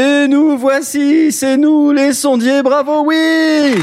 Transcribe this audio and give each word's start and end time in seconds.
Et 0.00 0.28
nous 0.28 0.56
voici, 0.56 1.32
c'est 1.32 1.56
nous 1.56 1.67
les 2.18 2.22
sondiers, 2.22 2.62
bravo, 2.64 3.04
oui 3.06 3.76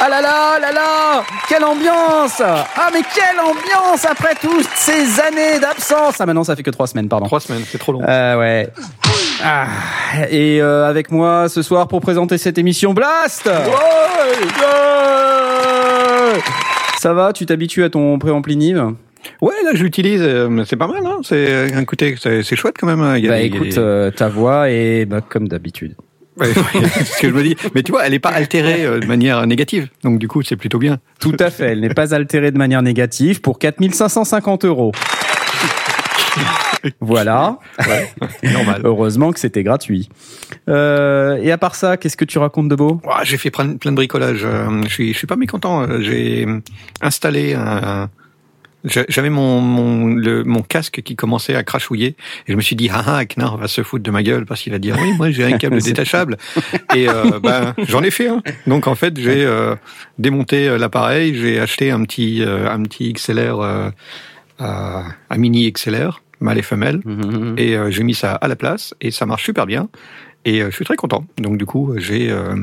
ah 0.00 0.08
là 0.08 0.20
là 0.20 0.58
là 0.60 0.72
là 0.72 1.22
Quelle 1.48 1.64
ambiance 1.64 2.40
Ah 2.40 2.88
mais 2.92 3.00
quelle 3.14 3.38
ambiance 3.40 4.04
après 4.04 4.34
toutes 4.40 4.68
ces 4.76 5.20
années 5.20 5.58
d'absence 5.60 6.14
Ah 6.20 6.26
maintenant 6.26 6.42
ça 6.44 6.54
fait 6.56 6.62
que 6.64 6.70
trois 6.70 6.86
semaines, 6.88 7.08
pardon. 7.08 7.26
Trois 7.26 7.40
semaines, 7.40 7.62
c'est 7.68 7.78
trop 7.78 7.92
long. 7.92 8.00
Euh, 8.08 8.38
ouais. 8.38 8.68
Ah, 9.44 9.66
et 10.30 10.60
euh, 10.62 10.88
avec 10.88 11.10
moi 11.12 11.48
ce 11.48 11.62
soir 11.62 11.86
pour 11.88 12.00
présenter 12.00 12.38
cette 12.38 12.58
émission 12.58 12.92
Blast 12.92 13.46
Ouais 13.46 14.38
Ça 17.00 17.12
va 17.12 17.32
Tu 17.32 17.46
t'habitues 17.46 17.82
à 17.84 17.90
ton 17.90 18.18
préampli 18.20 18.56
Nive 18.56 18.92
Ouais, 19.40 19.54
là 19.64 19.70
je 19.74 19.82
l'utilise, 19.82 20.22
euh, 20.22 20.64
c'est 20.64 20.76
pas 20.76 20.86
mal, 20.86 21.04
hein 21.04 21.18
c'est, 21.24 21.68
écoutez, 21.80 22.14
c'est, 22.20 22.42
chouette 22.56 22.76
quand 22.78 22.86
même. 22.86 23.00
hein. 23.00 23.16
Il 23.18 23.24
y 23.24 23.28
a 23.28 23.32
Bah 23.32 23.38
des- 23.38 23.44
écoute, 23.46 23.76
euh, 23.78 24.10
ta 24.12 24.28
voix 24.28 24.70
est 24.70 25.04
bah, 25.06 25.20
comme 25.28 25.48
d'habitude. 25.48 25.96
Ouais, 26.40 26.46
ouais, 26.48 26.88
c'est 26.94 27.04
ce 27.04 27.20
que 27.20 27.28
je 27.28 27.34
me 27.34 27.42
dis. 27.42 27.56
Mais 27.74 27.82
tu 27.82 27.92
vois, 27.92 28.06
elle 28.06 28.14
est 28.14 28.18
pas 28.18 28.30
altérée 28.30 28.84
euh, 28.84 29.00
de 29.00 29.06
manière 29.06 29.46
négative, 29.46 29.88
donc 30.04 30.18
du 30.18 30.28
coup 30.28 30.42
c'est 30.42 30.56
plutôt 30.56 30.78
bien. 30.78 30.98
Tout 31.20 31.36
à 31.40 31.50
fait, 31.50 31.66
elle 31.72 31.80
n'est 31.80 31.88
pas 31.94 32.14
altérée 32.14 32.50
de 32.50 32.58
manière 32.58 32.82
négative 32.82 33.40
pour 33.40 33.58
4550 33.58 34.64
euros. 34.64 34.92
Voilà. 37.00 37.58
Normal. 38.44 38.82
Heureusement 38.84 39.32
que 39.32 39.40
c'était 39.40 39.64
gratuit. 39.64 40.08
Euh, 40.68 41.36
et 41.42 41.50
à 41.50 41.58
part 41.58 41.74
ça, 41.74 41.96
qu'est-ce 41.96 42.16
que 42.16 42.24
tu 42.24 42.38
racontes 42.38 42.68
de 42.68 42.76
beau? 42.76 43.00
J'ai 43.24 43.36
fait 43.36 43.50
plein, 43.50 43.76
plein 43.76 43.90
de 43.90 43.96
bricolage. 43.96 44.42
euh, 44.44 44.82
Je 44.84 44.88
suis, 44.88 45.12
je 45.12 45.18
suis 45.18 45.26
pas 45.26 45.34
mécontent. 45.36 45.82
euh, 45.82 46.00
J'ai 46.00 46.46
installé 47.00 47.54
un. 47.54 48.08
J'a- 48.84 49.04
J'avais 49.08 49.30
mon, 49.30 49.60
mon, 49.60 50.14
le, 50.14 50.44
mon 50.44 50.62
casque 50.62 51.02
qui 51.02 51.16
commençait 51.16 51.54
à 51.54 51.62
crachouiller 51.62 52.16
et 52.46 52.52
je 52.52 52.54
me 52.54 52.60
suis 52.60 52.76
dit 52.76 52.88
ah 52.92 53.02
ah 53.06 53.24
Knar 53.24 53.56
va 53.56 53.68
se 53.68 53.82
foutre 53.82 54.02
de 54.04 54.10
ma 54.10 54.22
gueule 54.22 54.46
parce 54.46 54.62
qu'il 54.62 54.72
va 54.72 54.78
dire 54.78 54.96
oui 55.00 55.12
moi 55.16 55.30
j'ai 55.30 55.44
un 55.44 55.58
câble 55.58 55.80
détachable. 55.82 56.36
Et 56.94 57.08
euh, 57.08 57.40
ben 57.42 57.74
j'en 57.88 58.02
ai 58.02 58.10
fait 58.10 58.28
un. 58.28 58.42
Donc 58.66 58.86
en 58.86 58.94
fait 58.94 59.18
j'ai 59.18 59.44
euh, 59.44 59.74
démonté 60.18 60.68
euh, 60.68 60.78
l'appareil 60.78 61.34
j'ai 61.34 61.58
acheté 61.60 61.90
un 61.90 62.02
petit 62.04 62.42
euh, 62.42 62.70
un 62.70 62.82
petit 62.82 63.12
XLR 63.12 63.60
euh, 63.60 63.90
euh, 64.60 65.02
un 65.30 65.36
mini 65.38 65.70
XLR 65.72 66.22
mâle 66.40 66.58
et 66.58 66.62
femelle. 66.62 67.00
Et 67.56 67.76
euh, 67.76 67.90
j'ai 67.90 68.04
mis 68.04 68.14
ça 68.14 68.34
à 68.34 68.46
la 68.48 68.56
place 68.56 68.94
et 69.00 69.10
ça 69.10 69.26
marche 69.26 69.44
super 69.44 69.66
bien. 69.66 69.88
Et 70.44 70.60
je 70.60 70.70
suis 70.70 70.84
très 70.84 70.96
content. 70.96 71.26
Donc 71.38 71.58
du 71.58 71.66
coup 71.66 71.94
j'ai 71.98 72.30
euh, 72.30 72.54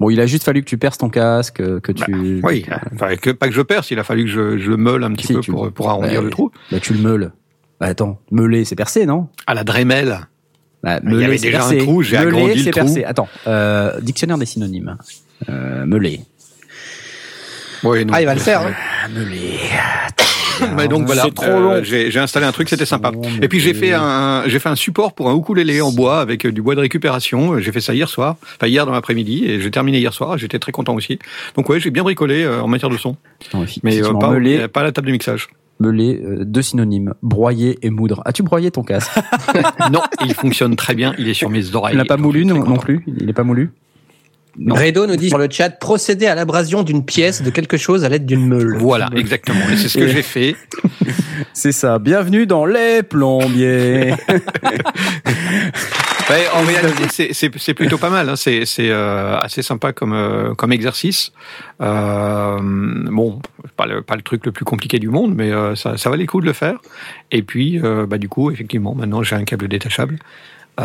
Bon, 0.00 0.10
il 0.10 0.20
a 0.20 0.26
juste 0.26 0.44
fallu 0.44 0.60
que 0.62 0.68
tu 0.68 0.76
perces 0.76 0.98
ton 0.98 1.08
casque, 1.08 1.60
euh, 1.60 1.78
que 1.80 1.92
tu... 1.92 2.40
Oui, 2.42 2.66
enfin, 2.94 3.14
que, 3.16 3.30
pas 3.30 3.46
que 3.48 3.54
je 3.54 3.62
perce, 3.62 3.90
il 3.92 3.98
a 3.98 4.04
fallu 4.04 4.24
que 4.24 4.30
je, 4.30 4.58
je 4.58 4.70
le 4.70 4.76
meule 4.76 5.04
un 5.04 5.12
petit 5.12 5.26
Si, 5.28 5.34
peu 5.34 5.40
pour, 5.40 5.70
pour 5.72 5.88
arrondir 5.90 6.18
Ouais. 6.18 6.24
le 6.24 6.30
trou. 6.30 6.50
Bah, 6.72 6.80
tu 6.80 6.94
le 6.94 7.00
meules. 7.00 7.32
Bah, 7.80 7.86
attends, 7.86 8.18
meuler, 8.30 8.64
c'est 8.64 8.74
percé, 8.76 9.06
non? 9.06 9.28
À 9.46 9.54
la 9.54 9.62
Dremel. 9.64 10.20
bah, 10.82 10.98
Il 11.02 11.08
y 11.08 11.12
meuler, 11.12 11.24
avait 11.26 11.38
c'est 11.38 11.46
déjà 11.46 11.64
un 11.64 11.70
percé. 11.70 11.78
trou, 11.86 12.02
j'ai 12.02 12.16
Meuler, 12.18 12.28
agrandi 12.28 12.54
le 12.58 12.64
c'est 12.64 12.70
trou. 12.72 12.80
percé. 12.80 13.04
Attends, 13.04 13.28
euh, 13.46 14.00
dictionnaire 14.00 14.38
des 14.38 14.46
synonymes. 14.46 14.96
Euh, 15.48 15.86
meuler. 15.86 16.20
Oui, 17.84 18.04
non. 18.04 18.12
Ah, 18.16 18.20
il 18.22 18.26
va 18.26 18.34
le 18.34 18.40
faire. 18.40 18.62
hein. 18.62 18.72
Meuler. 19.14 19.58
Mais 20.76 20.88
donc 20.88 21.06
voilà, 21.06 21.22
C'est 21.22 21.34
trop 21.34 21.46
euh, 21.46 21.78
long. 21.80 21.82
j'ai 21.84 22.18
installé 22.18 22.46
un 22.46 22.52
truc, 22.52 22.68
c'était 22.68 22.86
sympa. 22.86 23.10
long, 23.10 23.22
Et 23.42 23.48
puis 23.48 23.60
j'ai 23.60 23.74
fait 23.74 23.92
un 23.92 24.44
j'ai 24.46 24.58
fait 24.58 24.68
un 24.68 24.76
support 24.76 25.12
pour 25.14 25.30
un 25.30 25.36
ukulélé 25.36 25.80
en 25.80 25.92
bois 25.92 26.20
avec 26.20 26.44
euh, 26.46 26.52
du 26.52 26.62
bois 26.62 26.74
de 26.74 26.80
récupération. 26.80 27.58
J'ai 27.58 27.72
fait 27.72 27.80
ça 27.80 27.94
hier 27.94 28.08
soir, 28.08 28.36
enfin 28.56 28.66
hier 28.66 28.86
dans 28.86 28.92
l'après-midi, 28.92 29.44
et 29.46 29.60
j'ai 29.60 29.70
terminé 29.70 29.98
hier 29.98 30.12
soir. 30.12 30.38
J'étais 30.38 30.58
très 30.58 30.72
content 30.72 30.94
aussi. 30.94 31.18
Donc 31.56 31.68
ouais, 31.68 31.80
j'ai 31.80 31.90
bien 31.90 32.02
bricolé 32.02 32.42
euh, 32.44 32.60
en 32.62 32.68
matière 32.68 32.90
de 32.90 32.96
son, 32.96 33.16
Non, 33.52 33.64
mais 33.82 34.02
euh, 34.02 34.12
pas, 34.12 34.68
pas 34.68 34.80
à 34.80 34.84
la 34.84 34.92
table 34.92 35.06
de 35.08 35.12
mixage. 35.12 35.48
meuler, 35.80 36.20
euh, 36.24 36.44
deux 36.44 36.62
synonymes. 36.62 37.14
Broyer 37.22 37.78
et 37.82 37.90
moudre. 37.90 38.22
As-tu 38.24 38.42
broyé 38.42 38.70
ton 38.70 38.82
casque? 38.82 39.10
Non, 39.92 40.00
il 40.24 40.34
fonctionne 40.34 40.76
très 40.76 40.94
bien. 40.94 41.14
Il 41.18 41.28
est 41.28 41.34
sur 41.34 41.50
mes 41.50 41.74
oreilles. 41.74 41.94
Il 41.94 41.98
n'a 41.98 42.04
pas 42.04 42.16
moulu 42.16 42.44
non, 42.44 42.64
non 42.64 42.76
plus? 42.76 43.04
Il 43.06 43.26
n'est 43.26 43.32
pas 43.32 43.44
moulu? 43.44 43.70
Non. 44.58 44.74
Redo 44.76 45.06
nous 45.06 45.16
dit 45.16 45.28
sur 45.28 45.38
le 45.38 45.48
chat 45.50 45.70
procéder 45.70 46.26
à 46.26 46.34
l'abrasion 46.34 46.82
d'une 46.82 47.04
pièce 47.04 47.42
de 47.42 47.50
quelque 47.50 47.76
chose 47.76 48.04
à 48.04 48.08
l'aide 48.08 48.24
d'une 48.26 48.46
meule. 48.46 48.76
Voilà, 48.78 49.08
exactement. 49.16 49.58
Et 49.72 49.76
c'est 49.76 49.88
ce 49.88 49.98
que 49.98 50.06
j'ai 50.08 50.22
fait. 50.22 50.56
C'est 51.52 51.72
ça. 51.72 51.98
Bienvenue 51.98 52.46
dans 52.46 52.64
les 52.66 53.02
plombiers. 53.02 54.14
Ouais, 56.30 56.46
en 56.54 56.62
réalité, 56.64 57.34
c'est- 57.34 57.74
plutôt 57.74 57.98
pas 57.98 58.08
mal. 58.08 58.30
Hein. 58.30 58.36
C'est 58.36 58.64
euh, 58.80 59.36
assez 59.38 59.60
sympa 59.60 59.92
comme 59.92 60.14
euh, 60.14 60.54
comme 60.54 60.72
exercice. 60.72 61.32
Euh, 61.82 62.58
bon, 62.62 63.40
pas 63.76 63.84
le 63.84 64.00
pas 64.00 64.16
le 64.16 64.22
truc 64.22 64.46
le 64.46 64.52
plus 64.52 64.64
compliqué 64.64 64.98
du 64.98 65.10
monde, 65.10 65.34
mais 65.34 65.50
euh, 65.52 65.74
ça 65.74 65.98
ça 65.98 66.08
valait 66.08 66.22
le 66.22 66.28
coup 66.28 66.40
de 66.40 66.46
le 66.46 66.54
faire. 66.54 66.78
Et 67.30 67.42
puis, 67.42 67.78
euh, 67.84 68.06
bah 68.06 68.16
du 68.16 68.30
coup, 68.30 68.50
effectivement, 68.50 68.94
maintenant 68.94 69.22
j'ai 69.22 69.36
un 69.36 69.44
câble 69.44 69.68
détachable 69.68 70.18
euh, 70.80 70.84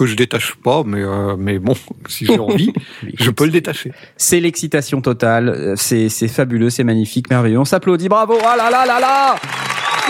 que 0.00 0.06
je 0.06 0.16
détache 0.16 0.54
pas, 0.54 0.82
mais 0.84 1.02
euh, 1.02 1.36
mais 1.38 1.58
bon, 1.58 1.74
si 2.08 2.24
j'ai 2.24 2.38
envie, 2.38 2.72
je 3.18 3.30
peux 3.30 3.44
le 3.44 3.50
détacher. 3.50 3.92
C'est 4.16 4.40
l'excitation 4.40 5.02
totale. 5.02 5.48
Euh, 5.50 5.74
C'est 5.76 6.08
c'est 6.08 6.28
fabuleux, 6.28 6.70
c'est 6.70 6.84
magnifique, 6.84 7.28
merveilleux. 7.28 7.58
On 7.58 7.66
s'applaudit. 7.66 8.08
Bravo. 8.08 8.38
Ah 8.42 8.56
là 8.56 8.70
là 8.70 8.86
là 8.86 8.98
là. 8.98 9.36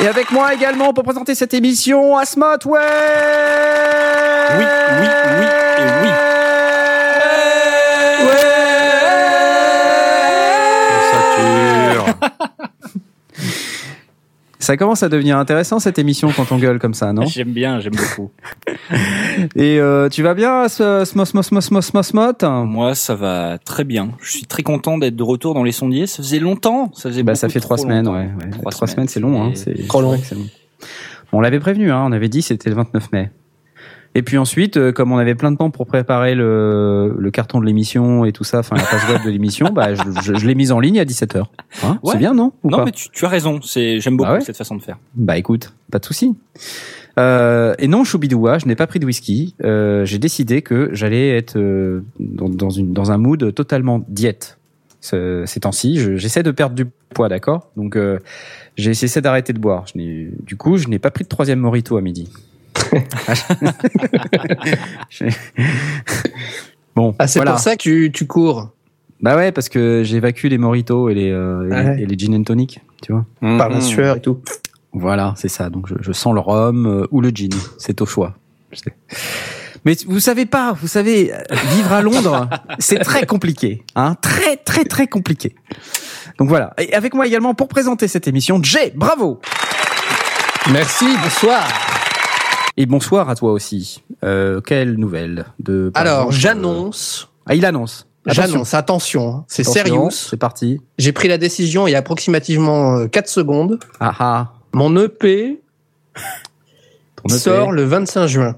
Et 0.01 0.07
avec 0.07 0.31
moi 0.31 0.55
également 0.55 0.93
pour 0.93 1.03
présenter 1.03 1.35
cette 1.35 1.53
émission, 1.55 2.17
Asmot, 2.17 2.45
ouais. 2.67 2.79
Oui, 4.59 4.65
oui, 5.01 5.09
oui 5.41 5.47
et 5.79 6.03
oui. 6.03 6.20
Ça 14.71 14.77
commence 14.77 15.03
à 15.03 15.09
devenir 15.09 15.37
intéressant 15.37 15.81
cette 15.81 15.99
émission 15.99 16.31
quand 16.31 16.53
on 16.53 16.57
gueule 16.57 16.79
comme 16.79 16.95
ça, 16.95 17.13
non? 17.13 17.27
J'aime 17.27 17.51
bien, 17.51 17.81
j'aime 17.81 17.95
beaucoup. 17.97 18.31
Et 19.57 19.81
euh, 19.81 20.09
tu 20.09 20.23
vas 20.23 20.35
bien, 20.35 20.69
ce 20.69 21.05
Smos 21.05 21.25
Smos 21.25 21.43
Smos 21.43 21.61
Smos 21.61 21.83
Smos 21.83 22.03
Smot 22.05 22.65
Moi, 22.67 22.95
ça 22.95 23.17
va 23.17 23.59
très 23.59 23.83
bien. 23.83 24.11
Je 24.23 24.31
suis 24.31 24.47
très 24.47 24.63
content 24.63 24.97
d'être 24.97 25.17
de 25.17 25.23
retour 25.25 25.55
dans 25.55 25.65
les 25.65 25.73
sondiers. 25.73 26.07
Ça 26.07 26.19
faisait 26.23 26.39
longtemps. 26.39 26.93
Ça 26.95 27.09
faisait 27.09 27.25
Bah 27.25 27.35
ça 27.35 27.49
fait 27.49 27.59
trois 27.59 27.79
semaines, 27.79 28.07
ouais. 28.07 28.29
ouais. 28.29 28.51
Trois 28.61 28.71
Trois, 28.71 28.87
semaines, 28.87 29.09
semaines, 29.09 29.09
c'est 29.09 29.19
long, 29.19 29.43
hein. 29.43 29.51
c'est 29.57 29.89
trop 29.89 30.03
long. 30.03 30.11
c'est 30.13 30.19
vrai 30.19 30.21
que 30.23 30.27
c'est 30.29 30.35
long. 30.37 30.89
On 31.33 31.41
l'avait 31.41 31.59
prévenu, 31.59 31.91
hein. 31.91 32.05
On 32.07 32.13
avait 32.13 32.29
dit 32.29 32.41
c'était 32.41 32.71
le 32.71 32.77
29 32.77 33.11
mai. 33.11 33.31
Et 34.17 34.23
puis 34.23 34.39
ensuite, 34.39 34.77
euh, 34.77 34.91
comme 34.91 35.13
on 35.13 35.19
avait 35.19 35.37
plein 35.37 35.53
de 35.53 35.57
temps 35.57 35.71
pour 35.71 35.87
préparer 35.87 36.35
le, 36.35 37.15
le 37.17 37.31
carton 37.31 37.61
de 37.61 37.65
l'émission 37.67 38.25
et 38.25 38.33
tout 38.33 38.43
ça, 38.43 38.59
enfin 38.59 38.75
la 38.77 38.83
page 38.83 39.09
web 39.09 39.25
de 39.25 39.31
l'émission, 39.31 39.69
bah 39.73 39.95
je, 39.95 40.03
je, 40.25 40.35
je 40.35 40.47
l'ai 40.49 40.57
mise 40.57 40.73
en 40.73 40.81
ligne 40.81 40.99
à 40.99 41.05
17h. 41.05 41.45
Hein 41.85 41.99
Ouais. 42.03 42.13
C'est 42.13 42.19
bien, 42.19 42.35
non 42.35 42.53
Ou 42.65 42.71
Non, 42.71 42.85
mais 42.85 42.91
tu, 42.91 43.09
tu 43.11 43.25
as 43.25 43.29
raison. 43.29 43.61
C'est, 43.63 44.01
j'aime 44.01 44.17
beaucoup 44.17 44.31
Bah 44.31 44.35
ouais. 44.39 44.41
cette 44.41 44.57
façon 44.57 44.75
de 44.75 44.83
faire. 44.83 44.99
Bah 45.15 45.39
écoute, 45.39 45.73
pas 45.93 46.01
de 46.01 46.05
souci. 46.05 46.35
Euh, 47.19 47.75
et 47.79 47.87
non, 47.89 48.03
Choubidoua, 48.05 48.59
je 48.59 48.67
n'ai 48.67 48.75
pas 48.77 48.87
pris 48.89 48.99
de 48.99 49.07
whisky. 49.07 49.55
Euh, 49.63 50.05
J'ai 50.05 50.19
décidé 50.19 50.63
que 50.63 50.91
j'allais 50.93 51.37
être 51.37 51.57
euh, 51.57 52.03
dans, 52.19 52.49
dans, 52.49 52.71
une, 52.71 52.93
dans 52.93 53.13
un 53.13 53.19
mood 53.19 53.55
totalement 53.55 54.05
diète. 54.09 54.59
Ce- 55.01 55.45
Ces 55.47 55.61
temps-ci, 55.61 55.99
Je- 55.99 56.17
j'essaie 56.17 56.43
de 56.43 56.51
perdre 56.51 56.75
du 56.75 56.87
poids, 57.15 57.29
d'accord? 57.29 57.71
Donc 57.77 57.97
euh, 57.97 58.19
j'ai 58.77 58.91
essayé 58.91 59.21
d'arrêter 59.21 59.53
de 59.53 59.59
boire. 59.59 59.85
Je 59.93 59.99
n'ai- 59.99 60.31
du 60.45 60.57
coup, 60.57 60.77
je 60.79 60.89
n'ai 60.89 60.99
pas 60.99 61.11
pris 61.11 61.25
de 61.25 61.29
troisième 61.29 61.59
morito 61.61 61.97
à 61.97 62.01
midi. 62.01 62.29
Bon, 66.97 67.15
Ah, 67.19 67.27
c'est 67.27 67.39
voilà. 67.39 67.53
pour 67.53 67.61
ça 67.61 67.77
que 67.77 67.83
tu, 67.83 68.11
tu 68.13 68.27
cours. 68.27 68.71
Bah 69.21 69.37
ouais, 69.37 69.53
parce 69.53 69.69
que 69.69 70.03
j'évacue 70.05 70.47
les 70.47 70.59
moritos 70.59 71.09
et 71.09 71.15
les, 71.15 71.31
euh, 71.31 71.69
et, 71.71 71.73
Ah 71.75 71.83
ouais. 71.91 72.01
et 72.03 72.07
les 72.07 72.19
gin 72.19 72.35
and 72.35 72.43
tonic, 72.43 72.81
tu 73.03 73.13
vois. 73.13 73.25
Par 73.41 73.69
la 73.69 73.77
Mhm. 73.77 73.81
sueur 73.83 74.17
et 74.17 74.21
tout. 74.21 74.41
Voilà, 74.93 75.35
c'est 75.37 75.49
ça. 75.49 75.71
Donc 75.71 75.87
je, 75.89 75.95
je 76.01 76.13
sens 76.13 76.35
le 76.35 76.41
rhum 76.41 76.87
euh, 76.87 77.07
ou 77.11 77.21
le 77.21 77.29
gin, 77.31 77.51
c'est 77.79 78.01
au 78.01 78.07
choix. 78.07 78.35
Je 78.73 78.79
sais. 78.79 78.95
Mais 79.85 79.97
vous 80.07 80.21
savez 80.21 80.47
pas, 80.47 80.73
vous 80.73 80.89
savez, 80.89 81.33
euh, 81.33 81.39
vivre 81.75 81.93
à 81.93 82.03
Londres, 82.03 82.49
c'est 82.79 82.99
très 82.99 83.25
compliqué, 83.25 83.83
hein, 83.95 84.15
très 84.21 84.57
très 84.57 84.85
très 84.85 85.07
compliqué. 85.07 85.55
Donc 86.39 86.49
voilà. 86.49 86.75
Et 86.79 86.93
avec 86.95 87.15
moi 87.15 87.27
également 87.27 87.55
pour 87.55 87.69
présenter 87.69 88.09
cette 88.09 88.27
émission, 88.27 88.61
Jay, 88.63 88.93
bravo. 88.97 89.41
Merci, 90.73 91.07
bonsoir. 91.23 91.63
Et 92.77 92.87
bonsoir 92.87 93.29
à 93.29 93.35
toi 93.35 93.53
aussi. 93.53 94.03
Euh, 94.25 94.61
quelle 94.61 94.95
nouvelle 94.95 95.47
de 95.59 95.91
Alors, 95.95 96.27
exemple, 96.27 96.35
j'annonce. 96.37 97.23
euh, 97.23 97.43
Ah, 97.47 97.55
il 97.55 97.65
annonce. 97.67 98.07
Attention. 98.27 98.43
J'annonce, 98.53 98.75
attention, 98.75 99.35
hein, 99.35 99.45
c'est 99.49 99.65
sérieux. 99.65 100.11
C'est 100.11 100.37
parti. 100.37 100.79
J'ai 100.99 101.13
pris 101.13 101.27
la 101.27 101.39
décision 101.39 101.87
il 101.87 101.93
y 101.93 101.95
a 101.95 101.99
approximativement 101.99 103.09
4 103.09 103.29
secondes. 103.29 103.79
Ah 103.99 104.13
ah. 104.19 104.53
Mon 104.75 104.95
EP 104.99 105.59
Ton 107.17 107.29
EP. 107.31 107.39
sort 107.39 107.73
le 107.73 107.83
25 107.85 108.27
juin. 108.27 108.57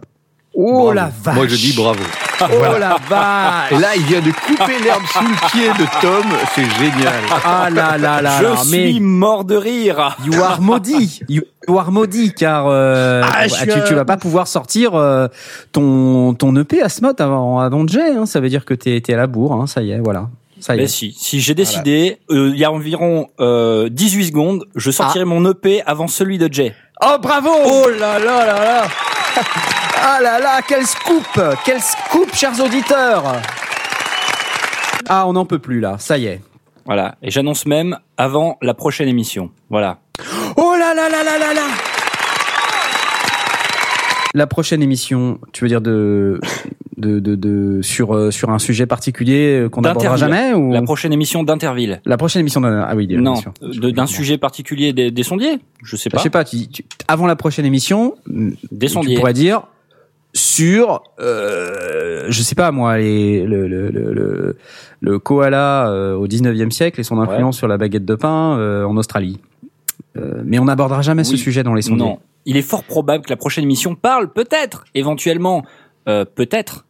Oh 0.55 0.73
Bravo. 0.73 0.93
la 0.93 1.13
vache. 1.23 1.35
Moi 1.37 1.47
je 1.47 1.55
dis 1.55 1.73
bravo. 1.77 2.03
Oh 2.51 2.79
la 2.79 2.97
vache 3.09 3.73
Et 3.73 3.79
là, 3.79 3.89
il 3.97 4.03
vient 4.03 4.21
de 4.21 4.31
couper 4.31 4.79
l'herbe 4.83 5.03
sous 5.13 5.23
le 5.23 5.51
pied 5.51 5.69
de 5.69 6.01
Tom. 6.01 6.25
C'est 6.55 6.65
génial. 6.79 7.15
Ah 7.45 7.69
là 7.71 7.97
là 7.99 8.23
là 8.23 8.39
Je 8.39 8.45
là, 8.45 8.57
suis 8.57 9.01
mort 9.01 9.45
de 9.45 9.57
rire. 9.57 10.17
You 10.25 10.43
are 10.43 10.61
maudit. 10.61 11.21
You 11.29 11.43
are 11.79 11.93
maudit 11.93 12.33
car 12.35 12.67
euh, 12.69 13.23
Ah, 13.25 13.41
ah, 13.41 13.49
suis 13.49 13.67
tu, 13.87 13.95
vas 13.95 14.05
pas 14.05 14.17
pouvoir 14.17 14.49
sortir 14.49 14.95
euh, 14.95 15.29
ton 15.73 16.35
ton 16.35 16.55
EP 16.57 16.83
Asmod 16.83 17.21
avant 17.21 17.61
avant 17.61 17.87
Jet. 17.87 18.17
Hein, 18.17 18.27
ça 18.27 18.41
veut 18.41 18.49
dire 18.49 18.65
que 18.65 18.75
t'es 18.75 19.01
t'es 19.01 19.15
à 19.15 19.17
la 19.17 19.27
bourre. 19.27 19.55
Hein, 19.55 19.67
ça 19.67 19.83
y 19.83 19.91
est, 19.93 19.99
voilà. 19.99 20.29
Ça 20.61 20.75
y 20.75 20.79
Mais 20.79 20.85
est. 20.85 20.89
si, 20.89 21.13
si 21.19 21.41
j'ai 21.41 21.55
décidé, 21.55 22.19
euh, 22.31 22.51
il 22.53 22.59
y 22.59 22.65
a 22.65 22.71
environ 22.71 23.29
euh, 23.41 23.89
18 23.89 24.27
secondes, 24.27 24.65
je 24.77 24.91
sortirai 24.91 25.25
mon 25.25 25.45
EP 25.51 25.83
avant 25.87 26.07
celui 26.07 26.39
de 26.39 26.49
Jay. 26.53 26.75
Oh 27.05 27.17
bravo 27.21 27.51
Oh 27.65 27.89
là 27.99 28.19
là 28.19 28.47
là 28.47 28.65
là 28.65 28.83
Ah 30.05 30.19
là 30.21 30.39
là, 30.41 30.61
quel 30.67 30.85
scoop 30.85 31.41
Quel 31.65 31.81
scoop, 31.81 32.35
chers 32.35 32.59
auditeurs 32.61 33.41
Ah, 35.09 35.27
on 35.27 35.33
n'en 35.35 35.45
peut 35.45 35.59
plus 35.59 35.81
là. 35.81 35.97
Ça 35.99 36.19
y 36.19 36.27
est. 36.27 36.41
Voilà. 36.87 37.15
Et 37.23 37.31
j'annonce 37.31 37.67
même 37.67 37.97
avant 38.17 38.59
la 38.63 38.75
prochaine 38.75 39.09
émission. 39.09 39.51
Voilà. 39.71 39.99
Oh 40.57 40.75
là 40.79 40.93
là 40.95 41.09
là 41.09 41.23
là 41.23 41.39
là 41.39 41.55
là 41.55 41.63
La 44.35 44.47
prochaine 44.49 44.83
émission, 44.83 45.39
tu 45.53 45.65
veux 45.65 45.69
dire 45.69 45.81
de 45.81 46.41
de 46.97 47.21
de, 47.21 47.35
de 47.37 47.81
sur 47.83 48.15
euh, 48.15 48.31
sur 48.31 48.51
un 48.51 48.59
sujet 48.59 48.87
particulier 48.87 49.61
euh, 49.63 49.69
qu'on 49.69 49.81
n'abordera 49.83 50.17
jamais 50.17 50.53
ou? 50.53 50.73
La 50.73 50.83
prochaine 50.83 51.13
émission 51.13 51.43
d'Interville. 51.45 52.01
La 52.05 52.17
prochaine 52.17 52.41
émission 52.41 52.61
d'un 52.61 52.81
ah 52.81 52.95
oui 52.97 53.07
Non, 53.11 53.35
d'un 53.63 54.07
sujet 54.07 54.37
particulier 54.39 54.93
des, 54.93 55.11
des 55.13 55.23
sondiers. 55.23 55.59
Je 55.85 55.95
sais 55.97 56.11
Je 56.11 56.17
pas. 56.17 56.23
sais 56.23 56.31
pas. 56.31 56.45
Tu, 56.45 56.67
tu- 56.69 56.85
avant 57.09 57.27
la 57.27 57.37
prochaine 57.37 57.65
émission, 57.67 58.17
Des 58.27 58.87
tu 58.89 58.93
sondiers. 58.93 59.17
pourrais 59.17 59.33
dire 59.35 59.63
sur 60.35 61.03
euh, 61.21 62.27
je 62.29 62.43
sais 62.43 62.55
pas 62.55 62.71
moi 62.73 62.97
les, 62.99 63.45
le, 63.45 63.67
le, 63.69 63.91
le, 63.91 64.13
le, 64.13 64.57
le 65.01 65.19
koala 65.19 65.89
euh, 65.91 66.15
au 66.15 66.27
19e 66.27 66.71
siècle 66.71 67.01
et 67.01 67.05
son 67.05 67.19
influence 67.21 67.57
sur 67.59 67.69
la 67.69 67.77
baguette 67.79 68.05
de 68.05 68.15
pain 68.15 68.57
euh, 68.59 68.85
en 68.85 68.97
Australie. 68.97 69.41
Euh, 70.17 70.43
mais 70.45 70.59
on 70.59 70.65
n'abordera 70.67 71.03
jamais 71.03 71.25
ce 71.25 71.37
sujet 71.37 71.63
dans 71.63 71.75
les 71.75 71.83
sondiers. 71.83 72.05
Non. 72.07 72.19
Il 72.45 72.57
est 72.57 72.63
fort 72.63 72.83
probable 72.85 73.25
que 73.25 73.31
la 73.31 73.37
prochaine 73.37 73.65
émission 73.65 73.95
parle 73.95 74.33
peut-être, 74.33 74.85
éventuellement, 74.95 75.65
euh, 76.09 76.25
peut-être, 76.25 76.85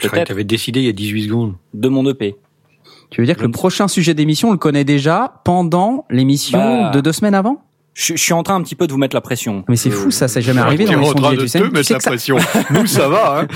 Je 0.00 0.06
croyais 0.06 0.22
que 0.24 0.28
tu 0.28 0.32
avais 0.32 0.44
décidé 0.44 0.80
il 0.80 0.86
y 0.86 0.88
a 0.88 0.92
18 0.92 1.24
secondes. 1.24 1.54
de 1.74 1.88
mon 1.88 2.08
EP. 2.08 2.36
Tu 3.10 3.20
veux 3.20 3.26
dire 3.26 3.36
que 3.36 3.42
le 3.42 3.50
prochain 3.50 3.88
sujet 3.88 4.14
d'émission, 4.14 4.48
on 4.48 4.52
le 4.52 4.58
connaît 4.58 4.84
déjà 4.84 5.40
pendant 5.44 6.06
l'émission 6.10 6.58
Bah. 6.84 6.90
de 6.94 7.00
deux 7.00 7.12
semaines 7.12 7.34
avant? 7.34 7.62
Je, 7.94 8.14
je 8.16 8.22
suis 8.22 8.32
en 8.32 8.42
train 8.42 8.54
un 8.54 8.62
petit 8.62 8.74
peu 8.74 8.86
de 8.86 8.92
vous 8.92 8.98
mettre 8.98 9.14
la 9.14 9.20
pression. 9.20 9.64
Mais 9.68 9.76
c'est 9.76 9.90
Euh, 9.90 9.92
fou, 9.92 10.10
ça, 10.10 10.26
c'est 10.26 10.40
jamais 10.40 10.60
arrivé 10.60 10.84
dans 10.86 10.92
les 10.92 10.96
en 11.08 11.12
train 11.12 11.22
sondiers. 11.24 11.36
de 11.36 11.42
Tu 11.42 11.48
sais, 11.48 11.58
te 11.60 11.64
tu 11.66 11.70
mettre 11.72 11.86
sais 11.86 11.94
la 11.94 12.00
ça- 12.00 12.10
pression. 12.10 12.36
Nous, 12.70 12.86
ça 12.86 13.08
va. 13.08 13.40
Hein. 13.42 13.46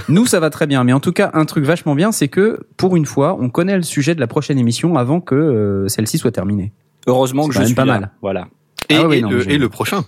nous, 0.08 0.26
ça 0.26 0.40
va 0.40 0.50
très 0.50 0.66
bien. 0.66 0.82
Mais 0.82 0.92
en 0.92 0.98
tout 1.00 1.12
cas, 1.12 1.30
un 1.34 1.44
truc 1.44 1.64
vachement 1.64 1.94
bien, 1.94 2.10
c'est 2.10 2.26
que 2.28 2.66
pour 2.76 2.96
une 2.96 3.06
fois, 3.06 3.36
on 3.40 3.50
connaît 3.50 3.76
le 3.76 3.82
sujet 3.84 4.14
de 4.16 4.20
la 4.20 4.26
prochaine 4.26 4.58
émission 4.58 4.96
avant 4.96 5.20
que 5.20 5.34
euh, 5.36 5.86
celle-ci 5.88 6.18
soit 6.18 6.32
terminée. 6.32 6.72
Heureusement 7.06 7.46
que 7.46 7.54
je 7.54 7.62
suis 7.62 7.74
pas 7.74 7.84
là. 7.84 8.00
mal. 8.00 8.10
Voilà. 8.20 8.48
Et, 8.88 8.96
Ah 8.96 9.06
oui, 9.06 9.18
et 9.18 9.22
non, 9.22 9.30
le, 9.30 9.48
et 9.50 9.58
le 9.58 9.68
prochain. 9.68 10.04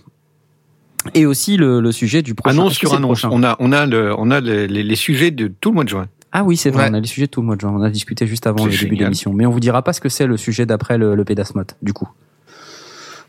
Et 1.13 1.25
aussi 1.25 1.55
le, 1.55 1.79
le 1.79 1.91
sujet 1.93 2.21
du 2.21 2.35
prochain. 2.35 2.57
Annonce 2.57 2.73
sur 2.73 2.93
annonce. 2.93 3.23
On 3.23 3.41
a, 3.43 3.55
on 3.59 3.71
a, 3.71 3.85
le, 3.85 4.13
on 4.17 4.29
a 4.31 4.41
les, 4.41 4.67
les- 4.67 4.83
les 4.83 4.95
sujets 4.95 5.31
de 5.31 5.47
tout 5.47 5.69
le 5.69 5.75
mois 5.75 5.83
de 5.85 5.89
juin. 5.89 6.07
Ah 6.33 6.43
oui, 6.43 6.57
c'est 6.57 6.69
vrai, 6.71 6.83
Ouais. 6.83 6.89
on 6.91 6.93
a 6.95 6.99
les 6.99 7.07
sujets 7.07 7.27
de 7.27 7.31
tout 7.31 7.39
le 7.39 7.47
mois 7.47 7.55
de 7.55 7.61
juin. 7.61 7.71
On 7.73 7.81
a 7.81 7.89
discuté 7.89 8.27
juste 8.27 8.45
avant 8.47 8.65
le 8.65 8.71
début 8.71 8.97
de 8.97 9.03
l'émission. 9.03 9.31
Mais 9.33 9.45
on 9.45 9.51
vous 9.51 9.61
dira 9.61 9.81
pas 9.81 9.93
ce 9.93 10.01
que 10.01 10.09
c'est 10.09 10.27
le 10.27 10.35
sujet 10.35 10.65
d'après 10.65 10.97
le, 10.97 11.15
le 11.15 11.23
Pédasmot, 11.23 11.63
du 11.81 11.93
coup. 11.93 12.09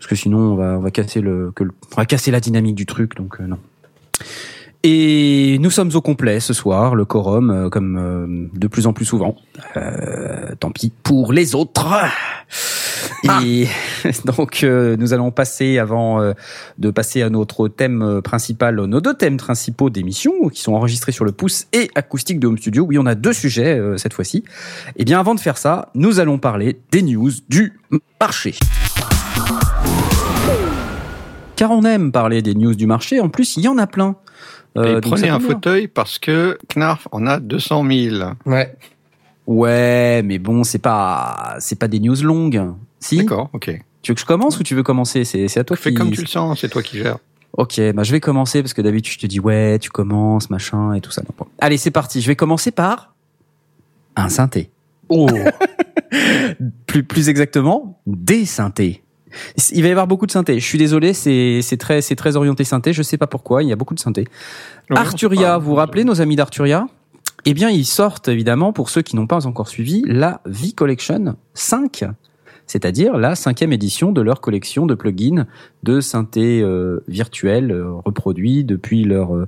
Parce 0.08 0.20
que 0.20 0.22
sinon, 0.22 0.38
on 0.38 0.54
va, 0.56 0.78
on 0.78 0.80
va 0.80 0.90
casser 0.90 1.20
le, 1.20 1.52
que 1.54 1.64
le- 1.64 1.72
on 1.92 1.96
va 1.96 2.06
casser 2.06 2.30
la 2.30 2.40
dynamique 2.40 2.74
du 2.76 2.86
truc, 2.86 3.14
donc 3.14 3.36
euh, 3.42 3.46
non. 3.46 3.58
Et 4.84 5.58
nous 5.60 5.70
sommes 5.70 5.90
au 5.94 6.00
complet 6.00 6.38
ce 6.40 6.54
soir, 6.54 6.94
le 6.94 7.04
quorum, 7.04 7.50
euh, 7.50 7.68
comme 7.68 7.98
euh, 7.98 8.48
de 8.58 8.68
plus 8.68 8.86
en 8.86 8.92
plus 8.94 9.04
souvent. 9.04 9.36
Euh, 9.76 10.54
tant 10.60 10.70
pis 10.70 10.90
pour 11.02 11.32
les 11.34 11.54
autres. 11.54 11.86
Et 13.42 13.66
donc, 14.24 14.60
euh, 14.62 14.96
nous 14.96 15.12
allons 15.12 15.30
passer, 15.32 15.78
avant 15.78 16.22
euh, 16.22 16.32
de 16.78 16.90
passer 16.90 17.20
à 17.22 17.28
notre 17.28 17.66
thème 17.68 18.22
principal, 18.22 18.76
nos 18.76 19.00
deux 19.00 19.14
thèmes 19.14 19.36
principaux 19.36 19.90
d'émission, 19.90 20.48
qui 20.48 20.62
sont 20.62 20.72
enregistrés 20.74 21.12
sur 21.12 21.24
le 21.24 21.32
pouce 21.32 21.66
et 21.72 21.90
acoustique 21.96 22.38
de 22.40 22.46
Home 22.46 22.56
Studio. 22.56 22.84
Oui, 22.88 22.96
on 22.98 23.04
a 23.06 23.16
deux 23.16 23.32
sujets 23.34 23.76
euh, 23.78 23.96
cette 23.98 24.14
fois-ci. 24.14 24.44
Et 24.96 25.04
bien, 25.04 25.18
avant 25.20 25.34
de 25.34 25.40
faire 25.40 25.58
ça, 25.58 25.90
nous 25.94 26.18
allons 26.20 26.38
parler 26.38 26.80
des 26.92 27.02
news 27.02 27.32
du 27.48 27.78
marché. 28.20 28.54
Car 31.58 31.72
on 31.72 31.82
aime 31.82 32.12
parler 32.12 32.40
des 32.40 32.54
news 32.54 32.76
du 32.76 32.86
marché. 32.86 33.18
En 33.20 33.28
plus, 33.28 33.56
il 33.56 33.64
y 33.64 33.68
en 33.68 33.78
a 33.78 33.88
plein. 33.88 34.14
Euh, 34.76 34.98
et 34.98 35.00
prenez 35.00 35.28
un 35.28 35.38
bien. 35.38 35.48
fauteuil 35.48 35.88
parce 35.88 36.20
que 36.20 36.56
Knarf 36.72 37.08
en 37.10 37.26
a 37.26 37.40
200 37.40 37.84
000. 37.90 38.24
Ouais. 38.46 38.76
Ouais, 39.48 40.22
mais 40.24 40.38
bon, 40.38 40.62
c'est 40.62 40.78
pas, 40.78 41.56
c'est 41.58 41.76
pas 41.76 41.88
des 41.88 41.98
news 41.98 42.14
longues. 42.22 42.62
Si. 43.00 43.16
D'accord, 43.16 43.50
ok. 43.52 43.76
Tu 44.02 44.12
veux 44.12 44.14
que 44.14 44.20
je 44.20 44.24
commence 44.26 44.60
ou 44.60 44.62
tu 44.62 44.76
veux 44.76 44.84
commencer? 44.84 45.24
C'est, 45.24 45.48
c'est 45.48 45.58
à 45.58 45.64
toi 45.64 45.76
Fais 45.76 45.90
qui. 45.90 45.96
comme 45.96 46.12
tu 46.12 46.20
le 46.20 46.28
sens, 46.28 46.60
c'est 46.60 46.68
toi 46.68 46.80
qui 46.80 46.98
gères. 46.98 47.18
Ok, 47.54 47.80
bah 47.92 48.04
je 48.04 48.12
vais 48.12 48.20
commencer 48.20 48.62
parce 48.62 48.72
que 48.72 48.82
d'habitude 48.82 49.14
je 49.14 49.18
te 49.18 49.26
dis 49.26 49.40
ouais, 49.40 49.80
tu 49.80 49.90
commences, 49.90 50.50
machin 50.50 50.92
et 50.92 51.00
tout 51.00 51.10
ça. 51.10 51.22
Bon. 51.36 51.46
Allez, 51.58 51.76
c'est 51.76 51.90
parti. 51.90 52.20
Je 52.20 52.28
vais 52.28 52.36
commencer 52.36 52.70
par 52.70 53.14
un 54.14 54.28
synthé. 54.28 54.70
Oh. 55.08 55.26
Plus, 56.86 57.02
plus 57.04 57.28
exactement, 57.28 58.00
des 58.06 58.46
synthés. 58.46 59.02
Il 59.72 59.82
va 59.82 59.88
y 59.88 59.90
avoir 59.90 60.06
beaucoup 60.06 60.26
de 60.26 60.30
synthés. 60.30 60.58
Je 60.60 60.64
suis 60.64 60.78
désolé, 60.78 61.12
c'est, 61.12 61.76
très, 61.78 62.00
très 62.00 62.36
orienté 62.36 62.64
synthé. 62.64 62.92
Je 62.92 63.02
sais 63.02 63.18
pas 63.18 63.26
pourquoi. 63.26 63.62
Il 63.62 63.68
y 63.68 63.72
a 63.72 63.76
beaucoup 63.76 63.94
de 63.94 64.00
synthés. 64.00 64.26
Ouais, 64.90 64.98
Arturia, 64.98 65.58
vous 65.58 65.70
vous 65.70 65.74
rappelez 65.74 66.04
nos 66.04 66.20
amis 66.20 66.36
d'Arturia? 66.36 66.86
Eh 67.44 67.54
bien, 67.54 67.70
ils 67.70 67.86
sortent 67.86 68.28
évidemment, 68.28 68.72
pour 68.72 68.90
ceux 68.90 69.02
qui 69.02 69.16
n'ont 69.16 69.26
pas 69.26 69.46
encore 69.46 69.68
suivi, 69.68 70.02
la 70.06 70.40
V-Collection 70.44 71.36
5, 71.54 72.04
c'est-à-dire 72.66 73.16
la 73.16 73.34
cinquième 73.34 73.72
édition 73.72 74.12
de 74.12 74.20
leur 74.20 74.40
collection 74.40 74.86
de 74.86 74.94
plugins 74.94 75.46
de 75.82 76.00
synthés 76.00 76.60
euh, 76.60 77.02
virtuels 77.08 77.70
euh, 77.70 77.94
reproduits 78.04 78.64
depuis 78.64 79.04
leur, 79.04 79.34
euh, 79.34 79.46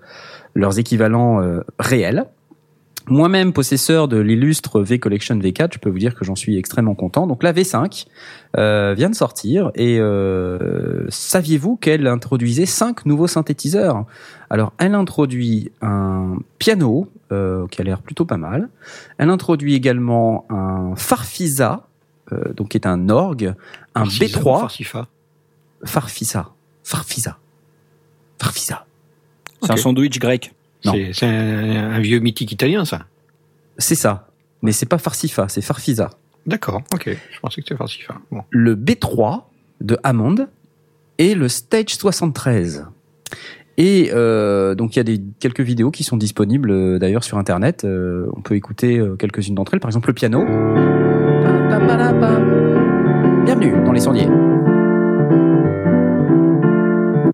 leurs 0.55 0.79
équivalents 0.79 1.41
réels. 1.79 2.27
Moi-même, 3.06 3.52
possesseur 3.52 4.08
de 4.08 4.19
l'illustre 4.19 4.81
V-Collection 4.82 5.37
V4, 5.37 5.75
je 5.75 5.79
peux 5.79 5.91
vous 5.91 5.99
dire 5.99 6.14
que 6.14 6.25
j'en 6.25 6.37
suis 6.37 6.56
extrêmement 6.56 6.94
content. 6.94 7.26
Donc 7.26 7.43
la 7.43 7.52
V5 7.52 8.06
euh, 8.56 8.94
vient 8.94 9.11
de 9.11 9.14
sortir 9.14 9.70
et 9.75 9.99
euh, 9.99 11.06
saviez-vous 11.08 11.76
qu'elle 11.76 12.06
introduisait 12.06 12.67
cinq 12.67 13.06
nouveaux 13.06 13.26
synthétiseurs? 13.26 14.05
Alors, 14.50 14.73
elle 14.79 14.94
introduit 14.94 15.73
un 15.81 16.38
piano 16.58 17.08
euh, 17.32 17.67
qui 17.69 17.81
a 17.81 17.84
l'air 17.84 18.03
plutôt 18.03 18.24
pas 18.24 18.36
mal. 18.36 18.69
Elle 19.19 19.31
introduit 19.31 19.74
également 19.74 20.44
un 20.51 20.94
Farfisa, 20.96 21.86
euh, 22.32 22.53
donc 22.55 22.70
qui 22.70 22.77
est 22.77 22.86
un 22.86 23.08
orgue, 23.08 23.55
un 23.94 24.05
Farcisa 24.05 24.41
ou 24.41 24.43
B3, 24.43 24.60
Farcifa 24.60 25.08
Farfisa, 25.84 26.51
Farfisa, 26.82 27.39
Farfisa. 28.39 28.86
C'est 29.63 29.72
un 29.72 29.77
sandwich 29.77 30.19
grec. 30.19 30.53
C'est 30.82 31.27
un, 31.27 31.93
un 31.93 32.01
vieux 32.01 32.20
mythique 32.20 32.53
italien, 32.53 32.84
ça. 32.84 33.06
C'est 33.79 33.94
ça, 33.94 34.29
mais 34.63 34.72
c'est 34.72 34.87
pas 34.87 34.99
Farcifa, 34.99 35.49
c'est 35.49 35.63
Farfisa. 35.63 36.10
D'accord, 36.46 36.82
ok. 36.93 37.08
Je 37.31 37.41
pensais 37.41 37.60
que 37.60 37.69
c'était 37.69 37.77
Farcifa. 37.77 38.15
Bon. 38.31 38.43
Le 38.51 38.75
B3 38.75 39.43
de 39.81 39.99
Hammond 40.03 40.49
et 41.19 41.34
le 41.34 41.49
Stage 41.49 41.94
73. 41.96 42.87
Et 43.77 44.10
euh, 44.13 44.75
donc 44.75 44.94
il 44.94 44.99
y 44.99 45.01
a 45.01 45.05
des 45.05 45.22
quelques 45.39 45.60
vidéos 45.60 45.91
qui 45.91 46.05
sont 46.05 46.17
disponibles 46.17 46.70
euh, 46.70 46.99
d'ailleurs 46.99 47.25
sur 47.25 47.39
internet. 47.39 47.84
Euh, 47.84 48.27
on 48.37 48.43
peut 48.43 48.55
écouter 48.55 48.99
euh, 48.99 49.17
quelques-unes 49.17 49.55
d'entre 49.55 49.75
elles. 49.75 49.81
Par 49.81 49.89
exemple 49.89 50.08
le 50.08 50.15
piano. 50.15 50.44
Bienvenue 53.44 53.84
dans 53.84 53.93
les 53.93 54.01
sondiers. 54.01 54.29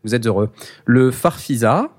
Vous 0.05 0.15
êtes 0.15 0.27
heureux. 0.27 0.51
Le 0.85 1.11
Farfisa. 1.11 1.91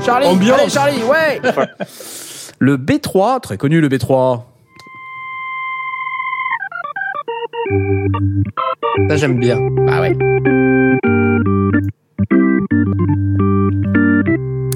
Charlie 0.00 0.26
Ambiance. 0.26 0.60
Allez 0.60 0.70
Charlie, 0.70 1.02
ouais 1.04 1.40
Le 2.58 2.76
B3, 2.76 3.40
très 3.40 3.56
connu 3.56 3.80
le 3.80 3.88
B3. 3.88 4.42
Ça, 9.08 9.16
j'aime 9.16 9.38
bien. 9.38 9.58
Bah 9.86 10.00
ouais. 10.00 10.16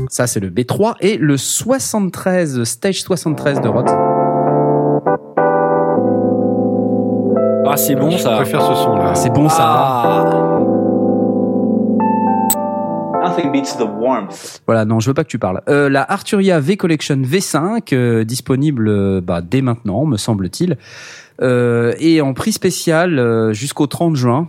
Ça, 0.09 0.27
c'est 0.27 0.41
le 0.41 0.51
B3 0.51 0.95
et 1.01 1.17
le 1.19 1.37
73, 1.37 2.65
stage 2.65 3.03
73 3.03 3.61
de 3.61 3.69
Roth. 3.69 3.89
Ah, 7.69 7.77
c'est 7.77 7.97
bon 7.97 8.11
Je 8.11 8.19
ça. 8.19 8.37
préfère 8.37 8.63
ce 8.63 8.75
son-là. 8.75 9.15
C'est 9.15 9.31
bon 9.33 9.49
ça. 9.49 9.63
Ah. 9.67 10.46
Nothing 13.37 13.53
beats 13.53 13.77
the 13.77 13.83
warmth. 13.87 14.61
Voilà, 14.67 14.85
non, 14.85 15.01
je 15.01 15.09
veux 15.11 15.15
pas 15.15 15.25
que 15.25 15.29
tu 15.29 15.39
parles. 15.39 15.61
Euh, 15.69 15.89
la 15.89 16.03
Arturia 16.11 16.61
V 16.61 16.77
Collection 16.77 17.17
V5, 17.17 17.93
euh, 17.93 18.25
disponible 18.25 18.89
euh, 18.89 19.21
bah, 19.21 19.41
dès 19.43 19.61
maintenant, 19.63 20.07
me 20.07 20.17
semble-t-il, 20.17 20.77
euh, 21.43 21.93
et 21.99 22.21
en 22.23 22.33
prix 22.35 22.53
spécial 22.53 23.19
euh, 23.19 23.53
jusqu'au 23.53 23.87
30 23.87 24.17
juin. 24.17 24.49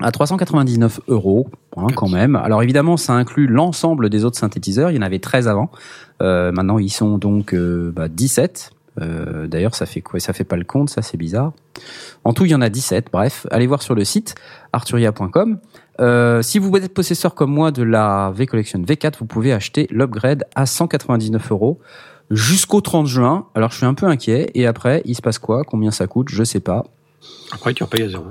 à 0.00 0.10
399 0.10 1.00
euros 1.08 1.48
hein, 1.76 1.86
quand 1.94 2.08
même. 2.08 2.36
Alors 2.36 2.62
évidemment, 2.62 2.96
ça 2.96 3.14
inclut 3.14 3.46
l'ensemble 3.46 4.10
des 4.10 4.24
autres 4.24 4.38
synthétiseurs. 4.38 4.90
Il 4.90 4.96
y 4.96 4.98
en 4.98 5.02
avait 5.02 5.20
13 5.20 5.48
avant. 5.48 5.70
Euh, 6.20 6.52
maintenant, 6.52 6.78
ils 6.78 6.90
sont 6.90 7.18
donc 7.18 7.54
euh, 7.54 7.92
bah, 7.94 8.08
17. 8.08 8.72
Euh, 9.00 9.46
D'ailleurs, 9.46 9.74
ça 9.74 9.86
fait 9.86 10.02
quoi? 10.02 10.20
Ça 10.20 10.34
fait 10.34 10.44
pas 10.44 10.56
le 10.56 10.64
compte, 10.64 10.90
ça 10.90 11.00
c'est 11.00 11.16
bizarre. 11.16 11.52
En 12.24 12.34
tout, 12.34 12.44
il 12.44 12.50
y 12.50 12.54
en 12.54 12.60
a 12.60 12.68
17. 12.68 13.06
Bref, 13.10 13.46
allez 13.50 13.66
voir 13.66 13.80
sur 13.80 13.94
le 13.94 14.04
site 14.04 14.34
arturia.com. 14.74 15.58
Euh, 16.00 16.42
si 16.42 16.58
vous 16.58 16.74
êtes 16.76 16.94
possesseur 16.94 17.34
comme 17.34 17.52
moi 17.52 17.70
de 17.70 17.82
la 17.82 18.32
V 18.34 18.46
Collection 18.46 18.80
V4, 18.80 19.14
vous 19.18 19.26
pouvez 19.26 19.52
acheter 19.52 19.86
l'upgrade 19.90 20.44
à 20.54 20.66
199 20.66 21.52
euros 21.52 21.78
jusqu'au 22.30 22.80
30 22.80 23.06
juin. 23.06 23.46
Alors 23.54 23.70
je 23.70 23.76
suis 23.76 23.86
un 23.86 23.94
peu 23.94 24.06
inquiet. 24.06 24.50
Et 24.54 24.66
après, 24.66 25.02
il 25.04 25.14
se 25.14 25.22
passe 25.22 25.38
quoi? 25.38 25.64
Combien 25.64 25.90
ça 25.90 26.06
coûte? 26.06 26.28
Je 26.30 26.44
sais 26.44 26.60
pas. 26.60 26.84
Après, 27.52 27.74
tu 27.74 27.82
repayes 27.82 28.04
à 28.04 28.08
zéro. 28.08 28.24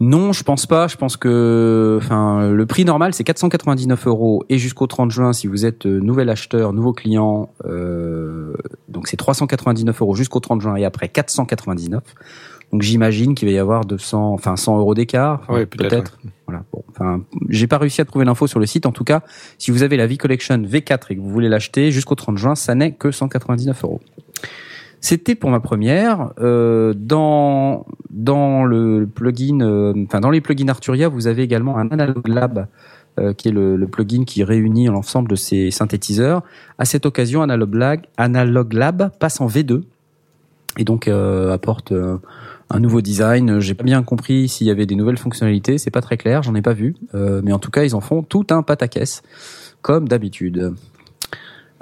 Non, 0.00 0.32
je 0.32 0.42
pense 0.42 0.66
pas. 0.66 0.88
Je 0.88 0.96
pense 0.96 1.16
que, 1.16 1.98
enfin, 2.02 2.50
le 2.50 2.66
prix 2.66 2.84
normal 2.84 3.14
c'est 3.14 3.22
499 3.22 4.08
euros 4.08 4.44
et 4.48 4.58
jusqu'au 4.58 4.88
30 4.88 5.12
juin, 5.12 5.32
si 5.32 5.46
vous 5.46 5.64
êtes 5.64 5.86
euh, 5.86 6.00
nouvel 6.00 6.28
acheteur, 6.28 6.72
nouveau 6.72 6.92
client, 6.92 7.50
euh, 7.64 8.52
donc 8.88 9.06
c'est 9.06 9.16
399 9.16 10.02
euros 10.02 10.16
jusqu'au 10.16 10.40
30 10.40 10.60
juin 10.60 10.74
et 10.74 10.84
après 10.84 11.08
499. 11.08 12.02
Donc 12.72 12.82
j'imagine 12.82 13.36
qu'il 13.36 13.46
va 13.46 13.54
y 13.54 13.58
avoir 13.58 13.84
200, 13.84 14.32
enfin 14.32 14.56
100 14.56 14.78
euros 14.78 14.94
d'écart, 14.94 15.42
Ouais, 15.48 15.66
peut-être, 15.66 16.18
Voilà. 16.48 16.64
Bon, 16.72 16.81
j'ai 17.48 17.66
pas 17.66 17.78
réussi 17.78 18.00
à 18.00 18.04
trouver 18.04 18.24
l'info 18.24 18.46
sur 18.46 18.60
le 18.60 18.66
site. 18.66 18.86
En 18.86 18.92
tout 18.92 19.04
cas, 19.04 19.22
si 19.58 19.70
vous 19.70 19.82
avez 19.82 19.96
la 19.96 20.06
V-Collection 20.06 20.58
V4 20.58 20.98
et 21.10 21.16
que 21.16 21.20
vous 21.20 21.30
voulez 21.30 21.48
l'acheter 21.48 21.90
jusqu'au 21.90 22.14
30 22.14 22.38
juin, 22.38 22.54
ça 22.54 22.74
n'est 22.74 22.92
que 22.92 23.10
199 23.10 23.84
euros. 23.84 24.00
C'était 25.02 25.34
pour 25.34 25.50
ma 25.50 25.58
première. 25.58 26.30
Euh, 26.40 26.94
dans 26.96 27.84
dans 28.10 28.64
le 28.64 29.08
plugin, 29.12 29.60
euh, 29.60 29.92
enfin 30.06 30.20
dans 30.20 30.30
les 30.30 30.40
plugins 30.40 30.68
Arturia, 30.68 31.08
vous 31.08 31.26
avez 31.26 31.42
également 31.42 31.76
un 31.76 31.88
Analog 31.88 32.28
Lab 32.28 32.68
euh, 33.18 33.32
qui 33.32 33.48
est 33.48 33.52
le, 33.52 33.74
le 33.74 33.86
plugin 33.88 34.24
qui 34.24 34.44
réunit 34.44 34.86
l'ensemble 34.86 35.28
de 35.28 35.34
ces 35.34 35.72
synthétiseurs. 35.72 36.42
À 36.78 36.84
cette 36.84 37.04
occasion, 37.04 37.42
Analog 37.42 37.74
Lab, 37.74 38.00
Analog 38.16 38.72
Lab 38.74 39.10
passe 39.18 39.40
en 39.40 39.48
V2 39.48 39.82
et 40.78 40.84
donc 40.84 41.08
apporte 41.08 41.92
un 42.72 42.80
nouveau 42.80 43.00
design. 43.00 43.60
J'ai 43.60 43.74
pas 43.74 43.84
bien 43.84 44.02
compris 44.02 44.48
s'il 44.48 44.66
y 44.66 44.70
avait 44.70 44.86
des 44.86 44.94
nouvelles 44.96 45.18
fonctionnalités, 45.18 45.78
c'est 45.78 45.90
pas 45.90 46.00
très 46.00 46.16
clair, 46.16 46.42
j'en 46.42 46.54
ai 46.54 46.62
pas 46.62 46.72
vu, 46.72 46.94
Euh, 47.14 47.40
mais 47.44 47.52
en 47.52 47.58
tout 47.58 47.70
cas 47.70 47.84
ils 47.84 47.94
en 47.94 48.00
font 48.00 48.22
tout 48.22 48.46
un 48.50 48.62
pataquès 48.62 49.22
comme 49.82 50.08
d'habitude. 50.08 50.74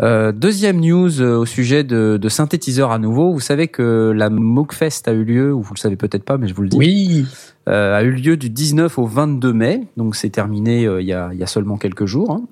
Euh, 0.02 0.32
deuxième 0.32 0.80
news 0.80 1.20
euh, 1.20 1.36
au 1.36 1.44
sujet 1.44 1.84
de, 1.84 2.16
de 2.20 2.28
synthétiseurs 2.30 2.90
à 2.90 2.98
nouveau. 2.98 3.32
Vous 3.34 3.40
savez 3.40 3.68
que 3.68 4.12
la 4.16 4.30
Moogfest 4.30 5.02
a 5.06 5.12
eu 5.12 5.24
lieu, 5.24 5.52
ou 5.52 5.60
vous 5.60 5.74
le 5.74 5.78
savez 5.78 5.96
peut-être 5.96 6.24
pas, 6.24 6.38
mais 6.38 6.48
je 6.48 6.54
vous 6.54 6.62
le 6.62 6.70
dis, 6.70 6.78
Oui. 6.78 7.26
euh, 7.68 7.94
a 7.94 8.02
eu 8.02 8.10
lieu 8.12 8.38
du 8.38 8.48
19 8.48 8.98
au 8.98 9.04
22 9.04 9.52
mai. 9.52 9.82
Donc 9.98 10.16
c'est 10.16 10.30
terminé 10.30 10.86
euh, 10.86 11.02
il, 11.02 11.06
y 11.06 11.12
a, 11.12 11.34
y 11.34 11.42
a 11.42 11.46
seulement 11.46 11.76
quelques 11.76 12.06
jours. 12.06 12.30
hein. 12.30 12.42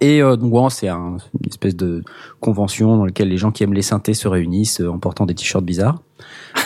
Et 0.00 0.22
euh, 0.22 0.36
donc 0.36 0.50
bon, 0.50 0.68
c'est 0.70 0.88
un- 0.88 1.18
une 1.40 1.48
espèce 1.48 1.76
de 1.76 2.02
convention 2.40 2.96
dans 2.96 3.04
laquelle 3.04 3.28
les 3.28 3.36
gens 3.36 3.50
qui 3.50 3.62
aiment 3.62 3.74
les 3.74 3.82
synthés 3.82 4.14
se 4.14 4.26
réunissent 4.26 4.80
euh, 4.80 4.88
en 4.90 4.98
portant 4.98 5.26
des 5.26 5.34
t-shirts 5.34 5.64
bizarres. 5.64 6.00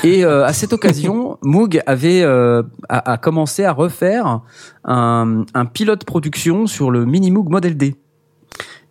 Et 0.05 0.25
euh, 0.25 0.45
à 0.45 0.53
cette 0.53 0.73
occasion, 0.73 1.39
Moog 1.43 1.81
avait 1.87 2.23
euh, 2.23 2.63
a, 2.89 3.13
a 3.13 3.17
commencé 3.19 3.65
à 3.65 3.73
refaire 3.73 4.41
un, 4.85 5.45
un 5.55 5.65
pilote 5.67 6.05
production 6.05 6.67
sur 6.67 6.91
le 6.91 7.05
Mini 7.05 7.31
Moog 7.31 7.49
Model 7.51 7.77
D. 7.77 7.97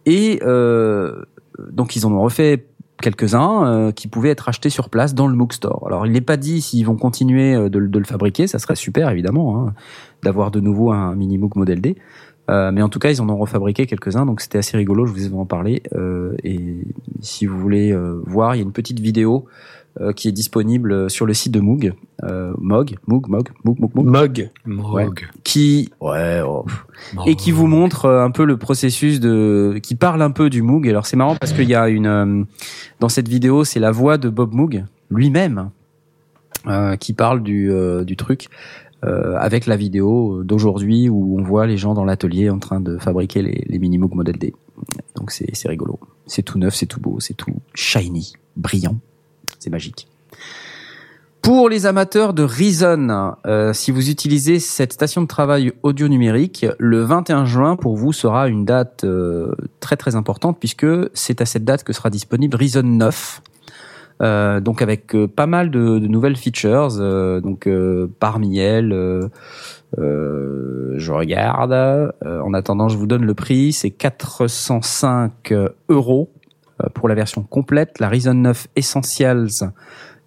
Et 0.06 0.40
euh, 0.44 1.24
donc 1.72 1.96
ils 1.96 2.06
en 2.06 2.12
ont 2.12 2.22
refait 2.22 2.66
quelques-uns 3.02 3.66
euh, 3.68 3.92
qui 3.92 4.08
pouvaient 4.08 4.30
être 4.30 4.48
achetés 4.50 4.70
sur 4.70 4.90
place 4.90 5.14
dans 5.16 5.28
le 5.28 5.36
Moog 5.36 5.54
Store. 5.54 5.84
Alors 5.88 6.06
il 6.06 6.12
n'est 6.12 6.22
pas 6.22 6.38
dit 6.38 6.62
s'ils 6.62 6.86
vont 6.86 6.96
continuer 6.96 7.70
de, 7.70 7.80
le- 7.80 7.88
de 7.88 8.00
le 8.00 8.06
fabriquer, 8.06 8.48
ça 8.48 8.60
serait 8.60 8.76
super 8.76 9.10
évidemment 9.10 9.60
hein, 9.68 9.74
d'avoir 10.24 10.52
de 10.52 10.60
nouveau 10.60 10.92
un 10.92 11.16
Mini 11.16 11.38
Moog 11.38 11.56
Model 11.56 11.82
D. 11.82 11.96
Euh, 12.50 12.72
mais 12.72 12.82
en 12.82 12.90
tout 12.90 13.00
cas, 13.00 13.10
ils 13.10 13.22
en 13.22 13.30
ont 13.30 13.38
refabriqué 13.38 13.86
quelques-uns, 13.86 14.26
donc 14.26 14.42
c'était 14.42 14.58
assez 14.58 14.78
rigolo. 14.78 15.06
Je 15.06 15.12
vous 15.12 15.28
ai 15.28 15.34
en 15.34 15.46
parler. 15.46 15.82
Euh, 15.94 16.36
et 16.44 16.60
si 17.22 17.46
vous 17.46 17.60
voulez 17.60 17.92
euh, 17.92 18.22
voir, 18.26 18.56
il 18.56 18.60
y 18.60 18.62
a 18.62 18.64
une 18.64 18.74
petite 18.74 19.00
vidéo 19.00 19.48
euh, 20.02 20.12
qui 20.12 20.28
est 20.28 20.34
disponible 20.34 21.10
sur 21.10 21.26
le 21.26 21.34
site 21.34 21.54
de 21.54 21.62
Moog, 21.62 21.94
euh, 22.24 22.54
Moog, 22.58 22.98
Moog, 23.08 23.30
Moog, 23.30 23.50
Moog, 23.64 23.80
Moog, 23.80 23.96
Moog, 23.96 24.06
Mog. 24.06 24.50
Moog. 24.66 25.28
qui, 25.46 25.90
ouais, 26.02 26.42
oh, 26.46 26.66
Moog. 27.14 27.28
et 27.30 27.36
qui 27.36 27.52
vous 27.54 27.68
montre 27.68 28.04
euh, 28.04 28.22
un 28.22 28.30
peu 28.30 28.44
le 28.44 28.58
processus 28.58 29.22
de, 29.22 29.80
qui 29.82 29.96
parle 29.96 30.22
un 30.22 30.32
peu 30.32 30.50
du 30.50 30.62
Moog. 30.62 30.86
Alors 30.90 31.06
c'est 31.06 31.16
marrant 31.16 31.38
parce 31.38 31.54
qu'il 31.54 31.70
y 31.70 31.76
a 31.76 31.88
une, 31.88 32.08
euh, 32.08 32.44
dans 33.00 33.08
cette 33.08 33.30
vidéo, 33.30 33.64
c'est 33.64 33.80
la 33.80 33.92
voix 33.92 34.18
de 34.18 34.28
Bob 34.28 34.54
Moog 34.54 34.84
lui-même 35.10 35.70
euh, 36.68 36.98
qui 36.98 37.14
parle 37.14 37.42
du, 37.42 37.72
euh, 37.72 38.04
du 38.04 38.18
truc. 38.18 38.48
Euh, 39.04 39.36
avec 39.38 39.66
la 39.66 39.76
vidéo 39.76 40.44
d'aujourd'hui 40.44 41.10
où 41.10 41.38
on 41.40 41.44
voit 41.44 41.68
les 41.68 41.78
gens 41.78 41.94
dans 41.94 42.06
l'atelier 42.06 42.50
en 42.50 42.60
train 42.60 42.80
de 42.80 42.98
fabriquer 42.98 43.42
les, 43.42 43.66
les 43.68 43.80
mini 43.80 43.98
Moog 43.98 44.14
Model 44.16 44.38
D. 44.38 44.54
Donc 45.16 45.32
c'est 45.32 45.54
c'est 45.54 45.68
rigolo. 45.68 46.00
C'est 46.28 46.44
tout 46.44 46.58
neuf, 46.58 46.76
c'est 46.76 46.86
tout 46.86 47.00
beau, 47.00 47.20
c'est 47.20 47.34
tout 47.34 47.54
shiny, 47.74 48.34
brillant. 48.56 48.98
C'est 49.60 49.70
magique. 49.70 50.08
Pour 51.46 51.70
les 51.70 51.86
amateurs 51.86 52.34
de 52.34 52.42
Reason, 52.42 53.36
euh, 53.46 53.72
si 53.72 53.92
vous 53.92 54.10
utilisez 54.10 54.60
cette 54.60 54.94
station 54.94 55.22
de 55.22 55.28
travail 55.28 55.74
audio 55.84 56.08
numérique, 56.08 56.66
le 56.80 57.04
21 57.04 57.46
juin 57.46 57.76
pour 57.76 57.96
vous 57.96 58.14
sera 58.14 58.48
une 58.48 58.66
date 58.66 59.04
euh, 59.04 59.54
très 59.80 59.96
très 59.96 60.16
importante 60.16 60.58
puisque 60.60 60.88
c'est 61.14 61.42
à 61.42 61.46
cette 61.46 61.64
date 61.64 61.84
que 61.84 61.94
sera 61.94 62.10
disponible 62.10 62.58
Reason 62.58 62.82
9. 62.82 63.44
Euh, 64.22 64.62
donc 64.62 64.82
avec 64.82 65.14
euh, 65.14 65.28
pas 65.28 65.46
mal 65.46 65.70
de, 65.72 66.00
de 66.00 66.08
nouvelles 66.08 66.38
features, 66.38 66.98
euh, 67.00 67.42
donc 67.42 67.68
parmi 68.20 68.60
elles, 68.60 68.94
je 69.98 71.12
regarde. 71.12 72.14
en 72.24 72.54
attendant, 72.54 72.90
je 72.90 72.98
vous 72.98 73.08
donne 73.08 73.26
le 73.26 73.34
prix, 73.34 73.74
c'est 73.74 73.92
405 73.92 75.54
euros 75.90 76.32
pour 76.94 77.08
la 77.10 77.16
version 77.16 77.44
complète. 77.44 78.00
La 78.00 78.10
Reason 78.10 78.34
9 78.34 78.68
Essentials 78.76 79.48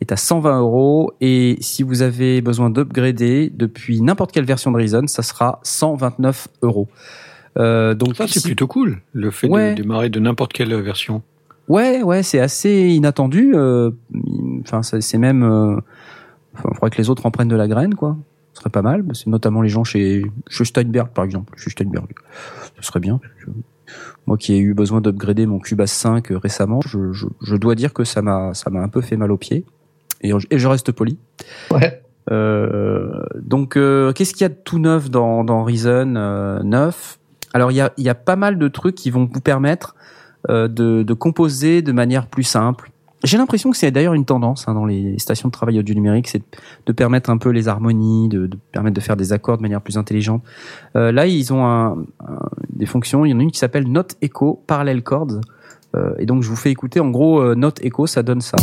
est 0.01 0.13
à 0.13 0.17
120 0.17 0.61
euros 0.61 1.13
et 1.21 1.57
si 1.61 1.83
vous 1.83 2.03
avez 2.03 2.41
besoin 2.41 2.71
d'upgrader 2.71 3.51
depuis 3.55 4.01
n'importe 4.01 4.33
quelle 4.33 4.45
version 4.45 4.71
de 4.71 4.77
Reason, 4.77 5.07
ça 5.07 5.23
sera 5.23 5.61
129 5.63 6.49
euros. 6.63 6.89
Donc 7.57 8.15
Ça, 8.17 8.27
c'est 8.29 8.39
si- 8.41 8.47
plutôt 8.49 8.67
cool, 8.69 9.01
le 9.13 9.31
fait 9.31 9.49
Ouais. 9.49 9.75
de 9.75 9.83
démarrer 9.83 10.09
de 10.11 10.21
n'importe 10.21 10.53
quelle 10.53 10.75
version. 10.81 11.23
Ouais, 11.69 12.03
ouais, 12.03 12.23
c'est 12.23 12.41
assez 12.41 12.89
inattendu. 12.89 13.53
euh, 13.55 13.91
Enfin, 14.63 14.83
c'est 14.83 15.19
même. 15.19 15.43
euh, 15.43 15.77
Enfin, 16.55 16.71
faudrait 16.75 16.91
que 16.91 16.97
les 16.99 17.09
autres 17.11 17.25
en 17.27 17.31
prennent 17.31 17.49
de 17.49 17.55
la 17.57 17.69
graine, 17.69 17.95
quoi. 17.95 18.17
Ce 18.55 18.61
serait 18.61 18.71
pas 18.71 18.83
mal. 18.83 19.05
C'est 19.13 19.29
notamment 19.29 19.63
les 19.63 19.69
gens 19.69 19.85
chez, 19.85 20.25
chez 20.49 20.65
Steinberg, 20.65 21.09
par 21.11 21.25
exemple. 21.25 21.53
Chez 21.57 21.71
Steinberg. 21.71 22.07
Ce 22.81 22.87
serait 22.89 22.99
bien. 23.01 23.21
Moi 24.27 24.37
qui 24.37 24.55
ai 24.55 24.59
eu 24.59 24.75
besoin 24.75 25.01
d'upgrader 25.01 25.47
mon 25.47 25.59
Cubase 25.61 25.91
5 25.93 26.29
récemment, 26.31 26.81
je, 26.85 27.13
je, 27.13 27.27
je 27.41 27.57
dois 27.57 27.75
dire 27.75 27.95
que 27.95 28.05
ça 28.05 28.21
m'a 28.21 28.53
ça 28.53 28.69
m'a 28.71 28.81
un 28.83 28.89
peu 28.89 29.01
fait 29.01 29.17
mal 29.17 29.31
aux 29.33 29.37
pieds. 29.39 29.65
Et, 30.23 30.33
et 30.51 30.59
je 30.59 30.69
reste 30.69 30.91
poli. 30.93 31.17
Ouais. 31.71 32.03
Euh, 32.31 33.23
donc, 33.41 33.77
euh, 33.77 34.13
qu'est-ce 34.13 34.33
qu'il 34.33 34.43
y 34.43 34.45
a 34.47 34.49
de 34.51 34.59
tout 34.65 34.79
neuf 34.81 35.11
dans, 35.11 35.45
dans 35.45 35.63
Reason 35.65 36.15
euh, 36.17 36.63
9 36.63 37.19
Alors, 37.55 37.71
il 37.71 37.77
y 37.77 37.81
a, 37.81 37.93
y 37.97 38.09
a 38.09 38.15
pas 38.17 38.37
mal 38.37 38.59
de 38.59 38.69
trucs 38.69 38.97
qui 38.97 39.11
vont 39.11 39.29
vous 39.33 39.41
permettre 39.41 39.95
euh, 39.95 39.99
de, 40.49 41.03
de 41.03 41.13
composer 41.15 41.83
de 41.83 41.93
manière 41.93 42.27
plus 42.27 42.45
simple. 42.45 42.91
J'ai 43.25 43.37
l'impression 43.37 43.73
que 43.73 43.77
c'est 43.77 43.91
d'ailleurs 43.91 44.15
une 44.15 44.25
tendance 44.25 44.69
hein, 44.69 44.75
dans 44.75 44.87
les 44.87 45.19
stations 45.19 45.49
de 45.49 45.53
travail 45.53 45.77
audio 45.81 45.93
numérique, 45.93 46.29
c'est 46.29 46.41
de 46.87 46.93
permettre 46.93 47.31
un 47.31 47.37
peu 47.37 47.49
les 47.51 47.67
harmonies, 47.67 48.29
de, 48.29 48.47
de 48.47 48.57
permettre 48.71 48.95
de 48.95 49.01
faire 49.01 49.17
des 49.17 49.33
accords 49.33 49.57
de 49.57 49.63
manière 49.63 49.81
plus 49.81 49.99
intelligente. 49.99 50.45
Euh, 50.95 51.11
là, 51.11 51.27
ils 51.27 51.53
ont 51.53 51.67
un, 51.67 51.97
un- 52.21 52.49
des 52.71 52.87
fonctions. 52.87 53.25
Il 53.25 53.31
y 53.31 53.35
en 53.35 53.41
a 53.41 53.43
une 53.43 53.51
qui 53.51 53.59
s'appelle 53.59 53.91
Note 53.91 54.15
Echo 54.23 54.63
Parallel 54.69 55.03
Chords. 55.03 55.41
Euh, 55.97 56.13
et 56.21 56.27
donc, 56.27 56.45
je 56.45 56.49
vous 56.49 56.55
fais 56.55 56.71
écouter. 56.71 57.01
En 57.01 57.11
gros, 57.11 57.41
euh, 57.41 57.57
Note 57.57 57.85
Echo, 57.85 58.07
ça 58.07 58.23
donne 58.23 58.41
ça. 58.41 58.57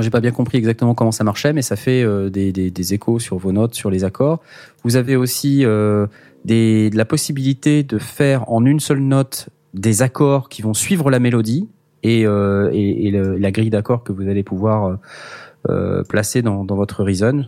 J'ai 0.00 0.10
pas 0.10 0.20
bien 0.20 0.30
compris 0.30 0.58
exactement 0.58 0.94
comment 0.94 1.12
ça 1.12 1.24
marchait, 1.24 1.52
mais 1.52 1.62
ça 1.62 1.76
fait 1.76 2.02
euh, 2.02 2.30
des, 2.30 2.94
échos 2.94 3.18
sur 3.18 3.38
vos 3.38 3.52
notes, 3.52 3.74
sur 3.74 3.90
les 3.90 4.04
accords. 4.04 4.40
Vous 4.84 4.96
avez 4.96 5.16
aussi 5.16 5.64
euh, 5.64 6.06
des, 6.44 6.90
de 6.90 6.96
la 6.96 7.04
possibilité 7.04 7.82
de 7.82 7.98
faire 7.98 8.50
en 8.50 8.64
une 8.64 8.80
seule 8.80 9.00
note 9.00 9.48
des 9.74 10.02
accords 10.02 10.48
qui 10.48 10.62
vont 10.62 10.74
suivre 10.74 11.10
la 11.10 11.18
mélodie 11.18 11.68
et, 12.02 12.26
euh, 12.26 12.70
et, 12.72 13.10
la 13.10 13.50
grille 13.50 13.70
d'accords 13.70 14.04
que 14.04 14.12
vous 14.12 14.28
allez 14.28 14.42
pouvoir 14.42 14.86
euh, 14.86 14.96
euh, 15.68 16.02
placer 16.04 16.42
dans, 16.42 16.64
dans 16.64 16.76
votre 16.76 17.02
Reason. 17.02 17.46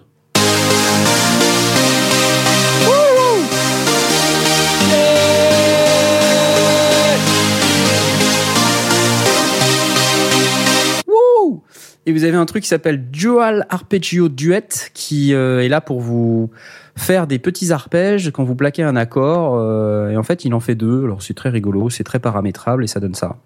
Et 12.10 12.12
vous 12.12 12.24
avez 12.24 12.36
un 12.36 12.44
truc 12.44 12.64
qui 12.64 12.68
s'appelle 12.68 13.08
Dual 13.08 13.66
Arpeggio 13.68 14.28
Duet 14.28 14.66
qui 14.94 15.32
euh, 15.32 15.60
est 15.60 15.68
là 15.68 15.80
pour 15.80 16.00
vous 16.00 16.50
faire 16.96 17.28
des 17.28 17.38
petits 17.38 17.70
arpèges 17.70 18.32
quand 18.32 18.42
vous 18.42 18.56
plaquez 18.56 18.82
un 18.82 18.96
accord. 18.96 19.54
euh, 19.54 20.10
et 20.10 20.16
en 20.16 20.24
fait, 20.24 20.44
il 20.44 20.52
en 20.52 20.58
fait 20.58 20.74
deux. 20.74 21.04
Alors 21.04 21.22
c'est 21.22 21.34
très 21.34 21.50
rigolo, 21.50 21.88
c'est 21.88 22.02
très 22.02 22.18
paramétrable 22.18 22.82
et 22.82 22.88
ça 22.88 22.98
donne 22.98 23.14
ça. 23.14 23.36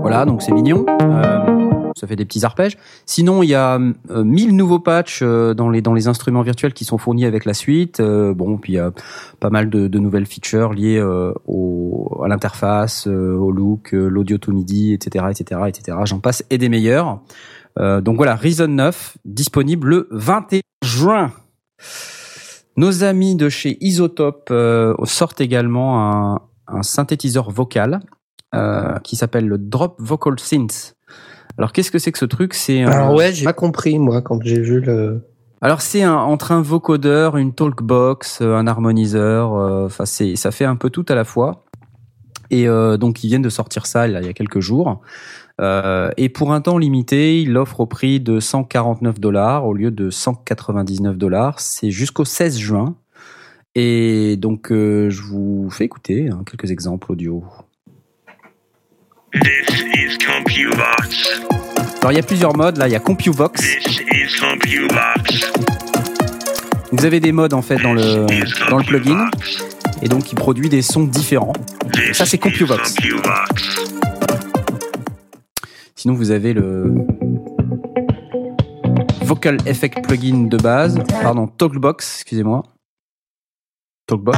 Voilà, 0.00 0.24
donc 0.26 0.42
c'est 0.42 0.50
mignon. 0.50 0.84
Euh, 1.02 1.51
ça 1.96 2.06
fait 2.06 2.16
des 2.16 2.24
petits 2.24 2.44
arpèges. 2.44 2.76
Sinon, 3.06 3.42
il 3.42 3.48
y 3.48 3.54
a 3.54 3.78
euh, 4.10 4.24
1000 4.24 4.56
nouveaux 4.56 4.78
patchs 4.78 5.20
euh, 5.22 5.54
dans 5.54 5.68
les 5.68 5.82
dans 5.82 5.94
les 5.94 6.08
instruments 6.08 6.42
virtuels 6.42 6.72
qui 6.72 6.84
sont 6.84 6.98
fournis 6.98 7.24
avec 7.24 7.44
la 7.44 7.54
suite. 7.54 8.00
Euh, 8.00 8.34
bon, 8.34 8.58
puis 8.58 8.74
il 8.74 8.76
y 8.76 8.78
a 8.78 8.92
pas 9.40 9.50
mal 9.50 9.70
de, 9.70 9.88
de 9.88 9.98
nouvelles 9.98 10.26
features 10.26 10.72
liées 10.72 10.98
euh, 10.98 11.32
au, 11.46 12.20
à 12.24 12.28
l'interface, 12.28 13.06
euh, 13.06 13.34
au 13.34 13.50
look, 13.50 13.94
euh, 13.94 14.08
l'audio 14.08 14.38
to 14.38 14.52
MIDI, 14.52 14.92
etc., 14.92 15.26
etc., 15.30 15.60
etc. 15.68 15.98
J'en 16.04 16.20
passe 16.20 16.44
et 16.50 16.58
des 16.58 16.68
meilleurs. 16.68 17.20
Euh, 17.78 18.00
donc 18.00 18.16
voilà, 18.16 18.34
Reason 18.34 18.68
9 18.68 19.18
disponible 19.24 19.88
le 19.88 20.08
21 20.10 20.60
juin. 20.84 21.32
Nos 22.76 23.04
amis 23.04 23.34
de 23.34 23.48
chez 23.48 23.76
Isotope 23.84 24.48
euh, 24.50 24.94
sortent 25.04 25.40
également 25.40 26.10
un, 26.10 26.40
un 26.66 26.82
synthétiseur 26.82 27.50
vocal 27.50 28.00
euh, 28.54 28.98
qui 29.00 29.16
s'appelle 29.16 29.46
le 29.46 29.58
Drop 29.58 29.96
Vocal 29.98 30.38
Synth. 30.38 30.94
Alors 31.58 31.72
qu'est-ce 31.72 31.90
que 31.90 31.98
c'est 31.98 32.12
que 32.12 32.18
ce 32.18 32.24
truc? 32.24 32.54
C'est 32.54 32.82
un- 32.82 32.90
Alors 32.90 33.14
ouais, 33.14 33.32
j'ai 33.32 33.44
pas 33.44 33.52
compris 33.52 33.98
moi 33.98 34.22
quand 34.22 34.40
j'ai 34.42 34.60
vu 34.60 34.80
le. 34.80 35.22
alors 35.60 35.80
c'est 35.82 36.02
un, 36.02 36.14
entre 36.14 36.52
un 36.52 36.62
vocodeur, 36.62 37.36
une 37.36 37.52
talkbox, 37.52 38.40
euh, 38.42 38.54
un 38.56 38.66
harmoniseur. 38.66 39.54
euh, 39.54 39.86
Enfin 39.86 40.04
c'est 40.06 40.36
ça 40.36 40.50
fait 40.50 40.64
un 40.64 40.76
peu 40.76 40.90
tout 40.90 41.04
à 41.08 41.14
la 41.14 41.24
fois. 41.24 41.64
Et 42.50 42.68
euh, 42.68 42.96
donc 42.98 43.24
ils 43.24 43.28
viennent 43.28 43.42
de 43.42 43.48
sortir 43.48 43.86
ça 43.86 44.06
là, 44.06 44.20
il 44.20 44.26
y 44.26 44.30
a 44.30 44.32
quelques 44.34 44.60
jours. 44.60 45.00
Euh, 45.60 46.10
et 46.16 46.28
pour 46.28 46.52
un 46.52 46.60
temps 46.60 46.78
limité, 46.78 47.40
ils 47.40 47.52
l'offrent 47.52 47.80
au 47.80 47.86
prix 47.86 48.20
de 48.20 48.40
149 48.40 49.20
dollars 49.20 49.66
au 49.66 49.74
lieu 49.74 49.90
de 49.90 50.10
199 50.10 51.16
dollars. 51.16 51.60
C'est 51.60 51.90
jusqu'au 51.90 52.24
16 52.24 52.58
juin. 52.58 52.96
Et 53.74 54.36
donc 54.36 54.70
euh, 54.70 55.08
je 55.08 55.22
vous 55.22 55.68
fais 55.70 55.84
écouter 55.84 56.28
hein, 56.30 56.42
quelques 56.44 56.70
exemples 56.70 57.12
audio. 57.12 57.42
This 59.32 59.84
is 59.94 60.18
CompuVox. 60.18 61.40
Alors 62.00 62.12
il 62.12 62.16
y 62.16 62.18
a 62.18 62.22
plusieurs 62.22 62.54
modes 62.54 62.76
là. 62.76 62.86
Il 62.88 62.92
y 62.92 62.96
a 62.96 63.00
CompuVox. 63.00 63.60
This 63.60 64.00
is 64.00 64.38
CompuVox. 64.38 65.52
Vous 66.92 67.04
avez 67.06 67.20
des 67.20 67.32
modes 67.32 67.54
en 67.54 67.62
fait 67.62 67.76
dans 67.76 67.94
le 67.94 68.26
dans 68.68 68.76
le 68.76 68.84
plugin 68.84 69.30
et 70.02 70.08
donc 70.08 70.30
il 70.32 70.34
produit 70.34 70.68
des 70.68 70.82
sons 70.82 71.04
différents. 71.04 71.54
This 71.92 72.18
Ça, 72.18 72.26
c'est 72.26 72.38
CompuVox. 72.38 72.94
CompuVox. 72.94 73.92
Sinon, 75.94 76.14
vous 76.14 76.30
avez 76.30 76.52
le 76.52 76.92
Vocal 79.22 79.56
Effect 79.66 80.06
plugin 80.06 80.48
de 80.48 80.56
base. 80.56 80.98
Pardon, 81.22 81.46
Talkbox, 81.46 82.16
excusez-moi. 82.16 82.64
Talkbox. 84.06 84.36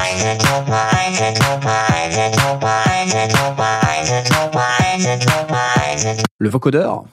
Le 6.45 6.51
vocodeur. 6.51 7.05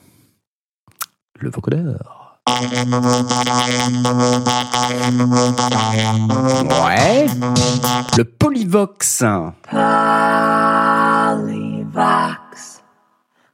Le 1.40 1.48
vocodeur. 1.48 2.38
Ouais. 6.84 7.24
Le 8.18 8.24
Polyvox. 8.24 9.24
Polyvox 11.40 12.82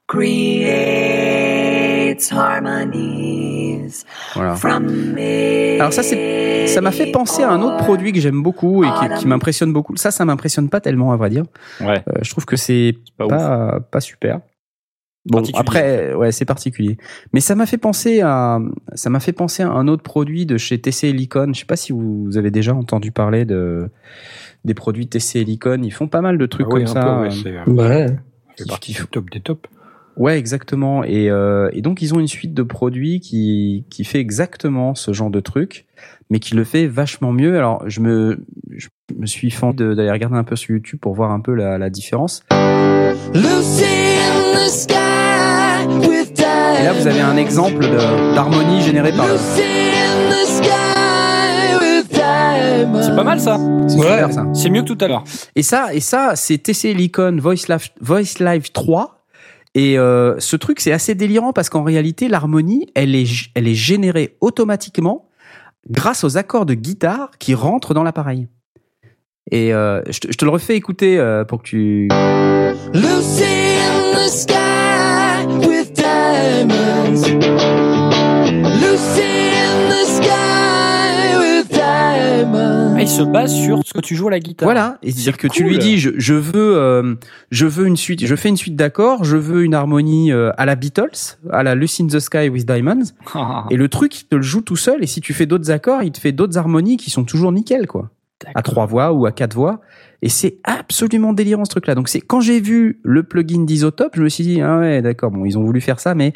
creates 0.09 0.59
harmonies 2.33 4.05
Voilà. 4.35 4.57
from 4.57 4.85
me. 4.85 5.77
Alors 5.79 5.93
ça, 5.93 6.03
c'est, 6.03 6.67
ça 6.67 6.81
m'a 6.81 6.91
fait 6.91 7.13
penser 7.13 7.45
à 7.45 7.53
un 7.53 7.63
autre 7.63 7.77
produit 7.77 8.13
que 8.13 8.19
j'aime 8.19 8.43
beaucoup 8.43 8.83
et 8.83 8.89
qui, 8.89 9.21
qui 9.21 9.29
m'impressionne 9.29 9.73
beaucoup. 9.73 9.97
Ça, 9.97 10.11
ça 10.11 10.25
m'impressionne 10.25 10.71
pas 10.71 10.81
tellement, 10.81 11.13
à 11.13 11.17
vrai 11.17 11.31
dire. 11.31 11.45
Ouais. 11.81 12.03
Euh, 12.09 12.15
je 12.23 12.31
trouve 12.33 12.47
que 12.47 12.57
c'est 12.57 12.97
pas 13.17 13.29
pas, 13.29 13.79
pas, 13.93 14.01
super. 14.01 14.41
Bon, 15.31 15.43
après, 15.55 16.15
ouais, 16.15 16.33
c'est 16.33 16.45
particulier. 16.45 16.97
Mais 17.33 17.41
ça 17.41 17.55
m'a 17.55 17.67
fait 17.67 17.77
penser 17.79 18.21
à, 18.23 18.59
ça 18.95 19.11
m'a 19.11 19.21
fait 19.21 19.33
penser 19.33 19.63
à 19.63 19.69
un 19.71 19.87
autre 19.89 20.03
produit 20.03 20.47
de 20.47 20.57
chez 20.57 20.81
TC 20.81 21.05
Helicon. 21.09 21.51
Je 21.55 21.61
sais 21.61 21.67
pas 21.67 21.77
si 21.77 21.93
vous 21.93 22.37
avez 22.37 22.51
déjà 22.51 22.75
entendu 22.75 23.13
parler 23.13 23.45
de, 23.45 23.89
des 24.65 24.75
produits 24.75 25.07
TC 25.09 25.37
Helicon. 25.41 25.81
Ils 25.83 25.91
font 25.93 26.09
pas 26.09 26.21
mal 26.23 26.39
de 26.39 26.47
trucs 26.47 26.67
Ah 26.71 26.75
oui, 26.75 26.85
comme 26.85 26.91
un 26.91 26.95
ça. 26.95 27.03
peu, 27.05 27.23
ouais, 27.23 27.31
c'est, 28.57 28.71
euh, 28.73 28.77
du 28.83 29.07
top 29.11 29.31
des 29.31 29.41
tops. 29.41 29.69
Ouais, 30.17 30.37
exactement. 30.37 31.05
Et, 31.05 31.31
euh, 31.31 31.71
et 31.73 31.81
donc 31.81 32.03
ils 32.03 32.13
ont 32.13 32.19
une 32.19 32.27
suite 32.27 32.53
de 32.53 32.65
produits 32.65 33.21
qui 33.21 33.85
qui 33.89 34.03
fait 34.03 34.19
exactement 34.19 34.97
ce 34.97 35.13
genre 35.13 35.31
de 35.31 35.39
truc, 35.39 35.87
mais 36.29 36.41
qui 36.41 36.57
le 36.57 36.65
fait 36.65 36.89
vachement 36.89 37.31
mieux. 37.31 37.57
Alors 37.57 37.85
je 37.89 38.01
me 38.01 38.41
je 38.77 38.89
me 39.17 39.27
suis 39.27 39.51
fan 39.53 39.73
de- 39.77 39.95
d'aller 39.95 40.11
regarder 40.11 40.37
un 40.37 40.43
peu 40.43 40.57
sur 40.57 40.75
YouTube 40.75 40.99
pour 41.01 41.15
voir 41.15 41.31
un 41.31 41.39
peu 41.39 41.55
la, 41.55 41.79
la 41.79 41.89
différence. 41.89 42.43
Lucy 43.33 43.85
Et 46.81 46.85
là 46.85 46.93
vous 46.93 47.07
avez 47.07 47.21
un 47.21 47.37
exemple 47.37 47.87
d'harmonie 48.35 48.83
générée 48.83 49.13
par. 49.13 49.27
Lucy 49.27 49.63
in 49.63 50.31
the 50.31 50.47
sky 50.47 51.75
with 51.81 52.09
diamonds. 52.13 53.03
C'est 53.03 53.17
pas 53.17 53.25
mal 53.25 53.41
ça. 53.41 53.59
C'est 53.89 53.97
Ouais. 53.97 54.03
super 54.03 54.33
ça. 54.33 54.47
C'est 54.55 54.71
mieux 54.71 54.83
que 54.83 54.93
tout 54.93 54.99
à 55.05 55.09
l'heure. 55.09 55.25
Et 55.57 55.63
ça 55.63 55.93
et 55.95 56.01
ça 56.01 56.33
c'est 56.37 56.59
TC 56.59 56.91
Helicon 56.91 57.37
Voice 57.41 57.67
Live 57.69 57.89
Voice 58.01 58.39
Live 58.41 58.71
3. 58.73 59.25
Et 59.75 59.99
euh, 59.99 60.35
ce 60.39 60.57
truc 60.57 60.81
c'est 60.81 60.93
assez 60.93 61.15
délirant 61.15 61.53
parce 61.53 61.69
qu'en 61.69 61.83
réalité 61.83 62.29
l'harmonie 62.29 62.87
elle 62.95 63.15
est 63.15 63.27
elle 63.55 63.69
est 63.69 63.75
générée 63.75 64.37
automatiquement 64.41 65.27
grâce 65.91 66.25
aux 66.25 66.37
accords 66.37 66.67
de 66.67 66.75
guitare 66.75 67.31
qui 67.39 67.55
rentrent 67.55 67.95
dans 67.95 68.03
l'appareil. 68.03 68.49
Et 69.51 69.73
euh, 69.73 70.03
je, 70.11 70.21
te, 70.21 70.29
je 70.33 70.37
te 70.37 70.45
le 70.45 70.51
refais 70.51 70.77
écouter 70.77 71.19
euh, 71.19 71.45
pour 71.45 71.63
que 71.63 71.69
tu. 71.69 72.09
Lucy 72.93 73.45
in 73.45 73.98
the 74.29 74.31
sky 74.31 75.47
with 75.67 75.95
diamonds. 75.95 77.23
Lucy 78.83 79.23
in 79.23 79.89
the 79.89 80.05
sky 80.05 81.39
with 81.39 81.69
diamonds. 81.71 82.95
Ah, 82.97 83.01
il 83.01 83.09
se 83.09 83.23
base 83.23 83.55
sur 83.55 83.81
ce 83.87 83.95
que 83.95 84.01
tu 84.01 84.17
joues 84.17 84.29
à 84.29 84.33
la 84.33 84.41
guitare. 84.41 84.67
Voilà, 84.67 84.99
et 85.03 85.13
dire 85.13 85.39
que 85.39 85.49
tu 85.49 85.65
lui 85.65 85.79
dis 85.79 85.99
je, 85.99 86.11
je 86.17 86.35
veux 86.35 86.77
euh, 86.77 87.15
je 87.51 87.67
veux 87.67 87.87
une 87.87 87.97
suite, 87.97 88.27
je 88.27 88.37
fais 88.37 88.51
une 88.51 88.59
suite 88.59 88.77
d'accords, 88.77 89.25
je 89.25 89.39
veux 89.39 89.65
une 89.65 89.73
harmonie 89.73 90.31
euh, 90.31 90.51
à 90.59 90.67
la 90.67 90.75
Beatles, 90.75 91.39
à 91.51 91.63
la 91.63 91.75
Lucy 91.75 92.03
in 92.03 92.09
the 92.09 92.19
Sky 92.19 92.51
with 92.51 92.67
Diamonds, 92.67 93.15
et 93.71 93.77
le 93.77 93.89
truc 93.89 94.21
il 94.21 94.25
te 94.27 94.37
le 94.37 94.43
joue 94.43 94.61
tout 94.61 94.77
seul. 94.77 95.03
Et 95.03 95.07
si 95.07 95.23
tu 95.23 95.33
fais 95.33 95.47
d'autres 95.47 95.71
accords, 95.71 96.03
il 96.03 96.13
te 96.13 96.21
fait 96.21 96.33
d'autres 96.33 96.59
harmonies 96.59 96.99
qui 96.99 97.11
sont 97.11 97.25
toujours 97.25 97.53
nickel 97.53 97.87
quoi, 97.87 98.11
à 98.55 98.61
trois 98.61 98.85
voix 98.85 99.13
ou 99.13 99.25
à 99.25 99.33
quatre 99.33 99.55
voix. 99.55 99.81
Et 100.21 100.29
c'est 100.29 100.59
absolument 100.65 101.33
délirant 101.33 101.65
ce 101.65 101.71
truc-là. 101.71 101.95
Donc 101.95 102.09
c'est 102.09 102.21
quand 102.21 102.41
j'ai 102.41 102.61
vu 102.61 102.99
le 103.03 103.23
plugin 103.23 103.65
d'Isotope, 103.65 104.17
je 104.17 104.23
me 104.23 104.29
suis 104.29 104.45
dit 104.45 104.61
ah 104.61 104.79
ouais 104.79 105.01
d'accord 105.03 105.31
bon 105.31 105.45
ils 105.45 105.57
ont 105.59 105.63
voulu 105.63 105.81
faire 105.81 106.01
ça, 106.01 106.15
mais 106.15 106.33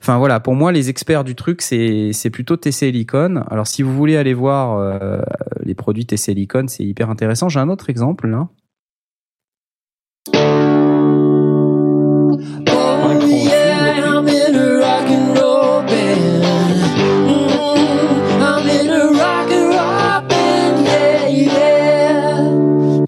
Enfin 0.00 0.16
voilà, 0.16 0.40
pour 0.40 0.54
moi 0.54 0.72
les 0.72 0.88
experts 0.88 1.24
du 1.24 1.34
truc 1.34 1.60
c'est 1.60 2.12
c'est 2.12 2.30
plutôt 2.30 2.56
TC 2.56 2.84
Helicon. 2.84 3.42
Alors 3.50 3.66
si 3.66 3.82
vous 3.82 3.94
voulez 3.94 4.16
aller 4.16 4.32
voir 4.32 4.78
euh, 4.78 5.20
les 5.64 5.74
produits 5.74 6.06
TC 6.06 6.30
Helicon, 6.30 6.64
c'est 6.68 6.84
hyper 6.84 7.10
intéressant. 7.10 7.48
J'ai 7.48 7.60
un 7.60 7.68
autre 7.68 7.90
exemple 7.90 8.28
là. 8.28 8.48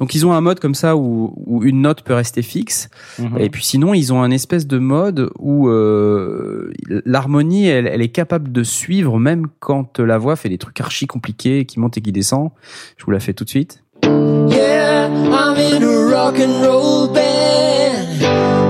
Donc 0.01 0.15
ils 0.15 0.27
ont 0.27 0.33
un 0.33 0.41
mode 0.41 0.59
comme 0.59 0.75
ça 0.75 0.97
où, 0.97 1.35
où 1.47 1.63
une 1.63 1.83
note 1.83 2.03
peut 2.03 2.15
rester 2.15 2.43
fixe. 2.43 2.89
Mhm. 3.19 3.39
Et 3.39 3.51
puis 3.51 3.65
sinon 3.65 3.95
ils 3.95 4.13
ont 4.13 4.23
un 4.23 4.31
espèce 4.31 4.67
de 4.67 4.79
mode 4.79 5.31
où 5.39 5.69
euh, 5.69 6.73
l'harmonie 7.05 7.69
elle, 7.69 7.87
elle 7.87 8.03
est 8.03 8.09
capable 8.09 8.51
de 8.51 8.63
suivre 8.65 9.19
même 9.19 9.47
quand 9.61 10.01
la 10.01 10.19
voix 10.19 10.37
fait 10.37 10.49
des 10.49 10.59
trucs 10.59 10.81
archi 10.81 11.07
compliqués 11.07 11.67
qui 11.67 11.79
montent 11.79 11.99
et 11.99 12.01
qui 12.01 12.13
descendent. 12.13 12.51
Je 12.97 13.05
vous 13.05 13.11
la 13.11 13.21
fais 13.21 13.35
tout 13.35 13.45
de 13.45 13.51
suite. 13.51 13.83
Yeah, 14.03 15.09
I'm 15.09 15.57
in 15.59 15.83
a 15.83 16.11
rock 16.11 16.41
and 16.41 16.65
roll 16.65 17.09
band. 17.09 18.21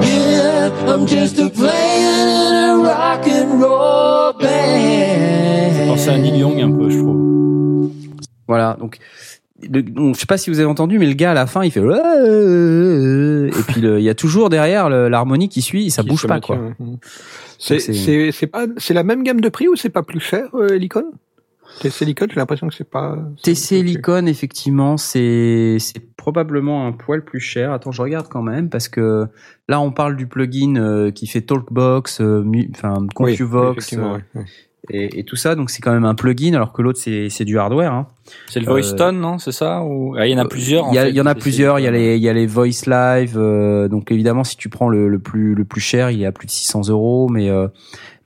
Yeah, 0.03 0.71
I'm 0.89 1.07
just 1.07 1.39
a 1.39 1.49
player 1.49 1.69
in 1.69 2.55
a 2.55 2.77
rock 2.77 3.27
and 3.29 3.61
roll 3.61 4.33
band. 4.41 5.87
Pensez 5.89 6.11
à 6.11 6.19
Neil 6.19 6.39
Young 6.39 6.61
un 6.61 6.73
peu, 6.73 6.91
je 6.91 6.99
trouve. 6.99 7.91
Voilà, 8.49 8.77
donc, 8.81 8.99
le- 9.69 9.83
donc, 9.83 10.15
je 10.15 10.21
sais 10.21 10.27
pas 10.27 10.39
si 10.39 10.51
vous 10.51 10.59
avez 10.59 10.69
entendu, 10.69 10.99
mais 10.99 11.07
le 11.07 11.15
gars 11.15 11.33
à 11.33 11.35
la 11.35 11.47
fin 11.47 11.65
il 11.65 11.71
fait 11.71 11.81
et 11.81 13.63
puis 13.69 13.81
il 13.81 14.03
y 14.03 14.09
a 14.09 14.15
toujours 14.15 14.49
derrière 14.51 14.89
l'harmonie 14.89 15.49
qui 15.49 15.63
suit, 15.63 15.87
et 15.87 15.91
ça 15.91 16.03
Qui 16.03 16.09
bouge 16.11 16.27
pas 16.27 16.41
quoi. 16.41 16.59
C'est 17.59 18.47
pas 18.47 18.67
c'est 18.77 18.95
la 18.95 19.05
même 19.05 19.23
gamme 19.23 19.41
de 19.41 19.49
prix 19.49 19.69
ou 19.69 19.77
c'est 19.77 19.91
pas 19.91 20.03
plus 20.03 20.21
cher 20.21 20.49
euh, 20.55 20.75
Helicon 20.75 21.05
TC 21.81 22.03
Helicon, 22.03 22.27
j'ai 22.29 22.37
l'impression 22.37 22.69
que 22.69 22.75
c'est 22.75 22.89
pas. 22.89 23.17
TC 23.43 23.77
Helicon, 23.79 24.27
effectivement, 24.27 24.97
c'est 24.97 25.77
c'est 25.79 26.01
probablement 26.17 26.87
un 26.87 26.93
poil 26.93 27.25
plus 27.25 27.41
cher. 27.41 27.73
Attends, 27.73 27.93
je 27.93 28.03
regarde 28.03 28.29
quand 28.29 28.43
même 28.43 28.69
parce 28.69 28.89
que 28.89 29.27
là, 29.69 29.81
on 29.81 29.93
parle 29.93 30.17
du 30.17 30.27
plugin 30.27 30.77
euh, 30.77 31.11
qui 31.11 31.27
fait 31.27 31.41
Talkbox, 31.43 32.21
euh, 32.21 32.45
enfin 32.75 33.07
CompuVox 33.15 33.95
euh. 33.95 34.19
Et, 34.91 35.21
et 35.21 35.25
tout 35.25 35.37
ça. 35.37 35.55
Donc 35.55 35.71
c'est 35.71 35.81
quand 35.81 35.93
même 35.93 36.05
un 36.05 36.15
plugin, 36.15 36.55
alors 36.55 36.73
que 36.73 36.83
l'autre 36.83 36.99
c'est 37.01 37.29
c'est 37.31 37.45
du 37.45 37.59
hardware. 37.59 37.93
Hein. 37.93 38.07
C'est 38.49 38.61
le 38.61 38.69
Euh, 38.69 38.73
Voice 38.73 38.95
Tone, 38.97 39.21
non 39.21 39.39
C'est 39.39 39.53
ça 39.53 39.83
ou 39.85 40.15
ah, 40.19 40.27
il 40.27 40.33
y 40.33 40.35
en 40.35 40.39
a 40.39 40.47
plusieurs. 40.49 40.87
Il 40.91 40.95
y, 40.95 40.99
a- 40.99 41.05
fait, 41.05 41.11
il 41.11 41.17
y 41.17 41.21
en 41.21 41.27
a 41.27 41.35
plusieurs. 41.35 41.79
Il 41.79 41.83
y 41.85 41.87
a 41.87 41.91
les 41.91 42.17
il 42.17 42.23
y 42.23 42.29
a 42.29 42.33
les 42.33 42.47
Voice 42.47 42.87
Live. 42.87 43.35
euh, 43.37 43.89
donc 43.89 44.11
évidemment, 44.13 44.45
si 44.45 44.57
tu 44.57 44.69
prends 44.69 44.89
le, 44.89 45.09
le 45.09 45.19
plus 45.19 45.55
le 45.55 45.65
plus 45.65 45.81
cher, 45.81 46.11
il 46.11 46.23
est 46.23 46.27
à 46.27 46.33
plus 46.33 46.47
de 46.47 46.51
600 46.53 46.89
euros, 46.89 47.29
mais 47.29 47.49
euh, 47.51 47.69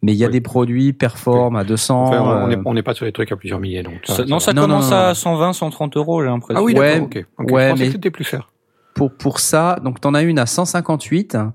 mais 0.02 0.12
il 0.12 0.18
y 0.18 0.24
a 0.24 0.26
Oui. 0.26 0.32
des 0.32 0.40
produits 0.42 0.92
Perform 0.92 1.56
à 1.56 1.64
200. 1.64 2.02
Enfin, 2.04 2.20
on 2.66 2.74
n'est 2.74 2.80
euh, 2.80 2.82
pas 2.82 2.92
sur 2.94 3.06
des 3.06 3.12
trucs 3.12 3.32
à 3.32 3.36
plusieurs 3.36 3.58
milliers, 3.60 3.82
donc. 3.82 3.94
Ça- 4.04 4.24
non, 4.26 4.38
ça 4.38 4.52
Non, 4.52 4.62
commence 4.62 4.90
non, 4.90 4.96
non. 4.96 5.02
à 5.02 5.14
120, 5.14 5.52
130 5.54 5.96
euros, 5.96 6.20
j'ai 6.22 6.28
l'impression. 6.28 6.60
Ah 6.60 6.62
oui, 6.64 6.74
Ouais, 6.78 7.00
d'accord, 7.00 7.06
ok. 7.06 7.26
Ok, 7.38 7.52
ouais, 7.52 7.64
je 7.64 7.70
pensais 7.70 7.82
mais- 7.82 7.86
que 7.88 7.92
c'était 7.92 8.10
plus 8.10 8.24
cher. 8.24 8.50
pour 8.94 9.12
pour 9.16 9.40
ça, 9.40 9.78
donc 9.82 10.00
t'en 10.00 10.12
as 10.14 10.22
une 10.22 10.38
à 10.38 10.46
158 10.46 11.34
euh, 11.36 11.46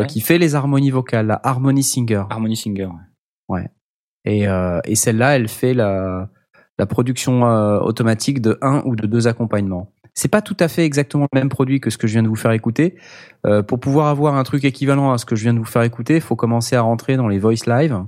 Ouais. 0.00 0.06
qui 0.08 0.20
fait 0.20 0.38
les 0.38 0.54
harmonies 0.56 0.90
vocales, 0.90 1.26
la 1.28 1.40
Harmony 1.44 1.82
Singer. 1.84 2.24
Harmony 2.30 2.56
Singer. 2.56 2.88
ouais. 3.48 3.66
Et, 4.26 4.46
euh, 4.48 4.80
et 4.84 4.96
celle-là, 4.96 5.36
elle 5.36 5.48
fait 5.48 5.72
la, 5.72 6.28
la 6.78 6.86
production 6.86 7.46
euh, 7.46 7.78
automatique 7.78 8.40
de 8.40 8.58
un 8.60 8.82
ou 8.84 8.96
de 8.96 9.06
deux 9.06 9.28
accompagnements. 9.28 9.90
C'est 10.14 10.28
pas 10.28 10.42
tout 10.42 10.56
à 10.60 10.68
fait 10.68 10.84
exactement 10.84 11.26
le 11.32 11.38
même 11.38 11.48
produit 11.48 11.80
que 11.80 11.90
ce 11.90 11.98
que 11.98 12.06
je 12.06 12.14
viens 12.14 12.22
de 12.22 12.28
vous 12.28 12.36
faire 12.36 12.52
écouter. 12.52 12.96
Euh, 13.44 13.62
pour 13.62 13.78
pouvoir 13.78 14.08
avoir 14.08 14.36
un 14.36 14.44
truc 14.44 14.64
équivalent 14.64 15.12
à 15.12 15.18
ce 15.18 15.26
que 15.26 15.36
je 15.36 15.42
viens 15.42 15.54
de 15.54 15.58
vous 15.58 15.64
faire 15.64 15.82
écouter, 15.82 16.16
il 16.16 16.20
faut 16.20 16.36
commencer 16.36 16.74
à 16.74 16.80
rentrer 16.80 17.16
dans 17.16 17.28
les 17.28 17.38
Voice 17.38 17.66
Live. 17.66 18.02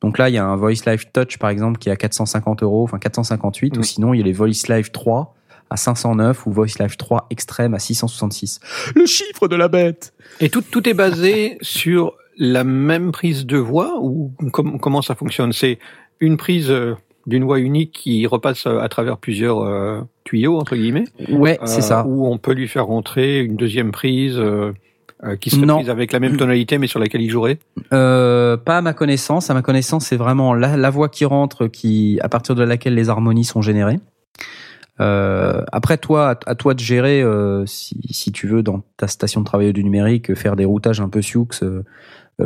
Donc 0.00 0.18
là, 0.18 0.28
il 0.30 0.34
y 0.34 0.38
a 0.38 0.44
un 0.44 0.56
Voice 0.56 0.84
Live 0.86 1.06
Touch, 1.12 1.38
par 1.38 1.50
exemple, 1.50 1.78
qui 1.78 1.88
est 1.88 1.92
à 1.92 1.96
450 1.96 2.62
euros, 2.62 2.82
enfin 2.82 2.98
458, 2.98 3.76
ou 3.76 3.82
sinon, 3.82 4.14
il 4.14 4.18
y 4.18 4.20
a 4.22 4.24
les 4.24 4.32
Voice 4.32 4.66
Live 4.68 4.90
3 4.90 5.34
à 5.70 5.76
509 5.76 6.46
ou 6.46 6.52
Voice 6.52 6.78
Live 6.80 6.96
3 6.96 7.26
Extrême 7.30 7.74
à 7.74 7.78
666. 7.78 8.60
Le 8.96 9.06
chiffre 9.06 9.46
de 9.46 9.56
la 9.56 9.68
bête 9.68 10.14
Et 10.40 10.48
tout, 10.48 10.62
tout 10.62 10.88
est 10.88 10.94
basé 10.94 11.58
sur 11.60 12.14
la 12.38 12.64
même 12.64 13.12
prise 13.12 13.46
de 13.46 13.58
voix 13.58 13.98
ou 14.00 14.32
com- 14.52 14.78
comment 14.80 15.02
ça 15.02 15.14
fonctionne? 15.14 15.52
C'est 15.52 15.78
une 16.20 16.36
prise 16.36 16.70
euh, 16.70 16.94
d'une 17.26 17.44
voix 17.44 17.58
unique 17.60 17.92
qui 17.92 18.26
repasse 18.26 18.66
euh, 18.66 18.78
à 18.80 18.88
travers 18.88 19.18
plusieurs 19.18 19.60
euh, 19.62 20.00
tuyaux 20.24 20.58
entre 20.58 20.76
guillemets? 20.76 21.04
Ouais, 21.30 21.58
c'est 21.64 21.82
ça. 21.82 22.06
Ou 22.06 22.26
on 22.26 22.38
peut 22.38 22.52
lui 22.52 22.68
faire 22.68 22.86
rentrer 22.86 23.40
une 23.40 23.56
deuxième 23.56 23.92
prise 23.92 24.38
euh, 24.38 24.72
qui 25.40 25.50
serait 25.50 25.66
Non. 25.66 25.76
prise 25.76 25.90
avec 25.90 26.10
la 26.12 26.18
même 26.20 26.36
tonalité 26.36 26.78
mais 26.78 26.88
sur 26.88 26.98
laquelle 26.98 27.22
il 27.22 27.30
jouerait? 27.30 27.58
Euh, 27.92 28.56
pas 28.56 28.78
à 28.78 28.82
ma 28.82 28.92
connaissance. 28.92 29.50
À 29.50 29.54
ma 29.54 29.62
connaissance, 29.62 30.06
c'est 30.06 30.16
vraiment 30.16 30.54
la, 30.54 30.76
la 30.76 30.90
voix 30.90 31.08
qui 31.08 31.24
rentre, 31.24 31.68
qui 31.68 32.18
à 32.22 32.28
partir 32.28 32.54
de 32.54 32.64
laquelle 32.64 32.94
les 32.94 33.08
harmonies 33.08 33.44
sont 33.44 33.62
générées. 33.62 34.00
Euh, 35.00 35.62
après 35.72 35.96
toi, 35.96 36.30
à, 36.30 36.50
à 36.50 36.54
toi 36.54 36.74
de 36.74 36.80
gérer 36.80 37.22
euh, 37.22 37.64
si, 37.66 37.96
si 38.10 38.30
tu 38.30 38.46
veux 38.46 38.62
dans 38.62 38.82
ta 38.96 39.06
station 39.08 39.40
de 39.40 39.46
travail 39.46 39.72
du 39.72 39.82
numérique 39.82 40.34
faire 40.34 40.54
des 40.54 40.64
routages 40.66 41.00
un 41.00 41.08
peu 41.08 41.22
sioux 41.22 41.46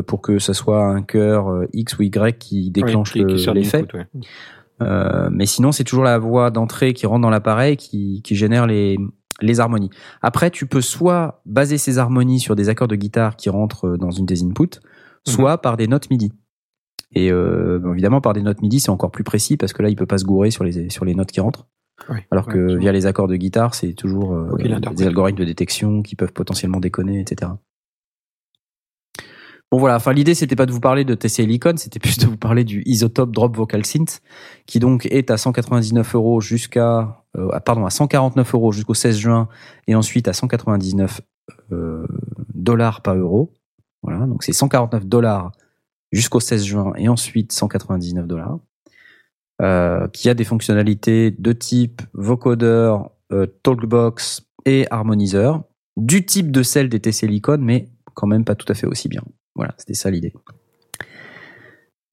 pour 0.03 0.21
que 0.23 0.39
ce 0.39 0.53
soit 0.53 0.85
un 0.87 1.03
cœur 1.03 1.49
euh, 1.51 1.67
X 1.73 1.99
ou 1.99 2.03
Y 2.03 2.39
qui 2.39 2.71
déclenche 2.71 3.15
Oui, 3.15 3.23
le- 3.23 3.53
l'effet. 3.53 3.85
ouais. 3.95 4.07
Euh, 4.83 5.29
mais 5.33 5.47
sinon, 5.47 5.73
c'est 5.73 5.85
toujours 5.85 6.05
la 6.05 6.19
voix 6.19 6.51
d'entrée 6.51 6.93
qui 6.93 7.07
rentre 7.07 7.23
dans 7.23 7.31
l'appareil 7.31 7.77
qui, 7.77 8.21
qui 8.23 8.35
génère 8.37 8.67
les, 8.67 8.99
les 9.41 9.61
harmonies. 9.61 9.91
Après, 10.23 10.51
tu 10.51 10.67
peux 10.67 10.83
soit 10.83 11.41
baser 11.47 11.79
ces 11.79 11.99
harmonies 11.99 12.41
sur 12.41 12.55
des 12.57 12.69
accords 12.69 12.89
de 12.89 12.97
guitare 12.97 13.37
qui 13.37 13.49
rentrent 13.49 13.87
euh, 13.89 13.97
dans 13.97 14.11
une 14.11 14.27
des 14.27 14.43
inputs, 14.43 14.81
soit 15.27 15.59
par 15.63 15.77
des 15.77 15.87
notes 15.89 16.11
MIDI. 16.11 16.31
Et 17.15 17.31
euh, 17.33 17.81
évidemment, 17.93 18.21
par 18.21 18.33
des 18.35 18.43
notes 18.43 18.61
MIDI, 18.61 18.81
c'est 18.81 18.91
encore 18.91 19.11
plus 19.11 19.25
précis 19.25 19.57
parce 19.57 19.73
que 19.73 19.83
là, 19.83 19.89
il 19.89 19.97
peut 19.97 20.07
pas 20.07 20.19
se 20.19 20.25
gourer 20.25 20.51
sur 20.51 20.63
les, 20.65 20.91
sur 20.91 21.05
les 21.07 21.15
notes 21.15 21.33
qui 21.33 21.41
rentrent. 21.41 21.67
Oui, 22.11 22.19
Alors 22.31 22.47
que 22.47 22.77
via 22.77 22.93
les 22.93 23.07
accords 23.07 23.27
de 23.29 23.37
guitare, 23.37 23.75
c'est 23.75 23.95
toujours 23.95 24.35
euh, 24.35 24.55
des 24.95 25.07
algorithmes 25.07 25.39
de 25.39 25.45
détection 25.45 26.03
qui 26.03 26.15
peuvent 26.15 26.33
potentiellement 26.35 26.79
déconner, 26.79 27.21
etc. 27.21 27.53
Bon 29.77 29.81
voilà, 29.81 29.97
enfin 29.97 30.15
l'idée 30.15 30.35
c'était 30.35 30.57
pas 30.57 30.65
de 30.65 30.73
vous 30.73 30.81
parler 30.81 31.05
de 31.05 31.15
TC 31.15 31.41
Helicon, 31.41 31.75
c'était 31.77 31.99
plus 31.99 32.17
de 32.17 32.25
vous 32.25 32.39
parler 32.39 32.65
du 32.65 32.83
Isotope 32.87 33.31
Drop 33.31 33.55
Vocal 33.55 33.85
Synth, 33.85 34.23
qui 34.65 34.79
donc 34.79 35.05
est 35.05 35.31
à 35.31 35.37
199 35.37 36.15
euros 36.15 36.41
jusqu'à, 36.41 37.23
euh, 37.37 37.61
pardon, 37.61 37.85
à 37.85 37.91
149 37.91 38.55
euros 38.55 38.73
jusqu'au 38.73 38.95
16 38.95 39.19
juin, 39.19 39.49
et 39.87 39.95
ensuite 39.95 40.29
à 40.29 40.33
199 40.33 41.21
euh, 41.73 42.07
dollars 42.55 43.03
par 43.03 43.17
euro. 43.17 43.53
Voilà, 44.03 44.25
donc 44.25 44.45
c'est 44.45 44.55
149 44.55 45.05
dollars 45.05 45.53
jusqu'au 46.11 46.41
16 46.41 46.65
juin, 46.65 46.93
et 46.97 47.11
ensuite 47.11 47.53
199 47.53 48.27
dollars. 48.27 48.59
Euh, 49.61 50.09
qui 50.09 50.31
a 50.31 50.35
des 50.35 50.45
fonctionnalités 50.45 51.33
de 51.33 51.53
type 51.53 52.01
vocoder, 52.15 52.97
euh, 53.31 53.45
talkbox 53.63 54.41
et 54.65 54.87
harmoniseur, 54.91 55.65
du 55.99 56.25
type 56.25 56.51
de 56.51 56.63
celle 56.63 56.89
des 56.89 56.99
TC 57.01 57.25
Helicon, 57.25 57.59
mais 57.61 57.91
quand 58.15 58.27
même 58.27 58.47
pas 58.47 58.55
tout 58.55 58.73
à 58.73 58.75
fait 58.75 58.87
aussi 58.87 59.11
bien. 59.11 59.21
Voilà, 59.57 59.75
c'était 59.79 59.95
ça 59.95 60.11
l'idée. 60.11 60.33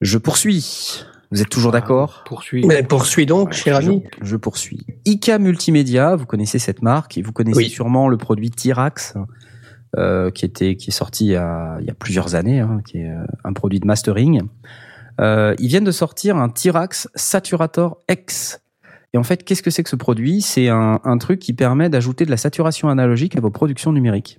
Je 0.00 0.18
poursuis. 0.18 1.04
Vous 1.30 1.40
êtes 1.42 1.48
toujours 1.48 1.72
d'accord? 1.72 2.22
Poursuit. 2.26 2.64
Mais 2.66 2.82
poursuis 2.82 3.26
donc, 3.26 3.48
Ouais, 3.48 3.54
cher 3.54 3.76
ami. 3.76 4.04
Je 4.22 4.36
poursuis. 4.36 4.86
ICA 5.04 5.38
Multimédia, 5.38 6.14
vous 6.16 6.26
connaissez 6.26 6.58
cette 6.58 6.82
marque 6.82 7.18
et 7.18 7.22
vous 7.22 7.32
connaissez 7.32 7.56
Oui. 7.58 7.68
sûrement 7.68 8.08
le 8.08 8.16
produit 8.16 8.50
Tirax, 8.50 9.14
euh, 9.96 10.30
qui 10.30 10.44
était 10.44 10.76
qui 10.76 10.90
est 10.90 10.92
sorti 10.92 11.26
il 11.26 11.30
y 11.30 11.36
a, 11.36 11.78
il 11.80 11.86
y 11.86 11.90
a 11.90 11.94
plusieurs 11.94 12.34
années, 12.34 12.60
hein, 12.60 12.80
qui 12.86 12.98
est 12.98 13.10
euh, 13.10 13.24
un 13.44 13.52
produit 13.52 13.80
de 13.80 13.86
mastering. 13.86 14.42
Euh, 15.20 15.54
ils 15.58 15.68
viennent 15.68 15.84
de 15.84 15.90
sortir 15.92 16.36
un 16.36 16.48
Tirax 16.48 17.08
Saturator 17.14 17.98
X. 18.10 18.60
Et 19.12 19.18
en 19.18 19.22
fait, 19.22 19.44
qu'est-ce 19.44 19.62
que 19.62 19.70
c'est 19.70 19.84
que 19.84 19.90
ce 19.90 19.96
produit? 19.96 20.40
C'est 20.42 20.68
un, 20.68 21.00
un 21.04 21.18
truc 21.18 21.38
qui 21.38 21.52
permet 21.52 21.88
d'ajouter 21.88 22.24
de 22.26 22.30
la 22.30 22.36
saturation 22.36 22.88
analogique 22.88 23.36
à 23.36 23.40
vos 23.40 23.50
productions 23.50 23.92
numériques. 23.92 24.38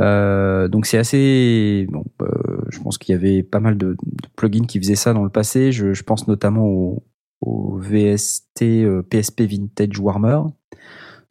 Euh, 0.00 0.68
donc 0.68 0.86
c'est 0.86 0.98
assez. 0.98 1.86
Bon, 1.90 2.04
euh, 2.22 2.26
je 2.70 2.78
pense 2.80 2.98
qu'il 2.98 3.12
y 3.12 3.16
avait 3.16 3.42
pas 3.42 3.60
mal 3.60 3.76
de, 3.76 3.96
plugins 4.36 4.66
qui 4.66 4.78
faisaient 4.78 4.94
ça 4.94 5.12
dans 5.12 5.24
le 5.24 5.30
passé. 5.30 5.72
Je, 5.72 5.92
je 5.92 6.02
pense 6.02 6.28
notamment 6.28 6.66
au, 6.66 7.04
au 7.40 7.78
VST 7.78 8.62
euh, 8.62 9.02
PSP 9.02 9.42
Vintage 9.42 9.98
Warmer 9.98 10.40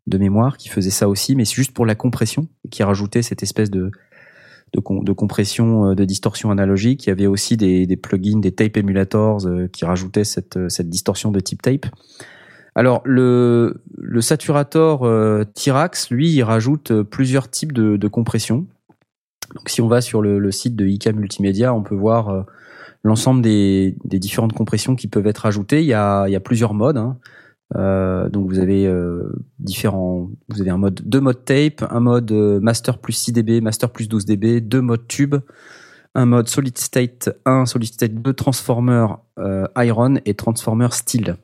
de 0.08 0.18
mémoire 0.18 0.58
qui 0.58 0.70
faisait 0.70 0.90
ça 0.90 1.10
aussi, 1.10 1.36
mais 1.36 1.46
c'est 1.46 1.56
juste 1.56 1.72
pour 1.72 1.86
la 1.86 1.96
compression 1.96 2.48
qui 2.72 2.84
rajoutait 2.84 3.22
cette 3.22 3.44
espèce 3.44 3.70
de 3.70 3.92
de, 4.74 5.04
de 5.04 5.12
compression 5.12 5.92
euh, 5.92 5.96
de 5.96 6.06
distorsion 6.06 6.52
analogique. 6.52 7.06
Il 7.06 7.10
y 7.10 7.12
avait 7.12 7.28
aussi 7.28 7.58
des, 7.58 7.86
des 7.86 7.98
plugins, 7.98 8.40
des 8.40 8.52
tape 8.52 8.78
emulators 8.78 9.46
euh, 9.46 9.68
qui 9.68 9.86
rajoutaient 9.86 10.24
cette, 10.24 10.58
euh, 10.58 10.70
cette 10.70 10.90
distorsion 10.90 11.32
de 11.32 11.40
type 11.40 11.62
tape. 11.62 11.86
Alors 12.78 13.02
le, 13.06 13.82
saturator 14.22 15.04
euh, 15.04 15.44
Tirax, 15.56 16.12
lui, 16.12 16.30
il 16.30 16.44
rajoute 16.44 16.92
euh, 16.92 17.04
plusieurs 17.04 17.50
types 17.50 17.74
de, 17.74 17.98
de 17.98 18.08
compression. 18.08 18.68
Donc 19.56 19.68
si 19.68 19.82
on 19.82 19.88
va 19.88 20.00
sur 20.00 20.22
le, 20.22 20.52
site 20.52 20.76
de 20.76 20.86
IK 20.86 21.08
Multimédia, 21.08 21.74
on 21.74 21.82
peut 21.82 21.96
voir 21.96 22.30
euh, 22.30 22.44
l'ensemble 23.02 23.42
des, 23.42 23.96
différentes 24.06 24.54
compressions 24.54 24.96
qui 24.96 25.08
peuvent 25.08 25.26
être 25.26 25.48
ajoutées. 25.48 25.82
Il 25.82 25.88
y 25.88 25.96
a, 25.96 26.40
plusieurs 26.40 26.76
modes. 26.76 26.98
hein. 26.98 27.18
Donc 28.30 28.48
vous 28.48 28.60
avez 28.60 28.88
différents, 29.58 30.30
vous 30.50 30.62
avez 30.62 30.70
un 30.70 30.78
mode, 30.78 31.02
deux 31.04 31.20
modes 31.20 31.44
tape, 31.46 31.84
un 31.90 32.00
mode 32.00 32.32
master 32.32 33.00
plus 33.00 33.14
6 33.14 33.34
dB, 33.34 33.60
master 33.62 33.90
plus 33.90 34.08
12 34.08 34.26
dB, 34.26 34.62
deux 34.62 34.82
modes 34.82 35.08
tube, 35.08 35.36
un 36.14 36.26
mode 36.28 36.48
solid 36.48 36.78
state 36.78 37.32
1, 37.46 37.66
solid 37.66 37.92
state 37.92 38.14
2, 38.14 38.34
transformer 38.34 39.08
iron 39.76 40.20
et 40.26 40.36
transformer 40.36 40.90
steel. 40.92 41.38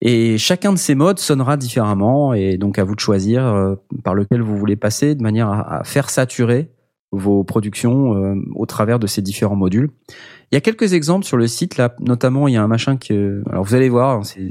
Et 0.00 0.38
chacun 0.38 0.72
de 0.72 0.78
ces 0.78 0.94
modes 0.94 1.18
sonnera 1.18 1.56
différemment 1.56 2.32
et 2.32 2.56
donc 2.56 2.78
à 2.78 2.84
vous 2.84 2.94
de 2.94 3.00
choisir 3.00 3.44
euh, 3.44 3.74
par 4.04 4.14
lequel 4.14 4.42
vous 4.42 4.56
voulez 4.56 4.76
passer 4.76 5.14
de 5.14 5.22
manière 5.22 5.50
à, 5.50 5.82
faire 5.84 6.08
saturer 6.08 6.70
vos 7.10 7.42
productions 7.42 8.14
euh, 8.14 8.34
au 8.54 8.66
travers 8.66 8.98
de 8.98 9.06
ces 9.06 9.22
différents 9.22 9.56
modules. 9.56 9.90
Il 10.52 10.54
y 10.54 10.58
a 10.58 10.60
quelques 10.60 10.92
exemples 10.92 11.26
sur 11.26 11.36
le 11.36 11.46
site 11.46 11.76
là, 11.78 11.94
notamment 12.00 12.48
il 12.48 12.54
y 12.54 12.56
a 12.56 12.62
un 12.62 12.68
machin 12.68 12.96
que 12.96 13.42
alors 13.50 13.64
vous 13.64 13.74
allez 13.74 13.88
voir, 13.88 14.18
hein, 14.18 14.22
c'est 14.24 14.50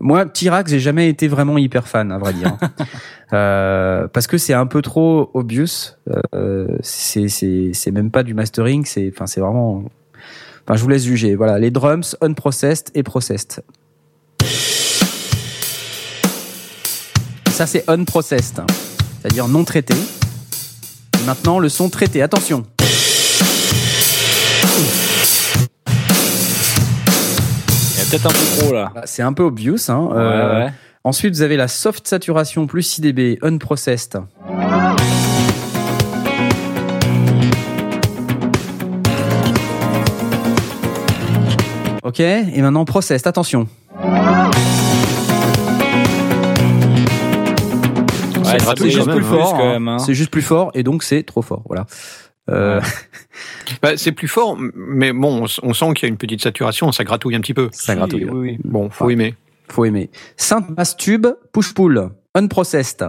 moi 0.00 0.26
Tirax, 0.26 0.70
j'ai 0.70 0.80
jamais 0.80 1.08
été 1.08 1.26
vraiment 1.26 1.58
hyper 1.58 1.88
fan 1.88 2.12
à 2.12 2.18
vrai 2.18 2.32
dire. 2.32 2.56
Euh, 3.32 4.06
parce 4.06 4.28
que 4.28 4.38
c'est 4.38 4.54
un 4.54 4.66
peu 4.66 4.82
trop 4.82 5.32
obvious, 5.34 5.96
euh, 6.32 6.68
c'est 6.80 7.26
c'est 7.26 7.72
c'est 7.72 7.90
même 7.90 8.12
pas 8.12 8.22
du 8.22 8.34
mastering, 8.34 8.84
c'est 8.84 9.10
enfin 9.12 9.26
c'est 9.26 9.40
vraiment 9.40 9.82
enfin 10.62 10.76
je 10.76 10.82
vous 10.84 10.88
laisse 10.88 11.02
juger. 11.02 11.34
Voilà, 11.34 11.58
les 11.58 11.72
drums 11.72 12.16
unprocessed 12.20 12.92
et 12.94 13.02
processed. 13.02 13.64
Ça, 17.56 17.64
c'est 17.66 17.88
unprocessed, 17.88 18.58
hein. 18.58 18.66
c'est-à-dire 19.22 19.48
non 19.48 19.64
traité. 19.64 19.94
Et 19.94 21.24
maintenant, 21.24 21.58
le 21.58 21.70
son 21.70 21.88
traité. 21.88 22.20
Attention. 22.20 22.64
Il 27.94 27.98
y 27.98 28.02
a 28.02 28.04
peut-être 28.10 28.26
un 28.26 28.30
peu 28.30 28.60
trop 28.60 28.74
là. 28.74 28.92
C'est 29.06 29.22
un 29.22 29.32
peu 29.32 29.42
obvious. 29.44 29.78
Hein. 29.88 30.08
Ouais, 30.10 30.16
Euh, 30.18 30.64
ouais. 30.66 30.72
Ensuite, 31.04 31.34
vous 31.34 31.40
avez 31.42 31.56
la 31.56 31.68
soft 31.68 32.06
saturation 32.06 32.66
plus 32.66 32.82
6 32.82 33.00
dB 33.00 33.38
unprocessed. 33.42 34.18
Ok. 42.02 42.20
Et 42.20 42.60
maintenant 42.62 42.84
Processed. 42.84 43.26
Attention. 43.26 43.66
C'est 48.58 48.64
gratuit 48.64 48.90
juste 48.90 49.10
plus 49.10 49.24
hein. 49.24 49.28
fort 49.28 49.58
même. 49.58 49.88
hein. 49.88 49.98
C'est 49.98 50.14
juste 50.14 50.30
plus 50.30 50.42
fort 50.42 50.70
et 50.74 50.82
donc 50.82 51.02
c'est 51.02 51.22
trop 51.22 51.42
fort. 51.42 51.62
Voilà. 51.66 51.86
Euh, 52.50 52.80
Bah, 53.82 53.96
c'est 53.96 54.12
plus 54.12 54.28
fort, 54.28 54.56
mais 54.74 55.12
bon, 55.12 55.46
on, 55.62 55.74
sent 55.74 55.86
qu'il 55.94 56.04
y 56.04 56.06
a 56.06 56.08
une 56.08 56.16
petite 56.16 56.40
saturation, 56.42 56.92
ça 56.92 57.04
gratouille 57.04 57.34
un 57.36 57.40
petit 57.40 57.54
peu. 57.54 57.68
ça 57.72 57.92
Oui, 57.92 57.98
gratouille. 57.98 58.24
oui, 58.24 58.50
oui. 58.52 58.58
Bon, 58.64 58.88
faut 58.88 59.10
aimer. 59.10 59.34
Faut 59.68 59.84
aimer. 59.84 60.10
Saint 60.36 60.64
Mass 60.76 60.96
Tube, 60.96 61.26
push 61.52 61.74
pull, 61.74 62.10
unprocessed. 62.34 63.04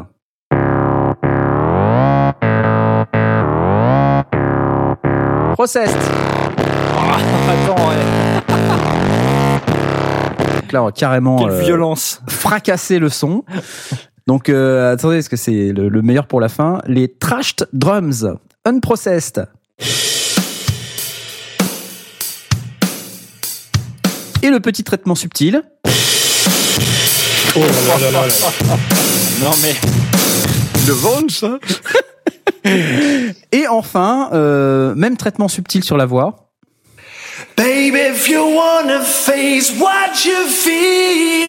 Processed. 5.53 5.97
Attends, 7.49 7.89
ouais. 7.89 7.95
Donc 10.61 10.71
là, 10.71 10.81
on 10.81 10.85
va 10.85 10.91
carrément 10.91 11.37
Quelle 11.37 11.49
euh, 11.51 11.61
violence. 11.61 12.21
fracasser 12.27 12.99
le 12.99 13.09
son. 13.09 13.43
Donc 14.27 14.49
euh, 14.49 14.93
attendez, 14.93 15.17
est-ce 15.17 15.29
que 15.29 15.37
c'est 15.37 15.71
le, 15.71 15.87
le 15.87 16.01
meilleur 16.01 16.27
pour 16.27 16.41
la 16.41 16.49
fin? 16.49 16.81
Les 16.85 17.07
trashed 17.07 17.67
drums, 17.71 18.25
unprocessed. 18.65 19.41
Et 24.43 24.49
le 24.49 24.59
petit 24.59 24.83
traitement 24.83 25.15
subtil. 25.15 25.61
Oh 27.55 27.59
là 27.59 27.65
là 27.65 28.11
là 28.11 28.11
là 28.11 28.27
là. 28.27 28.77
Non 29.43 29.51
mais 29.61 29.73
Le 30.87 30.93
Vaughn, 30.93 31.29
ça 31.29 31.57
Et 33.51 33.67
enfin, 33.67 34.29
euh, 34.33 34.93
même 34.95 35.15
traitement 35.15 35.47
subtil 35.47 35.83
sur 35.83 35.95
la 35.95 36.05
voix. 36.05 36.46
Baby, 37.55 37.99
if 38.11 38.27
you 38.29 38.41
wanna 38.55 39.01
face 39.01 39.71
what 39.79 40.25
you 40.25 40.47
feel. 40.47 41.45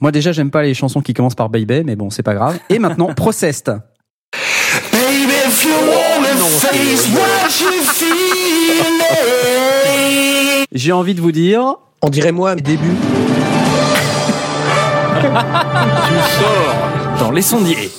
Moi 0.00 0.12
déjà, 0.12 0.32
j'aime 0.32 0.50
pas 0.50 0.62
les 0.62 0.74
chansons 0.74 1.00
qui 1.00 1.14
commencent 1.14 1.34
par 1.34 1.48
baby, 1.48 1.82
mais 1.84 1.96
bon, 1.96 2.10
c'est 2.10 2.22
pas 2.22 2.34
grave. 2.34 2.58
Et 2.68 2.78
maintenant, 2.78 3.06
processed. 3.16 3.66
Baby, 4.92 5.32
if 5.46 5.64
you 5.64 5.70
wanna 5.70 6.34
face 6.60 7.08
what 7.14 7.48
you 7.60 7.72
feel. 7.84 8.84
J'ai 10.72 10.92
envie 10.92 11.14
de 11.14 11.20
vous 11.20 11.32
dire, 11.32 11.74
On 12.02 12.10
dirait 12.10 12.32
moi, 12.32 12.54
mes 12.54 12.60
débuts. 12.60 12.86
Tu 15.20 15.24
sors 16.38 17.18
dans 17.18 17.30
les 17.32 17.42
sondiers. 17.42 17.90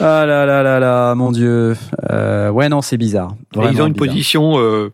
ah 0.00 0.26
là 0.26 0.44
là 0.44 0.62
là 0.62 0.78
là, 0.78 1.14
mon 1.14 1.30
dieu. 1.32 1.74
Euh, 2.10 2.50
ouais, 2.50 2.68
non, 2.68 2.82
c'est 2.82 2.98
bizarre. 2.98 3.34
Ils 3.54 3.60
ont 3.80 3.86
une 3.86 3.92
bizarre. 3.94 4.06
position 4.08 4.58
euh, 4.58 4.92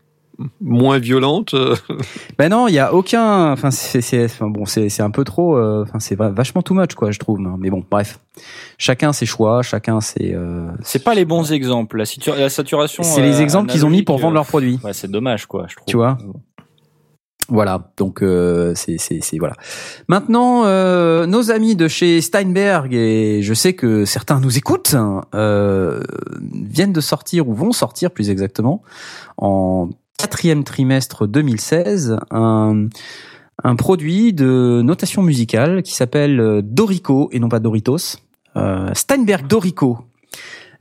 moins 0.61 0.99
violente. 0.99 1.55
euh, 1.55 1.75
Ben 2.38 2.49
non, 2.51 2.68
il 2.68 2.75
y 2.75 2.79
a 2.79 2.92
aucun. 2.94 3.53
Enfin, 3.53 3.70
c'est 3.70 4.25
enfin, 4.25 4.49
bon, 4.49 4.66
c'est 4.66 4.88
c'est 4.88 5.03
un 5.03 5.11
peu 5.11 5.25
trop. 5.25 5.57
euh, 5.57 5.83
Enfin, 5.87 5.99
c'est 6.01 6.14
va- 6.14 6.31
vachement 6.31 6.62
too 6.62 6.75
much, 6.75 6.94
quoi, 6.94 7.11
je 7.11 7.18
trouve. 7.18 7.38
Mais 7.59 7.70
bon, 7.70 7.85
bref. 7.90 8.18
Chacun 8.79 9.12
ses 9.12 9.27
choix, 9.27 9.62
chacun 9.62 10.01
ses. 10.01 10.35
euh, 10.35 10.68
C'est 10.83 11.03
pas 11.05 11.14
les 11.14 11.25
bons 11.25 11.53
exemples. 11.53 11.99
La, 12.38 12.49
saturation. 12.51 13.03
c'est 13.03 13.22
les 13.22 13.37
euh, 13.38 13.42
exemples 13.42 13.70
qu'ils 13.70 13.87
ont 13.87 13.90
mis 13.90 14.03
pour 14.03 14.18
vendre 14.18 14.35
leurs 14.35 14.46
produits. 14.46 14.79
euh, 14.83 14.88
Ouais, 14.88 14.92
c'est 14.92 15.11
dommage 15.11 15.46
quoi, 15.46 15.66
je 15.68 15.77
trouve. 15.77 15.87
Tu 15.87 15.96
vois 15.96 16.18
Voilà, 17.49 17.92
donc 17.96 18.22
euh, 18.22 18.72
c'est 18.75 18.99
c'est 18.99 19.20
c'est 19.22 19.38
voilà. 19.38 19.55
Maintenant, 20.09 20.64
euh, 20.66 21.27
nos 21.27 21.53
amis 21.53 21.77
de 21.77 21.87
chez 21.87 22.20
Steinberg 22.20 22.92
et 22.92 23.40
je 23.42 23.55
sais 23.55 23.72
que 23.75 24.05
certains 24.05 24.40
nous 24.40 24.59
écoutent 24.59 24.94
hein, 24.94 25.22
euh, 25.35 26.01
viennent 26.53 26.92
de 26.92 27.01
sortir 27.01 27.49
ou 27.49 27.55
vont 27.55 27.70
sortir 27.72 28.11
plus 28.11 28.31
exactement 28.31 28.83
en 29.38 29.88
quatrième 30.19 30.65
trimestre 30.65 31.27
2016 31.27 32.19
un 33.65 33.75
produit 33.77 34.33
de 34.33 34.83
notation 34.85 35.23
musicale 35.23 35.83
qui 35.83 35.95
s'appelle 35.95 36.41
euh, 36.41 36.61
Dorico 36.63 37.31
et 37.33 37.41
non 37.41 37.49
pas 37.49 37.59
Doritos. 37.59 38.19
Euh, 38.57 38.91
Steinberg 38.95 39.47
Dorico. 39.47 40.01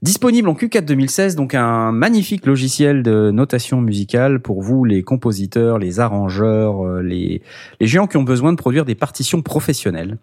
Disponible 0.01 0.49
en 0.49 0.53
Q4 0.53 0.83
2016, 0.83 1.35
donc 1.35 1.55
un 1.55 1.93
magnifique 1.93 2.45
logiciel 2.45 3.01
de 3.01 3.31
notation 3.31 3.79
musicale 3.81 4.41
pour 4.41 4.61
vous, 4.61 4.83
les 4.83 5.03
compositeurs, 5.03 5.79
les 5.79 5.99
arrangeurs, 6.01 6.85
euh, 6.85 7.01
les, 7.01 7.41
les 7.79 7.87
géants 7.87 8.07
qui 8.07 8.17
ont 8.17 8.23
besoin 8.23 8.51
de 8.51 8.57
produire 8.57 8.83
des 8.85 8.93
partitions 8.93 9.41
professionnelles. 9.41 10.17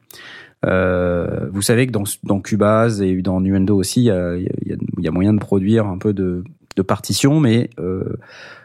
Euh, 0.66 1.48
vous 1.52 1.62
savez 1.62 1.86
que 1.86 1.92
dans, 1.92 2.40
Cubase 2.40 3.00
et 3.00 3.20
dans 3.22 3.40
Nuendo 3.40 3.76
aussi, 3.76 4.02
il 4.02 4.04
y 4.04 4.10
a, 4.10 4.36
y 4.36 4.46
a- 4.46 5.08
a 5.08 5.10
moyen 5.10 5.32
de 5.32 5.40
produire 5.40 5.86
un 5.86 5.98
peu 5.98 6.12
de, 6.12 6.44
partitions, 6.86 7.40
mais 7.40 7.70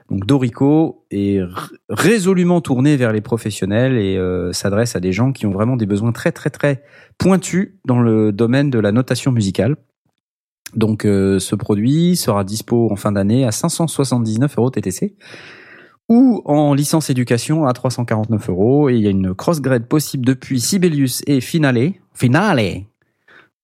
donc 0.09 0.25
Dorico 0.25 1.05
est 1.11 1.41
résolument 1.89 2.61
tourné 2.61 2.95
vers 2.95 3.11
les 3.11 3.21
professionnels 3.21 3.97
et 3.97 4.17
euh, 4.17 4.53
s'adresse 4.53 4.95
à 4.95 4.99
des 4.99 5.11
gens 5.11 5.33
qui 5.33 5.45
ont 5.45 5.51
vraiment 5.51 5.75
des 5.75 5.85
besoins 5.85 6.13
très 6.13 6.31
très 6.31 6.49
très 6.49 6.83
pointus 7.17 7.73
dans 7.85 7.99
le 7.99 8.31
domaine 8.31 8.69
de 8.69 8.79
la 8.79 8.91
notation 8.91 9.31
musicale. 9.31 9.75
Donc 10.75 11.05
euh, 11.05 11.39
ce 11.39 11.55
produit 11.55 12.15
sera 12.15 12.43
dispo 12.45 12.89
en 12.91 12.95
fin 12.95 13.11
d'année 13.11 13.45
à 13.45 13.51
579 13.51 14.57
euros 14.57 14.69
TTC 14.69 15.15
ou 16.09 16.41
en 16.45 16.73
licence 16.73 17.09
éducation 17.09 17.65
à 17.65 17.73
349 17.73 18.49
euros 18.49 18.89
et 18.89 18.95
il 18.95 19.01
y 19.01 19.07
a 19.07 19.11
une 19.11 19.35
cross-grade 19.35 19.87
possible 19.87 20.25
depuis 20.25 20.61
Sibelius 20.61 21.21
et 21.27 21.41
Finale. 21.41 21.93
Finale 22.13 22.85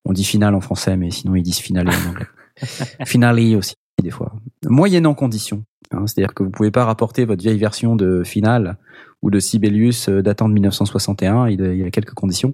On 0.03 0.11
dit 0.11 0.25
finale 0.25 0.55
en 0.55 0.61
français 0.61 0.97
mais 0.97 1.09
sinon 1.09 1.35
ils 1.35 1.43
disent 1.43 1.59
finale 1.59 1.87
en 1.87 2.09
anglais. 2.09 2.27
finale 3.05 3.39
aussi 3.55 3.75
des 4.01 4.11
fois. 4.11 4.33
Moyennant 4.67 5.13
condition. 5.13 5.63
Hein, 5.91 6.05
C'est-à-dire 6.07 6.33
que 6.33 6.43
vous 6.43 6.49
pouvez 6.49 6.71
pas 6.71 6.85
rapporter 6.85 7.25
votre 7.25 7.41
vieille 7.41 7.57
version 7.57 7.95
de 7.95 8.23
Finale 8.23 8.77
ou 9.21 9.31
de 9.31 9.39
Sibelius 9.39 10.09
euh, 10.09 10.21
datant 10.21 10.49
de 10.49 10.53
1961, 10.53 11.47
il 11.47 11.61
il 11.61 11.77
y 11.77 11.83
a 11.83 11.91
quelques 11.91 12.13
conditions. 12.13 12.53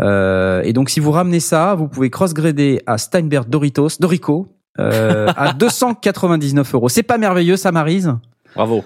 Euh, 0.00 0.62
et 0.62 0.72
donc, 0.72 0.90
si 0.90 1.00
vous 1.00 1.10
ramenez 1.10 1.40
ça, 1.40 1.74
vous 1.74 1.88
pouvez 1.88 2.10
cross-grader 2.10 2.82
à 2.86 2.98
Steinberg 2.98 3.48
Doritos, 3.48 3.98
Dorico, 4.00 4.48
euh, 4.78 5.28
à 5.36 5.52
299 5.58 6.74
euros. 6.74 6.88
C'est 6.88 7.02
pas 7.02 7.18
merveilleux, 7.18 7.56
ça, 7.56 7.72
Marise? 7.72 8.14
Bravo. 8.54 8.84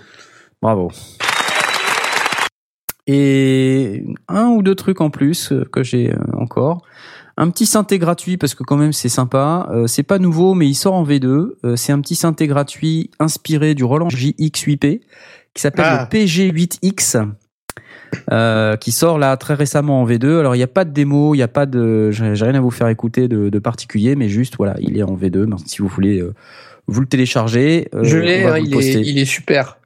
Bravo. 0.63 0.91
Et 3.07 4.05
un 4.29 4.49
ou 4.49 4.63
deux 4.63 4.75
trucs 4.75 5.01
en 5.01 5.11
plus 5.11 5.53
euh, 5.53 5.65
que 5.65 5.83
j'ai 5.83 6.15
encore. 6.33 6.83
Un 7.40 7.50
petit 7.50 7.64
synthé 7.66 7.98
gratuit 7.98 8.37
parce 8.37 8.55
que 8.55 8.62
quand 8.62 8.76
même 8.76 8.92
c'est 8.92 9.09
sympa. 9.09 9.68
Euh, 9.72 9.87
c'est 9.87 10.03
pas 10.03 10.18
nouveau 10.18 10.55
mais 10.55 10.66
il 10.68 10.74
sort 10.74 10.94
en 10.94 11.05
V2. 11.05 11.53
Euh, 11.64 11.76
c'est 11.76 11.92
un 11.92 12.00
petit 12.00 12.14
synthé 12.14 12.46
gratuit 12.46 13.11
inspiré 13.18 13.74
du 13.74 13.83
Roland 13.83 14.09
JX8P 14.09 15.00
qui 15.55 15.61
s'appelle 15.62 15.87
Ah. 15.88 16.09
le 16.12 16.18
PG8X. 16.18 17.26
euh, 18.33 18.76
qui 18.76 18.92
sort 18.92 19.18
là 19.18 19.37
très 19.37 19.55
récemment 19.55 20.03
en 20.03 20.07
V2. 20.07 20.38
Alors 20.40 20.55
il 20.55 20.59
n'y 20.59 20.64
a 20.64 20.68
pas 20.68 20.85
de 20.85 20.90
démo, 20.90 21.35
il 21.35 21.38
n'y 21.38 21.42
a 21.42 21.48
pas 21.48 21.66
de, 21.66 22.11
j'ai 22.11 22.24
rien 22.44 22.55
à 22.55 22.61
vous 22.61 22.70
faire 22.70 22.88
écouter 22.88 23.29
de, 23.29 23.48
de 23.48 23.59
particulier, 23.59 24.16
mais 24.16 24.29
juste 24.29 24.55
voilà, 24.59 24.74
il 24.81 24.98
est 24.98 25.03
en 25.03 25.16
V2. 25.16 25.46
Donc, 25.46 25.61
Si 25.66 25.79
vous 25.79 25.88
voulez, 25.88 26.20
euh, 26.20 26.35
vous 26.88 27.00
le 27.00 27.07
téléchargez. 27.07 27.88
euh, 27.94 28.03
Je 28.05 28.18
l'ai, 28.18 28.44
hein, 28.44 28.59
il 28.59 29.18
est 29.18 29.24
super. 29.24 29.79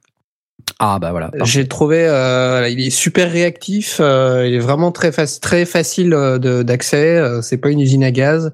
Ah 0.79 0.99
bah 0.99 1.11
voilà. 1.11 1.31
J'ai 1.43 1.67
trouvé, 1.67 2.05
euh, 2.07 2.67
il 2.69 2.79
est 2.85 2.89
super 2.89 3.31
réactif. 3.31 3.97
euh, 4.01 4.45
il 4.47 4.53
est 4.55 4.59
vraiment 4.59 4.91
très, 4.91 5.11
très 5.11 5.65
facile 5.65 6.13
euh, 6.13 6.63
d'accès. 6.63 7.17
euh, 7.17 7.41
c'est 7.41 7.57
pas 7.57 7.69
une 7.69 7.79
usine 7.79 8.03
à 8.03 8.11
gaz. 8.11 8.51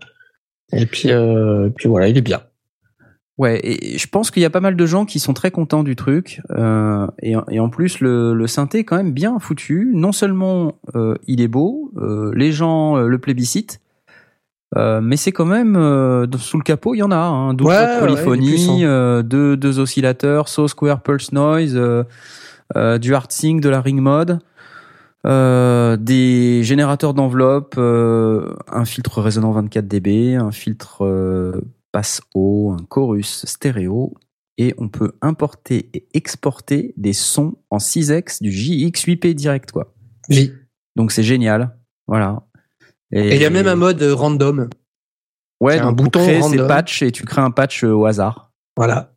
Et 0.73 0.85
puis, 0.85 1.11
euh, 1.11 1.69
puis 1.75 1.89
voilà, 1.89 2.07
il 2.07 2.17
est 2.17 2.21
bien. 2.21 2.41
Ouais, 3.37 3.59
et 3.63 3.97
je 3.97 4.07
pense 4.07 4.29
qu'il 4.29 4.43
y 4.43 4.45
a 4.45 4.51
pas 4.51 4.59
mal 4.59 4.75
de 4.75 4.85
gens 4.85 5.05
qui 5.05 5.19
sont 5.19 5.33
très 5.33 5.49
contents 5.49 5.83
du 5.83 5.95
truc. 5.95 6.41
euh, 6.51 7.07
et, 7.23 7.33
et 7.49 7.59
en 7.59 7.69
plus, 7.69 7.99
le, 7.99 8.35
le 8.35 8.47
synthé 8.47 8.79
est 8.79 8.83
quand 8.83 8.97
même 8.97 9.13
bien 9.13 9.39
foutu. 9.39 9.89
Non 9.95 10.11
seulement 10.11 10.75
euh, 10.95 11.15
il 11.27 11.41
est 11.41 11.47
beau, 11.47 11.91
euh, 11.97 12.31
les 12.35 12.51
gens 12.51 12.97
le 12.97 13.17
plébiscitent, 13.17 13.79
euh, 14.77 15.01
mais 15.01 15.17
c'est 15.17 15.31
quand 15.31 15.45
même 15.45 15.75
euh, 15.75 16.25
sous 16.37 16.57
le 16.57 16.63
capot, 16.63 16.95
il 16.95 16.99
y 16.99 17.03
en 17.03 17.11
a. 17.11 17.17
Hein, 17.17 17.53
12 17.53 17.67
Ouais, 17.67 17.99
polyphonie, 17.99 18.85
euh, 18.85 19.21
deux, 19.21 19.57
deux 19.57 19.79
oscillateurs, 19.79 20.47
saw 20.47 20.67
square 20.67 21.01
pulse 21.01 21.31
noise, 21.33 21.75
euh, 21.75 22.03
euh, 22.77 22.97
du 22.97 23.13
hard 23.13 23.31
sync, 23.31 23.61
de 23.61 23.69
la 23.69 23.81
ring 23.81 23.99
mode. 23.99 24.39
Euh, 25.27 25.97
des 25.97 26.63
générateurs 26.63 27.13
d'enveloppe, 27.13 27.75
euh, 27.77 28.55
un 28.67 28.85
filtre 28.85 29.21
résonant 29.21 29.51
24 29.51 29.87
dB, 29.87 30.35
un 30.35 30.51
filtre 30.51 31.05
euh, 31.05 31.61
passe 31.91 32.21
haut, 32.33 32.71
un 32.71 32.83
chorus 32.85 33.45
stéréo, 33.45 34.13
et 34.57 34.73
on 34.77 34.87
peut 34.87 35.11
importer 35.21 35.89
et 35.93 36.07
exporter 36.13 36.93
des 36.97 37.13
sons 37.13 37.55
en 37.69 37.77
6x 37.77 38.41
du 38.41 38.49
JX8P 38.49 39.33
direct, 39.33 39.71
quoi. 39.71 39.93
Oui. 40.29 40.53
Donc 40.95 41.11
c'est 41.11 41.23
génial. 41.23 41.77
Voilà. 42.07 42.41
Et 43.11 43.35
il 43.35 43.41
y 43.41 43.45
a 43.45 43.49
même 43.49 43.67
un 43.67 43.75
mode 43.75 44.01
euh, 44.01 44.13
random. 44.15 44.69
ouais, 45.59 45.77
un 45.79 45.91
bouton 45.91 46.19
créer 46.21 46.35
ces 46.41 46.47
random. 46.49 46.67
patchs 46.67 47.01
et 47.03 47.11
tu 47.11 47.25
crées 47.25 47.41
un 47.41 47.51
patch 47.51 47.83
euh, 47.83 47.91
au 47.93 48.05
hasard. 48.05 48.51
Voilà. 48.77 49.13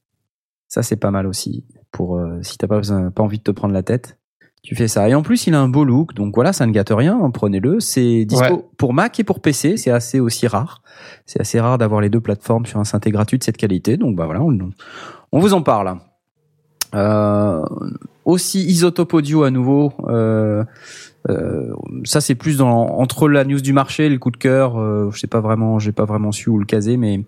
Ça 0.68 0.82
c'est 0.82 0.96
pas 0.96 1.10
mal 1.10 1.26
aussi 1.26 1.64
pour 1.92 2.16
euh, 2.16 2.38
si 2.42 2.58
t'as 2.58 2.66
pas 2.66 2.78
besoin, 2.78 3.10
pas 3.10 3.22
envie 3.22 3.38
de 3.38 3.44
te 3.44 3.50
prendre 3.52 3.74
la 3.74 3.82
tête. 3.82 4.18
Tu 4.62 4.74
fais 4.74 4.88
ça. 4.88 5.06
Et 5.10 5.14
en 5.14 5.20
plus, 5.22 5.46
il 5.46 5.54
a 5.54 5.60
un 5.60 5.68
beau 5.68 5.84
look, 5.84 6.14
donc 6.14 6.34
voilà, 6.34 6.54
ça 6.54 6.64
ne 6.64 6.72
gâte 6.72 6.88
rien. 6.90 7.20
hein, 7.22 7.30
Prenez-le. 7.30 7.80
C'est 7.80 8.24
dispo 8.24 8.54
Ouais. 8.54 8.64
pour 8.78 8.94
Mac 8.94 9.20
et 9.20 9.24
pour 9.24 9.40
PC. 9.40 9.76
C'est 9.76 9.90
assez 9.90 10.20
aussi 10.20 10.46
rare. 10.46 10.80
C'est 11.26 11.38
assez 11.38 11.60
rare 11.60 11.76
d'avoir 11.76 12.00
les 12.00 12.08
deux 12.08 12.20
plateformes 12.22 12.64
sur 12.64 12.80
un 12.80 12.84
synthé 12.84 13.10
gratuit 13.10 13.38
de 13.38 13.44
cette 13.44 13.58
qualité. 13.58 13.98
Donc 13.98 14.16
bah 14.16 14.24
voilà, 14.24 14.40
on, 14.40 14.58
on 15.32 15.38
vous 15.38 15.52
en 15.52 15.60
parle. 15.60 15.98
Euh, 16.94 17.62
aussi 18.24 18.64
Isotope 18.64 19.12
Audio 19.12 19.42
à 19.42 19.50
nouveau. 19.50 19.92
Euh, 20.08 20.64
euh, 21.30 21.72
ça 22.04 22.20
c'est 22.20 22.34
plus 22.34 22.58
dans 22.58 22.98
entre 22.98 23.28
la 23.28 23.44
news 23.44 23.60
du 23.60 23.72
marché, 23.72 24.08
le 24.08 24.18
coup 24.18 24.30
de 24.30 24.36
cœur. 24.36 24.78
Euh, 24.78 25.10
je 25.12 25.18
sais 25.18 25.26
pas 25.26 25.40
vraiment, 25.40 25.78
j'ai 25.78 25.92
pas 25.92 26.04
vraiment 26.04 26.32
su 26.32 26.50
où 26.50 26.58
le 26.58 26.66
caser, 26.66 26.96
mais 26.96 27.20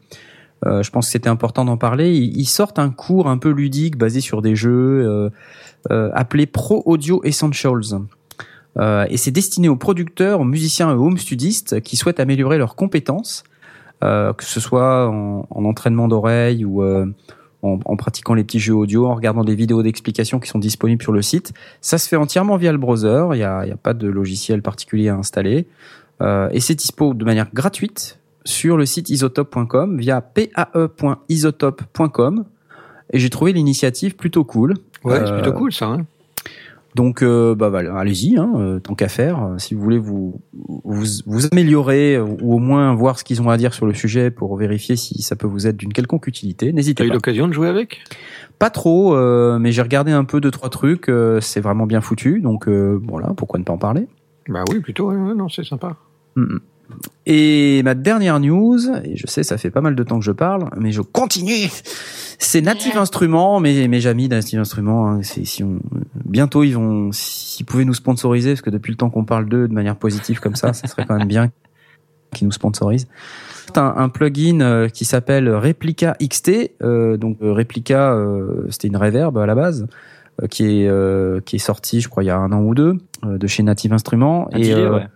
euh, 0.65 0.83
je 0.83 0.91
pense 0.91 1.07
que 1.07 1.13
c'était 1.13 1.29
important 1.29 1.65
d'en 1.65 1.77
parler. 1.77 2.17
Ils, 2.17 2.47
sortent 2.47 2.79
un 2.79 2.91
cours 2.91 3.29
un 3.29 3.39
peu 3.39 3.51
ludique 3.51 3.99
basé 3.99 4.21
sur 4.21 4.41
des 4.43 4.57
jeux 4.57 5.05
euh, 5.05 5.31
euh, 5.91 6.11
appelé 6.15 6.47
Pro 6.47 6.83
Audio 6.87 7.23
Essentials. 7.25 8.01
Et 9.09 9.17
c'est 9.17 9.31
destiné 9.31 9.71
aux 9.71 9.77
producteurs, 9.77 10.41
aux 10.41 10.45
musiciens 10.45 10.91
et 10.91 10.95
aux 10.95 11.07
home 11.07 11.17
studistes 11.17 11.81
qui 11.81 11.97
souhaitent 11.97 12.21
améliorer 12.21 12.59
leurs 12.59 12.77
compétences, 12.77 13.43
que 14.03 14.35
ce 14.41 14.61
soit 14.61 15.09
en, 15.09 15.47
en 15.49 15.65
entraînement 15.65 16.09
d'oreille 16.09 16.67
ou 16.67 16.83
en, 17.75 17.81
en 17.85 17.97
pratiquant 17.97 18.35
les 18.35 18.45
petits 18.45 18.59
jeux 18.61 18.75
audio, 18.75 19.07
en 19.07 19.15
regardant 19.15 19.45
des 19.45 19.55
vidéos 19.55 19.83
d'explication 19.83 20.39
qui 20.41 20.49
sont 20.49 20.59
disponibles 20.59 21.03
sur 21.03 21.13
le 21.13 21.23
site. 21.23 21.53
Ça 21.81 21.99
se 21.99 22.09
fait 22.09 22.17
entièrement 22.17 22.57
via 22.57 22.73
le 22.73 22.79
browser. 22.79 23.27
Il 23.33 23.37
n'y 23.39 23.45
a, 23.45 23.67
y 23.67 23.71
a 23.73 23.77
pas 23.77 23.95
de 23.95 24.09
logiciel 24.09 24.63
particulier 24.63 25.09
à 25.09 25.17
installer. 25.17 25.67
Euh, 26.23 26.49
et 26.53 26.61
c'est 26.61 26.75
dispo 26.75 27.15
de 27.15 27.25
manière 27.25 27.49
gratuite 27.53 28.19
sur 28.45 28.77
le 28.77 28.87
site 28.87 29.11
isotope.com 29.11 29.99
via 29.99 30.21
pae.isotope.com. 30.21 32.45
Et 33.13 33.19
j'ai 33.19 33.31
trouvé 33.31 33.53
l'initiative 33.53 34.17
plutôt 34.17 34.45
cool. 34.45 34.75
Ouais, 35.05 35.19
c'est 35.19 35.31
Euh, 35.31 35.41
plutôt 35.41 35.53
cool 35.57 35.73
ça. 35.73 35.87
Hein. 35.87 36.07
Donc, 36.97 37.23
euh, 37.23 37.55
bah, 37.55 37.71
allez-y, 37.95 38.39
hein, 38.39 38.51
euh, 38.57 38.81
tant 38.81 38.95
qu'à 38.95 39.09
faire. 39.09 39.43
Euh, 39.45 39.59
Si 39.59 39.75
vous 39.75 39.83
voulez 39.83 39.99
vous, 39.99 40.41
vous 40.55 41.05
vous 41.27 41.47
améliorer 41.53 42.19
ou 42.19 42.55
au 42.55 42.59
moins 42.59 42.95
voir 42.95 43.19
ce 43.19 43.25
qu'ils 43.25 43.43
ont 43.43 43.51
à 43.51 43.59
dire 43.59 43.75
sur 43.75 43.85
le 43.85 43.93
sujet 43.93 44.31
pour 44.31 44.57
vérifier 44.57 44.97
si 44.97 45.21
ça 45.21 45.37
peut 45.37 45.47
vous 45.47 45.67
être 45.67 45.77
d'une 45.77 45.93
quelconque 45.93 46.27
utilité, 46.27 46.73
n'hésitez 46.73 47.05
eu 47.05 47.09
pas. 47.09 47.15
l'occasion 47.15 47.49
de 47.49 47.53
jouer 47.53 47.69
avec? 47.69 48.03
Pas 48.59 48.71
trop, 48.71 49.15
euh, 49.15 49.59
mais 49.59 49.73
j'ai 49.73 49.83
regardé 49.83 50.11
un 50.11 50.25
peu 50.25 50.41
deux 50.41 50.51
trois 50.51 50.71
trucs. 50.71 51.11
euh, 51.11 51.39
c'est 51.43 51.61
vraiment 51.61 51.85
bien 51.85 52.01
foutu, 52.01 52.41
donc 52.41 52.67
euh, 52.67 52.99
voilà, 53.07 53.35
pourquoi 53.37 53.61
ne 53.61 53.65
pas 53.65 53.75
en 53.75 53.79
parler? 53.79 54.07
Bah 54.49 54.65
oui, 54.71 54.81
plutôt. 54.81 55.11
ouais, 55.11 55.17
ouais, 55.17 55.35
non, 55.35 55.51
c'est 55.51 55.65
sympa. 55.65 55.97
Mm. 56.37 56.57
Et 57.27 57.83
ma 57.83 57.95
dernière 57.95 58.39
news, 58.39 58.79
et 59.05 59.17
je 59.17 59.27
sais 59.27 59.43
ça 59.43 59.59
fait 59.59 59.71
pas 59.71 59.81
mal 59.81 59.97
de 59.97 60.03
temps 60.05 60.19
que 60.19 60.25
je 60.25 60.31
parle, 60.33 60.69
mais 60.77 60.93
je 60.93 61.01
continue. 61.03 61.69
C'est 62.39 62.61
Native 62.61 62.97
Instruments, 62.97 63.59
mes 63.61 63.89
mes 63.89 64.07
amis 64.07 64.29
Native 64.29 64.61
Instruments. 64.61 65.09
Hein, 65.09 65.21
c'est 65.23 65.45
si 65.45 65.65
on 65.65 65.81
bientôt 66.25 66.63
ils 66.63 66.73
vont, 66.73 67.11
s'ils 67.13 67.67
pouvaient 67.67 67.85
nous 67.85 67.95
sponsoriser, 67.95 68.51
parce 68.53 68.63
que 68.63 68.71
depuis 68.71 68.93
le 68.93 68.97
temps 68.97 69.11
qu'on 69.11 69.25
parle 69.25 69.49
d'eux 69.49 69.67
de 69.67 69.75
manière 69.75 69.97
positive 69.97 70.39
comme 70.41 70.55
ça, 70.55 70.73
ça 70.73 70.87
serait 70.87 71.05
quand 71.07 71.17
même 71.19 71.27
bien 71.29 71.51
qu'ils 72.33 72.47
nous 72.47 72.53
sponsorisent. 72.53 73.09
C'est 73.67 73.79
un, 73.79 73.95
un 73.97 74.09
plugin 74.09 74.61
euh, 74.61 74.89
qui 74.89 75.05
s'appelle 75.05 75.49
Replica 75.49 76.17
XT. 76.23 76.73
Euh, 76.83 77.17
donc 77.17 77.39
euh, 77.43 77.53
Replica, 77.53 78.13
euh, 78.13 78.67
c'était 78.71 78.87
une 78.89 78.97
reverb 78.97 79.37
à 79.39 79.47
la 79.47 79.55
base. 79.57 79.89
euh, 80.43 80.47
Qui 80.47 80.83
est 80.83 80.89
euh, 80.89 81.41
qui 81.41 81.57
est 81.57 81.61
sorti, 81.61 82.01
je 82.01 82.09
crois, 82.09 82.23
il 82.23 82.27
y 82.27 82.31
a 82.31 82.37
un 82.39 82.53
an 82.53 82.63
ou 82.63 82.75
deux, 82.75 82.99
euh, 83.25 83.39
de 83.39 83.47
chez 83.47 83.63
Native 83.65 83.93
Instruments. 83.93 84.49
Et 84.53 84.73
euh, 84.73 84.95
ouais. 84.95 85.07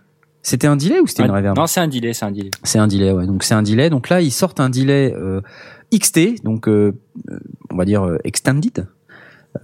C'était 0.43 0.67
un 0.67 0.75
delay 0.75 0.99
ou 0.99 1.07
c'était 1.07 1.23
une 1.23 1.29
Un- 1.31 1.35
reverb 1.35 1.57
Non, 1.57 1.67
c'est 1.67 1.79
un 1.79 1.87
delay, 1.87 2.13
c'est 2.13 2.25
un 2.25 2.31
delay. 2.31 2.49
c'est 2.63 2.79
un 2.79 2.87
delay, 2.87 3.11
ouais. 3.11 3.25
Donc 3.27 3.43
c'est 3.43 3.53
un 3.53 3.63
delay. 3.63 3.89
Donc 3.89 4.09
là, 4.09 4.21
ils 4.21 4.31
sortent 4.31 4.59
un 4.59 4.69
delay 4.69 5.13
euh, 5.15 5.41
XT, 5.93 6.43
donc 6.43 6.67
euh, 6.67 6.93
euh, 7.29 7.39
on 7.69 7.75
va 7.77 7.85
dire 7.85 8.03
euh, 8.05 8.17
extended, 8.23 8.87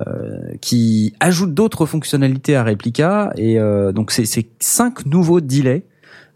euh, 0.05 0.39
qui 0.61 1.13
ajoute 1.19 1.53
d'autres 1.53 1.85
fonctionnalités 1.85 2.55
à 2.55 2.63
Replica. 2.63 3.31
Et 3.37 3.59
euh, 3.59 3.91
donc 3.91 4.11
c'est 4.11 4.25
cinq 4.59 5.05
nouveaux 5.05 5.41
delays 5.41 5.83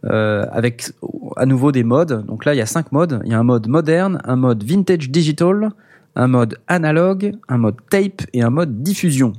euh, 0.06 0.46
avec 0.52 0.92
à 1.36 1.46
nouveau 1.46 1.72
des 1.72 1.84
modes. 1.84 2.26
Donc 2.26 2.46
là, 2.46 2.54
il 2.56 2.58
y 2.58 2.62
a 2.62 2.66
cinq 2.66 2.92
modes. 2.92 3.22
Il 3.26 3.32
y 3.32 3.36
a 3.36 3.40
un 3.40 3.44
mode 3.44 3.68
moderne, 3.68 4.22
un 4.24 4.38
mode 4.38 4.64
vintage 4.64 5.10
digital, 5.12 5.72
un 6.16 6.28
mode 6.28 6.58
analogue, 6.68 7.34
un 7.48 7.58
mode 7.58 7.76
tape 7.90 8.24
et 8.34 8.42
un 8.42 8.50
mode 8.50 8.82
diffusion. 8.82 9.34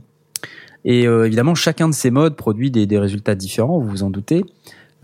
Et 0.85 1.07
euh, 1.07 1.27
évidemment, 1.27 1.55
chacun 1.55 1.89
de 1.89 1.95
ces 1.95 2.11
modes 2.11 2.35
produit 2.37 2.71
des, 2.71 2.87
des 2.87 2.99
résultats 2.99 3.35
différents, 3.35 3.79
vous 3.79 3.89
vous 3.89 4.03
en 4.03 4.11
doutez. 4.11 4.45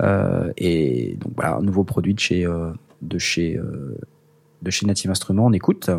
Euh, 0.00 0.52
et 0.56 1.16
donc 1.18 1.32
voilà, 1.37 1.56
un 1.56 1.62
nouveau 1.62 1.84
produit 1.84 2.14
de 2.14 2.20
chez 2.20 2.46
euh, 2.46 2.70
de 3.02 3.18
chez 3.18 3.56
euh, 3.56 3.98
de 4.62 4.70
chez 4.70 4.87
Native 4.87 5.11
Instruments. 5.11 5.46
On 5.46 5.52
écoute. 5.52 5.90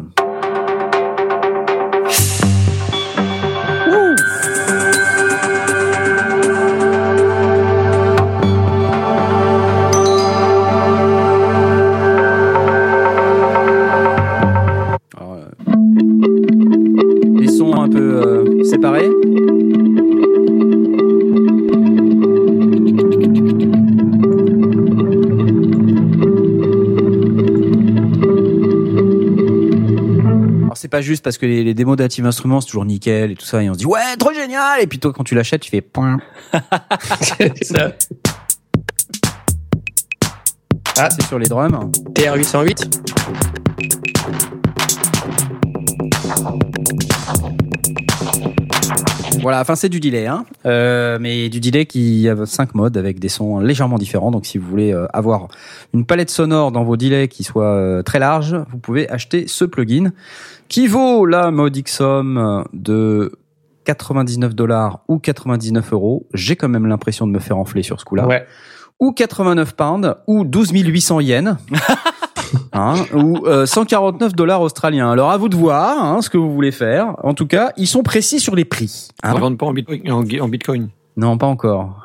Pas 30.89 31.01
juste 31.01 31.23
parce 31.23 31.37
que 31.37 31.45
les, 31.45 31.63
les 31.63 31.73
démos 31.73 31.95
d'Active 31.97 32.25
Instruments 32.25 32.61
c'est 32.61 32.67
toujours 32.67 32.85
nickel 32.85 33.31
et 33.31 33.35
tout 33.35 33.45
ça 33.45 33.63
et 33.63 33.69
on 33.69 33.73
se 33.73 33.79
dit 33.79 33.85
ouais 33.85 34.17
trop 34.17 34.33
génial 34.33 34.81
et 34.81 34.87
puis 34.87 34.99
toi 34.99 35.13
quand 35.13 35.23
tu 35.23 35.35
l'achètes 35.35 35.61
tu 35.61 35.71
fais 35.71 35.81
point. 35.81 36.17
Ah 41.01 41.09
c'est 41.09 41.25
sur 41.27 41.39
les 41.39 41.47
drums. 41.47 41.89
TR-808 42.13 42.89
Voilà, 49.41 49.61
enfin 49.61 49.75
c'est 49.75 49.87
du 49.87 50.01
delay, 50.01 50.27
hein. 50.27 50.43
Euh, 50.65 51.17
mais 51.21 51.47
du 51.47 51.61
delay 51.61 51.85
qui 51.85 52.27
a 52.27 52.45
cinq 52.45 52.75
modes 52.75 52.97
avec 52.97 53.19
des 53.19 53.29
sons 53.29 53.59
légèrement 53.59 53.97
différents. 53.97 54.31
Donc 54.31 54.45
si 54.45 54.57
vous 54.57 54.67
voulez 54.67 54.91
euh, 54.93 55.05
avoir 55.13 55.47
une 55.93 56.05
palette 56.05 56.29
sonore 56.29 56.73
dans 56.73 56.83
vos 56.83 56.97
delays 56.97 57.29
qui 57.29 57.43
soit 57.43 57.73
euh, 57.73 58.03
très 58.03 58.19
large, 58.19 58.57
vous 58.69 58.77
pouvez 58.77 59.09
acheter 59.09 59.47
ce 59.47 59.63
plugin 59.63 60.11
qui 60.69 60.87
vaut 60.87 61.25
la 61.25 61.51
modique 61.51 61.89
somme 61.89 62.63
de 62.73 63.31
99 63.85 64.55
dollars 64.55 64.99
ou 65.07 65.19
99 65.19 65.93
euros? 65.93 66.27
J'ai 66.33 66.55
quand 66.55 66.69
même 66.69 66.85
l'impression 66.85 67.27
de 67.27 67.31
me 67.31 67.39
faire 67.39 67.57
enfler 67.57 67.83
sur 67.83 67.99
ce 67.99 68.05
coup-là. 68.05 68.27
Ouais. 68.27 68.45
Ou 68.99 69.11
89 69.11 69.75
pounds 69.75 70.15
ou 70.27 70.43
12 70.45 70.71
800 70.71 71.19
yens. 71.21 71.57
Hein, 72.73 72.95
ou 73.13 73.45
euh, 73.45 73.65
149 73.67 74.33
dollars 74.33 74.61
australiens. 74.61 75.11
Alors 75.11 75.29
à 75.29 75.37
vous 75.37 75.49
de 75.49 75.55
voir 75.55 76.03
hein, 76.03 76.21
ce 76.21 76.29
que 76.29 76.37
vous 76.37 76.51
voulez 76.51 76.71
faire. 76.71 77.13
En 77.23 77.33
tout 77.35 77.45
cas, 77.45 77.71
ils 77.77 77.87
sont 77.87 78.01
précis 78.01 78.39
sur 78.39 78.55
les 78.55 78.65
prix. 78.65 79.09
On 79.23 79.27
hein? 79.27 79.33
ne 79.35 79.39
vend 79.39 79.55
pas 79.55 79.65
en 79.67 79.73
bitcoin. 79.73 80.11
En, 80.11 80.23
en 80.23 80.47
bitcoin. 80.47 80.89
Non, 81.15 81.37
pas 81.37 81.47
encore. 81.47 82.01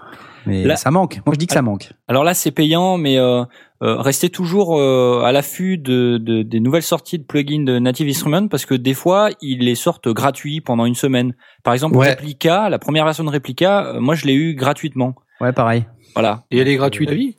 Mais 0.47 0.65
Là- 0.65 0.77
ça 0.77 0.91
manque. 0.91 1.21
Moi, 1.25 1.35
je 1.35 1.39
dis 1.39 1.47
que 1.47 1.55
ça 1.55 1.63
manque. 1.63 1.93
Alors 2.09 2.25
là, 2.25 2.35
c'est 2.35 2.51
payant, 2.51 2.99
mais 2.99 3.19
euh, 3.19 3.45
euh, 3.85 3.97
restez 4.01 4.31
toujours 4.31 4.79
euh, 4.81 5.21
à 5.25 5.31
l'affût 5.33 5.79
de, 5.79 6.19
de- 6.19 6.43
des 6.43 6.59
nouvelles 6.61 6.83
sorties 6.83 7.19
de 7.19 7.25
plugins 7.25 7.63
de 7.65 7.79
Native 7.79 8.09
Instruments 8.09 8.49
parce 8.49 8.65
que 8.67 8.75
des 8.75 8.95
fois, 8.95 9.29
ils 9.43 9.59
les 9.61 9.75
sortent 9.75 10.09
gratuits 10.09 10.61
pendant 10.61 10.87
une 10.87 10.95
semaine. 10.95 11.35
Par 11.63 11.75
exemple, 11.75 11.97
Ouais. 11.97 12.11
Replica, 12.11 12.69
la 12.71 12.79
première 12.79 13.05
version 13.05 13.25
de 13.25 13.31
Replica, 13.31 13.87
euh, 13.95 14.01
moi, 14.01 14.15
je 14.15 14.27
l'ai 14.27 14.35
eu 14.35 14.55
gratuitement. 14.55 15.15
Ouais, 15.41 15.53
pareil. 15.53 15.85
Voilà. 16.15 16.45
Et 16.51 16.59
elle 16.59 16.69
est 16.69 16.77
gratuite 16.77 17.11
à 17.11 17.15
vie? 17.15 17.37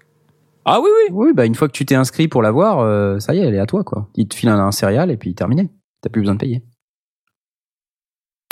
Ah 0.66 0.80
oui, 0.82 0.90
oui. 0.90 1.10
Oui, 1.14 1.34
bah 1.34 1.46
une 1.46 1.56
fois 1.56 1.68
que 1.68 1.74
tu 1.74 1.86
t'es 1.86 1.96
inscrit 1.96 2.28
pour 2.28 2.42
l'avoir, 2.42 2.80
euh, 2.80 3.20
ça 3.20 3.34
y 3.36 3.40
est, 3.40 3.44
elle 3.46 3.54
est 3.56 3.60
à 3.60 3.66
toi, 3.68 3.84
quoi. 3.84 4.10
Il 4.16 4.28
te 4.28 4.36
file 4.36 4.50
un, 4.50 4.60
un 4.60 4.72
céréal 4.72 5.12
et 5.12 5.18
puis 5.18 5.34
terminé. 5.36 5.70
T'as 6.02 6.10
plus 6.10 6.22
besoin 6.22 6.36
de 6.36 6.40
payer. 6.40 6.64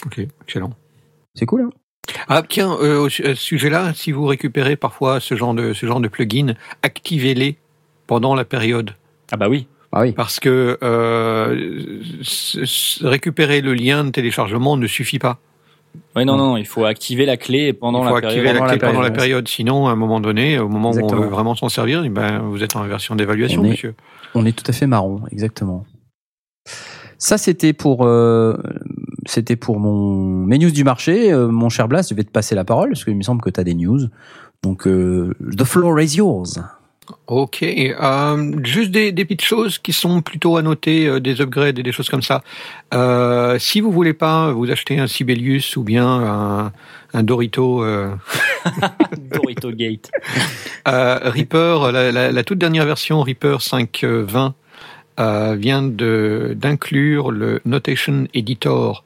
Ok, 0.05 0.19
excellent. 0.43 0.71
C'est 1.35 1.45
cool. 1.45 1.61
Hein 1.63 1.69
Ah 2.27 2.43
tiens, 2.47 2.77
euh, 2.81 3.05
à 3.05 3.09
ce 3.09 3.33
sujet-là, 3.35 3.93
si 3.93 4.11
vous 4.11 4.25
récupérez 4.25 4.75
parfois 4.75 5.19
ce 5.19 5.35
genre 5.35 5.53
de 5.53 5.73
ce 5.73 5.85
genre 5.85 5.99
de 6.01 6.07
plugin, 6.07 6.53
activez-les 6.81 7.57
pendant 8.13 8.35
la 8.35 8.45
période. 8.45 8.91
Ah 9.31 9.37
bah 9.37 9.49
oui. 9.49 9.67
ah 9.91 10.01
oui. 10.01 10.11
Parce 10.11 10.39
que 10.39 10.77
euh, 10.83 11.99
récupérer 13.01 13.61
le 13.61 13.73
lien 13.73 14.03
de 14.03 14.09
téléchargement 14.11 14.77
ne 14.77 14.87
suffit 14.87 15.19
pas. 15.19 15.39
Ouais, 16.15 16.25
non, 16.25 16.37
non, 16.37 16.57
il 16.57 16.65
faut 16.65 16.85
activer 16.85 17.25
la 17.25 17.37
clé 17.37 17.71
pendant 17.73 18.01
Il 18.03 18.07
faut 18.07 18.19
la 18.19 18.27
activer 18.27 18.43
période. 18.43 18.53
la 18.55 18.59
Pendant 18.59 18.71
clé 18.73 18.79
la 18.81 18.87
pendant 18.87 19.01
la 19.01 19.09
période, 19.11 19.45
période. 19.45 19.47
Sinon, 19.47 19.87
à 19.87 19.91
un 19.91 19.95
moment 19.95 20.19
donné, 20.19 20.59
au 20.59 20.67
moment 20.69 20.91
où 20.91 20.99
on 20.99 21.15
veut 21.15 21.27
vraiment 21.27 21.55
s'en 21.55 21.69
servir, 21.69 22.03
eh 22.05 22.09
ben, 22.09 22.39
vous 22.39 22.63
êtes 22.63 22.75
en 22.75 22.83
version 22.83 23.15
d'évaluation, 23.15 23.61
On 23.61 23.65
est- 23.65 23.69
monsieur. 23.69 23.95
On 24.35 24.45
est 24.45 24.51
tout 24.57 24.69
à 24.69 24.73
fait 24.73 24.87
marron, 24.87 25.21
exactement. 25.31 25.85
Ça, 27.19 27.37
c'était 27.37 27.73
pour, 27.73 28.05
euh, 28.05 28.55
c'était 29.25 29.55
pour 29.55 29.79
mon 29.79 30.45
mes 30.45 30.57
news 30.57 30.71
du 30.71 30.83
marché. 30.83 31.31
Euh, 31.31 31.47
mon 31.47 31.69
cher 31.69 31.87
Blas, 31.87 32.07
je 32.09 32.15
vais 32.15 32.23
te 32.23 32.31
passer 32.31 32.53
la 32.55 32.65
parole 32.65 32.89
parce 32.89 33.03
qu'il 33.05 33.15
me 33.15 33.21
semble 33.23 33.41
que 33.41 33.49
tu 33.51 33.59
as 33.59 33.63
des 33.63 33.75
news. 33.75 33.99
Donc, 34.63 34.87
euh, 34.87 35.33
the 35.57 35.63
floor 35.63 35.99
is 36.01 36.15
yours. 36.17 36.59
Ok, 37.27 37.63
euh, 37.63 38.59
juste 38.63 38.91
des, 38.91 39.11
des 39.11 39.25
petites 39.25 39.41
choses 39.43 39.77
qui 39.77 39.91
sont 39.93 40.21
plutôt 40.21 40.55
à 40.57 40.61
noter, 40.61 41.05
euh, 41.07 41.19
des 41.19 41.41
upgrades 41.41 41.77
et 41.77 41.83
des 41.83 41.91
choses 41.91 42.09
comme 42.09 42.21
ça. 42.21 42.43
Euh, 42.93 43.59
si 43.59 43.81
vous 43.81 43.91
voulez 43.91 44.13
pas 44.13 44.51
vous 44.51 44.71
acheter 44.71 44.99
un 44.99 45.07
Sibelius 45.07 45.75
ou 45.75 45.83
bien 45.83 46.07
un, 46.07 46.71
un 47.13 47.23
Dorito 47.23 47.83
Dorito 49.31 49.71
Gate. 49.71 50.09
Reaper, 50.85 51.91
la, 51.91 52.11
la- 52.11 52.31
la 52.31 52.43
toute 52.43 52.57
dernière 52.57 52.85
version 52.85 53.21
Reaper 53.21 53.57
5.20 53.59 54.51
euh, 55.19 55.55
vient 55.55 55.83
de 55.83 56.53
d'inclure 56.57 57.31
le 57.31 57.61
Notation 57.65 58.27
Editor 58.33 59.03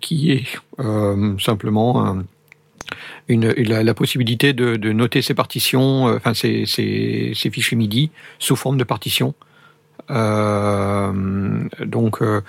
qui 0.00 0.32
est 0.32 0.44
simplement 1.38 2.04
un- 2.06 2.24
une, 3.28 3.50
la, 3.52 3.82
la 3.82 3.94
possibilité 3.94 4.52
de, 4.52 4.76
de 4.76 4.92
noter 4.92 5.22
ses 5.22 5.34
partitions, 5.34 6.08
euh, 6.08 6.16
enfin 6.16 6.34
ses 6.34 6.64
fichiers 7.34 7.76
MIDI 7.76 8.10
sous 8.38 8.56
forme 8.56 8.76
de 8.78 8.84
partition. 8.84 9.34
Euh, 10.10 11.12
donc 11.84 12.22
euh, 12.22 12.40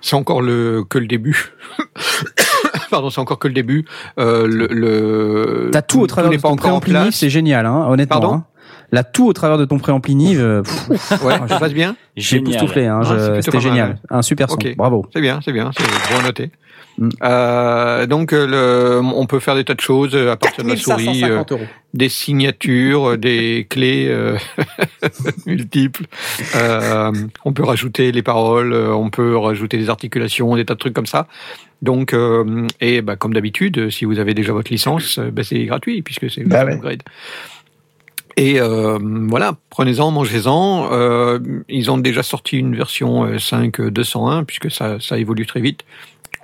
c'est 0.00 0.16
encore 0.16 0.42
le 0.42 0.84
que 0.88 0.98
le 0.98 1.06
début. 1.06 1.52
Pardon, 2.90 3.10
c'est 3.10 3.20
encore 3.20 3.38
que 3.38 3.48
le 3.48 3.54
début. 3.54 3.84
Euh, 4.18 4.46
le, 4.46 4.66
le 4.66 5.70
T'as 5.72 5.82
tout 5.82 6.00
au 6.00 6.06
travers 6.06 6.30
de 6.30 6.36
ton 6.36 6.56
préampli 6.56 6.94
c'est 7.12 7.30
génial, 7.30 7.66
hein, 7.66 7.86
honnêtement. 7.88 8.20
Pardon? 8.20 8.34
hein. 8.36 8.44
Là, 8.94 9.04
tout 9.04 9.26
au 9.26 9.32
travers 9.32 9.56
de 9.56 9.64
ton 9.64 9.78
préampli 9.78 10.14
Nive, 10.14 10.62
pff, 10.64 11.22
Ouais, 11.22 11.38
ça 11.48 11.58
passe 11.60 11.72
bien? 11.72 11.96
j'ai 12.14 12.36
époustouflé, 12.36 12.86
hein, 12.86 13.00
Ah, 13.02 13.40
c'était 13.40 13.58
génial. 13.60 13.98
Un 14.10 14.20
super 14.20 14.50
son, 14.50 14.58
bravo. 14.76 15.06
C'est 15.14 15.22
bien, 15.22 15.40
c'est 15.42 15.52
bien, 15.52 15.70
c'est 15.74 15.82
bien 16.12 16.22
noté. 16.22 16.50
Euh, 17.22 18.06
donc, 18.06 18.32
euh, 18.32 18.46
le, 18.46 19.00
on 19.04 19.26
peut 19.26 19.40
faire 19.40 19.54
des 19.54 19.64
tas 19.64 19.74
de 19.74 19.80
choses 19.80 20.14
euh, 20.14 20.32
à 20.32 20.36
partir 20.36 20.64
de 20.64 20.70
la 20.70 20.76
souris, 20.76 21.24
euh, 21.24 21.42
des 21.94 22.08
signatures, 22.08 23.18
des 23.18 23.66
clés 23.68 24.06
euh, 24.08 24.36
multiples. 25.46 26.04
Euh, 26.54 27.12
on 27.44 27.52
peut 27.52 27.64
rajouter 27.64 28.12
les 28.12 28.22
paroles, 28.22 28.72
on 28.74 29.10
peut 29.10 29.36
rajouter 29.36 29.78
des 29.78 29.90
articulations, 29.90 30.56
des 30.56 30.64
tas 30.64 30.74
de 30.74 30.78
trucs 30.78 30.94
comme 30.94 31.06
ça. 31.06 31.28
Donc, 31.80 32.14
euh, 32.14 32.66
et 32.80 33.02
bah, 33.02 33.16
comme 33.16 33.34
d'habitude, 33.34 33.90
si 33.90 34.04
vous 34.04 34.18
avez 34.18 34.34
déjà 34.34 34.52
votre 34.52 34.70
licence, 34.70 35.18
bah, 35.18 35.42
c'est 35.42 35.64
gratuit 35.64 36.02
puisque 36.02 36.30
c'est 36.30 36.44
Bah 36.44 36.64
ouais. 36.64 36.74
upgrade. 36.74 37.02
Et 38.36 38.60
euh, 38.60 38.98
voilà, 39.28 39.56
prenez-en, 39.70 40.10
mangez-en. 40.10 40.88
Euh, 40.92 41.38
ils 41.68 41.90
ont 41.90 41.98
déjà 41.98 42.22
sorti 42.22 42.56
une 42.58 42.74
version 42.74 43.24
euh, 43.24 43.36
5.201 43.36 44.44
puisque 44.44 44.70
ça, 44.70 44.98
ça 45.00 45.18
évolue 45.18 45.46
très 45.46 45.60
vite 45.60 45.84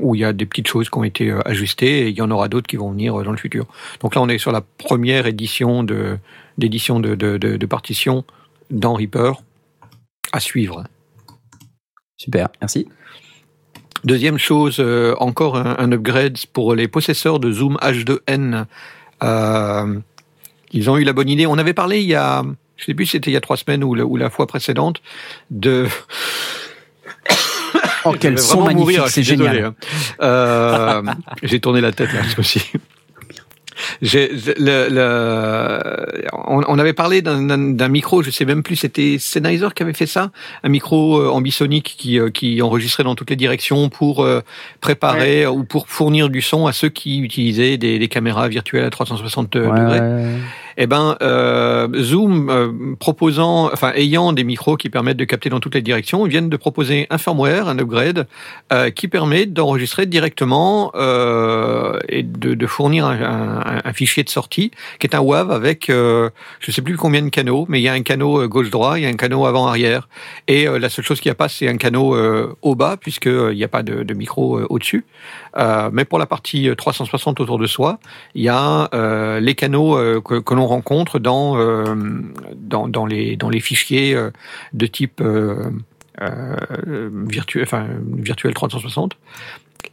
où 0.01 0.14
il 0.14 0.20
y 0.20 0.24
a 0.24 0.32
des 0.32 0.46
petites 0.46 0.68
choses 0.68 0.88
qui 0.90 0.99
ont 0.99 1.05
été 1.05 1.30
euh, 1.30 1.40
ajustées 1.49 2.01
et 2.07 2.09
il 2.09 2.16
y 2.16 2.22
en 2.22 2.30
aura 2.30 2.49
d'autres 2.49 2.66
qui 2.66 2.76
vont 2.76 2.90
venir 2.90 3.18
euh, 3.20 3.24
dans 3.24 3.32
le 3.32 3.36
futur. 3.38 3.66
Donc 4.01 4.14
là, 4.14 4.20
on 4.22 4.28
est 4.28 4.38
sur 4.38 4.53
la 4.53 4.61
première 4.61 5.26
édition 5.26 5.82
de 5.82 6.18
d'édition 6.57 6.99
de, 7.01 7.14
de, 7.14 7.36
de, 7.38 7.57
de 7.57 7.66
partition 7.66 8.24
dans 8.70 8.94
Reaper 8.94 9.32
à 10.32 10.40
suivre. 10.40 10.84
Super, 12.16 12.49
merci. 12.61 12.88
Deuxième 14.05 14.38
chose, 14.38 14.76
euh, 14.80 15.14
encore 15.18 15.57
un, 15.57 15.76
un 15.78 15.90
upgrade 15.92 16.36
pour 16.53 16.74
les 16.74 16.88
possesseurs 16.88 17.38
de 17.40 17.51
Zoom 17.53 17.76
H2N. 17.82 18.66
Euh, 19.22 19.99
ils 20.72 20.90
ont 20.90 20.96
eu 20.99 21.05
la 21.05 21.12
bonne 21.12 21.28
idée. 21.28 21.46
On 21.46 21.59
avait 21.59 21.74
parlé 21.74 22.01
il 22.01 22.09
y 22.09 22.14
a, 22.14 22.44
je 22.76 22.84
sais 22.84 22.94
plus 22.94 23.07
si 23.07 23.12
c'était 23.12 23.30
il 23.30 23.34
y 23.34 23.36
a 23.36 23.40
trois 23.40 23.57
semaines 23.57 23.82
ou, 23.84 23.94
la- 23.94 24.05
ou 24.05 24.16
la 24.16 24.30
fois 24.30 24.46
précédente, 24.46 25.01
de 25.51 25.86
Oh, 28.11 28.12
Je 28.14 28.18
quel 28.18 28.34
vais 28.34 28.40
son 28.40 28.61
vraiment 28.61 28.66
magnifique, 28.66 28.96
mourir, 28.98 29.06
je 29.09 29.12
c'est 29.12 29.22
génial. 29.22 29.64
hein. 29.64 29.74
Euh, 30.22 31.02
J'ai 31.42 31.61
tourné 31.61 31.80
la 31.80 31.92
tête 31.92 32.12
là 32.12 32.20
aussi. 32.38 32.61
J'ai- 34.02 34.32
le, 34.59 34.88
le- 34.90 36.28
on, 36.32 36.62
on 36.66 36.78
avait 36.80 36.92
parlé 36.92 37.22
d'un- 37.22 37.42
d'un 37.42 37.59
d'un 37.59 37.88
micro, 37.88 38.24
je 38.24 38.30
sais 38.30 38.44
même 38.44 38.64
plus, 38.64 38.74
c'était 38.74 39.18
Sennheiser 39.20 39.68
qui 39.72 39.84
avait 39.84 39.92
fait 39.92 40.06
ça, 40.06 40.32
un 40.64 40.68
micro 40.68 41.20
euh, 41.20 41.28
ambisonique 41.28 41.94
qui, 41.96 42.18
euh, 42.18 42.28
qui 42.30 42.61
enregistrait 42.61 43.04
dans 43.04 43.14
toutes 43.14 43.30
les 43.30 43.36
directions 43.36 43.88
pour 43.88 44.24
euh, 44.24 44.40
préparer 44.80 45.46
ou 45.46 45.62
pour 45.62 45.86
fournir 45.88 46.28
du 46.28 46.42
son 46.42 46.66
à 46.66 46.72
ceux 46.72 46.88
qui 46.88 47.20
utilisaient 47.20 47.76
des, 47.76 48.00
des 48.00 48.09
caméras 48.09 48.48
virtuelles 48.48 48.84
à 48.84 48.90
360 48.90 49.54
Ouais, 49.54 49.62
degrés. 49.62 50.00
Eh 50.81 50.87
ben, 50.87 51.16
euh, 51.22 51.89
Zoom 52.01 52.49
euh, 52.51 52.95
proposant, 53.01 53.64
enfin 53.72 53.91
ayant 53.97 54.33
des 54.33 54.45
micros 54.45 54.76
qui 54.76 54.91
permettent 54.91 55.16
de 55.16 55.24
capter 55.24 55.49
dans 55.51 55.59
toutes 55.59 55.74
les 55.74 55.83
directions, 55.83 56.24
ils 56.24 56.31
viennent 56.31 56.49
de 56.49 56.57
proposer 56.57 57.09
un 57.11 57.18
firmware, 57.18 57.66
un 57.68 57.76
upgrade, 57.81 58.29
euh, 58.72 58.91
qui 58.91 59.09
permet 59.09 59.45
d'enregistrer 59.47 60.07
directement 60.07 60.93
euh, 60.95 61.99
et 62.09 62.22
de, 62.22 62.55
de 62.55 62.66
fournir 62.68 63.07
un, 63.07 63.20
un- 63.20 63.81
un 63.85 63.93
fichier 63.93 64.22
de 64.22 64.29
sortie, 64.29 64.70
qui 65.01 65.09
est 65.09 65.16
un 65.16 65.20
WAV 65.20 65.51
avec, 65.51 65.91
euh, 65.91 66.31
je 66.61 66.70
sais 66.70 66.81
plus 66.83 66.97
combien 66.97 67.22
de 67.22 67.29
canaux, 67.31 67.66
mais 67.68 67.81
il 67.81 67.83
y 67.83 67.89
a 67.89 67.93
un 67.95 68.03
canot 68.03 68.43
euh, 68.43 68.47
gauche-droit, 68.47 68.99
il 69.01 69.03
y 69.03 69.07
a 69.07 69.09
un 69.09 69.16
canot 69.16 69.47
avant-arrière, 69.47 70.09
et 70.47 70.66
la 70.66 70.89
seule 70.91 71.05
chose 71.05 71.20
qu'il 71.20 71.29
n'y 71.29 71.33
a 71.33 71.35
pas, 71.35 71.49
c'est 71.49 71.66
un 71.66 71.76
canot 71.76 72.16
au 72.62 72.74
bas, 72.76 72.97
puisque 73.01 73.26
euh, 73.26 73.53
il 73.53 73.57
n'y 73.57 73.64
a 73.64 73.68
pas 73.68 73.83
de, 73.83 74.05
de 74.05 74.14
micro 74.14 74.61
au-dessus. 74.68 75.05
Euh, 75.57 75.90
mais 75.92 76.05
pour 76.05 76.18
la 76.18 76.26
partie 76.26 76.68
euh, 76.68 76.74
360 76.74 77.40
autour 77.40 77.59
de 77.59 77.66
soi, 77.66 77.99
il 78.34 78.42
y 78.42 78.49
a 78.49 78.88
euh, 78.94 79.40
les 79.40 79.55
canaux 79.55 79.96
euh, 79.96 80.20
que, 80.20 80.55
l'on 80.55 80.66
rencontre 80.66 81.18
dans, 81.18 81.59
euh, 81.59 81.94
dans, 82.57 83.07
les, 83.07 83.36
dans 83.36 83.49
les 83.49 83.61
fichiers 83.61 84.14
euh, 84.14 84.30
de 84.72 84.86
type 84.86 85.20
euh, 85.20 85.70
euh, 86.20 87.11
virtuel, 87.28 87.62
enfin, 87.62 87.86
virtuel 88.16 88.55
360. 88.55 89.16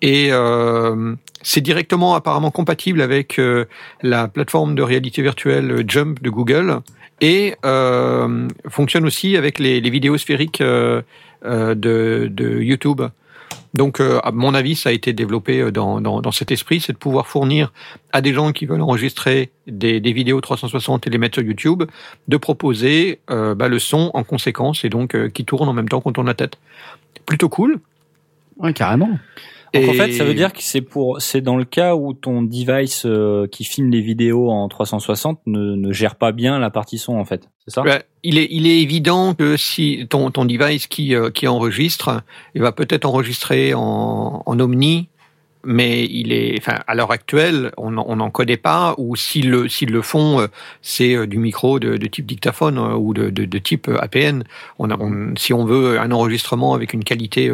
Et 0.02 0.30
euh, 0.32 1.16
c'est 1.42 1.62
directement 1.62 2.16
apparemment 2.16 2.52
compatible 2.52 3.02
avec 3.02 3.40
euh, 3.40 3.66
la 4.02 4.28
plateforme 4.28 4.76
de 4.76 4.82
réalité 4.82 5.22
virtuelle 5.22 5.72
euh, 5.72 5.84
Jump 5.88 6.22
de 6.22 6.30
Google 6.30 6.82
et 7.22 7.56
euh, 7.66 8.48
fonctionne 8.68 9.06
aussi 9.06 9.38
avec 9.38 9.60
les, 9.60 9.80
les 9.80 9.90
vidéos 9.90 10.18
sphériques 10.18 10.62
euh, 10.62 11.02
euh, 11.46 11.76
de, 11.76 12.28
de 12.32 12.62
YouTube. 12.62 13.02
Donc, 13.76 14.00
euh, 14.00 14.20
à 14.24 14.32
mon 14.32 14.54
avis, 14.54 14.76
ça 14.76 14.90
a 14.90 14.92
été 14.94 15.12
développé 15.12 15.60
euh, 15.60 15.70
dans, 15.70 16.00
dans, 16.00 16.32
cet 16.32 16.50
esprit, 16.50 16.80
c'est 16.80 16.94
de 16.94 16.98
pouvoir 16.98 17.28
fournir 17.28 17.74
à 18.14 18.22
des 18.22 18.34
gens 18.34 18.54
qui 18.54 18.66
veulent 18.66 18.82
enregistrer 18.82 19.52
des, 19.68 20.00
des 20.00 20.14
vidéos 20.14 20.40
360 20.40 21.06
et 21.06 21.10
les 21.10 21.18
mettre 21.18 21.36
sur 21.36 21.44
YouTube, 21.44 21.84
de 22.30 22.38
proposer 22.38 23.20
euh, 23.30 23.54
bah, 23.54 23.68
le 23.68 23.78
son 23.78 24.12
en 24.14 24.24
conséquence 24.24 24.86
et 24.86 24.90
donc 24.90 25.14
euh, 25.14 25.28
qui 25.28 25.44
tourne 25.44 25.68
en 25.68 25.74
même 25.74 25.90
temps 25.90 26.00
qu'on 26.00 26.14
tourne 26.14 26.28
la 26.28 26.34
tête. 26.34 26.58
Plutôt 27.26 27.50
cool. 27.50 27.80
Ouais, 28.58 28.72
carrément. 28.72 29.10
Donc 29.76 29.90
en 29.90 29.94
fait, 29.94 30.12
ça 30.14 30.24
veut 30.24 30.34
dire 30.34 30.54
que 30.54 30.62
c'est 30.62 30.82
pour, 30.82 31.22
c'est 31.22 31.42
dans 31.42 31.56
le 31.58 31.66
cas 31.66 31.96
où 31.96 32.14
ton 32.14 32.42
device 32.42 33.04
euh, 33.06 33.48
qui 33.48 33.64
filme 33.64 33.92
les 33.92 34.02
vidéos 34.02 34.50
en 34.50 34.68
360 34.68 35.40
ne, 35.46 35.76
ne 35.76 35.92
gère 35.92 36.16
pas 36.16 36.32
bien 36.32 36.58
la 36.60 36.70
partie 36.70 36.98
son 36.98 37.16
en 37.18 37.26
fait, 37.26 37.50
c'est 37.66 37.74
ça? 37.74 37.84
Ouais, 37.84 38.04
il 38.24 38.38
est, 38.38 38.48
il 38.52 38.68
est 38.68 38.82
évident 38.82 39.34
que 39.34 39.58
si 39.58 40.08
ton, 40.10 40.32
ton 40.32 40.46
device 40.46 40.88
qui, 40.88 41.14
euh, 41.16 41.30
qui 41.30 41.48
enregistre, 41.48 42.22
il 42.56 42.62
va 42.62 42.72
peut-être 42.72 43.06
enregistrer 43.06 43.74
en, 43.74 44.44
en 44.46 44.60
omni, 44.60 45.10
mais 45.68 46.06
il 46.06 46.32
est, 46.32 46.56
enfin, 46.60 46.78
à 46.86 46.94
l'heure 46.94 47.12
actuelle, 47.12 47.72
on 47.78 47.90
n'en- 47.92 48.06
on 48.08 48.18
n'en 48.18 48.30
connaît 48.30 48.56
pas, 48.58 48.94
ou 49.00 49.16
s'ils 49.16 49.50
le, 49.50 49.68
s'ils 49.68 49.90
le 49.92 50.04
font, 50.04 50.40
euh, 50.42 50.48
c'est 50.84 51.26
du 51.26 51.38
micro 51.40 51.80
de, 51.80 51.98
de 51.98 52.06
type 52.08 52.28
dictaphone 52.28 52.78
ou 52.78 53.16
de, 53.16 53.32
de, 53.32 53.46
de 53.46 53.58
type 53.58 53.90
APN. 54.00 54.44
On 54.78 54.92
a, 54.92 54.98
on- 55.00 55.34
si 55.38 55.54
on 55.54 55.66
veut 55.66 56.00
un 56.00 56.12
enregistrement 56.12 56.76
avec 56.76 56.94
une 56.94 57.04
qualité 57.04 57.52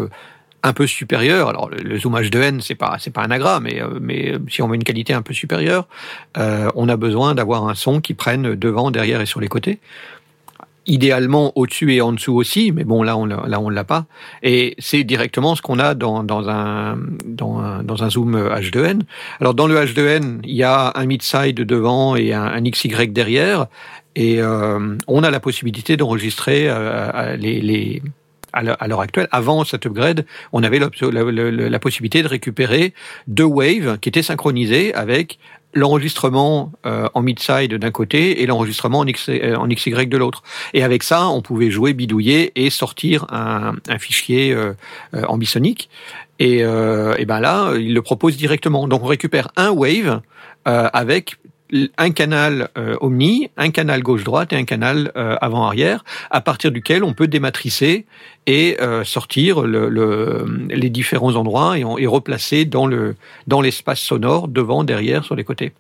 un 0.64 0.74
peu 0.74 0.88
supérieure, 0.88 1.50
alors 1.50 1.70
le, 1.70 1.78
le 1.78 1.98
zoom 1.98 2.16
H2N, 2.16 2.62
c'est 2.62 2.76
pas, 2.76 2.98
c'est 3.00 3.12
pas 3.12 3.24
un 3.24 3.32
agra, 3.32 3.60
mais, 3.60 3.82
euh, 3.82 4.00
mais 4.00 4.34
euh, 4.34 4.40
si 4.48 4.62
on 4.62 4.68
veut 4.68 4.76
une 4.76 4.84
qualité 4.84 5.14
un 5.14 5.22
peu 5.22 5.34
supérieure, 5.34 5.88
euh, 6.38 6.70
on 6.76 6.88
a 6.90 6.98
besoin 6.98 7.34
d'avoir 7.36 7.68
un 7.68 7.76
son 7.76 8.00
qui 8.00 8.14
prenne 8.14 8.56
devant, 8.56 8.92
derrière 8.92 9.22
et 9.22 9.26
sur 9.26 9.40
les 9.40 9.48
côtés 9.48 9.80
idéalement 10.88 11.56
au-dessus 11.56 11.94
et 11.94 12.02
en 12.02 12.12
dessous 12.12 12.34
aussi, 12.36 12.72
mais 12.72 12.84
bon 12.84 13.04
là 13.04 13.16
on 13.16 13.26
là 13.28 13.62
on 13.62 13.70
l'a 13.70 13.84
pas. 13.84 14.08
Et 14.42 14.76
c'est 14.80 15.04
directement 15.04 15.56
ce 15.56 15.62
qu'on 15.62 15.78
a 15.78 15.94
dans, 15.94 16.24
dans 16.24 16.50
un 16.50 16.98
dans 17.24 17.60
un 17.60 17.84
dans 17.84 18.04
un 18.04 18.10
zoom 18.10 18.36
H2N. 18.36 19.02
Alors 19.40 19.54
dans 19.54 19.68
le 19.68 19.76
H2N, 19.76 20.40
il 20.44 20.56
y 20.56 20.64
a 20.64 20.92
un 20.96 21.06
mid-side 21.06 21.56
devant 21.56 22.16
et 22.16 22.34
un, 22.34 22.46
un 22.46 22.64
XY 22.64 23.10
derrière, 23.10 23.68
et 24.16 24.42
on 24.42 25.24
a 25.24 25.30
la 25.30 25.40
possibilité 25.40 25.98
d'enregistrer 25.98 26.68
les 27.38 28.02
à 28.54 28.88
l'heure 28.88 29.02
actuelle, 29.02 29.28
avant 29.32 29.64
cet 29.64 29.86
upgrade, 29.86 30.26
on 30.52 30.64
avait 30.64 30.80
la, 30.80 31.80
possibilité 31.80 32.22
de 32.22 32.28
récupérer 32.28 32.94
deux 33.28 33.44
waves 33.44 33.98
qui 34.00 34.10
étaient 34.10 34.24
synchronisées 34.24 34.94
avec 34.94 35.40
l'enregistrement 35.74 36.72
euh, 36.86 37.08
en 37.14 37.22
mid-side 37.22 37.76
d'un 37.76 37.92
côté 37.92 38.42
et 38.42 38.46
l'enregistrement 38.46 39.00
en, 39.00 39.08
X, 39.08 39.30
euh, 39.30 39.56
en 39.56 39.68
XY 39.68 40.08
de 40.08 40.18
l'autre. 40.18 40.44
Et 40.74 40.84
avec 40.84 41.04
ça, 41.04 41.28
on 41.28 41.42
pouvait 41.42 41.72
jouer, 41.72 41.94
bidouiller 41.94 42.52
et 42.56 42.70
sortir 42.70 43.26
un, 43.30 43.74
fichier 43.98 44.54
euh, 44.54 44.74
ambisonique. 45.28 45.90
Et, 46.40 46.64
euh, 46.64 47.16
et 47.18 47.26
ben 47.26 47.40
là, 47.40 47.74
il 47.76 47.94
le 47.94 48.02
propose 48.02 48.36
directement. 48.36 48.88
Donc 48.88 49.04
on 49.04 49.08
récupère 49.08 49.50
un 49.56 49.70
wave 49.70 50.22
avec 50.66 51.38
un 51.98 52.12
canal 52.12 52.70
euh, 52.78 52.96
omni, 53.02 53.50
un 53.58 53.72
canal 53.72 54.02
gauche-droite 54.04 54.52
et 54.54 54.58
un 54.58 54.66
canal 54.66 55.12
euh, 55.16 55.36
avant-arrière, 55.42 56.04
à 56.30 56.42
partir 56.42 56.72
duquel 56.72 57.04
on 57.04 57.14
peut 57.14 57.28
dématricer 57.28 58.06
et 58.48 58.78
euh, 58.82 59.04
sortir 59.04 59.62
le, 59.62 59.90
le, 59.90 60.46
les 60.70 60.90
différents 60.90 61.36
endroits 61.36 61.78
et, 61.78 61.84
on- 61.86 61.98
et 61.98 62.08
replacer 62.08 62.66
dans 62.66 62.88
le 62.88 63.16
dans 63.48 63.62
l'espace 63.62 64.00
sonore 64.00 64.48
devant, 64.48 64.84
derrière, 64.84 65.24
sur 65.24 65.36
les 65.36 65.44
côtés. 65.44 65.72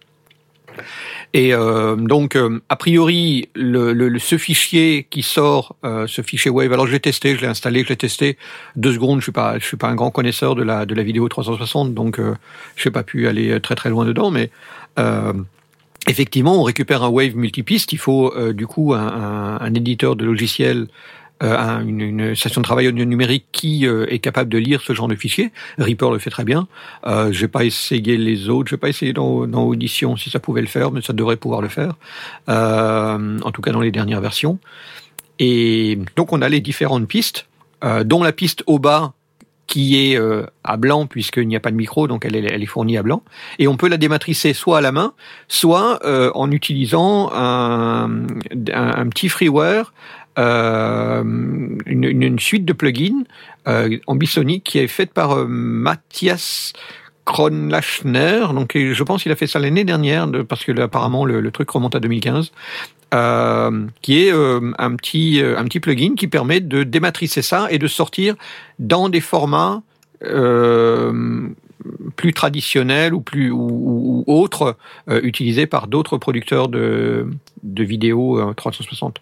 Et 1.34 1.54
euh, 1.54 1.96
donc, 1.96 2.36
euh, 2.36 2.60
a 2.70 2.76
priori, 2.76 3.50
le, 3.56 3.94
le, 3.94 4.20
ce 4.20 4.38
fichier 4.38 5.08
qui 5.10 5.24
sort, 5.24 5.76
euh, 5.86 6.06
ce 6.08 6.22
fichier 6.22 6.52
Wave, 6.52 6.72
alors 6.74 6.88
je 6.88 6.92
l'ai 6.92 7.00
testé, 7.00 7.36
je 7.36 7.42
l'ai 7.42 7.48
installé, 7.48 7.84
je 7.84 7.90
l'ai 7.90 7.96
testé 7.98 8.38
deux 8.76 8.94
secondes. 8.94 9.20
Je 9.20 9.24
suis 9.26 9.32
pas, 9.32 9.58
je 9.60 9.66
suis 9.66 9.78
pas 9.78 9.88
un 9.88 9.96
grand 9.96 10.12
connaisseur 10.12 10.56
de 10.56 10.64
la 10.64 10.86
de 10.86 10.94
la 10.94 11.04
vidéo 11.04 11.28
360, 11.30 11.94
donc 11.94 12.20
euh, 12.20 12.36
je 12.76 12.88
n'ai 12.88 12.94
pas 12.94 13.04
pu 13.04 13.28
aller 13.28 13.60
très 13.62 13.76
très 13.76 13.90
loin 13.90 14.04
dedans, 14.06 14.30
mais 14.32 14.50
euh, 15.00 15.34
Effectivement, 16.08 16.60
on 16.60 16.64
récupère 16.64 17.04
un 17.04 17.10
Wave 17.10 17.36
multipiste. 17.36 17.94
Il 17.94 18.00
faut 18.00 18.34
euh, 18.36 18.54
du 18.54 18.66
coup 18.68 18.94
un, 18.94 19.00
un- 19.08 19.58
un 19.62 19.74
éditeur 19.76 20.16
de 20.16 20.26
logiciel 20.26 20.88
euh, 21.44 21.58
un- 21.58 21.86
une, 21.86 22.02
une 22.02 22.36
station 22.36 22.62
de 22.62 22.66
travail 22.66 22.92
numérique 22.94 23.46
qui 23.52 23.86
euh, 23.88 24.06
est 24.10 24.20
capable 24.20 24.50
de 24.50 24.58
lire 24.58 24.82
ce 24.82 24.94
genre 24.94 25.08
de 25.08 25.16
fichiers. 25.16 25.52
Reaper 25.78 26.12
le 26.12 26.18
fait 26.20 26.30
très 26.32 26.44
bien. 26.44 26.68
Euh, 27.06 27.32
j'ai 27.32 27.48
pas 27.48 27.64
essayé 27.66 28.18
les 28.18 28.50
autres, 28.50 28.70
j'ai 28.70 28.78
pas 28.78 28.90
essayé 28.90 29.14
dans, 29.14 29.46
dans 29.48 29.64
Audition 29.64 30.18
si 30.18 30.30
ça 30.32 30.40
pouvait 30.40 30.62
le 30.62 30.68
faire, 30.68 30.92
mais 30.92 31.02
ça 31.02 31.14
devrait 31.14 31.38
pouvoir 31.38 31.62
le 31.62 31.68
faire. 31.70 31.94
Euh, 32.50 33.40
en 33.44 33.52
tout 33.52 33.62
cas 33.62 33.72
dans 33.72 33.82
les 33.82 33.92
dernières 33.92 34.22
versions. 34.22 34.58
Et 35.40 36.00
donc 36.16 36.34
on 36.34 36.42
a 36.42 36.50
les 36.50 36.62
différentes 36.62 37.08
pistes, 37.08 37.48
euh, 37.84 38.04
dont 38.04 38.24
la 38.24 38.32
piste 38.32 38.64
au 38.68 38.78
bas 38.80 39.14
qui 39.72 40.12
est 40.12 40.20
euh, 40.20 40.46
à 40.66 40.76
blanc 40.76 41.08
puisqu'il 41.08 41.48
n'y 41.48 41.56
a 41.56 41.62
pas 41.62 41.72
de 41.72 41.78
micro, 41.78 42.06
donc 42.06 42.26
elle 42.26 42.36
est, 42.36 42.66
fournie 42.66 42.98
à 42.98 43.04
blanc. 43.04 43.24
Et 43.58 43.70
on 43.70 43.78
peut 43.78 43.88
la 43.88 43.96
dématricer 43.96 44.54
soit 44.54 44.80
à 44.80 44.82
la 44.82 44.92
main, 44.92 45.14
soit 45.48 46.06
euh, 46.06 46.30
en 46.36 46.52
utilisant 46.52 47.32
un, 47.34 48.28
un, 48.74 49.08
petit 49.08 49.30
freeware, 49.30 49.94
euh, 50.38 51.24
une, 51.86 52.38
suite 52.38 52.66
de 52.66 52.74
plugins 52.74 53.24
ambisoniques 54.08 54.66
qui 54.66 54.80
est 54.80 54.88
faite 54.88 55.14
par 55.14 55.46
Mathias 55.48 56.74
Kronlachner. 57.24 58.48
Donc 58.54 58.74
je 58.76 59.04
pense 59.04 59.24
qu'il 59.24 59.32
a 59.32 59.38
fait 59.38 59.48
ça 59.48 59.60
l'année 59.60 59.86
dernière 59.86 60.28
de- 60.28 60.42
parce 60.42 60.66
que 60.66 60.78
apparemment 60.82 61.24
le 61.24 61.50
truc 61.52 61.70
remonte 61.70 61.96
à 61.96 62.02
2015. 62.02 62.52
Euh, 63.14 63.88
qui 64.02 64.24
est 64.26 64.32
euh, 64.32 64.72
un 64.78 64.96
petit 64.96 65.42
euh, 65.42 65.58
un 65.60 65.66
petit 65.66 65.82
plugin 65.82 66.16
qui 66.16 66.28
permet 66.28 66.62
de 66.62 66.84
dématricer 66.84 67.42
ça 67.42 67.68
et 67.70 67.78
de 67.78 67.88
sortir 67.88 68.36
dans 68.80 69.10
des 69.10 69.20
formats 69.20 69.84
euh, 70.24 71.50
plus 72.16 72.32
traditionnels 72.32 73.14
ou 73.14 73.20
plus 73.20 73.52
ou, 73.52 73.60
ou- 73.70 74.24
autres 74.28 74.78
euh, 75.10 75.20
utilisés 75.24 75.68
par 75.68 75.88
d'autres 75.88 76.18
producteurs 76.18 76.70
de 76.70 77.28
de 77.64 77.84
vidéos 77.84 78.40
euh, 78.40 78.54
360 78.54 79.18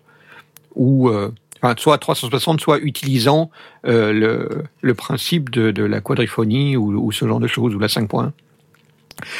ou 0.76 1.10
enfin, 1.10 1.74
soit 1.76 1.98
360 1.98 2.62
soit 2.62 2.78
utilisant 2.80 3.50
le 3.86 4.50
le 4.82 4.94
principe 4.94 5.50
de, 5.50 5.72
de 5.72 5.84
la 5.84 6.00
quadriphonie 6.00 6.78
ou, 6.78 6.92
ou 6.96 7.12
ce 7.12 7.28
genre 7.28 7.40
de 7.40 7.48
choses 7.48 7.74
ou 7.74 7.80
la 7.80 7.88
5.1 7.88 8.30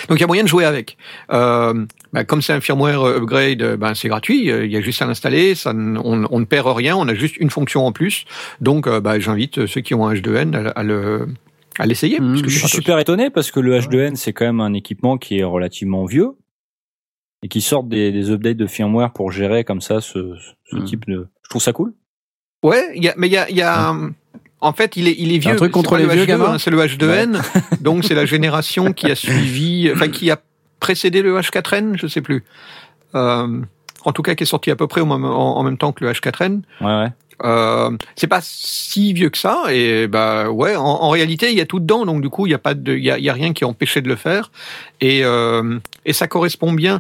donc 0.08 0.18
il 0.18 0.22
y 0.22 0.24
a 0.24 0.28
moyen 0.28 0.44
de 0.44 0.48
jouer 0.48 0.66
avec. 0.66 0.98
Euh, 1.32 1.86
bah, 2.14 2.24
comme 2.24 2.42
c'est 2.42 2.54
un 2.54 2.62
firmware 2.62 3.04
upgrade, 3.06 3.76
ben 3.78 3.94
c'est 3.94 4.08
gratuit. 4.08 4.50
euh, 4.52 4.66
Il 4.66 4.72
y 4.72 4.78
a 4.78 4.82
juste 4.82 5.02
à 5.02 5.06
l'installer. 5.06 5.56
Ça, 5.56 5.72
on, 5.76 6.26
on 6.30 6.40
ne 6.40 6.46
perd 6.46 6.68
rien. 6.68 6.96
On 6.96 7.08
a 7.08 7.14
juste 7.16 7.38
une 7.38 7.50
fonction 7.50 7.86
en 7.86 7.92
plus. 7.92 8.26
Donc 8.62 8.88
bah, 8.90 9.20
j'invite 9.20 9.66
ceux 9.66 9.82
qui 9.82 9.94
ont 9.94 10.08
un 10.08 10.14
H2N 10.14 10.56
à, 10.56 10.70
à 10.72 10.84
le 10.84 11.28
à 11.78 11.86
l'essayer. 11.86 12.18
Que 12.18 12.50
Je 12.50 12.60
suis 12.60 12.68
super 12.68 13.00
étonné 13.00 13.30
parce 13.30 13.52
que 13.52 13.60
le 13.60 13.78
H2N 13.80 14.16
c'est 14.16 14.34
quand 14.34 14.46
même 14.46 14.60
un 14.62 14.74
équipement 14.74 15.18
qui 15.18 15.40
est 15.40 15.44
relativement 15.44 16.06
vieux 16.06 16.32
et 17.42 17.48
qui 17.48 17.62
sort 17.62 17.84
des, 17.84 18.12
des 18.12 18.32
updates 18.32 18.58
de 18.58 18.68
firmware 18.68 19.14
pour 19.14 19.32
gérer 19.32 19.64
comme 19.64 19.80
ça 19.82 20.02
ce, 20.02 20.36
ce 20.66 20.76
Hmm. 20.76 20.84
type 20.84 21.06
de. 21.08 21.28
Je 21.44 21.50
trouve 21.50 21.62
ça 21.62 21.72
cool. 21.74 21.94
Ouais, 22.64 22.84
y 22.96 23.08
a, 23.08 23.14
mais 23.18 23.28
il 23.28 23.34
y 23.34 23.38
a, 23.38 23.50
il 23.50 23.56
y 23.56 23.62
a 23.62 23.96
en 24.62 24.74
fait, 24.74 24.98
il 24.98 25.08
est, 25.08 25.16
il 25.18 25.34
est 25.34 25.38
vieux. 25.38 25.52
un 25.54 25.56
truc 25.56 25.70
C'est 25.70 25.74
contre 25.74 25.98
les 25.98 26.06
le 26.06 26.12
vieux, 26.14 26.24
H2, 26.24 26.28
gamin 26.28 26.54
hein, 26.54 26.58
C'est 26.60 26.70
le 26.72 26.78
H2N. 26.80 27.42
donc 27.82 28.04
c'est 28.04 28.16
la 28.16 28.26
génération 28.26 28.92
qui 28.94 29.10
a 29.10 29.16
suivi, 29.16 29.90
enfin 29.94 30.10
qui 30.10 30.30
a 30.32 30.40
précédé 30.80 31.22
le 31.22 31.38
H4N, 31.40 31.98
je 31.98 32.08
sais 32.08 32.22
plus. 32.22 32.44
Euh, 33.16 33.62
en 34.06 34.12
tout 34.14 34.22
cas, 34.22 34.36
qui 34.36 34.44
est 34.44 34.48
sorti 34.48 34.72
à 34.72 34.76
peu 34.76 34.88
près 34.88 35.02
au 35.02 35.06
même- 35.06 35.26
en, 35.26 35.58
en 35.58 35.64
même 35.64 35.78
temps 35.78 35.92
que 35.92 36.04
le 36.06 36.12
H4N. 36.12 36.62
Ouais 36.82 36.86
ouais. 36.88 37.08
Euh, 37.46 37.92
c'est 38.18 38.28
pas 38.28 38.42
si 38.44 39.14
vieux 39.14 39.30
que 39.30 39.38
ça 39.38 39.64
et 39.70 40.08
bah 40.08 40.50
ouais 40.50 40.76
en, 40.76 40.84
en 40.84 41.10
réalité 41.10 41.50
il 41.52 41.58
y 41.58 41.62
a 41.62 41.66
tout 41.66 41.80
dedans 41.80 42.06
donc 42.06 42.22
du 42.22 42.28
coup 42.28 42.48
il 42.48 42.50
y 42.50 42.54
a 42.54 42.58
pas 42.60 42.74
de 42.74 42.94
il 42.98 43.02
y 43.06 43.10
a, 43.12 43.18
y 43.18 43.30
a 43.30 43.34
rien 43.34 43.54
qui 43.54 43.64
empêchait 43.64 44.02
de 44.02 44.10
le 44.10 44.18
faire 44.18 44.52
et 45.00 45.22
euh, 45.24 45.80
et 46.06 46.12
ça 46.12 46.28
correspond 46.28 46.74
bien 46.74 47.00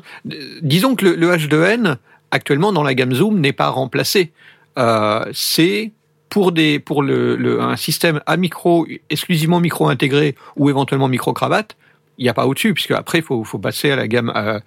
disons 0.62 0.96
que 0.96 1.04
le, 1.04 1.16
le 1.16 1.36
H2N 1.36 1.98
actuellement 2.32 2.72
dans 2.72 2.84
la 2.84 2.94
gamme 2.94 3.14
Zoom 3.14 3.42
n'est 3.42 3.52
pas 3.52 3.68
remplacé 3.68 4.32
euh, 4.78 5.26
c'est 5.34 5.92
pour 6.30 6.52
des 6.52 6.80
pour 6.80 7.02
le, 7.04 7.36
le 7.36 7.62
un 7.62 7.76
système 7.76 8.22
à 8.26 8.38
micro 8.38 8.86
exclusivement 9.10 9.60
micro 9.60 9.88
intégré 9.90 10.36
ou 10.56 10.70
éventuellement 10.70 11.08
micro 11.08 11.34
cravate 11.34 11.76
il 12.18 12.24
n'y 12.24 12.30
a 12.30 12.34
pas 12.34 12.46
au-dessus 12.48 12.74
puisque 12.74 12.92
après 12.92 13.20
il 13.20 13.24
faut 13.24 13.44
faut 13.44 13.60
passer 13.60 13.92
à 13.92 13.96
la 13.96 14.08
gamme 14.08 14.32
euh, 14.36 14.60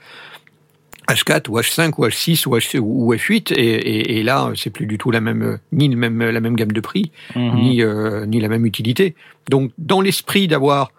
H4 1.09 1.51
ou 1.51 1.59
H5 1.59 1.93
ou 1.99 2.07
H6 2.07 2.47
ou, 2.49 2.57
H, 2.57 2.79
ou 2.79 3.15
F8 3.15 3.53
et, 3.55 3.57
et, 3.59 4.19
et 4.19 4.23
là 4.23 4.51
c'est 4.55 4.71
plus 4.71 4.87
du 4.87 4.99
tout 4.99 5.11
la 5.11 5.21
même 5.21 5.43
euh, 5.43 5.57
ni 5.73 5.89
le 5.89 5.97
même 5.97 6.21
la 6.23 6.41
même 6.41 6.57
gamme 6.57 6.73
de 6.73 6.81
prix 6.81 7.11
Mhm. 7.37 7.55
ni 7.57 7.83
euh, 7.83 8.25
ni 8.27 8.41
la 8.41 8.49
même 8.49 8.65
utilité. 8.67 9.15
Donc 9.51 9.73
dans 9.79 10.01
l'esprit 10.01 10.49
d'avoir 10.49 10.91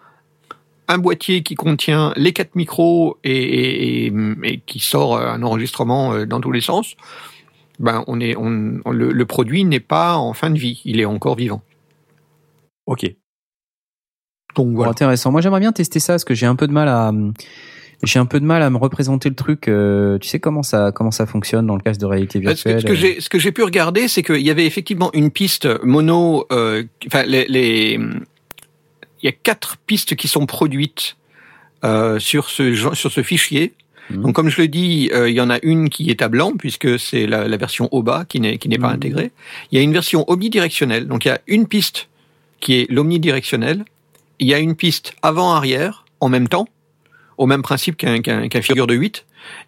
un 0.88 0.98
boîtier 0.98 1.42
qui 1.42 1.54
contient 1.54 2.12
les 2.16 2.32
quatre 2.34 2.54
micros 2.56 3.16
et, 3.24 3.32
et, 3.32 4.06
et, 4.06 4.12
et 4.44 4.60
qui 4.66 4.80
sort 4.80 5.18
un 5.18 5.42
enregistrement 5.42 6.12
euh, 6.12 6.26
dans 6.26 6.40
tous 6.40 6.52
les 6.52 6.60
sens, 6.60 6.94
ben 7.78 8.04
on 8.06 8.20
est 8.20 8.36
on, 8.36 8.80
on- 8.84 8.90
le, 8.92 9.12
le 9.12 9.26
produit 9.26 9.64
n'est 9.64 9.80
pas 9.80 10.16
en 10.16 10.32
fin 10.32 10.50
de 10.50 10.58
vie, 10.58 10.80
il 10.84 11.00
est 11.00 11.04
encore 11.04 11.36
vivant. 11.36 11.62
Ok. 12.86 13.06
Donc 14.56 14.74
voilà. 14.76 14.90
intéressant. 14.92 15.32
Moi, 15.32 15.40
j'aimerais 15.40 15.60
bien 15.60 15.72
tester 15.72 15.98
ça 15.98 16.12
parce 16.14 16.24
que 16.24 16.34
j'ai 16.34 16.46
un 16.46 16.54
peu 16.54 16.68
de 16.68 16.72
mal 16.72 16.86
à, 16.88 17.12
j'ai 18.04 18.18
un 18.20 18.26
peu 18.26 18.38
de 18.38 18.44
mal 18.44 18.62
à 18.62 18.70
me 18.70 18.76
représenter 18.76 19.28
le 19.28 19.34
truc. 19.34 19.66
euh, 19.68 20.18
tu 20.18 20.28
sais 20.28 20.38
comment 20.38 20.62
ça, 20.62 20.92
comment 20.94 21.10
ça 21.10 21.26
fonctionne 21.26 21.66
dans 21.66 21.74
le 21.74 21.80
casque 21.82 22.00
de 22.00 22.06
réalité 22.06 22.38
Ce 22.38 22.42
que, 22.44 22.48
virtuelle 22.48 22.80
ce 22.80 22.86
que 22.86 22.92
euh, 22.92 22.94
j'ai 22.94 23.20
ce 23.20 23.28
que 23.28 23.38
j'ai 23.40 23.50
pu 23.52 23.62
regarder, 23.64 24.06
c'est 24.06 24.22
qu'il 24.22 24.42
y 24.42 24.50
avait 24.50 24.66
effectivement 24.66 25.10
une 25.12 25.30
piste 25.30 25.66
mono. 25.82 26.46
euh, 26.52 26.84
Enfin, 27.06 27.24
les, 27.24 27.46
les- 27.48 27.94
il 27.94 29.24
y 29.24 29.28
a 29.28 29.32
quatre 29.32 29.78
pistes 29.78 30.14
qui 30.16 30.28
sont 30.28 30.44
produites 30.46 31.16
euh, 31.82 32.18
sur 32.20 32.48
ce 32.50 32.74
genre- 32.74 32.94
sur 32.94 33.10
ce 33.10 33.22
fichier. 33.22 33.72
Mhm. 34.10 34.22
Donc, 34.22 34.34
comme 34.34 34.48
je 34.48 34.60
le 34.60 34.68
dis, 34.68 35.10
euh, 35.14 35.30
il 35.30 35.34
y 35.34 35.40
en 35.40 35.50
a 35.50 35.58
une 35.62 35.88
qui 35.88 36.10
est 36.10 36.20
à 36.22 36.28
blanc 36.28 36.52
puisque 36.58 36.98
c'est 36.98 37.26
la, 37.26 37.48
la 37.48 37.56
version 37.56 37.88
OBA 37.92 38.24
qui 38.28 38.40
n'est 38.40 38.58
qui 38.58 38.68
n'est 38.68 38.78
pas 38.78 38.88
Mhm. 38.88 38.94
intégrée. 38.96 39.30
Il 39.72 39.78
y 39.78 39.80
a 39.80 39.82
une 39.82 39.92
version 39.92 40.24
omnidirectionnelle. 40.30 41.06
Donc, 41.06 41.24
il 41.24 41.28
y 41.28 41.32
a 41.32 41.40
une 41.46 41.66
piste 41.66 42.08
qui 42.60 42.74
est 42.74 42.90
l'omnidirectionnelle. 42.90 43.84
Il 44.40 44.48
y 44.48 44.54
a 44.54 44.58
une 44.58 44.74
piste 44.74 45.14
avant-arrière 45.22 46.04
en 46.20 46.28
même 46.28 46.48
temps, 46.48 46.66
au 47.38 47.46
même 47.46 47.62
principe 47.62 47.96
qu'un 47.96 48.20
qu'un 48.20 48.48
qu'un 48.48 48.62
figure 48.62 48.86
de 48.86 48.94
8 48.94 49.24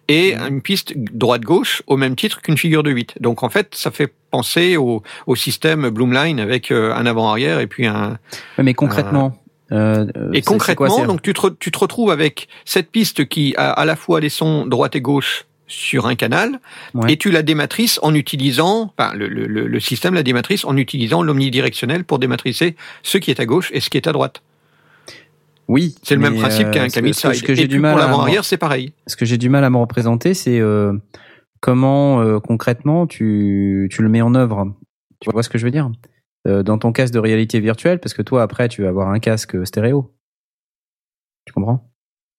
et 0.07 0.33
une 0.35 0.61
piste 0.61 0.93
droite-gauche 0.97 1.83
au 1.85 1.97
même 1.97 2.15
titre 2.15 2.41
qu'une 2.41 2.57
figure 2.57 2.81
de 2.81 2.89
8. 2.89 3.15
Donc 3.21 3.43
en 3.43 3.49
fait, 3.49 3.75
ça 3.75 3.91
fait 3.91 4.11
penser 4.31 4.75
au, 4.75 5.03
au 5.27 5.35
système 5.35 5.89
Bloomline 5.89 6.39
avec 6.39 6.71
euh, 6.71 6.93
un 6.95 7.05
avant-arrière 7.05 7.59
et 7.59 7.67
puis 7.67 7.85
un... 7.85 8.17
Mais 8.61 8.73
concrètement. 8.73 9.37
Euh, 9.71 10.05
Et 10.05 10.09
c'est- 10.13 10.35
c'est 10.35 10.41
concrètement, 10.43 10.87
quoi, 10.87 11.05
donc 11.07 11.21
tu 11.21 11.33
te, 11.33 11.47
tu 11.59 11.71
te 11.71 11.79
retrouves 11.79 12.11
avec 12.11 12.47
cette 12.65 12.89
piste 12.91 13.27
qui 13.27 13.53
a 13.57 13.71
à 13.71 13.85
la 13.85 13.95
fois 13.95 14.19
les 14.19 14.29
sons 14.29 14.65
droite 14.65 14.95
et 14.95 15.01
gauche 15.01 15.45
sur 15.69 16.07
un 16.07 16.15
canal, 16.15 16.59
Ouais. 16.93 17.11
et 17.13 17.17
tu 17.17 17.29
la 17.29 17.43
dématrices 17.43 17.99
en 18.01 18.13
utilisant, 18.15 18.93
enfin 18.97 19.13
le, 19.13 19.27
le, 19.27 19.45
le 19.67 19.79
système 19.81 20.13
la 20.13 20.23
dématrice 20.23 20.63
en 20.63 20.77
utilisant 20.77 21.21
l'omnidirectionnel 21.23 22.05
pour 22.05 22.19
dématricer 22.19 22.77
ce 23.03 23.17
qui 23.17 23.31
est 23.31 23.39
à 23.41 23.45
gauche 23.45 23.69
et 23.73 23.81
ce 23.81 23.89
qui 23.89 23.97
est 23.97 24.07
à 24.07 24.13
droite. 24.13 24.41
Oui. 25.67 25.95
C'est 26.03 26.15
le 26.15 26.21
même 26.21 26.37
principe 26.37 26.67
euh, 26.67 26.71
qu'un 26.71 26.85
que- 26.87 26.93
ce 26.93 26.99
que- 26.99 27.03
mid-side. 27.05 27.33
Ce 27.33 27.43
que 27.43 27.53
j'ai 27.53 27.63
Et 27.63 27.67
du 27.67 27.79
mal 27.79 27.91
pour 27.95 28.01
à 28.01 28.05
me- 28.05 28.11
l'avant-arrière, 28.11 28.45
c'est 28.45 28.55
pareil. 28.57 28.93
ce 29.07 29.17
que 29.17 29.25
j'ai 29.25 29.37
du 29.37 29.49
mal 29.49 29.65
à 29.65 29.69
me 29.69 29.75
représenter, 29.77 30.33
c'est 30.33 30.59
euh, 30.59 30.93
comment 31.59 32.21
euh, 32.21 32.39
concrètement 32.39 33.05
tu, 33.05 33.89
tu 33.91 34.01
le 34.01 34.07
mets 34.07 34.21
en 34.21 34.33
œuvre. 34.35 34.73
Tu 35.19 35.29
vois 35.29 35.43
ce 35.43 35.49
que 35.49 35.57
je 35.57 35.65
veux 35.65 35.71
dire? 35.71 35.87
Euh, 35.87 35.91
Dans 36.63 36.77
ton 36.77 36.91
casque 36.91 37.13
de 37.13 37.19
réalité 37.19 37.59
virtuelle, 37.59 37.99
parce 37.99 38.13
que 38.13 38.21
toi 38.21 38.41
après 38.41 38.67
tu 38.69 38.81
vas 38.83 38.89
avoir 38.89 39.09
un 39.09 39.19
casque 39.19 39.65
stéréo. 39.67 40.13
Tu 41.45 41.53
comprends? 41.53 41.89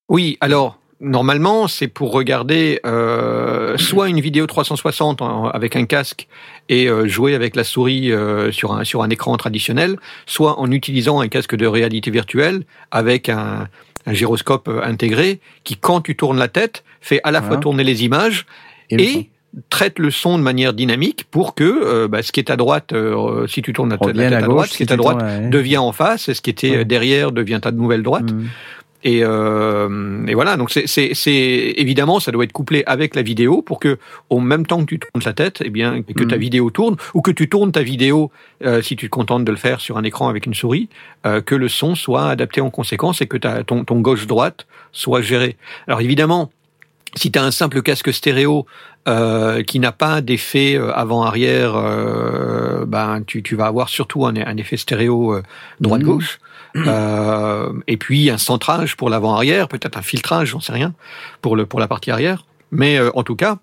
Oui, 0.09 0.37
alors 0.41 0.79
normalement 1.01 1.69
c'est 1.69 1.87
pour 1.89 2.13
regarder 2.13 2.81
euh, 2.85 3.77
soit 3.79 4.09
une 4.09 4.21
vidéo 4.21 4.47
360 4.47 5.23
en- 5.23 5.47
avec 5.49 5.77
un 5.77 5.85
casque 5.87 6.27
et 6.69 6.89
euh, 6.89 7.07
jouer 7.07 7.35
avec 7.35 7.55
la 7.55 7.65
souris 7.65 8.11
euh, 8.11 8.51
sur 8.51 8.73
un 8.73 8.85
sur 8.85 9.03
un 9.03 9.11
écran 9.11 9.37
traditionnel, 9.37 9.97
soit 10.27 10.59
en 10.59 10.71
utilisant 10.71 11.21
un 11.21 11.29
casque 11.29 11.55
de 11.57 11.67
réalité 11.67 12.11
virtuelle 12.11 12.65
avec 12.91 13.29
un, 13.29 13.69
un 14.07 14.13
gyroscope 14.13 14.69
euh, 14.69 14.83
intégré 14.83 15.41
qui, 15.65 15.77
quand 15.77 16.01
tu 16.01 16.17
tournes 16.17 16.39
la 16.39 16.49
tête, 16.49 16.83
fait 17.01 17.21
à 17.25 17.31
la 17.31 17.41
fois 17.43 17.57
tourner 17.61 17.85
les 17.85 18.05
images 18.05 18.47
et 18.91 18.97
traite 19.71 19.99
le 19.99 20.11
son 20.11 20.39
de 20.39 20.43
manière 20.43 20.73
dynamique 20.75 21.25
pour 21.31 21.55
que 21.55 21.65
euh, 21.65 22.09
bah, 22.09 22.23
ce 22.23 22.33
qui 22.33 22.41
est 22.41 22.51
à 22.51 22.57
droite, 22.57 22.93
euh, 22.93 23.47
si 23.47 23.63
tu 23.63 23.73
tournes 23.73 23.91
la, 23.91 23.99
tête- 23.99 24.19
à 24.19 24.37
à 24.39 24.41
droite, 24.43 24.67
gauche. 24.67 24.71
ce 24.73 24.77
qui 24.77 24.83
est 24.83 24.93
à 24.93 24.97
droite 24.97 25.23
ouais. 25.23 25.49
devient 25.49 25.79
en 25.79 25.93
face 25.93 26.29
et 26.29 26.35
ce 26.35 26.41
qui 26.43 26.51
était 26.51 26.71
Ouais. 26.71 26.77
euh, 26.79 26.85
derrière 26.85 27.33
devient 27.33 27.59
ta 27.63 27.71
nouvelle 27.73 28.03
droite. 28.03 28.31
Mm. 28.33 28.45
Et, 29.05 29.21
euh, 29.23 30.27
et 30.27 30.35
voilà, 30.35 30.57
donc 30.57 30.71
c'est, 30.73 30.85
évidemment 31.77 32.19
ça 32.19 32.33
doit 32.33 32.43
être 32.43 32.53
couplé 32.53 32.83
avec 32.87 33.15
la 33.15 33.23
vidéo 33.23 33.63
pour 33.63 33.79
que 33.79 33.97
au 34.29 34.41
même 34.41 34.67
temps 34.67 34.81
que 34.81 34.87
tu 34.87 34.99
tournes 34.99 35.23
la 35.25 35.33
tête, 35.33 35.63
eh 35.65 35.71
bien 35.71 36.03
que 36.03 36.25
ta 36.25 36.35
Mhm. 36.35 36.41
vidéo 36.41 36.71
tourne 36.71 36.97
ou 37.15 37.23
que 37.23 37.31
tu 37.31 37.49
tournes 37.49 37.71
ta 37.71 37.83
vidéo 37.83 38.33
euh, 38.65 38.83
si 38.83 38.97
tu 38.97 39.07
te 39.07 39.11
contentes 39.11 39.45
de 39.45 39.51
le 39.53 39.57
faire 39.57 39.81
sur 39.81 39.99
un 39.99 40.03
écran 40.03 40.29
avec 40.29 40.47
une 40.47 40.55
souris, 40.55 40.89
euh, 41.27 41.41
que 41.41 41.55
le 41.55 41.69
son 41.69 41.95
soit 41.95 42.29
adapté 42.29 42.61
en 42.61 42.71
conséquence 42.71 43.23
et 43.23 43.27
que 43.27 43.37
ta, 43.37 43.63
ton, 43.63 43.85
ton 43.85 44.01
gauche 44.01 44.27
droite 44.27 44.67
soit 44.91 45.21
géré. 45.23 45.57
Alors 45.87 46.01
évidemment, 46.01 46.51
si 47.19 47.31
tu 47.31 47.39
as 47.39 47.43
un 47.43 47.51
simple 47.51 47.83
casque 47.83 48.13
stéréo 48.13 48.65
euh, 49.07 49.63
qui 49.63 49.79
n'a 49.79 49.93
pas 49.93 50.21
d'effet 50.21 50.77
euh, 50.77 50.93
avant-arrière, 50.95 51.77
euh, 51.77 52.85
ben 52.87 53.23
tu, 53.27 53.43
tu 53.43 53.57
vas 53.57 53.67
avoir 53.67 53.89
surtout 53.89 54.25
un, 54.27 54.35
un 54.37 54.57
effet 54.57 54.77
stéréo 54.77 55.35
euh, 55.35 55.43
droite-gauche. 55.81 56.39
Euh, 56.77 57.73
et 57.87 57.97
puis 57.97 58.31
un 58.31 58.39
centrage 58.39 58.97
pour 58.97 59.11
l'avant-arrière, 59.11 59.69
peut-être 59.69 59.99
un 59.99 60.03
filtrage, 60.03 60.49
j'en 60.51 60.61
sais 60.61 60.73
rien, 60.73 60.95
pour, 61.43 61.57
le, 61.57 61.67
pour 61.67 61.81
la 61.81 61.89
partie 61.89 62.11
arrière. 62.11 62.45
Mais 62.71 62.99
euh, 62.99 63.11
en 63.15 63.23
tout 63.23 63.37
cas, 63.37 63.59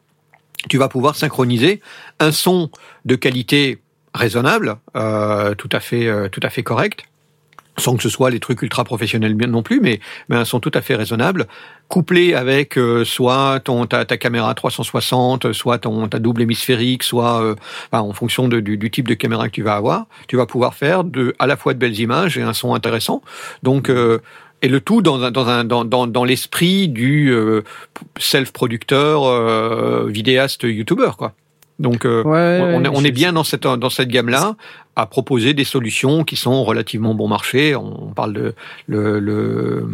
tu 0.70 0.78
vas 0.78 0.90
pouvoir 0.90 1.16
synchroniser 1.16 1.82
un 2.20 2.32
son 2.32 2.70
de 3.06 3.16
qualité 3.16 3.80
raisonnables, 4.14 4.78
euh, 4.96 5.56
tout 5.56 5.70
à 5.72 5.80
fait, 5.80 6.08
euh, 6.08 6.28
tout 6.30 6.42
à 6.44 6.50
fait 6.50 6.64
corrects, 6.64 7.06
sans 7.78 7.96
que 7.96 8.04
ce 8.04 8.10
soit 8.10 8.30
les 8.30 8.40
trucs 8.40 8.62
ultra 8.62 8.84
professionnels 8.84 9.36
non 9.36 9.64
plus, 9.64 9.80
mais, 9.82 10.00
elles 10.30 10.46
sont 10.46 10.60
tout 10.60 10.72
à 10.74 10.82
fait 10.82 10.96
raisonnables, 10.96 11.48
couplés 11.88 12.34
avec 12.34 12.78
euh, 12.78 13.06
soit 13.06 13.60
ton 13.64 13.86
ta, 13.86 14.06
ta 14.06 14.18
caméra 14.18 14.54
360, 14.54 15.54
soit 15.54 15.80
ton 15.80 16.08
ta 16.08 16.20
double 16.20 16.42
hémisphérique, 16.44 17.04
soit 17.04 17.42
euh, 17.42 17.56
en 17.92 18.14
fonction 18.14 18.48
du, 18.48 18.78
du 18.78 18.92
type 18.92 19.08
de 19.08 19.14
caméra 19.14 19.48
que 19.48 19.54
tu 19.54 19.64
vas 19.64 19.76
avoir, 19.76 20.08
tu 20.28 20.38
vas 20.38 20.46
pouvoir 20.46 20.74
faire 20.74 21.04
de 21.04 21.36
à 21.40 21.48
la 21.48 21.58
fois 21.58 21.74
de 21.74 21.80
belles 21.80 22.00
images 22.00 22.38
et 22.38 22.42
un 22.42 22.54
son 22.54 22.74
intéressant. 22.74 23.22
Donc 23.64 23.90
euh, 23.90 24.20
et 24.62 24.68
le 24.68 24.82
tout 24.82 25.02
dans 25.02 25.22
un, 25.24 25.32
dans 25.32 25.48
un 25.48 25.64
dans 25.64 25.86
dans, 25.86 26.08
dans 26.08 26.24
l'esprit 26.24 26.88
du 26.88 27.32
euh, 27.32 27.62
self-producteur 28.18 29.24
euh, 29.26 30.08
vidéaste 30.08 30.64
youtubeur 30.64 31.18
quoi. 31.18 31.34
Donc 31.78 32.06
euh, 32.06 32.24
Ouais, 32.24 32.74
on, 32.76 32.84
est- 32.86 32.88
on 32.90 33.04
est 33.04 33.12
bien 33.12 33.34
dans 33.34 33.44
cette 33.44 33.64
dans 33.64 33.90
cette 33.90 34.08
gamme 34.10 34.30
là 34.30 34.56
à 34.98 35.06
proposer 35.08 35.54
des 35.54 35.66
solutions 35.66 36.24
qui 36.24 36.38
sont 36.38 36.64
relativement 36.64 37.14
bon 37.14 37.28
marché. 37.28 37.76
On 37.76 38.14
parle 38.16 38.32
de 38.32 38.56
le 38.88 39.20
le, 39.20 39.86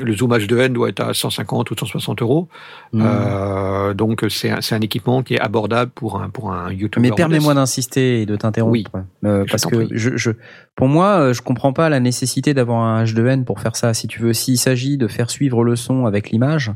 le 0.00 0.14
zoom 0.14 0.32
H2N 0.32 0.68
doit 0.68 0.90
être 0.90 1.00
à 1.00 1.12
150 1.12 1.72
ou 1.72 1.74
160 1.76 2.22
euros. 2.22 2.46
Mm. 2.92 3.02
Euh, 3.04 3.94
donc 3.94 4.24
c'est 4.28 4.50
un, 4.50 4.60
c'est 4.60 4.76
un 4.76 4.80
équipement 4.80 5.24
qui 5.24 5.34
est 5.34 5.40
abordable 5.40 5.90
pour 5.92 6.20
un 6.22 6.28
pour 6.30 6.52
un 6.52 6.70
YouTuber. 6.72 7.00
Mais 7.08 7.10
permets-moi 7.14 7.54
d'insister 7.54 8.22
et 8.22 8.26
de 8.26 8.36
t'interrompre. 8.36 8.72
Oui. 8.72 8.84
Euh, 9.24 9.44
parce 9.50 9.66
que 9.66 9.88
je, 9.90 10.16
je, 10.16 10.30
pour 10.76 10.86
moi, 10.86 11.16
euh, 11.18 11.32
je 11.34 11.42
comprends 11.42 11.72
pas 11.72 11.88
la 11.88 11.98
nécessité 11.98 12.54
d'avoir 12.54 12.80
un 12.80 13.02
H2N 13.02 13.42
pour 13.42 13.58
faire 13.60 13.74
ça. 13.74 13.92
Si 13.92 14.06
tu 14.06 14.20
veux, 14.20 14.32
s'il 14.34 14.56
s'agit 14.58 14.96
de 14.98 15.08
faire 15.08 15.30
suivre 15.30 15.64
le 15.64 15.74
son 15.74 16.06
avec 16.06 16.30
l'image, 16.30 16.70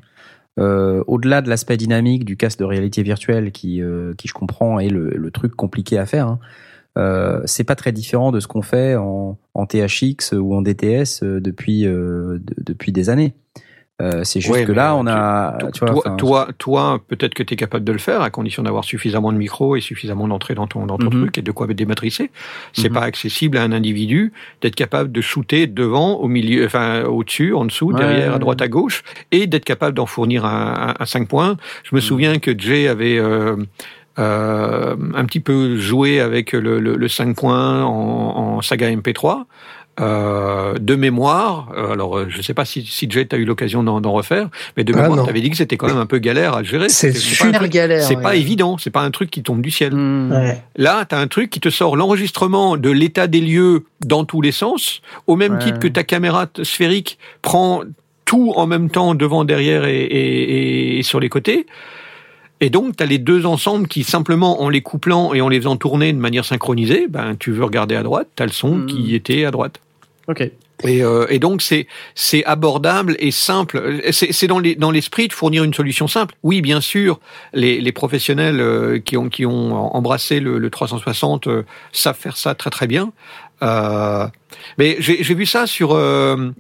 euh, 0.59 1.05
au-delà 1.07 1.41
de 1.41 1.49
l'aspect 1.49 1.77
dynamique 1.77 2.25
du 2.25 2.37
casque 2.37 2.59
de 2.59 2.65
réalité 2.65 3.03
virtuelle 3.03 3.53
qui, 3.53 3.81
euh, 3.81 4.15
qui 4.15 4.29
je 4.29 4.35
comprends 4.35 4.79
est 4.79 4.89
le, 4.89 5.31
truc 5.31 5.55
compliqué 5.55 5.99
à 5.99 6.07
faire, 6.07 6.27
hein, 6.27 6.39
euh, 6.97 7.41
c'est 7.45 7.65
pas 7.65 7.77
très 7.77 7.93
différent 7.93 8.33
de 8.33 8.41
ce 8.41 8.49
qu'on 8.49 8.63
fait 8.63 8.97
en, 8.97 9.39
THX 9.69 10.33
ou 10.33 10.55
en 10.55 10.63
DTS 10.63 11.23
depuis, 11.23 11.83
de- 11.83 12.41
depuis 12.59 12.93
des 12.93 13.11
années. 13.11 13.35
Euh, 14.01 14.23
c'est 14.23 14.41
juste 14.41 14.53
Ouais, 14.53 14.65
que 14.65 14.71
là, 14.71 14.93
euh, 14.93 14.97
on 14.99 15.07
a, 15.09 15.57
Toi, 15.59 15.71
tu 15.73 15.81
vois, 15.85 16.03
toi, 16.03 16.15
toi, 16.17 16.49
toi, 16.59 17.01
peut-être 17.09 17.35
que 17.35 17.43
tu 17.43 17.55
es 17.55 17.57
capable 17.57 17.85
de 17.85 17.91
le 17.91 17.99
faire 17.99 18.23
à 18.23 18.31
condition 18.31 18.63
d'avoir 18.63 18.85
suffisamment 18.85 19.33
de 19.33 19.39
micros 19.39 19.75
et 19.75 19.81
suffisamment 19.81 20.29
d'entrée 20.29 20.55
dans 20.55 20.69
ton, 20.69 20.87
dans 20.87 20.99
ton 20.99 21.07
Mhm. 21.11 21.23
truc 21.23 21.39
et 21.39 21.43
de 21.43 21.51
quoi 21.51 21.67
dématricer. 21.67 22.31
C'est 22.73 22.91
Mhm. 22.91 22.95
pas 22.95 23.01
accessible 23.03 23.59
à 23.59 23.63
un 23.65 23.73
individu 23.73 24.33
d'être 24.61 24.77
capable 24.77 25.11
de 25.11 25.21
shooter 25.21 25.67
devant, 25.67 26.15
au 26.15 26.29
milieu, 26.29 26.65
enfin 26.65 27.03
au-dessus, 27.07 27.55
en 27.55 27.65
dessous, 27.65 27.89
Ouais, 27.89 27.99
derrière, 27.99 28.29
ouais, 28.31 28.37
à 28.37 28.39
droite, 28.39 28.63
à 28.63 28.69
gauche, 28.69 29.03
et 29.33 29.49
d'être 29.49 29.65
capable 29.65 29.97
d'en 29.97 30.07
fournir 30.07 30.45
un, 30.45 30.95
un, 30.99 31.03
un 31.03 31.07
5 31.07 31.27
points. 31.27 31.57
Je 31.83 31.95
me 31.97 32.01
Mhm. 32.01 32.07
souviens 32.07 32.39
que 32.39 32.57
Jay 32.57 32.87
avait 32.87 33.19
euh, 33.19 33.57
euh, 34.21 34.97
un 35.15 35.25
petit 35.25 35.41
peu 35.41 35.77
joué 35.77 36.21
avec 36.21 36.53
le, 36.53 36.81
le, 36.81 36.97
le 36.97 37.09
5 37.09 37.37
points 37.37 37.85
en, 37.85 38.57
en 38.59 38.63
saga 38.63 38.91
MP3. 38.91 39.47
Euh, 40.01 40.75
de 40.79 40.95
mémoire, 40.95 41.71
euh, 41.77 41.93
alors 41.93 42.19
euh, 42.19 42.27
je 42.29 42.41
sais 42.41 42.55
pas 42.55 42.65
si, 42.65 42.85
si 42.87 43.11
Jay 43.11 43.27
a 43.33 43.37
eu 43.37 43.45
l'occasion 43.45 43.83
d'en 43.83 44.01
d'en 44.01 44.13
refaire, 44.13 44.49
mais 44.77 44.85
de 44.85 44.93
Ah, 44.95 45.03
mémoire, 45.03 45.17
non. 45.17 45.25
tu 45.25 45.31
avais 45.31 45.41
dit 45.41 45.51
que 45.51 45.57
c'était 45.57 45.77
quand 45.77 45.89
même 45.89 45.97
un 45.97 46.07
peu 46.07 46.19
galère 46.19 46.55
à 46.55 46.63
gérer. 46.63 46.89
C'est 46.89 47.13
pas 47.13 47.19
super 47.19 47.69
galère. 47.69 48.03
C'est 48.05 48.17
ouais. 48.17 48.23
pas 48.23 48.37
évident, 48.37 48.79
c'est 48.79 48.91
pas 48.91 49.03
un 49.03 49.11
truc 49.11 49.31
qui 49.31 49.43
tombe 49.43 49.61
du 49.61 49.71
ciel. 49.71 49.95
hmm. 49.95 50.31
Ouais. 50.33 50.63
Là, 50.77 51.05
tu 51.09 51.15
as 51.15 51.19
un 51.19 51.27
truc 51.27 51.51
qui 51.51 51.59
te 51.61 51.69
sort 51.71 51.97
l'enregistrement 51.97 52.77
de 52.77 52.91
l'état 52.91 53.27
des 53.27 53.41
lieux 53.41 53.85
dans 54.05 54.25
tous 54.25 54.41
les 54.41 54.53
sens, 54.53 55.03
au 55.27 55.35
même 55.37 55.55
Ouais. 55.55 55.59
titre 55.59 55.79
que 55.81 55.89
ta 55.89 56.05
caméra 56.05 56.47
sphérique 56.63 57.19
prend 57.43 57.83
tout 58.25 58.53
en 58.57 58.67
même 58.67 58.91
temps 58.91 59.15
devant, 59.15 59.45
derrière 59.45 59.85
et, 59.87 60.03
et- 60.05 60.99
et 60.99 61.03
sur 61.03 61.19
les 61.19 61.29
côtés. 61.29 61.67
Et 62.61 62.71
donc, 62.71 62.97
tu 62.97 63.03
as 63.03 63.07
les 63.07 63.19
deux 63.19 63.47
ensemble 63.47 63.87
qui, 63.89 64.03
simplement 64.05 64.63
en 64.63 64.69
les 64.69 64.81
couplant 64.83 65.33
et 65.33 65.41
en 65.41 65.49
les 65.49 65.59
faisant 65.59 65.77
tourner 65.77 66.13
de 66.13 66.19
manière 66.19 66.45
synchronisée, 66.45 67.07
ben, 67.09 67.37
tu 67.39 67.53
veux 67.53 67.65
regarder 67.65 67.95
à 67.95 68.03
droite, 68.03 68.29
tu 68.37 68.43
as 68.43 68.47
le 68.47 68.53
son 68.53 68.75
Mhm. 68.77 68.87
qui 68.87 69.15
était 69.15 69.45
à 69.45 69.51
droite. 69.51 69.81
Ok. 70.29 70.43
Et, 70.85 71.03
euh, 71.03 71.27
et 71.31 71.39
donc 71.39 71.63
c'est 71.63 71.87
c'est 72.15 72.45
abordable 72.45 73.17
et 73.19 73.31
simple. 73.31 74.01
C'est 74.13 74.47
dans 74.47 74.59
les 74.59 74.77
dans 74.77 74.91
l'esprit 74.91 75.27
de 75.27 75.33
fournir 75.33 75.65
une 75.65 75.75
solution 75.75 76.07
simple. 76.07 76.35
Oui, 76.43 76.61
bien 76.61 76.81
sûr, 76.81 77.19
les, 77.55 77.81
les 77.81 77.93
professionnels 77.93 78.61
euh, 78.61 79.01
qui 79.01 79.17
ont 79.17 79.29
qui 79.29 79.47
ont 79.47 79.75
embrassé 79.97 80.39
le, 80.39 80.59
le 80.59 80.71
360 80.71 81.47
euh, 81.47 81.65
savent 81.93 82.17
faire 82.17 82.37
ça 82.37 82.55
très 82.55 82.71
très 82.71 82.87
bien. 82.87 83.13
Euh, 83.63 84.27
mais 84.79 84.97
j'ai 85.01 85.35
vu 85.35 85.47
ça 85.47 85.67
sur 85.67 85.93
euh, 85.93 86.51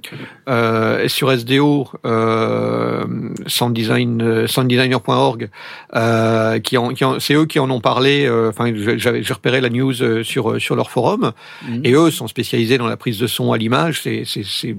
euh, 0.48 1.08
sur 1.08 1.30
SDO 1.36 1.88
euh, 2.04 3.04
sounddesign 3.46 4.46
sounddesigner.org 4.46 5.48
euh, 5.94 6.58
qui 6.58 6.76
en, 6.78 6.90
qui 6.90 7.04
en- 7.04 7.20
c'est 7.20 7.34
eux 7.34 7.46
qui 7.46 7.58
en 7.58 7.70
ont 7.70 7.80
parlé. 7.80 8.28
Enfin, 8.48 8.72
j'avais 8.96 9.22
j'ai 9.22 9.34
repéré 9.34 9.60
la 9.60 9.70
news 9.70 10.22
sur 10.24 10.60
sur 10.60 10.76
leur 10.76 10.90
forum. 10.90 11.32
Mhm. 11.68 11.80
Et 11.84 11.92
eux 11.94 12.10
sont 12.10 12.28
spécialisés 12.28 12.78
dans 12.78 12.86
la 12.86 12.96
prise 12.96 13.18
de 13.18 13.26
son 13.26 13.52
à 13.52 13.58
l'image. 13.58 14.00
C'est, 14.02 14.24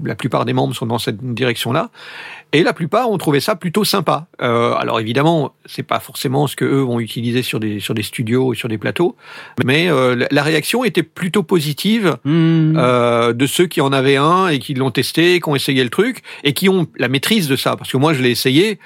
la 0.04 0.14
plupart 0.14 0.44
des 0.44 0.52
membres 0.52 0.74
sont 0.74 0.86
dans 0.86 0.98
cette 0.98 1.20
direction-là. 1.34 1.90
Et 2.52 2.64
la 2.64 2.72
plupart 2.72 3.08
ont 3.10 3.18
trouvé 3.18 3.38
ça 3.38 3.54
plutôt 3.54 3.84
sympa. 3.84 4.26
Alors 4.40 4.98
évidemment, 4.98 5.54
c'est 5.66 5.84
pas 5.84 6.00
forcément 6.00 6.46
ce 6.48 6.56
que 6.56 6.64
eux 6.64 6.80
vont 6.80 6.98
utiliser 6.98 7.42
sur 7.42 7.60
des 7.60 7.78
sur 7.80 7.94
des 7.94 8.02
studios 8.02 8.52
et 8.52 8.56
sur 8.56 8.68
des 8.68 8.78
plateaux, 8.78 9.16
mais 9.64 9.88
la- 10.30 10.42
réaction 10.42 10.82
était 10.84 11.02
plutôt 11.04 11.42
positive 11.42 12.16
Hmm. 12.24 12.76
Euh, 13.00 13.32
de 13.32 13.46
ceux 13.46 13.66
qui 13.66 13.80
en 13.80 13.92
avaient 13.92 14.16
un 14.16 14.48
et 14.48 14.58
qui 14.58 14.74
l'ont 14.74 14.90
testé, 14.90 15.40
qui 15.40 15.48
ont 15.48 15.56
essayé 15.56 15.82
le 15.82 15.90
truc 15.90 16.20
et 16.44 16.52
qui 16.52 16.68
ont 16.68 16.86
la 16.98 17.08
maîtrise 17.08 17.48
de 17.48 17.56
ça. 17.56 17.76
Parce 17.76 17.90
que 17.92 17.96
moi, 17.96 18.12
je 18.14 18.22
l'ai 18.22 18.30
essayé. 18.30 18.78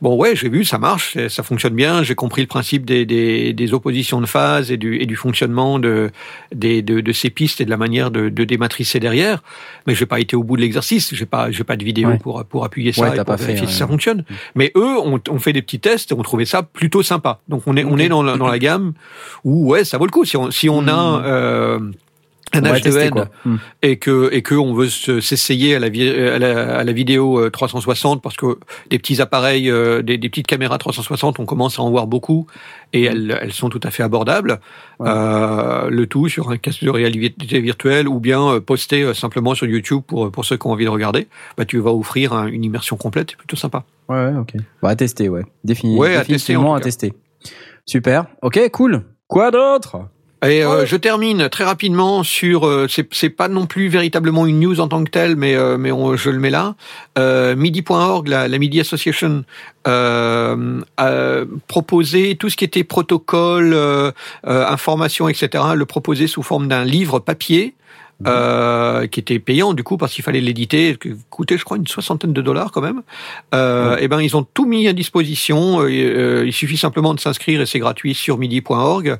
Bon, 0.00 0.16
ouais, 0.16 0.34
j'ai 0.34 0.48
vu, 0.48 0.64
ça 0.64 0.78
marche, 0.78 1.16
ça 1.28 1.44
fonctionne 1.44 1.74
bien. 1.76 2.02
J'ai 2.02 2.16
compris 2.16 2.42
le 2.42 2.48
principe 2.48 2.84
des, 2.84 3.06
des, 3.06 3.52
des 3.52 3.72
oppositions 3.72 4.20
de 4.20 4.26
phase 4.26 4.72
et 4.72 4.76
du, 4.76 5.00
et 5.00 5.06
du 5.06 5.14
fonctionnement 5.14 5.78
de, 5.78 6.10
des, 6.52 6.82
de, 6.82 7.00
de 7.00 7.12
ces 7.12 7.30
pistes 7.30 7.60
et 7.60 7.64
de 7.64 7.70
la 7.70 7.76
manière 7.76 8.10
de, 8.10 8.28
de 8.28 8.42
dématricer 8.42 8.98
derrière. 8.98 9.44
Mais 9.86 9.94
j'ai 9.94 10.06
pas 10.06 10.18
été 10.18 10.34
au 10.34 10.42
bout 10.42 10.56
de 10.56 10.62
l'exercice. 10.62 11.14
J'ai 11.14 11.24
pas, 11.24 11.52
j'ai 11.52 11.62
pas 11.62 11.76
de 11.76 11.84
vidéo 11.84 12.08
Ouais. 12.08 12.18
pour, 12.18 12.44
pour 12.46 12.64
appuyer 12.64 12.90
ça 12.90 13.02
Ouais, 13.02 13.16
et 13.16 13.22
pour 13.24 13.36
fait, 13.36 13.44
vérifier 13.44 13.66
ouais. 13.68 13.72
si 13.72 13.78
ça 13.78 13.86
fonctionne. 13.86 14.24
Mais 14.56 14.72
eux 14.76 14.98
ont, 14.98 15.20
ont 15.30 15.38
fait 15.38 15.52
des 15.52 15.62
petits 15.62 15.78
tests 15.78 16.10
et 16.10 16.14
ont 16.14 16.22
trouvé 16.24 16.46
ça 16.46 16.64
plutôt 16.64 17.04
sympa. 17.04 17.38
Donc 17.48 17.62
on 17.66 17.76
est, 17.76 17.84
on 17.84 17.96
est 17.96 18.08
dans 18.08 18.24
la, 18.24 18.36
dans 18.36 18.48
la 18.48 18.58
gamme 18.58 18.94
où, 19.44 19.68
ouais, 19.70 19.84
ça 19.84 19.98
vaut 19.98 20.06
le 20.06 20.10
coup. 20.10 20.24
Si 20.24 20.36
on, 20.36 20.50
si 20.50 20.68
on 20.68 20.88
a, 20.88 21.20
Hmm. 21.20 21.22
euh, 21.26 21.78
un 22.54 22.60
H2N 22.62 23.10
quoi. 23.10 23.28
Hmm. 23.44 23.56
et 23.82 23.96
que 23.98 24.28
et 24.32 24.42
que 24.42 24.54
on 24.54 24.74
veut 24.74 24.88
se- 24.88 25.20
s'essayer 25.20 25.74
à 25.74 25.78
la, 25.78 25.86
à 25.86 26.38
la 26.38 26.78
à 26.78 26.84
la 26.84 26.92
vidéo 26.92 27.38
euh, 27.40 27.50
360 27.50 28.22
parce 28.22 28.36
que 28.36 28.58
des 28.90 28.98
petits 28.98 29.20
appareils, 29.22 29.70
euh, 29.70 30.02
des, 30.02 30.18
des 30.18 30.28
petites 30.28 30.46
caméras 30.46 30.78
360, 30.78 31.38
on 31.40 31.46
commence 31.46 31.78
à 31.78 31.82
en 31.82 31.90
voir 31.90 32.06
beaucoup 32.06 32.46
et 32.92 33.04
elles 33.04 33.38
elles 33.40 33.52
sont 33.52 33.68
tout 33.68 33.80
à 33.82 33.90
fait 33.90 34.02
abordables. 34.02 34.60
Ouais. 35.00 35.08
Euh, 35.08 35.88
le 35.90 36.06
tout 36.06 36.28
sur 36.28 36.50
un 36.50 36.56
casque 36.58 36.84
de 36.84 36.90
réalité 36.90 37.60
virtuelle 37.60 38.06
ou 38.08 38.20
bien 38.20 38.40
euh, 38.54 38.60
posté 38.60 39.02
euh, 39.02 39.14
simplement 39.14 39.54
sur 39.54 39.66
YouTube 39.66 40.02
pour 40.06 40.30
pour 40.30 40.44
ceux 40.44 40.56
qui 40.56 40.66
ont 40.66 40.70
envie 40.72 40.84
de 40.84 40.90
regarder. 40.90 41.28
Bah 41.56 41.64
tu 41.64 41.78
vas 41.78 41.92
offrir 41.92 42.32
un- 42.32 42.46
une 42.46 42.64
immersion 42.64 42.96
complète, 42.96 43.30
c'est 43.30 43.36
plutôt 43.36 43.56
sympa. 43.56 43.84
Ouais, 44.08 44.16
ouais, 44.26 44.36
ok. 44.38 44.52
Bon, 44.82 44.88
à 44.88 44.96
tester, 44.96 45.28
ouais. 45.28 45.42
Défini- 45.64 45.96
Ouais, 45.96 46.16
à 46.16 46.18
définitivement 46.20 46.78
tester, 46.80 47.08
à 47.08 47.10
tester. 47.10 47.52
Super. 47.86 48.26
Ok, 48.42 48.60
cool. 48.72 49.04
Quoi 49.26 49.50
d'autre? 49.50 50.08
Et 50.44 50.64
euh, 50.64 50.84
je 50.86 50.96
termine 50.96 51.48
très 51.48 51.62
rapidement 51.62 52.24
sur 52.24 52.66
euh, 52.66 52.88
c'est 52.88 53.06
c'est 53.14 53.30
pas 53.30 53.46
non 53.46 53.66
plus 53.66 53.86
véritablement 53.88 54.44
une 54.44 54.58
news 54.58 54.80
en 54.80 54.88
tant 54.88 55.04
que 55.04 55.10
telle, 55.10 55.36
mais 55.36 55.54
euh, 55.54 55.78
mais 55.78 55.92
on- 55.92 56.16
je 56.16 56.30
le 56.30 56.40
mets 56.40 56.50
là. 56.50 56.74
Euh, 57.16 57.54
Midi.org, 57.54 58.26
la, 58.26 58.48
la 58.48 58.58
Midi 58.58 58.80
Association, 58.80 59.44
euh, 59.86 60.80
a 60.96 61.40
proposé 61.68 62.34
tout 62.36 62.48
ce 62.50 62.56
qui 62.56 62.64
était 62.64 62.82
protocole, 62.82 63.72
euh, 63.72 64.10
euh, 64.48 64.66
information, 64.66 65.28
etc. 65.28 65.62
Le 65.76 65.86
proposer 65.86 66.26
sous 66.26 66.42
forme 66.42 66.66
d'un 66.66 66.84
livre 66.84 67.20
papier. 67.20 67.74
Euh, 68.26 69.08
qui 69.08 69.18
était 69.18 69.40
payant 69.40 69.72
du 69.72 69.82
coup 69.82 69.96
parce 69.96 70.12
qu'il 70.12 70.22
fallait 70.22 70.40
l'éditer, 70.40 70.96
coûtait 71.28 71.58
je 71.58 71.64
crois 71.64 71.76
une 71.76 71.88
soixantaine 71.88 72.32
de 72.32 72.40
dollars 72.40 72.70
quand 72.70 72.80
même. 72.80 73.02
Euh, 73.52 73.96
Et 73.96 74.06
ben 74.06 74.20
ils 74.20 74.36
ont 74.36 74.44
tout 74.44 74.64
mis 74.64 74.86
à 74.86 74.92
disposition. 74.92 75.80
Euh, 75.80 75.88
euh, 75.88 76.44
il 76.46 76.52
suffit 76.52 76.76
simplement 76.76 77.14
de 77.14 77.20
s'inscrire 77.20 77.60
et 77.60 77.66
c'est 77.66 77.80
gratuit 77.80 78.14
sur 78.14 78.38
midi.org. 78.38 79.18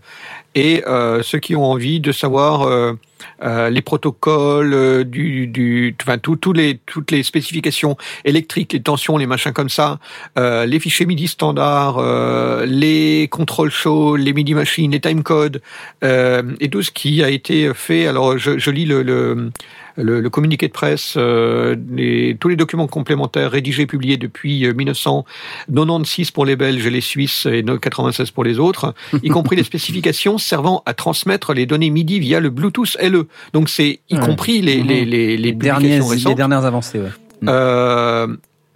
Et 0.55 0.85
euh, 0.87 1.23
ceux 1.23 1.39
qui 1.39 1.57
ont 1.57 1.65
envie 1.65 1.99
de 1.99 2.13
savoir 2.13 2.95
euh, 3.43 3.71
les 3.71 3.83
protocoles, 3.83 4.75
euh, 4.75 5.05
du, 5.05 5.47
du, 5.47 5.95
enfin 6.03 6.19
tout- 6.19 6.37
tous 6.37 6.53
les, 6.53 6.79
toutes 6.87 7.11
les 7.11 7.23
spécifications 7.23 7.97
électriques, 8.25 8.73
les 8.73 8.83
tensions, 8.83 9.17
les 9.19 9.27
machins 9.27 9.53
comme 9.53 9.69
ça, 9.69 9.99
euh, 10.39 10.67
les 10.67 10.81
fichiers 10.81 11.07
MIDI 11.07 11.29
standards, 11.29 11.99
euh, 11.99 12.67
les 12.67 13.29
contrôles 13.29 13.71
chauds, 13.71 14.17
les 14.17 14.33
MIDI 14.33 14.55
machines, 14.55 14.91
les 14.93 15.01
timecodes 15.01 15.61
et 16.03 16.69
tout 16.71 16.83
ce 16.83 16.91
qui 16.91 17.23
a 17.23 17.31
été 17.31 17.73
fait. 17.75 18.07
Alors 18.07 18.39
je, 18.39 18.59
je 18.59 18.71
lis 18.71 18.85
le, 18.87 19.03
le, 19.03 19.51
le, 19.97 20.21
le 20.21 20.31
communiqué 20.31 20.69
de 20.69 20.73
presse, 20.73 21.15
euh, 21.17 21.77
les, 21.91 22.37
tous 22.39 22.49
les 22.49 22.57
documents 22.57 22.87
complémentaires 22.87 23.51
rédigés, 23.51 23.87
publiés 23.87 24.17
depuis 24.17 24.65
euh, 24.67 24.73
1996 24.75 26.31
pour 26.31 26.45
les 26.47 26.57
Belges 26.57 26.87
et 26.87 26.91
les 26.91 27.01
Suisses 27.01 27.47
et 27.47 27.63
96 27.65 28.31
pour 28.31 28.45
les 28.45 28.59
autres, 28.59 28.95
y 29.23 29.29
compris 29.29 29.57
les 29.57 29.65
spécifications 29.73 30.39
servant 30.39 30.83
à 30.87 30.95
transmettre 30.95 31.53
les 31.53 31.67
données 31.67 31.91
MIDI 31.91 32.21
via 32.21 32.41
le 32.41 32.51
Bluetooth 32.51 32.97
LE. 33.03 33.27
Donc 33.53 33.69
c'est 33.69 34.01
y 34.11 34.17
Ouais. 34.23 34.27
compris 34.27 34.63
les, 34.63 34.83
les, 34.83 35.05
les, 35.05 35.37
les 35.37 35.37
les, 35.37 35.53
dernières, 35.53 36.05
les 36.09 36.35
dernières 36.35 36.65
avancées, 36.65 37.01
ouais. 37.01 37.09
Euh, 37.49 38.29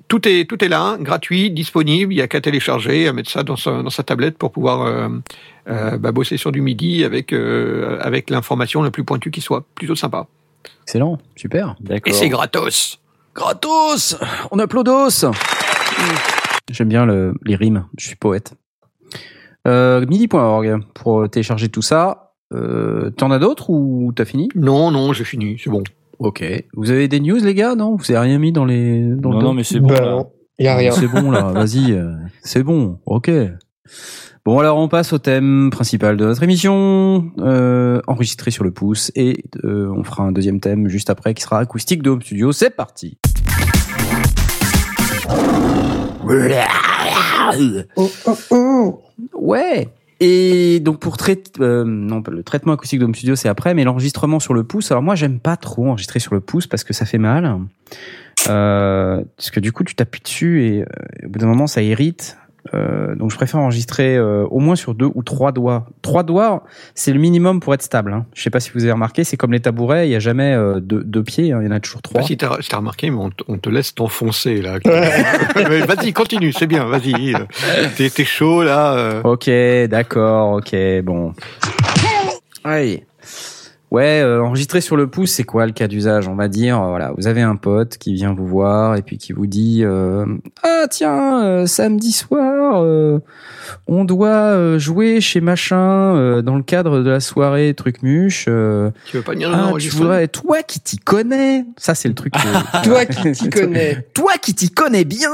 tout 0.08 0.26
est 0.28 0.44
tout 0.48 0.62
est 0.64 0.68
là, 0.68 0.96
gratuit, 1.00 1.50
disponible. 1.50 2.12
Il 2.12 2.16
y 2.16 2.22
a 2.22 2.28
qu'à 2.28 2.40
télécharger, 2.40 3.08
à 3.08 3.12
mettre 3.12 3.30
ça 3.30 3.42
dans 3.42 3.56
sa, 3.56 3.82
dans 3.82 3.90
sa 3.90 4.02
tablette 4.02 4.38
pour 4.38 4.52
pouvoir 4.52 4.82
euh, 4.82 5.08
euh, 5.68 5.98
bah, 5.98 6.12
bosser 6.12 6.36
sur 6.36 6.52
du 6.52 6.60
MIDI 6.60 7.04
avec 7.04 7.32
euh, 7.32 7.98
avec 8.00 8.30
l'information 8.30 8.82
la 8.82 8.90
plus 8.90 9.04
pointue 9.04 9.30
qui 9.30 9.40
soit. 9.40 9.64
Plutôt 9.74 9.96
sympa. 9.96 10.26
Excellent, 10.82 11.18
super. 11.36 11.74
D'accord. 11.80 12.12
Et 12.12 12.16
c'est 12.16 12.28
gratos. 12.28 12.98
Gratos 13.34 14.16
On 14.50 14.58
applaudos 14.58 15.24
J'aime 16.70 16.88
bien 16.88 17.06
le- 17.06 17.34
les 17.44 17.54
rimes, 17.56 17.86
je 17.98 18.06
suis 18.08 18.16
poète. 18.16 18.54
Euh, 19.68 20.04
midi.org 20.06 20.78
pour 20.94 21.28
télécharger 21.28 21.68
tout 21.68 21.82
ça. 21.82 22.32
Euh, 22.54 23.10
T'en 23.10 23.30
as 23.30 23.38
d'autres 23.38 23.70
ou 23.70 24.12
t'as 24.14 24.24
fini? 24.24 24.48
Non, 24.54 24.90
non, 24.90 25.12
j'ai 25.12 25.24
fini, 25.24 25.58
c'est 25.62 25.70
bon. 25.70 25.82
Ok. 26.18 26.44
Vous 26.74 26.90
avez 26.90 27.08
des 27.08 27.20
news 27.20 27.36
les 27.42 27.54
gars? 27.54 27.74
Non 27.74 27.96
Vous 27.96 28.10
avez 28.10 28.18
rien 28.20 28.38
mis 28.38 28.52
dans 28.52 28.64
les 28.64 29.00
dans 29.02 29.30
Non, 29.30 29.38
le 29.38 29.44
non, 29.44 29.52
mais 29.54 29.64
c'est 29.64 29.80
bon. 29.80 29.88
Bah 29.88 30.00
là. 30.00 30.22
y 30.58 30.66
a 30.68 30.76
rien. 30.76 30.92
C'est 30.92 31.08
bon 31.08 31.30
là, 31.30 31.42
vas-y. 31.52 32.00
C'est 32.42 32.62
bon, 32.62 32.98
ok. 33.06 33.30
Bon 34.46 34.60
alors 34.60 34.78
on 34.78 34.86
passe 34.86 35.12
au 35.12 35.18
thème 35.18 35.70
principal 35.72 36.16
de 36.16 36.24
notre 36.24 36.40
émission, 36.44 37.32
euh, 37.40 38.00
enregistré 38.06 38.52
sur 38.52 38.62
le 38.62 38.70
pouce, 38.70 39.10
et 39.16 39.42
euh, 39.64 39.92
on 39.92 40.04
fera 40.04 40.22
un 40.22 40.30
deuxième 40.30 40.60
thème 40.60 40.86
juste 40.86 41.10
après 41.10 41.34
qui 41.34 41.42
sera 41.42 41.58
acoustique 41.58 42.00
de 42.00 42.10
Home 42.10 42.22
Studio. 42.22 42.52
C'est 42.52 42.70
parti. 42.70 43.18
Ouais. 49.34 49.88
Et 50.20 50.78
donc 50.78 51.00
pour 51.00 51.16
traiter, 51.16 51.50
euh, 51.58 51.82
non, 51.84 52.22
le 52.30 52.44
traitement 52.44 52.74
acoustique 52.74 53.00
de 53.00 53.12
Studio 53.12 53.34
c'est 53.34 53.48
après, 53.48 53.74
mais 53.74 53.82
l'enregistrement 53.82 54.38
sur 54.38 54.54
le 54.54 54.62
pouce. 54.62 54.92
Alors 54.92 55.02
moi 55.02 55.16
j'aime 55.16 55.40
pas 55.40 55.56
trop 55.56 55.88
enregistrer 55.88 56.20
sur 56.20 56.34
le 56.34 56.40
pouce 56.40 56.68
parce 56.68 56.84
que 56.84 56.92
ça 56.92 57.04
fait 57.04 57.18
mal, 57.18 57.58
euh, 58.48 59.24
parce 59.36 59.50
que 59.50 59.58
du 59.58 59.72
coup 59.72 59.82
tu 59.82 59.96
t'appuies 59.96 60.22
dessus 60.22 60.64
et 60.64 60.84
au 61.24 61.30
bout 61.30 61.40
d'un 61.40 61.48
moment 61.48 61.66
ça 61.66 61.82
irrite. 61.82 62.38
Euh, 62.74 63.14
donc 63.14 63.30
je 63.30 63.36
préfère 63.36 63.60
enregistrer 63.60 64.16
euh, 64.16 64.44
au 64.50 64.58
moins 64.58 64.76
sur 64.76 64.94
deux 64.94 65.08
ou 65.14 65.22
trois 65.22 65.52
doigts. 65.52 65.86
Trois 66.02 66.22
doigts, 66.22 66.64
c'est 66.94 67.12
le 67.12 67.18
minimum 67.18 67.60
pour 67.60 67.74
être 67.74 67.82
stable. 67.82 68.12
Hein. 68.12 68.26
Je 68.34 68.42
sais 68.42 68.50
pas 68.50 68.60
si 68.60 68.70
vous 68.74 68.82
avez 68.82 68.92
remarqué, 68.92 69.24
c'est 69.24 69.36
comme 69.36 69.52
les 69.52 69.60
tabourets, 69.60 70.08
il 70.08 70.12
y 70.12 70.16
a 70.16 70.18
jamais 70.20 70.52
euh, 70.54 70.80
deux, 70.80 71.02
deux 71.04 71.22
pieds, 71.22 71.52
hein, 71.52 71.58
il 71.62 71.66
y 71.66 71.68
en 71.68 71.72
a 71.72 71.80
toujours 71.80 72.00
Je 72.04 72.08
sais 72.08 72.36
trois. 72.36 72.48
pas 72.50 72.62
si 72.62 72.68
t'as 72.68 72.76
remarqué, 72.76 73.10
mais 73.10 73.18
on, 73.18 73.30
te- 73.30 73.44
on 73.48 73.58
te 73.58 73.68
laisse 73.68 73.94
t'enfoncer 73.94 74.60
là. 74.62 74.78
Vas-y, 74.84 76.12
continue, 76.12 76.52
c'est 76.52 76.66
bien, 76.66 76.84
vas-y. 76.86 77.34
T'es 77.96 78.24
chaud 78.24 78.62
là. 78.62 78.94
euh. 78.94 79.22
Ok, 79.22 79.48
d'accord, 79.88 80.52
ok, 80.58 80.74
bon. 81.04 81.32
Ouais. 82.64 83.04
Ouais, 83.92 84.20
euh, 84.20 84.42
enregistrer 84.42 84.80
sur 84.80 84.96
le 84.96 85.06
pouce, 85.06 85.30
c'est 85.30 85.44
quoi 85.44 85.64
le 85.64 85.70
cas 85.72 85.86
d'usage? 85.86 86.26
On 86.26 86.34
va 86.34 86.48
dire, 86.48 86.82
euh, 86.82 86.88
voilà, 86.88 87.12
vous 87.16 87.28
avez 87.28 87.42
un 87.42 87.54
pote 87.54 87.98
qui 87.98 88.14
vient 88.14 88.34
vous 88.34 88.46
voir 88.46 88.96
et 88.96 89.02
puis 89.02 89.16
qui 89.16 89.32
vous 89.32 89.46
dit, 89.46 89.82
euh, 89.84 90.26
ah 90.64 90.86
tiens, 90.90 91.44
euh, 91.44 91.66
samedi 91.66 92.10
soir, 92.10 92.82
euh, 92.82 93.20
on 93.86 94.04
doit 94.04 94.28
euh, 94.28 94.78
jouer 94.80 95.20
chez 95.20 95.40
machin 95.40 96.16
euh, 96.16 96.42
dans 96.42 96.56
le 96.56 96.64
cadre 96.64 97.00
de 97.00 97.08
la 97.10 97.20
soirée 97.20 97.74
truc 97.74 98.02
muche. 98.02 98.46
euh, 98.48 98.90
Tu 99.06 99.18
veux 99.18 99.22
pas 99.22 99.32
venir 99.32 99.50
ah, 99.54 99.70
tu 99.78 99.88
voudrais, 99.90 100.26
toi 100.26 100.62
qui 100.64 100.80
t'y 100.80 100.98
connais, 100.98 101.64
ça 101.76 101.94
c'est 101.94 102.08
le 102.08 102.14
truc. 102.14 102.34
Toi 102.82 103.06
qui 103.06 103.30
t'y 103.32 103.50
connais. 103.50 104.04
toi 104.14 104.32
qui 104.42 104.52
t'y 104.52 104.68
connais 104.70 105.04
bien, 105.04 105.30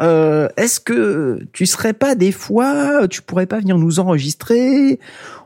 euh, 0.00 0.48
est-ce 0.56 0.80
que 0.80 1.38
tu 1.52 1.66
serais 1.66 1.92
pas 1.92 2.16
des 2.16 2.32
fois, 2.32 3.06
tu 3.08 3.22
pourrais 3.22 3.46
pas 3.46 3.60
venir 3.60 3.78
nous 3.78 4.00
enregistrer 4.00 4.98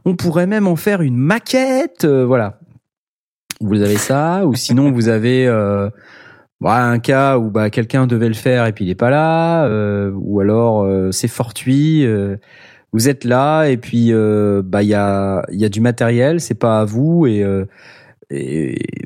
On 0.09 0.15
pourrait 0.15 0.47
même 0.47 0.69
en 0.69 0.77
faire 0.77 1.03
une 1.03 1.17
maquette, 1.17 2.05
euh, 2.05 2.25
voilà. 2.25 2.61
Vous 3.61 3.83
avez 3.83 3.97
ça, 3.97 4.47
ou 4.47 4.55
sinon 4.55 4.93
vous 4.93 5.09
avez 5.09 5.49
euh, 5.49 5.91
bah, 6.61 6.85
un 6.85 7.01
cas 7.01 7.39
où 7.39 7.51
bah, 7.51 7.71
quelqu'un 7.71 8.07
devait 8.07 8.29
le 8.29 8.35
faire 8.35 8.67
et 8.67 8.73
puis 8.73 8.85
il 8.85 8.91
est 8.91 8.95
pas 8.95 9.11
là, 9.11 9.67
euh, 9.67 10.13
ou 10.15 10.39
alors 10.39 10.87
c'est 11.13 11.27
fortuit. 11.27 12.07
vous 12.93 13.09
êtes 13.09 13.25
là 13.25 13.65
et 13.65 13.79
puis 13.79 14.13
bah 14.63 14.83
il 14.85 14.89
y 14.89 14.95
a 14.95 15.43
il 15.51 15.59
y 15.59 15.65
a 15.65 15.69
du 15.69 15.81
matériel, 15.81 16.41
c'est 16.41 16.55
pas 16.55 16.81
à 16.81 16.85
vous 16.85 17.27
et 17.27 17.45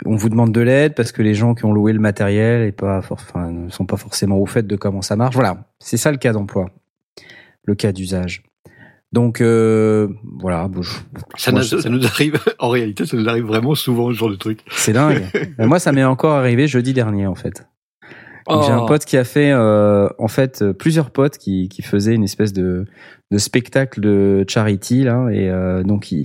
on 0.05 0.17
vous 0.17 0.29
demande 0.29 0.53
de 0.53 0.61
l'aide 0.61 0.95
parce 0.95 1.13
que 1.13 1.23
les 1.23 1.35
gens 1.35 1.55
qui 1.55 1.65
ont 1.65 1.73
loué 1.73 1.95
le 1.95 2.01
matériel 2.01 2.67
et 2.67 2.73
pas 2.73 3.01
ne 3.37 3.71
sont 3.71 3.87
pas 3.87 3.97
forcément 3.97 4.37
au 4.37 4.47
fait 4.47 4.67
de 4.67 4.77
comment 4.77 5.03
ça 5.03 5.17
marche. 5.17 5.35
Voilà, 5.35 5.65
c'est 5.79 5.97
ça 5.97 6.11
le 6.11 6.19
cas 6.19 6.33
d'emploi, 6.33 6.67
le 7.65 7.75
cas 7.75 7.93
d'usage. 7.93 8.50
Donc 9.13 9.41
euh, 9.41 10.09
voilà, 10.41 10.69
bon, 10.69 10.83
je- 10.83 10.91
ça, 11.37 11.51
moi, 11.51 11.61
nous- 11.61 11.67
je- 11.67 11.79
ça 11.79 11.89
nous 11.89 12.05
arrive, 12.07 12.35
en 12.61 12.69
réalité, 12.69 13.07
ça 13.07 13.17
nous 13.17 13.29
arrive 13.29 13.45
vraiment 13.45 13.75
souvent 13.75 14.09
ce 14.11 14.15
genre 14.17 14.31
de 14.31 14.37
truc. 14.37 14.61
c'est 14.71 14.93
dingue. 14.93 15.25
Moi, 15.59 15.79
ça 15.81 15.91
m'est 15.93 16.05
encore 16.05 16.33
arrivé 16.35 16.69
jeudi 16.69 16.93
dernier 16.93 17.27
en 17.27 17.35
fait. 17.35 17.67
J'ai 18.49 18.71
un 18.73 18.81
Oh. 18.83 18.87
pote 18.87 19.05
qui 19.05 19.17
a 19.17 19.23
fait, 19.25 19.53
euh, 19.53 20.09
en 20.19 20.27
fait, 20.27 20.63
euh, 20.63 20.73
plusieurs 20.73 21.11
potes 21.11 21.39
qui, 21.39 21.69
qui 21.69 21.83
faisaient 21.83 22.15
une 22.15 22.25
espèce 22.25 22.53
de, 22.53 22.85
de 23.31 23.39
spectacle 23.39 24.01
de 24.01 24.45
charity 24.49 25.03
là, 25.05 25.29
et 25.31 25.49
euh, 25.51 25.83
donc 25.85 26.11
il, 26.11 26.25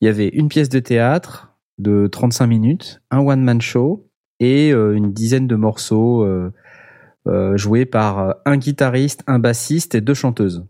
il 0.00 0.06
y 0.06 0.08
avait 0.08 0.28
une 0.28 0.48
pièce 0.48 0.68
de 0.70 0.78
théâtre 0.78 1.52
de 1.78 2.06
35 2.06 2.46
minutes, 2.46 3.02
un 3.10 3.18
one 3.18 3.42
man 3.42 3.60
show 3.60 4.08
et 4.40 4.72
euh, 4.72 4.94
une 4.94 5.12
dizaine 5.12 5.46
de 5.46 5.56
morceaux 5.56 6.24
euh, 6.24 7.56
joués 7.56 7.84
par 7.84 8.36
un 8.46 8.56
guitariste, 8.56 9.22
un 9.26 9.38
bassiste 9.38 9.94
et 9.94 10.00
deux 10.00 10.14
chanteuses. 10.14 10.64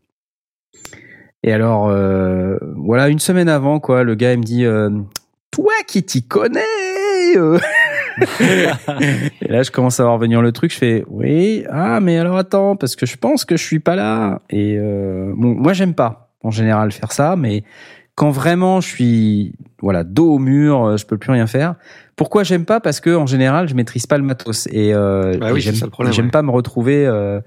Et 1.47 1.53
alors, 1.53 1.88
euh, 1.88 2.59
voilà, 2.76 3.09
une 3.09 3.20
semaine 3.20 3.49
avant, 3.49 3.78
quoi, 3.80 4.03
le 4.03 4.14
gars 4.16 4.32
il 4.32 4.38
me 4.40 4.44
dit, 4.44 4.64
euh, 4.66 4.90
toi 5.53 5.72
qui 5.86 6.03
t'y 6.03 6.22
connais. 6.26 6.61
euh, 7.36 7.59
et 9.42 9.49
là, 9.49 9.62
je 9.62 9.70
commence 9.70 10.01
à 10.01 10.05
voir 10.05 10.18
venir 10.18 10.42
le 10.42 10.53
truc. 10.53 10.72
Je 10.72 10.78
fais 10.78 11.05
oui, 11.09 11.64
ah, 11.70 12.01
mais 12.01 12.18
alors 12.18 12.36
attends, 12.36 12.76
parce 12.76 12.97
que 12.97 13.07
je 13.07 13.16
pense 13.16 13.44
que 13.44 13.57
je 13.57 13.62
suis 13.64 13.78
pas 13.78 13.94
là. 13.97 14.40
Et 14.51 14.76
euh, 14.78 15.32
bon, 15.36 15.55
moi, 15.55 15.72
j'aime 15.72 15.94
pas 15.94 16.30
en 16.42 16.51
général 16.51 16.92
faire 16.92 17.12
ça, 17.12 17.36
mais 17.36 17.62
quand 18.14 18.30
vraiment 18.30 18.80
je 18.80 18.88
suis 18.88 19.53
voilà 19.82 20.03
dos 20.05 20.32
au 20.34 20.38
mur, 20.38 20.84
euh, 20.84 20.97
je 20.97 21.07
peux 21.07 21.18
plus 21.18 21.30
rien 21.30 21.47
faire. 21.47 21.74
Pourquoi 22.16 22.42
j'aime 22.44 22.64
pas? 22.64 22.80
Parce 22.80 23.01
que 23.01 23.14
en 23.14 23.26
général, 23.26 23.68
je 23.68 23.74
maîtrise 23.74 24.07
pas 24.07 24.16
le 24.16 24.24
matos 24.24 24.66
et, 24.72 24.94
euh, 24.94 25.36
Bah 25.38 25.51
et 25.51 25.53
oui, 25.53 25.62
c'est 25.62 25.74
j'aime 26.12 26.24
ouais. 26.26 26.30
pas 26.30 26.42
me 26.42 26.51
retrouver. 26.51 27.07
euh, 27.07 27.40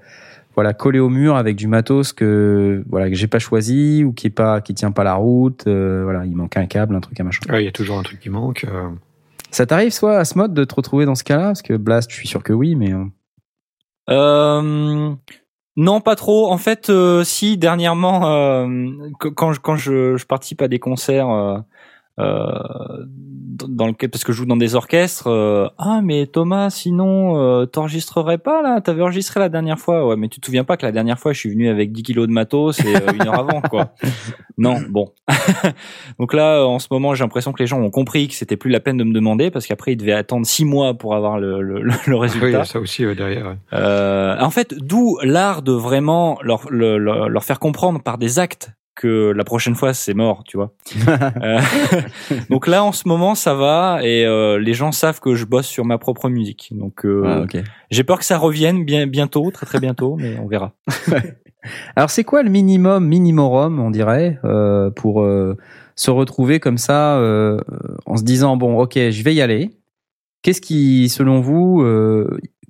voilà, 0.54 0.74
collé 0.74 0.98
au 0.98 1.08
mur 1.08 1.36
avec 1.36 1.56
du 1.56 1.66
matos 1.68 2.12
que 2.12 2.82
voilà 2.88 3.08
que 3.08 3.14
j'ai 3.14 3.28
pas 3.28 3.38
choisi 3.38 4.04
ou 4.04 4.12
qui 4.12 4.26
est 4.26 4.30
pas 4.30 4.60
qui 4.60 4.74
tient 4.74 4.90
pas 4.92 5.04
la 5.04 5.14
route. 5.14 5.64
euh, 5.66 6.02
voilà, 6.04 6.24
il 6.26 6.34
manque 6.36 6.56
un 6.56 6.66
câble, 6.66 6.94
un 6.94 7.00
truc, 7.00 7.18
un 7.20 7.24
machin. 7.24 7.40
Ouais, 7.48 7.62
Il 7.62 7.66
y 7.66 7.68
a 7.68 7.72
toujours 7.72 7.98
un 7.98 8.02
truc 8.02 8.20
qui 8.20 8.30
manque. 8.30 8.64
euh. 8.68 8.88
Ça 9.52 9.66
t'arrive, 9.66 9.90
soit 9.92 10.16
à 10.18 10.24
ce 10.24 10.38
mode, 10.38 10.54
de 10.54 10.64
te 10.64 10.74
retrouver 10.74 11.06
dans 11.06 11.14
ce 11.16 11.24
cas-là? 11.24 11.46
Parce 11.46 11.62
que 11.62 11.74
Blast, 11.76 12.10
je 12.10 12.16
suis 12.16 12.28
sûr 12.28 12.42
que 12.42 12.52
oui, 12.52 12.74
mais. 12.76 12.92
euh, 12.92 13.04
Euh, 14.10 15.14
non, 15.76 16.00
pas 16.00 16.16
trop. 16.16 16.50
En 16.50 16.58
fait, 16.58 16.90
euh, 16.90 17.24
si 17.24 17.56
dernièrement, 17.56 18.28
euh, 18.30 18.66
quand 19.18 19.52
je, 19.52 19.60
quand 19.60 19.76
je, 19.76 20.16
je 20.16 20.26
participe 20.26 20.62
à 20.62 20.68
des 20.68 20.78
concerts 20.78 21.62
dans 22.20 23.68
dans 23.68 23.86
lequel 23.88 24.08
parce 24.08 24.24
que 24.24 24.32
je 24.32 24.38
joue 24.38 24.46
dans 24.46 24.56
des 24.56 24.74
orchestres, 24.74 25.26
euh, 25.26 25.68
ah 25.76 26.00
mais 26.02 26.26
Thomas, 26.26 26.70
sinon 26.70 27.36
euh, 27.38 27.66
t'enregistrerais 27.66 28.38
pas 28.38 28.62
là? 28.62 28.80
T'avais 28.80 29.02
enregistré 29.02 29.38
la 29.38 29.50
dernière 29.50 29.78
fois, 29.78 30.06
ouais, 30.06 30.16
mais 30.16 30.28
tu 30.28 30.40
te 30.40 30.46
souviens 30.46 30.64
pas 30.64 30.78
que 30.78 30.86
la 30.86 30.92
dernière 30.92 31.18
fois 31.18 31.34
je 31.34 31.40
suis 31.40 31.50
venu 31.50 31.68
avec 31.68 31.92
10 31.92 32.02
kilos 32.02 32.26
de 32.26 32.32
matos 32.32 32.80
et 32.82 32.96
euh, 32.96 33.00
une 33.12 33.26
heure 33.28 33.38
avant, 33.38 33.60
quoi. 33.60 33.92
Non, 34.58 34.76
bon. 34.90 35.12
Donc 36.18 36.34
là, 36.34 36.64
en 36.66 36.78
ce 36.78 36.88
moment, 36.90 37.14
j'ai 37.14 37.24
l'impression 37.24 37.52
que 37.52 37.62
les 37.62 37.66
gens 37.66 37.80
ont 37.80 37.90
compris 37.90 38.28
que 38.28 38.34
c'était 38.34 38.56
plus 38.58 38.70
la 38.70 38.80
peine 38.80 38.96
de 38.98 39.04
me 39.04 39.12
demander 39.14 39.50
parce 39.50 39.66
qu'après 39.66 39.92
ils 39.92 39.96
devaient 39.96 40.12
attendre 40.12 40.44
six 40.46 40.64
mois 40.66 40.94
pour 40.94 41.14
avoir 41.14 41.38
le, 41.38 41.62
le, 41.62 41.80
le 41.82 41.88
Oui, 41.90 41.96
il 42.06 42.12
y 42.14 42.18
résultat. 42.18 42.60
a 42.60 42.64
ça 42.64 42.78
aussi 42.80 43.04
euh, 43.04 43.14
derrière. 43.14 43.46
ouais. 43.46 43.56
Euh, 43.72 44.36
en 44.40 44.50
fait, 44.50 44.74
d'où 44.78 45.18
l'art 45.22 45.62
de 45.62 45.72
vraiment 45.72 46.38
leur, 46.42 46.62
le- 46.70 46.98
le- 46.98 47.28
leur 47.28 47.44
faire 47.44 47.58
comprendre 47.58 48.02
par 48.02 48.18
des 48.18 48.38
actes 48.38 48.70
que 49.00 49.32
la 49.34 49.44
prochaine 49.44 49.74
fois 49.74 49.94
c'est 49.94 50.12
mort, 50.12 50.44
tu 50.46 50.56
vois. 50.58 50.72
Euh, 51.42 51.60
donc 52.50 52.66
là, 52.66 52.84
en 52.84 52.92
ce 52.92 53.08
moment, 53.08 53.34
ça 53.34 53.54
va 53.54 54.00
et 54.02 54.26
euh, 54.26 54.58
les 54.58 54.74
gens 54.74 54.92
savent 54.92 55.20
que 55.20 55.34
je 55.34 55.44
bosse 55.44 55.66
sur 55.66 55.84
ma 55.84 55.96
propre 55.96 56.28
musique. 56.28 56.70
Donc 56.72 57.04
euh, 57.04 57.46
ah, 57.54 57.58
j'ai 57.90 58.04
peur 58.04 58.18
que 58.18 58.24
ça 58.24 58.36
revienne 58.36 58.84
bien 58.84 59.06
bientôt, 59.06 59.50
très 59.50 59.64
très 59.64 59.80
bientôt, 59.80 60.16
mais 60.18 60.36
on 60.38 60.46
verra. 60.46 60.72
Alors, 61.96 62.10
c'est 62.10 62.24
quoi 62.24 62.42
le 62.42 62.50
minimum, 62.50 63.06
minimorum, 63.06 63.80
on 63.80 63.90
dirait, 63.90 64.38
pour 64.96 65.26
se 65.94 66.10
retrouver 66.10 66.58
comme 66.58 66.78
ça, 66.78 67.18
en 68.06 68.16
se 68.16 68.22
disant 68.22 68.56
bon, 68.56 68.78
ok, 68.78 68.94
je 68.94 69.22
vais 69.22 69.34
y 69.34 69.40
aller. 69.40 69.70
Qu'est-ce 70.42 70.60
qui, 70.60 71.08
selon 71.08 71.40
vous, 71.40 71.84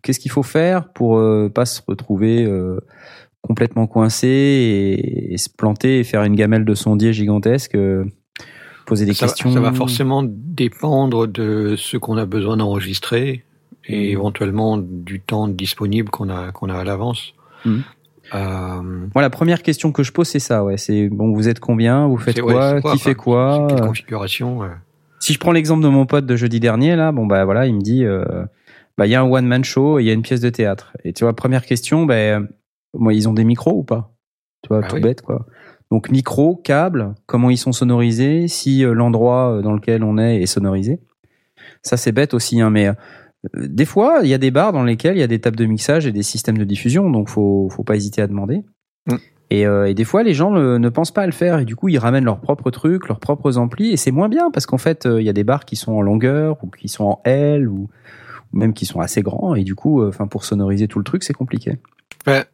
qu'est-ce 0.02 0.20
qu'il 0.20 0.30
faut 0.30 0.42
faire 0.42 0.92
pour 0.92 1.20
pas 1.52 1.66
se 1.66 1.80
retrouver 1.86 2.46
complètement 3.42 3.86
coincé 3.86 4.28
et, 4.28 5.32
et 5.34 5.38
se 5.38 5.48
planter 5.48 5.98
et 6.00 6.04
faire 6.04 6.22
une 6.24 6.34
gamelle 6.36 6.64
de 6.64 6.74
sondier 6.74 7.12
gigantesque 7.12 7.74
euh, 7.74 8.04
Poser 8.86 9.06
des 9.06 9.14
ça, 9.14 9.26
va- 9.26 9.32
questions. 9.32 9.50
ça 9.52 9.60
va 9.60 9.72
forcément 9.72 10.22
dépendre 10.24 11.26
de 11.28 11.74
ce 11.76 11.96
qu'on 11.96 12.16
a 12.16 12.26
besoin 12.26 12.56
d'enregistrer 12.56 13.44
et 13.86 13.96
Mhm. 13.96 14.10
éventuellement 14.12 14.78
du 14.78 15.20
temps 15.20 15.48
disponible 15.48 16.10
qu'on 16.10 16.28
a 16.28 16.52
qu'on 16.52 16.68
a 16.68 16.74
à 16.78 16.84
l'avance. 16.84 17.34
Euh, 18.34 18.82
Moi, 19.14 19.22
la 19.22 19.30
première 19.30 19.62
question 19.62 19.90
que 19.92 20.02
je 20.02 20.12
pose, 20.12 20.28
c'est 20.28 20.38
ça. 20.38 20.62
Ouais, 20.64 20.76
c'est 20.76 21.08
bon, 21.08 21.32
vous 21.32 21.48
êtes 21.48 21.60
combien? 21.60 22.06
Vous 22.06 22.16
faites 22.18 22.40
ouais, 22.42 22.78
quoi? 22.80 22.92
Qui 22.92 22.98
fait 22.98 23.14
quoi? 23.14 23.66
Quelle 23.68 23.80
configuration 23.80 24.60
Si 25.18 25.32
je 25.32 25.38
prends 25.38 25.52
l'exemple 25.52 25.82
de 25.82 25.88
mon 25.88 26.06
pote 26.06 26.26
de 26.26 26.36
jeudi 26.36 26.60
dernier, 26.60 26.94
là, 26.96 27.10
bon 27.12 27.26
bah 27.26 27.44
voilà, 27.44 27.66
il 27.66 27.74
me 27.74 27.80
dit, 27.80 28.04
euh, 28.04 28.24
bah 28.96 29.06
il 29.06 29.10
y 29.10 29.14
a 29.14 29.20
un 29.20 29.24
one 29.28 29.46
man 29.46 29.64
show, 29.64 29.98
et 29.98 30.02
il 30.02 30.06
y 30.06 30.10
a 30.10 30.12
une 30.12 30.22
pièce 30.22 30.40
de 30.40 30.50
théâtre. 30.50 30.96
Et 31.04 31.12
tu 31.12 31.24
vois, 31.24 31.34
première 31.34 31.64
question, 31.66 32.04
ben 32.06 32.48
moi 32.94 33.14
ils 33.14 33.28
ont 33.28 33.32
des 33.32 33.44
micros 33.44 33.78
ou 33.78 33.82
pas? 33.84 34.12
Tu 34.62 34.68
vois, 34.68 34.80
Ah 34.84 34.88
tout 34.88 34.96
oui. 34.96 35.02
bête 35.02 35.22
quoi. 35.22 35.46
Donc 35.90 36.10
micro, 36.10 36.56
câble, 36.56 37.14
comment 37.26 37.50
ils 37.50 37.56
sont 37.58 37.72
sonorisés, 37.72 38.46
si 38.46 38.84
euh, 38.84 38.92
l'endroit 38.92 39.56
euh, 39.56 39.62
dans 39.62 39.72
lequel 39.72 40.04
on 40.04 40.18
est 40.18 40.42
est 40.42 40.46
sonorisé. 40.46 41.00
Ça 41.82 41.96
c'est 41.96 42.12
bête 42.12 42.34
aussi, 42.34 42.60
hein, 42.60 42.70
mais 42.70 42.88
euh, 42.88 42.94
des 43.54 43.86
fois 43.86 44.20
il 44.22 44.28
y 44.28 44.34
a 44.34 44.38
des 44.38 44.50
bars 44.50 44.72
dans 44.72 44.84
lesquels 44.84 45.16
il 45.16 45.20
y 45.20 45.24
a 45.24 45.26
des 45.26 45.40
tables 45.40 45.56
de 45.56 45.66
mixage 45.66 46.06
et 46.06 46.12
des 46.12 46.22
systèmes 46.22 46.58
de 46.58 46.64
diffusion, 46.64 47.10
donc 47.10 47.28
faut 47.28 47.68
faut 47.70 47.84
pas 47.84 47.96
hésiter 47.96 48.22
à 48.22 48.26
demander. 48.26 48.64
Mm. 49.06 49.16
Et, 49.52 49.66
euh, 49.66 49.88
et 49.88 49.94
des 49.94 50.04
fois 50.04 50.22
les 50.22 50.32
gens 50.32 50.52
ne, 50.52 50.78
ne 50.78 50.88
pensent 50.90 51.10
pas 51.10 51.22
à 51.22 51.26
le 51.26 51.32
faire 51.32 51.58
et 51.58 51.64
du 51.64 51.74
coup 51.74 51.88
ils 51.88 51.98
ramènent 51.98 52.24
leurs 52.24 52.40
propres 52.40 52.70
trucs, 52.70 53.08
leurs 53.08 53.18
propres 53.18 53.56
amplis 53.58 53.90
et 53.90 53.96
c'est 53.96 54.12
moins 54.12 54.28
bien 54.28 54.52
parce 54.52 54.64
qu'en 54.64 54.78
fait 54.78 55.06
euh, 55.06 55.20
il 55.20 55.26
y 55.26 55.28
a 55.28 55.32
des 55.32 55.42
bars 55.42 55.64
qui 55.64 55.74
sont 55.74 55.92
en 55.92 56.02
longueur 56.02 56.62
ou 56.62 56.68
qui 56.68 56.86
sont 56.88 57.04
en 57.04 57.20
L 57.24 57.66
ou, 57.68 57.88
ou 58.52 58.56
même 58.56 58.74
qui 58.74 58.86
sont 58.86 59.00
assez 59.00 59.22
grands 59.22 59.56
et 59.56 59.64
du 59.64 59.74
coup 59.74 60.02
euh, 60.02 60.08
enfin 60.10 60.28
pour 60.28 60.44
sonoriser 60.44 60.86
tout 60.86 60.98
le 61.00 61.04
truc 61.04 61.24
c'est 61.24 61.32
compliqué. 61.32 61.78
Euh, 62.28 62.44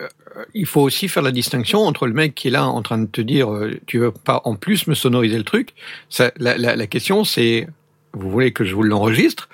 il 0.56 0.66
faut 0.66 0.82
aussi 0.82 1.08
faire 1.08 1.22
la 1.22 1.32
distinction 1.32 1.80
entre 1.80 2.06
le 2.06 2.14
mec 2.14 2.34
qui 2.34 2.48
est 2.48 2.50
là 2.50 2.66
en 2.66 2.82
train 2.82 2.98
de 2.98 3.06
te 3.06 3.20
dire 3.20 3.52
euh, 3.52 3.78
tu 3.86 3.98
veux 3.98 4.10
pas 4.12 4.40
en 4.44 4.56
plus 4.56 4.86
me 4.86 4.94
sonoriser 4.94 5.38
le 5.38 5.44
truc? 5.44 5.74
Ça, 6.08 6.32
la, 6.36 6.56
la, 6.56 6.76
la 6.76 6.86
question 6.86 7.24
c'est 7.24 7.68
vous 8.12 8.30
voulez 8.30 8.52
que 8.52 8.64
je 8.64 8.74
vous 8.74 8.82
l'enregistre 8.82 9.48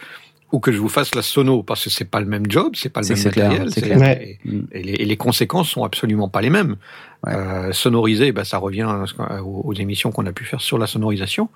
ou 0.52 0.60
que 0.60 0.70
je 0.70 0.78
vous 0.78 0.90
fasse 0.90 1.14
la 1.14 1.22
sono? 1.22 1.62
Parce 1.62 1.84
que 1.84 1.90
c'est 1.90 2.10
pas 2.10 2.20
le 2.20 2.26
même 2.26 2.48
job, 2.48 2.74
c'est 2.76 2.90
pas 2.90 3.00
le 3.00 3.08
même 3.08 3.16
c'est 3.16 3.30
clair, 3.30 3.50
matériel, 3.50 3.72
clair. 3.72 3.98
Ouais. 3.98 4.38
et, 4.44 4.78
et 4.78 4.82
les, 4.82 4.92
et 4.92 5.04
les 5.04 5.16
conséquences 5.16 5.70
sont 5.70 5.82
absolument 5.82 6.28
pas 6.28 6.42
les 6.42 6.50
mêmes. 6.50 6.76
Ouais. 7.26 7.34
Euh, 7.34 7.72
sonoriser, 7.72 8.32
ben, 8.32 8.44
ça 8.44 8.58
revient 8.58 8.86
aux 9.44 9.74
émissions 9.74 10.12
qu'on 10.12 10.26
a 10.26 10.32
pu 10.32 10.44
faire 10.44 10.60
sur 10.60 10.78
la 10.78 10.86
sonorisation. 10.86 11.48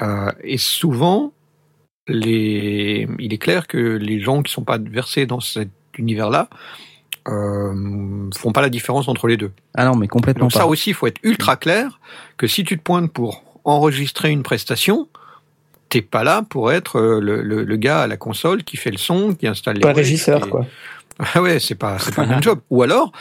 Euh, 0.00 0.32
et 0.42 0.58
souvent, 0.58 1.32
les, 2.08 3.06
il 3.18 3.32
est 3.34 3.38
clair 3.38 3.66
que 3.66 3.96
les 3.96 4.18
gens 4.18 4.42
qui 4.42 4.50
sont 4.50 4.64
pas 4.64 4.78
versés 4.78 5.26
dans 5.26 5.40
cet 5.40 5.70
univers-là 5.98 6.48
euh, 7.28 8.30
font 8.36 8.52
pas 8.52 8.62
la 8.62 8.68
différence 8.68 9.08
entre 9.08 9.26
les 9.28 9.36
deux. 9.36 9.52
Ah 9.74 9.84
non 9.84 9.96
mais 9.96 10.08
complètement 10.08 10.44
Donc 10.44 10.52
pas. 10.52 10.60
ça 10.60 10.66
aussi, 10.66 10.90
il 10.90 10.94
faut 10.94 11.06
être 11.06 11.20
ultra 11.22 11.56
clair 11.56 12.00
que 12.36 12.46
si 12.46 12.64
tu 12.64 12.76
te 12.76 12.82
pointes 12.82 13.12
pour 13.12 13.44
enregistrer 13.64 14.30
une 14.30 14.42
prestation, 14.42 15.08
t'es 15.88 16.02
pas 16.02 16.24
là 16.24 16.42
pour 16.48 16.72
être 16.72 16.98
euh, 16.98 17.20
le, 17.20 17.42
le, 17.42 17.64
le 17.64 17.76
gars 17.76 18.02
à 18.02 18.06
la 18.06 18.16
console 18.16 18.64
qui 18.64 18.76
fait 18.76 18.90
le 18.90 18.98
son, 18.98 19.34
qui 19.34 19.46
installe 19.46 19.76
les 19.76 19.82
Pas 19.82 19.92
régisseur, 19.92 20.48
quoi. 20.48 20.66
ah 21.34 21.42
ouais, 21.42 21.60
c'est 21.60 21.74
pas 21.74 21.98
c'est 21.98 22.14
pas 22.14 22.22
le 22.22 22.30
même 22.30 22.42
job. 22.42 22.60
Ou 22.70 22.82
alors, 22.82 23.12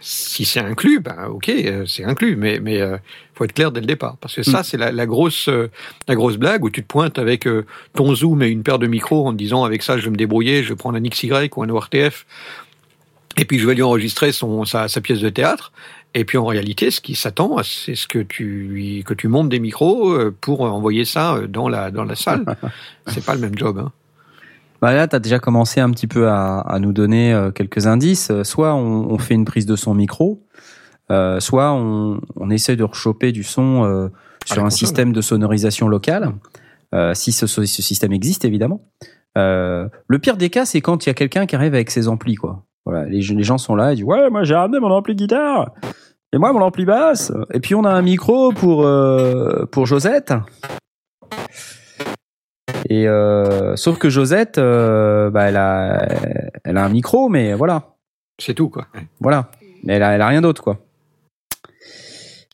si 0.00 0.44
c'est 0.44 0.60
inclus, 0.60 1.00
ben 1.00 1.26
ok, 1.28 1.48
euh, 1.48 1.84
c'est 1.86 2.04
inclus, 2.04 2.36
mais 2.36 2.60
mais 2.60 2.80
euh, 2.80 2.96
faut 3.34 3.44
être 3.44 3.52
clair 3.52 3.72
dès 3.72 3.80
le 3.80 3.86
départ 3.86 4.16
parce 4.20 4.34
que 4.34 4.42
ça 4.42 4.62
c'est 4.62 4.76
la, 4.76 4.92
la 4.92 5.06
grosse 5.06 5.48
euh, 5.48 5.70
la 6.06 6.14
grosse 6.14 6.36
blague 6.36 6.64
où 6.64 6.70
tu 6.70 6.82
te 6.82 6.86
pointes 6.86 7.18
avec 7.18 7.46
euh, 7.46 7.66
ton 7.94 8.14
zoom 8.14 8.42
et 8.42 8.48
une 8.48 8.62
paire 8.62 8.78
de 8.78 8.86
micros 8.86 9.26
en 9.26 9.32
te 9.32 9.36
disant 9.36 9.64
avec 9.64 9.82
ça 9.82 9.98
je 9.98 10.04
vais 10.04 10.10
me 10.10 10.16
débrouiller, 10.16 10.62
je 10.62 10.70
vais 10.70 10.76
prendre 10.76 10.96
un 10.98 11.02
XY 11.02 11.50
ou 11.56 11.62
un 11.62 11.68
ORTF 11.68 12.26
et 13.38 13.44
puis 13.44 13.58
je 13.58 13.66
vais 13.66 13.74
lui 13.74 13.82
enregistrer 13.82 14.32
son 14.32 14.64
sa, 14.64 14.88
sa 14.88 15.00
pièce 15.00 15.20
de 15.20 15.28
théâtre. 15.28 15.72
Et 16.14 16.24
puis 16.24 16.38
en 16.38 16.46
réalité, 16.46 16.90
ce 16.90 17.00
qui 17.00 17.14
s'attend, 17.14 17.56
c'est 17.62 17.94
ce 17.94 18.06
que 18.06 18.18
tu 18.18 18.66
lui- 18.68 19.04
que 19.04 19.14
tu 19.14 19.28
montes 19.28 19.48
des 19.50 19.60
micros 19.60 20.10
euh, 20.12 20.34
pour 20.40 20.62
envoyer 20.62 21.04
ça 21.04 21.34
euh, 21.36 21.46
dans 21.46 21.68
la 21.68 21.90
dans 21.90 22.04
la 22.04 22.14
salle. 22.16 22.44
c'est 23.06 23.24
pas 23.24 23.34
le 23.34 23.40
même 23.40 23.56
job. 23.56 23.78
Hein. 23.78 23.92
Bah 24.80 24.94
là, 24.94 25.06
tu 25.08 25.16
as 25.16 25.18
déjà 25.18 25.38
commencé 25.38 25.80
un 25.80 25.90
petit 25.90 26.06
peu 26.06 26.28
à, 26.28 26.60
à 26.60 26.78
nous 26.78 26.92
donner 26.92 27.32
euh, 27.32 27.50
quelques 27.50 27.86
indices. 27.86 28.30
Soit 28.42 28.74
on, 28.74 29.10
on 29.10 29.18
fait 29.18 29.34
une 29.34 29.44
prise 29.44 29.66
de 29.66 29.76
son 29.76 29.92
micro, 29.94 30.40
euh, 31.10 31.40
soit 31.40 31.72
on, 31.72 32.20
on 32.36 32.48
essaie 32.50 32.76
de 32.76 32.84
rechoper 32.84 33.32
du 33.32 33.42
son 33.42 33.84
euh, 33.84 34.08
sur 34.46 34.60
un 34.60 34.64
console. 34.64 34.78
système 34.78 35.12
de 35.12 35.20
sonorisation 35.20 35.88
locale, 35.88 36.32
euh, 36.94 37.12
si 37.12 37.32
ce, 37.32 37.46
ce 37.46 37.64
système 37.66 38.12
existe 38.12 38.44
évidemment. 38.44 38.82
Euh, 39.36 39.88
le 40.06 40.18
pire 40.20 40.36
des 40.36 40.48
cas, 40.48 40.64
c'est 40.64 40.80
quand 40.80 41.04
il 41.04 41.08
y 41.08 41.10
a 41.10 41.14
quelqu'un 41.14 41.44
qui 41.46 41.54
arrive 41.56 41.74
avec 41.74 41.90
ses 41.90 42.08
amplis, 42.08 42.36
quoi. 42.36 42.64
Voilà, 42.88 43.04
les, 43.04 43.20
les 43.20 43.42
gens 43.42 43.58
sont 43.58 43.74
là, 43.74 43.92
ils 43.92 43.96
disent 43.96 44.04
ouais, 44.04 44.30
moi 44.30 44.44
j'ai 44.44 44.54
ramené 44.54 44.80
mon 44.80 44.90
ampli 44.90 45.14
guitare 45.14 45.72
et 46.32 46.38
moi 46.38 46.54
mon 46.54 46.62
ampli 46.62 46.86
basse. 46.86 47.30
Et 47.52 47.60
puis 47.60 47.74
on 47.74 47.84
a 47.84 47.90
un 47.90 48.00
micro 48.00 48.50
pour 48.50 48.86
euh, 48.86 49.66
pour 49.70 49.84
Josette. 49.84 50.32
Et 52.88 53.06
euh, 53.06 53.76
sauf 53.76 53.98
que 53.98 54.08
Josette, 54.08 54.56
euh, 54.56 55.28
bah, 55.28 55.50
elle 55.50 55.58
a, 55.58 56.08
elle 56.64 56.78
a 56.78 56.84
un 56.86 56.88
micro, 56.88 57.28
mais 57.28 57.52
voilà, 57.52 57.96
C'est 58.40 58.54
tout 58.54 58.70
quoi. 58.70 58.86
voilà. 59.20 59.50
Mais 59.84 59.94
elle 59.94 60.02
a, 60.02 60.14
elle 60.14 60.22
a 60.22 60.26
rien 60.26 60.40
d'autre, 60.40 60.62
quoi. 60.62 60.78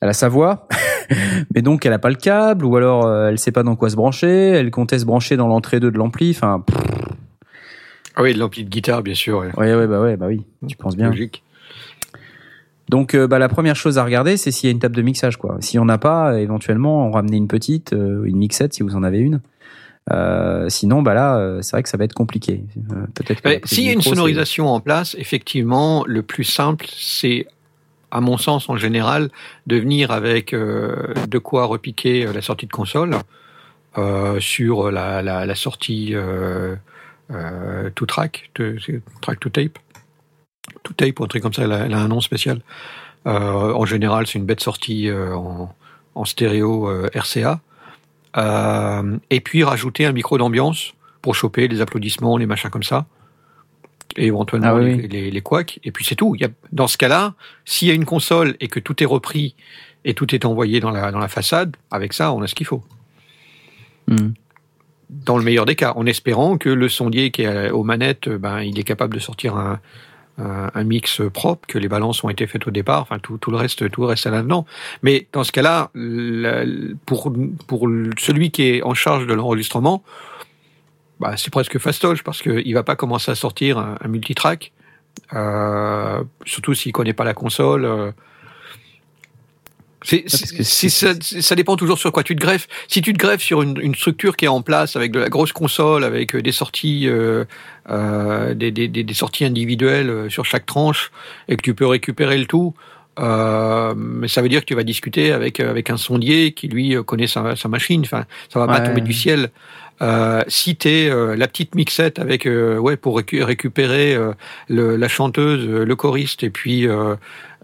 Elle 0.03 0.09
a 0.09 0.13
sa 0.13 0.29
voix, 0.29 0.67
mais 1.55 1.63
donc 1.63 1.87
elle 1.87 1.93
a 1.93 2.01
pas 2.01 2.11
le 2.11 2.17
câble, 2.17 2.65
ou 2.65 2.75
alors 2.75 3.09
elle 3.29 3.39
sait 3.39 3.53
pas 3.53 3.63
dans 3.63 3.77
quoi 3.77 3.89
se 3.89 3.95
brancher. 3.95 4.49
Elle 4.49 4.73
comptait 4.73 4.99
se 4.99 5.07
brancher 5.07 5.37
dans 5.37 5.47
l'entrée 5.47 5.79
2 5.79 5.93
de 5.93 5.97
l'ampli. 5.97 6.33
Enfin, 6.33 6.65
pff, 6.67 6.77
Ah 8.17 8.23
oui, 8.23 8.35
de 8.35 8.39
l'ampli 8.39 8.65
de 8.65 8.71
guitare 8.71 9.03
bien 9.03 9.15
sûr. 9.15 9.39
ouais. 9.39 9.51
ouais, 9.57 9.75
ouais, 9.75 9.87
bah 9.87 10.01
ouais, 10.01 10.17
bah 10.17 10.27
oui. 10.29 10.43
Tu 10.69 10.77
penses 10.77 10.97
bien. 10.97 11.11
Logique. 11.11 11.43
Donc, 12.89 13.15
euh, 13.15 13.27
bah, 13.27 13.39
la 13.39 13.49
première 13.49 13.77
chose 13.77 13.99
à 13.99 14.05
regarder, 14.05 14.37
c'est 14.37 14.51
s'il 14.51 14.69
y 14.69 14.71
a 14.71 14.73
une 14.73 14.79
table 14.79 14.97
de 14.97 15.03
mixage, 15.03 15.37
quoi. 15.37 15.57
Si 15.61 15.79
on 15.79 15.85
n'a 15.85 15.99
pas, 15.99 16.41
éventuellement, 16.41 17.07
en 17.07 17.11
ramener 17.11 17.37
une 17.37 17.49
petite, 17.49 17.93
euh, 17.93 18.25
une 18.25 18.37
mixette, 18.37 18.75
si 18.75 18.83
vous 18.83 18.95
en 18.95 19.03
avez 19.03 19.19
une. 19.19 19.41
Euh, 20.13 20.69
sinon, 20.69 21.01
bah 21.01 21.15
là, 21.15 21.39
euh, 21.39 21.63
c'est 21.63 21.73
vrai 21.73 21.83
que 21.83 21.89
ça 21.89 21.97
va 21.97 22.05
être 22.05 22.13
compliqué. 22.13 22.63
Peut-être. 23.15 23.67
S'il 23.67 23.85
y 23.85 23.89
a 23.89 23.93
une 23.93 23.99
micro, 23.99 24.15
sonorisation 24.15 24.69
en 24.69 24.81
place, 24.81 25.17
effectivement, 25.19 26.05
le 26.07 26.23
plus 26.23 26.45
simple, 26.45 26.85
c'est, 26.95 27.47
à 28.11 28.21
mon 28.21 28.37
sens 28.37 28.69
en 28.69 28.77
général, 28.77 29.31
de 29.67 29.77
venir 29.77 30.11
avec 30.11 30.55
de 30.55 31.39
quoi 31.39 31.65
repiquer 31.65 32.27
la 32.27 32.43
sortie 32.43 32.67
de 32.67 32.73
console 32.73 33.17
sur 34.41 34.91
la, 34.91 35.23
la, 35.23 35.47
la 35.47 35.55
sortie 35.55 36.15
euh, 37.31 37.91
to 37.95 38.07
track, 38.07 38.51
to, 38.55 38.65
track 39.21 39.41
to 39.41 39.49
tape, 39.49 39.79
to 40.83 40.93
tape 40.95 41.21
ou 41.21 41.25
un 41.25 41.29
truc 41.29 41.43
comme 41.43 41.53
ça. 41.53 41.63
Elle 41.63 41.73
a, 41.73 41.87
elle 41.87 41.95
a 41.95 41.99
un 41.99 42.09
nom 42.09 42.21
spécial. 42.21 42.61
Euh, 43.27 43.73
en 43.73 43.85
général, 43.85 44.27
c'est 44.27 44.39
une 44.39 44.45
bête 44.45 44.61
sortie 44.61 45.09
euh, 45.09 45.35
en, 45.35 45.75
en 46.15 46.25
stéréo 46.25 46.89
euh, 46.89 47.09
RCA. 47.15 47.61
Et 49.31 49.41
puis 49.41 49.65
rajouter 49.65 50.07
un 50.07 50.13
micro 50.13 50.39
d'ambiance 50.39 50.95
pour 51.23 51.35
choper 51.35 51.69
les 51.69 51.81
applaudissements, 51.81 52.37
les 52.37 52.47
machins 52.47 52.71
comme 52.71 52.83
ça. 52.83 53.07
Et 54.17 54.27
éventuellement 54.27 54.69
Ah 54.69 54.75
oui, 54.75 54.97
les, 54.97 55.09
les, 55.09 55.31
les 55.31 55.41
couacs. 55.41 55.81
Et 55.85 55.91
puis 55.91 56.05
c'est 56.05 56.15
tout. 56.15 56.35
Il 56.35 56.43
y 56.43 56.45
a, 56.45 56.49
dans 56.73 56.87
ce 56.87 56.99
cas-là, 56.99 57.35
s'il 57.65 57.89
y 57.89 57.91
a 57.91 57.95
une 57.95 58.05
console 58.05 58.57
et 58.61 58.69
que 58.69 58.81
tout 58.81 59.03
est 59.03 59.07
repris 59.07 59.55
et 60.05 60.15
tout 60.15 60.35
est 60.35 60.45
envoyé 60.45 60.81
dans 60.81 60.91
la, 60.91 61.11
dans 61.11 61.19
la 61.19 61.29
façade, 61.29 61.77
avec 61.91 62.13
ça, 62.13 62.33
on 62.33 62.43
a 62.43 62.47
ce 62.47 62.55
qu'il 62.55 62.67
faut. 62.67 62.85
Hmm. 64.07 64.33
Dans 65.25 65.39
le 65.39 65.45
meilleur 65.45 65.65
des 65.65 65.77
cas, 65.77 65.93
en 65.97 66.07
espérant 66.07 66.59
que 66.59 66.69
le 66.69 66.89
sondier 66.89 67.31
qui 67.31 67.43
est 67.43 67.71
aux 67.71 67.85
manettes, 67.85 68.29
euh, 68.29 68.39
ben, 68.39 68.61
il 68.61 68.79
est 68.79 68.85
capable 68.85 69.15
de 69.15 69.21
sortir 69.21 69.57
un, 69.57 69.81
un, 70.39 70.71
un 70.75 70.85
mix 70.85 71.23
propre, 71.33 71.67
que 71.69 71.79
les 71.79 71.89
balances 71.89 72.25
ont 72.25 72.29
été 72.31 72.47
faites 72.47 72.67
au 72.67 72.71
départ, 72.71 73.03
enfin 73.03 73.19
tout, 73.21 73.39
tout 73.39 73.51
le 73.51 73.57
reste, 73.57 73.89
tout 73.91 74.01
le 74.01 74.09
reste 74.09 74.27
est 74.27 74.31
là-dedans. 74.31 74.67
Mais 75.03 75.27
dans 75.33 75.45
ce 75.45 75.53
cas-là, 75.53 75.91
pour, 77.07 77.33
pour 77.69 77.89
celui 78.19 78.51
qui 78.51 78.63
est 78.65 78.83
en 78.83 78.95
charge 78.95 79.27
de 79.27 79.35
l'enregistrement, 79.35 80.03
bah, 81.21 81.37
c'est 81.37 81.53
presque 81.53 81.79
fastoche 81.79 82.25
parce 82.25 82.43
qu'il 82.43 82.75
va 82.75 82.83
pas 82.83 82.97
commencer 82.97 83.31
à 83.31 83.35
sortir 83.37 83.79
un, 83.79 83.97
un 84.01 84.09
multitrack, 84.09 84.73
euh, 85.33 86.25
surtout 86.45 86.75
s'il 86.75 86.93
connaît 86.93 87.13
pas 87.13 87.25
la 87.25 87.35
console. 87.35 87.85
euh. 87.85 88.11
C'est, 90.05 90.25
c'est- 90.29 90.63
c'est- 90.63 90.89
ça, 90.91 91.15
ça 91.21 91.55
dépend 91.55 91.77
toujours 91.77 91.99
sur 91.99 92.13
quoi 92.13 92.23
tu 92.23 92.37
te 92.37 92.41
greffes. 92.41 92.69
Si 92.89 93.01
tu 93.03 93.13
te 93.15 93.19
greffes 93.19 93.43
sur 93.43 93.63
une, 93.63 93.79
une 93.81 93.95
structure 93.95 94.37
qui 94.37 94.45
est 94.45 94.49
en 94.49 94.61
place 94.63 94.97
avec 94.97 95.11
de 95.13 95.19
la 95.19 95.31
grosse 95.31 95.53
console, 95.53 96.05
avec 96.05 96.35
euh, 96.35 96.43
des 96.43 96.53
sorties, 96.53 97.09
euh, 97.09 97.45
euh, 97.91 98.53
des, 98.55 98.71
des, 98.71 98.87
des, 98.89 99.15
sorties 99.15 99.45
individuelles 99.47 100.11
euh, 100.11 100.29
sur 100.29 100.45
chaque 100.45 100.67
tranche, 100.67 101.11
et 101.49 101.57
que 101.57 101.63
tu 101.63 101.75
peux 101.75 101.87
récupérer 101.87 102.37
le 102.39 102.45
tout, 102.47 102.75
euh, 103.19 103.95
mais 103.97 104.29
ça 104.29 104.43
veut 104.43 104.49
dire 104.49 104.61
que 104.61 104.67
tu 104.67 104.75
vas 104.75 104.83
discuter 104.83 105.33
avec 105.33 105.61
euh, 105.61 105.71
avec 105.71 105.89
un 105.91 105.97
sondier 105.97 106.53
qui 106.53 106.69
lui 106.69 106.97
connaît 107.07 107.27
sa, 107.29 107.57
sa 107.57 107.69
machine. 107.69 108.03
Enfin, 108.05 108.25
ça 108.53 108.59
va 108.59 108.67
pas 108.67 108.81
Ouais. 108.81 108.87
tomber 108.89 109.01
du 109.01 109.13
ciel. 109.13 109.51
Euh, 110.03 110.43
si 110.49 110.75
t'es 110.75 111.09
euh, 111.09 111.37
la 111.37 111.47
petite 111.47 111.77
mixette 111.77 112.19
avec 112.19 112.47
euh, 112.47 112.77
ouais 112.79 112.97
pour 112.97 113.17
récu- 113.19 113.43
récupérer 113.45 114.19
le, 114.69 114.97
la 114.97 115.09
chanteuse, 115.09 115.65
le 115.67 115.97
choriste 115.97 116.43
et 116.43 116.51
puis 116.51 116.87
euh, 116.89 117.15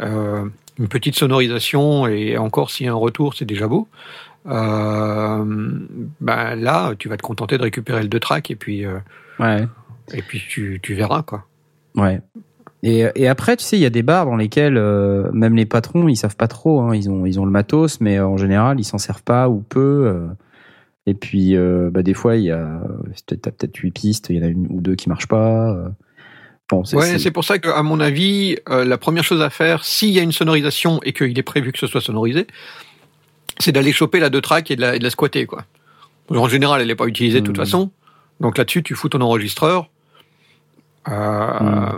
euh, 0.01 0.45
une 0.81 0.89
petite 0.89 1.15
sonorisation 1.15 2.07
et 2.09 2.37
encore 2.39 2.71
s'il 2.71 2.87
y 2.87 2.89
a 2.89 2.93
un 2.93 2.97
retour 2.97 3.35
c'est 3.35 3.45
déjà 3.45 3.69
beau. 3.69 3.87
Euh, 4.47 5.45
ben 6.21 6.55
là 6.57 6.95
tu 6.99 7.09
vas 7.09 7.17
te 7.17 7.23
contenter 7.23 7.59
de 7.59 7.63
récupérer 7.63 8.03
le 8.03 8.09
deux 8.09 8.21
track 8.21 8.51
et 8.51 8.57
puis 8.57 8.85
euh, 8.87 8.99
Ouais. 9.39 9.67
et 10.13 10.23
puis 10.23 10.41
tu, 10.49 10.81
tu 10.83 10.95
verras 10.95 11.23
quoi. 11.23 11.45
Ouais. 11.97 12.21
Et, 12.83 13.05
et 13.15 13.29
après, 13.29 13.57
tu 13.59 13.65
sais, 13.65 13.77
il 13.77 13.83
y 13.83 13.87
a 13.87 13.91
des 13.91 14.03
bars 14.03 14.25
dans 14.25 14.37
lesquels 14.37 14.79
euh, 14.79 15.31
même 15.33 15.55
les 15.55 15.67
patrons, 15.67 16.09
ils 16.09 16.17
savent 16.17 16.37
pas 16.37 16.49
trop. 16.49 16.81
Hein, 16.81 16.95
ils 16.97 17.11
ont 17.11 17.27
ils 17.27 17.39
ont 17.39 17.45
le 17.45 17.51
matos, 17.51 18.01
mais 18.01 18.21
en 18.21 18.39
général, 18.39 18.81
ils 18.81 18.85
s'en 18.85 18.97
servent 18.97 19.23
pas 19.23 19.51
ou 19.51 19.61
peu. 19.61 20.29
et 21.07 21.13
puis, 21.13 21.55
bah, 21.91 22.03
des 22.03 22.15
fois, 22.15 22.37
il 22.37 22.45
y 22.45 22.51
a 22.51 22.81
peut-être 23.27 23.51
peut-être 23.57 23.77
huit 23.77 23.91
pistes, 23.91 24.29
il 24.31 24.37
y 24.37 24.41
en 24.41 24.45
a 24.45 24.49
une 24.49 24.67
ou 24.71 24.81
deux 24.81 24.95
qui 24.95 25.11
marchent 25.11 25.29
pas. 25.29 25.77
Bon, 26.71 26.83
Ouais, 26.93 27.19
c'est- 27.19 27.31
pour 27.31 27.45
ça 27.45 27.59
qu'à 27.59 27.83
mon 27.83 27.99
avis, 28.01 28.57
euh, 28.69 28.85
la 28.85 28.97
première 28.99 29.25
chose 29.25 29.43
à 29.43 29.51
faire, 29.51 29.85
s'il 29.85 30.11
y 30.11 30.19
a 30.19 30.23
une 30.23 30.33
sonorisation 30.33 31.01
et 31.03 31.13
qu'il 31.13 31.37
est 31.39 31.43
prévu 31.43 31.73
que 31.73 31.79
ce 31.79 31.87
soit 31.87 32.01
sonorisé, 32.01 32.47
c'est 33.59 33.73
d'aller 33.73 33.93
choper 33.93 34.21
la 34.21 34.31
deux 34.31 34.41
track 34.41 34.71
et 34.71 34.77
de 34.77 34.81
la, 34.81 34.95
et 34.97 34.99
de 34.99 35.05
la 35.05 35.11
squatter, 35.11 35.47
quoi. 35.47 35.65
En 36.31 36.49
général, 36.49 36.81
elle 36.81 36.87
n'est 36.87 36.95
pas 36.95 37.07
utilisée 37.07 37.41
de 37.41 37.47
toute 37.47 37.57
Hmm. 37.57 37.61
façon. 37.61 37.91
Donc 38.41 38.57
là-dessus, 38.57 38.83
tu 38.83 38.95
fous 38.95 39.09
ton 39.09 39.21
enregistreur. 39.21 39.89
Euh, 41.09 41.91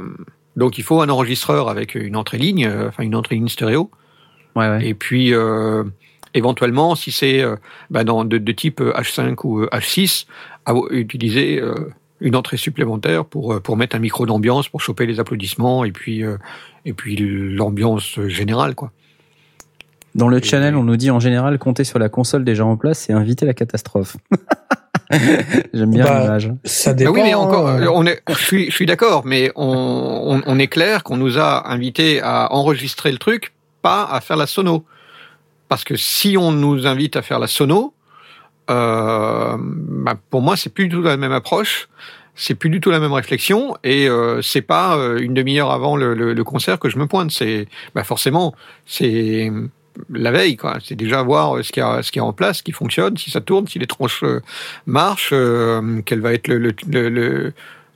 Donc 0.55 0.77
il 0.77 0.85
faut 0.85 1.01
un 1.01 1.09
enregistreur 1.09 1.71
avec 1.71 1.95
une 1.95 2.15
entrée 2.15 2.37
ligne, 2.37 2.67
euh, 2.67 2.89
enfin 2.89 3.05
une 3.05 3.15
entrée 3.15 3.37
ligne 3.37 3.49
stéréo. 3.49 3.91
Ouais, 4.55 4.69
ouais. 4.69 4.87
Et 4.87 4.93
puis 4.95 5.33
euh, 5.33 5.83
éventuellement, 6.35 6.95
si 6.95 7.11
c'est 7.11 7.41
euh, 7.43 7.57
bah, 7.89 8.05
de, 8.05 8.37
de 8.39 8.53
type 8.53 8.81
H5 8.81 9.35
ou 9.45 9.61
euh, 9.63 9.69
H6, 9.73 10.27
à- 10.67 10.75
utiliser 10.91 11.59
euh, 11.59 11.75
une 12.23 12.35
entrée 12.37 12.57
supplémentaire 12.57 13.25
pour 13.25 13.53
euh, 13.55 13.61
pour 13.61 13.77
mettre 13.77 13.95
un 13.97 13.99
micro 13.99 14.25
d'ambiance 14.27 14.69
pour 14.69 14.81
choper 14.81 15.05
les 15.07 15.21
applaudissements 15.21 15.85
et 15.85 15.93
puis 15.93 16.25
euh, 16.25 16.39
et 16.87 16.93
puis 16.95 17.17
l'ambiance 17.17 18.19
générale 18.29 18.75
quoi. 18.75 18.91
Dans 20.15 20.29
le 20.29 20.39
Et- 20.39 20.43
channel, 20.43 20.77
on 20.77 20.83
nous 20.85 20.97
dit 20.97 21.11
en 21.11 21.21
général 21.21 21.59
compter 21.59 21.85
sur 21.85 21.99
la 21.99 22.09
console 22.09 22.45
déjà 22.45 22.65
en 22.67 22.77
place 22.77 23.09
et 23.11 23.13
inviter 23.13 23.47
la 23.47 23.55
catastrophe. 23.55 24.17
J'aime 25.75 25.91
bien 25.91 26.05
Bah, 26.05 26.21
l'image. 26.23 26.53
Ça 26.65 26.91
Ah 26.91 26.95
dépend. 26.95 27.13
oui, 27.13 27.21
mais 27.23 27.35
encore, 27.35 27.69
euh, 27.69 27.87
on 27.93 28.07
est, 28.07 28.23
je 28.29 28.35
suis, 28.35 28.67
je 28.71 28.75
suis 28.75 28.87
d'accord, 28.87 29.23
mais 29.27 29.51
on, 29.57 29.65
on, 29.67 30.43
on 30.47 30.59
est 30.59 30.69
clair 30.69 31.03
qu'on 31.03 31.17
nous 31.19 31.39
a 31.39 31.71
invités 31.71 32.21
à 32.23 32.53
enregistrer 32.53 33.13
le 33.13 33.19
truc, 33.19 33.53
pas 33.83 34.05
à 34.11 34.21
faire 34.21 34.37
la 34.37 34.47
sono. 34.47 34.85
Parce 35.69 35.85
que 35.85 35.97
si 35.97 36.37
on 36.39 36.53
nous 36.53 36.87
invite 36.87 37.17
à 37.17 37.23
faire 37.23 37.39
la 37.39 37.47
sono, 37.47 37.95
euh, 37.99 38.02
bah, 38.69 40.15
pour 40.31 40.43
moi, 40.43 40.57
c'est 40.57 40.71
plus 40.71 40.89
du 40.89 40.97
tout 40.97 41.03
la 41.03 41.17
même 41.17 41.33
approche, 41.33 41.89
c'est 42.35 42.55
plus 42.55 42.71
du 42.71 42.81
tout 42.81 42.91
la 42.91 43.01
même 43.01 43.13
réflexion, 43.13 43.77
et 43.85 44.09
euh, 44.09 44.41
c'est 44.43 44.63
pas 44.63 44.97
euh, 44.97 45.19
une 45.19 45.35
demi-heure 45.35 45.71
avant 45.71 45.97
le, 45.97 46.15
le, 46.15 46.33
le 46.33 46.45
concert 46.45 46.79
que 46.79 46.89
je 46.89 46.99
me 46.99 47.07
pointe. 47.07 47.31
C'est, 47.31 47.69
bah, 47.95 48.05
forcément, 48.05 48.55
c'est 48.87 49.51
la 50.11 50.31
veille, 50.31 50.57
quoi. 50.57 50.79
C'est 50.83 50.95
déjà 50.95 51.23
voir 51.23 51.63
ce 51.63 51.71
qu'il 51.73 51.83
y 51.83 51.87
a, 51.87 52.03
ce 52.03 52.11
qu'il 52.11 52.21
y 52.21 52.25
a 52.25 52.27
en 52.27 52.33
place, 52.33 52.59
ce 52.59 52.63
qui 52.63 52.73
fonctionne, 52.73 53.17
si 53.17 53.31
ça 53.31 53.41
tourne, 53.41 53.67
si 53.67 53.79
les 53.79 53.87
tranches 53.87 54.23
euh, 54.25 54.41
marchent, 54.87 55.31
euh, 55.33 56.01
quel 56.05 56.21
va 56.21 56.33
être 56.33 56.49
le, 56.49 56.73
le, 56.89 57.53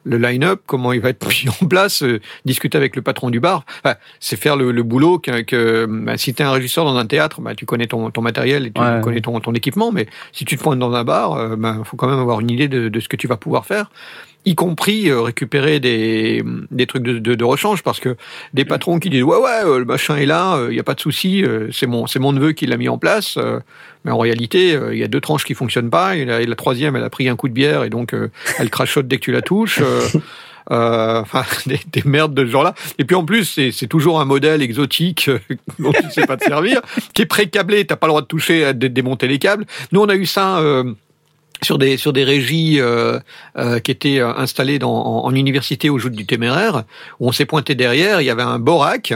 le, 0.07 0.17
line-up, 0.19 0.61
comment 0.67 0.93
il 0.93 1.01
va 1.01 1.11
être 1.11 1.27
mis 1.29 1.49
en 1.63 1.67
place, 1.67 2.03
euh, 2.03 2.21
discuter 2.45 2.79
avec 2.79 2.97
le 2.97 3.03
patron 3.03 3.31
du 3.31 3.41
bar. 3.41 3.65
Enfin, 3.85 3.97
c'est 4.21 4.37
faire 4.41 4.57
le, 4.57 4.71
le 4.73 4.83
boulot 4.83 5.19
que, 5.19 5.43
que 5.43 5.87
bah, 5.89 6.17
si 6.17 6.33
tu 6.35 6.43
es 6.43 6.45
un 6.45 6.53
régisseur 6.53 6.85
dans 6.85 6.97
un 6.97 7.07
théâtre, 7.07 7.41
bah, 7.41 7.55
tu 7.55 7.67
connais 7.67 7.87
ton, 7.87 8.11
ton 8.11 8.23
matériel 8.23 8.67
et 8.67 8.71
tu 8.71 8.81
Ouais. 8.81 9.01
connais 9.03 9.21
ton, 9.21 9.39
ton 9.41 9.53
équipement, 9.55 9.91
mais 9.93 10.07
si 10.33 10.45
tu 10.45 10.57
te 10.57 10.63
pointes 10.63 10.79
dans 10.79 10.93
un 10.95 11.05
bar, 11.05 11.33
euh, 11.33 11.57
bah, 11.57 11.79
faut 11.85 11.97
quand 11.97 12.09
même 12.09 12.19
avoir 12.21 12.41
une 12.41 12.51
idée 12.51 12.69
de, 12.69 12.89
de 12.89 13.01
ce 13.01 13.09
que 13.09 13.17
tu 13.17 13.27
vas 13.27 13.37
pouvoir 13.37 13.67
faire 13.67 13.91
y 14.47 14.55
compris 14.55 15.11
euh, 15.11 15.21
récupérer 15.21 15.81
des, 15.81 16.43
des 16.71 16.87
trucs 16.87 17.03
de, 17.03 17.19
de, 17.19 17.35
de 17.35 17.45
rechange 17.45 17.83
parce 17.83 18.01
que 18.01 18.17
des 18.55 18.65
patrons 18.65 18.99
qui 19.01 19.11
disent 19.11 19.25
ouais 19.25 19.37
ouais 19.37 19.65
euh, 19.65 19.79
le 19.81 19.85
machin 19.85 20.17
est 20.17 20.25
là 20.27 20.59
il 20.71 20.77
y 20.77 20.81
a 20.81 20.85
pas 20.85 20.95
de 20.95 21.01
souci 21.01 21.43
euh, 21.45 21.69
c'est 21.73 21.87
mon 21.87 22.07
c'est 22.07 22.19
mon 22.21 22.33
neveu 22.33 22.53
qui 22.53 22.67
l'a 22.67 22.77
mis 22.77 22.89
en 22.89 22.97
place 22.97 23.37
euh, 23.39 23.59
mais 24.05 24.13
en 24.13 24.19
réalité 24.19 24.75
euh, 24.75 24.95
il 24.95 24.99
y 25.01 25.03
a 25.05 25.09
deux 25.09 25.21
tranches 25.21 25.45
qui 25.45 25.55
fonctionnent 25.55 25.91
pas 25.91 26.17
et 26.17 26.25
la, 26.25 26.41
et 26.41 26.47
la 26.47 26.55
troisième 26.55 26.95
elle 26.97 27.05
a 27.05 27.11
pris 27.11 27.29
un 27.29 27.35
coup 27.37 27.49
de 27.49 27.55
bière 27.55 27.83
et 27.85 27.91
donc 27.91 28.15
euh, 28.15 28.31
elle 28.59 28.71
crachote 28.71 29.09
dès 29.09 29.17
que 29.19 29.23
tu 29.25 29.33
la 29.33 29.43
touches 29.43 29.81
euh, 29.83 30.01
euh, 30.71 31.21
enfin 31.21 31.45
des, 31.67 31.81
des 31.93 32.03
merdes 32.05 32.35
de 32.35 32.45
ce 32.47 32.51
genre-là. 32.51 32.75
Et 32.99 33.05
puis 33.05 33.17
en 33.17 33.25
plus 33.25 33.45
c'est 33.45 33.73
c'est 33.73 33.87
toujours 33.89 34.21
un 34.21 34.25
modèle 34.25 34.63
exotique 34.63 35.29
euh, 35.29 35.39
dont 35.79 35.93
tu 35.93 36.11
sais 36.11 36.27
pas 36.27 36.37
te 36.37 36.45
servir 36.45 36.81
qui 37.15 37.23
est 37.23 37.27
pré-câblé 37.27 37.85
t'as 37.85 37.97
pas 37.97 38.07
le 38.07 38.13
droit 38.13 38.23
de 38.23 38.27
toucher 38.27 38.73
dé- 38.75 38.89
démonter 38.89 39.27
les 39.29 39.39
câbles. 39.39 39.67
Nous 39.93 40.01
on 40.01 40.09
a 40.09 40.15
eu 40.15 40.27
ça 40.27 40.59
euh, 40.59 40.93
sur 41.63 41.79
des 41.79 41.97
sur 41.97 42.13
des 42.13 42.25
régies 42.25 42.81
euh, 42.81 43.19
euh, 43.59 43.79
qui 43.81 43.91
étaient 43.91 44.19
euh, 44.21 44.33
installées 44.37 44.79
dans, 44.79 44.93
en, 44.95 45.25
en 45.25 45.35
université 45.35 45.89
au 45.91 45.99
jour 45.99 46.11
du 46.11 46.27
téméraire 46.27 46.85
où 47.21 47.29
on 47.29 47.33
s'est 47.33 47.47
pointé 47.47 47.75
derrière 47.75 48.21
il 48.21 48.25
y 48.25 48.31
avait 48.31 48.43
un 48.43 48.59
borac 48.59 49.15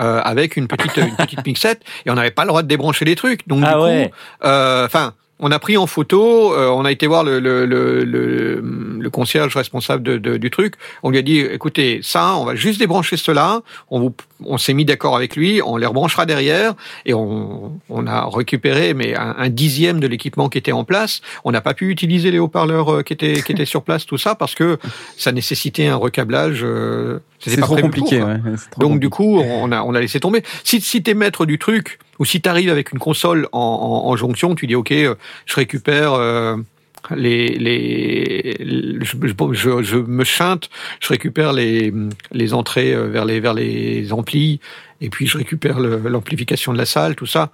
euh, 0.00 0.20
avec 0.22 0.56
une 0.56 0.68
petite 0.68 0.96
une 0.96 1.16
petite 1.16 1.46
mixette 1.46 1.82
et 2.06 2.10
on 2.10 2.14
n'avait 2.14 2.30
pas 2.30 2.42
le 2.42 2.48
droit 2.48 2.62
de 2.62 2.68
débrancher 2.68 3.04
les 3.04 3.16
trucs 3.16 3.46
donc 3.48 3.64
Ah 3.66 3.74
du 3.74 3.80
ouais. 3.82 4.10
coup 4.10 4.46
euh, 4.46 4.86
enfin 4.86 5.14
on 5.40 5.50
a 5.50 5.58
pris 5.58 5.76
en 5.76 5.86
photo, 5.86 6.52
euh, 6.52 6.68
on 6.68 6.84
a 6.84 6.90
été 6.92 7.06
voir 7.06 7.22
le, 7.24 7.38
le, 7.38 7.64
le, 7.66 8.04
le, 8.04 8.60
le 8.98 9.10
concierge 9.10 9.54
responsable 9.56 10.02
de, 10.02 10.18
de- 10.18 10.36
du 10.36 10.50
truc. 10.50 10.74
On 11.02 11.10
lui 11.10 11.18
a 11.18 11.22
dit, 11.22 11.38
écoutez, 11.38 12.00
ça, 12.02 12.34
on 12.36 12.44
va 12.44 12.54
juste 12.56 12.78
débrancher 12.80 13.16
cela. 13.16 13.62
On, 13.90 14.00
vous, 14.00 14.14
on 14.44 14.58
s'est 14.58 14.74
mis 14.74 14.84
d'accord 14.84 15.16
avec 15.16 15.36
lui, 15.36 15.60
on 15.64 15.76
les 15.76 15.86
rebranchera 15.86 16.26
derrière 16.26 16.74
et 17.06 17.14
on, 17.14 17.72
on 17.88 18.06
a 18.06 18.28
récupéré 18.28 18.94
mais 18.94 19.14
un, 19.16 19.34
un 19.38 19.48
dixième 19.48 20.00
de 20.00 20.06
l'équipement 20.06 20.48
qui 20.48 20.58
était 20.58 20.72
en 20.72 20.84
place. 20.84 21.20
On 21.44 21.52
n'a 21.52 21.60
pas 21.60 21.74
pu 21.74 21.90
utiliser 21.90 22.30
les 22.30 22.38
haut-parleurs 22.38 22.92
euh, 22.96 23.02
qui 23.02 23.12
étaient 23.12 23.42
qui 23.42 23.52
étaient 23.52 23.64
sur 23.64 23.82
place, 23.82 24.06
tout 24.06 24.18
ça 24.18 24.34
parce 24.34 24.54
que 24.54 24.78
ça 25.16 25.32
nécessitait 25.32 25.86
un 25.86 25.96
recablage. 25.96 26.60
Euh, 26.64 27.20
c'était 27.38 27.56
pas 27.60 27.66
trop 27.66 27.76
compliqué. 27.76 28.18
pour, 28.18 28.26
quoi. 28.26 28.34
ouais. 28.34 28.40
C'est 28.56 28.70
trop 28.70 28.80
Donc 28.80 28.90
compliqué. 28.92 29.06
du 29.06 29.10
coup, 29.10 29.38
on 29.40 29.70
a 29.72 29.82
on 29.82 29.94
a 29.94 30.00
laissé 30.00 30.18
tomber. 30.20 30.42
Si 30.64 30.80
si 30.80 31.02
t'es 31.02 31.14
maître 31.14 31.46
du 31.46 31.58
truc 31.58 31.98
ou 32.18 32.24
si 32.24 32.40
t'arrives 32.40 32.70
avec 32.70 32.92
une 32.92 32.98
console 32.98 33.48
en, 33.52 33.58
en, 33.60 34.10
en 34.10 34.16
jonction, 34.16 34.54
tu 34.54 34.66
dis 34.66 34.74
ok, 34.74 34.92
je 34.92 35.54
récupère 35.54 36.12
euh, 36.14 36.56
les 37.14 37.48
les 37.58 38.56
je, 39.04 39.14
je, 39.22 39.32
je, 39.52 39.82
je 39.82 39.96
me 39.96 40.24
chinte, 40.24 40.68
je 41.00 41.08
récupère 41.08 41.52
les 41.52 41.92
les 42.32 42.54
entrées 42.54 42.92
euh, 42.94 43.08
vers 43.08 43.24
les 43.24 43.40
vers 43.40 43.54
les 43.54 44.12
amplis 44.12 44.60
et 45.00 45.10
puis 45.10 45.26
je 45.26 45.38
récupère 45.38 45.78
l'amplification 45.80 46.72
de 46.72 46.78
la 46.78 46.86
salle, 46.86 47.14
tout 47.14 47.26
ça. 47.26 47.50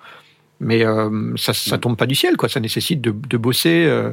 Mais 0.61 0.85
euh, 0.85 1.33
ça 1.37 1.53
ça 1.53 1.79
tombe 1.79 1.97
pas 1.97 2.07
du 2.07 2.15
ciel 2.15 2.37
quoi. 2.37 2.49
Ça 2.49 2.61
nécessite 2.61 3.01
de 3.01 3.15
de 3.29 3.37
bosser. 3.37 3.85
euh, 3.87 4.13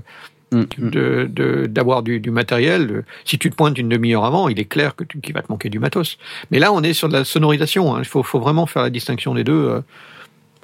Mm, 0.54 0.66
mm. 0.80 0.90
de 0.90 1.66
d'avoir 1.68 2.04
du, 2.04 2.20
du 2.20 2.30
matériel. 2.30 3.06
Si 3.24 3.38
tu 3.40 3.50
te 3.50 3.56
pointes 3.56 3.78
une 3.78 3.88
demi-heure 3.88 4.26
avant, 4.26 4.50
il 4.50 4.60
est 4.60 4.66
clair 4.66 4.98
que 4.98 5.06
tu, 5.06 5.22
qu'il 5.22 5.34
va 5.34 5.42
te 5.42 5.50
manquer 5.50 5.70
du 5.70 5.80
matos. 5.80 6.18
Mais 6.52 6.60
là, 6.60 6.74
on 6.74 6.84
est 6.84 6.92
sur 6.92 7.08
de 7.08 7.14
la 7.14 7.24
sonorisation. 7.24 7.96
hein. 7.96 8.00
Il 8.00 8.06
faut, 8.06 8.22
faut 8.22 8.42
vraiment 8.42 8.66
faire 8.66 8.82
la 8.82 8.90
distinction 8.90 9.34
des 9.34 9.46
deux. 9.46 9.82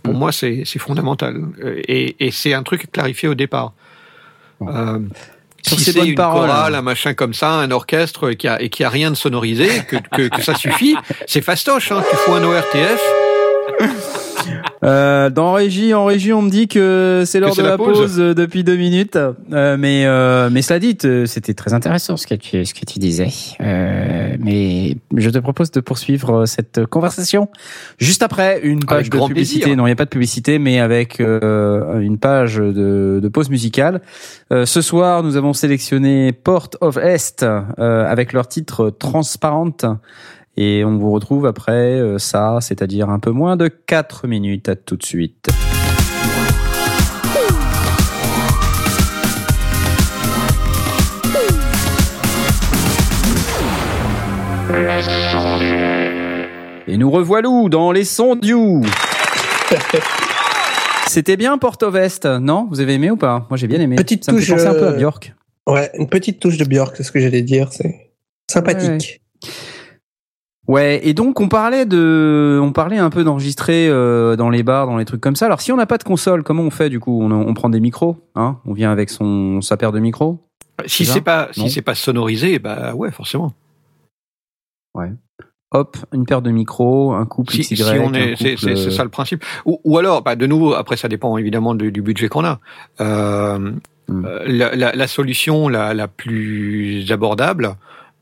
Pour 0.08 0.16
Mm. 0.16 0.18
moi, 0.20 0.32
c'est 0.32 0.64
c'est 0.66 0.80
fondamental. 0.80 1.34
Euh, 1.64 1.82
Et, 1.88 2.16
et 2.26 2.32
c'est 2.32 2.54
un 2.54 2.64
truc 2.64 2.92
clarifié 2.92 3.28
au 3.30 3.36
départ. 3.36 3.74
Bon. 4.60 4.68
Euh, 4.70 5.00
si 5.64 5.78
ces 5.80 5.92
c'est 5.92 6.08
une 6.08 6.16
paroles. 6.16 6.48
chorale, 6.48 6.76
un 6.76 6.82
machin 6.82 7.14
comme 7.14 7.34
ça, 7.34 7.52
un 7.52 7.72
orchestre 7.72 8.32
qui 8.32 8.48
a, 8.48 8.62
et 8.62 8.70
qui 8.70 8.84
a 8.86 8.90
rien 8.90 9.12
de 9.12 9.16
sonorisé, 9.16 9.68
que, 9.90 9.98
que, 10.16 10.30
que 10.30 10.42
ça 10.42 10.56
suffit, 10.56 10.96
c'est 11.28 11.42
fastoche. 11.42 11.92
Hein. 11.92 12.02
Tu 12.10 12.16
fous 12.16 12.34
un 12.34 12.44
ORTF, 12.44 13.02
Euh, 14.84 15.30
dans 15.30 15.54
régie, 15.54 15.94
en 15.94 16.06
régie, 16.06 16.34
on 16.34 16.42
me 16.44 16.50
dit 16.50 16.68
que 16.68 17.24
c'est 17.26 17.40
l'heure 17.40 17.56
de 17.56 17.62
la 17.64 17.70
la 17.72 17.78
pause. 17.78 17.98
pause, 17.98 18.20
euh, 18.20 18.34
depuis 18.36 18.64
deux 18.64 18.76
minutes. 18.76 19.16
Euh, 19.52 19.76
mais 19.78 20.06
euh, 20.06 20.50
mais 20.52 20.62
cela 20.62 20.80
dit, 20.80 20.98
euh, 21.06 21.26
c'était 21.26 21.54
très 21.56 21.74
intéressant 21.74 22.16
ce 22.16 22.28
que 22.28 22.36
tu 22.36 22.64
ce 22.66 22.74
que 22.74 22.86
tu 22.86 23.00
disais. 23.00 23.30
Euh, 23.62 24.36
mais 24.40 24.98
je 25.16 25.30
te 25.30 25.40
propose 25.40 25.72
de 25.72 25.80
poursuivre 25.80 26.46
cette 26.46 26.86
conversation 26.86 27.50
juste 27.98 28.22
après 28.22 28.60
une 28.62 28.82
page 28.84 29.08
Avec 29.10 29.12
de 29.12 29.26
publicité. 29.28 29.62
plaisir. 29.62 29.78
Non, 29.78 29.86
il 29.86 29.90
n'y 29.90 29.94
a 29.94 29.96
pas 29.96 30.06
de 30.06 30.10
publicité, 30.10 30.60
mais 30.60 30.80
avec 30.80 31.20
une 31.20 32.18
page 32.20 32.58
de, 32.58 33.20
de 33.22 33.28
pause 33.30 33.50
musicale. 33.50 34.02
Euh, 34.52 34.66
ce 34.66 34.82
soir, 34.82 35.24
nous 35.24 35.38
avons 35.38 35.54
sélectionné 35.54 36.32
Port 36.34 36.70
of 36.82 36.98
Est 36.98 37.44
euh, 37.44 38.06
avec 38.08 38.32
leur 38.34 38.48
titre 38.48 38.90
Transparente. 38.92 39.86
Et 40.60 40.84
on 40.84 40.98
vous 40.98 41.12
retrouve 41.12 41.46
après 41.46 42.00
euh, 42.00 42.18
ça, 42.18 42.58
c'est-à-dire 42.62 43.12
un 43.12 43.20
peu 43.20 43.30
moins 43.30 43.56
de 43.58 43.68
4 43.68 44.28
minutes. 44.28 44.70
À 44.70 44.76
tout 44.76 44.96
de 44.96 45.06
suite. 45.06 45.50
Et 56.88 56.98
nous 56.98 57.12
revoilà 57.12 57.50
dans 57.70 57.92
les 57.92 58.04
sons 58.04 58.36
du. 58.36 58.56
C'était 61.08 61.38
bien 61.38 61.60
Port 61.60 61.78
of 61.84 61.96
Est, 61.96 62.26
non? 62.26 62.68
Vous 62.72 62.80
avez 62.80 62.96
aimé 62.96 63.12
ou 63.12 63.18
pas? 63.18 63.46
Moi 63.52 63.58
j'ai 63.58 63.68
bien 63.68 63.80
aimé. 63.80 63.96
Petite 63.96 64.26
Ça 64.26 64.32
me 64.32 64.40
fait 64.40 64.46
touche, 64.46 64.56
penser 64.56 64.68
un 64.68 64.74
peu 64.74 64.88
à 64.88 64.94
Björk. 64.94 65.36
Ouais, 65.68 65.92
une 65.94 66.10
petite 66.10 66.40
touche 66.40 66.58
de 66.58 66.66
Björk, 66.66 66.96
c'est 66.98 67.04
ce 67.04 67.12
que 67.12 67.20
j'allais 67.20 67.44
dire. 67.44 67.72
C'est 67.72 68.12
sympathique. 68.50 69.22
Ouais, 69.44 69.50
et 71.02 71.14
donc 71.14 71.40
on 71.40 71.48
parlait 71.48 71.86
de, 71.86 72.60
on 72.62 72.74
parlait 72.74 72.98
un 72.98 73.10
peu 73.10 73.24
d'enregistrer 73.24 73.88
euh, 73.88 74.36
dans 74.36 74.50
les 74.50 74.64
bars, 74.64 74.86
dans 74.88 74.98
les 74.98 75.06
trucs 75.06 75.22
comme 75.22 75.36
ça. 75.38 75.46
Alors 75.46 75.62
si 75.62 75.72
on 75.72 75.78
n'a 75.78 75.86
pas 75.86 75.98
de 75.98 76.04
console, 76.04 76.44
comment 76.44 76.64
on 76.64 76.70
fait 76.72 76.90
du 76.90 77.00
coup? 77.00 77.22
On, 77.24 77.32
on 77.32 77.54
prend 77.54 77.70
des 77.70 77.80
micros, 77.80 78.18
hein? 78.36 78.58
On 78.66 78.74
vient 78.74 78.92
avec 78.92 79.10
son 79.10 79.62
sa 79.62 79.78
paire 79.78 79.92
de 79.94 80.00
micros? 80.00 80.40
si 80.86 81.06
C'est 81.06 81.22
pas 81.22 81.48
Non. 81.58 81.64
si 81.66 81.70
c'est 81.70 81.82
pas 81.82 81.96
sonorisé, 81.96 82.60
bah 82.60 82.94
ouais, 82.96 83.12
forcément. 83.12 83.54
Hop, 85.72 85.98
une 86.14 86.26
paire 86.26 86.42
de 86.42 86.50
micros, 86.50 87.12
un 87.14 87.26
couple 87.26 87.52
Si, 87.54 87.62
XY. 87.62 87.76
si 87.78 87.84
on 88.00 88.14
est, 88.14 88.36
c'est 88.38 88.56
couple, 88.56 88.58
c'est- 88.70 88.76
c'est 88.78 88.92
ça 88.92 89.04
le 89.04 89.10
principe. 89.10 89.44
Ou, 89.66 89.80
ou 89.84 89.98
alors, 89.98 90.22
bah, 90.22 90.36
de 90.38 90.46
nouveau, 90.48 90.74
après 90.74 90.96
ça 90.96 91.10
dépend 91.10 91.38
évidemment 91.38 91.76
du, 91.76 91.92
du 91.92 92.02
budget 92.02 92.30
qu'on 92.30 92.46
a. 92.46 92.60
Euh, 93.02 93.72
Hmm. 94.10 94.26
euh, 94.26 94.40
la, 94.48 94.74
la, 94.74 94.94
la 94.94 95.06
solution 95.08 95.68
la, 95.68 95.94
la 95.94 96.08
plus 96.08 97.12
abordable, 97.12 97.76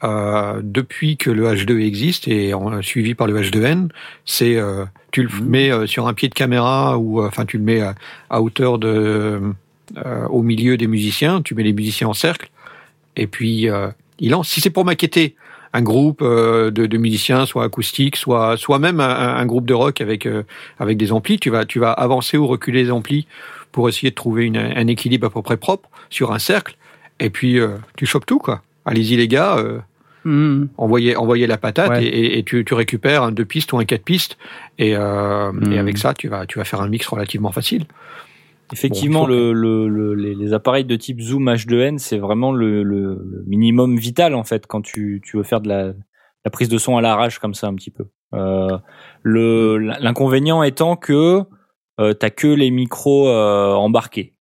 euh, 0.04 0.60
depuis 0.64 1.18
que 1.18 1.30
le 1.32 1.46
H2 1.48 1.80
existe 1.86 2.28
et 2.28 2.54
en- 2.54 2.82
suivi 2.82 3.16
par 3.16 3.28
le 3.28 3.39
H2N, 3.41 3.89
c'est 4.26 4.56
euh, 4.58 4.86
tu 5.12 5.24
le 5.24 5.30
Hmm. 5.30 5.46
mets 5.46 5.72
euh, 5.72 5.88
sur 5.88 6.08
un 6.08 6.14
pied 6.14 6.28
de 6.30 6.34
caméra 6.34 6.98
ou 6.98 7.22
euh, 7.22 7.28
enfin 7.28 7.46
tu 7.46 7.58
le 7.58 7.64
mets 7.64 7.82
à, 7.82 7.96
à 8.30 8.41
hauteur 8.41 8.78
de 8.78 9.41
euh, 9.98 10.28
au 10.28 10.41
milieu 10.41 10.78
des 10.78 10.88
musiciens, 10.88 11.41
tu 11.41 11.56
mets 11.56 11.64
les 11.64 11.74
musiciens 11.74 12.08
en 12.10 12.14
cercle 12.14 12.50
et 13.16 13.28
puis 13.28 13.70
euh, 13.70 13.88
il 14.20 14.32
lance. 14.32 14.50
Si 14.50 14.62
c'est 14.62 14.70
pour 14.70 14.86
maqueter 14.86 15.36
un 15.74 15.82
groupe 15.82 16.22
euh, 16.22 16.72
de, 16.72 16.86
de 16.86 16.98
musiciens, 16.98 17.46
soit 17.46 17.64
acoustique, 17.66 18.16
soit 18.18 18.58
soit 18.58 18.80
même 18.80 19.00
un, 19.00 19.36
un 19.38 19.46
groupe 19.46 19.66
de 19.66 19.74
rock 19.74 20.02
avec 20.02 20.26
euh, 20.26 20.43
avec 20.80 20.98
des 20.98 21.12
amplis, 21.12 21.39
tu 21.39 21.50
vas 21.50 21.66
tu 21.66 21.80
vas 21.80 21.91
avancer 21.91 22.38
ou 22.38 22.48
reculer 22.48 22.84
les 22.84 22.91
amplis 22.91 23.28
pour 23.72 23.88
essayer 23.89 24.10
de 24.10 24.16
trouver 24.16 24.46
une, 24.46 24.58
un 24.58 24.88
équilibre 24.88 25.28
à 25.28 25.30
peu 25.30 25.41
près 25.41 25.58
propre 25.58 25.89
sur 26.10 26.32
un 26.34 26.39
cercle. 26.39 26.76
Et 27.20 27.30
puis 27.30 27.60
euh, 27.60 27.70
tu 27.98 28.06
chopes 28.06 28.26
tout 28.26 28.39
quoi. 28.39 28.62
Allez-y 28.86 29.15
les 29.17 29.27
gars, 29.27 29.57
euh, 29.57 29.79
Mhm. 30.25 30.69
envoyer 30.77 31.15
envoyer 31.15 31.45
la 31.47 31.57
patate 31.57 31.89
Ouais. 31.89 32.05
et, 32.05 32.43
tu, 32.43 32.65
tu 32.65 32.73
récupères 32.73 33.21
un 33.23 33.31
deux 33.31 33.45
pistes 33.45 33.73
ou 33.73 33.77
un 33.77 33.86
quatre 33.86 34.03
pistes 34.03 34.38
et, 34.79 34.95
euh, 34.95 35.51
et 35.71 35.77
avec 35.77 35.97
ça 35.99 36.13
tu 36.15 36.27
vas 36.29 36.45
tu 36.47 36.57
vas 36.57 36.65
faire 36.65 36.81
un 36.81 36.88
mix 36.88 37.05
relativement 37.07 37.51
facile. 37.51 37.86
Effectivement, 38.73 39.21
Bon, 39.21 39.27
le, 39.27 39.53
le, 39.53 39.88
le- 39.88 40.15
les, 40.15 40.33
les 40.33 40.53
appareils 40.53 40.86
de 40.86 40.95
type 40.95 41.21
Zoom 41.21 41.47
H2N, 41.49 41.99
c'est 41.99 42.17
vraiment 42.17 42.51
le, 42.51 42.81
le, 42.81 43.21
le 43.23 43.43
minimum 43.45 43.95
vital 43.97 44.33
en 44.33 44.43
fait 44.43 44.65
quand 44.65 44.81
tu, 44.81 45.21
tu 45.23 45.38
veux 45.38 45.43
faire 45.43 45.61
de 45.61 45.67
la, 45.69 45.93
la 46.43 46.51
prise 46.51 46.69
de 46.69 46.79
son 46.79 46.97
à 46.97 47.01
l'arrache 47.01 47.38
comme 47.38 47.53
ça 47.53 47.67
un 47.67 47.75
petit 47.75 47.91
peu. 47.91 48.05
Euh, 48.33 48.77
le 49.21 49.77
l'inconvénient 49.77 50.63
étant 50.63 50.95
que 50.95 51.43
euh, 51.99 52.13
t'as 52.13 52.31
que 52.31 52.47
les 52.47 52.71
micros 52.71 53.29
euh, 53.29 53.73
embarqués 53.73 54.33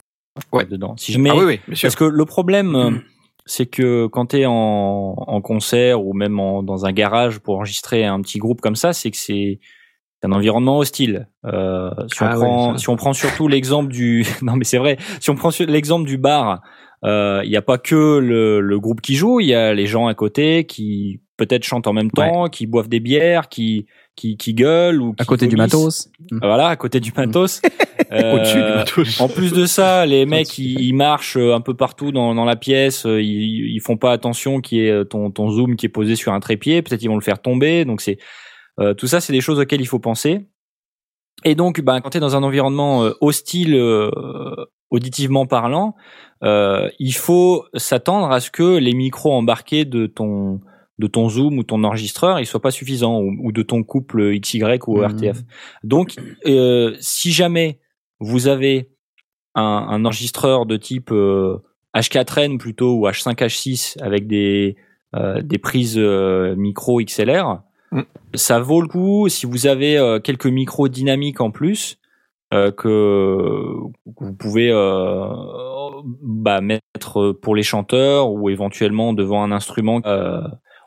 Ouais. 0.53 0.65
dedans. 0.65 0.95
Si 0.97 1.11
jamais 1.11 1.29
ah 1.29 1.35
oui 1.35 1.43
oui 1.45 1.59
bien 1.67 1.75
sûr. 1.75 1.87
parce 1.87 1.95
que 1.97 2.05
le 2.05 2.25
problème, 2.25 3.01
c'est 3.45 3.65
que 3.65 4.07
quand 4.07 4.27
tu 4.27 4.39
es 4.39 4.45
en, 4.45 4.53
en 4.53 5.41
concert 5.41 6.05
ou 6.05 6.13
même 6.13 6.39
en, 6.39 6.63
dans 6.63 6.85
un 6.85 6.91
garage 6.91 7.39
pour 7.39 7.57
enregistrer 7.57 8.05
un 8.05 8.21
petit 8.21 8.39
groupe 8.39 8.61
comme 8.61 8.75
ça, 8.75 8.93
c'est 8.93 9.11
que 9.11 9.17
c'est 9.17 9.59
un 10.23 10.31
environnement 10.31 10.77
hostile. 10.77 11.27
Euh, 11.45 11.91
si, 12.13 12.23
on 12.23 12.25
Ah 12.25 12.35
prend, 12.35 12.77
si 12.77 12.89
on 12.89 12.95
prend 12.95 13.13
surtout 13.13 13.47
l'exemple 13.47 13.91
du, 13.91 14.25
non 14.41 14.55
mais 14.55 14.63
c'est 14.63 14.77
vrai, 14.77 14.97
si 15.19 15.29
on 15.29 15.35
prend 15.35 15.49
l'exemple 15.67 16.07
du 16.07 16.17
bar, 16.17 16.61
euh, 17.03 17.41
il 17.43 17.49
n'y 17.49 17.57
a 17.57 17.61
pas 17.61 17.77
que 17.77 18.19
le, 18.19 18.61
le 18.61 18.79
groupe 18.79 19.01
qui 19.01 19.15
joue, 19.15 19.41
il 19.41 19.47
y 19.47 19.53
a 19.53 19.73
les 19.73 19.85
gens 19.85 20.07
à 20.07 20.13
côté 20.13 20.65
qui 20.65 21.21
peut-être 21.35 21.63
chantent 21.63 21.87
en 21.87 21.93
même 21.93 22.11
temps, 22.11 22.47
qui 22.47 22.67
boivent 22.67 22.87
des 22.87 23.01
bières, 23.01 23.49
qui 23.49 23.87
qui, 24.15 24.37
qui 24.37 24.53
gueulent 24.53 25.01
ou 25.01 25.15
À 25.17 25.23
qui 25.23 25.27
côté 25.27 25.47
du 25.47 25.55
matos. 25.55 26.09
Voilà, 26.41 26.67
à 26.67 26.75
côté 26.75 26.99
du 26.99 27.11
matos. 27.15 27.61
Euh, 28.11 28.33
Au-dessus 28.35 28.57
du 28.57 28.61
matos. 28.61 29.21
en 29.21 29.27
plus 29.27 29.53
de 29.53 29.65
ça, 29.65 30.05
les 30.05 30.25
mecs 30.25 30.57
ils, 30.57 30.79
ils 30.79 30.93
marchent 30.93 31.37
euh, 31.37 31.55
un 31.55 31.61
peu 31.61 31.73
partout 31.73 32.11
dans, 32.11 32.35
dans 32.35 32.45
la 32.45 32.55
pièce, 32.55 33.05
euh, 33.05 33.21
ils, 33.21 33.73
ils 33.73 33.81
font 33.81 33.97
pas 33.97 34.11
attention 34.11 34.61
qui 34.61 34.81
est 34.81 34.91
euh, 34.91 35.03
ton, 35.03 35.31
ton 35.31 35.49
zoom 35.49 35.75
qui 35.75 35.85
est 35.85 35.89
posé 35.89 36.15
sur 36.15 36.33
un 36.33 36.39
trépied, 36.39 36.81
peut-être 36.81 37.01
ils 37.01 37.09
vont 37.09 37.15
le 37.15 37.21
faire 37.21 37.41
tomber. 37.41 37.85
Donc 37.85 38.01
c'est 38.01 38.17
euh, 38.79 38.93
tout 38.93 39.07
ça, 39.07 39.19
c'est 39.19 39.33
des 39.33 39.41
choses 39.41 39.59
auxquelles 39.59 39.81
il 39.81 39.87
faut 39.87 39.99
penser. 39.99 40.45
Et 41.45 41.55
donc, 41.55 41.81
ben, 41.81 41.99
quand 42.01 42.11
tu 42.11 42.17
es 42.17 42.21
dans 42.21 42.35
un 42.35 42.43
environnement 42.43 43.03
euh, 43.03 43.11
hostile 43.21 43.75
euh, 43.75 44.09
auditivement 44.89 45.45
parlant, 45.45 45.95
euh, 46.43 46.89
il 46.99 47.13
faut 47.13 47.65
s'attendre 47.73 48.31
à 48.31 48.39
ce 48.39 48.51
que 48.51 48.77
les 48.77 48.93
micros 48.93 49.33
embarqués 49.33 49.85
de 49.85 50.05
ton 50.05 50.61
de 50.99 51.07
ton 51.07 51.27
zoom 51.29 51.57
ou 51.57 51.63
ton 51.63 51.83
enregistreur, 51.83 52.39
ils 52.39 52.45
soient 52.45 52.61
pas 52.61 52.71
suffisants 52.71 53.19
ou, 53.19 53.33
ou 53.41 53.51
de 53.51 53.63
ton 53.63 53.83
couple 53.83 54.37
XY 54.39 54.63
ou 54.87 54.97
Mhm. 54.99 55.05
RTF. 55.05 55.41
Donc, 55.83 56.15
euh, 56.45 56.95
si 56.99 57.31
jamais 57.31 57.79
vous 58.19 58.47
avez 58.47 58.89
un, 59.55 59.61
un 59.89 60.05
enregistreur 60.05 60.65
de 60.65 60.77
type 60.77 61.11
euh, 61.11 61.57
H4n 61.95 62.57
plutôt 62.57 62.95
ou 62.95 63.07
H5H6 63.07 63.97
avec 64.01 64.27
des 64.27 64.75
euh, 65.15 65.41
des 65.43 65.59
prises 65.59 65.97
euh, 65.97 66.55
micro 66.55 66.99
XLR, 67.01 67.61
Mm. 67.91 68.01
ça 68.33 68.59
vaut 68.59 68.81
le 68.81 68.87
coup 68.87 69.29
si 69.29 69.45
vous 69.45 69.67
avez 69.67 69.99
euh, 69.99 70.19
quelques 70.19 70.47
micros 70.47 70.87
dynamiques 70.87 71.39
en 71.41 71.51
plus 71.51 71.99
euh, 72.51 72.71
que 72.71 73.67
vous 74.19 74.33
pouvez 74.33 74.71
euh, 74.71 75.27
bah, 76.23 76.61
mettre 76.61 77.31
pour 77.33 77.55
les 77.55 77.61
chanteurs 77.61 78.31
ou 78.31 78.49
éventuellement 78.49 79.13
devant 79.13 79.43
un 79.43 79.51
instrument 79.51 80.01
euh, 80.07 80.41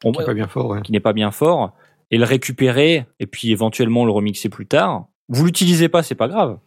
on- 0.05 0.13
Qui 0.13 0.23
est 0.23 0.27
pas 0.27 0.35
bien 0.35 0.49
fort. 0.49 0.67
Ouais. 0.71 0.83
qui 0.83 0.93
n'est 0.93 1.01
pas 1.01 1.13
bien 1.13 1.31
fort 1.31 1.73
et 2.11 2.19
le 2.19 2.25
récupérer 2.25 3.07
et 3.21 3.27
puis 3.27 3.51
éventuellement 3.51 4.05
le 4.05 4.13
remixer 4.13 4.49
plus 4.49 4.67
tard. 4.67 5.07
Vous 5.29 5.45
l'utilisez 5.45 5.89
pas, 5.89 6.03
c'est 6.03 6.15
pas 6.15 6.29
grave. 6.29 6.59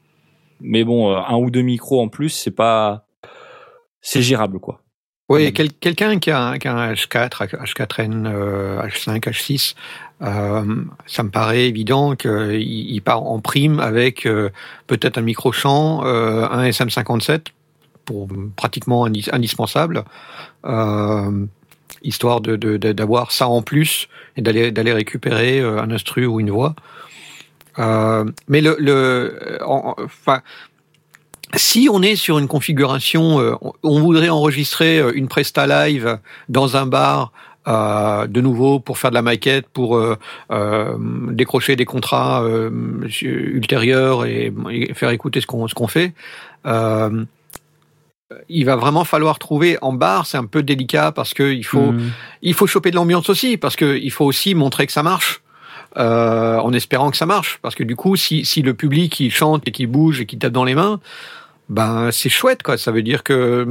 Mais 0.61 0.83
bon, 0.83 1.11
euh, 1.13 1.19
un 1.27 1.35
ou 1.37 1.49
deux 1.51 1.61
micros 1.61 2.01
en 2.01 2.07
plus, 2.09 2.29
c'est 2.29 2.51
pas 2.51 3.05
c'est 4.01 4.21
gérable 4.21 4.59
quoi. 4.59 4.81
Oui, 5.29 5.53
quel- 5.53 5.71
quelqu'un 5.71 6.17
qui 6.17 6.31
a, 6.31 6.41
un- 6.41 6.57
qui 6.57 6.67
a 6.67 6.73
un 6.75 6.91
H4, 6.93 7.43
H4n, 7.45 8.25
euh, 8.25 8.81
H5, 8.81 9.19
H6, 9.27 9.75
euh, 10.23 10.83
ça 11.05 11.21
me 11.21 11.29
paraît 11.29 11.67
évident 11.67 12.15
qu'il 12.15 12.59
il 12.61 12.99
part 13.01 13.21
en 13.21 13.39
prime 13.39 13.79
avec 13.79 14.25
euh, 14.25 14.49
peut-être 14.87 15.19
un 15.19 15.21
micro-champ, 15.21 16.03
euh, 16.03 16.47
un 16.49 16.63
SM57, 16.63 17.45
pour 18.05 18.27
pratiquement 18.55 19.05
indi- 19.05 19.29
indispensable, 19.31 20.03
histoire 22.03 22.41
de 22.41 22.55
d'avoir 22.77 23.31
ça 23.31 23.47
en 23.47 23.61
plus 23.61 24.07
et 24.37 24.41
d'aller 24.41 24.71
d'aller 24.71 24.93
récupérer 24.93 25.59
euh, 25.59 25.81
un 25.81 25.91
instru 25.91 26.25
ou 26.25 26.39
une 26.39 26.51
voix. 26.51 26.75
Euh, 27.77 28.25
mais 28.47 28.61
le, 28.61 28.75
le 28.79 29.59
en- 29.65 29.95
enfin, 30.03 30.41
si 31.55 31.87
on 31.91 32.01
est 32.01 32.15
sur 32.15 32.37
une 32.39 32.47
configuration, 32.47 33.39
euh, 33.39 33.53
on- 33.83 33.99
voudrait 34.01 34.29
enregistrer 34.29 34.99
euh, 34.99 35.11
une 35.15 35.27
presta 35.27 35.65
live 35.67 36.19
dans 36.49 36.77
un 36.77 36.85
bar, 36.85 37.31
euh, 37.67 38.27
de 38.27 38.41
nouveau 38.41 38.79
pour 38.79 38.97
faire 38.97 39.11
de 39.11 39.15
la 39.15 39.21
maquette, 39.21 39.67
pour 39.69 39.97
euh, 39.97 40.15
euh, 40.51 40.95
décrocher 41.31 41.75
des 41.75 41.85
contrats 41.85 42.43
euh, 42.43 42.69
ultérieurs 43.21 44.25
et, 44.25 44.53
et 44.71 44.93
faire 44.93 45.09
écouter 45.11 45.41
ce 45.41 45.47
qu'on 45.47 45.67
ce 45.67 45.73
qu'on 45.75 45.87
fait. 45.87 46.13
euh, 46.65 47.23
il 48.47 48.65
va 48.65 48.75
vraiment 48.75 49.03
falloir 49.05 49.39
trouver 49.39 49.77
en 49.81 49.91
bar, 49.93 50.25
c'est 50.27 50.37
un 50.37 50.45
peu 50.45 50.61
délicat 50.63 51.11
parce 51.11 51.33
que 51.33 51.51
il 51.51 51.63
faut 51.65 51.91
Mhm. 51.93 52.11
il 52.43 52.53
faut 52.53 52.67
choper 52.67 52.91
de 52.91 52.95
l'ambiance 52.95 53.29
aussi 53.29 53.57
parce 53.57 53.75
que 53.75 53.97
il 53.97 54.11
faut 54.11 54.25
aussi 54.25 54.53
montrer 54.55 54.85
que 54.85 54.91
ça 54.93 55.03
marche. 55.03 55.41
euh, 55.97 56.57
en 56.59 56.71
espérant 56.73 57.09
que 57.09 57.17
ça 57.17 57.25
marche 57.25 57.57
parce 57.63 57.73
que 57.73 57.83
du 57.83 57.95
coup 57.95 58.15
si, 58.15 58.45
si 58.45 58.61
le 58.61 58.75
public 58.75 59.19
il 59.19 59.31
chante 59.31 59.63
et 59.67 59.71
qu'il 59.71 59.87
bouge 59.87 60.21
et 60.21 60.27
qu'il 60.27 60.37
tape 60.37 60.51
dans 60.53 60.63
les 60.63 60.75
mains 60.75 60.99
ben 61.67 62.11
c'est 62.11 62.29
chouette 62.29 62.61
quoi 62.61 62.77
ça 62.77 62.91
veut 62.91 63.01
dire 63.01 63.23
que 63.23 63.65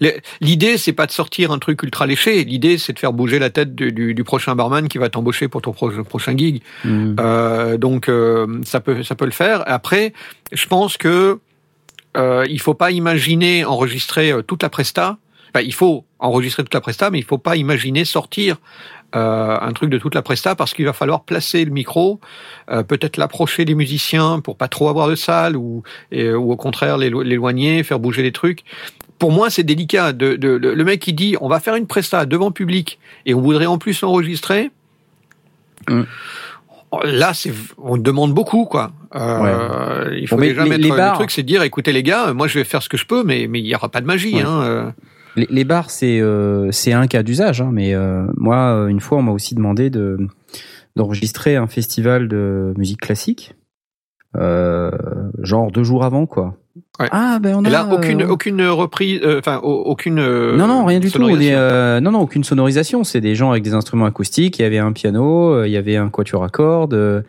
les- 0.00 0.20
l'idée 0.42 0.76
c'est 0.76 0.92
pas 0.92 1.06
de 1.06 1.10
sortir 1.10 1.50
un 1.50 1.58
truc 1.58 1.82
ultra 1.82 2.06
léché 2.06 2.44
l'idée 2.44 2.76
c'est 2.76 2.92
de 2.92 2.98
faire 2.98 3.14
bouger 3.14 3.38
la 3.38 3.48
tête 3.48 3.74
du, 3.74 3.92
du, 3.92 4.12
du 4.12 4.24
prochain 4.24 4.54
barman 4.54 4.88
qui 4.88 4.98
va 4.98 5.08
t'embaucher 5.08 5.48
pour 5.48 5.62
ton 5.62 5.72
pro- 5.72 5.90
prochain 6.04 6.36
gig 6.36 6.60
Mhm. 6.84 7.16
euh, 7.18 7.78
donc 7.78 8.10
euh, 8.10 8.60
ça 8.64 8.80
peut 8.80 9.02
ça 9.02 9.14
peut 9.14 9.24
le 9.24 9.30
faire. 9.30 9.62
Après, 9.66 10.12
je 10.52 10.66
pense 10.66 10.98
que 10.98 11.38
euh, 12.16 12.44
il 12.48 12.60
faut 12.60 12.74
pas 12.74 12.90
imaginer 12.90 13.64
enregistrer 13.64 14.32
euh, 14.32 14.42
toute 14.42 14.62
la 14.62 14.68
presta. 14.68 15.18
Enfin, 15.54 15.64
il 15.64 15.74
faut 15.74 16.04
enregistrer 16.18 16.62
toute 16.62 16.74
la 16.74 16.80
presta, 16.80 17.10
mais 17.10 17.18
il 17.18 17.24
faut 17.24 17.38
pas 17.38 17.56
imaginer 17.56 18.04
sortir 18.04 18.56
euh, 19.14 19.58
un 19.60 19.72
truc 19.72 19.90
de 19.90 19.98
toute 19.98 20.14
la 20.14 20.22
presta 20.22 20.54
parce 20.54 20.72
qu'il 20.72 20.86
va 20.86 20.94
falloir 20.94 21.22
placer 21.24 21.64
le 21.64 21.70
micro, 21.70 22.20
euh, 22.70 22.82
peut-être 22.82 23.18
l'approcher 23.18 23.64
des 23.66 23.74
musiciens 23.74 24.40
pour 24.40 24.56
pas 24.56 24.68
trop 24.68 24.88
avoir 24.88 25.08
de 25.08 25.14
salle 25.14 25.56
ou 25.56 25.82
ou 26.12 26.52
au 26.52 26.56
contraire 26.56 26.96
l'élo- 26.96 27.22
l'éloigner, 27.22 27.82
faire 27.82 27.98
bouger 27.98 28.22
les 28.22 28.32
trucs. 28.32 28.64
Pour 29.18 29.30
moi, 29.30 29.50
c'est 29.50 29.62
délicat. 29.62 30.12
Le 30.12 30.82
mec 30.84 31.00
qui 31.00 31.12
dit 31.12 31.36
on 31.40 31.48
va 31.48 31.60
faire 31.60 31.76
une 31.76 31.86
presta 31.86 32.24
devant 32.24 32.50
public 32.50 32.98
et 33.26 33.34
on 33.34 33.40
voudrait 33.42 33.66
en 33.66 33.78
plus 33.78 34.00
l'enregistrer. 34.00 34.70
Mm. 35.88 36.02
Là, 37.04 37.32
c'est 37.34 37.52
on 37.78 37.96
demande 37.96 38.34
beaucoup, 38.34 38.64
quoi. 38.66 38.92
Euh, 39.14 40.14
Il 40.20 40.28
faut 40.28 40.36
Bon, 40.36 40.42
déjà 40.42 40.64
les- 40.64 40.70
mettre 40.70 40.82
les 40.82 40.90
le 40.90 40.96
bars- 40.96 41.14
truc, 41.14 41.30
c'est 41.30 41.42
de 41.42 41.46
dire, 41.46 41.62
écoutez 41.62 41.92
les 41.92 42.02
gars, 42.02 42.32
moi 42.34 42.46
je 42.48 42.58
vais 42.58 42.64
faire 42.64 42.82
ce 42.82 42.88
que 42.88 42.96
je 42.96 43.06
peux, 43.06 43.24
mais 43.24 43.46
mais 43.48 43.60
il 43.60 43.66
y 43.66 43.74
aura 43.74 43.88
pas 43.88 44.00
de 44.00 44.06
magie. 44.06 44.34
Ouais. 44.34 44.42
Hein, 44.42 44.62
euh. 44.64 44.90
Les, 45.36 45.46
les 45.48 45.64
bars, 45.64 45.88
c'est 45.90 46.20
euh, 46.20 46.70
c'est 46.70 46.92
un 46.92 47.06
cas 47.06 47.22
d'usage, 47.22 47.62
hein, 47.62 47.70
mais 47.72 47.94
euh, 47.94 48.26
moi, 48.36 48.86
une 48.90 49.00
fois, 49.00 49.18
on 49.18 49.22
m'a 49.22 49.32
aussi 49.32 49.54
demandé 49.54 49.88
de 49.88 50.18
d'enregistrer 50.96 51.56
un 51.56 51.66
festival 51.66 52.28
de 52.28 52.74
musique 52.76 53.00
classique, 53.00 53.54
euh, 54.36 54.90
genre 55.42 55.70
deux 55.70 55.84
jours 55.84 56.04
avant, 56.04 56.26
quoi. 56.26 56.56
Ouais. 57.00 57.08
Ah 57.10 57.38
ben 57.40 57.54
on 57.56 57.64
Et 57.64 57.68
a 57.68 57.70
là, 57.70 57.88
aucune 57.90 58.22
euh, 58.22 58.28
aucune 58.28 58.62
reprise, 58.66 59.20
euh, 59.24 59.38
enfin 59.38 59.58
au- 59.62 59.82
aucune. 59.86 60.18
euh, 60.18 60.56
non 60.56 60.66
non 60.66 60.84
rien 60.84 61.00
du 61.00 61.10
tout. 61.10 61.18
On 61.22 61.24
est, 61.28 61.30
sonorisation. 61.30 61.58
euh, 61.58 62.00
non 62.00 62.10
non 62.12 62.20
aucune 62.20 62.44
sonorisation. 62.44 63.02
C'est 63.02 63.20
des 63.22 63.34
gens 63.34 63.50
avec 63.50 63.62
des 63.62 63.72
instruments 63.74 64.04
acoustiques. 64.04 64.58
Il 64.58 64.62
y 64.62 64.64
avait 64.66 64.78
un 64.78 64.92
piano, 64.92 65.64
il 65.64 65.70
y 65.70 65.76
avait 65.78 65.96
un 65.96 66.10
quatuor 66.10 66.44
à 66.44 66.48
cordes, 66.50 67.24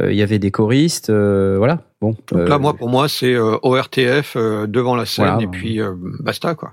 il 0.00 0.14
y 0.14 0.22
avait 0.22 0.38
des 0.38 0.50
choristes. 0.52 1.10
euh, 1.10 1.56
voilà. 1.58 1.80
Bon. 2.00 2.14
Donc 2.30 2.48
là, 2.48 2.58
moi, 2.58 2.74
pour 2.74 2.88
moi, 2.88 3.08
c'est 3.08 3.34
euh, 3.34 3.56
ORTF 3.62 4.34
euh, 4.36 4.66
devant 4.68 4.94
la 4.96 5.06
scène 5.06 5.24
Voilà. 5.26 5.42
et 5.42 5.46
puis 5.48 5.80
euh, 5.80 5.92
basta 6.20 6.54
quoi. 6.54 6.72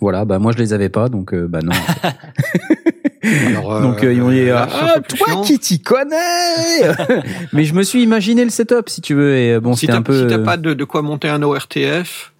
Voilà. 0.00 0.24
Bah 0.24 0.38
moi 0.40 0.52
je 0.52 0.58
les 0.58 0.72
avais 0.72 0.88
pas, 0.88 1.08
donc 1.08 1.32
euh, 1.34 1.46
bah 1.48 1.60
non. 1.62 1.72
Alors, 3.22 3.80
Donc 3.82 4.02
euh, 4.02 4.12
ils 4.12 4.20
m'ont 4.22 4.30
dit 4.30 4.46
là, 4.46 4.66
ah, 4.72 5.00
toi 5.00 5.26
chiant. 5.28 5.40
qui 5.42 5.58
t'y 5.58 5.80
connais 5.80 6.16
Mais 7.52 7.64
je 7.64 7.74
me 7.74 7.82
suis 7.82 8.02
imaginé 8.02 8.44
le 8.44 8.50
setup 8.50 8.88
si 8.88 9.00
tu 9.00 9.14
veux 9.14 9.36
et 9.36 9.52
euh, 9.54 9.60
bon 9.60 9.74
si 9.74 9.80
c'était 9.86 9.92
un 9.92 10.02
peu 10.02 10.22
si 10.22 10.26
t'as 10.34 10.38
pas 10.42 10.56
de, 10.56 10.72
de 10.74 10.84
quoi 10.84 11.02
monter 11.02 11.28
un 11.28 11.42
ORTF, 11.42 12.32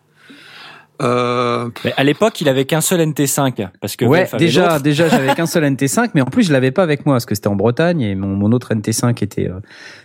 euh, 1.02 1.68
Mais 1.84 1.94
à 1.96 2.04
l'époque, 2.04 2.40
il 2.42 2.48
avait 2.48 2.66
qu'un 2.66 2.80
seul 2.82 3.00
NT5 3.00 3.68
parce 3.80 3.96
que 3.96 4.04
Ouais, 4.04 4.28
déjà 4.38 4.78
déjà 4.78 5.08
j'avais 5.08 5.34
qu'un 5.34 5.46
seul 5.54 5.64
NT5 5.64 6.10
mais 6.14 6.20
en 6.20 6.26
plus 6.26 6.42
je 6.44 6.52
l'avais 6.52 6.70
pas 6.70 6.82
avec 6.82 7.06
moi 7.06 7.14
parce 7.14 7.26
que 7.26 7.34
c'était 7.34 7.48
en 7.48 7.56
Bretagne 7.56 8.00
et 8.02 8.14
mon, 8.14 8.28
mon 8.28 8.52
autre 8.52 8.74
NT5 8.74 9.22
était 9.24 9.48
euh, 9.48 9.60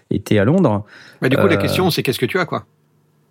était 0.10 0.40
à 0.40 0.46
Londres. 0.46 0.86
bah, 1.22 1.30
du 1.30 1.36
coup, 1.38 1.48
la 1.48 1.56
Euh, 1.56 1.58
question, 1.58 1.90
c'est 1.92 2.02
qu'est-ce 2.04 2.20
que 2.20 2.26
tu 2.26 2.40
as 2.40 2.46
quoi? 2.46 2.66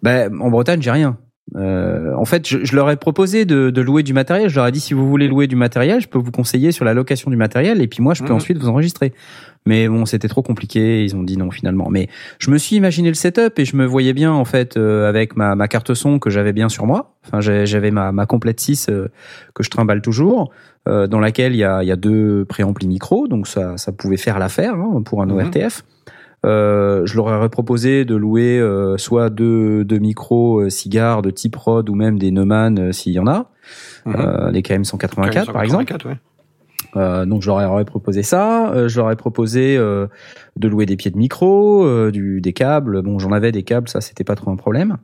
Ben 0.02 0.30
en 0.40 0.50
Bretagne, 0.50 0.82
j'ai 0.82 0.90
rien. 0.90 1.16
Euh, 1.56 2.14
en 2.16 2.24
fait, 2.24 2.48
je, 2.48 2.64
je 2.64 2.74
leur 2.74 2.90
ai 2.90 2.96
proposé 2.96 3.44
de, 3.44 3.70
de 3.70 3.80
louer 3.82 4.02
du 4.02 4.12
matériel. 4.14 4.48
Je 4.48 4.56
leur 4.56 4.66
ai 4.66 4.72
dit 4.72 4.80
si 4.80 4.94
vous 4.94 5.08
voulez 5.08 5.28
louer 5.28 5.46
du 5.46 5.56
matériel, 5.56 6.00
je 6.00 6.08
peux 6.08 6.18
vous 6.18 6.30
conseiller 6.32 6.72
sur 6.72 6.84
la 6.84 6.94
location 6.94 7.30
du 7.30 7.36
matériel 7.36 7.80
et 7.82 7.86
puis 7.86 8.02
moi 8.02 8.14
je 8.14 8.22
peux 8.22 8.30
Mhm. 8.30 8.36
ensuite 8.36 8.58
vous 8.58 8.68
enregistrer. 8.68 9.12
Mais 9.66 9.88
bon, 9.88 10.04
c'était 10.04 10.28
trop 10.28 10.42
compliqué. 10.42 11.04
Ils 11.04 11.14
ont 11.16 11.22
dit 11.22 11.36
non 11.36 11.50
finalement. 11.50 11.88
Mais 11.90 12.08
je 12.38 12.50
me 12.50 12.58
suis 12.58 12.76
imaginé 12.76 13.08
le 13.08 13.14
setup 13.14 13.58
et 13.58 13.64
je 13.64 13.76
me 13.76 13.84
voyais 13.86 14.12
bien 14.14 14.32
en 14.32 14.44
fait 14.44 14.76
euh, 14.76 15.08
avec 15.08 15.36
ma, 15.36 15.54
ma 15.54 15.68
carte 15.68 15.94
son 15.94 16.18
que 16.18 16.28
j'avais 16.30 16.52
bien 16.52 16.68
sur 16.68 16.86
moi. 16.86 17.14
Enfin, 17.26 17.40
j'avais 17.40 17.90
ma, 17.90 18.10
ma 18.12 18.26
complète 18.26 18.60
6 18.60 18.88
euh, 18.88 19.08
que 19.54 19.62
je 19.62 19.70
trimballe 19.70 20.02
toujours, 20.02 20.50
euh, 20.88 21.06
dans 21.06 21.20
laquelle 21.20 21.54
il 21.54 21.58
y 21.58 21.64
a, 21.64 21.82
y 21.82 21.92
a 21.92 21.96
deux 21.96 22.44
préamplis 22.46 22.88
micro, 22.88 23.26
donc 23.28 23.46
ça, 23.48 23.76
ça 23.78 23.92
pouvait 23.92 24.18
faire 24.18 24.38
l'affaire 24.38 24.74
hein, 24.74 25.02
pour 25.04 25.22
un 25.22 25.26
Mhm. 25.26 25.36
ORTF. 25.38 25.84
Euh, 26.44 27.06
je 27.06 27.16
leur 27.16 27.26
aurais 27.26 27.48
proposé 27.48 28.04
de 28.04 28.14
louer 28.14 28.58
euh, 28.60 28.96
soit 28.98 29.30
deux, 29.30 29.84
deux 29.84 29.98
micros 29.98 30.60
euh, 30.60 30.70
cigares 30.70 31.22
de 31.22 31.30
type 31.30 31.56
Rode 31.56 31.88
ou 31.88 31.94
même 31.94 32.18
des 32.18 32.30
Neumann 32.30 32.78
euh, 32.78 32.92
s'il 32.92 33.12
y 33.12 33.18
en 33.18 33.26
a, 33.26 33.50
Mhm. 34.06 34.16
euh, 34.18 34.50
les 34.50 34.60
KM184 34.60 35.50
par 35.52 35.62
exemple. 35.62 35.86
184, 35.88 36.06
ouais. 36.06 36.16
Euh, 36.96 37.24
donc 37.26 37.42
je 37.42 37.48
leur 37.48 37.56
aurais 37.72 37.84
proposé 37.86 38.22
ça. 38.22 38.70
Euh, 38.72 38.86
je 38.88 38.98
leur 39.00 39.10
ai 39.10 39.16
proposé 39.16 39.76
euh, 39.76 40.06
de 40.56 40.68
louer 40.68 40.86
des 40.86 40.96
pieds 40.96 41.10
de 41.10 41.16
micro, 41.16 41.84
euh, 41.84 42.12
du, 42.12 42.40
des 42.40 42.52
câbles. 42.52 43.02
Bon, 43.02 43.18
j'en 43.18 43.32
avais 43.32 43.50
des 43.50 43.62
câbles, 43.64 43.88
ça 43.88 44.00
c'était 44.00 44.22
pas 44.22 44.36
trop 44.36 44.50
un 44.52 44.56
problème. 44.56 44.98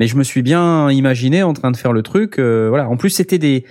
Mais 0.00 0.06
je 0.08 0.16
me 0.16 0.24
suis 0.24 0.42
bien 0.42 0.90
imaginé 0.90 1.42
en 1.44 1.52
train 1.52 1.70
de 1.70 1.76
faire 1.76 1.92
le 1.92 2.02
truc. 2.02 2.38
euh, 2.40 2.66
voilà. 2.68 2.88
En 2.88 2.96
plus 2.96 3.10
c'était 3.10 3.38
des 3.38 3.64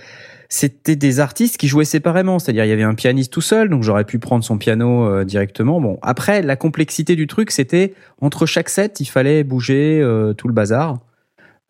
c'était 0.48 0.96
des 0.96 1.20
artistes 1.20 1.56
qui 1.56 1.68
jouaient 1.68 1.84
séparément, 1.84 2.38
c'est-à-dire 2.38 2.64
il 2.64 2.68
y 2.68 2.72
avait 2.72 2.82
un 2.82 2.94
pianiste 2.94 3.32
tout 3.32 3.40
seul, 3.40 3.68
donc 3.68 3.82
j'aurais 3.82 4.04
pu 4.04 4.18
prendre 4.18 4.44
son 4.44 4.58
piano 4.58 5.04
euh, 5.06 5.24
directement. 5.24 5.80
Bon, 5.80 5.98
après 6.02 6.42
la 6.42 6.56
complexité 6.56 7.16
du 7.16 7.26
truc, 7.26 7.50
c'était 7.50 7.94
entre 8.20 8.46
chaque 8.46 8.68
set, 8.68 9.00
il 9.00 9.06
fallait 9.06 9.44
bouger 9.44 10.00
euh, 10.00 10.32
tout 10.32 10.48
le 10.48 10.54
bazar. 10.54 10.98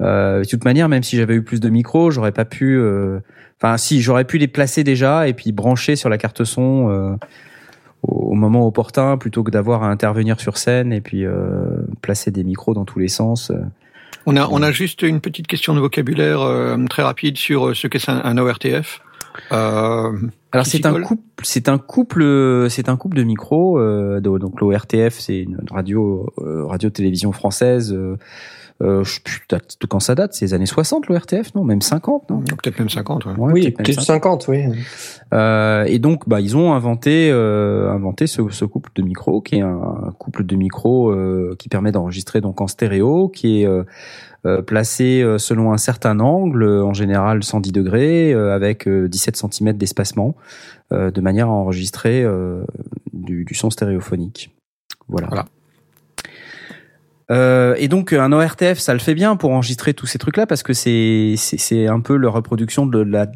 Euh, 0.03 0.43
de 0.43 0.49
toute 0.49 0.65
manière, 0.65 0.89
même 0.89 1.03
si 1.03 1.17
j'avais 1.17 1.35
eu 1.35 1.43
plus 1.43 1.61
de 1.61 1.71
micros, 1.71 2.11
j'aurais 2.11 2.33
pas 2.33 2.45
pu. 2.45 2.77
euh, 2.77 3.21
Enfin, 3.59 3.79
si 3.79 4.03
j'aurais 4.03 4.25
pu 4.25 4.37
les 4.37 4.49
placer 4.49 4.85
déjà 4.85 5.29
et 5.29 5.33
puis 5.33 5.51
brancher 5.53 5.97
sur 5.97 6.11
la 6.11 6.19
carte 6.19 6.45
son 6.45 6.91
euh, 6.91 7.17
au, 8.03 8.35
moment 8.35 8.67
opportun, 8.67 9.17
plutôt 9.17 9.43
que 9.43 9.51
d'avoir 9.51 9.83
à 9.83 9.89
intervenir 9.89 10.39
sur 10.39 10.59
scène 10.59 10.93
et 10.93 11.01
puis 11.01 11.25
euh, 11.25 11.65
placer 12.03 12.31
des 12.31 12.45
micros 12.45 12.75
dans 12.75 12.85
tous 12.85 12.99
les 12.99 13.09
sens. 13.09 13.51
On 14.27 14.37
a, 14.37 14.49
on 14.49 14.61
a 14.63 14.73
juste 14.73 15.03
une 15.03 15.21
petite 15.21 15.47
question 15.47 15.75
de 15.75 15.81
vocabulaire 15.81 16.41
euh, 16.41 16.77
très 16.91 17.03
rapide 17.03 17.39
sur 17.39 17.69
euh, 17.69 17.75
ce 17.75 17.87
qu'est 17.87 18.09
un, 18.09 18.21
un 18.25 18.39
ORTF. 18.39 19.01
Euh, 19.53 20.13
Alors 20.53 20.67
c'est 20.67 20.87
un 20.87 21.01
couple, 21.01 21.23
c'est 21.43 21.69
un 21.69 21.79
couple, 21.79 22.67
c'est 22.71 22.89
un 22.89 22.97
couple 22.97 23.17
de 23.17 23.23
micros. 23.23 23.79
Euh, 23.79 24.21
donc 24.21 24.61
l'ORTF, 24.61 25.19
c'est 25.19 25.41
une 25.41 25.59
radio, 25.71 26.33
euh, 26.39 26.65
radio 26.67 26.91
télévision 26.91 27.33
française. 27.33 27.97
Euh, 28.83 29.03
je 29.05 29.15
sais 29.15 29.21
plus 29.21 29.41
date 29.49 29.77
de 29.81 29.87
quand 29.87 30.01
ça 30.01 30.15
date, 30.15 30.35
c'est 30.35 30.45
les 30.45 30.55
années 30.55 30.67
60 30.67 31.07
l'ORTF, 31.07 31.55
non? 31.55 31.65
Même 31.65 31.81
50, 31.81 32.29
non? 32.29 32.41
Peut-être 32.41 32.79
même 32.79 32.91
50. 32.91 33.25
Ouais. 33.25 33.33
Ouais, 33.33 33.53
oui, 33.53 33.63
peut-être 33.63 33.79
même 33.79 33.87
peut-être 33.87 34.03
50, 34.03 34.49
oui. 34.49 34.65
Euh, 35.33 35.85
et 35.85 35.99
donc, 35.99 36.29
bah, 36.29 36.41
ils 36.41 36.57
ont 36.57 36.75
inventé, 36.75 37.31
euh, 37.31 37.91
inventé 37.91 38.27
ce, 38.27 38.43
ce 38.51 38.65
couple 38.67 38.91
de 38.95 39.03
micros, 39.03 39.41
qui 39.41 39.57
est 39.57 39.63
un, 39.63 39.81
un 40.09 40.13
couple 40.19 40.45
de 40.45 40.57
micros 40.57 41.11
euh, 41.11 41.57
qui 41.59 41.71
permet 41.71 41.91
d'enregistrer 41.91 42.43
donc 42.43 42.61
en 42.61 42.67
stéréo, 42.67 43.29
qui 43.29 43.63
est 43.63 43.67
euh, 43.67 43.85
euh, 44.45 44.61
placé 44.63 45.23
euh, 45.23 45.39
selon 45.39 45.73
un 45.73 45.79
certain 45.79 46.21
angle, 46.21 46.63
euh, 46.63 46.85
en 46.85 46.93
général 46.93 47.43
110 47.43 47.73
degrés, 47.73 48.35
euh, 48.35 48.55
avec 48.55 48.87
euh, 48.87 49.09
17 49.09 49.37
cm 49.37 49.73
d'espacement, 49.73 50.37
euh, 50.93 51.11
de 51.11 51.21
manière 51.23 51.49
à 51.49 51.53
enregistrer 51.53 52.23
euh, 52.23 52.63
du, 53.15 53.45
du 53.45 53.55
son 53.55 53.71
stéréophonique. 53.71 54.55
Voilà. 55.09 55.29
Voilà. 55.29 55.47
Euh, 57.31 57.75
et 57.79 57.89
donc 57.89 58.13
un 58.13 58.31
ORTF, 58.31 58.79
ça 58.79 58.93
le 58.93 59.01
fait 59.01 59.15
bien 59.15 59.35
pour 59.35 59.51
enregistrer 59.51 59.95
tous 59.95 60.07
ces 60.07 60.19
trucs-là 60.19 60.47
parce 60.47 60.63
que 60.63 60.73
c'est 60.73 61.35
c'est 61.37 61.89
un 61.89 61.99
peu 61.99 62.17
la 62.17 62.31
reproduction 62.31 62.87
de 62.87 63.01
la 63.01 63.27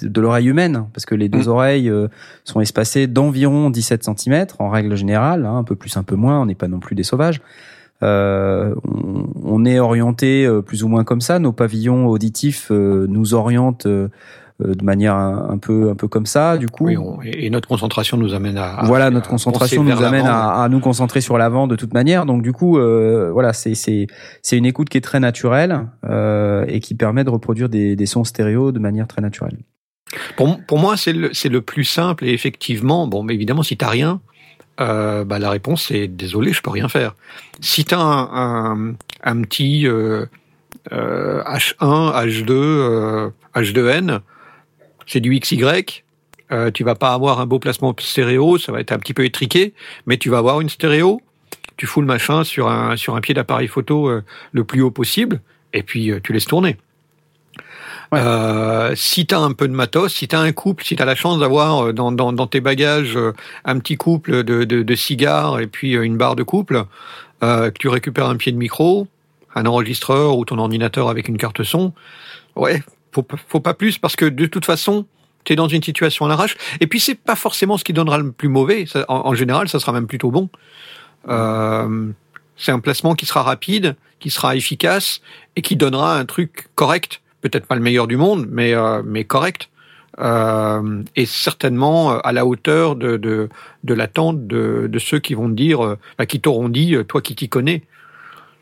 de 0.00 0.20
l'oreille 0.20 0.46
humaine 0.48 0.86
parce 0.92 1.06
que 1.06 1.16
les 1.16 1.28
deux 1.28 1.46
Mm. 1.46 1.48
oreilles 1.48 1.90
euh, 1.90 2.06
sont 2.44 2.60
espacées 2.60 3.08
d'environ 3.08 3.70
17 3.70 4.04
cm 4.04 4.46
en 4.60 4.70
règle 4.70 4.94
générale, 4.96 5.44
hein, 5.44 5.56
un 5.56 5.64
peu 5.64 5.74
plus, 5.74 5.96
un 5.96 6.04
peu 6.04 6.14
moins. 6.14 6.40
On 6.40 6.46
n'est 6.46 6.54
pas 6.54 6.68
non 6.68 6.78
plus 6.78 6.94
des 6.94 7.02
sauvages. 7.02 7.40
Euh, 8.02 8.74
on, 8.84 9.26
on 9.44 9.64
est 9.64 9.78
orienté 9.78 10.44
euh, 10.44 10.60
plus 10.60 10.82
ou 10.82 10.88
moins 10.88 11.04
comme 11.04 11.20
ça. 11.20 11.38
Nos 11.38 11.52
pavillons 11.52 12.06
auditifs 12.08 12.68
euh, 12.70 13.06
nous 13.08 13.34
orientent 13.34 13.86
de 14.62 14.84
manière 14.84 15.14
un, 15.14 15.48
un 15.50 15.58
peu 15.58 15.90
un 15.90 15.94
peu 15.94 16.08
comme 16.08 16.26
ça. 16.26 16.56
Du 16.58 16.68
coup, 16.68 16.86
Oui, 16.86 16.96
on- 16.96 17.20
et, 17.22 17.50
notre 17.50 17.68
concentration 17.68 18.16
nous 18.16 18.34
amène 18.34 18.56
à. 18.58 18.82
voilà, 18.84 19.10
notre 19.10 19.28
concentration 19.28 19.82
nous 19.84 20.02
amène 20.02 20.26
à, 20.26 20.62
à 20.62 20.68
nous 20.68 20.80
concentrer 20.80 21.20
sur 21.20 21.38
l'avant 21.38 21.66
de 21.66 21.76
toute 21.76 21.94
manière. 21.94 22.26
Donc 22.26 22.42
du 22.42 22.52
coup, 22.52 22.78
euh, 22.78 23.30
voilà, 23.32 23.52
c'est 23.52 23.74
c'est 23.74 24.06
c'est 24.42 24.56
une 24.56 24.66
écoute 24.66 24.88
qui 24.88 24.98
est 24.98 25.02
très 25.02 25.20
naturelle 25.20 25.86
euh, 26.08 26.64
et 26.68 26.80
qui 26.80 26.94
permet 26.94 27.24
de 27.24 27.30
reproduire 27.30 27.68
des, 27.68 27.96
des 27.96 28.06
sons 28.06 28.24
stéréo 28.24 28.72
de 28.72 28.78
manière 28.78 29.06
très 29.06 29.22
naturelle. 29.22 29.58
Pour, 30.36 30.58
pour 30.66 30.78
moi, 30.78 30.96
c'est 30.98 31.12
le, 31.14 31.30
c'est 31.32 31.48
le 31.48 31.62
plus 31.62 31.84
simple 31.84 32.24
et 32.26 32.32
effectivement, 32.32 33.06
bon, 33.06 33.22
mais 33.22 33.32
évidemment, 33.34 33.62
si 33.62 33.76
t'as 33.78 33.88
rien, 33.88 34.20
euh, 34.80 35.24
bah, 35.24 35.38
la 35.38 35.48
réponse 35.50 35.86
c'est 35.88 36.06
désolé, 36.08 36.52
je 36.52 36.60
peux 36.60 36.70
rien 36.70 36.88
faire. 36.88 37.14
Si 37.60 37.84
t'as 37.84 37.98
un, 38.00 38.28
un, 38.34 38.94
un 39.24 39.40
petit 39.42 39.86
euh, 39.86 40.26
euh, 40.92 41.42
H1, 41.44 42.12
H2, 42.26 42.46
euh, 42.50 43.30
H2N, 43.54 44.20
c'est 45.12 45.20
du 45.20 45.38
XY. 45.38 46.02
Euh, 46.50 46.70
tu 46.70 46.84
vas 46.84 46.94
pas 46.94 47.12
avoir 47.12 47.40
un 47.40 47.46
beau 47.46 47.58
placement 47.58 47.94
stéréo, 47.98 48.58
ça 48.58 48.72
va 48.72 48.80
être 48.80 48.92
un 48.92 48.98
petit 48.98 49.14
peu 49.14 49.24
étriqué, 49.24 49.74
mais 50.06 50.18
tu 50.18 50.28
vas 50.28 50.38
avoir 50.38 50.60
une 50.60 50.68
stéréo. 50.68 51.20
Tu 51.76 51.86
fous 51.86 52.00
le 52.00 52.06
machin 52.06 52.44
sur 52.44 52.68
un 52.68 52.96
sur 52.96 53.16
un 53.16 53.20
pied 53.20 53.34
d'appareil 53.34 53.68
photo 53.68 54.08
euh, 54.08 54.22
le 54.52 54.64
plus 54.64 54.82
haut 54.82 54.90
possible, 54.90 55.40
et 55.72 55.82
puis 55.82 56.10
euh, 56.10 56.20
tu 56.22 56.32
laisses 56.32 56.46
tourner. 56.46 56.76
Ouais. 58.12 58.20
Euh, 58.20 58.94
si 58.94 59.26
tu 59.26 59.34
as 59.34 59.40
un 59.40 59.52
peu 59.52 59.66
de 59.66 59.72
matos, 59.72 60.12
si 60.12 60.28
tu 60.28 60.36
as 60.36 60.40
un 60.40 60.52
couple, 60.52 60.84
si 60.84 60.96
tu 60.96 61.02
as 61.02 61.06
la 61.06 61.14
chance 61.14 61.38
d'avoir 61.38 61.86
euh, 61.86 61.92
dans, 61.94 62.12
dans, 62.12 62.32
dans 62.32 62.46
tes 62.46 62.60
bagages 62.60 63.18
un 63.64 63.78
petit 63.78 63.96
couple 63.96 64.44
de, 64.44 64.64
de, 64.64 64.82
de 64.82 64.94
cigares 64.94 65.60
et 65.60 65.66
puis 65.66 65.94
une 65.94 66.18
barre 66.18 66.36
de 66.36 66.42
couple, 66.42 66.84
euh, 67.42 67.70
que 67.70 67.78
tu 67.78 67.88
récupères 67.88 68.26
un 68.26 68.36
pied 68.36 68.52
de 68.52 68.56
micro, 68.56 69.08
un 69.54 69.66
enregistreur 69.66 70.38
ou 70.38 70.44
ton 70.44 70.58
ordinateur 70.58 71.08
avec 71.08 71.28
une 71.28 71.38
carte 71.38 71.64
son, 71.64 71.92
ouais, 72.54 72.82
faut, 73.12 73.22
pas- 73.22 73.36
faut 73.48 73.60
pas 73.60 73.74
plus 73.74 73.98
parce 73.98 74.16
que 74.16 74.24
de 74.24 74.46
toute 74.46 74.64
façon, 74.64 75.06
tu 75.44 75.52
es 75.52 75.56
dans 75.56 75.68
une 75.68 75.82
situation 75.82 76.24
à 76.26 76.28
l'arrache. 76.28 76.56
Et 76.80 76.86
puis 76.86 77.00
c'est 77.00 77.14
pas 77.14 77.36
forcément 77.36 77.76
ce 77.78 77.84
qui 77.84 77.92
donnera 77.92 78.18
le 78.18 78.32
plus 78.32 78.48
mauvais. 78.48 78.86
Ça- 78.86 79.04
en, 79.08 79.26
en 79.28 79.34
général, 79.34 79.68
ça 79.68 79.78
sera 79.78 79.92
même 79.92 80.06
plutôt 80.06 80.30
bon. 80.30 80.48
Euh, 81.28 82.10
c'est 82.56 82.72
un 82.72 82.80
placement 82.80 83.14
qui 83.14 83.26
sera 83.26 83.42
rapide, 83.42 83.96
qui 84.20 84.30
sera 84.30 84.56
efficace 84.56 85.20
et 85.56 85.62
qui 85.62 85.76
donnera 85.76 86.16
un 86.18 86.24
truc 86.24 86.68
correct. 86.74 87.20
Peut-être 87.40 87.66
pas 87.66 87.74
le 87.74 87.80
meilleur 87.80 88.06
du 88.06 88.16
monde, 88.16 88.46
mais 88.50 88.72
euh, 88.74 89.02
mais 89.04 89.24
correct. 89.24 89.68
Euh, 90.18 91.02
et 91.16 91.24
certainement 91.26 92.12
euh, 92.12 92.18
à 92.22 92.32
la 92.32 92.44
hauteur 92.44 92.96
de 92.96 93.16
de, 93.16 93.48
de 93.82 93.94
l'attente 93.94 94.46
de, 94.46 94.86
de 94.88 94.98
ceux 94.98 95.18
qui 95.18 95.34
vont 95.34 95.48
te 95.48 95.54
dire, 95.54 95.82
euh, 95.84 95.98
bah, 96.18 96.26
qui 96.26 96.40
t'auront 96.40 96.68
dit, 96.68 96.94
toi 97.08 97.20
qui 97.22 97.34
t'y 97.34 97.48
connais. 97.48 97.82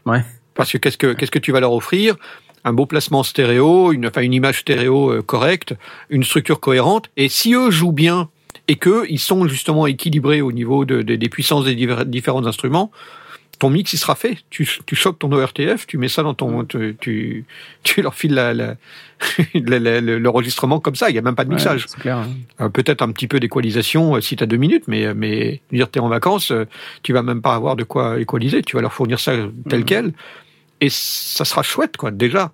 Ouais. 0.06 0.24
Parce 0.54 0.72
que 0.72 0.78
qu'est-ce 0.78 0.96
que 0.96 1.12
qu'est-ce 1.12 1.30
que 1.30 1.38
tu 1.40 1.52
vas 1.52 1.60
leur 1.60 1.72
offrir? 1.72 2.16
Un 2.64 2.72
beau 2.72 2.84
placement 2.86 3.22
stéréo, 3.22 3.92
une 3.92 4.06
enfin 4.06 4.20
une 4.22 4.34
image 4.34 4.60
stéréo 4.60 5.10
euh, 5.12 5.22
correcte, 5.22 5.74
une 6.10 6.24
structure 6.24 6.60
cohérente. 6.60 7.10
Et 7.16 7.28
si 7.28 7.54
eux 7.54 7.70
jouent 7.70 7.92
bien 7.92 8.28
et 8.68 8.76
que 8.76 9.04
ils 9.08 9.18
sont 9.18 9.48
justement 9.48 9.86
équilibrés 9.86 10.42
au 10.42 10.52
niveau 10.52 10.84
de, 10.84 11.02
de- 11.02 11.16
des 11.16 11.28
puissances 11.28 11.64
des 11.64 11.74
divers- 11.74 12.04
différents 12.04 12.46
instruments, 12.46 12.90
ton 13.58 13.68
mix 13.70 13.92
il 13.92 13.98
sera 13.98 14.14
fait. 14.14 14.38
Tu, 14.50 14.66
tu 14.86 14.94
choques 14.96 15.18
ton 15.18 15.30
ORTF, 15.32 15.86
tu 15.86 15.98
mets 15.98 16.08
ça 16.08 16.22
dans 16.22 16.32
ton, 16.34 16.64
tu, 16.64 16.96
tu, 17.00 17.44
tu 17.82 18.00
leur 18.02 18.14
files 18.14 18.32
la, 18.34 18.54
la- 18.54 18.74
l'enregistrement 20.18 20.80
comme 20.80 20.94
ça. 20.94 21.10
Il 21.10 21.16
y 21.16 21.18
a 21.18 21.22
même 21.22 21.34
pas 21.34 21.44
de 21.44 21.50
mixage. 21.50 21.86
Ouais, 22.04 22.10
hein. 22.10 22.28
Euh, 22.60 22.68
Peut-être 22.68 23.02
un 23.02 23.10
petit 23.12 23.26
peu 23.26 23.40
d'équalisation 23.40 24.16
euh, 24.16 24.20
si 24.20 24.36
tu 24.36 24.44
as 24.44 24.46
deux 24.46 24.56
minutes, 24.56 24.84
mais 24.86 25.12
mais 25.14 25.60
dire 25.72 25.90
t'es 25.90 26.00
en 26.00 26.08
vacances, 26.08 26.52
tu 27.02 27.12
vas 27.12 27.22
même 27.22 27.42
pas 27.42 27.54
avoir 27.54 27.76
de 27.76 27.84
quoi 27.84 28.18
équaliser. 28.20 28.62
Tu 28.62 28.76
vas 28.76 28.82
leur 28.82 28.92
fournir 28.92 29.20
ça 29.20 29.32
tel 29.68 29.80
Mhm. 29.80 29.84
quel, 29.84 30.12
et 30.80 30.88
ça 30.90 31.44
sera 31.44 31.62
chouette 31.62 31.96
quoi 31.96 32.10
déjà. 32.10 32.52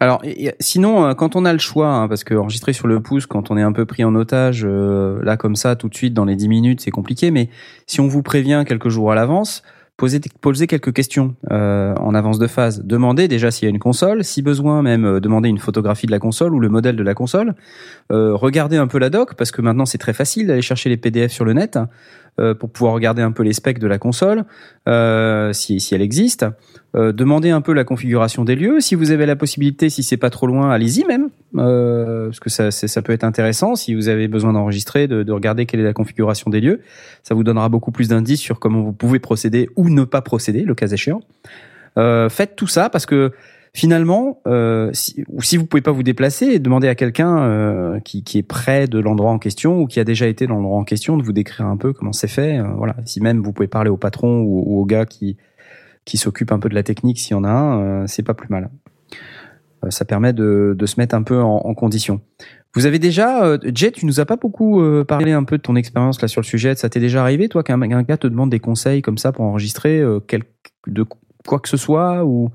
Alors, 0.00 0.20
et- 0.24 0.46
et- 0.46 0.54
sinon, 0.58 1.04
euh, 1.06 1.14
quand 1.14 1.36
on 1.36 1.44
a 1.44 1.52
le 1.52 1.60
choix, 1.60 1.88
hein, 1.88 2.08
parce 2.08 2.24
que 2.24 2.34
enregistrer 2.34 2.72
sur 2.72 2.88
le 2.88 3.00
pouce, 3.00 3.26
quand 3.26 3.50
on 3.52 3.56
est 3.56 3.62
un 3.62 3.72
peu 3.72 3.86
pris 3.86 4.02
en 4.02 4.14
otage, 4.16 4.62
euh, 4.68 5.20
là 5.22 5.36
comme 5.36 5.54
ça, 5.54 5.76
tout 5.76 5.88
de 5.88 5.94
suite, 5.94 6.12
dans 6.12 6.24
les 6.24 6.34
10 6.34 6.48
minutes, 6.48 6.80
c'est 6.80 6.90
compliqué. 6.90 7.30
Mais 7.30 7.48
si 7.86 8.00
on 8.00 8.08
vous 8.08 8.22
prévient 8.22 8.64
quelques 8.66 8.88
jours 8.88 9.12
à 9.12 9.14
l'avance, 9.14 9.62
posez, 9.96 10.66
quelques 10.66 10.92
questions 10.92 11.36
euh, 11.52 11.94
en 11.94 12.16
avance 12.16 12.40
de 12.40 12.48
phase. 12.48 12.82
Demandez 12.82 13.28
déjà 13.28 13.52
s'il 13.52 13.66
y 13.66 13.68
a 13.68 13.70
une 13.70 13.78
console, 13.78 14.24
si 14.24 14.42
besoin 14.42 14.82
même, 14.82 15.04
euh, 15.04 15.20
demandez 15.20 15.48
une 15.48 15.58
photographie 15.58 16.06
de 16.06 16.10
la 16.10 16.18
console 16.18 16.52
ou 16.54 16.58
le 16.58 16.68
modèle 16.68 16.96
de 16.96 17.02
la 17.04 17.14
console. 17.14 17.54
Euh, 18.10 18.34
regardez 18.34 18.78
un 18.78 18.88
peu 18.88 18.98
la 18.98 19.10
doc, 19.10 19.34
parce 19.34 19.52
que 19.52 19.62
maintenant 19.62 19.86
c'est 19.86 19.98
très 19.98 20.14
facile 20.14 20.48
d'aller 20.48 20.62
chercher 20.62 20.88
les 20.88 20.96
PDF 20.96 21.30
sur 21.30 21.44
le 21.44 21.52
net 21.52 21.78
pour 22.58 22.70
pouvoir 22.70 22.94
regarder 22.94 23.22
un 23.22 23.32
peu 23.32 23.42
les 23.42 23.52
specs 23.52 23.78
de 23.78 23.86
la 23.86 23.98
console, 23.98 24.44
euh, 24.88 25.52
si, 25.52 25.80
si 25.80 25.94
elle 25.94 26.02
existe. 26.02 26.46
Euh, 26.94 27.12
demandez 27.12 27.50
un 27.50 27.62
peu 27.62 27.72
la 27.72 27.84
configuration 27.84 28.44
des 28.44 28.54
lieux. 28.54 28.80
Si 28.80 28.94
vous 28.94 29.12
avez 29.12 29.24
la 29.24 29.36
possibilité, 29.36 29.88
si 29.88 30.02
c'est 30.02 30.18
pas 30.18 30.28
trop 30.28 30.46
loin, 30.46 30.70
allez-y 30.70 31.04
même, 31.04 31.30
euh, 31.56 32.26
parce 32.26 32.40
que 32.40 32.50
ça, 32.50 32.70
ça 32.70 33.02
peut 33.02 33.12
être 33.12 33.24
intéressant. 33.24 33.74
Si 33.76 33.94
vous 33.94 34.08
avez 34.08 34.28
besoin 34.28 34.52
d'enregistrer, 34.52 35.08
de, 35.08 35.22
de 35.22 35.32
regarder 35.32 35.64
quelle 35.64 35.80
est 35.80 35.84
la 35.84 35.94
configuration 35.94 36.50
des 36.50 36.60
lieux, 36.60 36.80
ça 37.22 37.34
vous 37.34 37.44
donnera 37.44 37.68
beaucoup 37.70 37.92
plus 37.92 38.08
d'indices 38.08 38.40
sur 38.40 38.58
comment 38.58 38.82
vous 38.82 38.92
pouvez 38.92 39.20
procéder 39.20 39.70
ou 39.76 39.88
ne 39.88 40.04
pas 40.04 40.20
procéder, 40.20 40.62
le 40.62 40.74
cas 40.74 40.88
échéant. 40.88 41.22
Euh, 41.98 42.28
faites 42.28 42.56
tout 42.56 42.66
ça 42.66 42.90
parce 42.90 43.06
que 43.06 43.32
finalement, 43.74 44.40
euh, 44.46 44.90
si, 44.92 45.24
ou 45.28 45.42
si 45.42 45.56
vous 45.56 45.66
pouvez 45.66 45.80
pas 45.80 45.92
vous 45.92 46.02
déplacer, 46.02 46.58
demandez 46.58 46.88
à 46.88 46.94
quelqu'un 46.94 47.38
euh, 47.38 48.00
qui, 48.00 48.22
qui 48.22 48.38
est 48.38 48.42
près 48.42 48.86
de 48.86 48.98
l'endroit 48.98 49.30
en 49.30 49.38
question 49.38 49.80
ou 49.80 49.86
qui 49.86 49.98
a 49.98 50.04
déjà 50.04 50.26
été 50.26 50.46
dans 50.46 50.56
l'endroit 50.56 50.78
en 50.78 50.84
question 50.84 51.16
de 51.16 51.22
vous 51.22 51.32
décrire 51.32 51.66
un 51.66 51.76
peu 51.76 51.92
comment 51.92 52.12
c'est 52.12 52.28
fait. 52.28 52.58
euh, 52.58 52.68
voilà, 52.76 52.96
si 53.06 53.20
même 53.20 53.40
vous 53.42 53.52
pouvez 53.52 53.68
parler 53.68 53.90
au 53.90 53.96
patron 53.96 54.40
ou, 54.40 54.62
ou 54.66 54.80
au 54.80 54.84
gars 54.84 55.06
qui 55.06 55.36
qui 56.04 56.16
s'occupe 56.16 56.50
un 56.50 56.58
peu 56.58 56.68
de 56.68 56.74
la 56.74 56.82
technique, 56.82 57.20
s'il 57.20 57.30
y 57.30 57.34
en 57.34 57.44
a 57.44 57.48
un, 57.50 57.80
euh, 57.80 58.04
c'est 58.08 58.24
pas 58.24 58.34
plus 58.34 58.48
mal. 58.48 58.70
Euh, 59.84 59.90
ça 59.90 60.04
permet 60.04 60.32
de, 60.32 60.74
de 60.76 60.86
se 60.86 60.98
mettre 60.98 61.14
un 61.14 61.22
peu 61.22 61.40
en, 61.40 61.58
en 61.58 61.74
condition. 61.74 62.20
Vous 62.74 62.86
avez 62.86 62.98
déjà, 62.98 63.56
Jet, 63.72 63.92
tu 63.92 64.04
nous 64.06 64.18
as 64.18 64.26
pas 64.26 64.36
beaucoup 64.36 64.82
parlé 65.04 65.32
un 65.32 65.44
peu 65.44 65.58
de 65.58 65.62
ton 65.62 65.76
expérience 65.76 66.22
là 66.22 66.26
sur 66.26 66.40
le 66.40 66.46
sujet. 66.46 66.74
Ça 66.74 66.88
t'est 66.88 67.00
déjà 67.00 67.20
arrivé, 67.20 67.50
toi, 67.50 67.62
qu'un 67.62 67.80
un 67.82 68.02
gars 68.02 68.16
te 68.16 68.26
demande 68.26 68.48
des 68.48 68.60
conseils 68.60 69.02
comme 69.02 69.18
ça 69.18 69.30
pour 69.30 69.44
enregistrer 69.44 70.02
quel, 70.26 70.42
de 70.86 71.04
quoi 71.46 71.60
que 71.60 71.68
ce 71.68 71.76
soit 71.76 72.24
ou, 72.24 72.50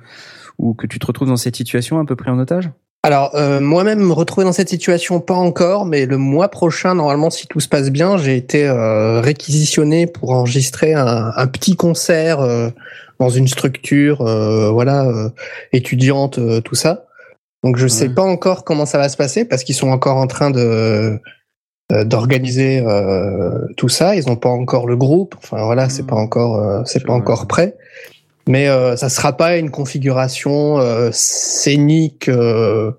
ou 0.57 0.73
que 0.73 0.87
tu 0.87 0.99
te 0.99 1.05
retrouves 1.05 1.27
dans 1.27 1.37
cette 1.37 1.55
situation 1.55 1.99
un 1.99 2.05
peu 2.05 2.15
pris 2.15 2.29
en 2.29 2.39
otage? 2.39 2.69
Alors 3.03 3.35
euh, 3.35 3.61
moi-même 3.61 3.99
me 3.99 4.11
retrouver 4.11 4.43
dans 4.45 4.51
cette 4.51 4.69
situation 4.69 5.19
pas 5.21 5.35
encore, 5.35 5.85
mais 5.85 6.05
le 6.05 6.17
mois 6.17 6.49
prochain 6.49 6.95
normalement 6.95 7.29
si 7.29 7.47
tout 7.47 7.59
se 7.59 7.69
passe 7.69 7.89
bien, 7.89 8.17
j'ai 8.17 8.35
été 8.35 8.67
euh, 8.67 9.21
réquisitionné 9.21 10.07
pour 10.07 10.31
enregistrer 10.31 10.93
un, 10.93 11.31
un 11.35 11.47
petit 11.47 11.75
concert 11.75 12.41
euh, 12.41 12.69
dans 13.19 13.29
une 13.29 13.47
structure, 13.47 14.21
euh, 14.21 14.69
voilà, 14.71 15.07
étudiante, 15.73 16.39
tout 16.63 16.75
ça. 16.75 17.05
Donc 17.63 17.77
je 17.77 17.87
sais 17.87 18.07
Ouais. 18.09 18.13
pas 18.13 18.23
encore 18.23 18.63
comment 18.63 18.85
ça 18.85 18.97
va 18.97 19.09
se 19.09 19.17
passer 19.17 19.45
parce 19.45 19.63
qu'ils 19.63 19.75
sont 19.75 19.89
encore 19.89 20.17
en 20.17 20.27
train 20.27 20.51
de 20.51 21.19
d'organiser 22.03 22.83
tout 23.77 23.87
ça. 23.89 24.15
Ils 24.15 24.27
n'ont 24.27 24.35
pas 24.35 24.49
encore 24.49 24.87
le 24.87 24.97
groupe. 24.97 25.35
Enfin 25.37 25.63
voilà, 25.63 25.87
c'est 25.89 26.01
Mhm. 26.01 26.07
pas 26.09 26.15
encore, 26.17 26.85
c'est 26.87 27.03
pas 27.05 27.13
encore 27.13 27.47
prêt. 27.47 27.75
Mais 28.47 28.69
euh, 28.69 28.95
ça 28.95 29.09
sera 29.09 29.35
pas 29.35 29.57
une 29.57 29.71
configuration 29.71 30.79
euh, 30.79 31.09
scénique. 31.11 32.29
euh, 32.29 32.91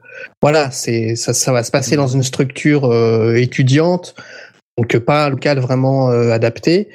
voilà, 0.43 0.71
c'est 0.71 1.17
ça, 1.17 1.33
ça 1.33 1.53
va 1.53 1.63
se 1.63 1.71
passer 1.71 1.97
dans 1.97 2.07
une 2.07 2.23
structure 2.23 2.85
euh, 2.85 3.35
étudiante, 3.35 4.15
donc 4.77 4.97
pas 4.99 5.27
un 5.27 5.31
local 5.31 5.59
vraiment 5.59 6.11
euh, 6.11 6.31
adapté. 6.31 6.89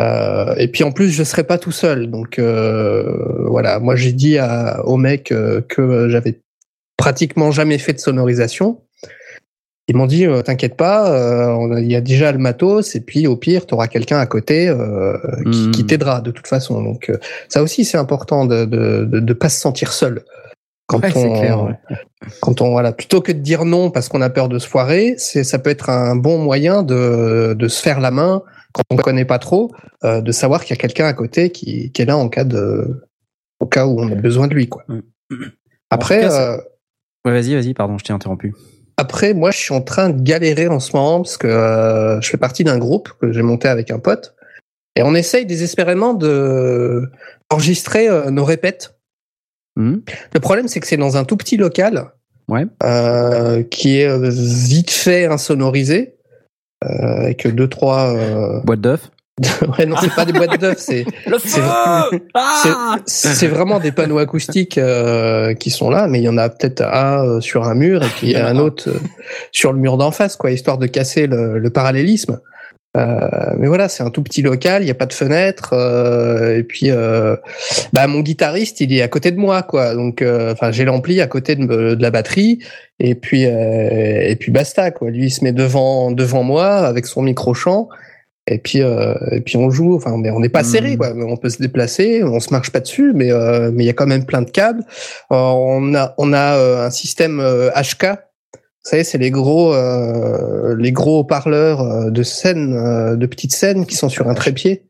Euh, 0.00 0.54
et 0.56 0.68
puis 0.68 0.84
en 0.84 0.92
plus, 0.92 1.10
je 1.10 1.24
serai 1.24 1.44
pas 1.44 1.56
tout 1.58 1.72
seul. 1.72 2.10
Donc 2.10 2.38
voilà, 2.38 3.78
moi 3.80 3.96
j'ai 3.96 4.12
dit 4.12 4.38
à, 4.38 4.84
au 4.84 4.96
mec 4.96 5.32
que 5.68 6.08
j'avais 6.08 6.40
pratiquement 6.96 7.50
jamais 7.50 7.78
fait 7.78 7.92
de 7.92 8.00
sonorisation. 8.00 8.83
Ils 9.88 9.96
m'ont 9.96 10.06
dit, 10.06 10.24
euh, 10.26 10.40
t'inquiète 10.40 10.76
pas, 10.76 11.10
euh, 11.12 11.78
il 11.80 11.90
y 11.90 11.94
a 11.96 12.00
déjà 12.00 12.32
le 12.32 12.38
matos, 12.38 12.94
et 12.96 13.00
puis 13.00 13.26
au 13.26 13.36
pire, 13.36 13.66
tu 13.66 13.74
auras 13.74 13.86
quelqu'un 13.86 14.18
à 14.18 14.26
côté 14.26 14.66
euh, 14.68 15.16
qui, 15.52 15.66
Mhm. 15.66 15.70
qui 15.72 15.84
t'aidera 15.86 16.20
de 16.22 16.30
toute 16.30 16.46
façon. 16.46 16.82
Donc 16.82 17.12
ça 17.48 17.62
aussi, 17.62 17.84
c'est 17.84 17.98
important 17.98 18.46
de 18.46 18.64
de, 18.64 19.04
de 19.04 19.20
de 19.20 19.32
pas 19.34 19.50
se 19.50 19.60
sentir 19.60 19.92
seul. 19.92 20.22
Quand 20.86 21.02
Ouais, 21.02 21.12
on, 21.16 21.38
clair, 21.40 21.62
ouais. 21.64 21.74
quand 22.40 22.60
on 22.60 22.70
voilà, 22.70 22.92
plutôt 22.92 23.20
que 23.22 23.32
de 23.32 23.38
dire 23.38 23.64
non 23.64 23.90
parce 23.90 24.08
qu'on 24.08 24.20
a 24.22 24.28
peur 24.30 24.48
de 24.48 24.58
se 24.58 24.66
foirer, 24.68 25.14
c'est 25.18 25.42
ça 25.44 25.58
peut 25.58 25.70
être 25.70 25.88
un 25.90 26.14
bon 26.16 26.38
moyen 26.38 26.82
de 26.82 27.54
de 27.58 27.68
se 27.68 27.80
faire 27.82 28.00
la 28.00 28.10
main 28.10 28.42
quand 28.72 28.82
on 28.90 28.96
ne 28.96 29.00
connaît 29.02 29.24
pas 29.24 29.38
trop, 29.38 29.70
euh, 30.04 30.20
de 30.20 30.32
savoir 30.32 30.62
qu'il 30.64 30.74
y 30.76 30.78
a 30.78 30.80
quelqu'un 30.80 31.06
à 31.06 31.12
côté 31.14 31.50
qui 31.50 31.90
qui 31.92 32.02
est 32.02 32.06
là 32.06 32.16
en 32.16 32.28
cas 32.30 32.44
de 32.44 33.02
au 33.60 33.66
cas 33.66 33.86
où 33.86 33.98
on 34.00 34.10
a 34.10 34.14
besoin 34.14 34.46
de 34.46 34.54
lui 34.54 34.68
quoi. 34.68 34.84
Après, 35.90 36.22
tout 36.22 36.28
cas, 36.28 36.52
euh, 36.54 36.56
Ouais, 37.26 37.32
vas-y, 37.32 37.54
vas-y, 37.54 37.72
pardon, 37.72 37.96
je 37.98 38.04
t'ai 38.04 38.12
interrompu. 38.12 38.54
Après, 38.96 39.34
moi, 39.34 39.50
je 39.50 39.58
suis 39.58 39.74
en 39.74 39.80
train 39.80 40.10
de 40.10 40.22
galérer 40.22 40.68
en 40.68 40.80
ce 40.80 40.96
moment 40.96 41.20
parce 41.20 41.36
que 41.36 41.46
euh, 41.46 42.20
je 42.20 42.28
fais 42.28 42.36
partie 42.36 42.64
d'un 42.64 42.78
groupe 42.78 43.10
que 43.20 43.32
j'ai 43.32 43.42
monté 43.42 43.68
avec 43.68 43.90
un 43.90 43.98
pote 43.98 44.34
et 44.96 45.02
on 45.02 45.14
essaye 45.14 45.46
désespérément 45.46 46.14
de 46.14 47.10
enregistrer 47.50 48.08
euh, 48.08 48.30
nos 48.30 48.44
répètes. 48.44 48.96
Mhm. 49.76 50.02
Le 50.32 50.40
problème, 50.40 50.68
c'est 50.68 50.80
que 50.80 50.86
c'est 50.86 50.96
dans 50.96 51.16
un 51.16 51.24
tout 51.24 51.36
petit 51.36 51.56
local 51.56 52.10
Ouais. 52.46 52.66
euh, 52.82 53.62
qui 53.62 54.00
est 54.00 54.18
vite 54.28 54.90
fait 54.90 55.24
insonorisé 55.24 56.16
avec 56.82 57.46
deux 57.46 57.68
trois. 57.68 58.14
Euh... 58.14 58.60
Boîte 58.60 58.82
d'œufs. 58.82 59.10
ouais, 59.78 59.86
non, 59.86 59.96
c'est 60.00 60.14
pas 60.14 60.24
des 60.24 60.32
boîtes 60.32 60.60
d'œufs, 60.60 60.78
c'est 60.78 61.04
C'est- 61.44 61.60
Ah 62.34 62.96
c'est 63.04 63.34
c'est 63.34 63.48
vraiment 63.48 63.80
des 63.80 63.90
panneaux 63.90 64.18
acoustiques 64.18 64.78
euh, 64.78 65.54
qui 65.54 65.70
sont 65.70 65.90
là, 65.90 66.06
mais 66.06 66.20
il 66.20 66.24
y 66.24 66.28
en 66.28 66.38
a 66.38 66.48
peut-être 66.48 66.82
un 66.82 67.24
euh, 67.26 67.40
sur 67.40 67.64
un 67.64 67.74
mur 67.74 68.02
et 68.04 68.08
puis 68.08 68.28
il 68.28 68.32
y 68.32 68.36
a 68.36 68.46
un 68.46 68.58
autre 68.58 68.88
euh, 68.88 69.00
sur 69.50 69.72
le 69.72 69.78
mur 69.80 69.96
d'en 69.96 70.12
face, 70.12 70.36
quoi, 70.36 70.52
histoire 70.52 70.78
de 70.78 70.86
casser 70.86 71.26
le, 71.26 71.58
le 71.58 71.70
parallélisme. 71.70 72.40
Euh, 72.96 73.28
mais 73.58 73.66
voilà, 73.66 73.88
c'est 73.88 74.04
un 74.04 74.10
tout 74.10 74.22
petit 74.22 74.40
local, 74.40 74.82
il 74.82 74.84
n'y 74.84 74.90
a 74.92 74.94
pas 74.94 75.06
de 75.06 75.12
fenêtre, 75.12 75.70
euh, 75.72 76.56
et 76.58 76.62
puis 76.62 76.92
euh, 76.92 77.34
bah 77.92 78.06
mon 78.06 78.20
guitariste, 78.20 78.80
il 78.80 78.92
est 78.92 79.02
à 79.02 79.08
côté 79.08 79.32
de 79.32 79.36
moi, 79.36 79.62
quoi. 79.62 79.94
Donc, 79.96 80.22
euh, 80.22 80.52
enfin, 80.52 80.70
j'ai 80.70 80.84
l'ampli 80.84 81.20
à 81.20 81.26
côté 81.26 81.56
de, 81.56 81.96
la 82.00 82.10
batterie, 82.12 82.60
et 83.00 83.16
puis 83.16 83.46
euh, 83.46 84.20
et 84.22 84.36
puis 84.36 84.52
basta, 84.52 84.92
quoi. 84.92 85.10
Lui, 85.10 85.26
il 85.26 85.30
se 85.30 85.42
met 85.42 85.50
devant 85.50 86.12
devant 86.12 86.44
moi 86.44 86.66
avec 86.68 87.06
son 87.06 87.22
micro 87.22 87.52
chant. 87.52 87.88
Et 88.46 88.58
puis, 88.58 88.82
euh, 88.82 89.14
et 89.32 89.40
puis 89.40 89.56
on 89.56 89.70
joue. 89.70 89.94
Enfin, 89.96 90.16
mais 90.18 90.30
on 90.30 90.38
n'est 90.40 90.50
pas 90.50 90.62
Mhm. 90.62 90.68
serré, 90.68 90.96
quoi. 90.98 91.12
On 91.16 91.36
peut 91.38 91.48
se 91.48 91.62
déplacer, 91.62 92.22
on 92.22 92.40
se 92.40 92.50
marche 92.50 92.70
pas 92.70 92.80
dessus, 92.80 93.12
mais 93.14 93.32
euh, 93.32 93.70
mais 93.72 93.84
il 93.84 93.86
y 93.86 93.90
a 93.90 93.94
quand 93.94 94.06
même 94.06 94.26
plein 94.26 94.42
de 94.42 94.50
câbles. 94.50 94.82
Euh, 95.32 95.36
on 95.36 95.94
a 95.94 96.14
on 96.18 96.32
a 96.34 96.56
euh, 96.56 96.86
un 96.86 96.90
système 96.90 97.40
euh, 97.40 97.70
HK. 97.70 98.04
Vous 98.52 98.90
savez, 98.90 99.04
c'est 99.04 99.16
les 99.16 99.30
gros 99.30 99.72
euh, 99.72 100.76
les 100.78 100.92
gros 100.92 101.20
haut-parleurs 101.20 101.80
euh, 101.80 102.10
de 102.10 102.22
scène, 102.22 102.74
euh, 102.76 103.16
de 103.16 103.24
petites 103.26 103.54
scènes 103.54 103.86
qui 103.86 103.94
sont 103.96 104.10
sur 104.10 104.28
un 104.28 104.34
trépied. 104.34 104.84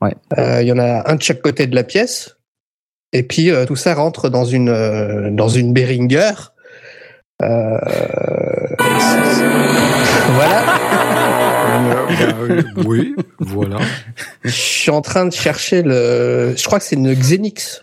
Ouais. 0.00 0.14
Euh, 0.38 0.62
Il 0.62 0.68
y 0.68 0.72
en 0.72 0.78
a 0.78 1.10
un 1.10 1.16
de 1.16 1.22
chaque 1.22 1.42
côté 1.42 1.66
de 1.66 1.74
la 1.74 1.82
pièce. 1.82 2.36
Et 3.12 3.24
puis 3.24 3.50
euh, 3.50 3.64
tout 3.66 3.74
ça 3.74 3.94
rentre 3.94 4.28
dans 4.28 4.44
une 4.44 4.68
euh, 4.68 5.30
dans 5.32 5.48
une 5.48 5.72
Behringer. 5.72 6.30
Euh, 7.42 7.78
voilà. 10.32 10.64
Euh, 12.20 12.62
bah, 12.74 12.82
oui, 12.86 13.14
voilà. 13.38 13.78
Je 14.44 14.50
suis 14.50 14.90
en 14.90 15.00
train 15.00 15.26
de 15.26 15.32
chercher 15.32 15.82
le. 15.82 16.54
Je 16.56 16.64
crois 16.64 16.78
que 16.78 16.84
c'est 16.84 16.96
une 16.96 17.12
Xenix 17.14 17.82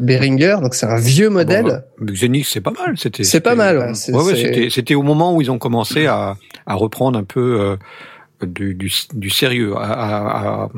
Behringer, 0.00 0.56
donc 0.62 0.74
c'est 0.74 0.86
un 0.86 0.98
vieux 0.98 1.30
modèle. 1.30 1.64
Bon, 1.64 1.80
bah, 2.06 2.12
Xenix, 2.12 2.48
c'est 2.48 2.60
pas 2.60 2.72
mal. 2.72 2.94
C'était. 2.96 3.24
C'est 3.24 3.40
pas 3.40 3.54
mal, 3.54 3.78
ouais. 3.78 3.94
C'est- 3.94 4.12
Ouais, 4.12 4.22
ouais, 4.22 4.34
c'est- 4.36 4.70
c'était, 4.70 4.94
au 4.94 5.02
moment 5.02 5.34
où 5.34 5.42
ils 5.42 5.50
ont 5.50 5.58
commencé 5.58 6.06
à, 6.06 6.36
à 6.66 6.74
reprendre 6.74 7.18
un 7.18 7.24
peu 7.24 7.60
euh, 7.60 7.76
du, 8.46 8.74
du, 8.74 8.92
du 9.14 9.30
sérieux, 9.30 9.74
à, 9.76 9.80
à- 9.92 10.62
à 10.64 10.68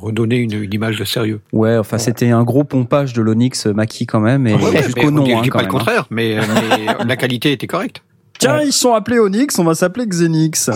redonner 0.00 0.36
une, 0.36 0.52
une 0.62 0.72
image 0.74 0.98
de 0.98 1.04
sérieux. 1.04 1.40
Ouais, 1.52 1.76
enfin, 1.76 1.98
c'était 1.98 2.30
un 2.30 2.42
gros 2.44 2.64
pompage 2.64 3.12
de 3.12 3.22
l'Onyx 3.22 3.66
Maki 3.66 4.06
quand 4.06 4.20
même, 4.20 4.46
et 4.46 4.54
Ouais, 4.54 4.62
ouais, 4.70 4.82
jusqu'au 4.82 5.10
nom, 5.10 5.24
je 5.26 5.32
hein, 5.32 5.40
dis 5.42 5.48
quand 5.50 5.58
pas 5.58 5.64
le 5.64 5.68
même, 5.68 5.76
hein. 5.76 5.78
contraire, 5.78 6.06
mais, 6.10 6.36
mais 6.38 7.04
la 7.06 7.16
qualité 7.16 7.52
était 7.52 7.66
correcte. 7.66 8.02
Tiens, 8.38 8.60
ils 8.62 8.72
sont 8.72 8.94
appelés 8.94 9.18
Onyx, 9.18 9.58
on 9.58 9.64
va 9.64 9.74
s'appeler 9.74 10.06
Xenix. 10.06 10.70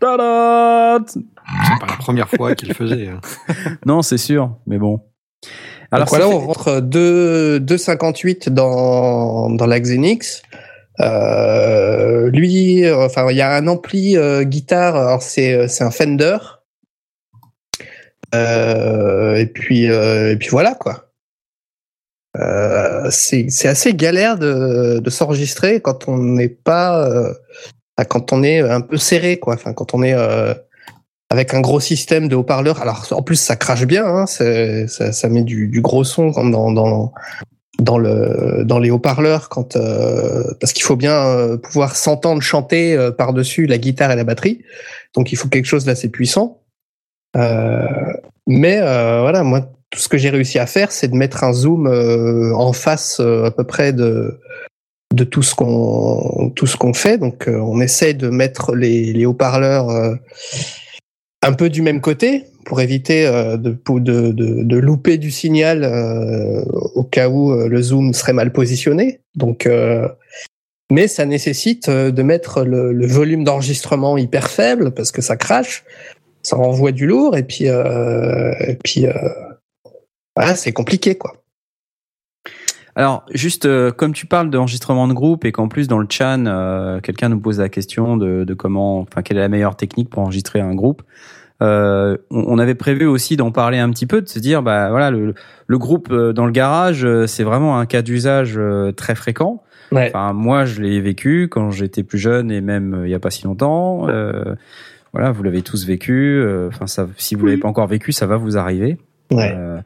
Tada 0.00 0.98
C'est 1.06 1.20
pas 1.80 1.86
la 1.88 1.96
première 1.98 2.28
fois 2.28 2.54
qu'ils 2.54 2.68
le 2.68 2.74
faisaient. 2.74 3.08
hein. 3.08 3.20
Non, 3.86 4.02
c'est 4.02 4.18
sûr, 4.18 4.56
mais 4.66 4.78
bon. 4.78 5.00
Alors 5.92 6.06
Alors, 6.06 6.08
voilà, 6.08 6.24
ça 6.26 6.30
on 6.30 6.40
fait- 6.40 6.46
rentre 6.46 6.80
2 6.80 7.58
2,58 7.60 8.50
dans 8.50 9.50
dans 9.50 9.66
la 9.66 9.80
Xenix. 9.80 10.42
Euh, 11.00 12.30
lui, 12.30 12.90
enfin, 12.90 13.30
il 13.30 13.36
y 13.36 13.40
a 13.40 13.54
un 13.54 13.66
ampli 13.66 14.16
euh, 14.16 14.44
guitare. 14.44 15.22
C'est 15.22 15.54
euh, 15.54 15.68
c'est 15.68 15.84
un 15.84 15.90
Fender. 15.90 16.38
Et 18.32 19.46
puis 19.46 19.84
et 19.86 20.36
puis 20.38 20.48
voilà 20.50 20.74
quoi. 20.74 21.10
C'est 23.10 23.66
assez 23.66 23.94
galère 23.94 24.38
de 24.38 25.00
de 25.00 25.10
s'enregistrer 25.10 25.80
quand 25.80 26.08
on 26.08 26.16
n'est 26.16 26.48
pas 26.48 27.08
quand 28.08 28.32
on 28.32 28.42
est 28.42 28.60
un 28.60 28.80
peu 28.80 28.98
serré 28.98 29.38
quoi. 29.38 29.54
Enfin 29.54 29.72
quand 29.72 29.94
on 29.94 30.02
est 30.04 30.14
avec 31.30 31.54
un 31.54 31.60
gros 31.60 31.80
système 31.80 32.28
de 32.28 32.36
haut-parleurs. 32.36 32.80
Alors 32.82 33.04
en 33.10 33.22
plus 33.22 33.36
ça 33.36 33.56
crache 33.56 33.84
bien, 33.84 34.06
hein, 34.06 34.26
ça, 34.26 35.12
ça 35.12 35.28
met 35.28 35.42
du, 35.42 35.66
du 35.66 35.80
gros 35.80 36.04
son 36.04 36.32
comme 36.32 36.52
dans 36.52 36.70
dans 36.70 37.12
dans 37.78 37.98
le 37.98 38.64
dans 38.64 38.78
les 38.78 38.90
haut-parleurs 38.90 39.48
euh, 39.76 40.44
parce 40.60 40.72
qu'il 40.72 40.82
faut 40.82 40.96
bien 40.96 41.14
euh, 41.14 41.56
pouvoir 41.56 41.96
s'entendre 41.96 42.42
chanter 42.42 42.94
euh, 42.94 43.10
par-dessus 43.10 43.66
la 43.66 43.78
guitare 43.78 44.12
et 44.12 44.16
la 44.16 44.24
batterie. 44.24 44.62
Donc 45.14 45.32
il 45.32 45.36
faut 45.36 45.48
quelque 45.48 45.66
chose 45.66 45.84
d'assez 45.84 46.08
puissant. 46.08 46.60
Mais 48.46 48.80
voilà, 48.80 49.44
moi 49.44 49.60
tout 49.90 49.98
ce 49.98 50.08
que 50.08 50.18
j'ai 50.18 50.30
réussi 50.30 50.58
à 50.58 50.66
faire, 50.66 50.92
c'est 50.92 51.08
de 51.08 51.14
mettre 51.14 51.44
un 51.44 51.52
zoom 51.52 51.86
en 51.86 52.72
face 52.72 53.20
à 53.20 53.50
peu 53.50 53.64
près 53.64 53.92
de 53.92 54.38
tout 55.30 55.42
ce 55.42 55.54
qu'on 55.54 56.94
fait. 56.94 57.18
Donc 57.18 57.48
on 57.48 57.80
essaie 57.80 58.14
de 58.14 58.28
mettre 58.28 58.74
les, 58.74 59.12
les 59.12 59.26
haut-parleurs 59.26 60.16
un 61.42 61.52
peu 61.52 61.70
du 61.70 61.82
même 61.82 62.00
côté 62.00 62.49
pour 62.64 62.80
éviter 62.80 63.26
euh, 63.26 63.56
de, 63.56 64.76
louper 64.76 65.18
du 65.18 65.30
signal 65.30 65.84
euh, 65.84 66.62
au 66.94 67.04
cas 67.04 67.28
où 67.28 67.52
euh, 67.52 67.68
le 67.68 67.82
zoom 67.82 68.12
serait 68.12 68.32
mal 68.32 68.52
positionné. 68.52 69.20
Donc, 69.34 69.68
mais 70.90 71.06
ça 71.06 71.24
nécessite 71.24 71.88
de 71.88 72.22
mettre 72.22 72.64
le, 72.64 73.06
volume 73.06 73.44
d'enregistrement 73.44 74.18
hyper 74.18 74.50
faible 74.50 74.90
parce 74.92 75.12
que 75.12 75.22
ça 75.22 75.36
crache, 75.36 75.84
ça 76.42 76.56
renvoie 76.56 76.90
du 76.90 77.06
lourd 77.06 77.36
et 77.36 77.44
puis 77.44 77.66
et 77.66 78.78
c'est 80.56 80.72
compliqué 80.72 81.14
quoi. 81.14 81.40
Alors, 82.96 83.24
juste 83.32 83.68
comme 83.92 84.12
tu 84.12 84.26
parles 84.26 84.50
d'enregistrement 84.50 85.06
de 85.06 85.12
groupe 85.12 85.44
et 85.44 85.52
qu'en 85.52 85.68
plus 85.68 85.86
dans 85.88 85.98
le 85.98 86.06
euh, 86.20 87.00
quelqu'un 87.00 87.28
nous 87.28 87.40
pose 87.40 87.60
la 87.60 87.68
question 87.68 88.16
de, 88.16 88.44
de 88.44 88.54
comment, 88.54 89.00
enfin, 89.00 89.22
quelle 89.22 89.36
est 89.36 89.40
la 89.40 89.48
meilleure 89.48 89.76
technique 89.76 90.10
pour 90.10 90.22
enregistrer 90.22 90.60
un 90.60 90.74
groupe. 90.74 91.02
Euh, 91.62 92.16
on, 92.30 92.58
avait 92.58 92.74
prévu 92.74 93.06
aussi 93.06 93.36
d'en 93.36 93.52
parler 93.52 93.78
un 93.78 93.90
petit 93.90 94.06
peu, 94.06 94.22
de 94.22 94.28
se 94.28 94.38
dire, 94.38 94.62
bah 94.62 94.90
voilà, 94.90 95.10
le, 95.10 95.34
le 95.66 95.78
groupe 95.78 96.08
euh, 96.10 96.32
dans 96.32 96.46
le 96.46 96.52
garage, 96.52 97.04
euh, 97.04 97.26
c'est 97.26 97.44
vraiment 97.44 97.78
un 97.78 97.86
cas 97.86 98.02
d'usage 98.02 98.54
euh, 98.56 98.92
très 98.92 99.14
fréquent. 99.14 99.62
Ouais. 99.92 100.08
Enfin, 100.08 100.32
moi, 100.32 100.64
je 100.64 100.80
l'ai 100.80 101.00
vécu 101.00 101.48
quand 101.50 101.70
j'étais 101.70 102.02
plus 102.02 102.18
jeune 102.18 102.50
et 102.50 102.60
même 102.60 103.02
il 103.04 103.10
y 103.10 103.14
a 103.14 103.18
pas 103.18 103.30
si 103.30 103.44
longtemps. 103.44 104.08
Euh, 104.08 104.54
voilà, 105.12 105.32
vous 105.32 105.42
l'avez 105.42 105.62
tous 105.62 105.84
vécu. 105.84 106.42
Enfin, 106.68 106.86
ça, 106.86 107.08
si 107.16 107.34
vous 107.34 107.44
l'avez 107.46 107.58
pas 107.58 107.68
encore 107.68 107.88
vécu, 107.88 108.12
ça 108.12 108.26
va 108.26 108.36
vous 108.36 108.56
arriver. 108.56 108.98
Ouais. 109.30 109.54
Euh, 109.56 109.80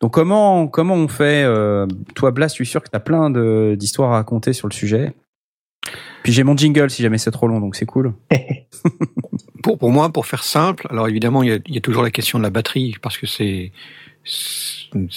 donc 0.00 0.12
comment 0.14 0.66
comment 0.66 0.94
on 0.94 1.08
fait 1.08 1.44
euh, 1.44 1.86
Toi, 2.14 2.30
Blas, 2.30 2.48
je 2.48 2.54
suis 2.54 2.66
sûr 2.66 2.82
que 2.82 2.88
tu 2.88 2.96
as 2.96 3.00
plein 3.00 3.30
de- 3.30 3.74
d'histoires 3.78 4.12
à 4.12 4.16
raconter 4.16 4.52
sur 4.52 4.68
le 4.68 4.72
sujet? 4.72 5.12
Puis 6.22 6.32
j'ai 6.32 6.42
mon 6.42 6.56
jingle 6.56 6.90
si 6.90 7.02
jamais 7.02 7.18
c'est 7.18 7.30
trop 7.30 7.48
long, 7.48 7.60
donc 7.60 7.76
c'est 7.76 7.86
cool. 7.86 8.12
Pour, 9.62 9.78
pour 9.78 9.90
moi, 9.90 10.10
pour 10.10 10.26
faire 10.26 10.42
simple, 10.44 10.86
alors 10.90 11.08
évidemment, 11.08 11.42
il 11.42 11.48
y 11.50 11.52
a, 11.52 11.58
il 11.66 11.74
y 11.74 11.78
a 11.78 11.80
toujours 11.80 12.02
la 12.02 12.10
question 12.10 12.38
de 12.38 12.44
la 12.44 12.50
batterie, 12.50 12.96
parce 13.02 13.18
que 13.18 13.26
c'est 13.26 13.72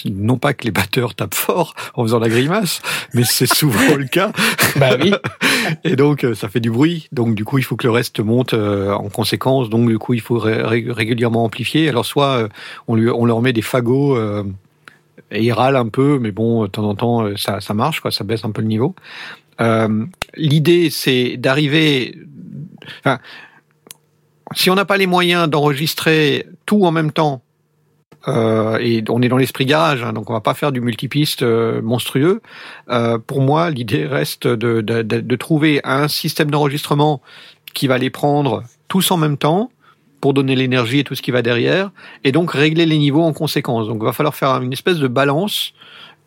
non 0.06 0.38
pas 0.38 0.54
que 0.54 0.64
les 0.64 0.70
batteurs 0.70 1.14
tapent 1.14 1.34
fort 1.34 1.74
en 1.94 2.02
faisant 2.04 2.18
la 2.18 2.28
grimace, 2.28 2.80
mais 3.12 3.22
c'est 3.24 3.46
souvent 3.52 3.96
le 3.96 4.06
cas. 4.06 4.32
bah 4.76 4.96
oui. 5.00 5.12
Et 5.84 5.94
donc, 5.96 6.24
euh, 6.24 6.34
ça 6.34 6.48
fait 6.48 6.60
du 6.60 6.70
bruit. 6.70 7.08
Donc, 7.12 7.34
du 7.34 7.44
coup, 7.44 7.58
il 7.58 7.64
faut 7.64 7.76
que 7.76 7.86
le 7.86 7.90
reste 7.90 8.20
monte 8.20 8.54
euh, 8.54 8.92
en 8.92 9.08
conséquence. 9.10 9.68
Donc, 9.68 9.88
du 9.88 9.98
coup, 9.98 10.14
il 10.14 10.20
faut 10.20 10.38
ré- 10.38 10.62
ré- 10.62 10.86
régulièrement 10.88 11.44
amplifier. 11.44 11.88
Alors, 11.88 12.06
soit 12.06 12.38
euh, 12.38 12.48
on, 12.88 12.94
lui, 12.94 13.10
on 13.10 13.24
leur 13.26 13.42
met 13.42 13.52
des 13.52 13.62
fagots 13.62 14.16
euh, 14.16 14.42
et 15.30 15.42
ils 15.42 15.52
râlent 15.52 15.76
un 15.76 15.88
peu, 15.88 16.18
mais 16.18 16.30
bon, 16.32 16.62
de 16.62 16.68
temps 16.68 16.88
en 16.88 16.94
temps, 16.94 17.36
ça, 17.36 17.60
ça 17.60 17.74
marche, 17.74 18.00
quoi. 18.00 18.10
Ça 18.10 18.24
baisse 18.24 18.44
un 18.44 18.52
peu 18.52 18.62
le 18.62 18.68
niveau. 18.68 18.94
Euh, 19.60 20.06
L'idée, 20.34 20.88
c'est 20.90 21.36
d'arriver. 21.36 22.18
Enfin, 23.00 23.18
si 24.54 24.70
on 24.70 24.74
n'a 24.74 24.84
pas 24.84 24.96
les 24.96 25.06
moyens 25.06 25.48
d'enregistrer 25.48 26.46
tout 26.66 26.84
en 26.84 26.90
même 26.90 27.12
temps, 27.12 27.42
euh, 28.26 28.78
et 28.80 29.04
on 29.08 29.20
est 29.20 29.28
dans 29.28 29.36
l'esprit 29.36 29.66
garage, 29.66 30.02
hein, 30.02 30.12
donc 30.12 30.30
on 30.30 30.32
va 30.32 30.40
pas 30.40 30.54
faire 30.54 30.72
du 30.72 30.80
multipiste 30.80 31.42
euh, 31.42 31.82
monstrueux. 31.82 32.40
Euh, 32.88 33.18
pour 33.18 33.42
moi, 33.42 33.70
l'idée 33.70 34.06
reste 34.06 34.46
de, 34.46 34.80
de, 34.80 35.02
de, 35.02 35.36
trouver 35.36 35.80
un 35.84 36.08
système 36.08 36.50
d'enregistrement 36.50 37.20
qui 37.74 37.86
va 37.86 37.98
les 37.98 38.10
prendre 38.10 38.62
tous 38.88 39.10
en 39.10 39.16
même 39.16 39.36
temps 39.36 39.70
pour 40.20 40.32
donner 40.32 40.56
l'énergie 40.56 41.00
et 41.00 41.04
tout 41.04 41.14
ce 41.14 41.20
qui 41.20 41.32
va 41.32 41.42
derrière, 41.42 41.90
et 42.24 42.32
donc 42.32 42.50
régler 42.52 42.86
les 42.86 42.96
niveaux 42.96 43.22
en 43.22 43.34
conséquence. 43.34 43.88
Donc 43.88 43.98
il 44.00 44.06
va 44.06 44.14
falloir 44.14 44.34
faire 44.34 44.62
une 44.62 44.72
espèce 44.72 44.96
de 44.96 45.08
balance 45.08 45.74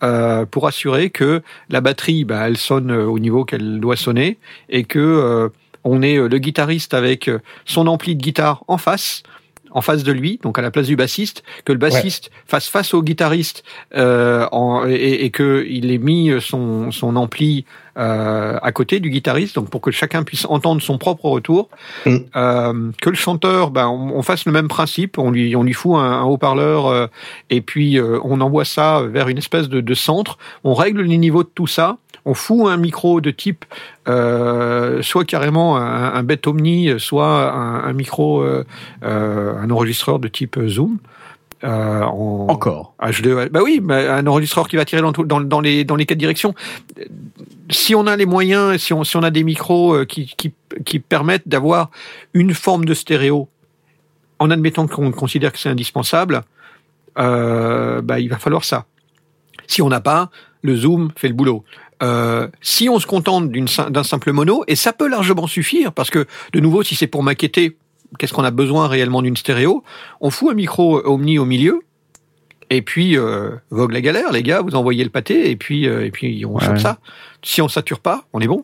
euh, 0.03 0.45
pour 0.45 0.67
assurer 0.67 1.09
que 1.09 1.41
la 1.69 1.81
batterie, 1.81 2.23
bah, 2.23 2.47
elle 2.47 2.57
sonne 2.57 2.91
au 2.91 3.17
niveau 3.17 3.43
qu'elle 3.43 3.79
doit 3.79 3.95
sonner, 3.95 4.37
et 4.69 4.83
que 4.83 4.99
euh, 4.99 5.49
on 5.83 6.01
est 6.01 6.17
euh, 6.17 6.27
le 6.27 6.37
guitariste 6.37 6.93
avec 6.93 7.27
euh, 7.27 7.39
son 7.65 7.87
ampli 7.87 8.15
de 8.15 8.21
guitare 8.21 8.63
en 8.67 8.77
face, 8.77 9.23
en 9.71 9.81
face 9.81 10.03
de 10.03 10.11
lui, 10.11 10.39
donc 10.41 10.57
à 10.57 10.61
la 10.61 10.71
place 10.71 10.87
du 10.87 10.95
bassiste, 10.95 11.43
que 11.65 11.71
le 11.71 11.77
bassiste 11.77 12.31
fasse 12.45 12.67
face 12.67 12.93
au 12.93 13.03
guitariste 13.03 13.63
euh, 13.95 14.47
en, 14.51 14.87
et, 14.87 15.25
et 15.25 15.29
que 15.29 15.65
il 15.69 15.91
ait 15.91 15.97
mis 15.97 16.31
son, 16.39 16.91
son 16.91 17.15
ampli 17.15 17.65
euh, 17.97 18.57
à 18.61 18.71
côté 18.71 18.99
du 18.99 19.09
guitariste, 19.09 19.55
donc 19.55 19.69
pour 19.69 19.81
que 19.81 19.91
chacun 19.91 20.23
puisse 20.23 20.45
entendre 20.45 20.81
son 20.81 20.97
propre 20.97 21.25
retour. 21.25 21.69
Mm. 22.05 22.15
Euh, 22.35 22.91
que 23.01 23.09
le 23.09 23.15
chanteur, 23.15 23.71
ben, 23.71 23.87
on, 23.87 24.17
on 24.17 24.21
fasse 24.21 24.45
le 24.45 24.51
même 24.51 24.67
principe, 24.67 25.17
on 25.17 25.31
lui, 25.31 25.55
on 25.55 25.63
lui 25.63 25.73
fout 25.73 25.95
un, 25.95 25.99
un 25.99 26.23
haut-parleur 26.23 26.87
euh, 26.87 27.07
et 27.49 27.61
puis 27.61 27.99
on 28.23 28.41
envoie 28.41 28.65
ça 28.65 29.01
vers 29.01 29.27
une 29.27 29.37
espèce 29.37 29.69
de, 29.69 29.81
de 29.81 29.93
centre. 29.93 30.37
On 30.63 30.73
règle 30.73 31.01
les 31.01 31.17
niveaux 31.17 31.43
de 31.43 31.49
tout 31.53 31.67
ça. 31.67 31.97
On 32.25 32.33
fout 32.33 32.67
un 32.67 32.75
micro 32.75 33.21
de 33.21 33.31
type 33.31 33.63
euh, 34.07 35.01
soit 35.01 35.23
carrément 35.25 35.77
un, 35.77 36.13
un 36.13 36.23
bête 36.23 36.45
omni, 36.45 36.89
soit 36.97 37.53
un, 37.53 37.85
un 37.85 37.93
micro, 37.93 38.41
euh, 38.41 38.65
euh, 39.03 39.57
un 39.57 39.69
enregistreur 39.69 40.19
de 40.19 40.27
type 40.27 40.59
Zoom. 40.67 40.97
Euh, 41.63 42.03
en, 42.03 42.47
Encore. 42.49 42.93
H2, 43.01 43.49
bah 43.49 43.61
oui, 43.63 43.79
bah, 43.81 44.15
un 44.15 44.27
enregistreur 44.27 44.67
qui 44.67 44.75
va 44.75 44.85
tirer 44.85 45.01
dans, 45.01 45.11
tout- 45.11 45.25
dans, 45.25 45.41
dans 45.41 45.59
les 45.59 45.83
dans 45.85 45.95
les 45.95 46.05
quatre 46.05 46.19
directions. 46.19 46.53
Si 47.71 47.95
on 47.95 48.05
a 48.07 48.15
les 48.15 48.25
moyens, 48.27 48.77
si 48.81 48.93
on 48.93 49.03
si 49.03 49.17
on 49.17 49.23
a 49.23 49.31
des 49.31 49.43
micros 49.43 49.95
euh, 49.95 50.05
qui 50.05 50.33
qui, 50.37 50.53
qui 50.85 50.99
permettent 50.99 51.47
d'avoir 51.47 51.89
une 52.33 52.53
forme 52.53 52.85
de 52.85 52.93
stéréo, 52.93 53.49
en 54.39 54.51
admettant 54.51 54.87
qu'on 54.87 55.11
considère 55.11 55.51
que 55.51 55.57
c'est 55.57 55.69
indispensable, 55.69 56.43
euh, 57.17 58.01
bah 58.01 58.19
il 58.19 58.29
va 58.29 58.37
falloir 58.37 58.63
ça. 58.63 58.85
Si 59.65 59.81
on 59.81 59.89
n'a 59.89 59.99
pas, 59.99 60.29
le 60.61 60.75
zoom 60.75 61.11
fait 61.15 61.27
le 61.27 61.33
boulot. 61.33 61.63
Euh, 62.03 62.47
si 62.61 62.87
on 62.89 62.99
se 62.99 63.07
contente 63.07 63.49
d'un 63.51 64.03
simple 64.03 64.31
mono, 64.31 64.63
et 64.67 64.75
ça 64.75 64.93
peut 64.93 65.07
largement 65.09 65.47
suffire, 65.47 65.91
parce 65.91 66.11
que 66.11 66.27
de 66.53 66.59
nouveau, 66.59 66.83
si 66.83 66.95
c'est 66.95 67.07
pour 67.07 67.23
maqueter, 67.23 67.75
qu'est-ce 68.19 68.33
qu'on 68.33 68.43
a 68.43 68.51
besoin 68.51 68.87
réellement 68.87 69.21
d'une 69.21 69.37
stéréo 69.37 69.83
On 70.21 70.29
fout 70.29 70.51
un 70.51 70.55
micro 70.55 71.01
omni 71.05 71.39
au 71.39 71.45
milieu, 71.45 71.81
et 72.69 72.81
puis 72.81 73.17
euh, 73.17 73.51
vogue 73.69 73.91
la 73.93 74.01
galère, 74.01 74.31
les 74.31 74.43
gars, 74.43 74.61
vous 74.61 74.75
envoyez 74.75 75.03
le 75.03 75.09
pâté, 75.09 75.49
et 75.51 75.55
puis 75.55 75.87
euh, 75.87 76.05
et 76.05 76.11
puis 76.11 76.45
on 76.45 76.55
Ouais. 76.55 76.65
chope 76.65 76.79
ça. 76.79 76.97
Si 77.43 77.61
on 77.61 77.67
sature 77.67 77.99
pas, 77.99 78.23
on 78.33 78.39
est 78.41 78.47
bon. 78.47 78.63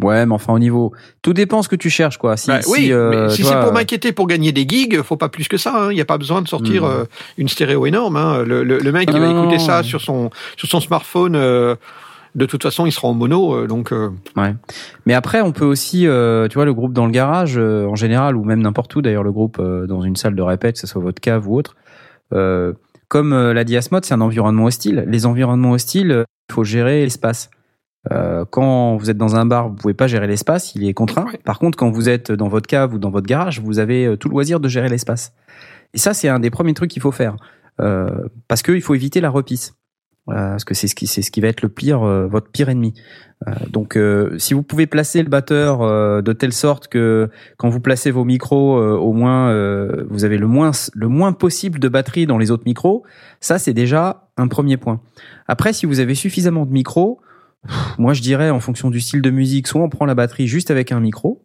Ouais, 0.00 0.24
mais 0.24 0.34
enfin 0.34 0.54
au 0.54 0.58
niveau, 0.58 0.92
tout 1.20 1.34
dépend 1.34 1.62
ce 1.62 1.68
que 1.68 1.76
tu 1.76 1.90
cherches 1.90 2.16
quoi. 2.16 2.38
Si, 2.38 2.48
Bah, 2.48 2.62
si, 2.62 2.70
oui, 2.70 2.92
euh, 2.92 3.10
mais 3.28 3.34
si 3.34 3.44
c'est 3.44 3.60
pour 3.60 3.72
maqueter, 3.74 4.12
pour 4.12 4.26
gagner 4.26 4.50
des 4.50 4.66
gigs, 4.66 5.02
faut 5.02 5.18
pas 5.18 5.28
plus 5.28 5.48
que 5.48 5.58
ça. 5.58 5.74
hein. 5.84 5.90
Il 5.92 5.94
n'y 5.96 6.00
a 6.00 6.06
pas 6.06 6.16
besoin 6.16 6.40
de 6.40 6.48
sortir 6.48 6.84
Hmm. 6.84 6.86
euh, 6.90 7.04
une 7.36 7.48
stéréo 7.48 7.84
énorme. 7.84 8.16
hein. 8.16 8.42
Le, 8.42 8.64
le, 8.64 8.78
le 8.78 8.92
mec, 8.92 9.10
il 9.12 9.20
va 9.20 9.26
écouter 9.28 9.58
ça 9.58 9.82
sur 9.82 10.00
son 10.00 10.30
sur 10.56 10.66
son 10.68 10.80
smartphone. 10.80 11.36
euh, 11.36 11.74
de 12.34 12.46
toute 12.46 12.62
façon, 12.62 12.86
il 12.86 12.92
sera 12.92 13.08
en 13.08 13.14
mono, 13.14 13.54
euh, 13.54 13.66
donc 13.66 13.92
euh, 13.92 14.10
Ouais. 14.36 14.54
Mais 15.06 15.14
après, 15.14 15.40
on 15.40 15.52
peut 15.52 15.64
aussi, 15.64 16.06
euh, 16.06 16.48
tu 16.48 16.54
vois, 16.54 16.64
le 16.64 16.74
groupe 16.74 16.92
dans 16.92 17.06
le 17.06 17.12
garage, 17.12 17.58
en 17.58 17.94
général, 17.94 18.36
ou 18.36 18.44
même 18.44 18.60
n'importe 18.60 18.94
où, 18.96 19.02
d'ailleurs, 19.02 19.22
le 19.22 19.32
groupe 19.32 19.60
dans 19.60 20.02
une 20.02 20.16
salle 20.16 20.34
de 20.34 20.42
répète, 20.42 20.74
que 20.74 20.80
ce 20.80 20.86
soit 20.86 21.02
votre 21.02 21.20
cave 21.20 21.48
ou 21.48 21.56
autre, 21.56 21.76
comme 23.08 23.34
l'a 23.34 23.64
dit 23.64 23.76
Asmod, 23.76 24.04
c'est 24.04 24.14
un 24.14 24.20
environnement 24.20 24.64
hostile. 24.64 25.04
Les 25.06 25.26
environnements 25.26 25.72
hostiles, 25.72 26.24
il 26.48 26.52
faut 26.52 26.64
gérer 26.64 27.02
l'espace. 27.02 27.50
Euh, 28.10 28.44
quand 28.50 28.96
vous 28.96 29.10
êtes 29.10 29.16
dans 29.16 29.36
un 29.36 29.46
bar, 29.46 29.68
vous 29.68 29.76
pouvez 29.76 29.94
pas 29.94 30.08
gérer 30.08 30.26
l'espace, 30.26 30.74
il 30.74 30.88
est 30.88 30.94
contraint. 30.94 31.26
Par 31.44 31.58
contre, 31.58 31.78
quand 31.78 31.90
vous 31.90 32.08
êtes 32.08 32.32
dans 32.32 32.48
votre 32.48 32.66
cave 32.66 32.94
ou 32.94 32.98
dans 32.98 33.10
votre 33.10 33.26
garage, 33.26 33.60
vous 33.60 33.78
avez 33.78 34.16
tout 34.18 34.28
le 34.28 34.32
loisir 34.32 34.58
de 34.58 34.68
gérer 34.68 34.88
l'espace. 34.88 35.34
Et 35.94 35.98
ça, 35.98 36.14
c'est 36.14 36.28
un 36.28 36.40
des 36.40 36.50
premiers 36.50 36.74
trucs 36.74 36.90
qu'il 36.90 37.02
faut 37.02 37.12
faire, 37.12 37.36
euh, 37.80 38.28
parce 38.48 38.62
qu'il 38.62 38.80
faut 38.82 38.94
éviter 38.94 39.20
la 39.20 39.30
repisse. 39.30 39.74
Euh, 40.28 40.50
parce 40.50 40.64
que 40.64 40.72
c'est 40.74 40.86
ce 40.86 40.94
qui 40.94 41.08
c'est 41.08 41.20
ce 41.20 41.32
qui 41.32 41.40
va 41.40 41.48
être 41.48 41.62
le 41.62 41.68
pire 41.68 42.04
euh, 42.04 42.28
votre 42.28 42.48
pire 42.48 42.68
ennemi. 42.68 42.94
Euh, 43.48 43.52
donc 43.70 43.98
si 44.38 44.54
vous 44.54 44.62
pouvez 44.62 44.86
placer 44.86 45.20
le 45.20 45.28
batteur 45.28 45.80
de 46.22 46.32
telle 46.32 46.52
sorte 46.52 46.86
que 46.86 47.28
quand 47.56 47.68
vous 47.68 47.80
placez 47.80 48.12
vos 48.12 48.24
micros 48.24 48.78
au 48.78 49.12
moins 49.12 49.52
vous 50.08 50.24
avez 50.24 50.38
le 50.38 50.46
moins 50.46 50.70
le 50.94 51.08
moins 51.08 51.32
possible 51.32 51.80
de 51.80 51.88
batterie 51.88 52.26
dans 52.26 52.38
les 52.38 52.52
autres 52.52 52.62
micros, 52.66 53.02
ça 53.40 53.58
c'est 53.58 53.72
déjà 53.72 54.28
un 54.36 54.46
premier 54.46 54.76
point. 54.76 55.00
Après 55.48 55.72
si 55.72 55.86
vous 55.86 55.98
avez 55.98 56.14
suffisamment 56.14 56.66
de 56.66 56.72
micros, 56.72 57.20
moi 57.98 58.12
je 58.12 58.22
dirais 58.22 58.50
en 58.50 58.60
fonction 58.60 58.90
du 58.90 59.00
style 59.00 59.22
de 59.22 59.30
musique, 59.30 59.66
soit 59.66 59.82
on 59.82 59.88
prend 59.88 60.06
la 60.06 60.14
batterie 60.14 60.46
juste 60.46 60.70
avec 60.70 60.92
un 60.92 61.00
micro 61.00 61.42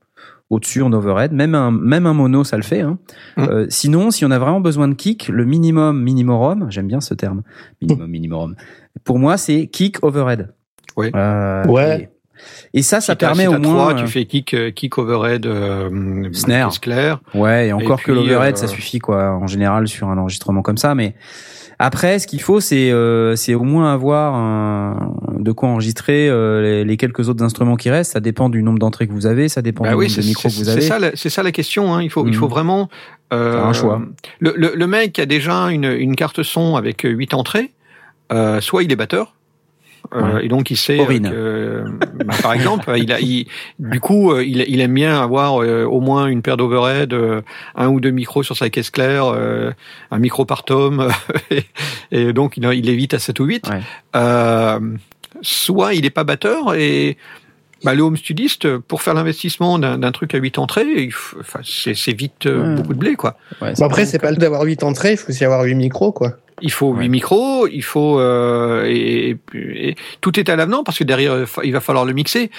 au-dessus 0.49 0.81
en 0.81 0.91
overhead, 0.93 1.33
même 1.33 1.55
un 1.55 1.71
même 1.71 2.05
un 2.05 2.13
mono 2.13 2.43
ça 2.43 2.57
le 2.57 2.63
fait. 2.63 2.81
Hein. 2.81 2.97
Mm. 3.35 3.41
Euh, 3.43 3.65
sinon, 3.69 4.11
si 4.11 4.25
on 4.25 4.31
a 4.31 4.39
vraiment 4.39 4.61
besoin 4.61 4.87
de 4.87 4.93
kick, 4.93 5.27
le 5.27 5.45
minimum 5.45 6.01
minimorum, 6.01 6.67
j'aime 6.69 6.87
bien 6.87 7.01
ce 7.01 7.13
terme, 7.13 7.43
minimum 7.81 8.09
minimorum. 8.09 8.55
Pour 9.03 9.19
moi, 9.19 9.37
c'est 9.37 9.67
kick 9.67 10.03
overhead. 10.03 10.53
Oui. 10.95 11.11
Euh, 11.15 11.65
Ouais. 11.65 12.09
Et, 12.73 12.79
et 12.79 12.81
ça, 12.83 13.01
ça 13.01 13.13
si 13.13 13.17
permet 13.17 13.43
si 13.43 13.47
au 13.47 13.59
moins. 13.59 13.91
trois, 13.91 13.93
tu 13.95 14.07
fais 14.07 14.25
kick 14.25 14.53
euh, 14.53 14.71
kick 14.71 14.97
overhead, 14.97 15.45
euh, 15.45 16.29
Snare. 16.33 16.79
claire. 16.79 17.19
Ouais, 17.33 17.69
et 17.69 17.73
encore 17.73 17.99
que 17.99 18.11
puis, 18.11 18.13
l'overhead, 18.13 18.53
euh, 18.55 18.57
ça 18.57 18.67
suffit 18.67 18.99
quoi, 18.99 19.31
en 19.31 19.47
général 19.47 19.87
sur 19.87 20.07
un 20.07 20.17
enregistrement 20.17 20.61
comme 20.61 20.77
ça. 20.77 20.93
Mais 20.95 21.15
après, 21.79 22.17
ce 22.19 22.25
qu'il 22.27 22.41
faut, 22.41 22.59
c'est 22.59 22.91
euh, 22.91 23.35
c'est 23.35 23.53
au 23.53 23.63
moins 23.63 23.93
avoir 23.93 24.33
un, 24.35 25.13
de 25.37 25.51
quoi 25.51 25.69
enregistrer 25.69 26.27
euh, 26.27 26.61
les, 26.61 26.85
les 26.85 26.97
quelques 26.97 27.29
autres 27.29 27.43
instruments 27.43 27.75
qui 27.75 27.89
restent. 27.91 28.13
Ça 28.13 28.19
dépend 28.19 28.49
du 28.49 28.63
nombre 28.63 28.79
d'entrées 28.79 29.07
que 29.07 29.13
vous 29.13 29.27
avez, 29.27 29.47
ça 29.47 29.61
dépend 29.61 29.83
Bah 29.83 29.91
du 29.91 29.95
oui, 29.95 30.07
nombre 30.07 30.21
de 30.21 30.25
micros 30.27 30.49
que 30.49 30.53
vous 30.55 30.63
c'est 30.63 30.71
avez. 30.71 30.81
ça, 30.81 30.99
c'est 31.13 31.29
ça 31.29 31.43
la 31.43 31.51
question. 31.51 31.93
Hein. 31.93 32.01
Il 32.01 32.09
faut, 32.09 32.25
il 32.25 32.29
Mhm. 32.29 32.33
faut 32.33 32.47
vraiment. 32.47 32.89
euh, 33.33 33.61
un 33.63 33.73
choix. 33.73 34.01
Le, 34.39 34.53
le, 34.57 34.71
le 34.75 34.87
mec 34.87 35.19
a 35.19 35.25
déjà 35.25 35.65
une, 35.69 35.83
une 35.85 36.15
carte 36.15 36.43
son 36.43 36.75
avec 36.77 37.01
huit 37.03 37.33
entrées, 37.33 37.71
euh, 38.31 38.59
soit 38.61 38.83
il 38.83 38.91
est 38.91 38.95
batteur. 38.95 39.35
Euh, 40.13 40.33
Ouais. 40.35 40.45
Et 40.45 40.47
donc 40.47 40.71
il 40.71 40.77
sait, 40.77 40.99
euh, 40.99 41.83
que, 41.83 42.23
bah, 42.23 42.33
par 42.41 42.53
exemple, 42.53 42.93
il 42.97 43.11
a, 43.11 43.19
il, 43.19 43.47
du 43.79 43.99
coup, 43.99 44.31
euh, 44.31 44.43
il, 44.43 44.63
il 44.67 44.81
aime 44.81 44.93
bien 44.93 45.21
avoir 45.21 45.61
euh, 45.61 45.83
au 45.85 45.99
moins 45.99 46.27
une 46.27 46.41
paire 46.41 46.57
d'overhead, 46.57 47.13
euh, 47.13 47.41
un 47.75 47.87
ou 47.87 47.99
deux 47.99 48.11
micros 48.11 48.43
sur 48.43 48.55
sa 48.57 48.69
caisse 48.69 48.89
claire, 48.89 49.25
euh, 49.25 49.71
un 50.11 50.19
micro 50.19 50.45
par 50.45 50.63
tome, 50.63 51.09
et, 51.51 51.63
et 52.11 52.33
donc 52.33 52.57
il, 52.57 52.65
il 52.73 52.89
évite 52.89 53.13
à 53.13 53.19
7 53.19 53.39
ou 53.39 53.45
8. 53.45 53.69
Ouais. 53.69 53.81
Euh, 54.15 54.79
soit 55.41 55.93
il 55.93 56.05
est 56.05 56.11
pas 56.11 56.23
batteur 56.23 56.73
et 56.75 57.17
Bah, 57.83 57.93
le 57.93 58.01
home 58.03 58.17
studiste, 58.17 58.77
pour 58.77 59.01
faire 59.01 59.13
l'investissement 59.13 59.77
d'un 59.79 60.11
truc 60.11 60.33
à 60.33 60.37
8 60.39 60.57
entrées, 60.57 60.85
il 61.03 61.11
faut- 61.11 61.37
enfin, 61.39 61.59
c'est 61.63 62.13
vite 62.13 62.45
euh, 62.47 62.69
Ouais. 62.69 62.75
beaucoup 62.75 62.93
de 62.93 62.99
blé, 62.99 63.15
quoi. 63.15 63.37
Ouais, 63.61 63.73
Bon, 63.77 63.85
après, 63.85 64.05
c'est 64.05 64.19
pas 64.19 64.31
le 64.31 64.37
d'avoir 64.37 64.63
8 64.63 64.83
entrées, 64.83 65.11
il 65.11 65.17
faut 65.17 65.29
aussi 65.29 65.45
avoir 65.45 65.61
8 65.63 65.75
micros, 65.75 66.11
quoi. 66.11 66.37
Il 66.61 66.71
faut 66.71 66.91
Ouais. 66.91 67.01
huit 67.03 67.09
micros, 67.09 67.67
il 67.67 67.83
faut 67.83 68.19
euh, 68.19 68.83
et, 68.87 69.37
et- 69.53 69.89
et 69.89 69.95
tout 70.21 70.39
est 70.39 70.49
à 70.49 70.55
l'avenant 70.55 70.83
parce 70.83 70.97
que 70.97 71.03
derrière 71.03 71.45
il 71.63 71.71
va 71.71 71.81
falloir 71.81 72.03
le 72.03 72.13
mixer. 72.13 72.49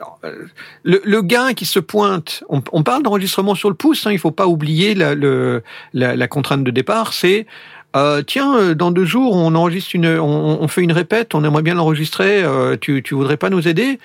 Alors, 0.00 0.18
euh, 0.24 0.46
Le, 0.82 1.00
le 1.04 1.22
gain 1.22 1.54
qui 1.54 1.64
se 1.66 1.78
pointe, 1.78 2.42
on, 2.48 2.60
on 2.72 2.82
parle 2.82 3.04
d'enregistrement 3.04 3.54
sur 3.54 3.68
le 3.68 3.76
pouce, 3.76 4.04
hein, 4.06 4.12
il 4.12 4.18
faut 4.18 4.32
pas 4.32 4.48
oublier 4.48 4.94
la, 4.96 5.14
le, 5.14 5.62
la, 5.92 6.16
la 6.16 6.26
contrainte 6.28 6.64
de 6.64 6.70
départ, 6.72 7.12
c'est 7.12 7.46
euh, 7.96 8.22
tiens, 8.22 8.56
euh, 8.56 8.74
dans 8.74 8.90
deux 8.90 9.04
jours, 9.04 9.36
on 9.36 9.54
enregistre 9.54 9.90
une, 9.94 10.06
on, 10.06 10.58
on 10.60 10.68
fait 10.68 10.82
une 10.82 10.92
répète, 10.92 11.34
on 11.34 11.44
aimerait 11.44 11.62
bien 11.62 11.74
l'enregistrer. 11.74 12.42
euh, 12.42 12.76
tu, 12.80 13.02
tu 13.02 13.14
voudrais 13.14 13.36
pas 13.36 13.50
nous 13.50 13.66
aider? 13.68 13.98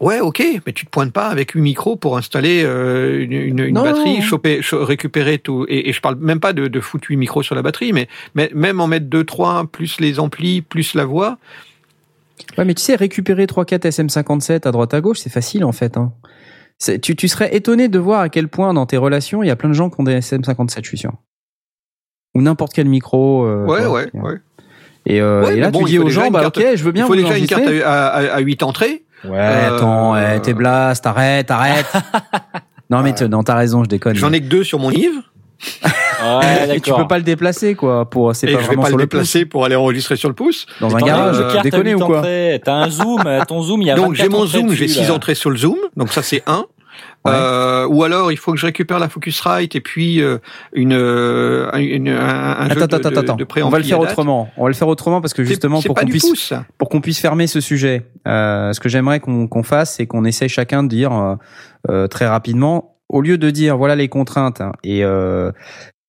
Ouais, 0.00 0.20
ok, 0.20 0.42
mais 0.66 0.72
tu 0.72 0.84
te 0.86 0.90
pointes 0.90 1.12
pas 1.12 1.28
avec 1.28 1.52
huit 1.52 1.62
micros 1.62 1.96
pour 1.96 2.16
installer 2.18 2.62
euh, 2.64 3.22
une, 3.22 3.32
une, 3.32 3.74
batterie, 3.74 4.20
choper, 4.22 4.60
cho- 4.60 4.84
récupérer 4.84 5.38
tout. 5.38 5.64
Et, 5.68 5.88
et 5.88 5.92
je 5.92 6.00
parle 6.00 6.16
même 6.16 6.40
pas 6.40 6.52
de, 6.52 6.66
de 6.66 6.80
foutre 6.80 7.06
huit 7.08 7.16
micros 7.16 7.42
sur 7.42 7.54
la 7.54 7.62
batterie, 7.62 7.92
mais, 7.92 8.08
mais 8.34 8.50
même 8.54 8.80
en 8.80 8.86
mettre 8.88 9.06
deux, 9.06 9.24
trois, 9.24 9.64
plus 9.70 10.00
les 10.00 10.18
amplis, 10.18 10.62
plus 10.62 10.94
la 10.94 11.04
voix. 11.04 11.38
Ouais, 12.58 12.64
mais 12.64 12.74
tu 12.74 12.82
sais, 12.82 12.96
récupérer 12.96 13.46
3-4 13.46 13.88
SM57 13.88 14.66
à 14.66 14.72
droite 14.72 14.92
à 14.92 15.00
gauche, 15.00 15.20
c'est 15.20 15.30
facile 15.32 15.64
en 15.64 15.72
fait. 15.72 15.96
Hein. 15.96 16.12
Tu, 17.00 17.14
tu 17.14 17.28
serais 17.28 17.54
étonné 17.54 17.86
de 17.88 17.98
voir 17.98 18.20
à 18.20 18.28
quel 18.28 18.48
point 18.48 18.74
dans 18.74 18.84
tes 18.86 18.96
relations, 18.96 19.42
il 19.44 19.46
y 19.46 19.50
a 19.50 19.56
plein 19.56 19.68
de 19.68 19.74
gens 19.74 19.88
qui 19.90 20.00
ont 20.00 20.04
des 20.04 20.18
SM57, 20.18 20.80
je 20.82 20.88
suis 20.88 20.98
sûr. 20.98 21.12
Ou 22.34 22.42
n'importe 22.42 22.72
quel 22.72 22.86
micro. 22.88 23.44
euh, 23.44 23.64
ouais, 23.66 23.80
quoi. 23.80 23.90
ouais, 23.90 24.08
ouais. 24.14 24.34
Et, 25.06 25.20
euh, 25.20 25.42
Ouais, 25.44 25.52
et 25.52 25.54
mais 25.56 25.60
là, 25.60 25.70
bon, 25.70 25.80
tu 25.80 25.84
il 25.84 25.88
dis 25.90 25.98
aux 25.98 26.08
gens, 26.08 26.30
bah 26.30 26.40
carte- 26.40 26.58
ok, 26.58 26.64
je 26.76 26.82
veux 26.84 26.92
bien 26.92 27.04
Il 27.04 27.06
faut 27.06 27.14
vous 27.14 27.20
déjà 27.22 27.36
une 27.38 27.46
carte 27.46 27.62
enregistrer. 27.62 27.82
à, 27.86 28.06
à, 28.06 28.20
à, 28.20 28.34
à 28.36 28.40
huit 28.40 28.62
entrées. 28.62 29.04
Ouais, 29.24 29.30
Euh, 29.38 29.76
attends, 29.76 30.16
eh, 30.16 30.40
t'es 30.40 30.52
blast, 30.54 31.06
arrête, 31.06 31.50
arrête. 31.50 31.86
non, 32.90 33.00
mais 33.02 33.14
tu- 33.14 33.28
non, 33.28 33.42
t'as 33.42 33.54
raison, 33.54 33.84
je 33.84 33.88
déconne. 33.88 34.16
J'en 34.16 34.32
ai 34.32 34.40
que 34.40 34.46
deux 34.46 34.64
sur 34.64 34.78
mon 34.78 34.90
Yves. 34.90 35.20
Ouais, 36.22 36.74
Et 36.76 36.80
tu 36.80 36.92
peux 36.92 37.06
pas 37.06 37.18
le 37.18 37.24
déplacer, 37.24 37.74
quoi. 37.74 38.08
Pour, 38.08 38.34
c'est 38.34 38.48
Et 38.48 38.54
pas 38.54 38.60
je 38.62 38.68
vais 38.70 38.76
pas 38.76 38.86
sur 38.88 38.96
le 38.96 39.04
pouce. 39.06 39.10
déplacer 39.18 39.44
pour 39.46 39.64
aller 39.64 39.76
enregistrer 39.76 40.16
sur 40.16 40.28
le 40.28 40.34
pouce. 40.34 40.66
Dans 40.80 40.94
un 40.94 41.00
garage, 41.00 41.36
euh, 41.38 41.62
huit 41.82 41.94
ou 41.94 41.98
quoi 42.00 42.18
entrées. 42.18 42.60
T'as 42.64 42.72
un 42.74 42.90
zoom, 42.90 43.22
euh, 43.26 43.40
ton 43.46 43.62
zoom, 43.62 43.82
il 43.82 43.88
y 43.88 43.90
a 43.90 43.94
Donc 43.94 44.14
j'ai 44.14 44.24
24 44.24 44.38
mon 44.40 44.46
zoom, 44.46 44.70
j'ai 44.72 44.88
six 44.88 45.10
entrées 45.10 45.34
sur 45.34 45.50
le 45.50 45.56
zoom, 45.56 45.76
donc 45.96 46.12
ça 46.12 46.22
c'est 46.22 46.42
un. 46.46 46.64
Ouais. 47.26 47.32
Euh, 47.34 47.86
ou 47.86 48.04
alors 48.04 48.32
il 48.32 48.36
faut 48.36 48.52
que 48.52 48.58
je 48.58 48.66
récupère 48.66 48.98
la 48.98 49.08
Focusrite 49.08 49.74
et 49.74 49.80
puis 49.80 50.20
euh, 50.20 50.38
une, 50.74 50.92
euh, 50.92 51.70
une 51.72 52.10
un, 52.10 52.56
un 52.58 52.68
jeu 52.68 52.86
de, 52.86 52.94
attends, 52.94 53.36
de 53.36 53.46
On 53.62 53.70
va 53.70 53.78
le 53.78 53.84
faire 53.84 53.98
autrement. 53.98 54.50
On 54.58 54.64
va 54.64 54.68
le 54.68 54.74
faire 54.74 54.88
autrement 54.88 55.22
parce 55.22 55.32
que 55.32 55.42
justement, 55.42 55.80
pour 55.80 55.94
qu'on 55.94 56.04
puisse, 56.04 56.28
pouce, 56.28 56.52
pour 56.76 56.90
qu'on 56.90 57.00
puisse 57.00 57.18
fermer 57.18 57.46
ce 57.46 57.60
sujet, 57.60 58.02
euh, 58.28 58.74
ce 58.74 58.80
que 58.80 58.90
j'aimerais 58.90 59.20
qu'on 59.20 59.48
qu'on 59.48 59.62
fasse, 59.62 59.94
c'est 59.94 60.06
qu'on 60.06 60.26
essaie 60.26 60.48
chacun 60.48 60.82
de 60.82 60.88
dire 60.88 61.38
très 62.10 62.26
rapidement, 62.26 62.98
au 63.08 63.22
lieu 63.22 63.38
de 63.38 63.48
dire 63.48 63.78
voilà 63.78 63.96
les 63.96 64.08
contraintes 64.08 64.60
hein, 64.60 64.72
et, 64.82 65.02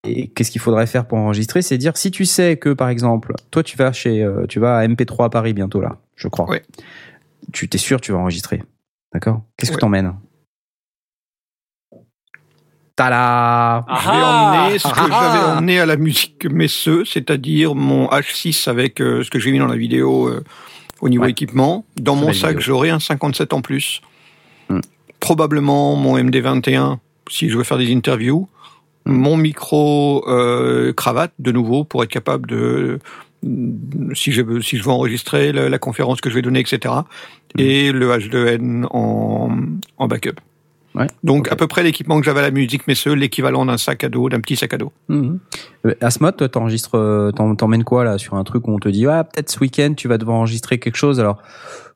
et 0.03 0.27
qu'est-ce 0.27 0.51
qu'il 0.51 0.61
faudrait 0.61 0.87
faire 0.87 1.05
pour 1.05 1.17
enregistrer, 1.17 1.61
c'est 1.61 1.77
dire 1.77 1.95
si 1.95 2.11
tu 2.11 2.25
sais 2.25 2.57
que 2.57 2.73
par 2.73 2.89
exemple, 2.89 3.35
toi 3.51 3.63
tu 3.63 3.77
vas 3.77 3.93
chez, 3.93 4.29
tu 4.49 4.59
vas 4.59 4.79
à 4.79 4.85
MP3 4.85 5.27
à 5.27 5.29
Paris 5.29 5.53
bientôt 5.53 5.79
là, 5.79 5.95
je 6.17 6.27
crois. 6.27 6.49
Ouais. 6.49 6.61
Tu 7.53 7.69
t'es 7.69 7.77
sûr 7.77 8.01
que 8.01 8.05
tu 8.05 8.11
vas 8.11 8.17
enregistrer, 8.17 8.63
d'accord? 9.13 9.43
Qu'est-ce 9.55 9.71
que 9.71 9.77
t'emmènes? 9.77 10.13
Tada 12.95 13.85
Je 13.87 13.93
vais 13.93 14.11
Ah 14.15 14.61
emmener 14.63 14.79
ce 14.79 14.87
que 14.87 14.93
Ah 14.95 15.07
ah 15.11 15.31
j'avais 15.33 15.57
emmené 15.57 15.79
à 15.79 15.85
la 15.85 15.97
musique 15.97 16.45
Messeux, 16.49 17.03
c'est-à-dire 17.05 17.75
mon 17.75 18.07
H6 18.07 18.69
avec 18.69 19.01
euh, 19.01 19.23
ce 19.23 19.29
que 19.29 19.39
j'ai 19.39 19.51
mis 19.51 19.59
dans 19.59 19.67
la 19.67 19.75
vidéo 19.75 20.27
euh, 20.27 20.43
au 21.01 21.09
niveau 21.09 21.23
Ouais. 21.23 21.31
équipement. 21.31 21.85
Dans 21.99 22.15
mon 22.15 22.31
sac, 22.33 22.59
j'aurai 22.59 22.89
un 22.89 22.99
57 22.99 23.53
en 23.53 23.61
plus. 23.61 24.01
Hmm. 24.69 24.79
Probablement 25.19 25.95
mon 25.95 26.17
MD21 26.17 26.97
si 27.29 27.49
je 27.49 27.57
veux 27.57 27.63
faire 27.63 27.77
des 27.77 27.93
interviews. 27.93 28.47
Mon 29.05 29.35
micro 29.37 30.23
euh, 30.27 30.93
cravate 30.93 31.33
de 31.39 31.51
nouveau 31.51 31.83
pour 31.83 32.03
être 32.03 32.09
capable 32.09 32.47
de 32.49 32.99
si 34.13 34.31
je 34.31 34.41
veux 34.41 34.61
si 34.61 34.77
je 34.77 34.83
veux 34.83 34.89
enregistrer 34.89 35.51
la, 35.51 35.69
la 35.69 35.77
conférence 35.77 36.19
que 36.21 36.31
je 36.31 36.35
vais 36.35 36.41
donner 36.41 36.61
etc 36.61 36.91
et 37.59 37.91
le 37.91 38.09
H2N 38.09 38.87
en, 38.89 39.49
en 39.97 40.07
backup 40.07 40.39
Ouais. 40.95 41.07
donc 41.23 41.51
à 41.51 41.55
peu 41.55 41.67
près 41.67 41.83
l'équipement 41.83 42.19
que 42.19 42.25
j'avais 42.25 42.39
à 42.39 42.43
la 42.43 42.51
musique 42.51 42.87
Messeux 42.87 43.13
l'équivalent 43.13 43.65
d'un 43.65 43.77
sac 43.77 44.03
à 44.03 44.09
dos 44.09 44.29
d'un 44.29 44.39
petit 44.39 44.55
sac 44.55 44.73
à 44.73 44.77
dos. 44.77 44.93
Euh, 45.09 45.93
Asmod, 46.01 46.37
toi, 46.37 46.47
t'enregistres, 46.49 46.95
euh, 46.97 47.31
t'emmènes 47.31 47.83
quoi 47.83 48.03
là 48.05 48.17
sur 48.17 48.35
un 48.35 48.43
truc 48.43 48.67
où 48.67 48.71
on 48.73 48.79
te 48.79 48.87
dit 48.89 49.05
ah 49.07 49.23
peut-être 49.25 49.49
ce 49.51 49.59
week-end 49.59 49.93
tu 49.95 50.07
vas 50.07 50.17
devoir 50.17 50.37
enregistrer 50.37 50.79
quelque 50.79 50.95
chose. 50.97 51.19
Alors 51.19 51.37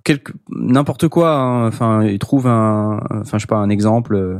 quelque 0.03 0.34
n'importe 0.49 1.07
quoi. 1.07 1.31
hein. 1.38 1.67
Enfin, 1.67 2.03
il 2.03 2.19
trouve 2.19 2.47
un, 2.47 2.99
enfin 3.11 3.38
je 3.38 3.43
sais 3.43 3.47
pas 3.47 3.57
un 3.57 3.69
exemple 3.69 4.15
euh, 4.15 4.39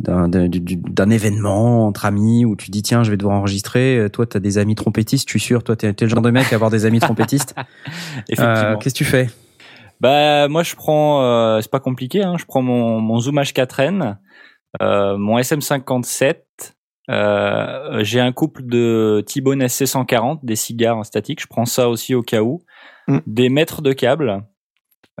d'un 0.00 0.26
d'un- 0.28 0.48
du- 0.48 0.60
du- 0.60 0.76
d'un 0.76 1.08
événement 1.10 1.86
entre 1.86 2.04
amis 2.04 2.44
où 2.44 2.56
tu 2.56 2.70
dis 2.72 2.82
tiens 2.82 3.04
je 3.04 3.10
vais 3.12 3.16
devoir 3.16 3.36
enregistrer. 3.36 4.08
Toi, 4.12 4.26
t'as 4.26 4.40
des 4.40 4.58
amis 4.58 4.74
trompettistes, 4.74 5.28
je 5.28 5.32
suis 5.32 5.40
sûr. 5.40 5.62
Toi, 5.62 5.76
t'es 5.76 5.92
t'es 5.92 6.04
le 6.06 6.10
genre 6.10 6.20
de 6.22 6.30
mec 6.30 6.52
à 6.52 6.56
avoir 6.56 6.70
des 6.70 6.84
amis 6.84 6.98
trompettistes. 7.00 7.54
Effectivement. 8.28 8.54
Euh, 8.72 8.76
Qu'est-ce 8.76 8.94
que 8.94 8.98
tu 8.98 9.04
fais? 9.04 9.28
Bah 10.04 10.48
moi 10.48 10.62
je 10.62 10.74
prends, 10.74 11.22
euh, 11.22 11.62
c'est 11.62 11.70
pas 11.70 11.80
compliqué, 11.80 12.22
hein, 12.22 12.36
je 12.38 12.44
prends 12.44 12.60
mon, 12.60 13.00
mon 13.00 13.20
Zoom 13.20 13.36
H4n, 13.36 14.18
euh, 14.82 15.16
mon 15.16 15.38
SM57, 15.38 16.42
euh, 17.08 18.04
j'ai 18.04 18.20
un 18.20 18.32
couple 18.32 18.66
de 18.66 19.24
T-Bone 19.26 19.62
SC140, 19.62 20.40
des 20.42 20.56
cigares 20.56 21.06
statiques, 21.06 21.40
je 21.40 21.46
prends 21.46 21.64
ça 21.64 21.88
aussi 21.88 22.14
au 22.14 22.20
cas 22.20 22.42
où, 22.42 22.60
Mm. 23.08 23.18
des 23.26 23.48
mètres 23.48 23.80
de 23.80 23.94
câbles, 23.94 24.44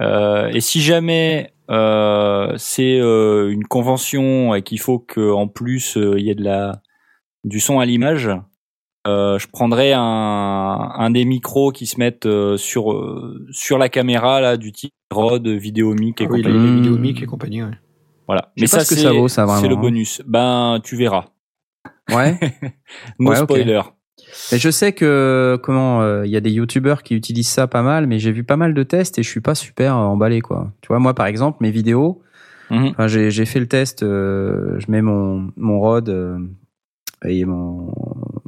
euh, 0.00 0.48
et 0.48 0.60
si 0.60 0.82
jamais 0.82 1.54
euh, 1.70 2.52
c'est 2.58 3.00
euh, 3.00 3.50
une 3.50 3.64
convention 3.64 4.54
et 4.54 4.60
qu'il 4.60 4.80
faut 4.80 4.98
que 4.98 5.32
en 5.32 5.48
plus 5.48 5.96
il 5.96 6.20
y 6.26 6.28
ait 6.28 6.34
de 6.34 6.44
la 6.44 6.82
du 7.42 7.58
son 7.58 7.80
à 7.80 7.86
l'image, 7.86 8.28
euh, 9.06 9.38
je 9.38 9.46
prendrais 9.48 9.92
un, 9.94 10.00
un 10.00 11.10
des 11.10 11.24
micros 11.24 11.72
qui 11.72 11.86
se 11.86 11.98
mettent 11.98 12.26
euh, 12.26 12.56
sur 12.56 12.92
euh, 12.92 13.46
sur 13.50 13.78
la 13.78 13.88
caméra 13.88 14.40
là 14.40 14.56
du 14.56 14.72
type 14.72 14.92
Rode, 15.12 15.46
Vidéomic 15.46 16.20
et 16.20 16.24
Ah 16.26 16.32
oui, 16.32 16.42
compagnie. 16.42 16.58
Hmm. 16.66 16.76
vidéomiques 16.76 17.22
et 17.22 17.26
compagnie 17.26 17.62
ouais. 17.62 17.70
Voilà. 18.26 18.52
Que 18.58 18.66
ça 18.66 19.12
vaut, 19.12 19.28
ça, 19.28 19.46
c'est 19.60 19.68
le 19.68 19.76
bonus. 19.76 20.22
Ben 20.26 20.80
tu 20.82 20.96
verras. 20.96 21.26
Ouais. 22.12 22.38
No 23.18 23.30
Ouais, 23.30 23.36
spoiler. 23.36 23.82
Mais 24.50 24.58
je 24.58 24.70
sais 24.70 24.92
que 24.92 25.58
comment 25.62 26.00
euh, 26.02 26.24
il 26.24 26.32
y 26.32 26.36
a 26.36 26.40
des 26.40 26.50
youtubeurs 26.50 27.02
qui 27.02 27.14
utilisent 27.14 27.48
ça 27.50 27.66
pas 27.66 27.82
mal, 27.82 28.06
mais 28.06 28.18
j'ai 28.18 28.32
vu 28.32 28.42
pas 28.44 28.56
mal 28.56 28.72
de 28.72 28.82
tests 28.82 29.18
et 29.18 29.22
je 29.22 29.28
suis 29.28 29.40
pas 29.42 29.54
super 29.54 29.96
emballé 29.96 30.40
quoi. 30.40 30.72
Tu 30.80 30.88
vois, 30.88 30.98
moi 30.98 31.14
par 31.14 31.26
exemple, 31.26 31.58
mes 31.60 31.70
vidéos, 31.70 32.22
Mhm. 32.70 32.94
j'ai 33.08 33.30
j'ai 33.30 33.44
fait 33.44 33.60
le 33.60 33.66
test, 33.68 34.02
euh, 34.02 34.78
je 34.78 34.90
mets 34.90 35.02
mon 35.02 35.50
mon 35.56 35.78
Rode 35.80 36.08
euh, 36.08 36.38
et 37.24 37.44
mon 37.44 37.92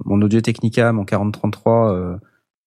mon 0.04 0.22
Audio 0.22 0.40
Technica, 0.40 0.92
mon 0.92 1.04
4033, 1.04 1.92
euh, 1.92 2.16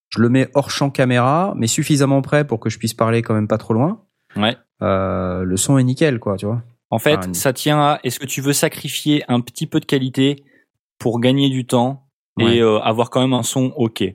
je 0.09 0.21
le 0.21 0.29
mets 0.29 0.49
hors 0.55 0.71
champ 0.71 0.89
caméra, 0.89 1.53
mais 1.55 1.67
suffisamment 1.67 2.21
près 2.21 2.45
pour 2.45 2.59
que 2.59 2.69
je 2.69 2.77
puisse 2.79 2.93
parler 2.93 3.21
quand 3.21 3.33
même 3.33 3.47
pas 3.47 3.57
trop 3.57 3.73
loin. 3.73 4.01
Ouais. 4.35 4.57
Euh, 4.81 5.43
le 5.43 5.57
son 5.57 5.77
est 5.77 5.83
nickel 5.83 6.19
quoi, 6.19 6.35
tu 6.37 6.45
vois. 6.45 6.61
En 6.89 6.99
fait, 6.99 7.35
ça 7.35 7.53
tient 7.53 7.79
à 7.79 7.99
est-ce 8.03 8.19
que 8.19 8.25
tu 8.25 8.41
veux 8.41 8.53
sacrifier 8.53 9.23
un 9.27 9.41
petit 9.41 9.67
peu 9.67 9.79
de 9.79 9.85
qualité 9.85 10.43
pour 10.97 11.19
gagner 11.19 11.49
du 11.49 11.65
temps 11.65 12.05
Ouais. 12.37 12.55
et 12.57 12.61
euh, 12.61 12.79
avoir 12.79 13.09
quand 13.09 13.19
même 13.21 13.33
un 13.33 13.43
son 13.43 13.73
OK? 13.75 13.99
Ouais, 14.01 14.13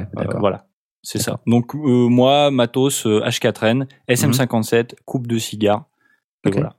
Euh, 0.00 0.04
d'accord. 0.14 0.40
voilà. 0.40 0.66
C'est 1.02 1.18
ça. 1.18 1.40
Donc 1.46 1.74
euh, 1.74 2.08
moi, 2.08 2.50
matos 2.50 3.06
euh, 3.06 3.20
H4n, 3.24 3.86
SM57, 4.08 4.94
coupe 5.06 5.26
de 5.26 5.38
cigare. 5.38 5.84
Et 6.46 6.50
voilà. 6.50 6.74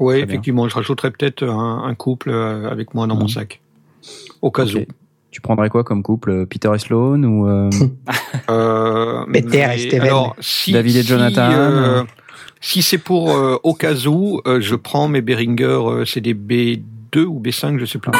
Bien. 0.00 0.14
effectivement, 0.24 0.68
je 0.68 0.74
rajouterais 0.74 1.10
peut-être 1.10 1.44
un, 1.44 1.84
un 1.84 1.94
couple 1.94 2.30
avec 2.32 2.92
moi 2.94 3.06
dans 3.06 3.14
mon 3.14 3.22
Mhm. 3.22 3.28
sac. 3.28 3.60
Au 4.42 4.50
cas 4.50 4.64
Ok. 4.64 4.86
Tu 5.30 5.40
prendrais 5.42 5.68
quoi 5.68 5.84
comme 5.84 6.02
couple 6.02 6.30
euh, 6.30 6.46
Peter 6.46 6.70
et 6.74 6.78
Sloan 6.78 7.22
ou 7.24 7.46
euh, 7.46 7.68
où. 7.80 7.90
Euh, 8.50 9.24
Peter 9.32 9.66
et 9.74 9.78
Steven. 9.78 10.02
alors, 10.02 10.34
si, 10.40 10.72
David 10.72 10.96
et 10.96 11.02
si, 11.02 11.08
Jonathan. 11.08 11.50
euh, 11.52 12.02
si 12.60 12.80
c'est 12.82 12.98
pour 12.98 13.30
euh, 13.36 13.58
au 13.62 13.74
cas 13.74 13.94
où, 14.06 14.40
euh, 14.46 14.60
je 14.60 14.74
prends 14.76 15.08
mes 15.08 15.20
Behringer, 15.20 15.64
euh, 15.64 16.04
c'est 16.04 16.20
des 16.20 16.34
B2 16.34 17.24
ou 17.24 17.40
B5, 17.40 17.78
je 17.78 17.84
sais 17.84 17.98
plus. 17.98 18.12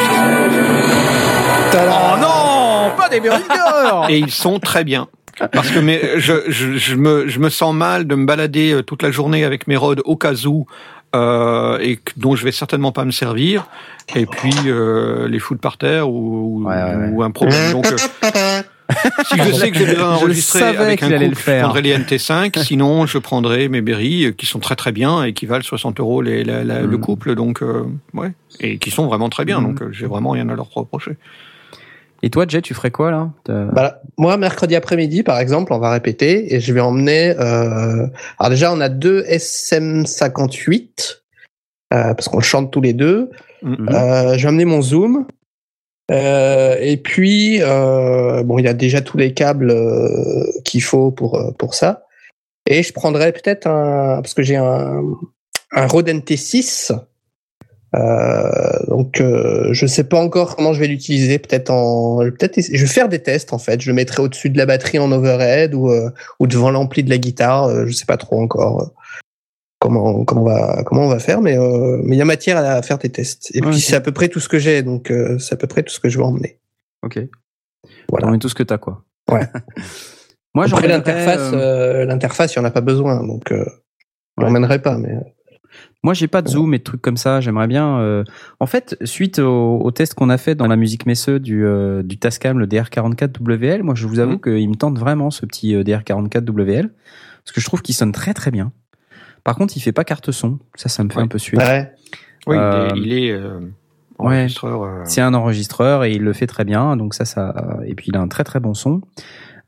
Oh 1.74 2.16
non, 2.20 2.90
pas 2.96 3.08
des 3.10 3.20
Behringer 3.20 4.08
Et 4.10 4.18
ils 4.18 4.30
sont 4.30 4.58
très 4.58 4.84
bien. 4.84 5.08
Parce 5.52 5.70
que 5.70 5.78
mes, 5.78 6.00
je, 6.18 6.44
je, 6.48 6.76
je, 6.78 6.94
me, 6.94 7.28
je 7.28 7.38
me 7.40 7.50
sens 7.50 7.74
mal 7.74 8.06
de 8.06 8.14
me 8.14 8.24
balader 8.24 8.72
euh, 8.72 8.82
toute 8.82 9.02
la 9.02 9.10
journée 9.10 9.44
avec 9.44 9.66
mes 9.68 9.76
rods 9.76 9.96
au 10.06 10.16
cas 10.16 10.32
où 10.46 10.66
euh, 11.14 11.78
et 11.80 11.96
que- 11.96 12.12
dont 12.16 12.34
je 12.36 12.44
vais 12.44 12.52
certainement 12.52 12.92
pas 12.92 13.04
me 13.04 13.10
servir 13.10 13.66
et 14.14 14.26
puis 14.26 14.52
euh, 14.66 15.28
les 15.28 15.38
foutre 15.38 15.60
par 15.60 15.76
terre 15.78 16.08
ou, 16.10 16.62
ou- 16.62 16.66
Ouais, 16.68 16.74
ouais, 16.74 16.94
ouais. 16.96 17.08
ou 17.12 17.22
un 17.22 17.30
problème. 17.30 17.72
Donc, 17.72 17.86
euh, 17.86 17.96
si 19.28 19.36
je 19.38 19.52
sais 19.52 19.70
que 19.70 19.78
j'ai 19.78 19.86
besoin 19.86 20.14
Je 20.16 20.20
d'enregistrer 20.20 20.58
savais 20.60 20.78
avec 20.78 21.02
un 21.02 21.08
couple, 21.10 21.20
le 21.24 21.34
je 21.34 21.60
prendrai 21.60 21.82
les 21.82 21.96
NT5. 21.98 22.58
sinon, 22.64 23.06
je 23.06 23.18
prendrai 23.18 23.68
mes 23.68 23.80
Berry 23.80 24.26
euh, 24.26 24.30
qui 24.32 24.46
sont 24.46 24.58
très 24.60 24.76
très 24.76 24.92
bien 24.92 25.22
et 25.24 25.32
qui 25.32 25.46
valent 25.46 25.64
60 25.64 26.00
euros 26.00 26.22
les, 26.22 26.44
la- 26.44 26.64
la- 26.64 26.82
le 26.82 26.96
Mm. 26.96 27.00
couple. 27.00 27.34
Donc, 27.34 27.62
euh, 27.62 27.84
ouais. 28.14 28.32
Et 28.60 28.78
qui 28.78 28.90
sont 28.90 29.06
vraiment 29.06 29.28
très 29.28 29.44
bien. 29.44 29.60
Mm. 29.60 29.64
Donc, 29.64 29.82
euh, 29.82 29.88
j'ai 29.92 30.06
vraiment 30.06 30.30
rien 30.30 30.48
à 30.48 30.54
leur 30.54 30.70
reprocher. 30.72 31.12
Et 32.26 32.30
toi, 32.30 32.44
Jet, 32.48 32.60
tu 32.60 32.74
ferais 32.74 32.90
quoi 32.90 33.12
là? 33.12 33.30
Voilà. 33.46 34.02
Moi, 34.18 34.36
mercredi 34.36 34.74
après-midi, 34.74 35.22
par 35.22 35.38
exemple, 35.38 35.72
on 35.72 35.78
va 35.78 35.92
répéter 35.92 36.52
et 36.52 36.58
je 36.58 36.72
vais 36.72 36.80
emmener. 36.80 37.30
Euh... 37.38 38.08
Alors 38.40 38.50
déjà, 38.50 38.72
on 38.72 38.80
a 38.80 38.88
deux 38.88 39.22
SM58 39.22 41.20
euh, 41.94 42.14
parce 42.14 42.26
qu'on 42.26 42.40
chante 42.40 42.72
tous 42.72 42.80
les 42.80 42.94
deux. 42.94 43.30
Mhm. 43.62 43.88
Euh, 43.92 44.36
je 44.36 44.42
vais 44.42 44.48
amener 44.48 44.64
mon 44.64 44.82
zoom. 44.82 45.24
Euh, 46.10 46.76
et 46.80 46.96
puis, 46.96 47.62
euh, 47.62 48.42
bon, 48.42 48.58
il 48.58 48.64
y 48.64 48.68
a 48.68 48.74
déjà 48.74 49.02
tous 49.02 49.18
les 49.18 49.32
câbles 49.32 49.70
euh, 49.70 50.46
qu'il 50.64 50.82
faut 50.82 51.12
pour 51.12 51.36
euh, 51.36 51.52
pour 51.52 51.74
ça. 51.74 52.06
Et 52.68 52.82
je 52.82 52.92
prendrai 52.92 53.30
peut-être 53.30 53.68
un 53.68 54.16
parce 54.16 54.34
que 54.34 54.42
j'ai 54.42 54.56
un 54.56 55.00
un 55.70 55.86
Rode 55.86 56.08
NT6. 56.08 56.92
Euh, 57.96 58.50
donc, 58.88 59.20
euh, 59.20 59.68
je 59.72 59.86
sais 59.86 60.04
pas 60.04 60.18
encore 60.20 60.56
comment 60.56 60.72
je 60.72 60.80
vais 60.80 60.86
l'utiliser. 60.86 61.38
Peut-être 61.38 61.70
en, 61.70 62.18
peut-être, 62.18 62.60
je 62.60 62.80
vais 62.80 62.86
faire 62.86 63.08
des 63.08 63.22
tests 63.22 63.52
en 63.52 63.58
fait. 63.58 63.80
Je 63.80 63.90
le 63.90 63.94
mettrai 63.94 64.22
au-dessus 64.22 64.50
de 64.50 64.58
la 64.58 64.66
batterie 64.66 64.98
en 64.98 65.10
overhead 65.12 65.74
ou 65.74 65.90
euh, 65.90 66.10
ou 66.40 66.46
devant 66.46 66.70
l'ampli 66.70 67.02
de 67.02 67.10
la 67.10 67.18
guitare. 67.18 67.86
Je 67.86 67.92
sais 67.92 68.06
pas 68.06 68.16
trop 68.16 68.40
encore 68.40 68.92
comment 69.78 70.24
comment 70.24 70.42
on 70.42 70.44
va 70.44 70.82
comment 70.84 71.02
on 71.02 71.08
va 71.08 71.18
faire, 71.18 71.40
mais 71.40 71.56
euh, 71.58 72.00
mais 72.04 72.16
il 72.16 72.18
y 72.18 72.22
a 72.22 72.26
matière 72.26 72.58
à 72.58 72.82
faire 72.82 72.98
des 72.98 73.10
tests. 73.10 73.54
Et 73.54 73.62
Ouais, 73.62 73.70
puis 73.70 73.80
c'est 73.80 73.96
à 73.96 74.00
peu 74.00 74.12
près 74.12 74.28
tout 74.28 74.40
ce 74.40 74.48
que 74.48 74.58
j'ai, 74.58 74.82
donc 74.82 75.10
euh, 75.10 75.38
c'est 75.38 75.54
à 75.54 75.56
peu 75.56 75.66
près 75.66 75.82
tout 75.82 75.92
ce 75.92 76.00
que 76.00 76.08
je 76.08 76.18
vais 76.18 76.24
emmener. 76.24 76.58
Ok. 77.02 77.18
Voilà. 78.08 78.24
T'emmènes 78.26 78.40
tout 78.40 78.48
ce 78.48 78.54
que 78.54 78.62
t'as, 78.62 78.78
quoi. 78.78 79.04
Ouais. 79.30 79.46
Moi, 80.54 80.66
j'emmènerais, 80.66 80.88
l'interface, 80.96 81.52
euh, 81.52 82.02
euh, 82.02 82.04
l'interface, 82.06 82.54
il 82.54 82.56
y 82.56 82.60
en 82.60 82.64
a 82.64 82.70
pas 82.70 82.80
besoin, 82.80 83.22
donc 83.26 83.52
euh, 83.52 83.64
je 83.66 84.42
Ouais. 84.42 84.46
l'emmènerai 84.48 84.80
pas. 84.80 84.96
Mais 84.98 85.14
Moi, 86.06 86.14
j'ai 86.14 86.28
pas 86.28 86.40
de 86.40 86.46
zoom 86.48 86.72
et 86.72 86.78
de 86.78 86.84
trucs 86.84 87.02
comme 87.02 87.16
ça. 87.16 87.40
J'aimerais 87.40 87.66
bien. 87.66 87.98
euh, 87.98 88.22
En 88.60 88.66
fait, 88.66 88.96
suite 89.02 89.40
au, 89.40 89.80
au 89.80 89.90
test 89.90 90.14
qu'on 90.14 90.30
a 90.30 90.38
fait 90.38 90.54
dans 90.54 90.68
la 90.68 90.76
musique 90.76 91.04
Messeux 91.04 91.40
du, 91.40 91.64
euh, 91.66 92.04
du 92.04 92.16
Tascam, 92.16 92.60
le 92.60 92.66
DR44WL, 92.68 93.82
moi, 93.82 93.96
je 93.96 94.06
vous 94.06 94.20
avoue 94.20 94.34
Mhm. 94.34 94.40
qu'il 94.40 94.68
me 94.70 94.76
tente 94.76 94.98
vraiment 95.00 95.30
ce 95.30 95.44
petit 95.46 95.74
euh, 95.74 95.82
DR44WL 95.82 96.90
parce 97.44 97.52
que 97.52 97.60
je 97.60 97.66
trouve 97.66 97.82
qu'il 97.82 97.94
sonne 97.96 98.12
très 98.12 98.34
très 98.34 98.52
bien. 98.52 98.70
Par 99.42 99.56
contre, 99.56 99.76
il 99.76 99.80
fait 99.80 99.90
pas 99.90 100.04
carte 100.04 100.30
son. 100.30 100.60
Ça, 100.76 100.88
ça 100.88 101.02
me 101.02 101.08
fait 101.10 101.16
Ouais. 101.18 101.24
un 101.24 101.28
peu 101.28 101.38
suer. 101.38 101.58
ouais. 101.58 101.92
Oui, 102.46 102.56
Euh, 102.56 102.88
il 102.94 103.12
est, 103.12 103.18
il 103.18 103.24
est 103.24 103.32
euh, 103.32 103.58
ouais. 104.20 104.26
enregistreur. 104.42 105.00
C'est 105.06 105.20
un 105.22 105.34
enregistreur 105.34 106.04
et 106.04 106.12
il 106.12 106.22
le 106.22 106.32
fait 106.32 106.46
très 106.46 106.64
bien. 106.64 106.96
Donc 106.96 107.14
ça, 107.14 107.24
ça. 107.24 107.52
Et 107.84 107.96
puis 107.96 108.06
il 108.12 108.16
a 108.16 108.20
un 108.20 108.28
très 108.28 108.44
très 108.44 108.60
bon 108.60 108.74
son. 108.74 109.00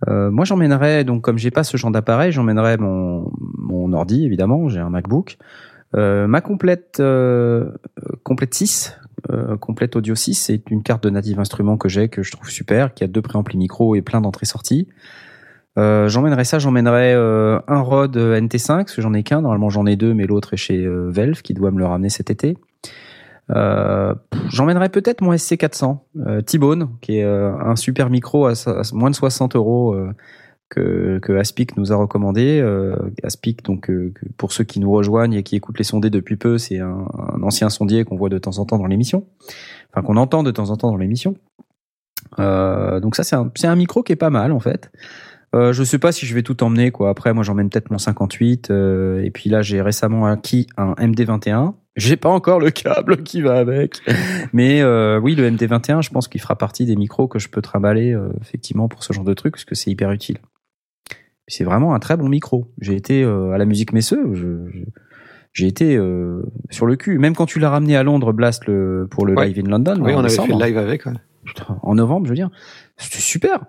Euh, 0.08 0.30
moi, 0.30 0.44
j'emmènerais 0.44 1.02
donc 1.02 1.22
comme 1.22 1.38
j'ai 1.38 1.50
pas 1.50 1.64
ce 1.64 1.76
genre 1.76 1.90
d'appareil, 1.90 2.30
j'emmènerais 2.30 2.76
mon 2.76 3.32
mon 3.58 3.92
ordi 3.92 4.24
évidemment. 4.24 4.68
J'ai 4.68 4.78
un 4.78 4.90
MacBook. 4.90 5.36
Euh, 5.96 6.26
ma 6.26 6.40
complète 6.40 6.98
euh, 7.00 7.70
complète 8.22 8.54
6, 8.54 8.98
euh, 9.30 9.56
complète 9.56 9.96
audio 9.96 10.14
6, 10.14 10.34
c'est 10.34 10.70
une 10.70 10.82
carte 10.82 11.02
de 11.02 11.10
Native 11.10 11.40
Instruments 11.40 11.78
que 11.78 11.88
j'ai 11.88 12.08
que 12.08 12.22
je 12.22 12.32
trouve 12.32 12.50
super, 12.50 12.94
qui 12.94 13.04
a 13.04 13.06
deux 13.06 13.22
préamplis 13.22 13.56
micro 13.56 13.94
et 13.94 14.02
plein 14.02 14.20
d'entrées-sorties. 14.20 14.88
Euh, 15.78 16.08
j'emmènerais 16.08 16.44
ça, 16.44 16.58
j'emmènerais 16.58 17.14
euh, 17.14 17.60
un 17.68 17.80
Rode 17.80 18.16
NT5 18.16 18.78
parce 18.78 18.94
que 18.94 19.02
j'en 19.02 19.14
ai 19.14 19.22
qu'un. 19.22 19.42
Normalement, 19.42 19.70
j'en 19.70 19.86
ai 19.86 19.96
deux, 19.96 20.12
mais 20.12 20.26
l'autre 20.26 20.54
est 20.54 20.58
chez 20.58 20.84
euh, 20.84 21.08
Valve 21.10 21.42
qui 21.42 21.54
doit 21.54 21.70
me 21.70 21.78
le 21.78 21.86
ramener 21.86 22.08
cet 22.08 22.30
été. 22.30 22.56
Pff, 23.48 24.16
J'emmènerais 24.50 24.88
peut-être 24.88 25.22
mon 25.22 25.32
SC400 25.32 25.98
euh, 26.26 26.40
T-Bone, 26.42 26.90
qui 27.00 27.18
est 27.18 27.24
un 27.24 27.76
super 27.76 28.10
micro 28.10 28.46
à, 28.46 28.52
à 28.52 28.82
moins 28.92 29.10
de 29.10 29.14
60 29.14 29.56
euros 29.56 29.96
que, 30.68 31.18
que 31.20 31.32
Aspic 31.32 31.76
nous 31.76 31.92
a 31.92 31.96
recommandé. 31.96 32.60
Euh, 32.60 32.96
Aspic, 33.22 33.64
donc 33.64 33.90
euh, 33.90 34.12
pour 34.36 34.52
ceux 34.52 34.64
qui 34.64 34.80
nous 34.80 34.90
rejoignent 34.90 35.34
et 35.34 35.42
qui 35.42 35.56
écoutent 35.56 35.78
les 35.78 35.84
sondés 35.84 36.10
depuis 36.10 36.36
peu, 36.36 36.58
c'est 36.58 36.78
un, 36.78 37.06
un 37.16 37.42
ancien 37.42 37.70
sondier 37.70 38.04
qu'on 38.04 38.16
voit 38.16 38.28
de 38.28 38.38
temps 38.38 38.58
en 38.58 38.64
temps 38.64 38.78
dans 38.78 38.86
l'émission, 38.86 39.26
enfin 39.92 40.06
qu'on 40.06 40.16
entend 40.16 40.42
de 40.42 40.50
temps 40.50 40.70
en 40.70 40.76
temps 40.76 40.90
dans 40.90 40.96
l'émission. 40.96 41.36
Euh, 42.38 43.00
donc 43.00 43.16
ça, 43.16 43.24
c'est 43.24 43.36
un, 43.36 43.50
un 43.62 43.76
micro 43.76 44.02
qui 44.02 44.12
est 44.12 44.16
pas 44.16 44.30
mal 44.30 44.52
en 44.52 44.60
fait. 44.60 44.90
Euh, 45.54 45.72
je 45.72 45.82
sais 45.82 45.98
pas 45.98 46.12
si 46.12 46.26
je 46.26 46.34
vais 46.34 46.42
tout 46.42 46.62
emmener 46.62 46.90
quoi. 46.90 47.08
Après, 47.08 47.32
moi, 47.32 47.42
j'emmène 47.42 47.70
peut-être 47.70 47.90
mon 47.90 47.98
58. 47.98 48.70
euh, 48.70 49.22
et 49.22 49.30
puis 49.30 49.48
là, 49.48 49.62
j'ai 49.62 49.80
récemment 49.80 50.26
acquis 50.26 50.66
un 50.76 50.92
MD21. 50.94 51.74
J'ai 51.96 52.16
pas 52.16 52.28
encore 52.28 52.60
le 52.60 52.70
câble 52.70 53.22
qui 53.22 53.40
va 53.40 53.58
avec. 53.58 54.00
Mais 54.52 54.82
euh, 54.82 55.18
oui, 55.18 55.34
le 55.34 55.50
MD21, 55.50 56.02
je 56.02 56.10
pense 56.10 56.28
qu'il 56.28 56.40
fera 56.40 56.56
partie 56.56 56.84
des 56.84 56.96
micros 56.96 57.28
que 57.28 57.38
je 57.38 57.48
peux 57.48 57.62
trimballer 57.62 58.12
euh, 58.12 58.28
effectivement 58.40 58.88
pour 58.88 59.02
ce 59.02 59.12
genre 59.12 59.24
de 59.24 59.34
truc, 59.34 59.54
parce 59.54 59.64
que 59.64 59.74
c'est 59.74 59.90
hyper 59.90 60.12
utile. 60.12 60.38
C'est 61.48 61.64
vraiment 61.64 61.94
un 61.94 61.98
très 61.98 62.16
bon 62.16 62.28
micro. 62.28 62.70
J'ai 62.80 62.94
été 62.94 63.24
euh, 63.24 63.52
à 63.52 63.58
la 63.58 63.64
musique 63.64 63.92
Messeux, 63.92 64.34
je- 64.34 64.68
j'ai 65.54 65.66
été 65.66 65.96
euh, 65.96 66.42
sur 66.70 66.86
le 66.86 66.94
cul. 66.96 67.18
Même 67.18 67.34
quand 67.34 67.46
tu 67.46 67.58
l'as 67.58 67.70
ramené 67.70 67.96
à 67.96 68.02
Londres, 68.02 68.32
Blast, 68.32 68.66
le, 68.66 69.08
pour 69.10 69.26
le 69.26 69.34
Ouais. 69.34 69.48
live 69.48 69.64
in 69.66 69.68
London, 69.70 69.96
Oui, 70.00 70.12
on 70.14 70.20
avait 70.20 70.28
fait 70.28 70.46
le 70.46 70.62
live 70.64 70.78
avec. 70.78 71.06
ouais. 71.06 71.12
En 71.82 71.94
novembre, 71.94 72.26
je 72.26 72.30
veux 72.30 72.36
dire, 72.36 72.50
c'était 72.98 73.18
super. 73.18 73.64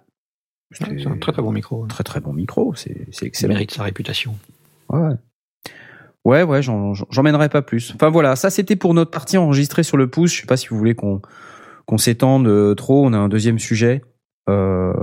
C'était 0.72 0.99
C'est 0.99 1.07
un 1.07 1.18
très 1.18 1.31
très 1.31 1.41
bon 1.41 1.51
micro. 1.53 1.85
très 1.88 2.03
très 2.03 2.19
bon 2.19 2.34
micro, 2.34 2.76
c'est 2.76 3.07
c'est 3.11 3.26
excellent. 3.26 3.53
mérite 3.53 3.72
sa 3.72 3.84
réputation. 3.84 4.35
Ouais. 4.89 5.14
Ouais, 6.26 6.43
ouais, 6.43 6.61
j'en- 6.61 6.93
j'en- 6.93 7.07
j'emmènerai 7.10 7.47
pas 7.49 7.61
plus. 7.61 7.93
Enfin 7.95 8.10
voilà, 8.10 8.35
ça 8.35 8.49
c'était 8.49 8.76
pour 8.76 8.93
notre 8.93 9.10
partie 9.10 9.38
enregistrée 9.38 9.84
sur 9.84 9.95
le 9.97 10.10
pouce. 10.10 10.34
Je 10.35 10.41
sais 10.41 10.45
pas 10.47 10.57
si 10.57 10.68
vous 10.68 10.77
voulez 10.77 10.93
qu'on 10.95 11.22
qu'on 11.85 11.97
s'étende 11.97 12.47
euh, 12.47 12.76
trop. 12.76 13.06
On 13.06 13.14
a 13.14 13.18
un 13.18 13.30
deuxième 13.30 13.57
sujet. 13.57 14.03
Euh, 14.49 14.93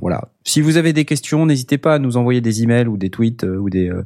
voilà. 0.00 0.28
Si 0.44 0.60
vous 0.60 0.76
avez 0.76 0.92
des 0.92 1.04
questions, 1.04 1.46
n'hésitez 1.46 1.78
pas 1.78 1.94
à 1.94 1.98
nous 1.98 2.16
envoyer 2.16 2.40
des 2.40 2.62
emails 2.62 2.86
ou 2.86 2.96
des 2.96 3.10
tweets 3.10 3.44
euh, 3.44 3.56
ou 3.56 3.70
des 3.70 3.88
euh, 3.88 4.04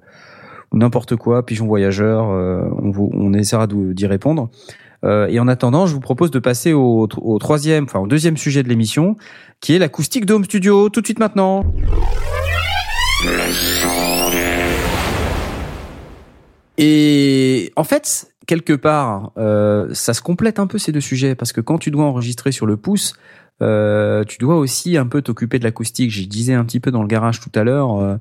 n'importe 0.73 1.17
quoi. 1.17 1.45
Pigeon 1.45 1.67
voyageur, 1.67 2.27
on 2.27 3.33
essaiera 3.33 3.67
d'y 3.69 4.07
répondre. 4.07 4.51
Et 5.05 5.39
en 5.39 5.47
attendant, 5.49 5.87
je 5.87 5.95
vous 5.95 6.01
propose 6.01 6.31
de 6.31 6.39
passer 6.39 6.73
au, 6.73 7.07
troisième, 7.39 7.85
enfin 7.85 8.01
au 8.01 8.09
deuxième 8.09 8.37
sujet 8.37 8.63
de 8.63 8.69
l'émission, 8.69 9.17
qui 9.61 9.75
est 9.75 9.79
l'acoustique 9.79 10.27
de 10.27 10.35
Home 10.35 10.45
Studio. 10.45 10.89
Tout 10.89 11.01
de 11.01 11.07
suite 11.07 11.21
maintenant. 11.21 11.63
Et 16.79 17.71
en 17.77 17.85
fait, 17.85 18.33
quelque 18.49 18.73
part, 18.73 19.31
ça 19.93 20.15
se 20.15 20.23
complète 20.23 20.59
un 20.59 20.67
peu 20.67 20.79
ces 20.79 20.91
deux 20.91 21.01
sujets 21.01 21.37
parce 21.37 21.53
que 21.53 21.61
quand 21.61 21.79
tu 21.79 21.93
dois 21.93 22.07
enregistrer 22.07 22.51
sur 22.51 22.67
le 22.67 22.77
pouce, 22.77 23.15
euh, 23.63 24.25
tu 24.25 24.39
dois 24.39 24.57
aussi 24.57 24.97
un 24.97 25.07
peu 25.07 25.23
t'occuper 25.23 25.59
de 25.59 25.65
l'acoustique. 25.65 26.11
J'y 26.11 26.27
disais 26.27 26.55
un 26.55 26.65
petit 26.65 26.81
peu 26.81 26.91
dans 26.91 27.03
le 27.03 27.09
garage 27.09 27.41
tout 27.41 27.53
à 27.55 27.65
l'heure. 27.65 27.99
euh, 27.99 28.17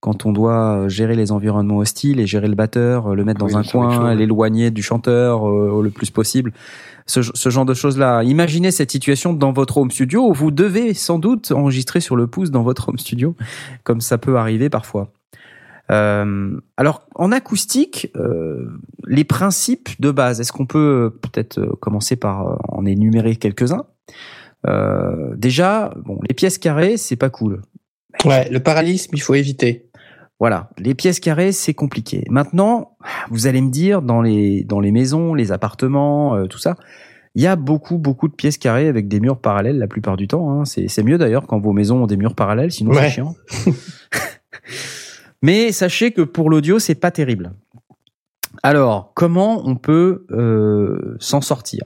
quand 0.00 0.26
on 0.26 0.32
doit 0.32 0.86
gérer 0.86 1.16
les 1.16 1.32
environnements 1.32 1.78
hostiles 1.78 2.20
et 2.20 2.26
gérer 2.28 2.46
le 2.46 2.54
batteur, 2.54 3.08
euh, 3.08 3.14
le 3.16 3.24
mettre 3.24 3.44
Oui, 3.44 3.50
dans 3.52 3.58
un 3.58 3.64
coin, 3.64 4.14
l'éloigner 4.14 4.70
du 4.70 4.80
chanteur 4.80 5.48
euh, 5.48 5.82
le 5.82 5.90
plus 5.90 6.10
possible, 6.10 6.52
ce, 7.06 7.20
ce 7.22 7.48
genre 7.50 7.64
de 7.64 7.74
choses-là. 7.74 8.22
Imaginez 8.22 8.70
cette 8.70 8.92
situation 8.92 9.32
dans 9.32 9.50
votre 9.52 9.76
home 9.78 9.90
studio 9.90 10.28
où 10.28 10.32
vous 10.32 10.52
devez 10.52 10.94
sans 10.94 11.18
doute 11.18 11.50
enregistrer 11.50 11.98
sur 11.98 12.14
le 12.14 12.28
pouce 12.28 12.52
dans 12.52 12.62
votre 12.62 12.88
home 12.88 12.98
studio, 12.98 13.34
comme 13.82 14.00
ça 14.00 14.18
peut 14.18 14.36
arriver 14.36 14.70
parfois. 14.70 15.10
Euh, 15.90 16.60
alors, 16.76 17.06
en 17.16 17.32
acoustique, 17.32 18.12
euh, 18.14 18.68
les 19.06 19.24
principes 19.24 19.88
de 20.00 20.12
base, 20.12 20.40
est-ce 20.40 20.52
qu'on 20.52 20.66
peut 20.66 20.78
euh, 20.78 21.10
peut-être 21.10 21.58
euh, 21.58 21.72
commencer 21.80 22.14
par 22.14 22.46
euh, 22.46 22.56
en 22.68 22.86
énumérer 22.86 23.34
quelques-uns? 23.36 23.84
Euh, 24.66 25.34
Déjà, 25.36 25.94
bon, 26.04 26.18
les 26.28 26.34
pièces 26.34 26.58
carrées, 26.58 26.96
c'est 26.96 27.16
pas 27.16 27.30
cool. 27.30 27.62
Ouais, 28.24 28.48
le 28.50 28.60
paralysme, 28.60 29.12
il 29.14 29.22
faut 29.22 29.34
éviter. 29.34 29.88
Voilà, 30.40 30.70
les 30.78 30.94
pièces 30.94 31.20
carrées, 31.20 31.52
c'est 31.52 31.74
compliqué. 31.74 32.24
Maintenant, 32.30 32.96
vous 33.30 33.46
allez 33.46 33.60
me 33.60 33.70
dire, 33.70 34.02
dans 34.02 34.22
les 34.22 34.62
dans 34.62 34.80
les 34.80 34.92
maisons, 34.92 35.34
les 35.34 35.50
appartements, 35.50 36.36
euh, 36.36 36.46
tout 36.46 36.58
ça, 36.58 36.76
il 37.34 37.42
y 37.42 37.46
a 37.46 37.56
beaucoup 37.56 37.98
beaucoup 37.98 38.28
de 38.28 38.34
pièces 38.34 38.56
carrées 38.56 38.86
avec 38.86 39.08
des 39.08 39.18
murs 39.18 39.40
parallèles 39.40 39.78
la 39.78 39.88
plupart 39.88 40.16
du 40.16 40.28
temps. 40.28 40.50
Hein. 40.50 40.64
C'est 40.64 40.86
c'est 40.86 41.02
mieux 41.02 41.18
d'ailleurs 41.18 41.46
quand 41.46 41.58
vos 41.58 41.72
maisons 41.72 42.04
ont 42.04 42.06
des 42.06 42.16
murs 42.16 42.36
parallèles, 42.36 42.70
sinon 42.70 42.94
c'est 42.94 43.10
chiant. 43.10 43.34
Mais 45.42 45.72
sachez 45.72 46.12
que 46.12 46.22
pour 46.22 46.50
l'audio, 46.50 46.78
c'est 46.78 46.94
pas 46.94 47.10
terrible. 47.10 47.52
Alors, 48.62 49.12
comment 49.14 49.62
on 49.64 49.76
peut 49.76 50.26
euh, 50.30 51.16
s'en 51.20 51.40
sortir? 51.40 51.84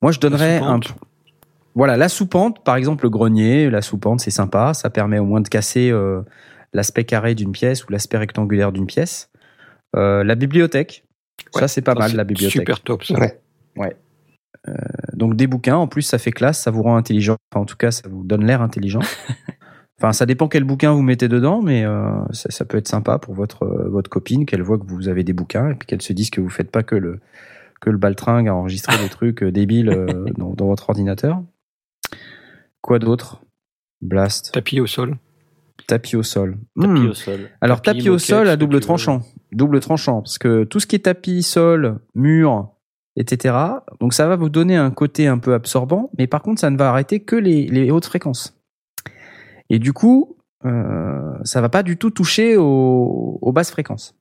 Moi, 0.00 0.12
je 0.12 0.20
donnerais 0.20 0.58
un. 0.58 0.78
Voilà, 1.74 1.96
la 1.96 2.08
soupente, 2.08 2.62
par 2.62 2.76
exemple, 2.76 3.04
le 3.04 3.10
grenier, 3.10 3.68
la 3.68 3.82
soupente, 3.82 4.20
c'est 4.20 4.30
sympa. 4.30 4.74
Ça 4.74 4.90
permet 4.90 5.18
au 5.18 5.24
moins 5.24 5.40
de 5.40 5.48
casser 5.48 5.90
euh, 5.90 6.22
l'aspect 6.72 7.04
carré 7.04 7.34
d'une 7.34 7.52
pièce 7.52 7.84
ou 7.86 7.92
l'aspect 7.92 8.18
rectangulaire 8.18 8.72
d'une 8.72 8.86
pièce. 8.86 9.30
Euh, 9.96 10.24
la 10.24 10.34
bibliothèque, 10.34 11.04
ça 11.52 11.68
c'est 11.68 11.82
pas 11.82 11.94
Ça, 11.94 12.00
mal 12.00 12.16
la 12.16 12.24
bibliothèque. 12.24 12.62
Super 12.62 12.80
top 12.80 13.04
ça. 13.04 13.14
Ouais. 13.76 13.96
Donc 15.12 15.36
des 15.36 15.46
bouquins, 15.46 15.76
en 15.76 15.86
plus 15.86 16.02
ça 16.02 16.18
fait 16.18 16.30
classe, 16.30 16.60
ça 16.60 16.70
vous 16.70 16.82
rend 16.82 16.96
intelligent. 16.96 17.36
Enfin, 17.52 17.62
en 17.62 17.66
tout 17.66 17.76
cas, 17.76 17.90
ça 17.90 18.08
vous 18.08 18.24
donne 18.24 18.44
l'air 18.44 18.62
intelligent. 18.62 19.00
enfin, 20.00 20.12
ça 20.12 20.26
dépend 20.26 20.48
quel 20.48 20.64
bouquin 20.64 20.92
vous 20.92 21.02
mettez 21.02 21.28
dedans, 21.28 21.60
mais 21.62 21.84
euh, 21.84 22.08
ça, 22.30 22.50
ça 22.50 22.64
peut 22.64 22.78
être 22.78 22.88
sympa 22.88 23.18
pour 23.18 23.34
votre 23.34 23.64
euh, 23.64 23.88
votre 23.88 24.10
copine 24.10 24.46
qu'elle 24.46 24.62
voit 24.62 24.78
que 24.78 24.86
vous 24.86 25.08
avez 25.08 25.22
des 25.22 25.32
bouquins 25.32 25.70
et 25.70 25.74
puis 25.74 25.86
qu'elle 25.86 26.02
se 26.02 26.12
dise 26.12 26.30
que 26.30 26.40
vous 26.40 26.50
faites 26.50 26.70
pas 26.70 26.82
que 26.82 26.96
le 26.96 27.20
que 27.80 27.90
le 27.90 27.98
baltringue 27.98 28.48
à 28.48 28.54
enregistrer 28.54 28.96
des 28.98 29.08
trucs 29.08 29.42
euh, 29.42 29.52
débiles 29.52 29.90
euh, 29.90 30.24
dans, 30.36 30.54
dans 30.54 30.66
votre 30.66 30.88
ordinateur. 30.88 31.42
Quoi 32.84 32.98
d'autre? 32.98 33.40
Blast, 34.02 34.52
Tapis 34.52 34.78
au 34.78 34.86
sol. 34.86 35.16
tapis 35.86 36.16
au 36.16 36.22
sol. 36.22 36.58
Tapis 36.78 37.00
Hmm. 37.00 37.06
au 37.08 37.14
sol. 37.14 37.50
Alors 37.62 37.80
tapis, 37.80 38.10
au 38.10 38.12
moquette, 38.12 38.26
sol 38.26 38.48
à 38.50 38.56
double 38.56 38.74
veux. 38.74 38.80
tranchant, 38.80 39.22
double 39.52 39.80
tranchant, 39.80 40.20
parce 40.20 40.36
que 40.36 40.64
tout 40.64 40.80
ce 40.80 40.86
qui 40.86 40.96
est 40.96 40.98
tapis, 41.06 41.42
sol, 41.42 41.98
mur, 42.14 42.68
etc. 43.16 43.54
Donc 44.00 44.12
ça 44.12 44.28
va 44.28 44.36
vous 44.36 44.50
donner 44.50 44.76
un 44.76 44.90
côté 44.90 45.26
un 45.28 45.38
peu 45.38 45.54
absorbant, 45.54 46.10
mais 46.18 46.26
par 46.26 46.42
contre 46.42 46.60
ça 46.60 46.68
ne 46.68 46.76
va 46.76 46.90
arrêter 46.90 47.20
que 47.20 47.36
les, 47.36 47.66
les 47.68 47.90
hautes 47.90 48.04
fréquences. 48.04 48.54
Et 49.70 49.78
du 49.78 49.94
coup, 49.94 50.36
euh, 50.66 51.32
ça 51.44 51.62
va 51.62 51.70
pas 51.70 51.82
du 51.82 51.96
tout 51.96 52.10
toucher 52.10 52.58
aux, 52.58 53.38
aux 53.40 53.52
basses 53.52 53.70
fréquences. 53.70 54.14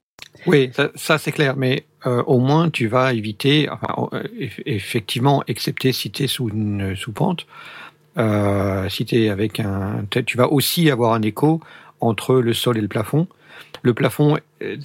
Oui, 0.48 0.72
ça, 0.74 0.90
ça, 0.96 1.18
c'est 1.18 1.32
clair, 1.34 1.58
mais 1.58 1.86
euh, 2.06 2.24
au 2.24 2.40
moins 2.40 2.70
tu 2.70 2.88
vas 2.88 3.14
éviter, 3.14 3.70
enfin, 3.70 4.10
euh, 4.14 4.24
eff- 4.40 4.62
effectivement, 4.66 5.44
excepté 5.48 5.92
si 5.92 6.12
tu 6.12 6.24
es 6.24 6.28
sous 6.28 6.50
une 6.50 6.96
sous-pente, 6.96 7.46
euh, 8.18 8.90
si 8.90 9.30
avec 9.30 9.60
un. 9.60 10.06
Tu 10.26 10.38
vas 10.38 10.52
aussi 10.52 10.90
avoir 10.90 11.14
un 11.14 11.22
écho 11.22 11.62
entre 12.00 12.36
le 12.36 12.54
sol 12.54 12.78
et 12.78 12.82
le 12.82 12.88
plafond. 12.88 13.28
Le 13.82 13.94
plafond, 13.94 14.38
euh, 14.62 14.78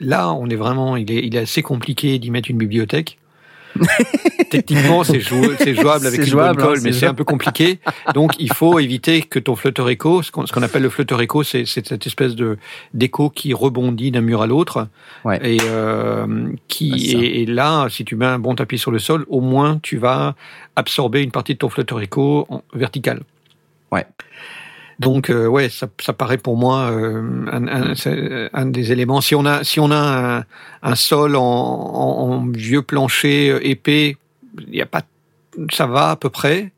là, 0.00 0.32
on 0.32 0.48
est 0.48 0.56
vraiment. 0.56 0.96
Il 0.96 1.10
est 1.10 1.38
assez 1.38 1.62
compliqué 1.62 2.18
d'y 2.18 2.30
mettre 2.30 2.50
une 2.50 2.58
bibliothèque. 2.58 3.18
Techniquement, 4.50 5.04
c'est 5.04 5.20
jou- 5.20 5.52
c'est 5.58 5.74
jouable 5.74 6.06
avec 6.06 6.20
une 6.20 6.26
jouable, 6.26 6.56
bonne 6.56 6.66
colle, 6.66 6.78
hein, 6.78 6.82
mais 6.84 6.92
c'est 6.92 7.06
un 7.06 7.14
peu 7.14 7.24
compliqué. 7.24 7.80
Donc, 8.14 8.32
il 8.38 8.52
faut 8.52 8.78
éviter 8.78 9.22
que 9.22 9.38
ton 9.38 9.56
flotteur 9.56 9.88
écho, 9.88 10.22
ce 10.22 10.30
qu'on 10.30 10.62
appelle 10.62 10.82
le 10.82 10.90
flotteur 10.90 11.20
écho, 11.20 11.42
c'est 11.42 11.64
cette 11.66 12.06
espèce 12.06 12.34
de 12.36 12.56
d'écho 12.92 13.30
qui 13.30 13.52
rebondit 13.52 14.10
d'un 14.10 14.20
mur 14.20 14.42
à 14.42 14.46
l'autre. 14.46 14.88
Ouais. 15.24 15.40
Et 15.42 15.58
euh, 15.64 16.48
qui 16.68 17.12
et 17.12 17.46
là, 17.46 17.88
si 17.88 18.04
tu 18.04 18.16
mets 18.16 18.26
un 18.26 18.38
bon 18.38 18.54
tapis 18.54 18.78
sur 18.78 18.90
le 18.90 18.98
sol, 18.98 19.24
au 19.28 19.40
moins 19.40 19.78
tu 19.82 19.96
vas 19.96 20.34
absorber 20.76 21.22
une 21.22 21.30
partie 21.30 21.54
de 21.54 21.58
ton 21.58 21.68
flotteur 21.68 22.00
écho 22.00 22.46
en 22.48 22.62
vertical. 22.74 23.20
Ouais. 23.92 24.06
Donc 25.00 25.28
euh, 25.30 25.46
ouais, 25.46 25.68
ça, 25.68 25.88
ça 26.00 26.12
paraît 26.12 26.38
pour 26.38 26.56
moi 26.56 26.90
euh, 26.90 27.22
un, 27.50 27.66
un, 27.68 27.94
c'est 27.94 28.48
un 28.52 28.66
des 28.66 28.92
éléments. 28.92 29.20
Si 29.20 29.34
on 29.34 29.44
a 29.44 29.64
si 29.64 29.80
on 29.80 29.90
a 29.90 30.38
un, 30.38 30.44
un 30.82 30.94
sol 30.94 31.36
en, 31.36 31.42
en, 31.42 32.30
en 32.32 32.46
vieux 32.50 32.82
plancher 32.82 33.50
euh, 33.50 33.66
épais, 33.66 34.16
il 34.68 34.74
y 34.76 34.82
a 34.82 34.86
pas, 34.86 35.02
ça 35.72 35.86
va 35.86 36.10
à 36.10 36.16
peu 36.16 36.30
près. 36.30 36.70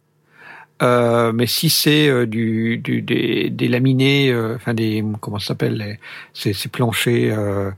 Euh, 0.83 1.33
mais 1.33 1.47
si 1.47 1.71
c'est 1.71 2.07
euh, 2.09 2.27
du, 2.27 2.77
du 2.79 3.01
des, 3.01 3.49
des 3.51 3.69
laminés, 3.69 4.31
euh, 4.31 4.57
enfin 4.57 4.75
des 4.75 5.03
comment 5.21 5.39
ça 5.39 5.49
s'appelle 5.49 5.99
ces, 6.35 6.53
ces 6.53 6.69
planchers 6.69 7.35
euh, 7.39 7.71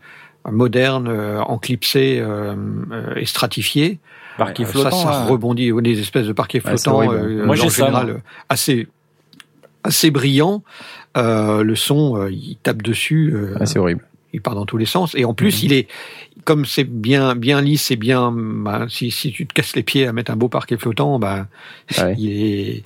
modernes, 0.51 1.06
euh, 1.09 1.40
enclipsés 1.40 2.19
euh, 2.20 2.55
euh, 2.90 3.15
et 3.15 3.24
stratifiés, 3.24 3.98
Parquet 4.36 4.65
euh, 4.65 4.66
flottant. 4.66 4.90
ça, 4.90 5.02
ça 5.02 5.10
là. 5.10 5.24
rebondit, 5.27 5.70
ou 5.70 5.81
des 5.81 6.01
espèces 6.01 6.27
de 6.27 6.32
parquets 6.32 6.59
flottants, 6.60 7.12
euh, 7.12 7.44
Moi, 7.44 7.55
en 7.60 7.69
ça, 7.69 7.85
général 7.86 8.06
moi. 8.06 8.15
euh, 8.16 8.20
assez 8.48 8.89
assez 9.89 10.10
brillant. 10.10 10.62
Euh, 11.16 11.62
le 11.65 11.74
son, 11.74 12.16
euh, 12.16 12.31
il 12.31 12.56
tape 12.62 12.82
dessus, 12.82 13.32
euh, 13.35 13.59
Ouais, 13.59 13.66
c'est 13.66 13.78
horrible. 13.78 14.05
il 14.32 14.40
part 14.40 14.55
dans 14.55 14.66
tous 14.66 14.77
les 14.78 14.86
sens. 14.86 15.15
Et 15.16 15.24
en 15.24 15.35
plus, 15.35 15.62
il 15.65 15.73
est 15.73 15.89
comme 16.44 16.65
c'est 16.65 16.85
bien 16.85 17.35
bien 17.35 17.60
lisse 17.60 17.90
et 17.90 17.97
bien. 17.97 18.32
bah, 18.32 18.86
si 18.89 19.10
si 19.10 19.32
tu 19.32 19.47
te 19.47 19.52
casses 19.52 19.74
les 19.77 19.82
pieds 19.82 20.06
à 20.06 20.12
mettre 20.12 20.31
un 20.31 20.36
beau 20.36 20.48
parquet 20.48 20.77
flottant, 20.77 21.19
bah, 21.19 21.47
Ouais. 21.98 22.15
il 22.19 22.31
est 22.31 22.85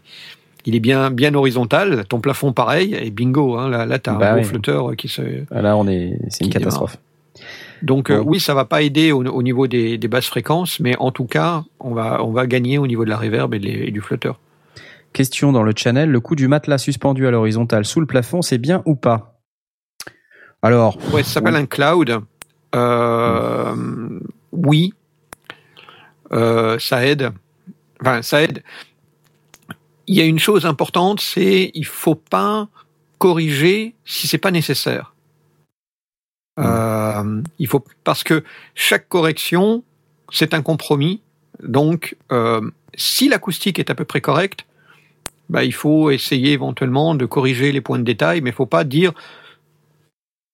il 0.65 0.75
est 0.77 0.81
bien 0.81 1.11
bien 1.11 1.35
horizontal. 1.35 2.05
Ton 2.09 2.21
plafond 2.21 2.53
pareil 2.53 2.95
et 2.95 3.11
bingo. 3.11 3.57
Hein, 3.59 3.69
là 3.69 3.85
là 3.85 3.99
t'as 3.99 4.15
Bah 4.15 4.33
un 4.33 4.39
beau 4.39 4.45
flotteur 4.45 4.97
qui 4.97 5.09
se 5.09 5.23
Là, 5.51 5.77
on 5.77 5.87
est, 5.89 6.17
c'est 6.29 6.45
une 6.45 6.51
démarre. 6.51 6.61
catastrophe. 6.65 6.97
donc 7.83 8.13
oui, 8.25 8.39
ça 8.41 8.55
va 8.55 8.65
pas 8.65 8.81
aider 8.83 9.11
au, 9.13 9.25
au 9.25 9.43
niveau 9.43 9.67
des, 9.67 9.99
des 9.99 10.09
basses 10.09 10.29
fréquences, 10.29 10.79
mais 10.81 10.97
en 10.99 11.11
tout 11.11 11.25
cas, 11.27 11.65
on 11.81 11.93
va 11.95 12.25
on 12.25 12.31
va 12.31 12.47
gagner 12.47 12.79
au 12.79 12.87
niveau 12.87 13.05
de 13.05 13.11
la 13.11 13.17
reverb 13.19 13.53
et, 13.55 13.59
de 13.59 13.69
et 13.69 13.91
du 13.91 14.01
flotteur. 14.01 14.39
Question 15.13 15.53
dans 15.53 15.63
le 15.63 15.73
channel, 15.77 16.11
le 16.11 16.21
coût 16.21 16.35
du 16.37 16.49
matelas 16.49 16.79
suspendu 16.79 17.27
à 17.27 17.31
l'horizontale 17.31 17.85
sous 17.85 18.01
le 18.01 18.07
plafond, 18.07 18.41
c'est 18.41 18.59
bien 18.59 18.83
ou 18.87 18.95
pas? 18.95 19.41
Alors, 20.63 20.97
Ouais, 21.13 21.23
ça 21.23 21.35
s'appelle 21.35 21.57
un 21.57 21.67
cloud. 21.67 22.21
Euh, 22.75 24.21
oui, 24.53 24.95
Euh, 26.33 26.79
ça 26.79 27.05
aide. 27.07 27.31
Enfin, 28.01 28.23
ça 28.23 28.43
aide. 28.43 28.63
Il 30.07 30.17
y 30.17 30.23
a 30.23 30.25
une 30.25 30.39
chose 30.39 30.65
importante, 30.65 31.21
c'est 31.21 31.71
il 31.75 31.85
faut 31.85 32.15
pas 32.15 32.69
corriger 33.19 33.95
si 34.07 34.27
c'est 34.27 34.39
pas 34.39 34.51
nécessaire. 34.51 35.15
Euh, 36.59 37.43
il 37.59 37.69
faut 37.69 37.85
parce 38.03 38.25
que 38.25 38.45
chaque 38.75 39.09
correction 39.11 39.85
c'est 40.33 40.55
un 40.55 40.63
compromis. 40.63 41.21
Donc, 41.63 42.17
si 42.95 43.29
l'acoustique 43.29 43.79
est 43.79 43.91
à 43.91 43.95
peu 43.95 44.07
près 44.07 44.23
correcte, 44.23 44.65
bah, 45.53 45.63
il 45.65 45.73
faut 45.75 46.11
essayer 46.11 46.53
éventuellement 46.53 47.15
de 47.15 47.27
corriger 47.27 47.71
les 47.71 47.81
points 47.81 47.99
de 48.01 48.05
détail, 48.05 48.41
mais 48.41 48.51
il 48.51 48.55
faut 48.55 48.67
pas 48.67 48.83
dire 48.85 49.13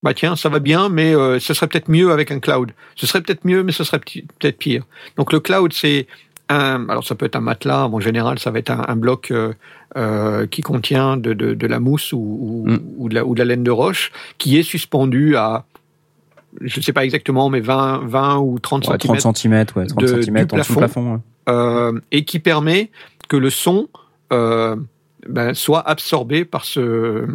bah 0.02 0.14
tiens, 0.14 0.36
ça 0.36 0.48
va 0.48 0.58
bien, 0.60 0.88
mais 0.88 1.12
euh, 1.14 1.40
ce 1.40 1.54
serait 1.54 1.66
peut-être 1.66 1.88
mieux 1.88 2.12
avec 2.12 2.30
un 2.30 2.38
cloud. 2.38 2.70
Ce 2.94 3.06
serait 3.06 3.20
peut-être 3.20 3.44
mieux, 3.44 3.62
mais 3.64 3.72
ce 3.72 3.82
serait 3.82 3.98
peut-être 3.98 4.58
pire. 4.58 4.84
Donc 5.16 5.32
le 5.32 5.40
cloud, 5.40 5.72
c'est 5.72 6.06
un, 6.48 6.88
alors 6.88 7.04
ça 7.04 7.14
peut 7.16 7.26
être 7.26 7.34
un 7.36 7.40
matelas, 7.40 7.86
en 7.88 7.98
général, 8.00 8.38
ça 8.38 8.50
va 8.52 8.60
être 8.60 8.70
un, 8.70 8.84
un 8.86 8.94
bloc 8.96 9.30
euh, 9.32 9.52
euh, 9.96 10.46
qui 10.46 10.62
contient 10.62 11.16
de, 11.16 11.32
de, 11.32 11.52
de 11.54 11.66
la 11.66 11.80
mousse 11.80 12.12
ou, 12.12 12.18
ou, 12.18 12.68
Mm. 12.70 12.78
ou 12.98 13.08
de 13.08 13.14
la, 13.16 13.24
ou 13.24 13.34
de 13.34 13.38
la 13.40 13.44
laine 13.46 13.64
de 13.64 13.70
roche, 13.72 14.12
qui 14.38 14.56
est 14.56 14.62
suspendu 14.62 15.34
à, 15.36 15.64
je 16.60 16.78
ne 16.78 16.82
sais 16.84 16.92
pas 16.92 17.04
exactement, 17.04 17.50
mais 17.50 17.60
20, 17.60 18.02
20 18.06 18.38
ou 18.38 18.58
30 18.60 18.82
ouais, 18.86 18.92
centimètres 18.92 19.22
30 19.22 19.36
cm, 19.36 19.52
ouais, 19.76 19.86
30 19.86 20.00
de- 20.00 20.22
cm 20.22 20.46
en 20.52 20.56
dessous 20.58 20.74
plafond. 20.76 21.14
ouais. 21.14 21.18
euh, 21.48 22.00
et 22.12 22.24
qui 22.24 22.38
permet 22.38 22.90
que 23.28 23.36
le 23.36 23.50
son 23.50 23.88
ben, 24.30 25.54
soit 25.54 25.86
absorbé 25.88 26.44
par 26.44 26.64
ce, 26.64 27.26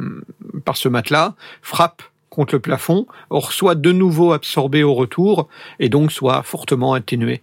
par 0.65 0.77
ce 0.77 0.89
matelas, 0.89 1.35
frappe 1.61 2.01
contre 2.29 2.55
le 2.55 2.59
plafond, 2.59 3.05
or 3.29 3.51
soit 3.51 3.75
de 3.75 3.91
nouveau 3.91 4.33
absorbé 4.33 4.83
au 4.83 4.93
retour 4.93 5.47
et 5.79 5.89
donc 5.89 6.11
soit 6.11 6.41
fortement 6.43 6.93
atténué. 6.93 7.41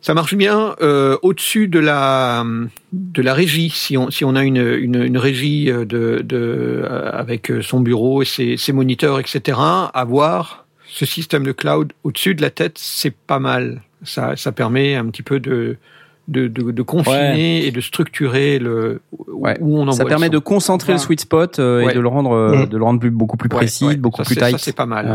Ça 0.00 0.14
marche 0.14 0.34
bien 0.34 0.74
euh, 0.80 1.16
au-dessus 1.22 1.68
de 1.68 1.78
la 1.78 2.44
de 2.92 3.22
la 3.22 3.34
régie. 3.34 3.70
Si 3.70 3.96
on 3.96 4.10
si 4.10 4.24
on 4.24 4.34
a 4.34 4.42
une 4.42 4.56
une, 4.56 5.02
une 5.02 5.18
régie 5.18 5.66
de, 5.66 5.84
de 5.84 6.26
euh, 6.32 7.10
avec 7.12 7.52
son 7.62 7.80
bureau 7.80 8.22
et 8.22 8.24
ses, 8.24 8.56
ses 8.56 8.72
moniteurs 8.72 9.20
etc. 9.20 9.58
Avoir 9.94 10.66
ce 10.88 11.06
système 11.06 11.44
de 11.44 11.52
cloud 11.52 11.92
au-dessus 12.02 12.34
de 12.34 12.42
la 12.42 12.50
tête, 12.50 12.78
c'est 12.78 13.14
pas 13.14 13.38
mal. 13.38 13.82
Ça 14.02 14.34
ça 14.36 14.50
permet 14.50 14.96
un 14.96 15.06
petit 15.06 15.22
peu 15.22 15.38
de 15.38 15.76
de, 16.28 16.46
de, 16.46 16.70
de 16.70 16.82
confiner 16.82 17.66
et 17.66 17.70
de 17.72 17.80
structurer 17.80 18.58
le 18.58 19.00
Ouais. 19.28 19.56
où 19.60 19.78
on 19.78 19.82
envoie 19.82 19.92
Ça 19.94 20.04
le 20.04 20.08
permet 20.08 20.26
son. 20.26 20.32
de 20.32 20.38
concentrer 20.38 20.92
le 20.92 20.98
sweet 20.98 21.20
spot 21.20 21.58
euh, 21.58 21.88
et 21.88 21.94
de 21.94 22.00
le 22.00 22.08
rendre, 22.08 22.32
euh, 22.32 22.62
Mm. 22.64 22.68
de 22.68 22.76
le 22.76 22.84
rendre 22.84 23.00
plus- 23.00 23.10
beaucoup 23.10 23.36
plus 23.36 23.48
précis, 23.48 23.84
ouais. 23.86 23.96
beaucoup 23.96 24.18
Ça, 24.18 24.24
plus 24.24 24.34
c'est- 24.34 24.40
ça, 24.40 24.46
tight. 24.50 24.58
c'est 24.60 24.76
pas 24.76 24.86
mal. 24.86 25.06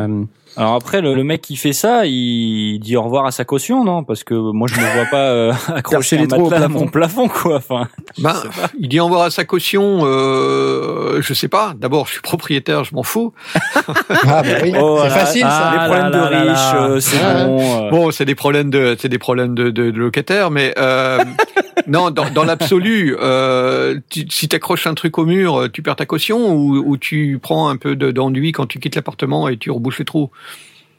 Euh, 0.57 0.61
Alors 0.61 0.73
après, 0.75 1.01
le, 1.01 1.13
le 1.13 1.23
mec 1.23 1.41
qui 1.41 1.55
fait 1.55 1.73
ça, 1.73 2.05
il 2.05 2.79
dit 2.79 2.95
au 2.97 3.03
revoir 3.03 3.25
à 3.25 3.31
sa 3.31 3.45
caution, 3.45 3.84
non? 3.84 4.03
Parce 4.03 4.23
que 4.23 4.34
moi, 4.34 4.67
je 4.67 4.75
ne 4.79 4.85
vois 4.85 5.05
pas 5.11 5.17
euh, 5.29 5.53
accrocher 5.75 6.17
les 6.17 6.27
trous 6.27 6.51
à 6.53 6.67
mon 6.67 6.88
plafond, 6.88 7.27
quoi. 7.27 7.57
Enfin, 7.57 7.88
Ben, 8.17 8.34
il 8.79 8.88
dit 8.89 8.99
au 8.99 9.05
revoir 9.05 9.23
à 9.23 9.29
sa 9.29 9.45
caution. 9.45 10.01
Euh, 10.03 11.21
je 11.21 11.34
sais 11.34 11.47
pas. 11.47 11.73
D'abord, 11.77 12.07
je 12.07 12.13
suis 12.13 12.21
propriétaire, 12.21 12.84
je 12.84 12.93
m'en 12.95 13.03
fous. 13.03 13.34
Ah 13.75 14.41
bah 14.43 14.43
oui, 14.63 14.73
oh 14.81 14.99
c'est 15.03 15.09
là, 15.09 15.15
facile 15.15 15.43
ah, 15.45 15.49
ça. 15.51 15.71
Les 15.73 15.85
problèmes 15.88 16.11
de 16.11 16.17
là 16.17 16.29
là 16.29 16.43
là. 16.43 16.53
riches, 16.53 16.81
euh, 16.89 16.99
c'est 16.99 17.17
bon. 17.45 17.85
euh. 17.85 17.89
Bon, 17.91 18.11
c'est 18.11 18.25
des 18.25 18.35
problèmes 18.35 18.69
de, 18.69 18.95
c'est 18.99 19.09
des 19.09 19.17
problèmes 19.19 19.55
de, 19.55 19.69
de, 19.69 19.91
de 19.91 19.97
locataires, 19.99 20.51
mais 20.51 20.73
euh, 20.77 21.19
non, 21.88 22.09
dans, 22.11 22.29
dans 22.29 22.43
l'absolu, 22.43 23.15
euh, 23.19 23.99
tu- 24.09 24.25
si 24.29 24.47
t'accroches 24.47 24.88
un 24.88 24.93
truc 24.93 25.17
au 25.17 25.25
mur, 25.25 25.67
tu 25.71 25.81
perds 25.81 25.95
ta 25.97 26.05
caution 26.05 26.53
ou, 26.53 26.77
ou 26.85 26.97
tu 26.97 27.39
prends 27.41 27.69
un 27.69 27.77
peu 27.77 27.95
de- 27.95 28.11
d'enduit 28.11 28.51
quand 28.51 28.65
tu 28.65 28.79
quittes 28.79 28.95
l'appartement 28.95 29.47
et 29.47 29.57
tu 29.57 29.71
rebouches 29.71 29.99
les 29.99 30.05
trous? 30.05 30.29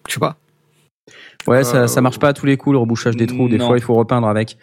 Je 0.08 0.14
sais 0.14 0.20
pas. 0.20 0.36
ouais, 1.46 1.62
ça, 1.64 1.82
Euh, 1.82 1.86
ça 1.86 2.00
marche 2.00 2.18
pas 2.18 2.28
à 2.28 2.32
tous 2.32 2.44
les 2.46 2.56
coups 2.56 2.72
le 2.72 2.78
rebouchage 2.78 3.14
des 3.16 3.26
trous. 3.26 3.48
Des 3.48 3.58
non. 3.58 3.68
fois, 3.68 3.76
il 3.78 3.82
faut 3.82 3.94
repeindre 3.94 4.26
avec. 4.26 4.56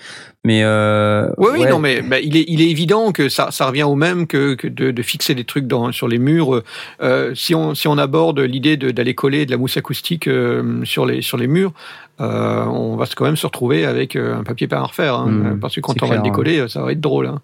Mais 0.43 0.61
euh, 0.63 1.29
Oui, 1.37 1.49
oui, 1.53 1.65
non, 1.65 1.79
mais 1.79 2.01
bah, 2.01 2.19
il 2.19 2.35
est, 2.35 2.45
il 2.47 2.61
est 2.61 2.69
évident 2.69 3.11
que 3.11 3.29
ça, 3.29 3.49
ça 3.51 3.67
revient 3.67 3.83
au 3.83 3.95
même 3.95 4.27
que, 4.27 4.55
que 4.55 4.67
de, 4.67 4.91
de 4.91 5.01
fixer 5.01 5.33
des 5.33 5.45
trucs 5.45 5.65
dans, 5.67 5.91
sur 5.91 6.07
les 6.07 6.17
murs. 6.17 6.61
Euh, 7.01 7.33
si 7.33 7.55
on, 7.55 7.73
si 7.73 7.87
on 7.87 7.97
aborde 7.97 8.39
l'idée 8.39 8.75
d'aller 8.75 9.15
coller 9.15 9.45
de 9.45 9.51
la 9.51 9.57
mousse 9.57 9.77
acoustique 9.77 10.27
euh, 10.27 10.83
sur 10.83 11.05
les, 11.05 11.21
sur 11.21 11.37
les 11.37 11.47
murs, 11.47 11.71
on 12.19 12.95
va 12.97 13.05
quand 13.15 13.25
même 13.25 13.37
se 13.37 13.45
retrouver 13.47 13.85
avec 13.85 14.15
un 14.15 14.43
papier 14.43 14.67
peint 14.67 14.77
à 14.79 14.83
refaire, 14.83 15.15
hein, 15.15 15.27
Mmh, 15.27 15.59
parce 15.59 15.75
que 15.75 15.81
quand 15.81 16.01
on 16.03 16.07
va 16.07 16.17
le 16.17 16.21
décoller, 16.21 16.67
ça 16.67 16.81
va 16.81 16.91
être 16.91 17.01
drôle. 17.01 17.27
Hein. 17.27 17.41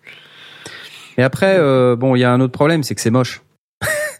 Et 1.18 1.24
après, 1.24 1.58
bon, 1.96 2.16
il 2.16 2.20
y 2.20 2.24
a 2.24 2.32
un 2.32 2.42
autre 2.42 2.54
problème, 2.54 2.84
c'est 2.84 2.96
que 2.96 3.02
c'est 3.02 3.12
moche. 3.12 3.42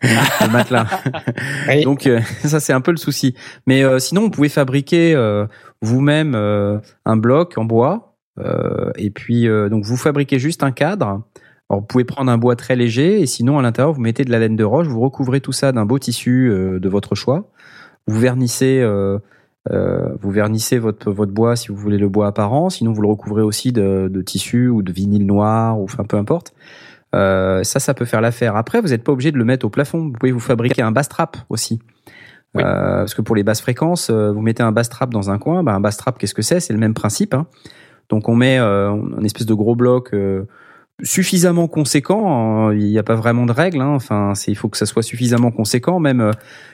Le 0.02 0.52
matelas. 0.52 0.88
Oui. 1.68 1.84
Donc 1.84 2.08
euh, 2.08 2.22
ça 2.44 2.60
c'est 2.60 2.74
un 2.74 2.82
peu 2.82 2.92
le 2.92 2.98
souci. 2.98 3.36
Mais 3.68 3.84
euh, 3.84 4.00
sinon, 4.00 4.22
vous 4.24 4.30
pouvez 4.30 4.50
fabriquer 4.50 5.14
euh, 5.16 5.46
vous-même 5.82 6.34
euh, 6.36 6.80
un 7.06 7.18
bloc 7.18 7.58
en 7.58 7.66
bois. 7.66 8.16
euh, 8.40 8.92
et 8.96 9.10
puis 9.12 9.48
euh, 9.48 9.70
donc 9.70 9.84
vous 9.84 9.98
fabriquez 9.98 10.40
juste 10.40 10.64
un 10.64 10.72
cadre. 10.72 11.22
Alors 11.70 11.82
vous 11.82 11.88
pouvez 11.88 12.04
prendre 12.04 12.32
un 12.32 12.38
bois 12.38 12.56
très 12.56 12.76
léger 12.76 13.22
et 13.22 13.26
sinon 13.26 13.58
à 13.60 13.62
l'intérieur 13.62 13.94
vous 13.94 14.02
mettez 14.02 14.24
de 14.26 14.32
la 14.32 14.40
laine 14.40 14.56
de 14.56 14.64
roche. 14.64 14.88
Vous 14.88 15.00
recouvrez 15.02 15.40
tout 15.42 15.54
ça 15.54 15.72
d'un 15.72 15.86
beau 15.86 16.00
tissu 16.00 16.50
euh, 16.50 16.80
de 16.80 16.90
votre 16.90 17.16
choix. 17.16 17.50
Vous 18.08 18.20
vernissez. 18.20 18.80
euh, 18.82 19.20
euh, 19.72 20.10
vous 20.20 20.32
vernissez 20.32 20.80
votre, 20.80 21.12
votre 21.12 21.32
bois 21.32 21.56
si 21.56 21.68
vous 21.68 21.76
voulez 21.76 22.00
le 22.00 22.10
bois 22.10 22.26
apparent, 22.26 22.72
sinon 22.72 22.94
vous 22.94 23.02
le 23.04 23.08
recouvrez 23.08 23.44
aussi 23.44 23.72
de, 23.72 24.10
de 24.12 24.22
tissu 24.24 24.70
ou 24.70 24.82
de 24.82 24.92
vinyle 24.92 25.28
noir 25.28 25.80
ou 25.80 25.84
enfin 25.84 26.04
peu 26.04 26.18
importe. 26.18 26.54
Euh, 27.14 27.64
ça, 27.64 27.80
ça 27.80 27.94
peut 27.94 28.06
faire 28.06 28.22
l'affaire. 28.22 28.56
Après, 28.56 28.80
vous 28.82 28.90
n'êtes 28.90 29.04
pas 29.04 29.12
obligé 29.12 29.32
de 29.32 29.38
le 29.38 29.46
mettre 29.46 29.66
au 29.66 29.70
plafond. 29.70 30.06
Vous 30.06 30.12
pouvez 30.14 30.32
vous 30.32 30.40
fabriquer 30.40 30.82
un 30.82 30.92
bass 30.92 31.10
trap 31.10 31.38
aussi. 31.50 31.80
Oui. 32.54 32.64
Euh, 32.64 33.00
parce 33.00 33.14
que 33.14 33.22
pour 33.22 33.36
les 33.36 33.44
basses 33.44 33.62
fréquences, 33.62 34.10
euh, 34.10 34.32
vous 34.32 34.42
mettez 34.42 34.64
un 34.64 34.72
bass 34.72 34.90
trap 34.90 35.10
dans 35.12 35.30
un 35.30 35.38
coin. 35.38 35.64
Bah, 35.64 35.74
un 35.74 35.80
bass 35.80 35.98
trap, 35.98 36.18
qu'est-ce 36.18 36.34
que 36.34 36.42
c'est? 36.42 36.60
C'est 36.60 36.74
le 36.74 36.80
même 36.80 36.94
principe. 36.94 37.34
Hein. 37.34 37.48
Donc 38.10 38.28
on 38.30 38.36
met 38.36 38.60
euh, 38.60 38.92
un 38.92 39.24
espèce 39.24 39.46
de 39.46 39.54
gros 39.54 39.76
bloc 39.76 40.14
euh, 40.14 40.44
suffisamment 41.02 41.68
conséquent. 41.68 42.68
hein. 42.70 42.74
Il 42.74 42.86
n'y 42.86 43.00
a 43.00 43.04
pas 43.04 43.16
vraiment 43.16 43.46
de 43.46 43.54
règle. 43.54 43.80
Hein. 43.82 43.94
Enfin, 43.94 44.34
il 44.48 44.56
faut 44.58 44.68
que 44.70 44.78
ça 44.78 44.86
soit 44.86 45.04
suffisamment 45.04 45.52
conséquent. 45.52 46.00
Même 46.00 46.20
euh, 46.22 46.32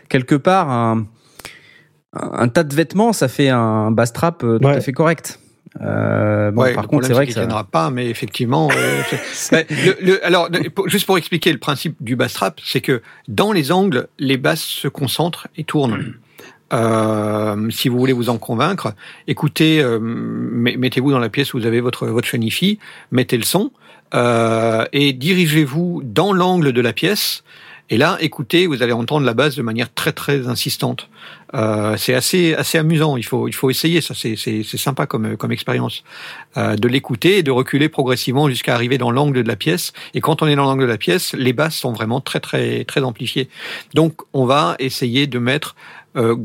quelque 0.09 0.35
part, 0.35 0.69
un, 0.71 1.05
un, 2.13 2.47
tas 2.47 2.63
de 2.63 2.73
vêtements, 2.73 3.13
ça 3.13 3.27
fait 3.27 3.49
un 3.49 3.91
bass 3.91 4.13
trap 4.13 4.39
tout 4.39 4.45
Ouais. 4.65 4.75
à 4.77 4.81
fait 4.81 4.93
correct. 4.93 5.39
Euh, 5.81 6.51
bon, 6.51 6.61
Ouais, 6.63 6.73
par 6.73 6.87
contre, 6.87 7.05
c'est 7.07 7.13
vrai 7.13 7.27
que 7.27 7.33
ça... 7.33 7.41
tiendra 7.41 7.63
pas, 7.65 7.89
mais 7.89 8.09
effectivement, 8.09 8.69
euh, 8.75 9.01
le- 9.51 9.97
le- 10.05 10.25
alors 10.25 10.49
juste 10.85 11.05
pour 11.05 11.17
expliquer 11.17 11.51
le 11.51 11.59
principe 11.59 11.95
du 12.01 12.15
bass 12.15 12.33
trap, 12.33 12.59
c'est 12.63 12.81
que 12.81 13.01
dans 13.27 13.51
les 13.51 13.71
angles, 13.71 14.07
les 14.19 14.37
basses 14.37 14.63
se 14.63 14.87
concentrent 14.87 15.47
et 15.57 15.63
tournent. 15.63 16.13
Euh, 16.73 17.69
si 17.69 17.87
vous 17.89 17.97
voulez 17.97 18.11
vous 18.13 18.29
en 18.29 18.37
convaincre, 18.37 18.93
écoutez, 19.27 19.81
euh, 19.81 19.99
met- 20.01 20.75
mettez-vous 20.75 21.11
dans 21.11 21.19
la 21.19 21.29
pièce 21.29 21.53
où 21.53 21.59
vous 21.59 21.65
avez 21.65 21.79
votre 21.79 22.07
votre 22.07 22.27
chenille, 22.27 22.77
mettez 23.11 23.37
le 23.37 23.43
son 23.43 23.71
euh, 24.13 24.85
et 24.91 25.13
dirigez-vous 25.13 26.01
dans 26.03 26.33
l'angle 26.33 26.73
de 26.73 26.81
la 26.81 26.91
pièce. 26.93 27.43
Et 27.89 27.95
là, 27.97 28.17
écoutez, 28.19 28.67
vous 28.67 28.83
allez 28.83 28.91
entendre 28.91 29.25
la 29.25 29.33
basse 29.33 29.55
de 29.55 29.61
manière 29.61 29.93
très 29.93 30.11
très 30.11 30.47
insistante. 30.49 31.09
Euh, 31.53 31.95
c'est 31.97 32.13
assez 32.13 32.53
assez 32.55 32.77
amusant. 32.77 33.17
Il 33.17 33.23
faut 33.23 33.47
il 33.47 33.53
faut 33.53 33.69
essayer 33.69 34.01
ça. 34.01 34.13
C'est 34.13 34.35
c'est 34.35 34.63
sympa 34.63 35.05
comme 35.05 35.37
comme 35.37 35.51
expérience 35.51 36.03
euh, 36.57 36.75
de 36.75 36.87
l'écouter 36.87 37.37
et 37.37 37.43
de 37.43 37.51
reculer 37.51 37.89
progressivement 37.89 38.49
jusqu'à 38.49 38.73
arriver 38.73 38.97
dans 38.97 39.11
l'angle 39.11 39.43
de 39.43 39.47
la 39.47 39.55
pièce. 39.55 39.93
Et 40.13 40.21
quand 40.21 40.41
on 40.41 40.47
est 40.47 40.55
dans 40.55 40.65
l'angle 40.65 40.81
de 40.83 40.87
la 40.87 40.97
pièce, 40.97 41.33
les 41.33 41.53
basses 41.53 41.75
sont 41.77 41.93
vraiment 41.93 42.19
très 42.19 42.39
très 42.39 42.83
très 42.83 43.01
amplifiées. 43.01 43.49
Donc 43.93 44.21
on 44.33 44.45
va 44.45 44.75
essayer 44.79 45.27
de 45.27 45.39
mettre 45.39 45.75
euh, 46.17 46.35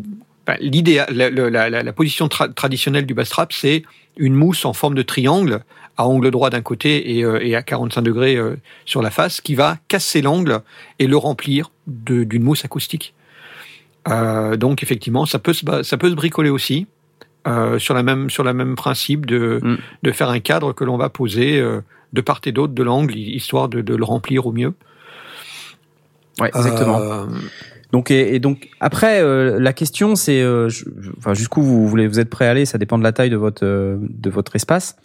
ben, 0.47 0.57
l'idéal, 0.61 1.09
la, 1.13 1.31
la, 1.31 1.83
la, 1.83 1.93
position 1.93 2.27
tra- 2.27 2.53
traditionnelle 2.53 3.07
du 3.07 3.15
bass 3.15 3.29
trap, 3.29 3.53
c'est 3.53 3.85
une 4.17 4.35
mousse 4.35 4.65
en 4.65 4.73
forme 4.73 4.95
de 4.95 5.03
triangle 5.03 5.63
à 5.97 6.07
angle 6.07 6.31
droit 6.31 6.51
d'un 6.51 6.63
côté 6.63 7.17
et, 7.17 7.25
euh, 7.25 7.39
et 7.41 7.55
à 7.55 7.63
45 7.63 8.03
degrés 8.03 8.37
euh, 8.37 8.57
sur 8.85 9.03
la 9.03 9.11
face, 9.11 9.41
qui 9.41 9.55
va 9.55 9.79
casser 9.89 10.23
l'angle 10.23 10.61
et 10.99 11.07
le 11.07 11.17
remplir 11.17 11.71
d'une 11.87 12.43
mousse 12.43 12.65
acoustique. 12.65 13.15
Euh, 14.09 14.57
donc 14.57 14.83
effectivement, 14.83 15.27
ça 15.27 15.39
peut 15.39 15.53
se, 15.53 15.65
ça 15.83 15.97
peut 15.97 16.11
se 16.11 16.15
bricoler 16.15 16.51
aussi 16.51 16.87
euh, 17.47 17.79
sur 17.79 17.95
la 17.95 18.03
même 18.03 18.31
sur 18.31 18.45
la 18.45 18.53
même 18.53 18.75
principe 18.77 19.27
de 19.27 19.61
Mm. 19.63 19.77
de 20.03 20.13
faire 20.13 20.29
un 20.31 20.41
cadre 20.41 20.73
que 20.73 20.85
l'on 20.85 20.97
va 20.97 21.09
poser 21.09 21.61
euh, 21.61 21.81
de 22.13 22.21
part 22.21 22.41
et 22.45 22.53
d'autre 22.53 22.73
de 22.75 22.83
l'angle, 22.83 23.17
histoire 23.17 23.69
de, 23.69 23.81
de 23.81 23.95
le 23.95 24.05
remplir 24.05 24.47
au 24.47 24.53
mieux. 24.53 24.75
Ouais, 26.41 26.49
exactement. 26.55 26.99
Euh, 26.99 27.27
Donc 27.93 28.11
et, 28.11 28.35
et 28.35 28.41
donc 28.41 28.69
après 28.81 29.21
euh, 29.23 29.61
la 29.61 29.73
question 29.73 30.15
c'est 30.17 30.41
euh, 30.43 30.69
enfin 31.19 31.35
jusqu'où 31.35 31.63
vous 31.63 31.87
voulez 31.89 32.09
vous 32.09 32.19
êtes 32.21 32.31
prêt 32.31 32.47
à 32.47 32.51
aller 32.51 32.65
ça 32.65 32.79
dépend 32.79 32.97
de 32.99 33.03
la 33.05 33.13
taille 33.13 33.31
de 33.31 33.37
votre 33.37 33.65
euh, 33.65 33.97
de 34.01 34.31
votre 34.31 34.57
espace 34.57 34.97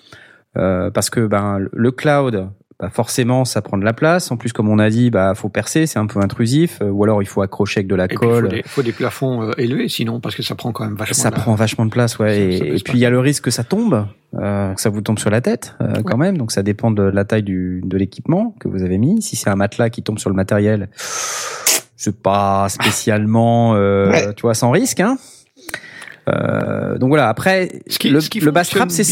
Euh, 0.58 0.90
parce 0.90 1.10
que 1.12 1.28
ben 1.28 1.60
le 1.72 1.92
cloud 1.92 2.50
bah, 2.80 2.90
forcément 2.92 3.44
ça 3.44 3.62
prend 3.62 3.78
de 3.78 3.84
la 3.86 3.94
place. 3.94 4.30
En 4.32 4.38
plus 4.38 4.54
comme 4.54 4.70
on 4.70 4.78
a 4.80 4.90
dit 4.90 5.10
bah 5.10 5.34
faut 5.36 5.50
percer 5.50 5.88
c'est 5.88 5.98
un 6.00 6.06
peu 6.06 6.20
intrusif. 6.20 6.80
Ou 6.82 7.04
alors 7.04 7.24
il 7.24 7.26
faut 7.28 7.42
accrocher 7.42 7.80
avec 7.80 7.88
de 7.88 7.96
la 7.96 8.06
et 8.06 8.08
puis, 8.08 8.18
il 8.22 8.26
faut 8.26 8.30
colle. 8.30 8.50
des, 8.50 8.64
faut 8.66 8.84
des 8.84 8.92
plafonds 8.92 9.42
euh, 9.44 9.52
élevés, 9.58 9.90
sinon 9.90 10.20
parce 10.20 10.36
que 10.36 10.44
ça 10.44 10.56
prend 10.56 10.72
quand 10.72 10.84
même 10.86 10.96
vachement. 10.96 11.16
ça 11.16 11.30
de 11.32 11.36
la- 11.36 11.42
prend 11.42 11.56
vachement 11.56 11.86
de 11.86 11.90
place 11.92 12.20
ouais. 12.20 12.30
Ça- 12.30 12.36
et, 12.42 12.58
ça 12.60 12.66
et 12.66 12.72
baisse 12.72 12.84
puis 12.84 12.94
il 12.94 13.00
y 13.00 13.06
a 13.06 13.10
le 13.10 13.20
risque 13.20 13.46
que 13.46 13.52
ça 13.52 13.64
tombe 13.64 14.06
euh, 14.36 14.74
que 14.74 14.82
ça 14.82 14.90
vous 14.90 15.02
tombe 15.02 15.18
sur 15.20 15.30
la 15.30 15.42
tête 15.42 15.76
euh, 15.82 16.02
quand 16.06 16.18
même. 16.18 16.38
Donc 16.38 16.52
ça 16.52 16.62
dépend 16.64 16.92
de 16.92 17.02
la 17.04 17.26
taille 17.26 17.44
du 17.44 17.82
de 17.84 17.98
l'équipement 17.98 18.54
que 18.60 18.68
vous 18.68 18.84
avez 18.84 18.98
mis. 18.98 19.22
Si 19.22 19.36
c'est 19.36 19.50
un 19.50 19.56
matelas 19.56 19.90
qui 19.90 20.04
tombe 20.04 20.20
sur 20.20 20.30
le 20.30 20.36
matériel 20.36 20.90
c'est 22.00 22.22
pas 22.22 22.70
spécialement 22.70 23.74
euh, 23.76 24.12
Ouais. 24.12 24.34
tu 24.36 24.42
vois 24.44 24.54
sans 24.54 24.70
risque 24.70 25.00
hein. 25.00 25.18
Euh, 26.30 26.98
donc 26.98 27.10
voilà. 27.10 27.30
Après 27.30 27.82
Ce 27.88 27.98
qui- 28.00 28.10
le, 28.10 28.20
ce 28.20 28.30
qui 28.30 28.40
le 28.42 28.52
bass 28.52 28.70
trap 28.70 28.92
c'est 28.92 29.04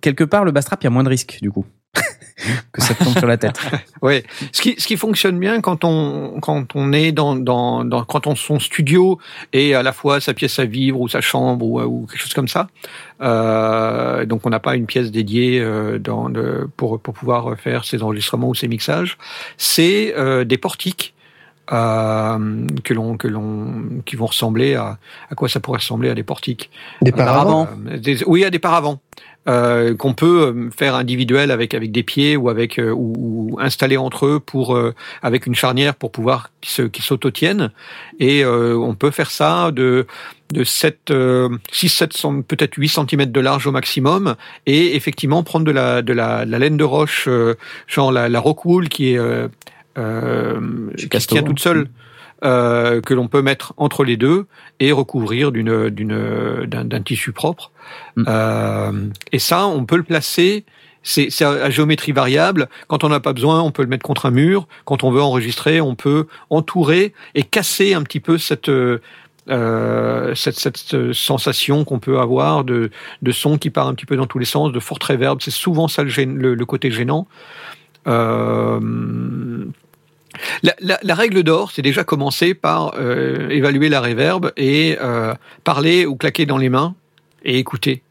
quelque 0.00 0.24
part 0.24 0.44
le 0.44 0.52
bass 0.52 0.64
trap 0.64 0.80
il 0.82 0.84
y 0.84 0.86
a 0.86 0.90
moins 0.90 1.02
de 1.04 1.08
risque 1.08 1.38
du 1.42 1.50
coup 1.50 1.64
que 2.72 2.82
ça 2.82 2.94
tombe 2.94 3.16
sur 3.16 3.26
la 3.26 3.38
tête 3.38 3.58
Ouais, 4.02 4.24
ce 4.52 4.60
qui 4.60 4.74
ce 4.78 4.86
qui 4.86 4.96
fonctionne 4.96 5.38
bien 5.38 5.60
quand 5.60 5.84
on 5.84 6.38
quand 6.40 6.76
on 6.76 6.92
est 6.92 7.12
dans 7.12 7.34
dans, 7.34 7.84
dans 7.84 8.04
quand 8.04 8.26
on 8.26 8.36
son 8.36 8.58
studio 8.58 9.18
et 9.52 9.74
à 9.74 9.82
la 9.82 9.92
fois 9.92 10.20
sa 10.20 10.34
pièce 10.34 10.58
à 10.58 10.66
vivre 10.66 11.00
ou 11.00 11.08
sa 11.08 11.20
chambre 11.20 11.64
ou, 11.64 11.80
ou 11.80 12.06
quelque 12.06 12.20
chose 12.20 12.34
comme 12.34 12.48
ça. 12.48 12.68
Euh, 13.22 14.26
donc 14.26 14.46
on 14.46 14.50
n'a 14.50 14.60
pas 14.60 14.76
une 14.76 14.86
pièce 14.86 15.10
dédiée 15.10 15.60
euh, 15.60 15.98
dans 15.98 16.30
pour 16.76 17.00
pour 17.00 17.14
pouvoir 17.14 17.58
faire 17.58 17.84
ses 17.84 18.02
enregistrements 18.02 18.48
ou 18.48 18.54
ses 18.54 18.68
mixages. 18.68 19.16
C'est 19.56 20.14
euh, 20.16 20.44
des 20.44 20.58
portiques. 20.58 21.14
Euh, 21.72 22.66
que 22.84 22.94
l'on 22.94 23.16
que 23.16 23.26
l'on 23.28 24.00
qui 24.04 24.14
vont 24.16 24.26
ressembler 24.26 24.74
à 24.74 24.98
à 25.30 25.34
quoi 25.34 25.48
ça 25.48 25.58
pourrait 25.60 25.78
ressembler 25.78 26.08
à 26.10 26.14
des 26.14 26.22
portiques 26.22 26.70
Des 27.02 27.10
paravents. 27.12 27.68
euh, 27.88 27.98
des- 27.98 28.24
oui, 28.24 28.44
à 28.44 28.50
des 28.50 28.58
paravents 28.60 29.00
euh, 29.48 29.94
qu'on 29.96 30.12
peut 30.14 30.52
euh, 30.54 30.70
faire 30.76 30.94
individuel 30.94 31.50
avec 31.50 31.74
avec 31.74 31.90
des 31.92 32.02
pieds 32.04 32.36
ou 32.36 32.48
avec 32.50 32.78
euh, 32.78 32.90
ou, 32.92 33.14
ou 33.54 33.60
installer 33.60 33.96
entre 33.96 34.26
eux 34.26 34.40
pour 34.40 34.76
euh, 34.76 34.94
avec 35.22 35.46
une 35.46 35.54
charnière 35.56 35.94
pour 35.96 36.12
pouvoir 36.12 36.50
qu'ils 36.60 36.70
se 36.72 36.82
qu'ils 36.82 37.04
s'autotiennent 37.04 37.70
et 38.20 38.44
euh, 38.44 38.76
on 38.76 38.94
peut 38.94 39.10
faire 39.10 39.30
ça 39.30 39.70
de 39.72 40.06
de 40.52 40.62
7 40.62 41.10
euh, 41.10 41.48
6 41.72 41.88
7 41.88 42.12
peut-être 42.46 42.74
8 42.76 42.88
cm 42.88 43.24
de 43.26 43.40
large 43.40 43.66
au 43.66 43.72
maximum 43.72 44.36
et 44.66 44.94
effectivement 44.94 45.42
prendre 45.42 45.64
de 45.64 45.72
la 45.72 46.02
de 46.02 46.12
la, 46.12 46.44
de 46.46 46.50
la 46.52 46.58
laine 46.60 46.76
de 46.76 46.84
roche 46.84 47.26
euh, 47.28 47.54
genre 47.88 48.12
la, 48.12 48.28
la 48.28 48.38
rockwool 48.40 48.88
qui 48.88 49.12
est 49.14 49.18
euh, 49.18 49.24
euh, 49.26 49.48
qui 49.96 51.02
se 51.02 51.08
Castor. 51.08 51.38
tient 51.38 51.42
toute 51.46 51.60
seule 51.60 51.88
euh, 52.44 53.00
que 53.00 53.14
l'on 53.14 53.28
peut 53.28 53.42
mettre 53.42 53.72
entre 53.78 54.04
les 54.04 54.16
deux 54.16 54.46
et 54.78 54.92
recouvrir 54.92 55.52
d'une 55.52 55.88
d'une 55.90 56.64
d'un 56.66 57.02
tissu 57.02 57.32
propre. 57.32 57.70
Mm. 58.16 58.24
Euh, 58.28 58.92
et 59.32 59.38
ça, 59.38 59.66
on 59.66 59.84
peut 59.86 59.96
le 59.96 60.02
placer. 60.02 60.64
C'est 61.02 61.30
c'est 61.30 61.44
à 61.44 61.70
géométrie 61.70 62.12
variable. 62.12 62.68
Quand 62.88 63.04
on 63.04 63.08
n'a 63.08 63.20
pas 63.20 63.32
besoin, 63.32 63.62
on 63.62 63.70
peut 63.70 63.82
le 63.82 63.88
mettre 63.88 64.02
contre 64.02 64.26
un 64.26 64.32
mur. 64.32 64.66
Quand 64.84 65.04
on 65.04 65.10
veut 65.12 65.22
enregistrer, 65.22 65.80
on 65.80 65.94
peut 65.94 66.26
entourer 66.50 67.14
et 67.36 67.44
casser 67.44 67.94
un 67.94 68.02
petit 68.02 68.18
peu 68.20 68.38
cette 68.38 68.68
euh, 68.68 68.98
euh, 69.48 70.34
cette, 70.34 70.58
cette 70.58 71.12
sensation 71.12 71.84
qu'on 71.84 72.00
peut 72.00 72.18
avoir 72.18 72.64
de, 72.64 72.90
de 73.22 73.32
son 73.32 73.56
qui 73.56 73.70
part 73.70 73.86
un 73.86 73.94
petit 73.94 74.04
peu 74.04 74.16
dans 74.16 74.26
tous 74.26 74.40
les 74.40 74.44
sens, 74.44 74.72
de 74.72 74.80
forte 74.80 75.04
réverb. 75.04 75.38
C'est 75.40 75.52
souvent 75.52 75.86
ça 75.86 76.02
le, 76.02 76.10
gêne- 76.10 76.36
le, 76.36 76.54
le 76.56 76.66
côté 76.66 76.90
gênant. 76.90 77.28
Euh, 78.08 78.80
la, 80.62 80.74
la, 80.80 80.98
la 81.02 81.14
règle 81.14 81.42
d'or, 81.42 81.70
c'est 81.72 81.82
déjà 81.82 82.04
commencer 82.04 82.54
par 82.54 82.94
euh, 82.98 83.48
évaluer 83.50 83.88
la 83.88 84.00
réverb 84.00 84.52
et 84.56 84.96
euh, 85.00 85.34
parler 85.64 86.06
ou 86.06 86.16
claquer 86.16 86.46
dans 86.46 86.58
les 86.58 86.68
mains 86.68 86.94
et 87.44 87.58
écouter. 87.58 88.02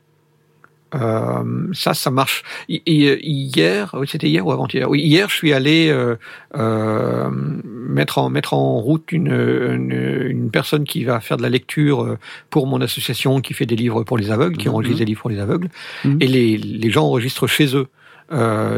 Euh, 0.94 1.68
ça, 1.74 1.94
ça 1.94 2.10
marche. 2.10 2.44
Hi- 2.70 2.82
hi- 2.86 3.18
Hier, 3.22 3.94
c'était 4.08 4.30
hier 4.30 4.46
ou 4.46 4.52
avant-hier? 4.54 4.90
Oui, 4.90 5.02
hier, 5.02 5.28
je 5.30 5.36
suis 5.36 5.52
allé 5.52 5.90
euh, 5.90 6.16
euh, 6.56 7.30
mettre 7.32 8.18
en 8.20 8.30
mettre 8.30 8.54
en 8.54 8.78
route 8.80 9.12
une, 9.12 9.28
une 9.34 10.26
une 10.30 10.52
personne 10.52 10.86
qui 10.86 11.04
va 11.04 11.20
faire 11.20 11.36
de 11.38 11.42
la 11.42 11.50
lecture 11.50 12.18
pour 12.50 12.66
mon 12.68 12.80
association 12.82 13.42
qui 13.42 13.54
fait 13.54 13.66
des 13.66 13.76
livres 13.76 14.04
pour 14.04 14.18
les 14.18 14.32
aveugles, 14.32 14.56
qui 14.58 14.68
Mhm. 14.70 14.74
enregistre 14.76 15.00
des 15.00 15.06
livres 15.06 15.22
pour 15.22 15.30
les 15.30 15.40
aveugles, 15.40 15.70
Mhm. 16.06 16.18
et 16.22 16.28
les 16.28 16.58
les 16.58 16.90
gens 16.92 17.06
enregistrent 17.08 17.48
chez 17.48 17.76
eux. 17.76 17.88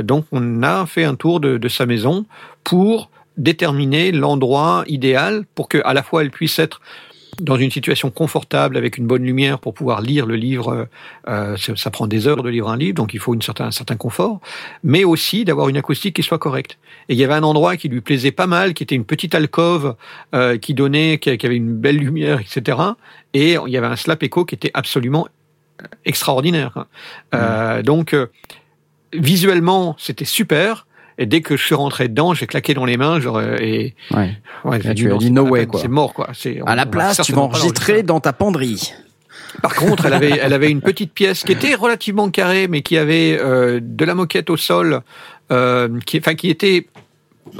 Donc, 0.03 0.25
on 0.33 0.61
a 0.63 0.85
fait 0.87 1.03
un 1.05 1.15
tour 1.15 1.39
de, 1.39 1.57
de 1.57 1.67
sa 1.69 1.85
maison 1.85 2.25
pour 2.65 3.09
déterminer 3.37 4.11
l'endroit 4.11 4.83
idéal 4.87 5.45
pour 5.55 5.69
que 5.69 5.79
à 5.85 5.93
la 5.93 6.03
fois 6.03 6.21
elle 6.21 6.31
puisse 6.31 6.59
être 6.59 6.81
dans 7.39 7.55
une 7.55 7.69
situation 7.69 8.09
confortable 8.09 8.77
avec 8.77 8.97
une 8.97 9.05
bonne 9.05 9.23
lumière 9.23 9.59
pour 9.59 9.75
pouvoir 9.75 10.01
lire 10.01 10.25
le 10.25 10.35
livre. 10.35 10.87
Euh, 11.27 11.55
ça, 11.55 11.75
ça 11.75 11.91
prend 11.91 12.07
des 12.07 12.27
heures 12.27 12.41
de 12.41 12.49
lire 12.49 12.67
un 12.67 12.77
livre, 12.77 12.95
donc 12.95 13.13
il 13.13 13.19
faut 13.19 13.35
une 13.35 13.43
certain, 13.43 13.65
un 13.65 13.71
certain 13.71 13.95
confort, 13.95 14.39
mais 14.83 15.03
aussi 15.03 15.45
d'avoir 15.45 15.69
une 15.69 15.77
acoustique 15.77 16.15
qui 16.15 16.23
soit 16.23 16.39
correcte. 16.39 16.79
Et 17.09 17.13
il 17.13 17.19
y 17.19 17.23
avait 17.23 17.35
un 17.35 17.43
endroit 17.43 17.77
qui 17.77 17.89
lui 17.89 18.01
plaisait 18.01 18.31
pas 18.31 18.47
mal, 18.47 18.73
qui 18.73 18.81
était 18.81 18.95
une 18.95 19.05
petite 19.05 19.35
alcôve 19.35 19.95
euh, 20.33 20.57
qui 20.57 20.73
donnait, 20.73 21.19
qui, 21.19 21.37
qui 21.37 21.45
avait 21.45 21.57
une 21.57 21.75
belle 21.75 21.97
lumière, 21.97 22.39
etc. 22.39 22.79
Et 23.35 23.53
il 23.53 23.71
y 23.71 23.77
avait 23.77 23.87
un 23.87 23.95
slap 23.95 24.23
echo 24.23 24.43
qui 24.43 24.55
était 24.55 24.71
absolument 24.73 25.27
extraordinaire. 26.05 26.85
Euh, 27.33 27.81
donc 27.83 28.13
euh, 28.13 28.27
visuellement, 29.13 29.95
c'était 29.97 30.25
super. 30.25 30.86
Et 31.17 31.25
dès 31.25 31.41
que 31.41 31.57
je 31.57 31.63
suis 31.63 31.75
rentré 31.75 32.07
dedans, 32.07 32.33
j'ai 32.33 32.47
claqué 32.47 32.73
dans 32.73 32.85
les 32.85 32.97
mains, 32.97 33.19
genre, 33.19 33.37
euh, 33.37 33.57
et 33.59 33.95
ouais. 34.11 34.37
ouais, 34.65 34.79
Là, 34.79 34.93
dit 34.93 35.03
tu 35.03 35.11
as 35.11 35.17
dit 35.17 35.31
no 35.31 35.43
way, 35.43 35.61
peine, 35.61 35.69
quoi. 35.69 35.79
C'est 35.81 35.87
mort, 35.87 36.13
quoi. 36.13 36.29
C'est, 36.33 36.61
à 36.65 36.75
la 36.75 36.85
place 36.85 37.21
tu 37.23 37.33
vas 37.33 37.41
enregistrer 37.41 38.03
dans 38.03 38.19
ta 38.19 38.33
penderie 38.33 38.93
par 39.61 39.73
contre, 39.75 40.05
elle 40.05 40.13
avait, 40.13 40.39
elle 40.41 40.53
avait 40.53 40.69
une 40.69 40.81
petite 40.81 41.13
pièce 41.13 41.43
qui 41.43 41.51
était 41.51 41.73
relativement 41.73 42.29
carrée, 42.29 42.67
mais 42.67 42.81
qui 42.81 42.97
avait 42.97 43.37
euh, 43.39 43.79
de 43.81 44.05
la 44.05 44.15
moquette 44.15 44.49
au 44.49 44.57
sol, 44.57 45.01
euh, 45.51 45.99
qui, 46.05 46.19
enfin, 46.19 46.35
qui 46.35 46.49
était 46.49 46.87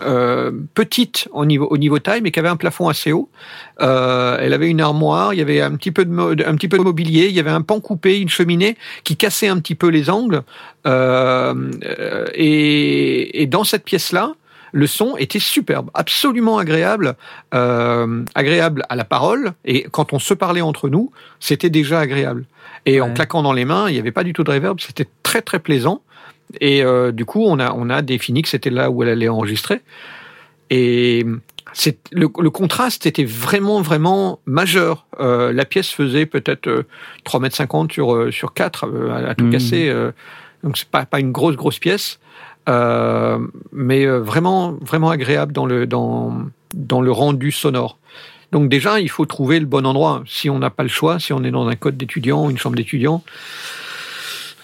euh, 0.02 0.52
petite 0.74 1.28
au 1.32 1.46
niveau, 1.46 1.68
au 1.68 1.78
niveau 1.78 2.00
taille, 2.00 2.22
mais 2.22 2.32
qui 2.32 2.40
avait 2.40 2.50
un 2.50 2.56
plafond 2.56 2.88
assez 2.88 3.12
haut. 3.12 3.30
Euh, 3.82 4.38
elle 4.40 4.54
avait 4.54 4.70
une 4.70 4.82
armoire, 4.82 5.34
il 5.34 5.38
y 5.38 5.42
avait 5.42 5.62
un 5.62 5.76
petit 5.76 5.92
peu 5.92 6.06
de, 6.06 6.46
un 6.46 6.56
petit 6.56 6.68
peu 6.68 6.78
de 6.78 6.84
mobilier, 6.84 7.28
il 7.28 7.36
y 7.36 7.40
avait 7.40 7.52
un 7.52 7.62
pan 7.62 7.80
coupé, 7.80 8.20
une 8.20 8.30
cheminée 8.30 8.78
qui 9.04 9.16
cassait 9.16 9.48
un 9.48 9.60
petit 9.60 9.76
peu 9.76 9.88
les 9.88 10.10
angles. 10.10 10.44
Euh, 10.86 11.72
et, 12.34 13.42
et 13.42 13.48
dans 13.48 13.64
cette 13.64 13.84
pièce-là, 13.84 14.34
le 14.72 14.88
son 14.88 15.18
était 15.18 15.40
superbe, 15.40 15.90
absolument 15.94 16.58
agréable, 16.58 17.16
euh, 17.54 18.24
agréable 18.36 18.84
à 18.90 18.96
la 18.96 19.06
parole. 19.06 19.54
Et 19.66 19.84
quand 19.84 20.14
on 20.14 20.20
se 20.20 20.34
parlait 20.34 20.62
entre 20.62 20.90
nous, 20.90 21.12
c'était 21.40 21.70
déjà 21.70 22.00
agréable. 22.00 22.46
Et 22.86 23.02
en 23.02 23.14
claquant 23.14 23.44
dans 23.44 23.54
les 23.54 23.66
mains, 23.66 23.90
il 23.90 23.94
n'y 23.94 24.00
avait 24.00 24.12
pas 24.12 24.24
du 24.24 24.34
tout 24.34 24.44
de 24.44 24.52
reverb, 24.52 24.80
c'était 24.80 25.08
très 25.24 25.42
très 25.42 25.60
plaisant. 25.60 26.02
Et 26.62 26.84
euh, 26.84 27.12
du 27.12 27.26
coup, 27.26 27.44
on 27.46 27.60
a 27.60 27.74
on 27.74 27.90
a 27.90 28.02
défini 28.02 28.42
que 28.42 28.50
c'était 28.50 28.70
là 28.70 28.90
où 28.90 29.04
elle 29.04 29.10
allait 29.10 29.28
enregistrer. 29.30 29.82
Et 30.70 31.26
c'est 31.74 31.98
le, 32.12 32.28
le 32.40 32.50
contraste 32.50 33.06
était 33.06 33.26
vraiment 33.26 33.82
vraiment 33.82 34.40
majeur. 34.46 35.06
Euh, 35.20 35.52
la 35.54 35.66
pièce 35.66 35.90
faisait 35.90 36.26
peut-être 36.26 36.68
euh, 36.68 36.84
3 37.26 37.40
mètres 37.40 37.56
50 37.56 37.92
sur 37.92 38.14
euh, 38.14 38.32
sur 38.32 38.54
4 38.54 38.86
euh, 38.88 39.12
à, 39.12 39.30
à 39.30 39.36
tout 39.36 39.46
Mhm. 39.46 39.52
casser. 39.52 39.90
euh, 39.90 40.12
donc 40.64 40.78
c'est 40.78 40.88
pas 40.90 41.06
pas 41.06 41.20
une 41.20 41.32
grosse 41.32 41.56
grosse 41.56 41.80
pièce, 41.80 42.20
euh, 42.70 43.38
mais 43.72 44.06
vraiment 44.08 44.72
vraiment 44.82 45.10
agréable 45.10 45.54
dans 45.54 45.66
le 45.66 45.86
dans 45.86 46.34
dans 46.74 47.02
le 47.02 47.12
rendu 47.12 47.52
sonore. 47.52 47.98
Donc 48.54 48.70
déjà, 48.70 49.00
il 49.02 49.10
faut 49.10 49.26
trouver 49.26 49.60
le 49.60 49.66
bon 49.66 49.86
endroit. 49.86 50.24
Si 50.26 50.50
on 50.50 50.58
n'a 50.60 50.70
pas 50.70 50.84
le 50.84 50.90
choix, 50.90 51.20
si 51.20 51.34
on 51.34 51.44
est 51.44 51.52
dans 51.52 51.68
un 51.68 51.76
code 51.76 51.98
d'étudiant, 51.98 52.50
une 52.50 52.58
chambre 52.58 52.78
d'étudiant, 52.78 53.22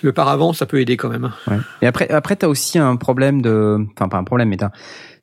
le 0.04 0.14
paravent, 0.14 0.54
ça 0.54 0.66
peut 0.66 0.80
aider 0.80 0.98
quand 0.98 1.10
même. 1.10 1.32
Ouais. 1.48 1.58
Et 1.82 1.88
après, 1.88 2.10
après, 2.10 2.36
t'as 2.36 2.48
aussi 2.48 2.78
un 2.80 2.96
problème 2.96 3.42
de, 3.42 3.78
enfin 3.96 4.08
pas 4.10 4.18
un 4.18 4.24
problème, 4.24 4.50
mais 4.50 4.58
t'as 4.58 4.72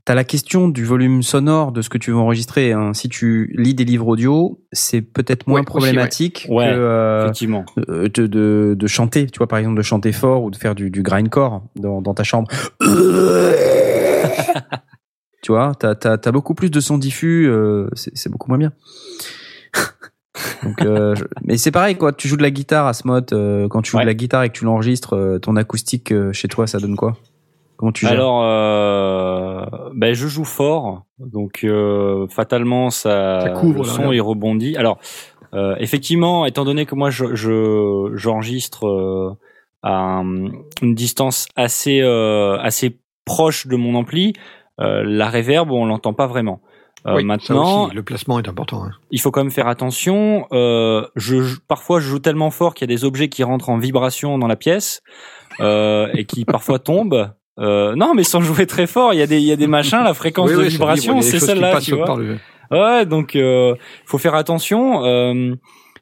as 0.09 0.15
la 0.15 0.24
question 0.24 0.69
du 0.69 0.85
volume 0.85 1.23
sonore 1.23 1.70
de 1.70 1.82
ce 1.82 1.89
que 1.89 1.97
tu 1.97 2.11
veux 2.11 2.16
enregistrer. 2.16 2.73
hein. 2.73 2.93
Si 2.94 3.09
tu 3.09 3.55
lis 3.57 3.74
des 3.74 3.85
livres 3.85 4.09
audio, 4.09 4.61
c'est 4.73 5.02
peut-être 5.02 5.47
moins 5.47 5.61
Ouais, 5.61 5.65
problématique. 5.65 6.47
Ouais, 6.51 6.65
que 6.65 6.70
euh, 6.70 7.23
Effectivement. 7.27 7.65
euh, 7.89 8.09
de, 8.12 8.27
de, 8.27 8.74
de 8.77 8.86
chanter. 8.89 9.27
Tu 9.27 9.39
vois, 9.39 9.47
par 9.47 9.61
exemple, 9.61 9.77
de 9.77 9.82
chanter 9.82 10.11
fort 10.11 10.43
ou 10.43 10.51
de 10.51 10.57
faire 10.57 10.74
du, 10.74 10.90
du 10.90 11.02
grindcore 11.02 11.62
dans, 11.77 12.02
dans 12.02 12.12
ta 12.15 12.24
chambre. 12.24 12.48
tu 15.43 15.52
vois, 15.52 15.74
t'as 15.78 15.94
as, 16.02 16.32
beaucoup 16.32 16.55
plus 16.55 16.70
de 16.70 16.81
sons 16.81 16.98
diffus. 16.98 17.47
euh, 17.48 17.89
c'est 17.94 18.31
beaucoup 18.31 18.48
moins 18.48 18.59
bien. 18.59 18.73
Donc, 20.65 20.82
euh, 20.82 21.15
je- 21.16 21.24
mais 21.44 21.57
c'est 21.57 21.70
pareil 21.73 21.97
quoi. 21.97 22.12
Tu 22.12 22.28
joues 22.28 22.36
de 22.36 22.43
la 22.43 22.51
guitare 22.51 22.86
à 22.86 22.93
Smot. 22.93 23.32
euh, 23.32 23.66
quand 23.69 23.82
tu 23.82 23.90
joues 23.93 23.97
Ouais. 23.98 24.05
de 24.05 24.09
la 24.09 24.15
guitare 24.15 24.44
et 24.44 24.48
que 24.48 24.55
tu 24.59 24.65
l'enregistres, 24.65 25.15
euh, 25.16 25.39
ton 25.39 25.57
acoustique 25.57 26.12
euh, 26.12 26.32
chez 26.32 26.48
toi, 26.48 26.66
ça 26.66 26.78
donne 26.78 26.97
quoi? 26.97 27.16
Comment 27.77 27.93
tu 27.93 28.07
Alors, 28.07 28.43
euh, 28.44 29.65
ben 29.94 30.15
je 30.15 30.27
joue 30.28 30.44
fort, 30.44 31.05
donc 31.19 31.61
euh, 31.65 32.27
fatalement 32.28 32.90
ça, 32.90 33.40
Ça 33.40 33.51
couvre 33.51 33.78
le 33.85 33.89
son 33.89 34.12
il 34.12 34.20
rebondit. 34.20 34.77
Alors, 34.77 34.98
euh, 35.55 35.74
effectivement, 35.78 36.47
étant 36.47 36.65
donné 36.65 36.86
que 36.86 36.94
moi 36.94 37.11
je 37.11 37.35
je- 37.35 38.12
j'enregistre 38.15 38.86
euh, 38.86 39.31
à 39.82 39.94
un- 40.20 40.51
une 40.82 40.94
distance 40.94 41.47
assez 41.57 42.01
euh, 42.02 42.59
assez 42.59 42.98
proche 43.24 43.66
de 43.66 43.77
mon 43.77 43.94
ampli, 43.94 44.35
euh, 44.81 45.02
la 45.05 45.28
reverb 45.31 45.70
on 45.70 45.86
l'entend 45.86 46.12
pas 46.12 46.27
vraiment. 46.27 46.61
Euh, 47.07 47.17
Oui, 47.17 47.25
maintenant, 47.25 47.87
aussi, 47.87 47.95
le 47.95 48.03
placement 48.03 48.39
est 48.39 48.49
important. 48.49 48.85
hein. 48.85 48.91
il 49.11 49.21
faut 49.21 49.31
quand 49.31 49.43
même 49.43 49.51
faire 49.51 49.69
attention. 49.69 50.47
Euh, 50.53 51.07
je, 51.17 51.41
je- 51.43 51.59
parfois, 51.67 51.99
je 52.01 52.09
joue 52.09 52.19
tellement 52.19 52.51
fort 52.51 52.75
qu'il 52.75 52.89
y 52.89 52.93
a 52.93 52.95
des 52.95 53.05
objets 53.05 53.29
qui 53.29 53.43
rentrent 53.43 53.71
en 53.71 53.79
vibration 53.79 54.37
dans 54.39 54.47
la 54.47 54.57
pièce 54.57 55.01
euh, 55.61 56.09
et 56.15 56.25
qui 56.27 56.45
parfois 56.45 56.79
tombent. 56.91 57.33
Euh, 57.59 57.95
non, 57.97 58.15
mais 58.15 58.23
sans 58.23 58.41
jouer 58.43 58.67
très 58.67 58.87
fort, 58.87 59.13
il 59.15 59.19
y 59.19 59.23
a 59.23 59.27
des, 59.27 59.39
il 59.39 59.45
y 59.47 59.53
a 59.53 59.57
des 59.57 59.67
machins. 59.67 60.03
La 60.05 60.15
fréquence 60.15 60.51
Oui, 60.51 60.57
de 60.57 60.63
oui, 60.63 60.69
vibration, 60.69 61.17
il 61.17 61.23
c'est 61.23 61.41
celle-là, 61.41 61.73
passent 61.73 61.85
tu 61.85 61.95
vois. 61.97 62.05
par 62.07 62.17
le- 62.17 62.39
Ouais, 62.71 63.05
donc 63.07 63.35
euh, 63.35 63.75
faut 64.07 64.19
faire 64.19 64.35
attention. 64.35 65.05
Euh, 65.05 65.55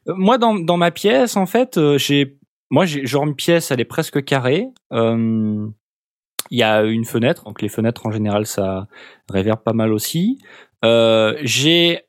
moi, 0.05 0.37
dans, 0.37 0.55
dans 0.55 0.77
ma 0.77 0.91
pièce, 0.91 1.35
en 1.37 1.45
fait, 1.45 1.79
j'ai, 1.97 2.37
moi, 2.69 2.85
j'ai 2.85 3.05
genre 3.05 3.25
une 3.25 3.35
pièce, 3.35 3.71
elle 3.71 3.79
est 3.79 3.85
presque 3.85 4.23
carrée. 4.23 4.67
Euh, 4.93 5.65
Il 6.51 6.57
y 6.59 6.63
a 6.63 6.83
une 6.83 7.05
fenêtre, 7.05 7.43
donc 7.45 7.61
les 7.61 7.69
fenêtres 7.69 8.05
en 8.07 8.11
général, 8.11 8.45
ça 8.45 8.87
réverbe 9.29 9.59
pas 9.63 9.73
mal 9.73 9.91
aussi. 9.93 10.39
Euh, 10.85 11.35
j'ai 11.43 12.01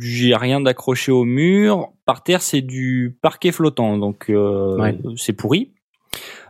j'ai 0.00 0.34
rien 0.34 0.60
d'accroché 0.60 1.12
au 1.12 1.24
mur. 1.24 1.92
Par 2.06 2.22
terre, 2.22 2.42
c'est 2.42 2.62
du 2.62 3.16
parquet 3.22 3.52
flottant, 3.52 3.98
donc 3.98 4.30
euh, 4.30 4.76
Ouais. 4.78 4.98
c'est 5.16 5.32
pourri. 5.32 5.72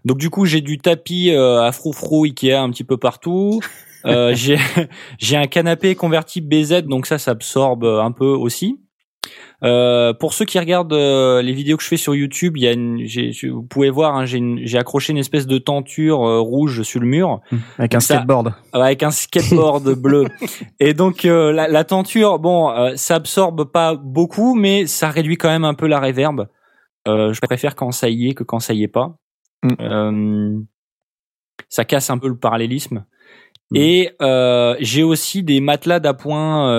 Donc 0.05 0.19
du 0.19 0.31
coup, 0.31 0.47
j'ai 0.47 0.61
du 0.63 0.79
tapis 0.79 1.31
euh, 1.31 1.63
à 1.63 1.73
froufrou 1.73 2.25
Ikea 2.25 2.55
un 2.55 2.71
petit 2.71 2.85
peu 2.85 2.97
partout. 2.97 3.61
Euh, 4.07 4.33
j'ai 4.35 4.57
j'ai 5.19 5.37
un 5.37 5.47
canapé 5.47 5.95
convertible 5.95 6.49
BZ, 6.49 6.83
donc 6.83 7.07
ça, 7.07 7.19
ça 7.19 7.33
absorbe 7.33 7.85
un 7.85 8.13
peu 8.13 8.29
aussi. 8.29 8.81
Euh, 9.63 10.15
pour 10.15 10.33
ceux 10.33 10.47
qui 10.47 10.59
regardent 10.59 10.95
euh, 10.95 11.43
les 11.43 11.53
vidéos 11.53 11.77
que 11.77 11.83
je 11.83 11.89
fais 11.89 11.99
sur 11.99 12.15
YouTube, 12.15 12.57
il 12.57 12.63
y 12.63 12.67
a 12.67 12.73
une, 12.73 13.05
j'ai- 13.07 13.33
je- 13.33 13.49
vous 13.49 13.63
pouvez 13.63 13.91
voir, 13.91 14.17
hein, 14.17 14.25
j'ai 14.25 14.79
accroché 14.79 15.13
une 15.13 15.19
espèce 15.19 15.47
de 15.47 15.59
tenture 15.59 16.27
euh, 16.27 16.41
rouge 16.41 16.83
sur 16.83 16.99
le 17.01 17.07
mur 17.07 17.41
Avec 17.79 17.95
un 17.95 18.01
ça- 18.01 18.15
skateboard. 18.15 18.55
avec 18.73 19.03
un 19.03 19.11
skateboard 19.11 19.95
bleu. 20.01 20.25
Et 20.79 20.95
donc 20.95 21.25
la, 21.25 21.69
la 21.69 21.85
tenture, 21.85 22.39
bon, 22.39 22.73
ça 22.97 23.17
absorbe 23.17 23.65
pas 23.71 23.95
beaucoup, 23.95 24.55
mais 24.55 24.87
ça 24.87 25.11
réduit 25.11 25.37
quand 25.37 25.51
même 25.51 25.65
un 25.67 25.75
peu 25.75 25.87
la 25.87 26.01
réverb. 26.01 26.47
Euh, 27.07 27.33
je 27.35 27.41
préfère 27.41 27.75
quand 27.77 27.93
ça 27.93 28.09
y 28.09 28.29
est 28.31 28.35
que 28.35 28.45
quand 28.45 28.61
ça 28.61 28.73
y 28.73 28.83
est 28.83 28.89
pas. 28.89 29.17
Mm. 29.63 29.69
Euh, 29.81 30.59
ça 31.69 31.85
casse 31.85 32.09
un 32.09 32.17
peu 32.17 32.29
le 32.29 32.39
parallélisme. 32.39 33.05
Mm. 33.71 33.77
Et 33.77 34.11
j'ai 34.81 35.03
aussi 35.03 35.43
des 35.43 35.61
matelas 35.61 36.01
d'appoint 36.01 36.73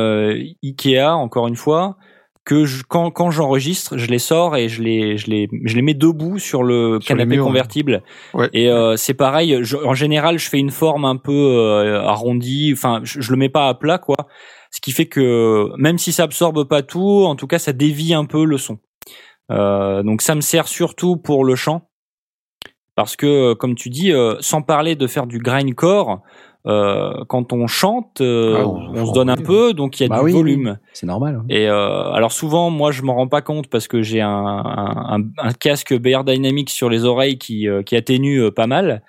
Ikea, 0.64 1.04
encore 1.16 1.48
une 1.48 1.56
fois, 1.56 1.98
que 2.44 2.66
je, 2.66 2.84
quand, 2.88 3.12
quand 3.12 3.30
j'enregistre, 3.30 3.98
je 3.98 4.08
les 4.08 4.18
sors 4.20 4.56
et 4.58 4.68
je 4.68 4.82
les, 4.82 5.16
je 5.18 5.28
les, 5.30 5.48
je 5.64 5.76
les 5.76 5.82
mets 5.84 5.94
debout 5.94 6.40
sur 6.40 6.64
le 6.64 6.98
Sur 7.00 7.10
canapé 7.10 7.36
murs, 7.36 7.46
convertible. 7.46 8.02
Ouais. 8.34 8.50
Et 8.54 8.68
euh, 8.70 8.96
c'est 8.98 9.14
pareil. 9.14 9.60
je- 9.62 9.78
en 9.78 9.94
général, 9.94 10.40
je 10.40 10.50
fais 10.50 10.58
une 10.58 10.72
forme 10.72 11.06
un 11.06 11.18
peu 11.18 11.32
euh, 11.32 12.02
arrondie. 12.02 12.72
Enfin, 12.74 13.02
je, 13.04 13.22
je 13.22 13.32
le 13.32 13.38
mets 13.38 13.50
pas 13.50 13.68
à 13.68 13.74
plat, 13.76 14.00
quoi. 14.00 14.16
Ce 14.72 14.82
qui 14.82 14.92
fait 14.92 15.06
que 15.06 15.68
même 15.78 15.98
si 16.00 16.12
ça 16.12 16.24
absorbe 16.24 16.68
pas 16.68 16.82
tout, 16.82 17.26
en 17.26 17.36
tout 17.36 17.46
cas, 17.48 17.60
ça 17.60 17.74
dévie 17.74 18.14
un 18.14 18.26
peu 18.26 18.44
le 18.46 18.58
son. 18.58 18.80
Euh, 19.52 20.02
donc, 20.02 20.22
ça 20.22 20.34
me 20.34 20.42
sert 20.42 20.68
surtout 20.68 21.18
pour 21.18 21.44
le 21.46 21.56
chant, 21.56 21.90
parce 22.96 23.16
que, 23.16 23.54
comme 23.54 23.76
tu 23.76 23.90
dis, 23.90 24.12
euh, 24.12 24.36
sans 24.40 24.62
parler 24.62 24.96
de 24.96 25.08
faire 25.08 25.28
du 25.28 25.40
grindcore, 25.40 26.22
euh, 26.68 27.24
quand 27.28 27.54
on 27.54 27.68
chante, 27.68 28.22
euh, 28.22 28.58
Ah, 28.64 28.68
on, 28.68 29.06
se 29.08 29.14
donne 29.14 29.30
un 29.30 29.36
peu, 29.36 29.74
donc 29.74 30.00
il 30.00 30.04
y 30.04 30.06
a 30.06 30.10
Bah 30.10 30.20
du 30.20 30.26
oui, 30.26 30.32
volume. 30.34 30.78
C'est 30.94 31.08
normal. 31.08 31.36
hein. 31.42 31.46
Et 31.50 31.68
euh, 31.68 32.12
alors 32.12 32.32
souvent, 32.32 32.70
moi, 32.70 32.92
je 32.92 33.02
m'en 33.02 33.16
rends 33.16 33.28
pas 33.28 33.42
compte 33.42 33.68
parce 33.68 33.88
que 33.88 34.02
j'ai 34.02 34.22
un, 34.22 34.30
un, 34.30 35.18
un- 35.20 35.32
un 35.40 35.54
casque 35.54 35.94
BR 35.98 36.24
Dynamics 36.24 36.70
sur 36.70 36.90
les 36.90 37.06
oreilles 37.06 37.38
qui, 37.38 37.68
euh, 37.68 37.82
qui 37.84 37.96
atténue 37.96 38.42
euh, 38.42 38.52
pas 38.52 38.68
mal. 38.68 39.04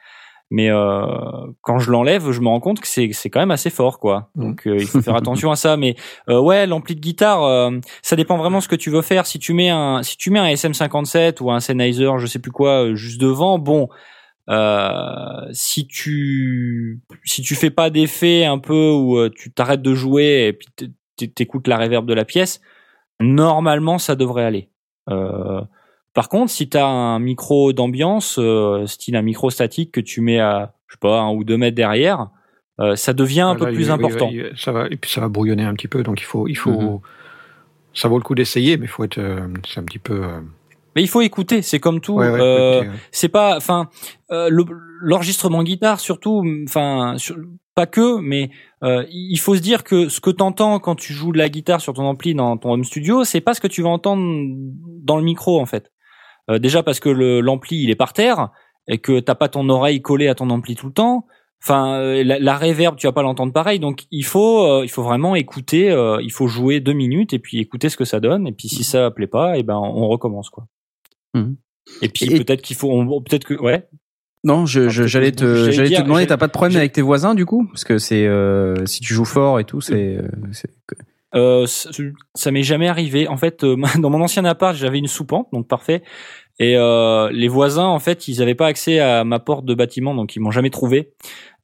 Mais 0.55 0.69
euh, 0.71 1.07
quand 1.63 1.79
je 1.79 1.91
l'enlève, 1.91 2.31
je 2.31 2.41
me 2.43 2.49
rends 2.49 2.61
compte 2.61 2.79
que 2.81 2.87
c'est 2.87 3.09
c'est 3.13 3.31
quand 3.31 3.41
même 3.41 3.51
assez 3.51 3.71
fort, 3.71 3.99
quoi. 3.99 4.29
Mhm. 4.37 4.45
Donc 4.45 4.67
euh, 4.67 4.77
il 4.79 4.87
faut 4.87 5.01
faire 5.01 5.17
attention 5.17 5.51
à 5.51 5.57
ça. 5.57 5.79
Mais 5.79 5.95
euh, 6.29 6.39
ouais, 6.41 6.67
l'ampli 6.67 6.95
de 6.95 7.01
guitare, 7.01 7.43
euh, 7.45 7.71
ça 8.03 8.17
dépend 8.17 8.37
vraiment 8.37 8.61
ce 8.61 8.69
que 8.69 8.77
tu 8.77 8.91
veux 8.91 9.01
faire. 9.01 9.25
Si 9.27 9.39
tu 9.39 9.55
mets 9.55 9.71
un 9.71 10.03
si 10.03 10.19
tu 10.19 10.31
mets 10.31 10.39
un 10.41 10.49
SM57 10.49 11.43
ou 11.43 11.51
un 11.51 11.61
Sennheiser, 11.61 12.11
je 12.19 12.27
sais 12.27 12.39
plus 12.39 12.53
quoi, 12.53 12.95
juste 12.95 13.19
devant, 13.21 13.59
bon. 13.59 13.89
Euh, 14.51 15.49
si 15.53 15.87
tu 15.87 17.01
si 17.25 17.43
tu 17.43 17.55
fais 17.55 17.71
pas 17.71 17.91
d'effet 17.91 18.45
un 18.45 18.59
peu 18.59 18.91
où 18.91 19.17
euh, 19.17 19.31
tu 19.35 19.53
t'arrêtes 19.53 19.83
de 19.83 19.95
jouer 19.95 20.49
et 20.49 20.53
puis 20.53 21.29
t'écoutes 21.35 21.69
la 21.69 21.77
réverb 21.77 22.07
de 22.07 22.15
la 22.15 22.25
pièce, 22.25 22.61
normalement 23.21 23.99
ça 23.99 24.17
devrait 24.17 24.45
aller. 24.45 24.69
Euh, 25.11 25.61
par 26.15 26.29
contre, 26.29 26.51
si 26.51 26.69
tu 26.69 26.77
as 26.77 26.87
un 26.87 27.19
micro 27.21 27.73
d'ambiance, 27.73 28.37
euh, 28.41 28.85
style 28.87 29.15
un 29.17 29.23
micro 29.23 29.49
statique 29.51 29.93
que 29.93 30.01
tu 30.01 30.21
mets 30.21 30.41
à, 30.41 30.75
je 30.89 30.95
sais 30.95 30.99
pas, 31.01 31.21
un 31.21 31.31
ou 31.33 31.45
deux 31.45 31.57
mètres 31.57 31.77
derrière, 31.77 32.29
ça 32.97 33.13
devient 33.13 33.43
un 33.43 33.53
Ah, 33.53 33.57
peu 33.57 33.67
là, 33.67 33.73
plus 33.73 33.85
il- 33.87 33.91
important. 33.93 34.31
ça 34.57 34.73
va, 34.73 34.87
et 34.91 34.97
puis 34.97 35.09
ça 35.09 35.21
va 35.21 35.29
brouillonner 35.29 35.63
un 35.63 35.75
petit 35.75 35.87
peu, 35.87 36.03
donc 36.03 36.21
il 36.21 36.25
faut, 36.25 36.49
il 36.49 36.57
faut, 36.57 36.73
Mhm. 36.95 37.01
ça 37.95 38.09
vaut 38.09 38.19
le 38.19 38.25
coup 38.25 38.35
d'essayer, 38.35 38.77
mais 38.77 38.89
faut 38.89 39.05
être, 39.05 39.21
c'est 39.69 39.79
un 39.79 39.85
petit 39.85 40.01
peu. 40.01 40.21
Mais 40.97 41.03
il 41.03 41.09
faut 41.09 41.21
écouter, 41.21 41.63
c'est 41.63 41.81
comme 41.81 42.01
tout. 42.01 42.15
ouais, 42.15 42.31
ouais, 42.31 42.39
faut 42.39 42.45
euh, 42.45 42.81
ouais. 42.83 42.91
c'est 43.11 43.29
pas, 43.29 43.57
enfin, 43.57 43.89
euh, 44.31 44.49
le- 44.51 44.65
l'enregistrement 45.01 45.63
guitare 45.63 46.01
surtout, 46.01 46.45
enfin, 46.69 47.15
sur- 47.19 47.37
pas 47.75 47.87
que, 47.87 48.19
mais 48.21 48.51
euh, 48.85 49.05
il 49.11 49.39
faut 49.39 49.57
se 49.57 49.63
dire 49.63 49.83
que 49.85 50.09
ce 50.11 50.21
que 50.21 50.29
t'entends 50.31 50.79
quand 50.79 50.95
tu 50.95 51.13
joues 51.15 51.33
de 51.33 51.39
la 51.39 51.49
guitare 51.49 51.81
sur 51.81 51.95
ton 51.95 52.03
ampli 52.05 52.35
dans 52.35 52.57
ton 52.59 52.73
home 52.73 52.85
studio, 52.85 53.25
c'est 53.25 53.41
pas 53.41 53.55
ce 53.55 53.61
que 53.63 53.67
tu 53.69 53.81
vas 53.83 53.89
entendre 53.89 54.23
dans 55.03 55.17
le 55.17 55.23
micro 55.23 55.59
en 55.59 55.65
fait. 55.67 55.91
Euh, 56.51 56.59
déjà 56.59 56.83
parce 56.83 57.01
que 57.01 57.09
le- 57.09 57.41
l'ampli 57.41 57.83
il 57.83 57.89
est 57.91 57.95
par 57.97 58.13
terre 58.13 58.51
et 58.89 58.99
que 58.99 59.21
t'as 59.21 59.35
pas 59.37 59.49
ton 59.49 59.69
oreille 59.71 60.03
collée 60.03 60.29
à 60.29 60.35
ton 60.35 60.51
ampli 60.51 60.75
tout 60.75 60.87
le 60.89 60.93
temps. 60.93 61.27
Enfin, 61.65 61.95
euh, 61.95 62.25
la, 62.25 62.41
la 62.41 62.59
reverb, 62.59 62.97
tu 62.97 63.07
vas 63.07 63.13
pas 63.13 63.23
l'entendre 63.23 63.53
pareil. 63.53 63.79
Donc 63.79 64.03
il 64.11 64.25
faut, 64.25 64.67
euh, 64.67 64.81
il 64.85 64.89
faut 64.91 65.05
vraiment 65.05 65.35
écouter. 65.37 65.91
euh, 65.91 66.21
il 66.21 66.33
faut 66.33 66.49
jouer 66.49 66.81
deux 66.81 66.93
minutes 66.93 67.33
et 67.33 67.39
puis 67.39 67.59
écouter 67.61 67.89
ce 67.89 67.97
que 67.97 68.05
ça 68.05 68.19
donne. 68.21 68.49
Et 68.49 68.53
puis 68.53 68.69
si 68.69 68.83
ça 68.85 69.11
plaît 69.13 69.29
pas, 69.29 69.57
et 69.57 69.63
ben 69.63 69.77
on 69.77 70.09
recommence 70.09 70.51
quoi. 70.51 70.67
Mhm. 71.35 71.57
Et 72.03 72.09
puis 72.09 72.27
Et- 72.27 72.39
peut-être 72.39 72.63
qu'il 72.63 72.77
faut, 72.77 73.21
peut-être 73.21 73.45
que 73.45 73.55
ouais. 73.55 73.87
Non, 74.45 74.67
je, 74.67 74.89
je- 74.89 75.07
j'allais 75.07 75.31
te, 75.33 75.71
j'allais 75.71 75.89
te 75.91 76.03
demander, 76.03 76.27
t'as 76.27 76.37
pas 76.37 76.49
de 76.49 76.53
problème 76.53 76.77
avec 76.77 76.93
tes 76.93 77.03
voisins 77.03 77.35
du 77.37 77.47
coup, 77.47 77.67
parce 77.69 77.85
que 77.85 77.99
c'est 77.99 78.27
euh, 78.27 78.85
si 78.87 79.01
tu 79.01 79.15
joues 79.15 79.25
fort 79.25 79.61
et 79.61 79.65
tout, 79.65 79.81
c'est, 79.81 80.17
euh, 80.17 80.29
c'est- 80.53 80.71
Euh, 81.35 81.65
c- 81.67 81.89
ça 82.35 82.51
m'est 82.51 82.63
jamais 82.65 82.89
arrivé. 82.89 83.27
En 83.29 83.37
fait, 83.39 83.65
euh, 83.65 83.77
dans 84.01 84.11
mon 84.11 84.21
ancien 84.21 84.45
appart, 84.45 84.77
j'avais 84.77 84.99
une 84.99 85.07
soupente, 85.07 85.49
donc 85.53 85.67
parfait. 85.69 86.03
Et 86.59 86.77
euh, 86.77 87.31
les 87.33 87.49
voisins, 87.49 87.87
en 87.87 87.99
fait, 88.01 88.29
ils 88.29 88.43
avaient 88.43 88.55
pas 88.55 88.67
accès 88.67 88.99
à 89.01 89.25
ma 89.25 89.39
porte 89.39 89.65
de 89.65 89.73
bâtiment, 89.75 90.15
donc 90.15 90.37
ils 90.37 90.41
m'ont 90.41 90.51
jamais 90.51 90.69
trouvé. 90.71 91.13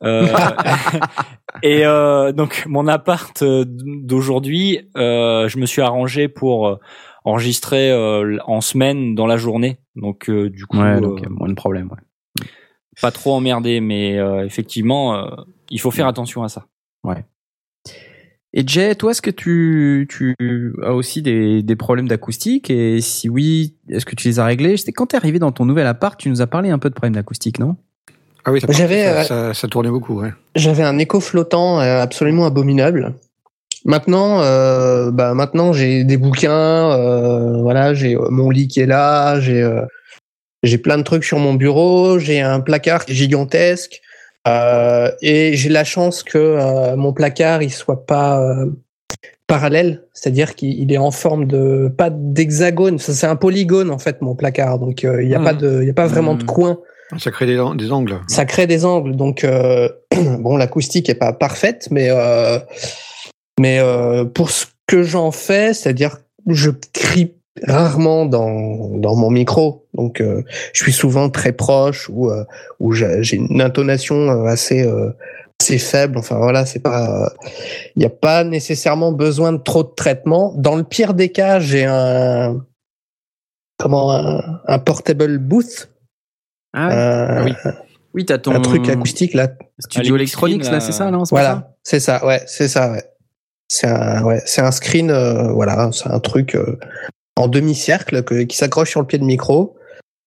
Euh, 0.04 0.26
et 1.62 1.84
euh, 1.84 2.32
donc 2.32 2.64
mon 2.66 2.86
appart 2.86 3.42
euh, 3.42 3.64
d'aujourd'hui, 3.66 4.88
euh, 4.96 5.48
je 5.48 5.58
me 5.58 5.66
suis 5.66 5.82
arrangé 5.82 6.28
pour 6.28 6.78
euh, 7.28 7.32
enregistrer 7.32 7.90
euh, 7.90 8.38
en 8.46 8.60
semaine 8.60 9.14
dans 9.14 9.26
la 9.26 9.36
journée. 9.36 9.78
Donc 9.96 10.28
euh, 10.30 10.50
du 10.50 10.66
coup, 10.66 10.78
Ouais, 10.78 11.00
donc 11.00 11.18
euh, 11.18 11.22
y 11.22 11.26
a 11.26 11.30
moins 11.30 11.48
de 11.48 11.55
problème. 11.55 11.90
Ouais. 11.90 12.46
pas 13.00 13.10
trop 13.10 13.34
emmerdé, 13.34 13.80
mais 13.80 14.18
euh, 14.18 14.44
effectivement, 14.44 15.14
euh, 15.16 15.30
il 15.70 15.80
faut 15.80 15.90
faire 15.90 16.06
attention 16.06 16.42
à 16.42 16.48
ça. 16.48 16.66
Et 18.55 18.66
Jay, 18.66 18.94
toi, 18.94 19.10
est-ce 19.10 19.20
que 19.20 19.30
tu, 19.30 20.09
tu 20.10 20.34
as 20.82 20.94
aussi 20.94 21.20
des, 21.20 21.62
des 21.62 21.76
problèmes 21.76 22.09
d'acoustique? 22.09 22.70
Et 22.70 23.00
si 23.02 23.28
oui, 23.28 23.76
est-ce 23.90 24.06
que 24.06 24.14
tu 24.14 24.26
les 24.26 24.40
as 24.40 24.44
réglés? 24.46 24.74
Quand 24.94 25.06
t'es 25.06 25.18
arrivé 25.18 25.38
dans 25.38 25.52
ton 25.52 25.66
nouvel 25.66 25.86
appart, 25.86 26.18
tu 26.18 26.30
nous 26.30 26.40
as 26.40 26.46
parlé 26.46 26.70
un 26.70 26.78
peu 26.78 26.88
de 26.88 26.94
problèmes 26.94 27.14
d'acoustique, 27.14 27.59
non? 27.59 27.76
Ah 28.46 28.52
oui, 28.52 28.62
ça, 28.62 28.66
J'avais, 28.70 29.05
ça, 29.05 29.10
euh, 29.20 29.52
ça, 29.52 29.55
ça 29.55 29.68
tournait 29.68 29.90
beaucoup. 29.90 30.18
Ouais. 30.20 30.32
J'avais 30.55 30.82
un 30.82 30.98
écho 30.98 31.20
flottant 31.20 31.80
euh, 31.80 32.00
absolument 32.00 32.46
abominable. 32.46 33.14
Maintenant, 33.89 34.43
euh, 34.43 35.10
bah 35.10 35.32
maintenant 35.32 35.73
j'ai 35.73 36.05
des 36.05 36.19
bouquins, 36.19 36.93
euh, 36.93 37.62
voilà, 37.62 37.94
j'ai 37.94 38.15
euh, 38.16 38.28
mon 38.31 38.51
lit 38.51 38.69
qui 38.69 38.81
est 38.81 38.86
là, 38.86 39.40
j'ai 39.40 39.62
euh, 39.62 39.81
j'ai 40.62 40.77
plein 40.77 40.98
de 40.98 41.02
trucs 41.02 41.24
sur 41.24 41.39
mon 41.39 41.55
bureau, 41.55 42.19
j'ai 42.19 42.40
un 42.43 42.60
placard 42.60 43.06
qui 43.06 43.12
est 43.12 43.15
gigantesque 43.15 44.01
euh, 44.47 45.10
et 45.23 45.55
j'ai 45.55 45.70
la 45.70 45.85
chance 45.85 46.23
que 46.23 46.36
euh, 46.36 46.97
mon 46.97 47.15
placard 47.15 47.62
il 47.62 47.70
soit 47.73 48.05
pas 48.05 48.43
euh, 48.43 48.66
parallèle, 49.47 50.02
c'est-à-dire 50.12 50.55
qu'il 50.55 50.78
il 50.78 50.93
est 50.93 50.98
en 50.98 51.10
forme 51.10 51.47
de 51.47 51.90
pas 51.97 52.10
d'hexagone, 52.10 52.98
ça, 52.98 53.15
c'est 53.15 53.27
un 53.27 53.36
polygone 53.36 53.90
en 53.90 53.98
fait 53.98 54.20
mon 54.20 54.35
placard, 54.35 54.78
donc 54.78 55.02
euh, 55.05 55.23
il 55.23 55.31
y 55.31 55.35
a 55.35 55.40
pas 55.40 55.55
de 55.55 55.81
il 55.81 55.86
y 55.86 55.90
a 55.90 55.94
pas 55.94 56.06
vraiment 56.06 56.35
de 56.35 56.43
Mhm. 56.43 56.47
coin 56.47 56.78
Ça 57.16 57.31
crée 57.31 57.47
des, 57.47 57.59
des 57.77 57.90
angles. 57.90 58.20
ça 58.27 58.44
crée 58.44 58.66
des 58.66 58.85
angles. 58.85 59.16
Donc, 59.16 59.44
euh, 59.44 59.89
bon, 60.40 60.59
l'acoustique 60.59 61.09
est 61.09 61.15
pas 61.15 61.32
parfaite, 61.32 61.89
mais 61.90 62.09
euh, 62.10 62.59
mais 63.59 63.78
euh, 63.80 64.24
pour 64.24 64.51
ce 64.51 64.66
que 64.86 65.02
j'en 65.02 65.30
fais, 65.30 65.74
c'est-à-dire 65.74 66.18
je 66.47 66.70
crie 66.93 67.35
rarement 67.62 68.24
dans 68.24 68.97
dans 68.97 69.16
mon 69.16 69.30
micro, 69.30 69.86
donc 69.94 70.20
euh, 70.20 70.43
je 70.72 70.82
suis 70.82 70.93
souvent 70.93 71.28
très 71.28 71.52
proche 71.52 72.09
ou 72.09 72.30
euh, 72.30 72.44
ou 72.80 72.93
j'ai 72.93 73.22
j'ai 73.22 73.36
une 73.36 73.60
intonation 73.60 74.16
euh, 74.16 74.44
assez 74.44 74.82
euh, 74.82 75.10
assez 75.60 75.78
faible. 75.78 76.18
Enfin 76.18 76.39
voilà, 76.39 76.64
c'est 76.66 76.78
pas 76.78 77.32
il 77.97 78.01
n'y 78.01 78.06
a 78.06 78.10
pas 78.10 78.44
nécessairement 78.44 79.12
besoin 79.12 79.52
de 79.52 79.59
trop 79.59 79.82
de 79.82 79.93
traitement. 79.97 80.55
Dans 80.56 80.76
le 80.76 80.85
pire 80.85 81.14
des 81.14 81.30
cas, 81.30 81.59
j'ai 81.59 81.85
un 81.85 82.64
comment 83.78 84.12
un, 84.12 84.60
un 84.66 84.78
portable 84.78 85.39
booth. 85.39 85.90
Ah, 86.74 86.89
ouais. 86.89 86.94
euh, 86.94 87.44
oui. 87.44 87.72
Oui, 88.14 88.24
t'as 88.24 88.39
ton 88.39 88.52
un 88.52 88.60
truc 88.60 88.89
acoustique 88.89 89.35
là. 89.35 89.48
studio 89.78 90.16
Electronics, 90.16 90.64
là, 90.64 90.80
c'est 90.80 90.93
ça, 90.93 91.10
non 91.10 91.22
Voilà, 91.30 91.74
c'est 91.82 92.01
ça, 92.01 92.24
ouais, 92.26 92.43
c'est 92.47 92.66
ça, 92.66 92.90
ouais. 92.90 93.05
C'est 93.68 93.86
un, 93.86 94.22
ouais, 94.24 94.40
c'est 94.46 94.62
un 94.62 94.70
screen, 94.72 95.10
euh, 95.10 95.52
voilà, 95.52 95.90
c'est 95.92 96.08
un 96.08 96.20
truc 96.20 96.54
euh, 96.54 96.78
en 97.36 97.48
demi-cercle 97.48 98.22
que- 98.24 98.42
qui 98.44 98.56
s'accroche 98.56 98.90
sur 98.90 99.00
le 99.00 99.06
pied 99.06 99.18
de 99.18 99.24
micro 99.24 99.76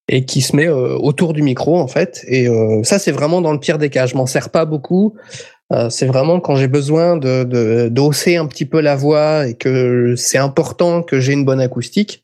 et 0.07 0.25
qui 0.25 0.41
se 0.41 0.55
met 0.55 0.67
euh, 0.67 0.95
autour 0.97 1.33
du 1.33 1.41
micro 1.41 1.79
en 1.79 1.87
fait. 1.87 2.23
Et 2.27 2.47
euh, 2.47 2.83
ça, 2.83 2.99
c'est 2.99 3.11
vraiment 3.11 3.41
dans 3.41 3.51
le 3.53 3.59
pire 3.59 3.77
des 3.77 3.89
cas. 3.89 4.05
Je 4.05 4.15
m'en 4.15 4.25
sers 4.27 4.49
pas 4.49 4.65
beaucoup. 4.65 5.15
Euh, 5.73 5.89
c'est 5.89 6.05
vraiment 6.05 6.39
quand 6.39 6.55
j'ai 6.55 6.67
besoin 6.67 7.15
de, 7.17 7.43
de 7.45 7.87
d'hausser 7.89 8.35
un 8.35 8.45
petit 8.45 8.65
peu 8.65 8.81
la 8.81 8.95
voix 8.95 9.47
et 9.47 9.53
que 9.55 10.15
c'est 10.17 10.37
important 10.37 11.01
que 11.01 11.19
j'ai 11.19 11.33
une 11.33 11.45
bonne 11.45 11.61
acoustique. 11.61 12.23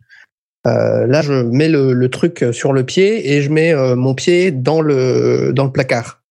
Euh, 0.68 1.08
là, 1.08 1.22
je 1.22 1.32
mets 1.32 1.70
le, 1.70 1.94
le 1.94 2.10
truc 2.10 2.46
sur 2.52 2.74
le 2.74 2.84
pied 2.84 3.32
et 3.34 3.42
je 3.42 3.50
mets 3.50 3.72
euh, 3.74 3.96
mon 3.96 4.14
pied 4.16 4.52
dans 4.52 4.82
le 4.82 5.54
dans 5.54 5.64
le 5.64 5.72
placard. 5.72 6.22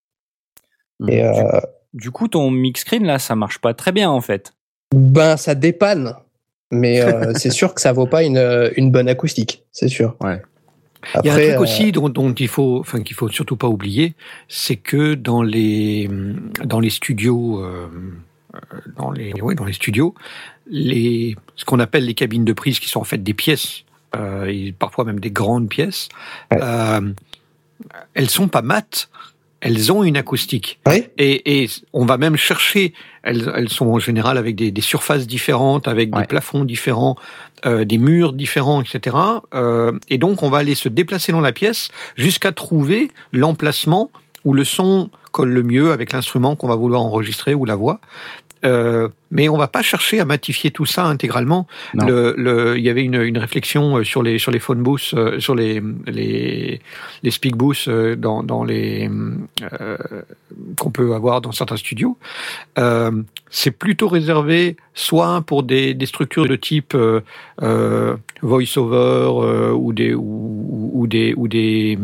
Et 1.08 1.24
euh, 1.24 1.60
Du 1.94 2.10
coup, 2.10 2.28
ton 2.28 2.50
mix 2.50 2.82
screen 2.82 3.04
là, 3.06 3.18
ça 3.18 3.34
marche 3.34 3.58
pas 3.60 3.72
très 3.72 3.92
bien 3.92 4.10
en 4.10 4.20
fait. 4.20 4.52
Ben, 4.94 5.36
ça 5.36 5.54
dépanne. 5.54 6.14
Mais 6.70 7.00
euh, 7.00 7.32
c'est 7.36 7.50
sûr 7.50 7.74
que 7.74 7.80
ça 7.80 7.92
vaut 7.92 8.06
pas 8.06 8.22
une, 8.22 8.38
euh, 8.38 8.70
une 8.76 8.90
bonne 8.90 9.08
acoustique, 9.08 9.64
c'est 9.72 9.88
sûr. 9.88 10.16
Ouais. 10.20 10.42
Il 11.22 11.26
y 11.26 11.28
a 11.28 11.32
un 11.32 11.36
Après, 11.36 11.48
truc 11.48 11.58
euh, 11.58 11.62
aussi 11.62 11.92
dont, 11.92 12.08
dont 12.08 12.32
il 12.34 12.48
faut, 12.48 12.80
enfin 12.80 13.00
qu'il 13.02 13.14
faut 13.14 13.28
surtout 13.28 13.56
pas 13.56 13.68
oublier, 13.68 14.14
c'est 14.48 14.74
que 14.76 15.14
dans 15.14 15.42
les 15.42 16.10
dans 16.64 16.80
les 16.80 16.90
studios, 16.90 17.62
euh, 17.62 17.86
dans 18.96 19.12
les 19.12 19.32
ouais, 19.40 19.54
dans 19.54 19.64
les 19.64 19.72
studios, 19.72 20.14
les 20.68 21.36
ce 21.54 21.64
qu'on 21.64 21.78
appelle 21.78 22.06
les 22.06 22.14
cabines 22.14 22.44
de 22.44 22.52
prise, 22.52 22.80
qui 22.80 22.88
sont 22.88 22.98
en 23.00 23.04
fait 23.04 23.22
des 23.22 23.34
pièces, 23.34 23.84
et 24.48 24.72
parfois 24.76 25.04
même 25.04 25.20
des 25.20 25.30
grandes 25.30 25.68
pièces, 25.68 26.08
Ouais. 26.52 26.58
elles 28.14 28.30
sont 28.30 28.48
pas 28.48 28.62
mates, 28.62 29.08
elles 29.60 29.90
ont 29.92 30.04
une 30.04 30.16
acoustique. 30.16 30.78
Oui, 30.86 31.04
Et, 31.18 31.62
et 31.64 31.68
on 31.92 32.04
va 32.04 32.18
même 32.18 32.36
chercher, 32.36 32.92
elles, 33.22 33.50
elles 33.56 33.68
sont 33.70 33.86
en 33.86 33.98
général 33.98 34.36
avec 34.38 34.54
des, 34.54 34.70
des 34.70 34.80
surfaces 34.82 35.26
différentes, 35.26 35.88
avec 35.88 36.14
Ouais. 36.14 36.22
des 36.22 36.26
plafonds 36.28 36.64
différents, 36.64 37.16
euh, 37.64 37.84
des 37.84 37.98
murs 37.98 38.32
différents, 38.34 38.82
etc. 38.82 39.16
Euh, 39.54 39.92
et 40.08 40.18
donc 40.18 40.42
on 40.42 40.50
va 40.50 40.58
aller 40.58 40.74
se 40.74 40.88
déplacer 40.88 41.32
dans 41.32 41.40
la 41.40 41.52
pièce 41.52 41.88
jusqu'à 42.16 42.52
trouver 42.52 43.10
l'emplacement 43.32 44.10
où 44.44 44.52
le 44.52 44.62
son 44.64 45.10
colle 45.32 45.50
le 45.50 45.62
mieux 45.62 45.90
avec 45.92 46.12
l'instrument 46.12 46.54
qu'on 46.54 46.68
va 46.68 46.76
vouloir 46.76 47.02
enregistrer 47.02 47.54
ou 47.54 47.64
la 47.64 47.74
voix. 47.76 48.00
Euh, 48.64 49.08
mais 49.30 49.48
on 49.48 49.56
va 49.56 49.68
pas 49.68 49.82
chercher 49.82 50.18
à 50.18 50.24
matifier 50.24 50.70
tout 50.70 50.86
ça 50.86 51.04
intégralement. 51.04 51.66
Non. 51.94 52.06
Le, 52.06 52.34
le, 52.38 52.78
il 52.78 52.84
y 52.84 52.88
avait 52.88 53.02
une, 53.04 53.20
une 53.20 53.38
réflexion 53.38 53.98
euh, 53.98 54.04
sur 54.04 54.22
les 54.22 54.38
sur 54.38 54.50
les 54.50 54.60
phone 54.60 54.82
booths, 54.82 55.12
euh, 55.14 55.38
sur 55.40 55.54
les 55.54 55.82
les 56.06 56.80
les 57.22 57.30
speak 57.30 57.56
booths 57.56 57.86
euh, 57.88 58.16
dans 58.16 58.42
dans 58.42 58.64
les 58.64 59.10
qu'on 60.78 60.90
peut 60.90 61.14
avoir 61.14 61.40
dans 61.40 61.52
certains 61.52 61.76
studios. 61.76 62.16
C'est 63.50 63.70
plutôt 63.70 64.08
réservé 64.08 64.76
soit 64.94 65.42
pour 65.42 65.62
des, 65.62 65.94
des 65.94 66.06
structures 66.06 66.46
de 66.48 66.56
type 66.56 66.96
voice-over 68.42 69.74
ou 69.74 69.92
des 69.92 70.14
ou, 70.14 70.90
ou 70.94 71.06
des 71.06 71.34
ou 71.36 71.46
des 71.46 71.98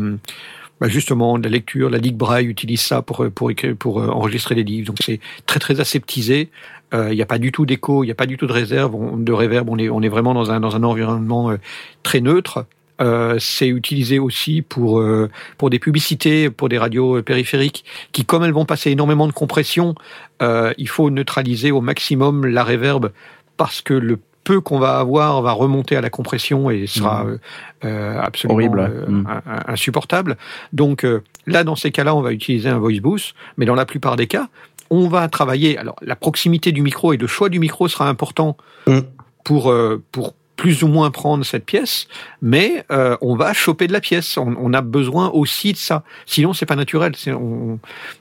bah 0.81 0.87
justement 0.89 1.37
la 1.37 1.49
lecture. 1.49 1.89
La 1.89 1.97
Ligue 1.97 2.17
Braille 2.17 2.45
utilise 2.47 2.81
ça 2.81 3.01
pour 3.01 3.25
pour 3.33 3.51
écrire 3.51 3.75
pour 3.77 4.01
euh, 4.01 4.07
enregistrer 4.07 4.55
des 4.55 4.63
livres. 4.63 4.87
Donc 4.87 4.97
c'est 5.03 5.19
très 5.45 5.59
très 5.59 5.79
aseptisé. 5.79 6.49
Euh, 6.93 7.09
Il 7.11 7.15
n'y 7.15 7.21
a 7.21 7.25
pas 7.25 7.39
du 7.39 7.51
tout 7.51 7.65
d'écho, 7.65 8.03
il 8.03 8.07
n'y 8.07 8.11
a 8.11 8.15
pas 8.15 8.25
du 8.27 8.37
tout 8.37 8.45
de 8.47 8.53
réserve, 8.53 8.93
on- 8.95 9.17
de 9.17 9.31
réverb. 9.31 9.69
On 9.69 9.77
est 9.77 9.89
on 9.89 10.01
est 10.01 10.09
vraiment 10.09 10.33
dans 10.33 10.51
un 10.51 10.59
dans 10.59 10.75
un 10.75 10.83
environnement 10.83 11.51
euh, 11.51 11.57
très 12.03 12.21
neutre. 12.21 12.65
Euh, 13.01 13.37
c'est 13.39 13.67
utilisé 13.67 14.19
aussi 14.19 14.61
pour 14.61 14.99
euh, 14.99 15.29
pour 15.57 15.69
des 15.71 15.79
publicités, 15.79 16.49
pour 16.51 16.69
des 16.69 16.77
radios 16.77 17.17
euh, 17.17 17.21
périphériques 17.23 17.83
qui, 18.11 18.23
comme 18.23 18.43
elles 18.43 18.53
vont 18.53 18.65
passer 18.65 18.91
énormément 18.91 19.25
de 19.27 19.33
compression, 19.33 19.95
euh, 20.43 20.73
il 20.77 20.87
faut 20.87 21.09
neutraliser 21.09 21.71
au 21.71 21.81
maximum 21.81 22.45
la 22.45 22.63
réverb 22.63 23.11
parce 23.57 23.81
que 23.81 23.95
le 23.95 24.19
peu 24.43 24.59
qu'on 24.61 24.79
va 24.79 24.99
avoir 24.99 25.41
va 25.41 25.51
remonter 25.53 25.95
à 25.95 26.01
la 26.01 26.09
compression 26.09 26.69
et 26.69 26.85
sera 26.87 27.25
euh, 27.25 27.37
euh, 27.85 28.19
absolument 28.21 28.55
Horrible, 28.55 28.79
euh, 28.79 29.05
Mm. 29.07 29.27
un- 29.27 29.73
insupportable. 29.73 30.37
Donc 30.73 31.05
euh, 31.05 31.23
là, 31.47 31.63
dans 31.63 31.75
ces 31.75 31.91
cas-là, 31.91 32.15
on 32.15 32.21
va 32.21 32.31
utiliser 32.33 32.69
un 32.69 32.77
voice 32.79 32.99
boost, 33.01 33.35
mais 33.57 33.65
dans 33.65 33.75
la 33.75 33.85
plupart 33.85 34.15
des 34.15 34.27
cas, 34.27 34.47
on 34.89 35.07
va 35.07 35.27
travailler. 35.27 35.77
Alors, 35.77 35.95
la 36.01 36.15
proximité 36.15 36.71
du 36.71 36.81
micro 36.81 37.13
et 37.13 37.17
le 37.17 37.27
choix 37.27 37.49
du 37.49 37.59
micro 37.59 37.87
sera 37.87 38.07
important 38.09 38.57
Mm. 38.87 38.99
pour 39.43 39.71
euh, 39.71 40.01
pour 40.11 40.33
plus 40.55 40.83
ou 40.83 40.87
moins 40.87 41.09
prendre 41.09 41.43
cette 41.43 41.65
pièce, 41.65 42.07
mais 42.41 42.85
euh, 42.91 43.17
on 43.21 43.35
va 43.35 43.53
choper 43.53 43.87
de 43.87 43.93
la 43.93 43.99
pièce. 44.01 44.37
On, 44.37 44.55
on 44.59 44.71
a 44.73 44.81
besoin 44.81 45.29
aussi 45.29 45.73
de 45.73 45.77
ça. 45.77 46.03
Sinon, 46.27 46.53
c'est 46.53 46.67
pas 46.67 46.75
naturel. 46.75 47.13
On- 47.27 47.79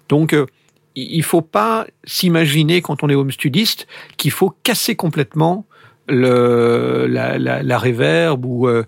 Donc, 0.08 0.32
euh, 0.32 0.46
il 0.96 1.16
il 1.16 1.22
faut 1.22 1.42
pas 1.42 1.86
s'imaginer 2.04 2.80
quand 2.80 3.02
on 3.02 3.08
est 3.10 3.14
home 3.14 3.30
studiste 3.32 3.86
qu'il 4.16 4.30
faut 4.30 4.52
casser 4.62 4.94
complètement 4.96 5.66
le 6.08 7.06
la, 7.08 7.38
la, 7.38 7.62
la 7.62 7.78
reverb 7.78 8.44
ou 8.44 8.68
euh, 8.68 8.84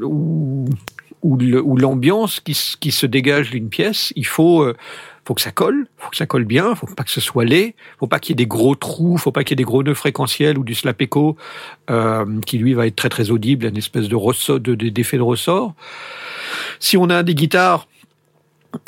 ou 0.00 0.66
ou 1.22 1.76
l'ambiance 1.76 2.40
qui, 2.40 2.56
qui 2.78 2.90
se 2.92 3.06
dégage 3.06 3.50
d'une 3.50 3.68
pièce. 3.68 4.12
Il 4.16 4.26
faut 4.26 4.62
euh, 4.62 4.76
faut 5.26 5.34
que 5.34 5.42
ça 5.42 5.50
colle, 5.50 5.86
faut 5.98 6.08
que 6.10 6.16
ça 6.16 6.24
colle 6.26 6.44
bien, 6.46 6.74
faut 6.74 6.86
pas 6.86 7.04
que 7.04 7.10
ce 7.10 7.20
soit 7.20 7.44
laid, 7.44 7.74
faut 7.98 8.06
pas 8.06 8.18
qu'il 8.18 8.32
y 8.32 8.34
ait 8.34 8.36
des 8.44 8.46
gros 8.46 8.74
trous, 8.74 9.18
faut 9.18 9.32
pas 9.32 9.44
qu'il 9.44 9.52
y 9.52 9.56
ait 9.56 9.64
des 9.64 9.64
gros 9.64 9.82
nœuds 9.82 9.92
fréquentiels 9.94 10.56
ou 10.56 10.64
du 10.64 10.74
slap 10.74 11.02
echo 11.02 11.36
euh, 11.90 12.24
qui 12.46 12.56
lui 12.56 12.72
va 12.72 12.86
être 12.86 12.96
très 12.96 13.10
très 13.10 13.30
audible, 13.30 13.66
une 13.66 13.76
espèce 13.76 14.08
de 14.08 14.16
ressort, 14.16 14.58
de, 14.60 14.74
de- 14.74 14.88
d'effet 14.88 15.18
de 15.18 15.22
ressort. 15.22 15.74
Si 16.80 16.96
on 16.96 17.10
a 17.10 17.22
des 17.22 17.34
guitares, 17.34 17.88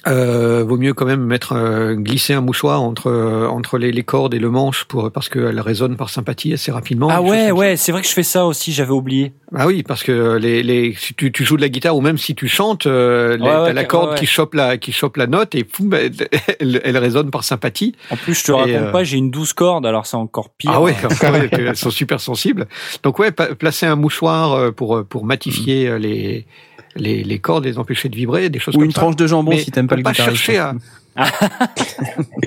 euh, 0.07 0.62
vaut 0.65 0.77
mieux 0.77 0.93
quand 0.94 1.07
même 1.07 1.23
mettre 1.24 1.52
euh, 1.52 1.94
glisser 1.94 2.35
un 2.35 2.40
mouchoir 2.40 2.82
entre 2.82 3.09
euh, 3.09 3.47
entre 3.48 3.78
les, 3.78 3.93
les 3.93 4.02
cordes 4.02 4.35
et 4.35 4.39
le 4.39 4.51
manche 4.51 4.85
pour 4.85 5.11
parce 5.11 5.28
qu'elle 5.28 5.59
résonne 5.61 5.97
par 5.97 6.11
sympathie 6.11 6.52
assez 6.52 6.70
rapidement. 6.70 7.09
ah 7.11 7.23
ouais, 7.23 7.51
ouais, 7.51 7.77
c'est 7.77 7.93
vrai 7.93 8.02
que 8.02 8.09
je 8.09 8.12
fais 8.12 8.23
ça 8.23 8.44
aussi, 8.47 8.73
j'avais 8.73 8.93
oublié. 8.93 9.32
ah 9.55 9.66
oui, 9.66 9.82
parce 9.82 10.02
que 10.02 10.36
les, 10.36 10.62
les, 10.62 10.94
si 10.98 11.15
tu, 11.15 11.32
tu 11.32 11.44
joues 11.44 11.57
de 11.57 11.62
la 11.62 11.69
guitare 11.69 11.97
ou 11.97 12.01
même 12.02 12.19
si 12.19 12.35
tu 12.35 12.47
chantes, 12.48 12.86
euh, 12.86 13.36
les- 13.36 13.43
Ouais, 13.43 13.51
t'as 13.51 13.73
la 13.73 13.85
corde 13.85 14.11
ouais. 14.11 14.16
qui 14.16 14.27
chope 14.27 14.55
la 14.55 14.77
qui 14.78 14.93
chope 14.93 15.16
la 15.16 15.27
note 15.27 15.55
et 15.55 15.65
poum, 15.65 15.93
elle, 15.94 16.12
elle, 16.61 16.81
elle 16.85 16.98
résonne 16.98 17.31
par 17.31 17.44
sympathie. 17.44 17.94
En 18.11 18.16
plus, 18.16 18.35
je 18.35 18.44
te 18.44 18.52
Et, 18.52 18.55
raconte 18.55 18.70
euh, 18.89 18.93
pas, 18.93 19.05
j'ai 19.05 19.16
une 19.16 19.31
12 19.31 19.52
cordes, 19.55 19.86
alors 19.86 20.07
c'est 20.07 20.16
encore 20.16 20.51
pire. 20.51 20.73
Ah 20.74 20.81
ouais, 20.82 20.94
elles 21.52 21.77
sont 21.77 21.90
super 21.90 22.20
sensibles. 22.20 22.66
Donc 23.02 23.19
ouais, 23.19 23.31
placer 23.32 23.86
un 23.86 23.97
mouchoir 23.97 24.52
euh, 24.52 24.70
pour 24.73 25.05
pour 25.07 25.24
matifier 25.24 25.98
les 25.98 26.47
les, 27.01 27.24
les 27.24 27.39
cordes, 27.39 27.64
les 27.64 27.78
empêcher 27.78 28.09
de 28.09 28.16
vibrer, 28.16 28.51
des 28.51 28.59
choses 28.59 28.74
Ou 28.74 28.78
comme 28.78 28.85
une 28.86 28.93
ça. 28.93 29.01
tranche 29.01 29.16
de 29.16 29.27
jambon 29.27 29.51
Mais 29.51 29.59
si 29.59 29.70
t'aimes 29.70 29.86
pas 29.89 29.94
faut 29.97 29.98
le 29.98 30.02
pas 30.05 30.12
chercher 30.12 30.59
à, 30.59 30.74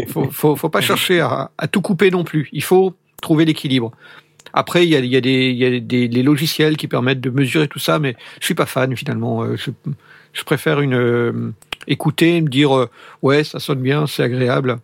faut, 0.08 0.30
faut, 0.32 0.56
faut 0.56 0.70
pas 0.70 0.82
chercher 0.82 1.20
à, 1.20 1.52
à 1.58 1.68
tout 1.68 1.82
couper 1.82 2.12
non 2.12 2.24
plus. 2.24 2.50
Il 2.52 2.64
faut 2.64 2.94
trouver 3.22 3.46
l'équilibre. 3.46 3.92
Après, 4.54 4.86
il 4.86 4.90
y 4.90 4.96
a, 4.96 5.00
il 5.00 5.06
y 5.08 5.16
a, 5.16 5.22
des, 5.22 5.50
il 5.50 5.58
y 5.58 5.66
a 5.66 5.80
des, 5.80 6.08
des 6.08 6.24
logiciels 6.24 6.78
qui 6.78 6.88
permettent 6.88 7.22
de 7.22 7.30
mesurer 7.30 7.68
tout 7.68 7.80
ça, 7.80 7.98
mais 8.00 8.16
je 8.40 8.46
suis 8.46 8.54
pas 8.56 8.66
fan 8.66 8.96
finalement. 8.96 9.44
Euh, 9.44 9.56
Je, 9.58 9.72
je 10.34 10.44
préfère 10.44 10.80
une 10.82 10.94
euh, 10.96 11.52
écouter, 11.88 12.42
me 12.42 12.50
dire 12.50 12.76
euh, 12.78 12.90
ouais, 13.22 13.44
ça 13.44 13.60
sonne 13.60 13.82
bien, 13.82 14.06
c'est 14.08 14.24
agréable, 14.24 14.80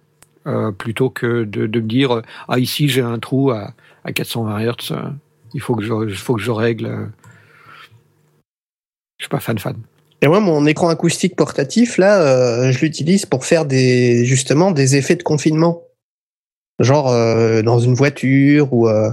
euh, 0.48 0.72
plutôt 0.72 1.10
que 1.10 1.44
de, 1.44 1.68
de 1.68 1.80
me 1.80 1.88
dire 1.88 2.16
euh, 2.18 2.22
ah 2.48 2.60
ici 2.60 2.88
j'ai 2.88 3.02
un 3.02 3.20
trou 3.20 3.52
à, 3.52 3.74
à 4.06 4.12
420 4.12 4.60
Hz, 4.60 4.94
il 5.54 5.62
faut 5.62 5.76
que 5.76 5.84
je, 5.84 5.94
il 6.10 6.16
faut 6.16 6.36
que 6.36 6.42
je 6.42 6.52
règle. 6.52 7.10
Je 9.20 9.26
suis 9.26 9.30
pas 9.30 9.40
fan 9.40 9.60
fan. 9.60 9.76
Et 10.22 10.28
moi, 10.28 10.40
mon 10.40 10.66
écran 10.66 10.90
acoustique 10.90 11.36
portatif, 11.36 11.98
là, 11.98 12.22
euh, 12.22 12.72
je 12.72 12.80
l'utilise 12.80 13.26
pour 13.26 13.46
faire 13.46 13.66
des 13.66 14.26
justement 14.26 14.72
des 14.72 14.96
effets 14.96 15.16
de 15.16 15.24
confinement. 15.24 15.84
Genre 16.80 17.10
euh, 17.10 17.62
dans 17.62 17.80
une 17.80 17.94
voiture 17.94 18.74
ou 18.74 18.88
euh, 18.88 19.12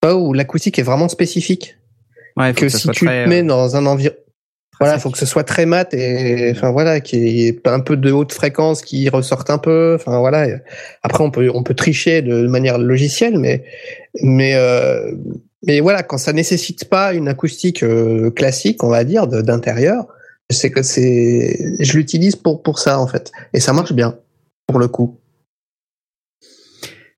pas, 0.00 0.16
où 0.16 0.32
l'acoustique 0.32 0.78
est 0.78 0.82
vraiment 0.82 1.08
spécifique. 1.08 1.76
Ouais, 2.36 2.52
faut 2.52 2.60
que, 2.60 2.68
ça 2.68 2.78
si 2.78 2.88
tu 2.88 3.04
très, 3.04 3.24
te 3.24 3.28
mets 3.28 3.42
euh, 3.42 3.46
dans 3.46 3.76
un 3.76 3.86
environnement. 3.86 4.20
Voilà, 4.80 4.98
faut 4.98 5.10
que 5.10 5.18
ce 5.18 5.26
soit 5.26 5.44
très 5.44 5.66
mat 5.66 5.94
et 5.94 6.50
enfin 6.50 6.72
voilà, 6.72 7.00
qu'il 7.00 7.28
y 7.28 7.46
ait 7.46 7.60
un 7.66 7.78
peu 7.78 7.96
de 7.96 8.10
haute 8.10 8.32
fréquence 8.32 8.82
qui 8.82 9.08
ressorte 9.08 9.48
un 9.48 9.58
peu. 9.58 9.94
Enfin 9.94 10.18
voilà. 10.18 10.48
Après, 11.02 11.22
on 11.22 11.30
peut 11.30 11.48
on 11.54 11.62
peut 11.62 11.74
tricher 11.74 12.22
de 12.22 12.48
manière 12.48 12.78
logicielle, 12.78 13.38
mais 13.38 13.64
mais 14.20 14.54
euh, 14.56 15.12
mais 15.66 15.80
voilà, 15.80 16.02
quand 16.02 16.18
ça 16.18 16.32
nécessite 16.32 16.86
pas 16.86 17.14
une 17.14 17.28
acoustique 17.28 17.82
euh, 17.82 18.30
classique, 18.30 18.82
on 18.84 18.88
va 18.88 19.04
dire 19.04 19.26
d'intérieur, 19.26 20.06
c'est 20.50 20.70
que 20.70 20.82
c'est 20.82 21.74
je 21.80 21.96
l'utilise 21.96 22.36
pour 22.36 22.62
pour 22.62 22.78
ça 22.78 23.00
en 23.00 23.06
fait 23.06 23.32
et 23.52 23.60
ça 23.60 23.72
marche 23.72 23.92
bien 23.92 24.18
pour 24.66 24.78
le 24.78 24.88
coup. 24.88 25.18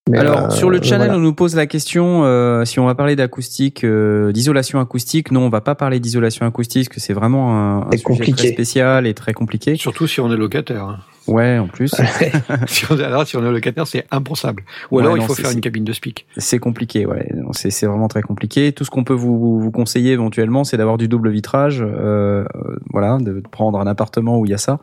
Mais, 0.08 0.18
Alors 0.18 0.38
euh, 0.46 0.50
sur 0.50 0.70
le 0.70 0.80
channel, 0.80 1.08
voilà. 1.08 1.16
on 1.16 1.20
nous 1.20 1.32
pose 1.34 1.56
la 1.56 1.66
question 1.66 2.22
euh, 2.24 2.64
si 2.64 2.78
on 2.78 2.86
va 2.86 2.94
parler 2.94 3.16
d'acoustique, 3.16 3.82
euh, 3.82 4.30
d'isolation 4.30 4.78
acoustique. 4.78 5.32
Non, 5.32 5.40
on 5.42 5.48
va 5.48 5.60
pas 5.60 5.74
parler 5.74 5.98
d'isolation 5.98 6.46
acoustique, 6.46 6.88
parce 6.88 6.94
que 6.94 7.00
c'est 7.00 7.12
vraiment 7.12 7.56
un, 7.56 7.80
un 7.88 7.90
sujet 7.90 8.02
compliqué. 8.04 8.32
très 8.34 8.48
spécial 8.52 9.06
et 9.08 9.14
très 9.14 9.32
compliqué. 9.32 9.74
Surtout 9.76 10.06
si 10.06 10.20
on 10.20 10.32
est 10.32 10.36
locataire. 10.36 10.84
hein. 10.84 10.98
Ouais, 11.26 11.58
en 11.58 11.66
plus, 11.66 11.92
si 12.68 12.84
on, 12.88 13.00
alors, 13.00 13.26
si 13.26 13.36
on 13.36 13.44
est 13.44 13.50
locataire, 13.50 13.84
c'est 13.88 14.06
impensable. 14.12 14.62
Ou 14.92 14.96
Ouais, 14.98 15.02
alors, 15.02 15.16
non, 15.16 15.22
il 15.22 15.26
faut 15.26 15.34
faire 15.34 15.50
une 15.50 15.60
cabine 15.60 15.82
de 15.82 15.92
speak. 15.92 16.24
c'est 16.36 16.60
compliqué. 16.60 17.04
Ouais, 17.04 17.28
c'est 17.50 17.70
c'est 17.70 17.86
vraiment 17.86 18.06
très 18.06 18.22
compliqué. 18.22 18.70
Tout 18.70 18.84
ce 18.84 18.90
qu'on 18.90 19.02
peut 19.02 19.12
vous, 19.12 19.58
vous 19.58 19.70
conseiller 19.72 20.12
éventuellement, 20.12 20.62
c'est 20.62 20.76
d'avoir 20.76 20.98
du 20.98 21.08
double 21.08 21.30
vitrage. 21.30 21.84
Euh, 21.84 22.44
voilà, 22.92 23.18
de 23.20 23.42
prendre 23.50 23.80
un 23.80 23.88
appartement 23.88 24.38
où 24.38 24.46
il 24.46 24.50
y 24.52 24.54
a 24.54 24.58
ça, 24.58 24.78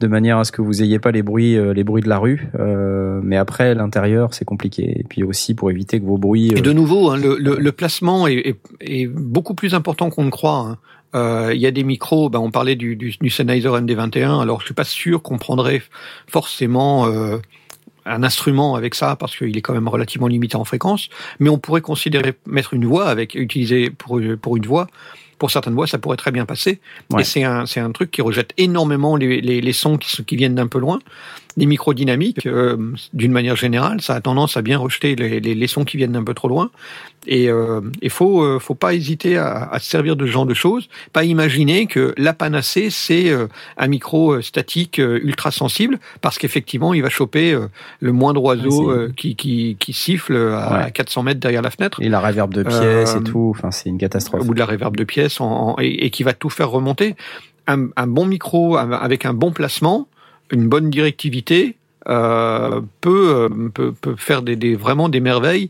de 0.00 0.06
manière 0.06 0.38
à 0.38 0.44
ce 0.44 0.52
que 0.52 0.62
vous 0.62 0.82
ayez 0.82 0.98
pas 0.98 1.10
les 1.10 1.22
bruits, 1.22 1.56
euh, 1.56 1.72
les 1.74 1.84
bruits 1.84 2.02
de 2.02 2.08
la 2.08 2.18
rue. 2.18 2.48
Euh, 2.58 3.20
mais 3.22 3.36
après, 3.36 3.74
l'intérieur, 3.74 4.32
c'est 4.32 4.44
compliqué. 4.44 5.00
Et 5.00 5.04
puis 5.04 5.22
aussi 5.24 5.54
pour 5.54 5.70
éviter 5.70 5.98
que 6.00 6.04
vos 6.06 6.18
bruits. 6.18 6.52
Et 6.52 6.58
euh, 6.58 6.62
de 6.62 6.72
nouveau, 6.72 7.10
hein, 7.10 7.16
le, 7.16 7.36
le, 7.38 7.56
le 7.56 7.72
placement 7.72 8.26
est, 8.28 8.34
est, 8.34 8.56
est 8.80 9.06
beaucoup 9.08 9.54
plus 9.54 9.74
important 9.74 10.10
qu'on 10.10 10.24
ne 10.24 10.30
croit. 10.30 10.58
hein. 10.58 10.78
Euh, 11.14 11.52
Il 11.54 11.60
y 11.60 11.66
a 11.66 11.70
des 11.70 11.84
micros, 11.84 12.28
ben, 12.30 12.38
on 12.38 12.50
parlait 12.50 12.76
du, 12.76 12.94
du, 12.94 13.14
du 13.20 13.30
Sennheiser 13.30 13.68
MD21, 13.70 14.40
alors 14.42 14.60
je 14.60 14.66
suis 14.66 14.74
pas 14.74 14.84
sûr 14.84 15.22
qu'on 15.22 15.38
prendrait 15.38 15.82
forcément 16.26 17.06
euh, 17.06 17.38
un 18.04 18.22
instrument 18.22 18.74
avec 18.76 18.94
ça 18.94 19.16
parce 19.16 19.36
qu'il 19.36 19.56
est 19.56 19.62
quand 19.62 19.72
même 19.72 19.88
relativement 19.88 20.28
limité 20.28 20.56
en 20.56 20.64
fréquence, 20.64 21.08
mais 21.40 21.48
on 21.48 21.58
pourrait 21.58 21.80
considérer 21.80 22.34
mettre 22.46 22.74
une 22.74 22.84
voix 22.84 23.06
avec 23.06 23.34
utiliser 23.34 23.90
pour 23.90 24.20
pour 24.40 24.56
une 24.56 24.66
voix. 24.66 24.86
Pour 25.38 25.50
certaines 25.50 25.74
voix, 25.74 25.86
ça 25.86 25.98
pourrait 25.98 26.16
très 26.16 26.32
bien 26.32 26.46
passer. 26.46 26.80
Ouais. 27.10 27.22
Et 27.22 27.24
c'est 27.24 27.44
un 27.44 27.66
c'est 27.66 27.80
un 27.80 27.92
truc 27.92 28.10
qui 28.10 28.22
rejette 28.22 28.52
énormément 28.56 29.16
les 29.16 29.40
les, 29.40 29.60
les 29.60 29.72
sons 29.72 29.96
qui, 29.96 30.24
qui 30.24 30.36
viennent 30.36 30.54
d'un 30.54 30.66
peu 30.66 30.78
loin. 30.78 30.98
Les 31.58 31.66
micros 31.66 31.92
dynamiques, 31.94 32.46
euh, 32.46 32.76
d'une 33.12 33.32
manière 33.32 33.56
générale, 33.56 34.00
ça 34.00 34.14
a 34.14 34.20
tendance 34.20 34.56
à 34.56 34.62
bien 34.62 34.78
rejeter 34.78 35.16
les, 35.16 35.40
les, 35.40 35.54
les 35.54 35.66
sons 35.66 35.84
qui 35.84 35.96
viennent 35.96 36.12
d'un 36.12 36.24
peu 36.24 36.34
trop 36.34 36.48
loin. 36.48 36.70
Et 37.26 37.50
euh, 37.50 37.80
il 38.00 38.10
faut 38.10 38.42
euh, 38.42 38.58
faut 38.58 38.74
pas 38.76 38.94
hésiter 38.94 39.36
à, 39.36 39.68
à 39.70 39.78
se 39.80 39.90
servir 39.90 40.16
de 40.16 40.24
ce 40.24 40.30
genre 40.30 40.46
de 40.46 40.54
choses. 40.54 40.88
Pas 41.12 41.24
imaginer 41.24 41.86
que 41.86 42.14
la 42.16 42.32
panacée 42.32 42.88
c'est 42.90 43.28
euh, 43.30 43.48
un 43.76 43.86
micro 43.88 44.32
euh, 44.34 44.40
statique 44.42 44.98
euh, 44.98 45.18
ultra 45.22 45.50
sensible 45.50 45.98
parce 46.22 46.38
qu'effectivement 46.38 46.94
il 46.94 47.02
va 47.02 47.10
choper 47.10 47.52
euh, 47.52 47.66
le 48.00 48.12
moindre 48.12 48.42
oiseau 48.42 48.90
Ouais, 48.90 48.96
euh, 48.96 49.12
qui, 49.14 49.34
qui 49.36 49.76
qui 49.78 49.92
siffle 49.92 50.36
à 50.36 50.84
Ouais. 50.86 50.90
400 50.92 51.22
mètres 51.24 51.40
derrière 51.40 51.60
la 51.62 51.70
fenêtre 51.70 52.00
Et 52.00 52.08
la 52.08 52.20
réverb 52.20 52.54
de 52.54 52.62
pièces 52.62 53.14
Euh, 53.16 53.20
et 53.20 53.24
tout. 53.24 53.52
Enfin, 53.54 53.72
c'est 53.72 53.88
une 53.90 53.98
catastrophe. 53.98 54.48
ou 54.48 54.54
de 54.54 54.58
la 54.58 54.66
réverb 54.66 54.96
de 54.96 55.04
pièces 55.04 55.40
en, 55.40 55.50
en- 55.70 55.76
et, 55.80 56.06
et 56.06 56.10
qui 56.10 56.22
va 56.22 56.32
tout 56.32 56.50
faire 56.50 56.70
remonter. 56.70 57.14
Un, 57.66 57.88
un 57.96 58.06
bon 58.06 58.24
micro 58.24 58.76
avec 58.78 59.26
un 59.26 59.34
bon 59.34 59.50
placement, 59.52 60.06
une 60.52 60.68
bonne 60.68 60.90
directivité 60.90 61.76
euh, 62.08 62.80
peut, 63.00 63.48
euh, 63.50 63.68
peut 63.68 63.92
peut 63.92 64.16
faire 64.16 64.42
des, 64.42 64.56
des 64.56 64.74
vraiment 64.76 65.08
des 65.08 65.20
merveilles 65.20 65.68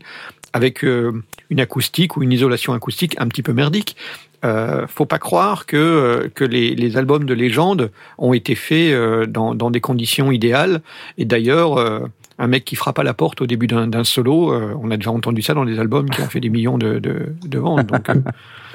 avec 0.53 0.83
euh, 0.83 1.11
une 1.49 1.59
acoustique 1.59 2.17
ou 2.17 2.23
une 2.23 2.31
isolation 2.31 2.73
acoustique 2.73 3.15
un 3.19 3.27
petit 3.27 3.43
peu 3.43 3.53
merdique. 3.53 3.95
Euh, 4.45 4.87
faut 4.87 5.05
pas 5.05 5.19
croire 5.19 5.65
que 5.65 6.31
que 6.33 6.45
les, 6.45 6.75
les 6.75 6.95
albums 6.95 7.25
de 7.25 7.33
légende 7.33 7.91
ont 8.17 8.33
été 8.33 8.55
faits 8.55 8.95
dans, 9.29 9.53
dans 9.53 9.69
des 9.69 9.81
conditions 9.81 10.31
idéales. 10.31 10.81
Et 11.17 11.25
d'ailleurs, 11.25 11.77
un 12.39 12.47
mec 12.47 12.63
qui 12.63 12.75
frappe 12.75 12.97
à 12.99 13.03
la 13.03 13.13
porte 13.13 13.41
au 13.41 13.47
début 13.47 13.67
d'un 13.67 14.03
solo, 14.05 14.53
euh, 14.53 14.73
on 14.81 14.89
a 14.91 14.97
déjà 14.97 15.11
entendu 15.11 15.41
ça 15.41 15.53
dans 15.53 15.65
des 15.65 15.77
albums 15.77 16.09
qui 16.09 16.21
ont 16.21 16.29
fait 16.29 16.39
des 16.39 16.49
millions 16.49 16.77
de, 16.77 16.97
de, 16.99 17.33
de 17.45 17.59
ventes. 17.59 17.87
Donc, 17.87 18.09
euh, 18.09 18.15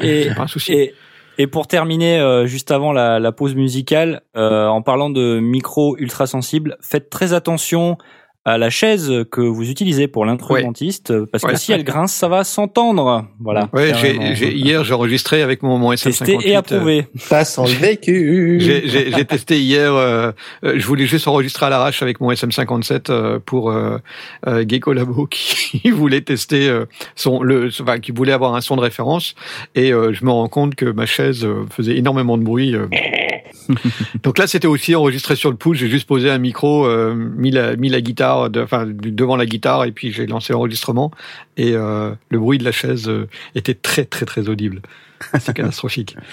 Et, 0.00 0.28
pas 0.34 0.42
un 0.42 0.46
souci. 0.46 0.72
et, 0.72 0.94
et 1.38 1.46
pour 1.46 1.66
terminer, 1.66 2.18
euh, 2.18 2.46
juste 2.46 2.70
avant 2.70 2.92
la, 2.92 3.32
pause 3.32 3.54
musicale, 3.54 4.22
euh, 4.36 4.66
en 4.66 4.82
parlant 4.82 5.10
de 5.10 5.40
micro 5.40 5.96
ultra 5.98 6.26
sensible, 6.26 6.76
faites 6.80 7.10
très 7.10 7.32
attention 7.32 7.98
à 8.46 8.58
la 8.58 8.68
chaise 8.68 9.10
que 9.30 9.40
vous 9.40 9.70
utilisez 9.70 10.06
pour 10.06 10.26
l'instrumentiste, 10.26 11.10
euh, 11.10 11.26
parce 11.30 11.44
que 11.44 11.52
Ouais. 11.52 11.56
si 11.56 11.72
elle 11.72 11.82
grince, 11.82 12.12
ça 12.12 12.28
va 12.28 12.44
s'entendre. 12.44 13.26
Voilà. 13.40 13.68
Ouais, 13.72 13.92
j'ai, 14.00 14.34
j'ai- 14.34 14.52
hier 14.54 14.84
j'ai 14.84 14.92
enregistré 14.92 15.40
avec 15.42 15.62
mon, 15.62 15.78
mon 15.78 15.92
SM58. 15.92 16.26
Testé 16.26 16.48
et 16.50 16.54
approuvé. 16.54 17.06
Ça 17.16 17.44
sent 17.44 17.62
le 17.66 17.72
vécu. 17.78 18.58
J'ai, 18.60 18.86
j'ai- 18.88 19.10
j'ai 19.12 19.24
testé 19.24 19.58
hier. 19.60 19.94
euh, 19.94 20.32
euh, 20.64 20.74
je 20.76 20.86
voulais 20.86 21.06
juste 21.06 21.26
enregistrer 21.26 21.66
à 21.66 21.70
l'arrache 21.70 22.02
avec 22.02 22.20
mon 22.20 22.30
SM57 22.30 23.08
euh, 23.10 23.38
pour 23.44 23.70
euh, 23.70 23.96
euh, 24.46 24.64
Gecko 24.68 24.92
Labo 24.92 25.26
qui 25.30 25.90
voulait 25.90 26.20
tester 26.20 26.68
euh, 26.68 26.84
son 27.14 27.42
le, 27.42 27.70
enfin, 27.80 27.98
qui 27.98 28.12
voulait 28.12 28.32
avoir 28.32 28.54
un 28.54 28.60
son 28.60 28.76
de 28.76 28.82
référence 28.82 29.34
et 29.74 29.92
euh, 29.92 30.12
je 30.12 30.24
me 30.24 30.30
rends 30.30 30.48
compte 30.48 30.74
que 30.74 30.84
ma 30.86 31.06
chaise 31.06 31.44
euh, 31.44 31.64
faisait 31.70 31.96
énormément 31.96 32.36
de 32.36 32.42
bruit. 32.42 32.74
Euh. 33.70 33.74
Donc 34.22 34.38
là, 34.38 34.46
c'était 34.46 34.66
aussi 34.66 34.94
enregistré 34.94 35.36
sur 35.36 35.50
le 35.50 35.56
pouce. 35.56 35.78
J'ai 35.78 35.88
juste 35.88 36.06
posé 36.08 36.30
un 36.30 36.38
micro, 36.38 36.86
euh, 36.86 37.14
mis 37.14 37.50
la 37.50 37.76
mis 37.76 37.88
la 37.88 38.00
guitare, 38.00 38.50
de- 38.50 38.62
enfin 38.62 38.86
devant 38.86 39.36
la 39.36 39.46
guitare 39.46 39.84
et 39.84 39.92
puis 39.92 40.12
j'ai 40.12 40.26
lancé 40.26 40.52
l'enregistrement 40.52 41.10
et 41.56 41.72
euh, 41.74 42.12
le 42.30 42.38
bruit 42.38 42.58
de 42.58 42.64
la 42.64 42.72
chaise 42.72 43.08
euh, 43.08 43.28
était 43.54 43.74
très 43.74 44.04
très 44.04 44.26
très 44.26 44.48
audible. 44.48 44.80
C'est 45.38 45.54
catastrophique. 45.54 46.16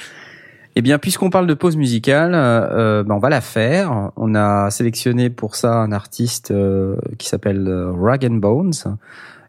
Eh 0.78 0.82
bien, 0.82 0.99
puisqu'on 0.99 1.30
parle 1.30 1.48
de 1.48 1.53
pause 1.53 1.76
musicale, 1.76 2.32
euh, 2.34 3.03
ben, 3.03 3.16
on 3.16 3.20
va 3.20 3.28
la 3.28 3.41
faire. 3.41 4.12
On 4.16 4.36
a 4.36 4.70
sélectionné 4.70 5.30
pour 5.30 5.56
ça 5.58 5.74
un 5.74 5.91
artiste 5.91 6.52
euh, 6.52 6.95
qui 7.18 7.28
s'appelle 7.28 7.68
euh, 7.68 7.91
Rag 7.91 8.24
and 8.26 8.36
Bones. 8.36 8.72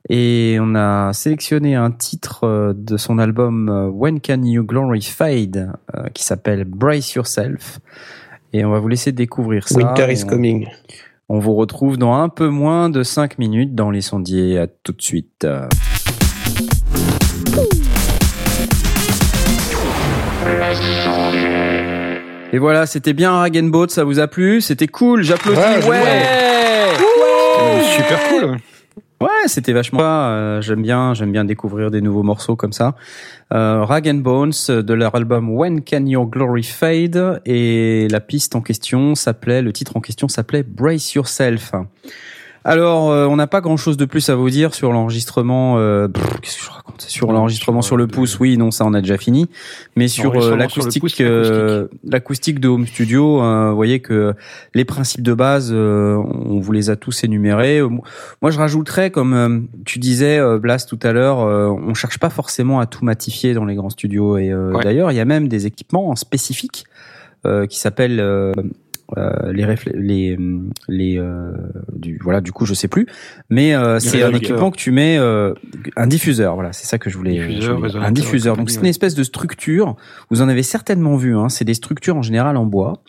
Et 0.08 0.58
on 0.60 0.74
a 0.74 1.12
sélectionné 1.12 1.74
un 1.76 1.90
titre 1.90 2.44
euh, 2.44 2.72
de 2.76 2.96
son 2.96 3.18
album 3.18 3.68
euh, 3.68 3.88
When 3.88 4.20
Can 4.20 4.42
You 4.42 4.64
Glory 4.64 5.02
Fade 5.02 5.72
euh, 5.96 6.08
qui 6.12 6.24
s'appelle 6.24 6.64
Brace 6.64 7.14
Yourself. 7.14 7.78
Et 8.52 8.64
on 8.64 8.70
va 8.70 8.80
vous 8.80 8.88
laisser 8.88 9.12
découvrir 9.12 9.68
ça. 9.68 9.78
Winter 9.78 10.12
is 10.12 10.24
on- 10.24 10.28
coming. 10.28 10.66
On 11.28 11.38
vous 11.38 11.54
retrouve 11.54 11.96
dans 11.96 12.14
un 12.14 12.28
peu 12.28 12.48
moins 12.48 12.90
de 12.90 13.02
5 13.02 13.38
minutes 13.38 13.74
dans 13.74 13.90
les 13.90 14.02
sondiers. 14.02 14.58
À 14.58 14.66
tout 14.66 14.92
de 14.92 15.00
suite. 15.00 15.46
Et 22.52 22.58
voilà, 22.58 22.84
c'était 22.86 23.14
bien 23.14 23.32
Rag 23.32 23.56
and 23.56 23.68
Boat, 23.68 23.88
ça 23.88 24.04
vous 24.04 24.18
a 24.18 24.28
plu? 24.28 24.60
C'était 24.60 24.86
cool, 24.88 25.22
j'applaudis. 25.22 25.58
Ouais, 25.58 25.82
Ouais, 25.88 27.82
super 27.96 28.18
cool. 28.28 28.56
Ouais, 29.22 29.46
c'était 29.46 29.72
vachement. 29.72 30.00
Euh, 30.02 30.60
j'aime 30.60 30.82
bien, 30.82 31.14
j'aime 31.14 31.30
bien 31.30 31.44
découvrir 31.44 31.92
des 31.92 32.00
nouveaux 32.00 32.24
morceaux 32.24 32.56
comme 32.56 32.72
ça. 32.72 32.96
Euh, 33.54 33.84
Rag 33.84 34.08
and 34.08 34.14
Bones 34.14 34.52
euh, 34.68 34.82
de 34.82 34.94
leur 34.94 35.14
album 35.14 35.48
When 35.48 35.84
Can 35.84 36.06
Your 36.06 36.26
Glory 36.26 36.64
Fade? 36.64 37.40
Et 37.46 38.08
la 38.10 38.18
piste 38.18 38.56
en 38.56 38.60
question 38.60 39.14
s'appelait, 39.14 39.62
le 39.62 39.72
titre 39.72 39.96
en 39.96 40.00
question 40.00 40.26
s'appelait 40.26 40.64
Brace 40.64 41.14
Yourself. 41.14 41.72
Alors, 42.64 43.10
euh, 43.10 43.26
on 43.26 43.34
n'a 43.36 43.48
pas 43.48 43.60
grand-chose 43.60 43.96
de 43.96 44.04
plus 44.04 44.28
à 44.30 44.36
vous 44.36 44.48
dire 44.48 44.74
sur 44.74 44.92
l'enregistrement. 44.92 45.78
euh, 45.78 46.06
Qu'est-ce 46.42 46.58
que 46.58 46.64
je 46.64 46.70
raconte 46.70 47.00
Sur 47.00 47.32
l'enregistrement 47.32 47.82
sur 47.82 47.96
le 47.96 48.06
pouce, 48.06 48.38
oui, 48.38 48.56
non, 48.56 48.70
ça 48.70 48.84
on 48.86 48.94
a 48.94 49.00
déjà 49.00 49.16
fini. 49.18 49.48
Mais 49.96 50.06
sur 50.06 50.32
euh, 50.40 50.54
l'acoustique, 50.56 51.20
euh, 51.20 51.88
l'acoustique 52.04 52.60
de 52.60 52.68
Home 52.68 52.86
Studio, 52.86 53.42
euh, 53.42 53.70
vous 53.70 53.76
voyez 53.76 53.98
que 54.00 54.34
les 54.74 54.84
principes 54.84 55.22
de 55.22 55.34
base, 55.34 55.70
euh, 55.74 56.16
on 56.16 56.60
vous 56.60 56.72
les 56.72 56.88
a 56.90 56.94
tous 56.96 57.24
énumérés. 57.24 57.78
Euh, 57.80 57.88
Moi, 58.42 58.50
je 58.52 58.58
rajouterais, 58.58 59.10
comme 59.10 59.34
euh, 59.34 59.58
tu 59.84 59.98
disais, 59.98 60.38
euh, 60.38 60.58
Blast 60.58 60.88
tout 60.88 61.00
à 61.02 61.12
l'heure, 61.12 61.40
euh, 61.40 61.66
on 61.68 61.94
cherche 61.94 62.18
pas 62.18 62.30
forcément 62.30 62.78
à 62.78 62.86
tout 62.86 63.04
matifier 63.04 63.54
dans 63.54 63.64
les 63.64 63.74
grands 63.74 63.90
studios. 63.90 64.38
Et 64.38 64.50
euh, 64.52 64.72
Ouais. 64.72 64.84
d'ailleurs, 64.84 65.10
il 65.10 65.16
y 65.16 65.20
a 65.20 65.24
même 65.24 65.48
des 65.48 65.66
équipements 65.66 66.14
spécifiques 66.14 66.84
euh, 67.44 67.66
qui 67.66 67.80
s'appellent 67.80 68.20
euh, 69.16 69.52
les 69.52 69.66
les 69.94 70.38
les 70.88 71.18
euh, 71.18 71.52
du 71.94 72.18
voilà 72.22 72.40
du 72.40 72.52
coup 72.52 72.66
je 72.66 72.74
sais 72.74 72.88
plus. 72.88 73.06
Mais 73.50 73.74
euh, 73.74 73.98
c'est 73.98 74.22
un 74.22 74.32
équipement 74.32 74.70
que 74.70 74.76
tu 74.76 74.90
mets 74.90 75.18
euh, 75.18 75.54
un 75.96 76.06
diffuseur. 76.06 76.54
Voilà 76.54 76.72
c'est 76.72 76.86
ça 76.86 76.98
que 76.98 77.10
je 77.10 77.16
voulais, 77.16 77.32
Diffuseur, 77.32 77.76
je 77.76 77.92
voulais 77.92 78.06
un 78.06 78.12
diffuseur. 78.12 78.56
Donc 78.56 78.70
c'est 78.70 78.80
une 78.80 78.86
espèce 78.86 79.14
de 79.14 79.22
structure. 79.22 79.96
Vous 80.30 80.42
en 80.42 80.48
avez 80.48 80.62
certainement 80.62 81.16
vu 81.16 81.36
hein, 81.36 81.48
c'est 81.48 81.64
des 81.64 81.74
structures 81.74 82.16
en 82.16 82.22
général 82.22 82.56
en 82.56 82.66
bois 82.66 83.02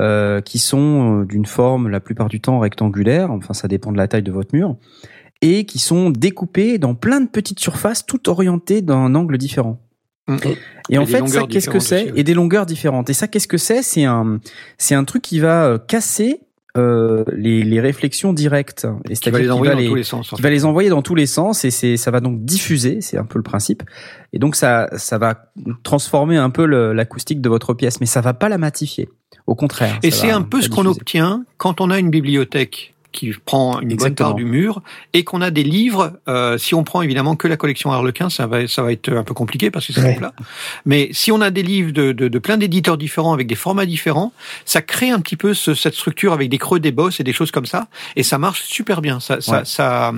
euh, 0.00 0.40
qui 0.40 0.58
sont 0.58 1.22
d'une 1.22 1.46
forme 1.46 1.88
la 1.88 2.00
plupart 2.00 2.28
du 2.28 2.40
temps 2.40 2.58
rectangulaire. 2.58 3.30
Enfin 3.30 3.54
ça 3.54 3.68
dépend 3.68 3.92
de 3.92 3.98
la 3.98 4.08
taille 4.08 4.22
de 4.22 4.32
votre 4.32 4.54
mur. 4.54 4.76
Et 5.44 5.66
qui 5.66 5.80
sont 5.80 6.10
découpées 6.10 6.78
dans 6.78 6.94
plein 6.94 7.20
de 7.20 7.28
petites 7.28 7.58
surfaces 7.58 8.06
toutes 8.06 8.28
orientées 8.28 8.80
d'un 8.80 9.14
angle 9.16 9.38
différent 9.38 9.81
Mm. 10.28 10.36
et 10.90 10.98
en 10.98 11.02
Et 11.02 11.04
des 11.06 11.12
fait, 11.12 11.26
ça, 11.28 11.42
qu'est-ce 11.48 11.68
que 11.70 11.78
c'est 11.80 12.04
ouais. 12.06 12.12
Et 12.16 12.22
des 12.24 12.34
longueurs 12.34 12.66
différentes. 12.66 13.10
Et 13.10 13.12
ça, 13.12 13.26
qu'est-ce 13.28 13.48
que 13.48 13.58
c'est? 13.58 13.82
C'est 13.82 14.04
un, 14.04 14.38
c'est 14.78 14.94
un 14.94 15.04
truc 15.04 15.22
qui 15.22 15.40
va 15.40 15.64
euh, 15.66 15.78
casser 15.78 16.40
euh, 16.76 17.24
les, 17.36 17.64
les 17.64 17.80
réflexions 17.80 18.32
directes. 18.32 18.86
Et 19.10 19.14
Qui 19.14 19.30
va 19.30 19.38
les 19.40 19.50
envoyer 19.50 19.68
va 19.70 19.74
dans 19.74 19.80
les, 19.82 19.88
tous 19.88 19.94
les 19.96 20.02
sens. 20.04 20.32
en 20.32 20.36
qui 20.36 20.42
fait. 20.42 20.48
va 20.48 20.50
les 20.54 20.64
envoyer 20.64 20.88
dans 20.90 21.02
tous 21.02 21.14
les 21.14 21.26
sens 21.26 21.64
et 21.64 21.70
c'est, 21.70 21.96
ça 21.96 22.10
va 22.10 22.20
donc 22.20 22.44
diffuser. 22.44 23.00
C'est 23.00 23.18
un 23.18 23.24
peu 23.24 23.38
le 23.38 23.42
principe. 23.42 23.82
Et 24.32 24.38
donc 24.38 24.54
ça, 24.56 24.88
ça 24.96 25.18
va 25.18 25.50
transformer 25.82 26.36
un 26.38 26.50
peu 26.50 26.64
le- 26.66 26.92
l'acoustique 26.92 27.40
de 27.40 27.48
votre 27.48 27.74
pièce, 27.74 28.00
mais 28.00 28.06
ça 28.06 28.20
va 28.20 28.32
pas 28.32 28.48
la 28.48 28.58
matifier. 28.58 29.08
Au 29.46 29.54
contraire. 29.56 29.98
Et 30.02 30.10
c'est 30.12 30.28
va 30.28 30.36
un 30.36 30.42
peu 30.42 30.62
ce 30.62 30.68
qu'on 30.68 30.86
obtient 30.86 31.44
quand 31.58 31.80
on 31.80 31.90
a 31.90 31.98
une 31.98 32.10
bibliothèque 32.10 32.91
qui 33.12 33.32
prend 33.44 33.74
une 33.74 33.80
bonne 33.88 33.92
Exactement. 33.92 34.30
part 34.30 34.34
du 34.36 34.44
mur 34.44 34.82
et 35.12 35.22
qu'on 35.24 35.40
a 35.42 35.50
des 35.50 35.62
livres. 35.64 36.14
euh, 36.28 36.58
si 36.58 36.74
on 36.74 36.82
prend 36.84 37.02
évidemment 37.02 37.36
que 37.36 37.46
la 37.48 37.56
collection 37.56 37.92
Harlequin, 37.92 38.30
ça 38.30 38.46
va, 38.46 38.66
ça 38.66 38.82
va 38.82 38.90
être 38.92 39.10
un 39.12 39.22
peu 39.22 39.34
compliqué 39.34 39.70
parce 39.70 39.86
que 39.86 39.92
c'est 39.92 40.02
Ouais. 40.02 40.18
là. 40.20 40.32
Mais 40.86 41.08
si 41.12 41.30
on 41.30 41.40
a 41.40 41.50
des 41.50 41.62
livres 41.62 41.92
de, 41.92 42.12
de, 42.12 42.28
de 42.28 42.38
plein 42.38 42.56
d'éditeurs 42.56 42.96
différents 42.98 43.32
avec 43.32 43.46
des 43.46 43.54
formats 43.54 43.86
différents, 43.86 44.32
ça 44.64 44.82
crée 44.82 45.10
un 45.10 45.20
petit 45.20 45.36
peu 45.36 45.54
ce- 45.54 45.74
cette 45.74 45.94
structure 45.94 46.32
avec 46.32 46.48
des 46.48 46.58
creux, 46.58 46.80
des 46.80 46.92
bosses 46.92 47.20
et 47.20 47.24
des 47.24 47.32
choses 47.32 47.50
comme 47.50 47.66
ça, 47.66 47.88
et 48.16 48.22
ça 48.22 48.38
marche 48.38 48.62
super 48.62 49.00
bien. 49.02 49.20
Ça, 49.20 49.40
ça, 49.40 49.58
Ouais. 49.58 49.64
ça, 49.64 50.12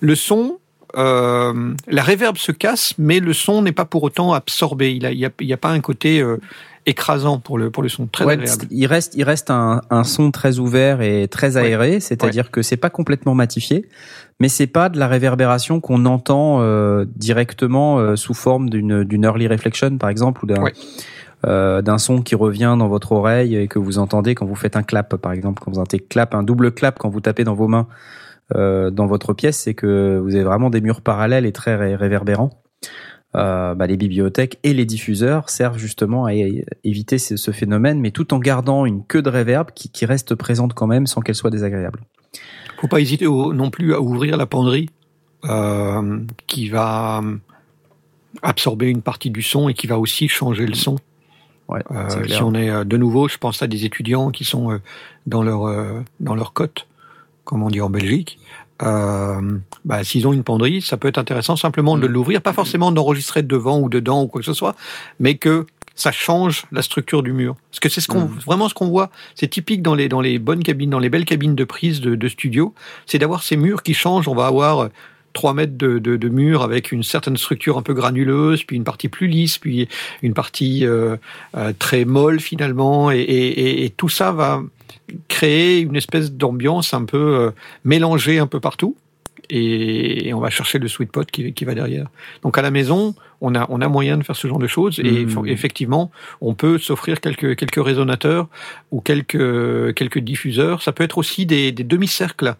le 0.00 0.14
son. 0.14 0.58
Euh, 0.94 1.72
la 1.88 2.02
réverb 2.02 2.36
se 2.36 2.52
casse, 2.52 2.92
mais 2.98 3.18
le 3.18 3.32
son 3.32 3.62
n'est 3.62 3.72
pas 3.72 3.86
pour 3.86 4.02
autant 4.02 4.34
absorbé. 4.34 4.92
Il 4.94 5.06
a, 5.06 5.10
il 5.12 5.18
y 5.18 5.24
a, 5.24 5.30
il 5.40 5.46
y 5.46 5.52
a 5.54 5.56
pas 5.56 5.70
un 5.70 5.80
côté 5.80 6.20
euh, 6.20 6.36
écrasant 6.86 7.38
pour 7.38 7.58
le 7.58 7.70
pour 7.70 7.82
le 7.82 7.88
son. 7.88 8.06
Très 8.06 8.24
Ouais, 8.24 8.32
agréable. 8.34 8.66
il 8.70 8.86
reste, 8.86 9.14
il 9.14 9.22
reste 9.24 9.50
un, 9.50 9.80
un 9.90 10.04
son 10.04 10.30
très 10.30 10.58
ouvert 10.58 11.00
et 11.00 11.28
très 11.28 11.56
aéré, 11.56 12.00
c'est-à-dire 12.00 12.50
que 12.50 12.62
c'est 12.62 12.76
pas 12.76 12.90
complètement 12.90 13.34
matifié, 13.34 13.86
mais 14.40 14.48
c'est 14.48 14.66
pas 14.66 14.88
de 14.88 14.98
la 14.98 15.06
réverbération 15.08 15.80
qu'on 15.80 16.04
entend 16.06 16.58
euh, 16.60 17.04
directement 17.16 17.98
euh, 17.98 18.16
sous 18.16 18.34
forme 18.34 18.68
d'une 18.70 19.04
d'une 19.04 19.24
early 19.24 19.46
reflection 19.46 19.96
par 19.98 20.10
exemple 20.10 20.44
ou 20.44 20.46
d'un 20.48 20.64
euh, 21.46 21.82
d'un 21.82 21.98
son 21.98 22.22
qui 22.22 22.34
revient 22.36 22.76
dans 22.78 22.88
votre 22.88 23.12
oreille 23.12 23.56
et 23.56 23.66
que 23.68 23.78
vous 23.80 23.98
entendez 23.98 24.34
quand 24.34 24.46
vous 24.46 24.54
faites 24.54 24.76
un 24.76 24.82
clap 24.84 25.16
par 25.16 25.32
exemple, 25.32 25.62
quand 25.64 25.72
vous 25.72 25.78
entendez 25.80 26.00
clap, 26.02 26.34
un 26.34 26.42
double 26.42 26.72
clap 26.72 26.98
quand 26.98 27.08
vous 27.08 27.20
tapez 27.20 27.44
dans 27.44 27.54
vos 27.54 27.68
mains 27.68 27.86
euh, 28.54 28.90
dans 28.90 29.06
votre 29.06 29.32
pièce, 29.32 29.56
c'est 29.58 29.74
que 29.74 30.18
vous 30.22 30.34
avez 30.34 30.44
vraiment 30.44 30.68
des 30.70 30.80
murs 30.80 31.00
parallèles 31.00 31.46
et 31.46 31.52
très 31.52 31.74
ré- 31.76 31.96
réverbérants. 31.96 32.50
Euh, 33.34 33.74
bah, 33.74 33.86
les 33.86 33.96
bibliothèques 33.96 34.58
et 34.62 34.74
les 34.74 34.84
diffuseurs 34.84 35.48
servent 35.48 35.78
justement 35.78 36.26
à 36.26 36.32
éviter 36.84 37.16
ce, 37.18 37.38
ce 37.38 37.50
phénomène, 37.50 37.98
mais 37.98 38.10
tout 38.10 38.34
en 38.34 38.38
gardant 38.38 38.84
une 38.84 39.02
queue 39.06 39.22
de 39.22 39.30
réverb 39.30 39.70
qui, 39.74 39.88
qui 39.88 40.04
reste 40.04 40.34
présente 40.34 40.74
quand 40.74 40.86
même 40.86 41.06
sans 41.06 41.22
qu'elle 41.22 41.34
soit 41.34 41.48
désagréable. 41.48 42.00
faut 42.78 42.88
pas 42.88 43.00
hésiter 43.00 43.26
au- 43.26 43.54
non 43.54 43.70
plus 43.70 43.94
à 43.94 44.00
ouvrir 44.02 44.36
la 44.36 44.44
penderie 44.44 44.90
euh, 45.46 46.18
qui 46.46 46.68
va 46.68 47.22
absorber 48.42 48.88
une 48.90 49.02
partie 49.02 49.30
du 49.30 49.42
son 49.42 49.68
et 49.68 49.74
qui 49.74 49.86
va 49.86 49.98
aussi 49.98 50.28
changer 50.28 50.66
le 50.66 50.74
son. 50.74 50.96
Ouais, 51.68 51.80
Euh, 51.90 52.08
si 52.28 52.42
on 52.42 52.54
est 52.54 52.84
de 52.84 52.96
nouveau, 52.98 53.28
je 53.28 53.38
pense 53.38 53.62
à 53.62 53.66
des 53.66 53.84
étudiants 53.86 54.30
qui 54.30 54.44
sont 54.44 54.78
dans 55.26 55.42
leur 55.42 56.02
dans 56.20 56.34
leur 56.34 56.52
cote, 56.52 56.86
comme 57.44 57.62
on 57.62 57.68
dit 57.70 57.80
en 57.80 57.88
Belgique. 57.88 58.38
Euh, 58.82 59.40
bah, 59.84 60.02
s'ils 60.04 60.26
ont 60.26 60.32
une 60.32 60.42
penderie, 60.44 60.82
ça 60.82 60.96
peut 60.96 61.08
être 61.08 61.18
intéressant 61.18 61.56
simplement 61.56 61.96
Mm. 61.96 62.00
de 62.00 62.06
l'ouvrir, 62.06 62.40
pas 62.42 62.52
forcément 62.52 62.90
d'enregistrer 62.92 63.42
devant 63.42 63.78
ou 63.80 63.88
dedans 63.88 64.22
ou 64.22 64.26
quoi 64.26 64.40
que 64.40 64.46
ce 64.46 64.54
soit, 64.54 64.74
mais 65.20 65.36
que 65.36 65.66
ça 65.94 66.10
change 66.10 66.64
la 66.72 66.80
structure 66.82 67.22
du 67.22 67.32
mur. 67.32 67.54
Parce 67.70 67.80
que 67.80 67.88
c'est 67.88 68.00
ce 68.00 68.08
qu'on 68.08 68.22
Mm. 68.24 68.38
vraiment 68.46 68.68
ce 68.68 68.74
qu'on 68.74 68.88
voit, 68.88 69.10
c'est 69.34 69.48
typique 69.48 69.82
dans 69.82 69.94
les 69.94 70.08
dans 70.08 70.20
les 70.20 70.38
bonnes 70.38 70.62
cabines, 70.62 70.90
dans 70.90 70.98
les 70.98 71.10
belles 71.10 71.26
cabines 71.26 71.54
de 71.54 71.64
prise 71.64 72.00
de, 72.00 72.14
de 72.14 72.28
studio, 72.28 72.74
c'est 73.06 73.18
d'avoir 73.18 73.42
ces 73.42 73.56
murs 73.56 73.82
qui 73.82 73.94
changent. 73.94 74.26
On 74.26 74.34
va 74.34 74.46
avoir 74.46 74.78
euh, 74.84 74.88
3 75.34 75.54
mètres 75.54 75.76
de, 75.78 75.98
de, 75.98 76.16
de 76.16 76.28
mur 76.28 76.62
avec 76.62 76.92
une 76.92 77.02
certaine 77.02 77.36
structure 77.38 77.78
un 77.78 77.82
peu 77.82 77.94
granuleuse, 77.94 78.64
puis 78.64 78.76
une 78.76 78.84
partie 78.84 79.08
plus 79.08 79.28
lisse, 79.28 79.58
puis 79.58 79.88
une 80.22 80.34
partie 80.34 80.84
euh, 80.86 81.16
euh, 81.56 81.72
très 81.78 82.04
molle 82.04 82.38
finalement, 82.40 83.10
et, 83.10 83.16
et, 83.20 83.60
et- 83.60 83.84
et 83.86 83.90
tout 83.90 84.08
ça 84.10 84.32
va 84.32 84.62
créer 85.28 85.80
une 85.80 85.96
espèce 85.96 86.32
d'ambiance 86.32 86.94
un 86.94 87.04
peu 87.04 87.18
euh, 87.18 87.50
mélangée 87.84 88.38
un 88.38 88.46
peu 88.46 88.60
partout. 88.60 88.96
Et, 89.50 90.32
on 90.32 90.40
va 90.40 90.50
chercher 90.50 90.78
le 90.78 90.88
sweet 90.88 91.10
pot 91.12 91.28
qui, 91.30 91.52
qui 91.52 91.64
va 91.64 91.74
derrière. 91.74 92.06
Donc 92.42 92.56
à 92.56 92.62
la 92.62 92.70
maison, 92.70 93.14
on 93.40 93.54
a, 93.54 93.66
on 93.68 93.80
a 93.80 93.88
moyen 93.88 94.16
de 94.16 94.22
faire 94.22 94.36
ce 94.36 94.48
genre 94.48 94.58
de 94.58 94.66
choses. 94.66 94.98
Et 95.00 95.26
faut- 95.26 95.44
effectivement, 95.46 96.10
on 96.40 96.54
peut 96.54 96.78
s'offrir 96.78 97.20
quelques, 97.20 97.56
quelques 97.56 97.84
résonateurs 97.84 98.48
ou 98.92 99.00
quelques, 99.00 99.94
quelques 99.94 100.20
diffuseurs. 100.20 100.80
Ça 100.82 100.92
peut 100.92 101.04
être 101.04 101.18
aussi 101.18 101.44
des, 101.44 101.72
des 101.72 101.84
demi-cercles 101.84 102.54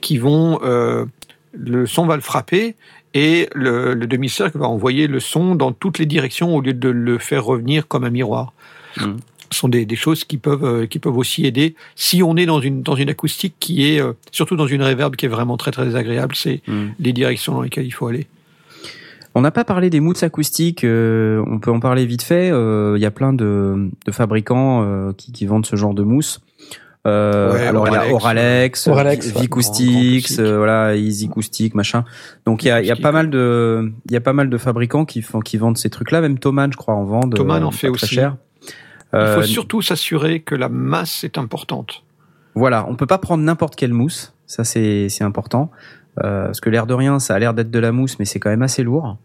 qui 0.00 0.18
vont... 0.18 0.60
euh, 0.62 1.04
le 1.52 1.86
son 1.86 2.06
va 2.06 2.14
le 2.14 2.20
frapper 2.22 2.76
et 3.14 3.48
le, 3.54 3.94
le 3.94 4.06
demi-cercle 4.06 4.58
va 4.58 4.68
envoyer 4.68 5.06
le 5.06 5.18
son 5.18 5.54
dans 5.54 5.72
toutes 5.72 5.98
les 5.98 6.06
directions 6.06 6.54
au 6.54 6.60
lieu 6.60 6.74
de 6.74 6.90
le 6.90 7.18
faire 7.18 7.42
revenir 7.44 7.88
comme 7.88 8.04
un 8.04 8.10
miroir. 8.10 8.52
Mhm. 9.00 9.16
Sont 9.50 9.68
des, 9.68 9.86
des 9.86 9.96
choses 9.96 10.24
qui 10.24 10.36
peuvent, 10.36 10.64
euh, 10.64 10.86
qui 10.86 10.98
peuvent 10.98 11.16
aussi 11.16 11.46
aider 11.46 11.74
si 11.96 12.22
on 12.22 12.36
est 12.36 12.44
dans 12.46 12.60
une, 12.60 12.82
dans 12.82 12.96
une 12.96 13.08
acoustique 13.08 13.54
qui 13.58 13.88
est, 13.90 14.00
euh, 14.00 14.12
surtout 14.30 14.56
dans 14.56 14.66
une 14.66 14.82
réverb 14.82 15.16
qui 15.16 15.24
est 15.24 15.28
vraiment 15.30 15.56
très 15.56 15.70
très 15.70 15.96
agréable, 15.96 16.34
c'est 16.36 16.60
Mm. 16.68 16.88
les 16.98 17.12
directions 17.14 17.54
dans 17.54 17.62
lesquelles 17.62 17.86
il 17.86 17.90
faut 17.92 18.06
aller. 18.08 18.26
On 19.34 19.40
n'a 19.40 19.50
pas 19.50 19.64
parlé 19.64 19.88
des 19.88 20.00
mousses 20.00 20.22
acoustiques, 20.22 20.84
euh, 20.84 21.42
on 21.46 21.58
peut 21.60 21.70
en 21.70 21.80
parler 21.80 22.04
vite 22.06 22.22
fait. 22.22 22.50
euh, 22.50 22.94
Il 22.96 23.02
y 23.02 23.06
a 23.06 23.10
plein 23.10 23.32
de, 23.32 23.88
de 24.04 24.12
fabricants 24.12 24.82
euh, 24.84 25.12
qui, 25.16 25.32
qui 25.32 25.46
vendent 25.46 25.64
ce 25.66 25.76
genre 25.76 25.94
de 25.94 26.02
mousse. 26.02 26.40
Euh, 27.06 27.52
Ouais, 27.52 27.66
alors 27.66 27.86
il 27.88 27.94
y 27.94 27.96
a 27.96 28.12
Oralex, 28.12 28.88
Oralex. 28.88 29.28
Vicoustics, 29.40 30.32
voilà, 30.40 30.96
Easy 30.96 31.26
Acoustic, 31.26 31.74
machin. 31.74 32.04
Donc 32.44 32.64
il 32.64 32.68
y 32.68 32.70
a, 32.70 32.80
il 32.82 32.86
y 32.86 32.90
a 32.90 32.96
pas 32.96 33.12
mal 33.12 33.30
de, 33.30 33.92
il 34.06 34.12
y 34.12 34.16
a 34.16 34.20
pas 34.20 34.32
mal 34.32 34.50
de 34.50 34.58
fabricants 34.58 35.04
qui 35.04 35.22
font, 35.22 35.40
qui 35.40 35.56
vendent 35.56 35.78
ces 35.78 35.88
trucs-là. 35.88 36.20
Même 36.20 36.38
Thomann, 36.38 36.70
je 36.72 36.76
crois, 36.76 36.94
en 36.94 37.04
vend. 37.04 37.20
Thomann 37.20 37.62
en 37.64 37.70
fait 37.70 37.88
aussi. 37.88 38.06
cher. 38.14 38.36
Il 39.12 39.18
Euh, 39.18 39.36
faut 39.36 39.42
surtout 39.46 39.80
s'assurer 39.82 40.40
que 40.40 40.54
la 40.54 40.68
masse 40.68 41.24
est 41.24 41.38
importante. 41.38 42.02
Voilà, 42.54 42.86
on 42.88 42.94
peut 42.96 43.06
pas 43.06 43.18
prendre 43.18 43.42
n'importe 43.44 43.76
quelle 43.76 43.92
mousse, 43.94 44.34
ça 44.46 44.64
c'est 44.64 45.08
c'est 45.08 45.24
important, 45.24 45.70
euh, 46.24 46.46
parce 46.46 46.60
que 46.60 46.70
l'air 46.70 46.86
de 46.86 46.94
rien, 46.94 47.18
ça 47.18 47.34
a 47.34 47.38
l'air 47.38 47.54
d'être 47.54 47.70
de 47.70 47.78
la 47.78 47.92
mousse, 47.92 48.18
mais 48.18 48.24
c'est 48.24 48.40
quand 48.40 48.50
même 48.50 48.62
assez 48.62 48.82
lourd. 48.82 49.16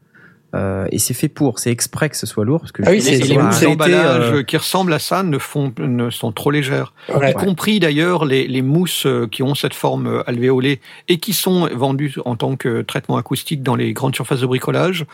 Euh, 0.54 0.86
et 0.92 1.00
c'est 1.00 1.14
fait 1.14 1.30
pour, 1.30 1.60
c'est 1.60 1.72
exprès 1.72 2.10
que 2.10 2.18
ce 2.18 2.26
soit 2.28 2.46
lourd, 2.46 2.60
parce 2.60 2.72
que 2.72 2.84
Ah 2.86 2.92
oui, 2.92 3.00
les 3.02 3.28
d'emballage 3.36 4.32
euh, 4.34 4.44
qui 4.44 4.56
ressemblent 4.58 4.94
à 4.94 5.00
ça 5.00 5.24
ne, 5.24 5.38
font, 5.40 5.74
ne 5.80 6.10
sont 6.12 6.32
trop 6.32 6.52
légères. 6.52 6.94
Ouais. 7.14 7.32
y 7.32 7.34
compris 7.34 7.80
d'ailleurs 7.80 8.26
les, 8.26 8.48
les 8.48 8.62
mousses 8.62 9.06
euh, 9.06 9.28
qui 9.32 9.42
ont 9.42 9.56
cette 9.56 9.74
forme 9.74 10.24
alvéolée 10.28 10.80
et 11.08 11.18
qui 11.18 11.34
sont 11.34 11.68
vendues 11.74 12.16
en 12.26 12.36
tant 12.36 12.56
que 12.56 12.82
traitement 12.82 13.18
acoustique 13.18 13.64
dans 13.64 13.76
les 13.76 13.94
grandes 13.94 14.16
surfaces 14.16 14.42
de 14.42 14.46
bricolage. 14.46 15.06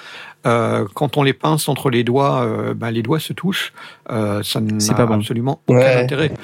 Euh, 0.45 0.85
quand 0.93 1.17
on 1.17 1.23
les 1.23 1.33
pince 1.33 1.67
entre 1.67 1.89
les 1.89 2.03
doigts, 2.03 2.43
euh, 2.43 2.73
ben, 2.73 2.91
les 2.91 3.01
doigts 3.01 3.19
se 3.19 3.33
touchent. 3.33 3.73
Euh, 4.09 4.41
ça 4.43 4.61
n'a 4.61 4.93
pas 4.93 5.05
bon. 5.05 5.15
absolument 5.15 5.61
aucun 5.67 5.79
Ouais. 5.79 6.03
intérêt. 6.03 6.29
Ouais, 6.29 6.35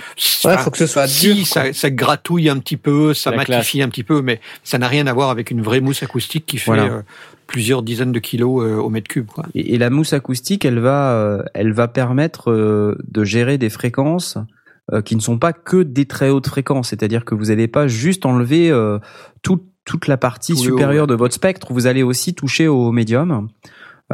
Enfin, 0.53 0.57
faut 0.57 0.71
que 0.71 0.77
ce 0.77 0.87
soit 0.87 1.07
si, 1.07 1.33
dur. 1.33 1.47
ça, 1.47 1.71
ça 1.73 1.89
gratouille 1.89 2.49
un 2.49 2.57
petit 2.59 2.77
peu, 2.77 3.13
ça 3.13 3.31
La 3.31 3.37
matifie 3.37 3.81
un 3.81 3.89
petit 3.89 4.03
peu, 4.03 4.21
mais 4.21 4.39
ça 4.63 4.77
n'a 4.77 4.87
rien 4.87 5.07
à 5.07 5.13
voir 5.13 5.29
avec 5.29 5.49
une 5.51 5.61
vraie 5.61 5.79
mousse 5.79 6.03
acoustique 6.03 6.45
qui 6.45 6.57
fait 6.57 6.65
Voilà. 6.71 7.03
Plusieurs 7.47 7.83
dizaines 7.83 8.11
de 8.11 8.19
kilos 8.19 8.63
euh, 8.63 8.75
au 8.77 8.89
mètre 8.89 9.07
cube. 9.07 9.27
Quoi. 9.27 9.45
Et, 9.55 9.73
et 9.75 9.77
la 9.77 9.89
mousse 9.89 10.13
acoustique, 10.13 10.65
elle 10.65 10.79
va, 10.79 11.11
euh, 11.13 11.43
elle 11.53 11.73
va 11.73 11.87
permettre 11.87 12.51
euh, 12.51 12.97
de 13.07 13.23
gérer 13.23 13.57
des 13.57 13.69
fréquences 13.69 14.37
euh, 14.93 15.01
qui 15.01 15.15
ne 15.15 15.21
sont 15.21 15.37
pas 15.37 15.53
que 15.53 15.83
des 15.83 16.05
très 16.05 16.29
hautes 16.29 16.47
fréquences. 16.47 16.89
C'est-à-dire 16.89 17.25
que 17.25 17.35
vous 17.35 17.45
n'allez 17.45 17.67
pas 17.67 17.87
juste 17.87 18.25
enlever 18.25 18.69
euh, 18.71 18.99
tout- 19.41 19.63
toute 19.85 20.07
la 20.07 20.17
partie 20.17 20.53
Tout 20.53 20.63
le 20.63 20.71
haut, 20.73 20.77
supérieure 20.77 21.03
ouais. 21.03 21.09
de 21.09 21.15
votre 21.15 21.33
spectre. 21.35 21.67
Vous 21.71 21.85
allez 21.87 22.01
aussi 22.03 22.33
toucher 22.33 22.67
au 22.67 22.91
médium. 22.91 23.47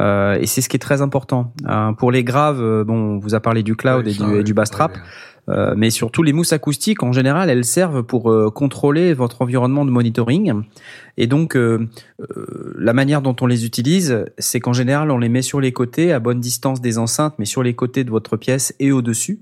Euh, 0.00 0.38
et 0.40 0.46
c'est 0.46 0.60
ce 0.62 0.68
qui 0.70 0.76
est 0.76 0.80
très 0.80 1.02
important. 1.02 1.52
Euh, 1.68 1.92
pour 1.92 2.10
les 2.10 2.24
graves, 2.24 2.62
euh, 2.62 2.82
bon, 2.84 2.94
on 2.94 3.18
vous 3.18 3.34
a 3.34 3.40
parlé 3.40 3.62
du 3.62 3.76
cloud 3.76 4.04
Ouais, 4.06 4.10
et 4.10 4.14
ça, 4.14 4.24
du, 4.24 4.30
et 4.32 4.36
ouais, 4.38 4.42
du 4.42 4.54
bass 4.54 4.70
trap. 4.70 4.92
ouais. 4.94 5.00
Euh, 5.48 5.74
mais 5.76 5.90
surtout 5.90 6.22
les 6.22 6.32
mousses 6.32 6.52
acoustiques, 6.52 7.02
en 7.02 7.12
général, 7.12 7.50
elles 7.50 7.64
servent 7.64 8.02
pour 8.02 8.30
euh, 8.30 8.50
contrôler 8.50 9.12
votre 9.12 9.42
environnement 9.42 9.84
de 9.84 9.90
monitoring. 9.90 10.62
Et 11.16 11.26
donc, 11.26 11.56
euh, 11.56 11.88
la 12.78 12.92
manière 12.92 13.22
dont 13.22 13.34
on 13.40 13.46
les 13.46 13.66
utilise, 13.66 14.24
c'est 14.38 14.60
qu'en 14.60 14.72
général, 14.72 15.10
on 15.10 15.18
les 15.18 15.28
met 15.28 15.42
sur 15.42 15.60
les 15.60 15.72
côtés, 15.72 16.12
à 16.12 16.20
bonne 16.20 16.40
distance 16.40 16.80
des 16.80 16.98
enceintes, 16.98 17.34
mais 17.38 17.44
sur 17.44 17.62
les 17.62 17.74
côtés 17.74 18.04
de 18.04 18.10
votre 18.10 18.36
pièce 18.36 18.74
et 18.78 18.92
au-dessus, 18.92 19.40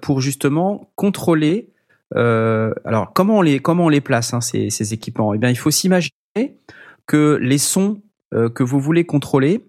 pour 0.00 0.20
justement 0.20 0.90
contrôler. 0.96 1.70
alors, 2.14 3.12
comment 3.14 3.38
on 3.38 3.42
les 3.42 3.60
comment 3.60 3.86
on 3.86 3.88
les 3.88 4.00
place 4.00 4.34
hein, 4.34 4.40
ces, 4.40 4.92
équipements? 4.92 5.32
Eh 5.34 5.38
bien, 5.38 5.50
il 5.50 5.56
faut 5.56 5.70
s'imaginer 5.70 6.58
que 7.06 7.38
les 7.40 7.58
sons 7.58 8.02
que 8.32 8.64
vous 8.64 8.80
voulez 8.80 9.04
contrôler 9.04 9.64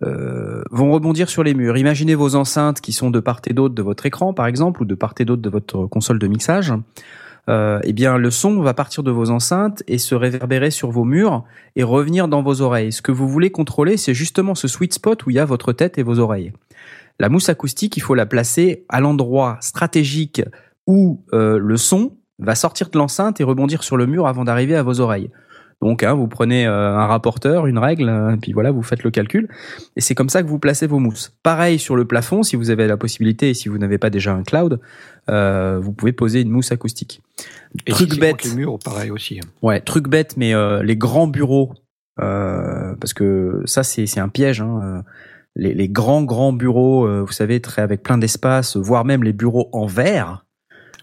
vont 0.00 0.92
rebondir 0.92 1.28
sur 1.28 1.42
les 1.42 1.54
murs. 1.54 1.76
Imaginez 1.76 2.14
vos 2.14 2.34
enceintes 2.34 2.80
qui 2.80 2.92
sont 2.92 3.10
de 3.10 3.20
part 3.20 3.40
et 3.46 3.52
d'autre 3.52 3.74
de 3.74 3.82
votre 3.82 4.06
écran, 4.06 4.34
par 4.34 4.46
exemple, 4.46 4.82
ou 4.82 4.84
de 4.84 4.94
part 4.94 5.14
et 5.18 5.24
d'autre 5.24 5.42
de 5.42 5.50
votre 5.50 5.86
console 5.86 6.18
de 6.18 6.26
mixage. 6.26 6.72
Euh, 7.48 7.78
eh 7.84 7.92
bien, 7.92 8.16
le 8.16 8.30
son 8.30 8.60
va 8.60 8.72
partir 8.72 9.02
de 9.02 9.10
vos 9.10 9.30
enceintes 9.30 9.82
et 9.86 9.98
se 9.98 10.14
réverbérer 10.14 10.70
sur 10.70 10.90
vos 10.90 11.04
murs 11.04 11.44
et 11.76 11.82
revenir 11.82 12.28
dans 12.28 12.42
vos 12.42 12.62
oreilles. 12.62 12.92
Ce 12.92 13.02
que 13.02 13.12
vous 13.12 13.28
voulez 13.28 13.50
contrôler, 13.50 13.96
c'est 13.96 14.14
justement 14.14 14.54
ce 14.54 14.68
sweet 14.68 14.94
spot 14.94 15.26
où 15.26 15.30
il 15.30 15.36
y 15.36 15.38
a 15.38 15.44
votre 15.44 15.72
tête 15.72 15.98
et 15.98 16.02
vos 16.02 16.18
oreilles. 16.18 16.52
La 17.20 17.28
mousse 17.28 17.48
acoustique, 17.48 17.96
il 17.96 18.00
faut 18.00 18.14
la 18.14 18.26
placer 18.26 18.84
à 18.88 19.00
l'endroit 19.00 19.58
stratégique 19.60 20.42
où 20.86 21.22
euh, 21.32 21.58
le 21.58 21.76
son 21.76 22.16
va 22.38 22.54
sortir 22.54 22.90
de 22.90 22.98
l'enceinte 22.98 23.40
et 23.40 23.44
rebondir 23.44 23.84
sur 23.84 23.96
le 23.96 24.06
mur 24.06 24.26
avant 24.26 24.44
d'arriver 24.44 24.74
à 24.74 24.82
vos 24.82 25.00
oreilles. 25.00 25.30
Donc, 25.82 26.02
hein, 26.02 26.14
vous 26.14 26.28
prenez 26.28 26.66
euh, 26.66 26.96
un 26.96 27.06
rapporteur, 27.06 27.66
une 27.66 27.78
règle, 27.78 28.08
euh, 28.08 28.34
et 28.34 28.36
puis 28.38 28.52
voilà, 28.52 28.70
vous 28.70 28.82
faites 28.82 29.02
le 29.02 29.10
calcul. 29.10 29.48
Et 29.96 30.00
c'est 30.00 30.14
comme 30.14 30.28
ça 30.30 30.42
que 30.42 30.48
vous 30.48 30.58
placez 30.58 30.86
vos 30.86 30.98
mousses. 30.98 31.34
Pareil 31.42 31.78
sur 31.78 31.94
le 31.96 32.06
plafond, 32.06 32.42
si 32.42 32.56
vous 32.56 32.70
avez 32.70 32.86
la 32.86 32.96
possibilité 32.96 33.50
et 33.50 33.54
si 33.54 33.68
vous 33.68 33.76
n'avez 33.78 33.98
pas 33.98 34.08
déjà 34.10 34.32
un 34.32 34.42
cloud, 34.42 34.80
euh, 35.30 35.78
vous 35.82 35.92
pouvez 35.92 36.12
poser 36.12 36.40
une 36.40 36.50
mousse 36.50 36.72
acoustique. 36.72 37.22
Et 37.86 37.92
Truc 37.92 38.14
si 38.14 38.20
bête. 38.20 38.44
les 38.44 38.54
murs, 38.54 38.78
pareil 38.82 39.10
aussi. 39.10 39.38
hein. 39.38 39.48
Ouais, 39.62 39.80
truc 39.80 40.08
bête, 40.08 40.36
mais 40.36 40.54
euh, 40.54 40.82
les 40.82 40.96
grands 40.96 41.26
bureaux, 41.26 41.74
euh, 42.20 42.94
parce 43.00 43.12
que 43.12 43.62
ça 43.66 43.82
c'est 43.82 44.06
c'est 44.06 44.20
un 44.20 44.28
piège. 44.28 44.60
Hein, 44.60 44.80
euh, 44.82 45.02
les, 45.56 45.74
les 45.74 45.88
grands 45.88 46.22
grands 46.22 46.52
bureaux, 46.52 47.06
euh, 47.06 47.22
vous 47.22 47.32
savez, 47.32 47.60
très 47.60 47.82
avec 47.82 48.02
plein 48.02 48.18
d'espace, 48.18 48.76
voire 48.76 49.04
même 49.04 49.22
les 49.22 49.32
bureaux 49.32 49.68
en 49.72 49.86
verre, 49.86 50.44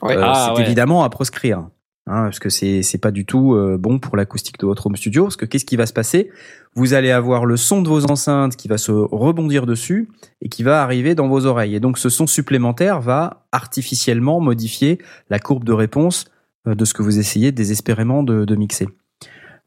Ouais. 0.01 0.17
euh, 0.17 0.21
Ah, 0.23 0.47
c'est 0.55 0.59
ouais. 0.61 0.65
évidemment 0.65 1.03
à 1.03 1.09
proscrire. 1.09 1.67
Hein, 2.11 2.23
parce 2.23 2.39
que 2.39 2.49
c'est 2.49 2.81
c'est 2.81 2.97
pas 2.97 3.11
du 3.11 3.25
tout 3.25 3.55
euh, 3.55 3.77
bon 3.79 3.97
pour 3.97 4.17
l'acoustique 4.17 4.59
de 4.59 4.65
votre 4.65 4.85
home 4.85 4.97
studio. 4.97 5.23
Parce 5.23 5.37
que 5.37 5.45
qu'est-ce 5.45 5.63
qui 5.63 5.77
va 5.77 5.85
se 5.85 5.93
passer? 5.93 6.29
Vous 6.75 6.93
allez 6.93 7.09
avoir 7.09 7.45
le 7.45 7.55
son 7.55 7.81
de 7.81 7.87
vos 7.87 8.11
enceintes 8.11 8.57
qui 8.57 8.67
va 8.67 8.77
se 8.77 8.91
rebondir 8.91 9.65
dessus 9.65 10.09
et 10.41 10.49
qui 10.49 10.61
va 10.61 10.83
arriver 10.83 11.15
dans 11.15 11.29
vos 11.29 11.45
oreilles. 11.45 11.73
Et 11.73 11.79
donc 11.79 11.97
ce 11.97 12.09
son 12.09 12.27
supplémentaire 12.27 12.99
va 12.99 13.45
artificiellement 13.53 14.41
modifier 14.41 14.97
la 15.29 15.39
courbe 15.39 15.63
de 15.63 15.71
réponse 15.71 16.25
euh, 16.67 16.75
de 16.75 16.83
ce 16.83 16.93
que 16.93 17.01
vous 17.01 17.17
essayez 17.17 17.53
désespérément 17.53 18.23
de, 18.23 18.55
mixer. 18.57 18.89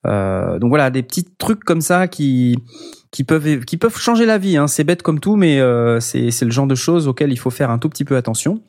Euh, 0.07 0.59
donc 0.59 0.69
voilà, 0.69 0.91
des 0.91 1.03
petits 1.03 1.25
trucs 1.39 1.65
comme 1.65 1.81
ça 1.81 2.09
qui 2.09 2.59
peuvent 3.27 3.97
changer 3.97 4.27
la 4.27 4.37
vie. 4.37 4.59
Hein. 4.59 4.67
C'est 4.67 4.85
bête 4.85 5.01
comme 5.01 5.19
tout, 5.19 5.37
mais 5.37 5.61
c'est 6.01 6.31
c'est 6.31 6.45
le 6.45 6.51
genre 6.51 6.67
de 6.67 6.75
choses 6.75 7.09
auxquelles 7.09 7.33
il 7.33 7.39
faut 7.39 7.49
faire 7.49 7.71
un 7.71 7.79
tout 7.79 7.89
petit 7.89 8.05
peu 8.05 8.17
attention. 8.17 8.61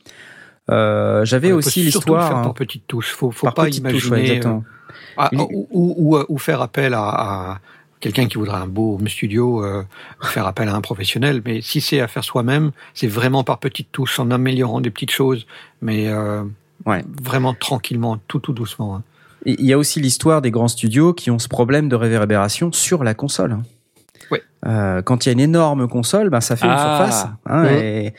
Euh, 0.71 1.23
J'avais 1.25 1.49
Il 1.49 1.51
faut 1.51 1.57
aussi 1.57 1.83
l'histoire 1.83 2.27
faire 2.27 2.37
hein, 2.37 2.43
par 2.43 2.53
petites 2.53 2.87
touches. 2.87 3.11
Faut, 3.13 3.31
faut 3.31 3.45
par 3.47 3.53
pas 3.53 3.69
imaginer. 3.69 3.91
touches, 3.91 4.09
ouais, 4.09 4.41
euh, 4.45 4.59
Il- 5.31 5.39
ou, 5.39 5.67
ou, 5.71 6.15
ou, 6.17 6.23
ou 6.27 6.37
faire 6.37 6.61
appel 6.61 6.93
à, 6.93 7.01
à 7.03 7.59
quelqu'un 7.99 8.27
qui 8.27 8.37
voudrait 8.37 8.57
un 8.57 8.67
beau 8.67 8.99
studio, 9.07 9.63
euh, 9.63 9.83
faire 10.21 10.45
appel 10.47 10.67
à 10.69 10.75
un 10.75 10.81
professionnel. 10.81 11.41
Mais 11.45 11.61
si 11.61 11.81
c'est 11.81 11.99
à 12.01 12.07
faire 12.07 12.23
soi-même, 12.23 12.71
c'est 12.93 13.07
vraiment 13.07 13.43
par 13.43 13.59
petites 13.59 13.91
touches, 13.91 14.19
en 14.19 14.31
améliorant 14.31 14.81
des 14.81 14.89
petites 14.91 15.11
choses, 15.11 15.45
mais 15.81 16.07
euh, 16.07 16.43
Ouais. 16.85 17.03
vraiment 17.23 17.53
tranquillement, 17.53 18.17
tout 18.27 18.39
tout 18.39 18.53
doucement. 18.53 18.95
hein. 18.97 19.03
Et 19.45 19.55
Il 19.59 19.65
y 19.65 19.73
a 19.73 19.77
aussi 19.77 19.99
l'histoire 20.01 20.41
des 20.41 20.51
grands 20.51 20.67
studios 20.67 21.13
qui 21.13 21.29
ont 21.31 21.39
ce 21.39 21.47
problème 21.47 21.87
de 21.89 21.95
réverbération 21.95 22.71
sur 22.71 23.03
la 23.03 23.13
console. 23.13 23.51
hein. 23.53 23.63
Ouais. 24.31 24.41
Euh, 24.65 25.01
quand 25.03 25.25
il 25.25 25.29
y 25.29 25.31
a 25.31 25.33
une 25.33 25.39
énorme 25.39 25.87
console, 25.87 26.29
ben 26.29 26.41
ça 26.41 26.55
fait 26.55 26.65
une 26.65 26.73
Ah. 26.75 26.97
surface. 26.97 27.27
hein. 27.45 27.65
Et 27.65 28.13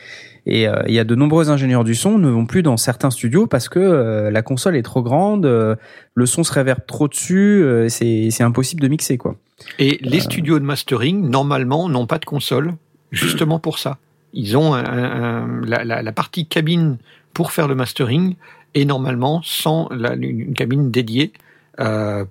et, 0.49 0.67
euh, 0.67 0.81
il 0.87 0.93
y 0.93 0.99
a 0.99 1.03
de 1.03 1.13
nombreux 1.13 1.49
ingénieurs 1.49 1.83
du 1.83 1.93
son 1.93 2.17
ne 2.17 2.29
vont 2.29 2.45
plus 2.45 2.63
dans 2.63 2.77
certains 2.77 3.11
studios 3.11 3.45
parce 3.47 3.67
que 3.69 3.79
euh, 3.79 4.31
la 4.31 4.41
console 4.41 4.75
est 4.75 4.81
trop 4.83 5.03
grande, 5.03 5.45
euh, 5.45 5.75
le 6.15 6.25
son 6.25 6.43
se 6.43 6.51
réverbe 6.53 6.79
trop 6.87 7.07
dessus, 7.07 7.63
c'est 7.89 8.41
impossible 8.41 8.81
de 8.81 8.87
mixer 8.87 9.17
quoi. 9.17 9.35
Et 9.77 9.99
les 10.01 10.19
studios 10.19 10.59
de 10.59 10.63
mastering, 10.65 11.29
normalement, 11.29 11.89
n'ont 11.89 12.05
pas 12.07 12.17
de 12.19 12.25
console, 12.25 12.73
justement 13.11 13.59
pour 13.59 13.77
ça. 13.79 13.97
Ils 14.33 14.55
ont 14.57 14.73
un- 14.73 14.83
un- 14.85 15.23
un- 15.23 15.61
la, 15.65 15.83
la- 15.83 16.01
la 16.01 16.11
partie 16.11 16.45
cabine 16.45 16.97
pour 17.33 17.51
faire 17.51 17.67
le 17.67 17.75
mastering 17.75 18.35
et 18.75 18.85
normalement 18.85 19.41
sans 19.43 19.89
la- 19.91 20.15
une 20.15 20.53
cabine 20.53 20.91
dédiée 20.91 21.31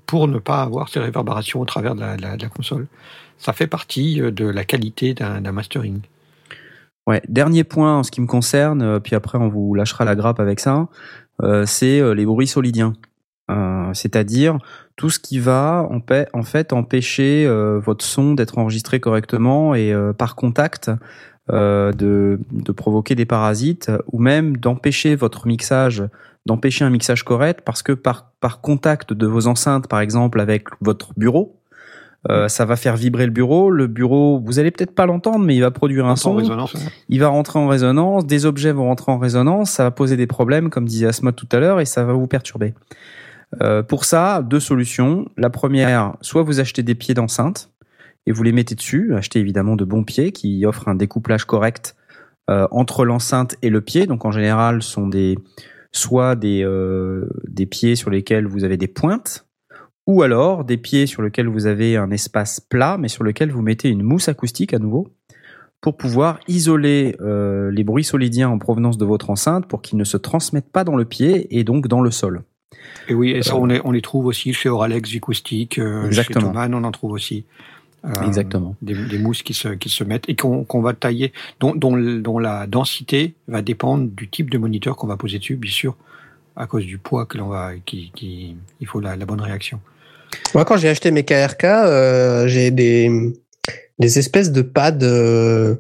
pour 0.07 0.27
ne 0.29 0.39
pas 0.39 0.63
avoir 0.63 0.89
ces 0.89 0.99
réverbérations 1.01 1.61
au 1.61 1.65
travers 1.65 1.95
de 1.95 2.01
la, 2.01 2.37
de 2.37 2.47
console. 2.49 2.87
Ça 3.39 3.53
fait 3.53 3.67
partie 3.69 4.21
de 4.21 4.47
la 4.47 4.65
qualité 4.65 5.15
d'un 5.15 5.53
mastering. 5.53 6.01
Ouais, 7.07 7.23
dernier 7.29 7.63
point 7.63 7.99
en 7.99 8.03
ce 8.03 8.11
qui 8.11 8.21
me 8.21 8.27
concerne, 8.27 8.83
euh, 8.83 8.99
puis 8.99 9.15
après 9.15 9.39
on 9.39 9.49
vous 9.49 9.75
lâchera 9.75 10.05
la 10.05 10.17
grappe 10.17 10.41
avec 10.41 10.59
ça, 10.59 10.89
euh, 11.43 11.65
c'est 11.65 12.01
euh, 12.01 12.15
les 12.15 12.27
bruits 12.27 12.49
solidiens. 12.49 12.95
C'est-à-dire 13.93 14.59
tout 14.97 15.09
ce 15.09 15.21
qui 15.21 15.39
va 15.39 15.89
en, 15.89 16.43
fait 16.43 16.73
empêcher 16.73 17.47
votre 17.49 18.05
son 18.05 18.35
d'être 18.35 18.59
enregistré 18.59 18.99
correctement 18.99 19.73
et 19.77 19.95
par 20.19 20.35
contact 20.35 20.91
de, 21.49 22.41
provoquer 22.77 23.15
des 23.15 23.25
parasites 23.25 23.93
ou 24.11 24.19
même 24.19 24.57
d'empêcher 24.57 25.15
votre 25.15 25.47
mixage, 25.47 26.03
d'empêcher 26.45 26.85
un 26.85 26.91
mixage 26.91 27.23
correct 27.23 27.61
parce 27.65 27.85
que 27.85 27.93
par 27.93 28.61
contact 28.63 29.13
de 29.13 29.27
vos 29.29 29.47
enceintes 29.47 29.87
par 29.87 30.01
exemple 30.01 30.41
avec 30.41 30.65
votre 30.81 31.13
bureau, 31.17 31.57
euh, 32.31 32.49
ça 32.49 32.65
va 32.65 32.77
faire 32.77 32.97
vibrer 32.97 33.27
le 33.27 33.33
bureau. 33.33 33.71
Le 33.71 33.87
bureau, 33.87 34.41
vous 34.45 34.59
allez 34.59 34.71
peut-être 34.71 34.95
pas 34.95 35.07
l'entendre, 35.07 35.45
mais 35.45 35.55
il 35.55 35.61
va 35.61 35.71
produire 35.71 36.07
un 36.07 36.13
En 36.13 36.17
son 36.17 36.35
résonance, 36.35 36.77
il 37.09 37.21
va 37.21 37.29
rentrer 37.29 37.59
en 37.59 37.69
résonance, 37.69 38.27
des 38.27 38.47
objets 38.47 38.73
vont 38.73 38.87
rentrer 38.87 39.13
en 39.13 39.19
résonance, 39.19 39.71
ça 39.71 39.85
va 39.85 39.91
poser 39.91 40.17
des 40.17 40.27
problèmes, 40.27 40.71
comme 40.71 40.87
disait 40.87 41.07
Asma 41.07 41.33
tout 41.33 41.49
à 41.53 41.61
l'heure, 41.61 41.81
et 41.81 41.85
ça 41.85 42.05
va 42.05 42.13
vous 42.13 42.27
perturber. 42.27 42.75
Euh, 43.63 43.83
pour 43.83 44.05
ça, 44.05 44.43
deux 44.43 44.61
solutions. 44.61 45.27
La 45.37 45.51
première, 45.51 46.17
soit 46.21 46.43
vous 46.43 46.61
achetez 46.61 46.83
des 46.83 46.95
pieds 46.95 47.15
d'enceinte 47.15 47.71
et 48.27 48.33
vous 48.33 48.43
les 48.43 48.53
mettez 48.53 48.75
dessus. 48.75 49.15
Achetez 49.15 49.39
évidemment 49.39 49.77
de 49.77 49.85
bons 49.85 50.05
pieds 50.05 50.33
qui 50.33 50.67
offrent 50.67 50.89
un 50.89 50.95
découplage 50.95 51.45
correct 51.45 51.97
euh, 52.51 52.67
entre 52.71 53.05
l'enceinte 53.05 53.57
et 53.63 53.71
le 53.71 53.81
pied. 53.81 54.07
Donc 54.07 54.25
en 54.25 54.33
général, 54.33 54.83
ce 54.83 54.91
sont 54.91 55.09
des 55.09 55.39
soit 55.93 56.37
des 56.37 56.63
euh, 56.65 57.29
des 57.49 57.67
pieds 57.67 57.97
sur 57.97 58.11
lesquels 58.11 58.47
vous 58.47 58.65
avez 58.65 58.77
des 58.77 58.89
pointes, 58.89 59.46
ou 60.07 60.23
alors 60.23 60.65
des 60.65 60.77
pieds 60.77 61.07
sur 61.07 61.23
lesquels 61.23 61.49
vous 61.49 61.67
avez 61.67 61.97
un 61.97 62.11
espace 62.11 62.61
plat, 62.61 62.97
mais 62.99 63.09
sur 63.09 63.25
lequel 63.25 63.51
vous 63.51 63.63
mettez 63.63 63.89
une 63.89 64.03
mousse 64.03 64.29
acoustique 64.29 64.73
à 64.73 64.79
nouveau 64.79 65.09
pour 65.81 65.97
pouvoir 65.97 66.41
isoler 66.49 67.17
euh, 67.21 67.71
les 67.71 67.85
bruits 67.85 68.05
solidiens 68.05 68.49
en 68.49 68.59
provenance 68.59 68.99
de 68.99 69.05
votre 69.05 69.31
enceinte 69.31 69.67
pour 69.67 69.83
qu'ils 69.83 69.99
ne 69.99 70.05
se 70.05 70.17
transmettent 70.17 70.71
pas 70.71 70.85
dans 70.85 70.97
le 70.97 71.05
pied 71.05 71.57
et 71.57 71.65
donc 71.65 71.87
dans 71.87 72.01
le 72.01 72.11
sol. 72.11 72.43
Et 73.09 73.15
oui, 73.15 73.31
et 73.31 73.43
ça, 73.43 73.57
on 73.57 73.67
les, 73.67 73.81
on 73.85 73.93
les 73.93 74.03
trouve 74.03 74.27
aussi 74.27 74.53
chez 74.53 74.69
Oralex 74.69 75.15
Acoustic, 75.15 75.79
euh, 75.79 76.11
chez. 76.11 76.33
Thomann, 76.33 76.75
on 76.75 76.83
en 76.85 76.91
trouve 76.91 77.13
aussi. 77.13 77.45
Euh, 78.05 78.23
Exactement. 78.23 78.77
Des, 78.83 78.95
des 78.95 79.19
mousses 79.19 79.43
qui 79.43 79.55
se, 79.55 79.69
qui 79.69 79.89
se 79.89 80.05
mettent 80.05 80.29
et 80.29 80.37
qu'on 80.37 80.65
qu'on 80.65 80.81
va 80.81 80.93
tailler, 80.93 81.33
dont, 81.61 81.75
dont, 81.75 82.39
la 82.39 82.67
densité 82.67 83.35
va 83.49 83.63
dépendre 83.63 84.09
du 84.09 84.29
type 84.29 84.51
de 84.51 84.59
moniteur 84.59 84.97
qu'on 84.97 85.07
va 85.07 85.17
poser 85.17 85.39
dessus, 85.39 85.57
bien 85.57 85.71
sûr, 85.71 85.97
à 86.55 86.67
cause 86.67 86.85
du 86.85 86.99
poids 86.99 87.27
que 87.27 87.39
l'on 87.39 87.49
va, 87.49 87.73
qui, 87.85 88.13
qui, 88.15 88.57
il 88.81 88.87
faut 88.87 89.01
la, 89.01 89.17
la 89.17 89.27
bonne 89.27 89.41
réaction. 89.41 89.81
Moi, 90.55 90.65
quand 90.65 90.77
j'ai 90.77 90.89
acheté 90.89 91.11
mes 91.11 91.25
KRK, 91.25 91.65
euh, 91.65 92.47
j'ai 92.49 92.71
des, 92.71 93.11
des 93.99 94.19
espèces 94.19 94.53
de 94.53 94.63
pads 94.63 94.99
euh, 95.03 95.75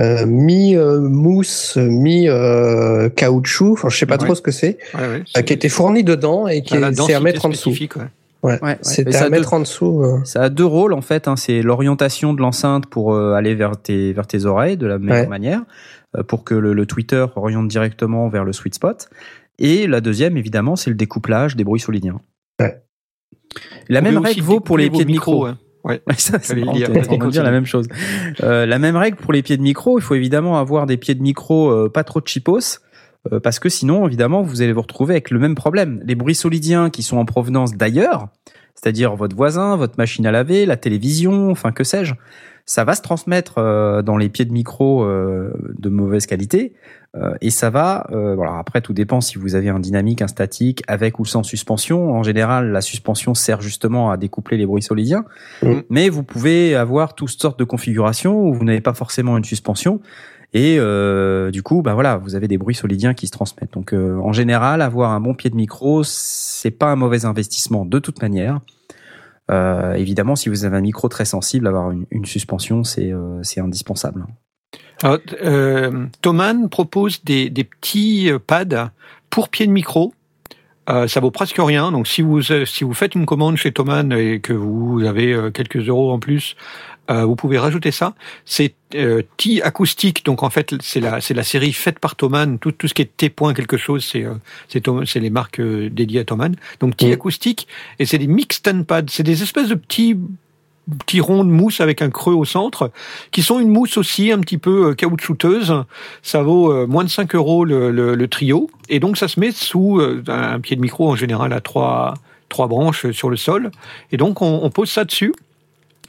euh, 0.00 0.26
mi-mousse, 0.26 1.76
mi-caoutchouc, 1.76 3.72
enfin, 3.72 3.88
je 3.88 3.96
sais 3.96 4.06
pas 4.06 4.14
Ouais. 4.18 4.24
trop 4.24 4.34
ce 4.34 4.42
que 4.42 4.50
c'est, 4.50 4.78
Ouais, 4.94 5.00
ouais, 5.08 5.24
euh, 5.36 5.42
qui 5.42 5.52
étaient 5.52 5.68
fournis 5.68 6.04
dedans 6.04 6.48
et 6.48 6.62
qui 6.62 6.70
Ça 6.70 6.76
a 6.76 6.80
la 6.80 6.92
c'est 6.92 7.14
à 7.14 7.20
mettre 7.20 7.46
en 7.46 7.48
dessous. 7.48 7.70
ouais. 7.70 7.88
Ouais, 8.42 8.58
Ouais, 8.62 8.78
c'était 8.82 9.10
Mais 9.10 9.12
ça 9.16 9.24
à 9.24 9.26
a 9.26 9.30
mettre 9.30 9.54
en 9.54 9.60
dessous. 9.60 10.02
euh. 10.02 10.20
Ça 10.24 10.42
a 10.42 10.48
deux 10.50 10.64
rôles 10.66 10.92
en 10.92 11.00
fait. 11.00 11.26
Hein. 11.26 11.36
C'est 11.36 11.62
l'orientation 11.62 12.32
de 12.34 12.40
l'enceinte 12.40 12.86
pour 12.86 13.14
euh, 13.14 13.32
aller 13.32 13.54
vers 13.54 13.80
tes 13.80 14.12
vers 14.12 14.26
tes 14.26 14.44
oreilles 14.44 14.76
de 14.76 14.86
la 14.86 14.98
meilleure 14.98 15.22
Ouais. 15.22 15.26
manière, 15.26 15.62
euh, 16.16 16.22
pour 16.22 16.44
que 16.44 16.54
le, 16.54 16.72
le 16.72 16.86
tweeter 16.86 17.26
oriente 17.36 17.66
directement 17.66 18.28
vers 18.28 18.44
le 18.44 18.52
sweet 18.52 18.74
spot. 18.74 19.08
Et 19.58 19.86
la 19.86 20.00
deuxième, 20.02 20.36
évidemment, 20.36 20.76
c'est 20.76 20.90
le 20.90 20.96
découplage 20.96 21.56
des 21.56 21.64
bruits 21.64 21.80
solidiens. 21.80 22.20
La 23.88 24.00
même 24.00 24.18
règle 24.18 24.42
vaut 24.42 24.60
pour 24.60 24.78
les 24.78 24.90
pieds 24.90 25.04
de 25.04 25.10
micro. 25.10 25.32
micros, 25.32 25.46
hein. 25.46 25.58
Ouais. 25.86 26.02
Ça, 26.18 26.38
c'est 26.42 26.56
marrant, 26.56 26.72
dire. 26.72 27.44
la 27.44 27.50
même 27.50 27.64
chose. 27.64 27.86
Euh, 28.42 28.66
la 28.66 28.78
même 28.78 28.96
règle 28.96 29.16
pour 29.16 29.32
les 29.32 29.42
pieds 29.42 29.56
de 29.56 29.62
micro. 29.62 29.98
Il 29.98 30.02
faut 30.02 30.16
évidemment 30.16 30.58
avoir 30.58 30.86
des 30.86 30.96
pieds 30.96 31.14
de 31.14 31.22
micro 31.22 31.70
euh, 31.70 31.88
pas 31.88 32.02
trop 32.02 32.20
cheapos. 32.24 32.80
euh, 33.32 33.38
parce 33.38 33.60
que 33.60 33.68
sinon, 33.68 34.06
évidemment, 34.06 34.42
vous 34.42 34.62
allez 34.62 34.72
vous 34.72 34.82
retrouver 34.82 35.14
avec 35.14 35.30
le 35.30 35.38
même 35.38 35.54
problème. 35.54 36.02
Les 36.04 36.16
bruits 36.16 36.34
solidiens 36.34 36.90
qui 36.90 37.04
sont 37.04 37.18
en 37.18 37.24
provenance 37.24 37.74
d'ailleurs, 37.74 38.28
c'est-à-dire 38.74 39.14
votre 39.14 39.36
voisin, 39.36 39.76
votre 39.76 39.94
machine 39.96 40.26
à 40.26 40.32
laver, 40.32 40.66
la 40.66 40.76
télévision, 40.76 41.50
enfin 41.50 41.70
que 41.70 41.84
sais-je, 41.84 42.14
ça 42.66 42.84
va 42.84 42.94
se 42.96 43.02
transmettre 43.02 43.54
euh, 43.58 44.02
dans 44.02 44.16
les 44.16 44.28
pieds 44.28 44.44
de 44.44 44.52
micro 44.52 45.04
euh, 45.04 45.52
de 45.78 45.88
mauvaise 45.88 46.26
qualité 46.26 46.72
euh, 47.16 47.34
et 47.40 47.50
ça 47.50 47.70
va. 47.70 48.06
euh, 48.10 48.34
voilà, 48.34 48.58
après, 48.58 48.80
tout 48.80 48.92
dépend 48.92 49.20
si 49.20 49.38
vous 49.38 49.54
avez 49.54 49.68
un 49.68 49.78
dynamique, 49.78 50.20
un 50.20 50.26
statique, 50.26 50.82
avec 50.86 51.18
ou 51.18 51.24
sans 51.24 51.42
suspension. 51.44 52.12
En 52.12 52.22
général, 52.22 52.72
la 52.72 52.80
suspension 52.82 53.32
sert 53.34 53.60
justement 53.62 54.10
à 54.10 54.16
découpler 54.16 54.56
les 54.58 54.66
bruits 54.66 54.82
solidiens, 54.82 55.24
Mm. 55.62 55.74
mais 55.88 56.08
vous 56.10 56.24
pouvez 56.24 56.74
avoir 56.74 57.14
toutes 57.14 57.30
sortes 57.30 57.58
de 57.58 57.64
configurations 57.64 58.42
où 58.42 58.52
vous 58.52 58.64
n'avez 58.64 58.82
pas 58.82 58.94
forcément 58.94 59.38
une 59.38 59.44
suspension. 59.44 60.00
Et 60.52 60.76
euh, 60.78 61.50
du 61.50 61.62
coup, 61.62 61.82
bah 61.82 61.94
voilà, 61.94 62.16
vous 62.18 62.34
avez 62.34 62.48
des 62.48 62.56
bruits 62.58 62.74
solidiens 62.74 63.14
qui 63.14 63.26
se 63.26 63.32
transmettent. 63.32 63.72
Donc, 63.74 63.92
euh, 63.92 64.18
en 64.22 64.32
général, 64.32 64.80
avoir 64.82 65.10
un 65.10 65.20
bon 65.20 65.34
pied 65.34 65.50
de 65.50 65.56
micro, 65.56 66.02
c'est 66.04 66.70
pas 66.70 66.86
un 66.86 66.96
mauvais 66.96 67.24
investissement 67.24 67.84
de 67.84 67.98
toute 67.98 68.22
manière. 68.22 68.60
Euh, 69.50 69.94
évidemment, 69.94 70.36
si 70.36 70.48
vous 70.48 70.64
avez 70.64 70.76
un 70.76 70.80
micro 70.80 71.08
très 71.08 71.24
sensible, 71.24 71.66
avoir 71.66 71.90
une, 71.90 72.24
suspension, 72.24 72.84
c'est 72.84 73.12
euh, 73.12 73.42
indispensable. 73.58 74.26
Alors, 75.02 75.18
euh, 75.42 76.06
Thomann 76.22 76.68
propose 76.68 77.22
des, 77.24 77.50
des 77.50 77.64
petits 77.64 78.30
euh, 78.30 78.38
pads 78.38 78.90
pour 79.30 79.48
pied 79.48 79.66
de 79.66 79.72
micro. 79.72 80.12
Euh, 80.88 81.08
ça 81.08 81.20
vaut 81.20 81.30
presque 81.30 81.58
rien. 81.58 81.92
Donc, 81.92 82.06
si 82.06 82.22
vous 82.22 82.52
euh, 82.52 82.64
si 82.64 82.84
vous 82.84 82.94
faites 82.94 83.14
une 83.14 83.26
commande 83.26 83.56
chez 83.56 83.72
Thomann 83.72 84.12
et 84.12 84.40
que 84.40 84.52
vous 84.52 85.02
avez 85.04 85.50
quelques 85.52 85.88
euros 85.88 86.12
en 86.12 86.18
plus, 86.18 86.56
euh, 87.10 87.24
vous 87.24 87.36
pouvez 87.36 87.58
rajouter 87.58 87.90
ça. 87.90 88.14
C'est 88.44 88.74
euh, 88.94 89.22
T 89.36 89.62
acoustique. 89.62 90.24
Donc, 90.24 90.42
en 90.42 90.50
fait, 90.50 90.74
c'est 90.82 91.00
la 91.00 91.20
c'est 91.20 91.34
la 91.34 91.42
série 91.42 91.72
faite 91.72 91.98
par 91.98 92.16
Thomann. 92.16 92.58
Tout 92.58 92.72
tout 92.72 92.88
ce 92.88 92.94
qui 92.94 93.02
est 93.02 93.16
T 93.16 93.30
point 93.30 93.54
quelque 93.54 93.76
chose, 93.76 94.04
c'est 94.04 94.24
euh, 94.24 94.34
c'est 94.68 94.84
c'est 95.06 95.20
les 95.20 95.30
marques 95.30 95.60
euh, 95.60 95.88
dédiées 95.90 96.20
à 96.20 96.24
Thomann. 96.24 96.56
Donc, 96.80 96.96
T 96.96 97.08
Mm. 97.08 97.12
acoustique 97.12 97.68
et 97.98 98.06
c'est 98.06 98.18
des 98.18 98.26
mixed 98.26 98.84
pads. 98.86 99.04
C'est 99.08 99.22
des 99.22 99.42
espèces 99.42 99.68
de 99.68 99.74
petits 99.74 100.16
petits 100.98 101.20
ronds 101.20 101.44
de 101.44 101.50
mousse 101.50 101.80
avec 101.80 102.02
un 102.02 102.10
creux 102.10 102.34
au 102.34 102.44
centre, 102.44 102.90
qui 103.32 103.42
sont 103.42 103.58
une 103.58 103.68
mousse 103.68 103.96
aussi 103.96 104.30
un 104.32 104.38
petit 104.40 104.58
peu 104.58 104.90
euh, 104.90 104.94
caoutchouteuse. 104.94 105.84
Ça 106.22 106.42
vaut 106.42 106.72
euh, 106.72 106.86
moins 106.86 107.04
de 107.04 107.08
5 107.08 107.34
euros 107.34 107.64
le, 107.64 107.90
le, 107.90 108.14
le 108.14 108.28
trio. 108.28 108.70
Et 108.88 109.00
donc 109.00 109.16
ça 109.16 109.28
se 109.28 109.40
met 109.40 109.50
sous 109.50 109.98
euh, 110.00 110.22
un 110.28 110.46
un 110.56 110.60
pied 110.60 110.76
de 110.76 110.80
micro 110.80 111.10
en 111.10 111.16
général 111.16 111.52
à 111.52 111.60
trois, 111.60 112.14
trois 112.48 112.68
branches 112.68 113.10
sur 113.10 113.30
le 113.30 113.36
sol. 113.36 113.70
Et 114.12 114.16
donc 114.16 114.42
on, 114.42 114.60
on 114.62 114.70
pose 114.70 114.90
ça 114.90 115.04
dessus. 115.04 115.34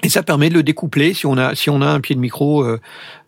Et 0.04 0.10
ça 0.10 0.22
permet 0.22 0.50
de 0.50 0.54
le 0.54 0.64
découpler 0.64 1.14
si 1.14 1.26
on 1.26 1.38
a 1.38 1.56
si 1.56 1.70
on 1.70 1.82
a 1.82 1.88
un 1.88 2.00
pied 2.00 2.16
de 2.16 2.20
micro 2.20 2.64
euh, 2.64 2.80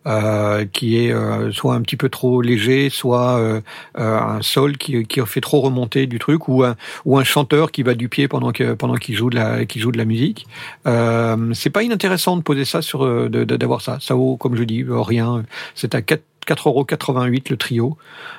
euh, 0.06 0.64
qui 0.72 0.96
est 0.98 1.12
euh, 1.12 1.50
soit 1.50 1.74
un 1.74 1.82
petit 1.82 1.96
peu 1.96 2.08
trop 2.08 2.42
léger, 2.42 2.90
soit 2.90 3.38
euh, 3.38 3.60
euh, 3.98 4.18
un 4.18 4.40
sol 4.40 4.78
qui, 4.78 5.04
qui 5.04 5.20
fait 5.26 5.40
trop 5.40 5.60
remonter 5.60 6.06
du 6.06 6.18
truc, 6.18 6.48
ou 6.48 6.62
un 6.62 6.76
ou 7.04 7.18
un 7.18 7.24
chanteur 7.24 7.72
qui 7.72 7.82
va 7.82 7.94
du 7.94 8.08
pied 8.08 8.28
pendant 8.28 8.52
que 8.52 8.74
pendant 8.74 8.94
qu'il 8.94 9.16
joue 9.16 9.30
de 9.30 9.36
la 9.36 9.66
qui 9.66 9.80
joue 9.80 9.90
de 9.90 9.98
la 9.98 10.04
musique. 10.04 10.46
C'est 10.84 11.70
pas 11.70 11.82
inintéressant 11.82 12.36
de 12.36 12.42
poser 12.42 12.64
ça 12.64 12.82
sur 12.82 13.28
d'avoir 13.28 13.80
ça. 13.80 13.98
Ça 14.00 14.14
vaut 14.14 14.36
comme 14.36 14.56
je 14.56 14.62
dis 14.62 14.84
rien. 14.88 15.44
C'est 15.74 15.94
à 15.94 16.02
4 16.02 16.22
4,88 16.46 17.50
le 17.50 17.56
trio. 17.56 17.98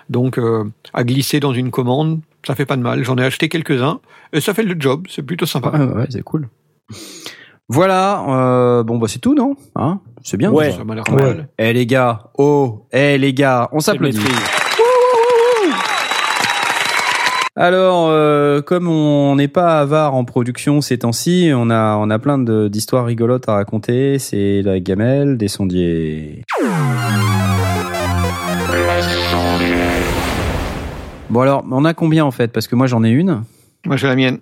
Donc 0.10 0.40
à 0.94 1.04
glisser 1.04 1.40
dans 1.40 1.54
une 1.54 1.70
commande, 1.70 2.22
ça 2.46 2.56
fait 2.56 2.66
pas 2.66 2.76
de 2.78 2.82
mal. 2.82 3.04
J'en 3.04 3.18
ai 3.18 3.24
acheté 3.24 3.50
quelques-uns 3.50 4.00
et 4.34 4.42
ça 4.42 4.54
fait 4.54 4.64
le 4.64 4.76
job. 4.80 5.06
C'est 5.10 5.22
plutôt 5.22 5.46
sympa. 5.46 5.70
Ouais, 5.70 5.86
ouais, 5.86 6.08
c'est 6.10 6.24
cool. 6.24 6.48
Voilà, 7.74 8.26
euh, 8.28 8.84
bon 8.84 8.98
bah 8.98 9.08
c'est 9.08 9.20
tout, 9.20 9.34
non? 9.34 9.56
Hein? 9.78 10.02
C'est 10.24 10.36
bien. 10.36 10.52
Ouais. 10.52 10.72
ça. 10.72 10.80
Ça 10.80 10.84
m'a 10.84 10.94
l'air 10.96 11.06
Ouais. 11.10 11.16
pas 11.18 11.24
mal. 11.24 11.48
Eh 11.58 11.72
les 11.72 11.86
gars, 11.86 12.24
oh, 12.38 12.86
eh 12.92 13.18
les 13.18 13.34
gars, 13.34 13.70
on 13.72 13.80
s'applaudit. 13.80 14.20
Alors, 17.56 18.08
euh, 18.10 18.62
comme 18.62 18.90
on 18.90 19.36
n'est 19.38 19.48
pas 19.48 19.80
avare 19.80 20.16
en 20.16 20.26
production 20.26 20.82
ces 20.82 20.98
temps-ci, 21.00 21.52
on 21.56 21.70
a 21.70 21.96
on 21.96 22.10
a 22.10 22.20
plein 22.20 22.38
de- 22.38 22.68
d'histoires 22.68 23.06
rigolotes 23.06 23.48
à 23.48 23.54
raconter. 23.54 24.20
C'est 24.20 24.62
la 24.64 24.80
gamelle, 24.82 25.38
des 25.38 25.48
sondiers. 25.48 26.44
Bon 31.30 31.40
alors, 31.42 31.64
on 31.72 31.86
a 31.86 31.94
combien 31.94 32.26
en 32.26 32.32
fait? 32.32 32.52
Parce 32.52 32.68
que 32.68 32.76
moi 32.76 32.88
j'en 32.88 33.04
ai 33.04 33.10
une. 33.10 33.44
Moi 33.86 33.96
j'ai 33.96 34.08
la 34.08 34.16
mienne. 34.16 34.40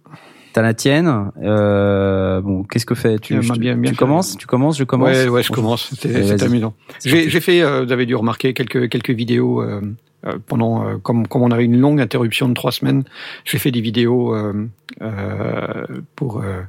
T'as 0.53 0.61
la 0.63 0.73
tienne. 0.73 1.31
Euh, 1.43 2.41
bon, 2.41 2.63
qu'est-ce 2.63 2.85
que 2.85 2.95
fait 2.95 3.19
Tu, 3.19 3.35
m'a 3.35 3.55
bien- 3.55 3.75
bien 3.77 3.91
tu 3.91 3.95
commences 3.97 4.35
Tu 4.37 4.47
commences 4.47 4.77
Je 4.77 4.83
commence 4.83 5.09
Ouais, 5.09 5.27
ouais, 5.29 5.43
je 5.43 5.51
commence. 5.51 5.93
Vas-y. 6.03 6.43
amusant. 6.43 6.73
C'est 6.97 7.29
J'ai 7.29 7.39
fait, 7.39 7.61
euh, 7.61 7.85
vous 7.85 7.91
avez 7.91 8.05
dû 8.07 8.15
remarquer 8.15 8.53
quelques 8.53 8.89
quelques 8.89 9.11
vidéos 9.11 9.61
euh, 9.61 9.81
euh, 10.25 10.37
pendant 10.47 10.83
euh, 10.87 10.97
comme 10.97 11.27
comme 11.27 11.43
on 11.43 11.51
avait 11.51 11.65
une 11.65 11.77
longue 11.79 12.01
interruption 12.01 12.49
de 12.49 12.55
trois 12.55 12.71
semaines. 12.71 13.03
J'ai 13.45 13.59
fait 13.59 13.71
des 13.71 13.81
vidéos 13.81 14.33
euh, 14.33 14.67
euh, 15.03 15.85
pour 16.15 16.41
euh, 16.41 16.61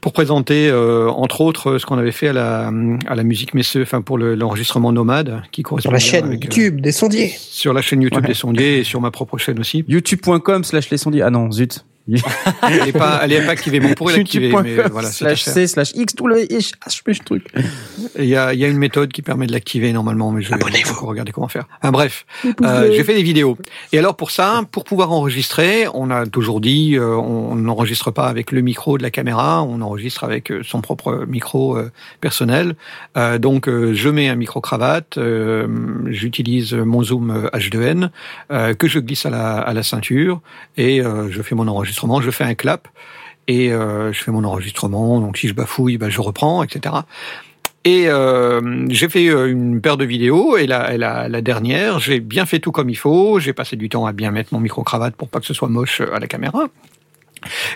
pour 0.00 0.12
présenter 0.12 0.68
euh, 0.68 1.08
entre 1.08 1.40
autres 1.40 1.78
ce 1.78 1.86
qu'on 1.86 1.96
avait 1.98 2.12
fait 2.12 2.28
à 2.28 2.32
la 2.32 2.72
à 3.06 3.14
la 3.14 3.22
musique 3.22 3.54
Messeux, 3.54 3.82
enfin 3.82 4.02
pour 4.02 4.18
le- 4.18 4.34
l'enregistrement 4.34 4.92
nomade 4.92 5.42
qui 5.52 5.62
correspond 5.62 5.88
Sur 5.88 5.92
la 5.92 5.98
chaîne 6.00 6.26
avec, 6.26 6.42
euh, 6.42 6.46
YouTube 6.46 6.80
des 6.80 6.92
sondiers. 6.92 7.28
sur 7.38 7.72
la 7.72 7.80
chaîne 7.80 8.02
YouTube 8.02 8.22
Ouais. 8.22 8.28
des 8.28 8.34
sondiers 8.34 8.78
et 8.80 8.84
sur 8.84 9.00
ma 9.00 9.10
propre 9.10 9.38
chaîne 9.38 9.58
aussi. 9.60 9.84
YouTube.com 9.88 10.64
slash 10.64 10.90
les 10.90 10.98
sondiers. 10.98 11.22
Ah 11.22 11.30
non, 11.30 11.50
zut. 11.52 11.86
Elle 12.06 12.88
est 12.88 12.92
pas 12.92 13.20
elle 13.22 13.32
est 13.32 13.46
pas 13.46 13.52
activée. 13.52 13.80
Bon, 13.80 13.88
on 13.90 13.94
pourrait 13.94 14.16
l'activer, 14.16 14.48
mais 14.62 14.70
YouTube.com 14.70 14.92
voilà. 14.92 15.08
c'est 15.08 15.24
slash 15.24 15.40
à 15.40 15.44
faire. 15.44 15.54
C 15.54 15.66
slash 15.66 15.90
X 15.94 16.14
tout 16.14 16.26
le 16.26 16.36
H 16.36 17.24
truc. 17.24 17.46
Il 18.18 18.26
y 18.26 18.36
a, 18.36 18.52
il 18.52 18.60
y 18.60 18.64
a 18.64 18.68
une 18.68 18.78
méthode 18.78 19.10
qui 19.12 19.22
permet 19.22 19.46
de 19.46 19.52
l'activer 19.52 19.92
normalement, 19.92 20.30
mais 20.30 20.42
je 20.42 20.50
vais 20.50 20.56
regarder 21.00 21.32
comment 21.32 21.48
faire. 21.48 21.66
Ah, 21.82 21.90
bref, 21.90 22.26
euh, 22.62 22.90
j'ai 22.92 23.04
fait 23.04 23.14
des 23.14 23.22
vidéos. 23.22 23.56
Et 23.92 23.98
alors 23.98 24.16
pour 24.16 24.30
ça, 24.30 24.62
pour 24.70 24.84
pouvoir 24.84 25.12
enregistrer, 25.12 25.86
on 25.94 26.10
a 26.10 26.26
toujours 26.26 26.60
dit, 26.60 26.96
euh, 26.96 27.16
on 27.16 27.54
n'enregistre 27.54 28.10
pas 28.10 28.26
avec 28.26 28.52
le 28.52 28.60
micro 28.60 28.98
de 28.98 29.02
la 29.02 29.10
caméra, 29.10 29.62
on 29.62 29.80
enregistre 29.80 30.24
avec 30.24 30.50
euh, 30.50 30.62
son 30.62 30.80
propre 30.80 31.24
micro 31.26 31.76
euh, 31.76 31.90
personnel. 32.20 32.74
Euh, 33.16 33.38
donc 33.38 33.68
euh, 33.68 33.94
je 33.94 34.08
mets 34.08 34.28
un 34.28 34.36
micro 34.36 34.60
cravate, 34.60 35.18
euh, 35.18 35.66
j'utilise 36.06 36.74
mon 36.74 37.02
zoom 37.02 37.30
euh, 37.30 37.48
H2n 37.58 38.10
euh, 38.50 38.74
que 38.74 38.88
je 38.88 38.98
glisse 38.98 39.26
à 39.26 39.30
la, 39.30 39.58
à 39.58 39.72
la 39.72 39.82
ceinture 39.82 40.40
et 40.76 41.00
euh, 41.00 41.30
je 41.30 41.40
fais 41.42 41.54
mon 41.54 41.68
enregistrement, 41.68 41.93
je 42.20 42.30
fais 42.30 42.44
un 42.44 42.54
clap 42.54 42.88
et 43.46 43.72
euh, 43.72 44.12
je 44.12 44.22
fais 44.22 44.30
mon 44.30 44.44
enregistrement. 44.44 45.20
Donc 45.20 45.38
si 45.38 45.48
je 45.48 45.54
bafouille, 45.54 45.98
ben, 45.98 46.10
je 46.10 46.20
reprends, 46.20 46.62
etc. 46.62 46.94
Et 47.84 48.08
euh, 48.08 48.86
j'ai 48.88 49.08
fait 49.08 49.28
euh, 49.28 49.50
une 49.50 49.80
paire 49.80 49.98
de 49.98 50.06
vidéos 50.06 50.56
et 50.56 50.66
la, 50.66 50.96
la, 50.96 51.42
dernière, 51.42 51.98
j'ai 51.98 52.18
bien 52.18 52.46
fait 52.46 52.58
tout 52.58 52.72
comme 52.72 52.88
il 52.88 52.96
faut. 52.96 53.38
J'ai 53.38 53.52
passé 53.52 53.76
du 53.76 53.88
temps 53.90 54.06
à 54.06 54.12
bien 54.12 54.30
mettre 54.30 54.54
mon 54.54 54.60
micro 54.60 54.82
cravate 54.82 55.16
pour 55.16 55.28
pas 55.28 55.40
que 55.40 55.46
ce 55.46 55.54
soit 55.54 55.68
moche 55.68 56.00
à 56.00 56.18
la 56.18 56.26
caméra. 56.26 56.68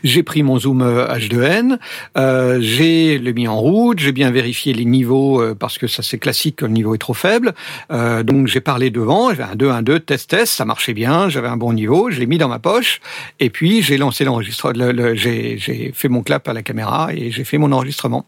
J'ai 0.05 0.23
pris 0.23 0.43
mon 0.43 0.59
zoom 0.59 0.83
euh, 0.83 1.07
H2n, 1.09 1.79
euh, 2.17 2.59
j'ai 2.61 3.19
le 3.19 3.33
mis 3.33 3.49
en 3.49 3.59
route, 3.59 3.99
j'ai 3.99 4.13
bien 4.13 4.31
vérifié 4.31 4.73
les 4.73 4.85
niveaux 4.85 5.41
euh, 5.41 5.55
parce 5.55 5.79
que 5.79 5.87
ça 5.87 6.03
c'est 6.03 6.19
classique 6.19 6.63
le 6.63 6.69
niveau 6.69 6.95
est 6.95 6.99
trop 6.99 7.15
faible. 7.15 7.55
Euh, 7.93 8.23
donc 8.23 8.47
j'ai 8.47 8.61
parlé 8.61 8.91
devant, 8.91 9.31
j'avais 9.31 9.45
un 9.45 9.55
2, 9.57 9.71
un 9.71 9.83
2, 9.83 10.01
test, 10.01 10.31
test, 10.31 10.53
ça 10.55 10.65
marchait 10.65 10.95
bien, 10.95 11.29
j'avais 11.29 11.49
un 11.49 11.57
bon 11.57 11.73
niveau, 11.73 12.11
je 12.11 12.19
l'ai 12.21 12.27
mis 12.27 12.39
dans 12.39 12.49
ma 12.49 12.59
poche 12.59 13.01
et 13.41 13.51
puis 13.51 13.83
j'ai 13.83 13.97
lancé 13.99 14.25
l'enregistrement, 14.25 14.73
le- 14.93 15.15
j'ai 15.15 15.93
fait 15.95 16.09
mon 16.09 16.23
clap 16.23 16.47
à 16.49 16.53
la 16.53 16.63
caméra 16.63 17.09
et 17.15 17.31
j'ai 17.31 17.45
fait 17.45 17.59
mon 17.59 17.73
enregistrement. 17.73 18.27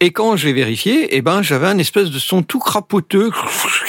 Et 0.00 0.12
quand 0.12 0.36
j'ai 0.36 0.52
vérifié, 0.52 1.16
eh 1.16 1.22
ben 1.22 1.42
j'avais 1.42 1.66
un 1.66 1.78
espèce 1.78 2.10
de 2.10 2.18
son 2.20 2.42
tout 2.42 2.60
crapoteux 2.60 3.30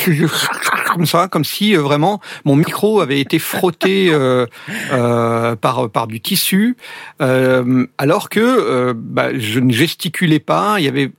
comme 0.94 1.06
ça, 1.06 1.28
comme 1.28 1.44
si 1.44 1.76
euh, 1.76 1.82
vraiment 1.82 2.20
mon 2.46 2.56
micro 2.56 3.00
avait 3.00 3.20
été 3.20 3.38
frotté 3.38 4.10
euh, 4.12 4.48
euh, 4.92 5.56
par 5.56 5.90
par 5.92 6.08
du 6.08 6.20
tissu, 6.20 6.78
euh, 7.22 7.86
alors 8.00 8.30
que 8.30 8.40
euh, 8.40 8.94
bah, 8.96 9.38
je 9.38 9.60
ne 9.60 9.72
gesticulais 9.72 10.40
pas, 10.40 10.80
il 10.80 10.86
y 10.86 10.88
avait, 10.88 11.12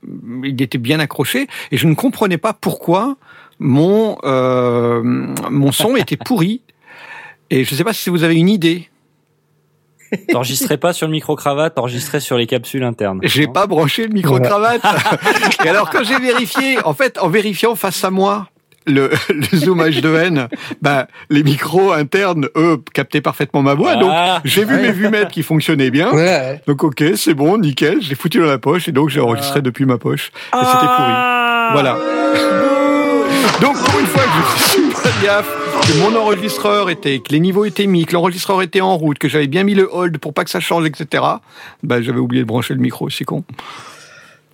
il 0.43 0.61
était 0.61 0.77
bien 0.77 0.99
accroché 0.99 1.47
et 1.71 1.77
je 1.77 1.87
ne 1.87 1.95
comprenais 1.95 2.37
pas 2.37 2.51
pourquoi 2.51 3.15
mon 3.59 4.17
mon 4.23 5.71
son 5.71 5.95
était 5.95 6.17
pourri. 6.17 6.61
Et 7.49 7.65
je 7.65 7.73
ne 7.73 7.77
sais 7.77 7.83
pas 7.83 7.93
si 7.93 8.09
vous 8.09 8.23
avez 8.23 8.35
une 8.35 8.49
idée. 8.49 8.90
T'enregistrais 10.31 10.77
pas 10.77 10.93
sur 10.93 11.07
le 11.07 11.11
micro-cravate, 11.13 11.75
t'enregistrais 11.75 12.19
sur 12.19 12.37
les 12.37 12.47
capsules 12.47 12.83
internes. 12.83 13.19
J'ai 13.23 13.47
pas 13.47 13.67
branché 13.67 14.07
le 14.07 14.13
micro 14.13 14.39
cravate. 14.39 14.81
Et 15.65 15.69
alors 15.69 15.89
quand 15.89 16.03
j'ai 16.03 16.19
vérifié, 16.19 16.77
en 16.85 16.93
fait, 16.93 17.17
en 17.19 17.29
vérifiant 17.29 17.75
face 17.75 18.03
à 18.03 18.09
moi 18.11 18.47
le, 18.87 19.11
le 19.29 19.57
zoom 19.57 19.79
H2n, 19.83 20.47
bah 20.81 21.07
les 21.29 21.43
micros 21.43 21.91
internes 21.93 22.47
eux 22.57 22.81
captaient 22.93 23.21
parfaitement 23.21 23.61
ma 23.61 23.73
voix. 23.75 23.95
Donc 23.95 24.09
Ah, 24.11 24.41
j'ai 24.43 24.65
vu 24.65 24.75
Ouais. 24.75 24.81
mes 24.81 24.91
vumettes 24.91 25.29
qui 25.29 25.43
fonctionnaient 25.43 25.91
bien. 25.91 26.11
Ouais. 26.11 26.61
Donc 26.67 26.83
ok, 26.83 27.03
c'est 27.15 27.35
bon, 27.35 27.57
nickel. 27.59 28.01
Je 28.01 28.09
l'ai 28.09 28.15
foutu 28.15 28.39
dans 28.39 28.47
la 28.47 28.57
poche 28.57 28.87
et 28.87 28.91
donc 28.91 29.09
j'ai 29.09 29.19
enregistré 29.21 29.61
depuis 29.61 29.85
ma 29.85 29.97
poche. 29.99 30.31
Et 30.53 30.65
c'était 30.65 30.77
pourri. 30.79 31.11
Ah. 31.13 31.69
Voilà. 31.73 31.97
Donc 33.61 33.77
pour 33.77 33.99
une 33.99 34.05
fois 34.07 34.23
que 34.23 34.57
je 34.57 34.63
suis 34.71 34.80
que 35.25 35.99
mon 35.99 36.15
enregistreur 36.19 36.89
était, 36.89 37.19
que 37.19 37.31
les 37.31 37.39
niveaux 37.39 37.65
étaient 37.65 37.85
mis, 37.85 38.05
que 38.05 38.13
l'enregistreur 38.13 38.61
était 38.63 38.81
en 38.81 38.97
route, 38.97 39.19
que 39.19 39.29
j'avais 39.29 39.45
bien 39.47 39.63
mis 39.63 39.75
le 39.75 39.87
hold 39.91 40.17
pour 40.17 40.33
pas 40.33 40.43
que 40.43 40.49
ça 40.49 40.59
change, 40.59 40.85
etc. 40.87 41.23
Bah 41.83 42.01
j'avais 42.01 42.17
oublié 42.19 42.41
de 42.41 42.47
brancher 42.47 42.73
le 42.73 42.79
micro, 42.79 43.07
c'est 43.09 43.23
con. 43.23 43.43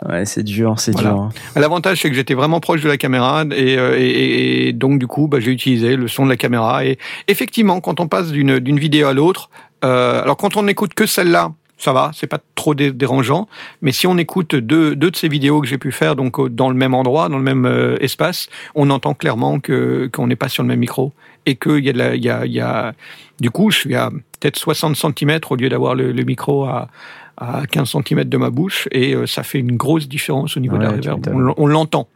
Ouais, 0.07 0.25
c'est 0.25 0.43
dur, 0.43 0.75
c'est 0.77 0.91
Voilà. 0.91 1.09
dur. 1.11 1.19
hein. 1.21 1.29
L'avantage, 1.55 2.01
c'est 2.01 2.09
que 2.09 2.15
j'étais 2.15 2.33
vraiment 2.33 2.59
proche 2.59 2.81
de 2.81 2.87
la 2.89 2.97
caméra 2.97 3.43
et, 3.55 3.77
euh, 3.79 3.95
et- 3.97 4.73
donc 4.73 4.99
du 4.99 5.07
coup, 5.07 5.27
bah, 5.27 5.39
j'ai 5.39 5.51
utilisé 5.51 5.95
le 5.95 6.07
son 6.07 6.25
de 6.25 6.29
la 6.29 6.37
caméra. 6.37 6.85
Et 6.85 6.97
effectivement, 7.27 7.79
quand 7.79 7.99
on 7.99 8.07
passe 8.07 8.31
d'une 8.31 8.59
d'une 8.59 8.77
vidéo 8.77 9.07
à 9.07 9.13
l'autre, 9.13 9.49
euh, 9.85 10.21
alors 10.21 10.35
quand 10.37 10.57
on 10.57 10.63
n'écoute 10.63 10.93
que 10.93 11.05
celle-là 11.05 11.53
ça 11.77 11.93
va, 11.93 12.11
c'est 12.13 12.27
pas 12.27 12.39
trop 12.55 12.73
dé- 12.73 12.91
dérangeant. 12.91 13.47
Mais 13.81 13.91
si 13.91 14.07
on 14.07 14.17
écoute 14.17 14.55
deux, 14.55 14.95
deux 14.95 15.11
de 15.11 15.15
ces 15.15 15.27
vidéos 15.27 15.61
que 15.61 15.67
j'ai 15.67 15.77
pu 15.77 15.91
faire, 15.91 16.15
donc 16.15 16.39
dans 16.49 16.69
le 16.69 16.75
même 16.75 16.93
endroit, 16.93 17.29
dans 17.29 17.37
le 17.37 17.43
même 17.43 17.65
euh, 17.65 17.97
espace, 18.01 18.49
on 18.75 18.89
entend 18.89 19.13
clairement 19.13 19.59
que 19.59 20.09
qu'on 20.11 20.27
n'est 20.27 20.35
pas 20.35 20.49
sur 20.49 20.63
le 20.63 20.67
même 20.69 20.79
micro 20.79 21.13
et 21.45 21.55
qu'il 21.55 21.85
y 21.85 21.89
a, 21.89 21.93
de 21.93 21.97
la- 21.99 22.15
il 22.15 22.23
y 22.23 22.29
a, 22.29 22.45
il 22.45 22.51
y 22.51 22.59
a, 22.61 22.93
du 23.39 23.51
coup, 23.51 23.69
je 23.71 23.77
suis 23.77 23.95
à 23.95 24.09
peut-être 24.39 24.57
60 24.57 24.95
cm 24.95 25.39
au 25.49 25.55
lieu 25.55 25.69
d'avoir 25.69 25.93
le, 25.95 26.11
le 26.11 26.23
micro 26.23 26.65
à, 26.65 26.89
à 27.37 27.61
15 27.69 27.91
cm 28.03 28.23
de 28.23 28.37
ma 28.37 28.49
bouche 28.49 28.87
et 28.91 29.13
euh, 29.13 29.27
ça 29.27 29.43
fait 29.43 29.59
une 29.59 29.77
grosse 29.77 30.07
différence 30.07 30.57
au 30.57 30.59
niveau 30.59 30.77
de 30.77 30.83
la 30.83 30.89
Ouais, 30.91 30.99
tu 30.99 31.09
reverb. 31.09 31.35
m'étonnes. 31.35 31.53
On, 31.57 31.63
on 31.63 31.67
l'entend. 31.67 32.07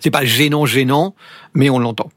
C'est 0.00 0.10
pas 0.10 0.24
gênant, 0.24 0.66
gênant, 0.66 1.14
mais 1.54 1.68
on 1.70 1.78
l'entend. 1.78 2.10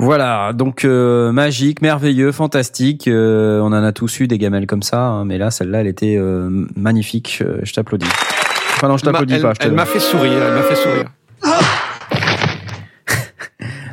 Voilà, 0.00 0.52
donc 0.52 0.84
euh, 0.84 1.32
magique, 1.32 1.82
merveilleux, 1.82 2.30
fantastique. 2.30 3.08
euh, 3.08 3.58
on 3.60 3.66
en 3.66 3.72
a 3.82 3.92
tous 3.92 4.20
eu 4.20 4.28
des 4.28 4.38
gamelles 4.38 4.66
comme 4.66 4.82
ça, 4.82 5.00
hein, 5.02 5.24
mais 5.24 5.38
là, 5.38 5.50
celle-là, 5.50 5.80
elle 5.80 5.88
était 5.88 6.16
euh, 6.16 6.48
magnifique. 6.76 7.40
euh, 7.44 7.58
je 7.64 7.72
t'applaudis. 7.72 8.06
Enfin 8.76 8.86
non, 8.88 8.96
je 8.96 9.04
t'applaudis 9.04 9.34
elle- 9.34 9.42
pas. 9.42 9.54
je 9.60 9.66
elle 9.66 9.72
m'a 9.72 9.86
fait 9.86 9.98
sourire, 9.98 10.40
elle 10.40 10.54
m'a 10.54 10.62
fait 10.62 10.76
sourire. 10.76 11.04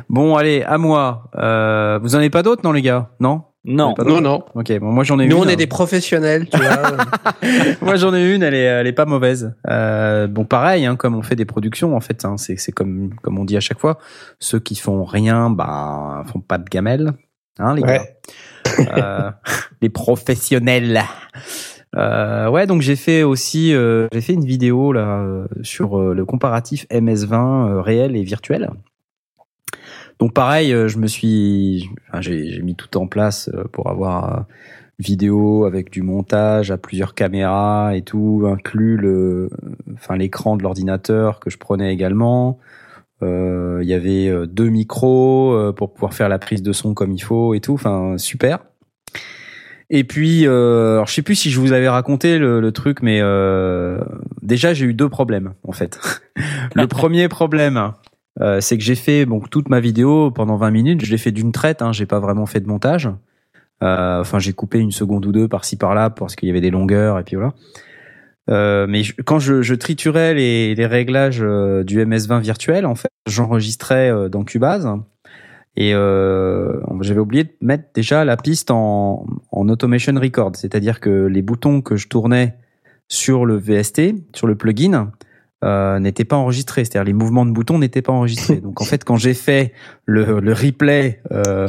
Bon, 0.08 0.36
allez, 0.36 0.62
à 0.62 0.78
moi. 0.78 1.24
Euh, 1.36 1.98
vous 2.00 2.14
en 2.14 2.18
avez 2.18 2.30
pas 2.30 2.42
d'autres, 2.44 2.62
non, 2.64 2.70
les 2.72 2.80
gars? 2.80 3.10
Non? 3.18 3.42
Non. 3.66 3.94
Pas 3.94 4.04
Non, 4.04 4.20
non. 4.20 4.44
Ok, 4.54 4.72
bon, 4.78 4.92
moi 4.92 5.02
j'en 5.04 5.18
ai 5.18 5.26
Nous, 5.26 5.36
une. 5.36 5.42
on 5.42 5.48
est 5.48 5.56
des 5.56 5.66
professionnels, 5.66 6.48
tu 6.48 6.56
vois. 6.56 6.96
Moi 7.82 7.96
j'en 7.96 8.14
ai 8.14 8.34
une, 8.34 8.42
elle 8.42 8.54
est, 8.54 8.62
elle 8.62 8.86
est 8.86 8.92
pas 8.92 9.06
mauvaise. 9.06 9.54
Euh, 9.68 10.26
bon, 10.28 10.44
pareil, 10.44 10.86
hein, 10.86 10.96
comme 10.96 11.14
on 11.16 11.22
fait 11.22 11.36
des 11.36 11.44
productions, 11.44 11.96
en 11.96 12.00
fait, 12.00 12.24
hein, 12.24 12.36
c'est, 12.36 12.56
c'est 12.56 12.72
comme, 12.72 13.10
comme 13.22 13.38
on 13.38 13.44
dit 13.44 13.56
à 13.56 13.60
chaque 13.60 13.80
fois, 13.80 13.98
ceux 14.38 14.60
qui 14.60 14.76
font 14.76 15.04
rien, 15.04 15.50
bah, 15.50 16.22
font 16.32 16.40
pas 16.40 16.58
de 16.58 16.64
gamelle, 16.64 17.12
hein, 17.58 17.74
les 17.74 17.82
gars. 17.82 18.02
Ouais. 18.02 18.88
Euh, 18.96 19.30
les 19.82 19.88
professionnels. 19.88 21.02
Euh, 21.96 22.48
ouais, 22.48 22.66
donc 22.66 22.82
j'ai 22.82 22.96
fait 22.96 23.22
aussi, 23.22 23.72
euh, 23.74 24.06
j'ai 24.12 24.20
fait 24.20 24.34
une 24.34 24.44
vidéo 24.44 24.92
là 24.92 25.20
euh, 25.20 25.46
sur 25.62 25.98
euh, 25.98 26.14
le 26.14 26.24
comparatif 26.24 26.86
MS20 26.90 27.32
euh, 27.70 27.80
réel 27.80 28.16
et 28.16 28.22
virtuel. 28.22 28.70
Donc 30.18 30.32
pareil, 30.32 30.72
euh, 30.72 30.88
je 30.88 30.98
me 30.98 31.06
suis, 31.06 31.90
enfin, 32.08 32.20
j'ai, 32.20 32.60
mis 32.62 32.74
tout 32.74 32.96
en 32.96 33.06
place 33.06 33.50
euh, 33.54 33.64
pour 33.70 33.90
avoir 33.90 34.38
euh, 34.38 34.42
vidéo 34.98 35.64
avec 35.66 35.90
du 35.90 36.02
montage 36.02 36.70
à 36.70 36.78
plusieurs 36.78 37.14
caméras 37.14 37.94
et 37.94 38.02
tout, 38.02 38.44
inclus 38.50 38.96
le, 38.96 39.50
enfin 39.94 40.16
l'écran 40.16 40.56
de 40.56 40.62
l'ordinateur 40.62 41.40
que 41.40 41.50
je 41.50 41.58
prenais 41.58 41.92
également. 41.92 42.58
Euh, 43.22 43.80
Il 43.82 43.88
y 43.88 43.94
avait 43.94 44.30
deux 44.46 44.68
micros 44.68 45.72
pour 45.74 45.92
pouvoir 45.92 46.14
faire 46.14 46.28
la 46.28 46.38
prise 46.38 46.62
de 46.62 46.72
son 46.72 46.94
comme 46.94 47.12
il 47.12 47.22
faut 47.22 47.54
et 47.54 47.60
tout. 47.60 47.74
Enfin 47.74 48.16
super. 48.16 48.60
Et 49.88 50.04
puis, 50.04 50.46
euh, 50.46 50.94
alors 50.94 51.06
je 51.06 51.14
sais 51.14 51.22
plus 51.22 51.36
si 51.36 51.50
je 51.50 51.60
vous 51.60 51.72
avais 51.72 51.88
raconté 51.88 52.38
le, 52.38 52.60
le 52.60 52.72
truc, 52.72 53.02
mais 53.02 53.20
euh, 53.20 54.00
déjà 54.42 54.74
j'ai 54.74 54.86
eu 54.86 54.94
deux 54.94 55.08
problèmes 55.08 55.54
en 55.62 55.72
fait. 55.72 55.98
le 56.74 56.86
premier 56.88 57.28
problème, 57.28 57.92
euh, 58.40 58.60
c'est 58.60 58.76
que 58.78 58.84
j'ai 58.84 58.94
fait 58.94 59.24
bon 59.26 59.40
toute 59.40 59.68
ma 59.68 59.80
vidéo 59.80 60.30
pendant 60.30 60.56
20 60.56 60.70
minutes, 60.70 61.04
je 61.04 61.10
l'ai 61.10 61.18
fait 61.18 61.32
d'une 61.32 61.52
traite, 61.52 61.82
hein, 61.82 61.92
j'ai 61.92 62.06
pas 62.06 62.20
vraiment 62.20 62.46
fait 62.46 62.60
de 62.60 62.68
montage. 62.68 63.08
Euh, 63.82 64.20
Enfin, 64.20 64.38
j'ai 64.38 64.52
coupé 64.52 64.78
une 64.78 64.90
seconde 64.92 65.26
ou 65.26 65.32
deux 65.32 65.48
par-ci 65.48 65.76
par-là 65.76 66.10
parce 66.10 66.34
qu'il 66.36 66.48
y 66.48 66.50
avait 66.50 66.60
des 66.62 66.70
longueurs 66.70 67.18
et 67.18 67.24
puis 67.24 67.36
voilà. 67.36 67.52
Euh, 68.48 68.86
mais 68.88 69.02
je- 69.02 69.14
quand 69.24 69.38
je, 69.40 69.60
je 69.62 69.74
triturais 69.74 70.32
les, 70.34 70.74
les 70.74 70.86
réglages 70.86 71.40
euh, 71.42 71.82
du 71.82 71.98
MS20 71.98 72.40
virtuel, 72.40 72.86
en 72.86 72.94
fait, 72.94 73.08
j'enregistrais 73.26 74.10
euh, 74.10 74.28
dans 74.28 74.44
Cubase 74.44 74.88
et 75.78 75.90
j'avais 75.90 77.20
oublié 77.20 77.44
de 77.44 77.50
mettre 77.60 77.84
déjà 77.94 78.24
la 78.24 78.36
piste 78.38 78.70
en, 78.70 79.26
en 79.52 79.68
automation 79.68 80.14
record, 80.14 80.52
c'est-à-dire 80.54 81.00
que 81.00 81.26
les 81.26 81.42
boutons 81.42 81.82
que 81.82 81.96
je 81.96 82.08
tournais 82.08 82.54
sur 83.08 83.44
le 83.44 83.56
VST, 83.58 84.14
sur 84.34 84.46
le 84.46 84.54
plugin, 84.54 85.12
euh, 85.64 85.98
n'étaient 85.98 86.24
pas 86.24 86.36
enregistrés, 86.36 86.84
c'est-à-dire 86.84 87.04
les 87.04 87.12
mouvements 87.12 87.46
de 87.46 87.50
boutons 87.50 87.78
n'étaient 87.78 88.02
pas 88.02 88.12
enregistrés. 88.12 88.56
Donc 88.60 88.80
en 88.80 88.84
fait, 88.84 89.04
quand 89.04 89.16
j'ai 89.16 89.34
fait 89.34 89.72
le, 90.08 90.38
le 90.40 90.52
replay 90.52 91.20
euh, 91.32 91.66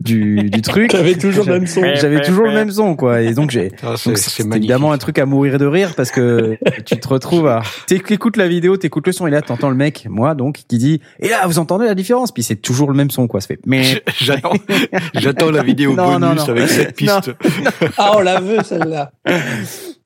du, 0.00 0.50
du 0.50 0.60
truc, 0.62 0.90
T'avais 0.90 1.14
toujours 1.16 1.46
le 1.46 1.54
même 1.54 1.66
son. 1.66 1.82
j'avais 1.94 2.20
toujours 2.20 2.44
le 2.46 2.52
même 2.52 2.70
son, 2.70 2.94
quoi. 2.96 3.22
Et 3.22 3.32
donc 3.32 3.50
j'ai 3.50 3.72
Ah, 3.82 3.94
c'est 3.96 4.10
donc, 4.10 4.18
c'est 4.18 4.30
c'est 4.30 4.42
magnifique. 4.44 4.64
évidemment 4.64 4.92
un 4.92 4.98
truc 4.98 5.18
à 5.18 5.24
mourir 5.26 5.58
de 5.58 5.64
rire 5.66 5.94
parce 5.96 6.10
que 6.10 6.58
tu 6.84 6.96
te 7.00 7.08
retrouves 7.08 7.46
à 7.48 7.62
t'écoutes 7.86 8.36
la 8.36 8.46
vidéo, 8.46 8.76
t'écoutes 8.76 9.06
le 9.06 9.12
son 9.12 9.26
et 9.26 9.30
là 9.30 9.40
t'entends 9.42 9.70
le 9.70 9.74
mec, 9.76 10.06
moi 10.10 10.34
donc, 10.34 10.62
qui 10.68 10.76
dit 10.78 11.00
et 11.18 11.28
là 11.28 11.46
vous 11.46 11.58
entendez 11.58 11.86
la 11.86 11.94
différence 11.94 12.30
puis 12.32 12.42
c'est 12.42 12.56
toujours 12.56 12.90
le 12.90 12.96
même 12.96 13.10
son 13.10 13.26
quoi. 13.26 13.40
Ça 13.40 13.46
fait 13.48 13.58
mais 13.66 13.82
J'attends, 14.20 14.52
j'attends 15.14 15.50
la 15.50 15.62
vidéo 15.62 15.94
Non, 15.94 16.18
non, 16.18 16.28
bonus 16.28 16.46
non. 16.46 16.50
avec 16.50 16.68
cette 16.68 16.94
piste. 16.94 17.30
Ah, 17.96 18.12
on 18.16 18.20
la 18.20 18.38
veut, 18.40 18.62
celle-là. 18.62 19.12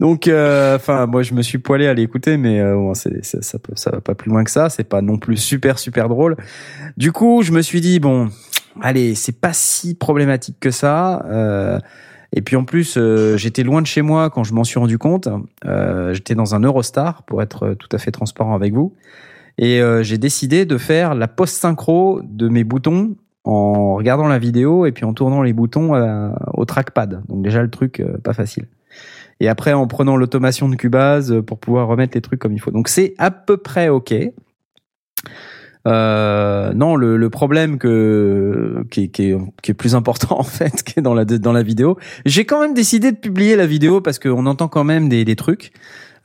donc 0.00 0.28
euh, 0.28 0.76
enfin 0.76 1.06
moi 1.06 1.22
je 1.22 1.34
me 1.34 1.42
suis 1.42 1.58
poilé 1.58 1.86
à 1.86 1.94
l'écouter 1.94 2.36
mais 2.36 2.60
euh, 2.60 2.74
bon, 2.74 2.94
c'est 2.94 3.24
ça, 3.24 3.40
ça 3.42 3.58
peut- 3.58 3.72
ça 3.76 3.90
va 3.90 4.00
pas 4.00 4.14
plus 4.14 4.30
loin 4.30 4.44
que 4.44 4.50
ça. 4.50 4.68
C'est 4.70 4.84
pas 4.84 5.00
non 5.02 5.18
plus 5.18 5.36
super 5.36 5.78
super 5.78 6.08
drôle. 6.08 6.36
Du 6.96 7.12
coup 7.12 7.42
je 7.42 7.52
me 7.52 7.60
suis 7.62 7.71
dit 7.80 8.00
bon 8.00 8.28
allez 8.80 9.14
c'est 9.14 9.38
pas 9.40 9.52
si 9.52 9.94
problématique 9.94 10.56
que 10.60 10.70
ça. 10.70 11.24
Euh, 11.30 11.78
et 12.34 12.40
puis 12.40 12.56
en 12.56 12.64
plus, 12.64 12.96
euh, 12.96 13.36
j'étais 13.36 13.62
loin 13.62 13.82
de 13.82 13.86
chez 13.86 14.00
moi 14.00 14.30
quand 14.30 14.44
je 14.44 14.54
m'en 14.54 14.64
suis 14.64 14.78
rendu 14.78 14.96
compte. 14.98 15.28
Euh, 15.66 16.14
j'étais 16.14 16.34
dans 16.34 16.54
un 16.54 16.60
Eurostar, 16.60 17.24
pour 17.24 17.42
être 17.42 17.74
tout 17.74 17.88
à 17.92 17.98
fait 17.98 18.10
transparent 18.10 18.54
avec 18.54 18.72
vous. 18.72 18.94
Et 19.58 19.82
j'ai 20.00 20.16
décidé 20.16 20.64
de 20.64 20.78
faire 20.78 21.14
la 21.14 21.28
post-synchro 21.28 22.22
de 22.24 22.48
mes 22.48 22.64
boutons 22.64 23.16
en 23.44 23.96
regardant 23.96 24.26
la 24.26 24.38
vidéo 24.38 24.86
et 24.86 24.92
puis 24.92 25.04
en 25.04 25.12
tournant 25.12 25.42
les 25.42 25.52
boutons 25.52 25.92
au 26.54 26.64
trackpad. 26.64 27.22
Donc 27.28 27.42
déjà 27.42 27.62
le 27.62 27.68
truc 27.68 28.02
pas 28.24 28.32
facile. 28.32 28.66
Et 29.40 29.48
après 29.48 29.74
en 29.74 29.86
prenant 29.86 30.16
l'automation 30.16 30.70
de 30.70 30.74
Cubase 30.74 31.42
pour 31.46 31.58
pouvoir 31.58 31.86
remettre 31.86 32.16
les 32.16 32.22
trucs 32.22 32.40
comme 32.40 32.54
il 32.54 32.60
faut. 32.60 32.70
Donc 32.70 32.88
c'est 32.88 33.12
à 33.18 33.30
peu 33.30 33.58
près 33.58 33.90
ok. 33.90 34.14
Euh, 35.88 36.72
non, 36.74 36.94
le, 36.94 37.16
le 37.16 37.30
problème 37.30 37.78
que 37.78 38.84
qui 38.90 39.04
est, 39.04 39.08
qui, 39.08 39.30
est, 39.30 39.36
qui 39.62 39.70
est 39.72 39.74
plus 39.74 39.94
important 39.94 40.36
en 40.38 40.44
fait, 40.44 40.82
qui 40.82 41.00
est 41.00 41.02
dans 41.02 41.14
la 41.14 41.24
dans 41.24 41.52
la 41.52 41.62
vidéo. 41.62 41.98
J'ai 42.24 42.44
quand 42.44 42.60
même 42.60 42.74
décidé 42.74 43.12
de 43.12 43.16
publier 43.16 43.56
la 43.56 43.66
vidéo 43.66 44.00
parce 44.00 44.18
qu'on 44.18 44.46
entend 44.46 44.68
quand 44.68 44.84
même 44.84 45.08
des, 45.08 45.24
des 45.24 45.36
trucs. 45.36 45.72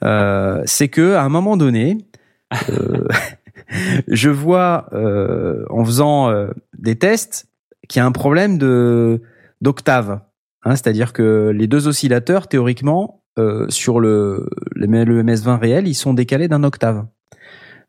Euh, 0.03 0.61
c'est 0.65 0.89
que 0.89 1.15
à 1.15 1.23
un 1.23 1.29
moment 1.29 1.57
donné, 1.57 1.97
euh, 2.69 3.07
je 4.07 4.29
vois 4.29 4.89
euh, 4.93 5.65
en 5.69 5.83
faisant 5.83 6.29
euh, 6.29 6.49
des 6.77 6.95
tests 6.95 7.47
qu'il 7.87 7.99
y 7.99 8.03
a 8.03 8.05
un 8.05 8.11
problème 8.11 8.57
de 8.57 9.21
d'octave. 9.61 10.21
Hein, 10.63 10.75
C'est-à-dire 10.75 11.13
que 11.13 11.51
les 11.55 11.67
deux 11.67 11.87
oscillateurs 11.87 12.47
théoriquement 12.47 13.23
euh, 13.39 13.65
sur 13.69 13.99
le 13.99 14.49
le 14.75 14.87
MS20 14.87 15.59
réel, 15.59 15.87
ils 15.87 15.95
sont 15.95 16.13
décalés 16.13 16.47
d'un 16.47 16.63
octave. 16.63 17.05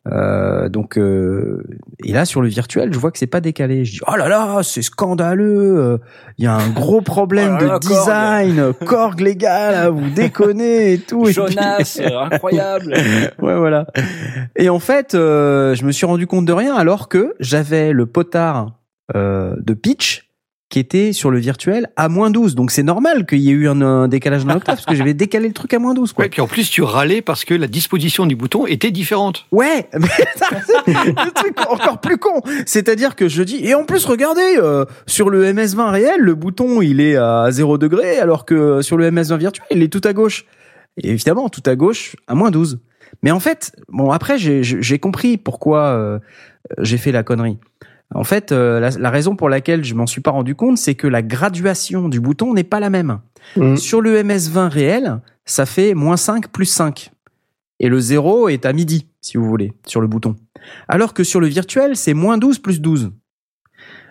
Euh, 0.07 0.70
donc 0.70 0.97
euh, 0.97 1.62
et 2.03 2.12
là 2.12 2.25
sur 2.25 2.41
le 2.41 2.49
virtuel, 2.49 2.93
je 2.95 2.99
vois 2.99 3.11
que 3.11 3.19
c'est 3.19 3.27
pas 3.27 3.41
décalé. 3.41 3.85
Je 3.85 3.93
dis 3.93 4.01
oh 4.07 4.16
là 4.16 4.29
là, 4.29 4.61
c'est 4.62 4.81
scandaleux. 4.81 5.77
euh, 5.79 5.99
Il 6.39 6.45
y 6.45 6.47
a 6.47 6.55
un 6.55 6.69
gros 6.70 7.01
problème 7.03 7.57
Oh 7.61 7.65
là 7.65 7.73
là, 7.73 7.79
de 7.79 7.87
design, 7.87 8.73
Korg 8.87 9.20
les 9.20 9.37
gars, 9.37 9.70
là, 9.73 9.91
vous 9.91 10.09
déconnez 10.11 10.95
et 10.95 10.99
tout. 10.99 11.23
Et 11.23 11.25
puis- 11.25 11.35
Jonas, 11.35 11.99
euh, 12.01 12.21
incroyable. 12.31 12.95
ouais, 13.43 13.56
voilà. 13.56 13.87
Et 14.56 14.69
en 14.71 14.79
fait, 14.79 15.14
euh, 15.14 15.74
je 15.74 15.85
me 15.85 15.93
suis 15.93 16.06
rendu 16.06 16.27
compte 16.27 16.47
de 16.47 16.53
rien 16.53 16.74
alors 16.74 17.09
que 17.09 17.35
j'avais 17.40 17.93
le 17.93 18.06
potard 18.06 18.79
euh, 19.14 19.55
de 19.59 19.74
pitch 19.74 20.28
qui 20.71 20.79
était 20.79 21.14
sur 21.14 21.30
le 21.30 21.38
virtuel 21.38 21.88
à 21.97 22.09
moins 22.11 22.30
12. 22.30 22.55
Donc 22.55 22.71
c'est 22.71 22.82
normal 22.82 23.24
qu'il 23.24 23.38
y 23.38 23.48
ait 23.48 23.53
eu 23.55 23.69
un, 23.69 23.80
un 23.80 24.06
décalage 24.06 24.45
d'un 24.45 24.56
octave 24.56 24.74
parce 24.77 24.85
que 24.85 24.95
j'avais 24.95 25.14
décalé 25.14 25.48
le 25.48 25.55
truc 25.55 25.72
à 25.72 25.79
moins 25.79 25.95
12. 25.95 26.13
Quoi. 26.13 26.24
Ouais, 26.24 26.29
puis 26.29 26.43
en 26.43 26.47
plus, 26.47 26.69
tu 26.69 26.82
râlais 26.82 27.22
parce 27.22 27.45
que 27.47 27.55
la 27.55 27.66
disposition 27.66 28.27
du 28.27 28.37
bouton 28.37 28.66
était 28.66 28.90
différente. 28.90 29.47
Ouais, 29.51 29.88
mais 29.98 30.09
le 30.87 31.32
truc 31.32 31.59
encore 31.71 32.01
plus 32.01 32.19
con. 32.19 32.43
C'est-à-dire 32.66 33.16
que 33.16 33.29
je 33.29 33.43
dis, 33.43 33.64
et 33.66 33.74
en 33.74 33.85
plus, 33.85 34.05
regardez, 34.05 34.56
euh, 34.59 34.85
sur 35.06 35.30
le 35.30 35.51
MS20 35.53 35.90
réel, 35.90 36.21
le 36.21 36.35
bouton, 36.35 36.82
il 36.82 37.01
est 37.01 37.16
à 37.16 37.51
0 37.51 37.79
degré, 37.79 38.19
alors 38.19 38.45
que 38.45 38.82
sur 38.82 38.98
le 38.98 39.11
MS20 39.11 39.38
virtuel, 39.38 39.66
il 39.71 39.82
est 39.82 39.93
tout 39.93 40.03
à 40.05 40.13
gauche. 40.13 40.45
Et 41.03 41.11
évidemment, 41.11 41.48
tout 41.48 41.63
à 41.64 41.77
gauche, 41.77 42.16
à 42.27 42.35
moins 42.35 42.51
12. 42.51 42.79
Mais 43.22 43.30
en 43.30 43.40
fait, 43.40 43.72
bon, 43.88 44.11
après, 44.11 44.37
j'ai- 44.37 44.63
j'ai 44.63 44.98
compris 44.98 45.38
pourquoi 45.38 45.87
euh, 45.87 46.19
j'ai 46.79 46.98
fait 46.98 47.13
la 47.13 47.22
connerie. 47.22 47.56
En 48.14 48.24
fait, 48.24 48.53
euh, 48.53 48.80
la, 48.80 48.90
la 48.90 49.11
raison 49.11 49.37
pour 49.37 49.48
laquelle 49.48 49.85
je 49.85 49.95
m'en 49.95 50.06
suis 50.06 50.20
pas 50.20 50.30
rendu 50.30 50.54
compte, 50.54 50.78
c'est 50.78 50.95
que 50.95 51.06
la 51.06 51.22
graduation 51.22 52.09
du 52.09 52.20
bouton 52.20 52.54
n'est 52.54 52.64
pas 52.64 52.80
la 52.80 52.90
même. 52.90 53.20
Mhm. 53.56 53.77
Sur 53.77 54.01
le 54.01 54.22
MS20 54.22 54.69
réel, 54.69 55.20
ça 55.45 55.66
fait 55.66 55.95
moins 55.95 56.16
5 56.16 56.48
plus 56.48 56.66
5. 56.66 57.11
Et 57.80 57.88
le 57.88 58.01
0 58.01 58.48
est 58.48 58.66
à 58.66 58.72
midi, 58.72 59.06
si 59.20 59.37
vous 59.37 59.45
voulez, 59.45 59.72
sur 59.87 60.01
le 60.01 60.06
bouton. 60.06 60.37
Alors 60.88 61.14
que 61.14 61.22
sur 61.22 61.40
le 61.40 61.46
virtuel, 61.46 61.96
c'est 61.96 62.14
moins 62.14 62.38
12 62.38 62.59
plus 62.59 62.80
12. 62.80 63.12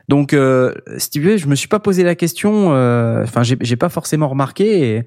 Donc, 0.10 0.34
euh, 0.34 0.74
si 0.98 1.10
tu 1.10 1.20
veux, 1.20 1.36
je 1.36 1.48
me 1.48 1.56
suis 1.56 1.68
pas 1.68 1.80
posé 1.80 2.04
la 2.04 2.16
question. 2.16 2.74
euh, 2.74 3.24
Enfin, 3.24 3.44
j'ai 3.44 3.58
j'ai 3.60 3.76
pas 3.76 3.90
forcément 3.90 4.30
remarqué. 4.30 4.96
Et, 4.96 5.04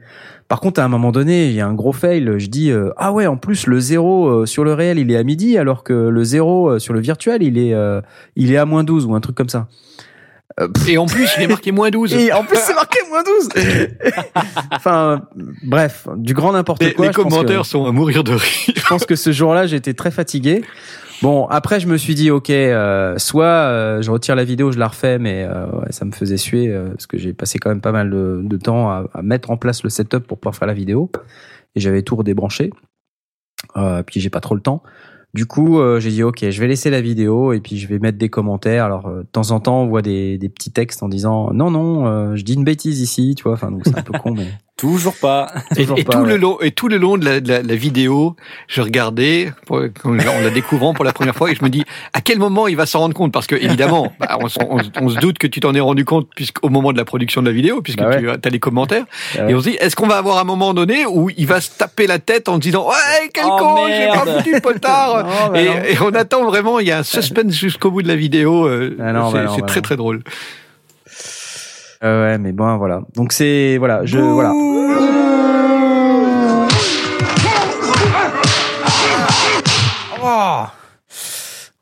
par 0.49 0.61
contre, 0.61 0.79
à 0.81 0.85
un 0.85 0.89
moment 0.89 1.11
donné, 1.11 1.47
il 1.47 1.53
y 1.53 1.61
a 1.61 1.67
un 1.67 1.73
gros 1.73 1.93
fail. 1.93 2.31
Je 2.37 2.47
dis 2.49 2.71
euh, 2.71 2.91
ah 2.99 3.11
ouais, 3.13 3.27
en 3.27 3.37
plus 3.39 3.67
le 3.67 3.81
0 3.81 4.29
euh, 4.43 4.47
sur 4.47 4.63
le 4.63 4.75
réel, 4.75 4.99
il 4.99 5.11
est 5.11 5.17
à 5.17 5.23
midi, 5.23 5.57
alors 5.57 5.85
que 5.85 5.95
le 5.95 6.23
0 6.25 6.69
euh, 6.73 6.79
sur 6.79 6.93
le 6.93 7.01
virtuel, 7.01 7.43
il 7.43 7.57
est 7.57 7.73
euh, 7.73 8.03
il 8.37 8.53
est 8.53 8.59
à 8.59 8.67
moins 8.67 8.85
12 8.85 9.07
ou 9.07 9.15
un 9.15 9.21
truc 9.21 9.37
comme 9.37 9.49
ça. 9.49 9.69
Euh, 10.61 10.69
Et 10.89 10.99
en 10.99 11.07
plus, 11.07 11.31
il 11.39 11.45
est 11.45 11.47
marqué 11.47 11.73
moins 11.73 11.89
12. 11.91 12.13
Et 12.13 12.33
en 12.33 12.43
plus, 12.45 12.59
c'est 12.59 12.75
marqué 12.75 12.99
moins 13.09 13.23
12 13.23 13.49
Enfin, 14.73 15.23
bref, 15.63 16.09
du 16.17 16.35
grand 16.35 16.53
n'importe 16.53 16.93
quoi. 16.95 17.07
les 17.07 17.13
que- 17.13 17.23
commentaires 17.23 17.65
sont 17.65 17.87
à 17.87 17.93
mourir 17.93 18.25
de 18.25 18.33
rire. 18.33 18.75
je 18.77 18.87
pense 18.87 19.07
que 19.07 19.17
ce 19.17 19.33
jour-là, 19.33 19.67
j'étais 19.67 19.95
très 19.95 20.11
fatigué. 20.11 20.63
Bon, 21.23 21.47
après, 21.47 21.81
je 21.81 21.87
me 21.87 21.99
suis 21.99 22.15
dit, 22.15 22.31
ok, 22.31 22.49
euh, 22.49 23.19
soit 23.19 23.45
euh, 23.45 24.01
je 24.01 24.11
retire 24.11 24.35
la 24.37 24.45
vidéo, 24.45 24.73
je 24.73 24.79
la 24.79 24.89
refais, 24.89 25.19
mais 25.19 25.45
euh, 25.45 25.67
ça 25.91 26.07
me 26.07 26.13
faisait 26.13 26.39
suer 26.39 26.69
euh, 26.69 26.91
parce 26.91 27.07
que 27.07 27.19
j'ai 27.19 27.35
passé 27.35 27.59
quand 27.59 27.69
même 27.69 27.83
pas 27.83 27.93
mal 27.93 28.11
de, 28.11 28.57
temps 28.57 28.91
à, 28.91 29.23
mettre 29.23 29.51
en 29.51 29.59
place 29.59 29.83
le 29.83 29.91
setup 29.91 30.27
pour 30.27 30.39
pouvoir 30.39 30.57
faire 30.57 30.69
la 30.69 30.75
vidéo 30.75 31.11
et 31.75 31.81
j'avais 31.81 32.03
tout 32.03 32.17
redébranché. 32.17 32.71
Puis 34.07 34.21
j'ai 34.21 34.31
pas 34.31 34.41
trop 34.41 34.55
le 34.55 34.63
temps. 34.63 34.83
Du 35.33 35.47
coup, 35.47 35.79
j'ai 35.99 36.11
dit 36.11 36.23
ok, 36.23 36.51
je 36.51 36.61
vais 36.61 36.67
laisser 36.67 36.91
la 36.91 37.01
vidéo 37.01 37.53
et 37.53 37.61
puis 37.61 37.79
je 37.79 37.87
vais 37.87 37.99
mettre 37.99 38.19
des 38.19 38.29
commentaires. 38.29 38.85
Alors 38.85 39.09
de 39.11 39.23
temps 39.23 39.53
en 39.53 39.61
temps, 39.61 39.83
on 39.83 39.87
voit 39.87 40.03
des, 40.03 40.39
des 40.39 40.49
petits 40.49 40.73
textes 40.73 41.03
en 41.03 41.09
disant 41.09 41.53
non 41.53 41.71
non, 41.71 42.35
je 42.35 42.43
dis 42.43 42.55
une 42.55 42.65
bêtise 42.65 43.01
ici, 43.01 43.35
tu 43.37 43.45
vois. 43.45 43.53
Enfin 43.53 43.71
donc 43.71 43.83
c'est 43.85 43.97
un 43.97 44.03
peu 44.03 44.19
con, 44.19 44.35
mais 44.35 44.49
Toujours 44.81 45.15
pas. 45.17 45.47
Et, 45.77 45.83
toujours 45.83 45.99
et 45.99 46.05
pas, 46.05 46.13
tout 46.15 46.19
ouais. 46.21 46.29
le 46.31 46.37
long, 46.37 46.59
et 46.61 46.71
tout 46.71 46.89
le 46.89 46.97
long 46.97 47.17
de 47.19 47.25
la, 47.25 47.41
de 47.41 47.49
la, 47.49 47.63
la 47.63 47.75
vidéo, 47.75 48.35
je 48.69 48.81
regardais, 48.81 49.53
pour- 49.67 49.83
on 50.05 50.13
la 50.15 50.51
découvrant 50.51 50.95
pour 50.95 51.05
la 51.05 51.13
première 51.13 51.35
fois, 51.37 51.51
et 51.51 51.55
je 51.55 51.63
me 51.63 51.69
dis, 51.69 51.85
à 52.13 52.21
quel 52.21 52.39
moment 52.39 52.67
il 52.67 52.77
va 52.77 52.87
s'en 52.87 53.01
rendre 53.01 53.15
compte? 53.15 53.33
Parce 53.33 53.47
que 53.47 53.55
évidemment, 53.55 54.13
bah, 54.21 54.39
on, 54.41 54.47
on- 54.77 54.81
on 55.03 55.09
se 55.11 55.19
doute 55.19 55.39
que 55.39 55.47
tu 55.47 55.61
t'en 55.61 55.75
es 55.75 55.81
rendu 55.81 56.05
compte 56.05 56.29
puisqu'au 56.35 56.69
moment 56.71 56.93
de 56.93 56.99
la 56.99 57.05
production 57.05 57.43
de 57.43 57.47
la 57.47 57.53
vidéo, 57.53 57.83
puisque 57.83 57.99
Bah 58.01 58.09
ouais. 58.09 58.21
tu 58.23 58.49
as 58.49 58.51
les 58.51 58.59
commentaires. 58.59 59.05
Bah 59.37 59.45
ouais. 59.45 59.53
Et 59.53 59.55
on 59.55 59.61
se 59.61 59.69
dit, 59.71 59.77
est-ce 59.81 59.95
qu'on 59.97 60.07
va 60.07 60.17
avoir 60.17 60.39
un 60.39 60.45
moment 60.45 60.73
donné 60.75 61.05
où 61.07 61.31
il 61.37 61.47
va 61.47 61.61
se 61.61 61.71
taper 61.77 62.07
la 62.07 62.19
tête 62.19 62.49
en 62.49 62.55
se 62.55 62.61
disant, 62.61 62.89
ouais, 62.89 63.29
quel 63.35 63.45
Oh, 63.47 63.57
con, 63.59 63.87
j'ai 63.89 64.07
pas 64.07 64.27
foutu 64.39 64.55
le 64.55 64.61
potard 64.61 65.25
Non, 65.47 65.53
bah 65.53 65.61
et, 65.61 65.93
et 65.93 65.99
on 66.01 66.15
attend 66.15 66.45
vraiment, 66.45 66.79
il 66.79 66.87
y 66.89 66.93
a 66.93 66.99
un 66.99 67.03
suspense 67.03 67.53
jusqu'au 67.55 67.91
bout 67.91 68.03
de 68.03 68.09
la 68.09 68.17
vidéo. 68.17 68.67
euh, 68.67 68.97
Ah 69.01 69.29
c'est 69.33 69.45
bah 69.45 69.55
bah 69.59 69.63
très 69.67 69.81
très 69.83 69.97
drôle. 69.97 70.23
Euh, 72.03 72.33
ouais, 72.33 72.39
mais 72.39 72.53
bon, 72.53 72.77
voilà. 72.79 73.03
Donc 73.15 73.33
c'est 73.33 73.77
voilà, 73.79 74.05
je 74.05 74.19
voilà. 74.19 74.53
Oh 80.23 80.65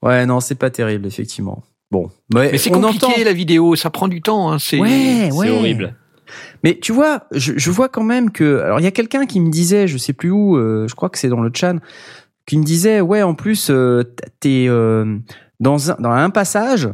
ouais, 0.02 0.26
non, 0.26 0.40
c'est 0.40 0.54
pas 0.54 0.70
terrible 0.70 1.06
effectivement. 1.06 1.62
Bon, 1.90 2.10
mais, 2.34 2.52
Mais 2.52 2.58
c'est 2.58 2.70
compliqué 2.70 3.06
entend. 3.06 3.24
la 3.24 3.32
vidéo, 3.32 3.74
ça 3.76 3.90
prend 3.90 4.08
du 4.08 4.20
temps. 4.20 4.52
Hein, 4.52 4.58
c'est 4.58 4.78
Ouais, 4.78 5.30
ouais. 5.32 5.46
C'est 5.46 5.50
horrible. 5.50 5.94
Mais 6.62 6.78
tu 6.78 6.92
vois, 6.92 7.22
je, 7.32 7.54
je 7.56 7.70
vois 7.70 7.88
quand 7.88 8.04
même 8.04 8.30
que. 8.30 8.60
Alors, 8.60 8.80
il 8.80 8.84
y 8.84 8.86
a 8.86 8.90
quelqu'un 8.90 9.24
qui 9.26 9.40
me 9.40 9.50
disait, 9.50 9.88
je 9.88 9.96
sais 9.96 10.12
plus 10.12 10.30
où, 10.30 10.56
euh, 10.56 10.86
je 10.86 10.94
crois 10.94 11.08
que 11.08 11.18
c'est 11.18 11.28
dans 11.28 11.40
le 11.40 11.50
chat, 11.54 11.74
qui 12.46 12.58
me 12.58 12.64
disait, 12.64 13.00
ouais, 13.00 13.22
en 13.22 13.34
plus, 13.34 13.70
euh, 13.70 14.02
t'es 14.40 14.66
euh, 14.68 15.16
dans 15.60 15.90
un 15.90 15.96
dans 15.98 16.10
un 16.10 16.30
passage, 16.30 16.88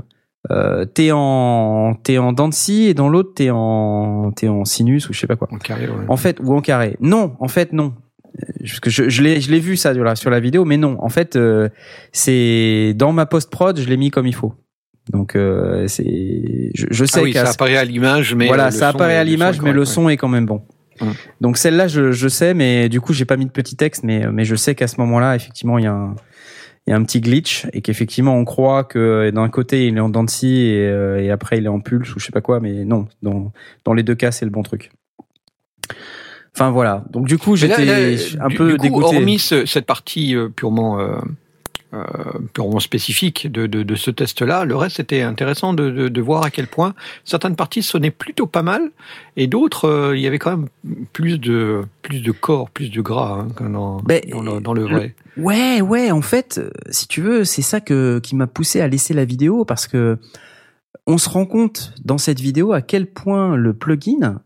euh, 0.51 0.85
t'es 0.85 1.11
en 1.11 1.95
t'es 2.03 2.19
en 2.19 2.33
dents 2.33 2.49
de 2.49 2.55
scie 2.55 2.85
et 2.85 2.95
dans 2.95 3.09
l'autre 3.09 3.33
t'es 3.35 3.49
en 3.51 4.31
t'es 4.33 4.49
en 4.49 4.65
sinus 4.65 5.09
ou 5.09 5.13
je 5.13 5.21
sais 5.21 5.27
pas 5.27 5.37
quoi. 5.37 5.49
En 5.51 5.59
carré, 5.59 5.87
ouais. 5.87 6.05
En 6.09 6.17
fait, 6.17 6.39
ou 6.43 6.55
en 6.55 6.61
carré. 6.61 6.97
Non, 7.01 7.35
en 7.41 7.49
fait, 7.49 7.73
non. 7.73 7.95
Parce 8.61 8.81
que 8.81 8.91
je, 8.91 9.09
je 9.09 9.23
l'ai, 9.23 9.41
je 9.41 9.51
l'ai 9.51 9.61
vu 9.61 9.77
ça 9.77 9.95
sur 9.95 10.03
la, 10.03 10.17
sur 10.17 10.29
la 10.29 10.41
vidéo, 10.41 10.65
mais 10.65 10.77
non. 10.77 10.97
En 11.01 11.09
fait, 11.09 11.37
euh, 11.37 11.69
c'est 12.13 12.93
dans 12.97 13.13
ma 13.13 13.27
post 13.27 13.51
prod, 13.51 13.79
je 13.79 13.89
l'ai 13.89 13.97
mis 13.97 14.11
comme 14.11 14.27
il 14.27 14.35
faut. 14.35 14.55
Donc, 15.11 15.37
euh, 15.37 15.87
c'est, 15.87 16.71
je, 16.75 16.87
je 16.91 17.05
sais 17.05 17.21
Ah 17.21 17.23
oui, 17.23 17.33
ça 17.33 17.49
apparaît 17.51 17.77
à 17.77 17.85
l'image, 17.85 18.35
mais 18.35 18.49
voilà, 18.49 18.71
ça 18.71 18.89
apparaît 18.89 19.17
à 19.17 19.25
l'image, 19.25 19.61
mais 19.61 19.73
le 19.73 19.85
son 19.85 20.09
est 20.09 20.17
quand 20.17 20.29
même 20.29 20.47
bon. 20.47 20.63
Hum. 21.01 21.13
Donc 21.41 21.59
celle-là, 21.59 21.89
je, 21.89 22.13
je 22.13 22.29
sais, 22.29 22.55
mais 22.55 22.89
du 22.89 23.01
coup, 23.01 23.13
j'ai 23.13 23.25
pas 23.25 23.37
mis 23.37 23.47
de 23.47 23.51
petit 23.51 23.77
texte, 23.77 24.05
mais 24.05 24.27
mais 24.31 24.45
je 24.45 24.55
sais 24.55 24.75
qu'à 24.77 24.87
ce 24.87 25.01
moment-là, 25.01 25.35
effectivement, 25.35 25.79
il 25.79 25.85
y 25.85 25.89
a 25.89 25.93
un 25.93 26.15
il 26.87 26.91
y 26.91 26.93
a 26.93 26.97
un 26.97 27.03
petit 27.05 27.21
glitch 27.21 27.67
et 27.73 27.81
qu'effectivement, 27.81 28.37
on 28.37 28.45
croit 28.45 28.85
que 28.85 29.31
d'un 29.31 29.49
côté 29.49 29.87
il 29.87 29.97
est 29.97 30.01
en 30.01 30.11
dents 30.11 30.25
et, 30.43 30.87
euh, 30.87 31.19
et 31.23 31.31
après 31.31 31.57
il 31.59 31.65
est 31.65 31.69
en 31.69 31.81
pulse 31.81 32.15
ou 32.15 32.19
je 32.19 32.27
sais 32.27 32.33
pas 32.33 32.43
quoi, 32.43 32.61
mais 32.61 32.85
non, 32.85 33.09
dans 33.23 33.53
dans 33.85 33.95
les 33.95 34.03
deux 34.03 34.15
cas, 34.15 34.31
c'est 34.33 34.45
le 34.45 34.51
bon 34.51 34.63
truc. 34.63 34.91
Enfin 36.55 36.71
voilà. 36.71 37.05
Donc 37.11 37.27
du 37.27 37.37
coup, 37.39 37.57
j'étais 37.57 38.17
un 38.41 38.49
du- 38.49 38.57
peu 38.57 38.69
du 38.73 38.77
coup, 38.77 38.83
dégoûté. 38.83 39.17
Hormis 39.17 39.39
ce- 39.39 39.67
cette 39.67 39.87
partie 39.87 40.37
euh, 40.37 40.49
purement 40.49 41.01
euh, 41.01 41.17
euh, 41.17 41.21
purement 42.53 42.81
spécifique 42.81 43.51
de, 43.51 43.67
de, 43.67 43.83
de 43.83 43.95
ce 43.95 44.11
test-là, 44.11 44.65
le 44.65 44.77
reste 44.77 45.01
était 45.01 45.23
intéressant 45.23 45.75
de, 45.75 45.91
de, 45.91 46.09
de 46.09 46.21
voir 46.21 46.45
à 46.45 46.51
quel 46.51 46.67
point 46.67 46.95
certaines 47.25 47.57
parties 47.57 47.83
sonnaient 47.83 48.11
plutôt 48.11 48.47
pas 48.47 48.63
mal 48.63 48.91
et 49.37 49.47
d'autres 49.47 49.87
euh, 49.89 50.17
il 50.17 50.23
y 50.23 50.27
avait 50.27 50.39
quand 50.39 50.57
même 50.57 50.69
plus 51.13 51.39
de 51.39 51.83
plus 52.03 52.21
de 52.21 52.33
corps, 52.33 52.71
plus 52.71 52.91
de 52.91 53.01
gras 53.01 53.47
hein, 53.61 53.71
dans, 53.71 53.99
Ben, 54.03 54.21
dans, 54.31 54.43
le, 54.43 54.61
dans 54.61 54.75
le 54.75 54.83
le- 54.83 54.89
vrai. 54.97 55.15
Ouais, 55.37 55.81
ouais, 55.81 56.11
en 56.13 56.23
fait, 56.23 56.59
euh, 56.59 56.71
si 56.91 57.09
tu 57.09 57.21
veux, 57.21 57.45
c'est 57.45 57.63
ça 57.63 57.81
que 57.81 58.21
qui 58.21 58.37
m'a 58.37 58.47
poussé 58.47 58.81
à 58.81 58.87
laisser 58.89 59.15
la 59.15 59.25
vidéo 59.25 59.65
parce 59.65 59.87
que 59.89 60.19
on 61.07 61.19
se 61.19 61.29
rend 61.29 61.45
compte 61.45 61.93
dans 62.05 62.19
cette 62.19 62.41
vidéo 62.41 62.73
à 62.73 62.81
quel 62.83 63.07
point 63.07 63.57
le 63.57 63.75
plugin, 63.75 64.41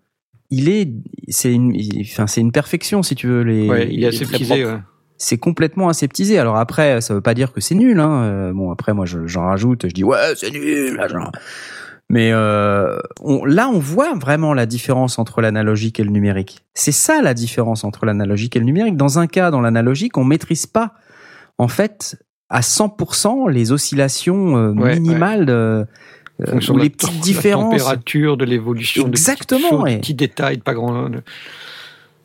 il 0.50 0.68
est, 0.70 0.88
c'est 1.28 1.52
une, 1.52 1.74
il- 1.74 2.06
enfin, 2.10 2.26
c'est 2.26 2.40
une 2.40 2.52
perfection 2.52 3.02
si 3.02 3.14
tu 3.14 3.26
veux. 3.26 3.42
Les, 3.42 3.68
Ouais, 3.68 3.88
il 3.92 4.02
est 4.02 4.08
très 4.10 4.24
aseptisé. 4.24 4.64
ouais. 4.64 4.78
C'est 5.18 5.36
complètement 5.38 5.88
aseptisé. 5.88 6.38
Alors 6.38 6.56
après, 6.56 7.00
ça 7.00 7.12
veut 7.12 7.20
pas 7.20 7.34
dire 7.34 7.52
que 7.52 7.60
c'est 7.60 7.74
nul. 7.74 7.98
Hein. 8.00 8.22
Euh, 8.22 8.52
Bon, 8.52 8.70
après, 8.70 8.94
moi, 8.94 9.04
je- 9.04 9.26
j'en 9.26 9.46
rajoute, 9.46 9.86
je 9.88 9.92
dis 9.92 10.04
ouais, 10.04 10.34
c'est 10.36 10.50
nul. 10.50 10.94
machin. 10.96 11.30
Mais 12.10 12.30
euh, 12.32 12.96
on, 13.20 13.44
là, 13.44 13.68
on 13.68 13.78
voit 13.78 14.14
vraiment 14.14 14.54
la 14.54 14.64
différence 14.64 15.18
entre 15.18 15.42
l'analogique 15.42 16.00
et 16.00 16.04
le 16.04 16.10
numérique. 16.10 16.64
C'est 16.72 16.92
ça 16.92 17.20
la 17.20 17.34
différence 17.34 17.84
entre 17.84 18.06
l'analogique 18.06 18.56
et 18.56 18.60
le 18.60 18.64
numérique. 18.64 18.96
Dans 18.96 19.18
un 19.18 19.26
cas, 19.26 19.50
dans 19.50 19.60
l'analogique, 19.60 20.16
on 20.16 20.24
maîtrise 20.24 20.64
pas, 20.66 20.94
en 21.58 21.68
fait, 21.68 22.16
à 22.48 22.60
100% 22.62 23.48
les 23.50 23.72
oscillations 23.72 24.56
euh, 24.56 24.72
Ouais, 24.72 24.94
minimales 24.94 25.44
de, 25.44 25.52
euh, 25.52 26.46
fonction 26.46 26.74
ou 26.74 26.78
la 26.78 26.84
les 26.84 26.90
petites 26.90 27.12
la 27.14 27.20
différences. 27.20 27.72
température, 27.76 28.36
de 28.38 28.46
l'évolution, 28.46 29.06
Exactement, 29.06 29.68
choses, 29.68 29.78
de 29.80 29.84
ouais. 29.84 29.98
petits 29.98 30.14
détails, 30.14 30.58
pas 30.58 30.72
grand. 30.72 31.10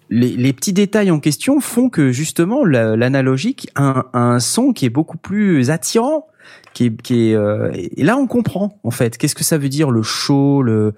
Les, 0.10 0.30
les 0.36 0.54
petits 0.54 0.74
détails 0.74 1.12
en 1.12 1.20
question 1.20 1.60
font 1.60 1.90
que 1.90 2.12
justement 2.12 2.66
la- 2.66 2.96
l'analogique 2.96 3.70
a 3.76 3.84
un, 3.84 4.06
a 4.14 4.20
un 4.20 4.40
son 4.40 4.74
qui 4.74 4.86
est 4.86 4.90
beaucoup 4.90 5.18
plus 5.18 5.70
attirant, 5.72 6.28
qui 6.74 6.86
est, 6.88 7.02
qui 7.02 7.30
est 7.32 7.36
euh, 7.36 7.72
et 7.74 8.04
là 8.04 8.18
on 8.18 8.28
comprend 8.28 8.80
en 8.84 8.92
fait 8.92 9.18
qu'est-ce 9.18 9.36
que 9.36 9.44
ça 9.44 9.58
veut 9.58 9.70
dire 9.70 9.92
le 9.92 10.04
chaud, 10.04 10.62
le 10.62 10.94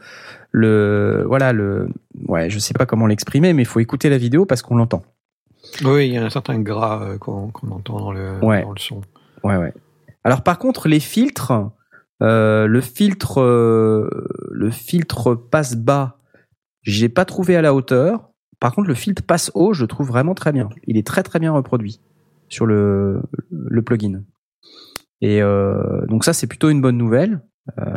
le 0.52 1.24
voilà 1.28 1.54
le 1.54 1.88
ouais 2.28 2.50
je 2.50 2.60
sais 2.60 2.74
pas 2.74 2.86
comment 2.86 3.08
l'exprimer 3.08 3.54
mais 3.54 3.64
il 3.64 3.68
faut 3.68 3.80
écouter 3.80 4.10
la 4.10 4.18
vidéo 4.18 4.46
parce 4.46 4.62
qu'on 4.62 4.76
l'entend. 4.78 5.04
Oui, 5.84 6.08
il 6.08 6.14
y 6.14 6.18
a 6.18 6.24
un 6.24 6.30
certain 6.30 6.60
gras 6.60 7.02
euh, 7.04 7.18
qu'on 7.18 7.52
entend 7.72 8.00
dans 8.00 8.12
le, 8.12 8.38
Ouais. 8.44 8.62
dans 8.62 8.72
le 8.72 8.80
son. 8.80 9.02
Ouais 9.44 9.58
ouais. 9.58 9.74
Alors 10.24 10.42
par 10.44 10.58
contre 10.58 10.88
les 10.88 11.00
filtres, 11.00 11.54
euh, 12.24 12.66
le 12.68 12.82
filtre 12.82 13.42
euh, 13.42 14.10
le 14.52 14.70
filtre 14.72 15.36
passe 15.36 15.76
bas, 15.76 16.18
j'ai 16.84 17.10
pas 17.10 17.26
trouvé 17.26 17.56
à 17.56 17.62
la 17.62 17.74
hauteur. 17.74 18.30
Par 18.60 18.74
contre 18.74 18.88
le 18.88 18.94
filtre 18.96 19.24
passe 19.24 19.52
haut, 19.54 19.74
je 19.74 19.82
le 19.82 19.88
trouve 19.88 20.08
vraiment 20.08 20.34
très 20.36 20.52
bien. 20.52 20.70
Il 20.88 20.98
est 20.98 21.06
très 21.06 21.24
très 21.24 21.40
bien 21.40 21.52
reproduit 21.52 22.00
sur 22.50 22.66
le 22.66 23.22
le 23.50 23.82
plugin. 23.82 24.22
Et 25.22 25.42
euh, 25.42 26.06
donc 26.08 26.24
ça 26.26 26.34
c'est 26.34 26.48
plutôt 26.48 26.70
une 26.70 26.82
bonne 26.82 26.98
nouvelle. 26.98 27.42
Euh, 27.80 27.94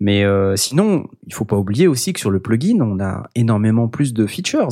mais 0.00 0.24
euh, 0.24 0.54
sinon, 0.54 1.08
il 1.26 1.34
faut 1.34 1.44
pas 1.44 1.56
oublier 1.56 1.88
aussi 1.88 2.12
que 2.12 2.20
sur 2.20 2.30
le 2.30 2.38
plugin, 2.38 2.78
on 2.80 3.00
a 3.00 3.28
énormément 3.34 3.88
plus 3.88 4.14
de 4.14 4.26
features. 4.26 4.70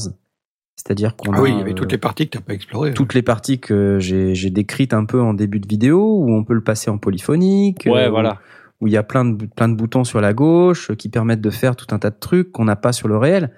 C'est-à-dire 0.76 1.16
qu'on 1.16 1.32
Ah 1.32 1.38
a 1.38 1.40
oui, 1.40 1.50
il 1.50 1.58
y 1.58 1.60
avait 1.60 1.74
toutes 1.74 1.90
les 1.90 1.98
parties 1.98 2.26
que 2.26 2.32
tu 2.32 2.38
n'as 2.38 2.44
pas 2.44 2.54
explorées. 2.54 2.94
toutes 2.94 3.14
les 3.14 3.22
parties 3.22 3.58
que 3.58 3.98
j'ai 3.98 4.34
j'ai 4.34 4.50
décrites 4.50 4.92
un 4.94 5.04
peu 5.04 5.20
en 5.20 5.34
début 5.34 5.58
de 5.58 5.66
vidéo, 5.66 6.18
où 6.22 6.30
on 6.32 6.44
peut 6.44 6.54
le 6.54 6.62
passer 6.62 6.90
en 6.90 6.98
polyphonique, 6.98 7.88
Ouais, 7.90 8.04
euh, 8.04 8.10
voilà. 8.10 8.38
où 8.80 8.86
il 8.86 8.92
y 8.92 8.96
a 8.96 9.02
plein 9.02 9.24
de, 9.24 9.46
plein 9.46 9.68
de 9.68 9.74
boutons 9.74 10.04
sur 10.04 10.20
la 10.20 10.32
gauche 10.34 10.90
euh, 10.90 10.94
qui 10.94 11.08
permettent 11.08 11.40
de 11.40 11.50
faire 11.50 11.74
tout 11.74 11.92
un 11.94 11.98
tas 11.98 12.10
de 12.10 12.18
trucs 12.20 12.52
qu'on 12.52 12.66
n'a 12.66 12.76
pas 12.76 12.92
sur 12.92 13.08
le 13.08 13.16
réel. 13.16 13.50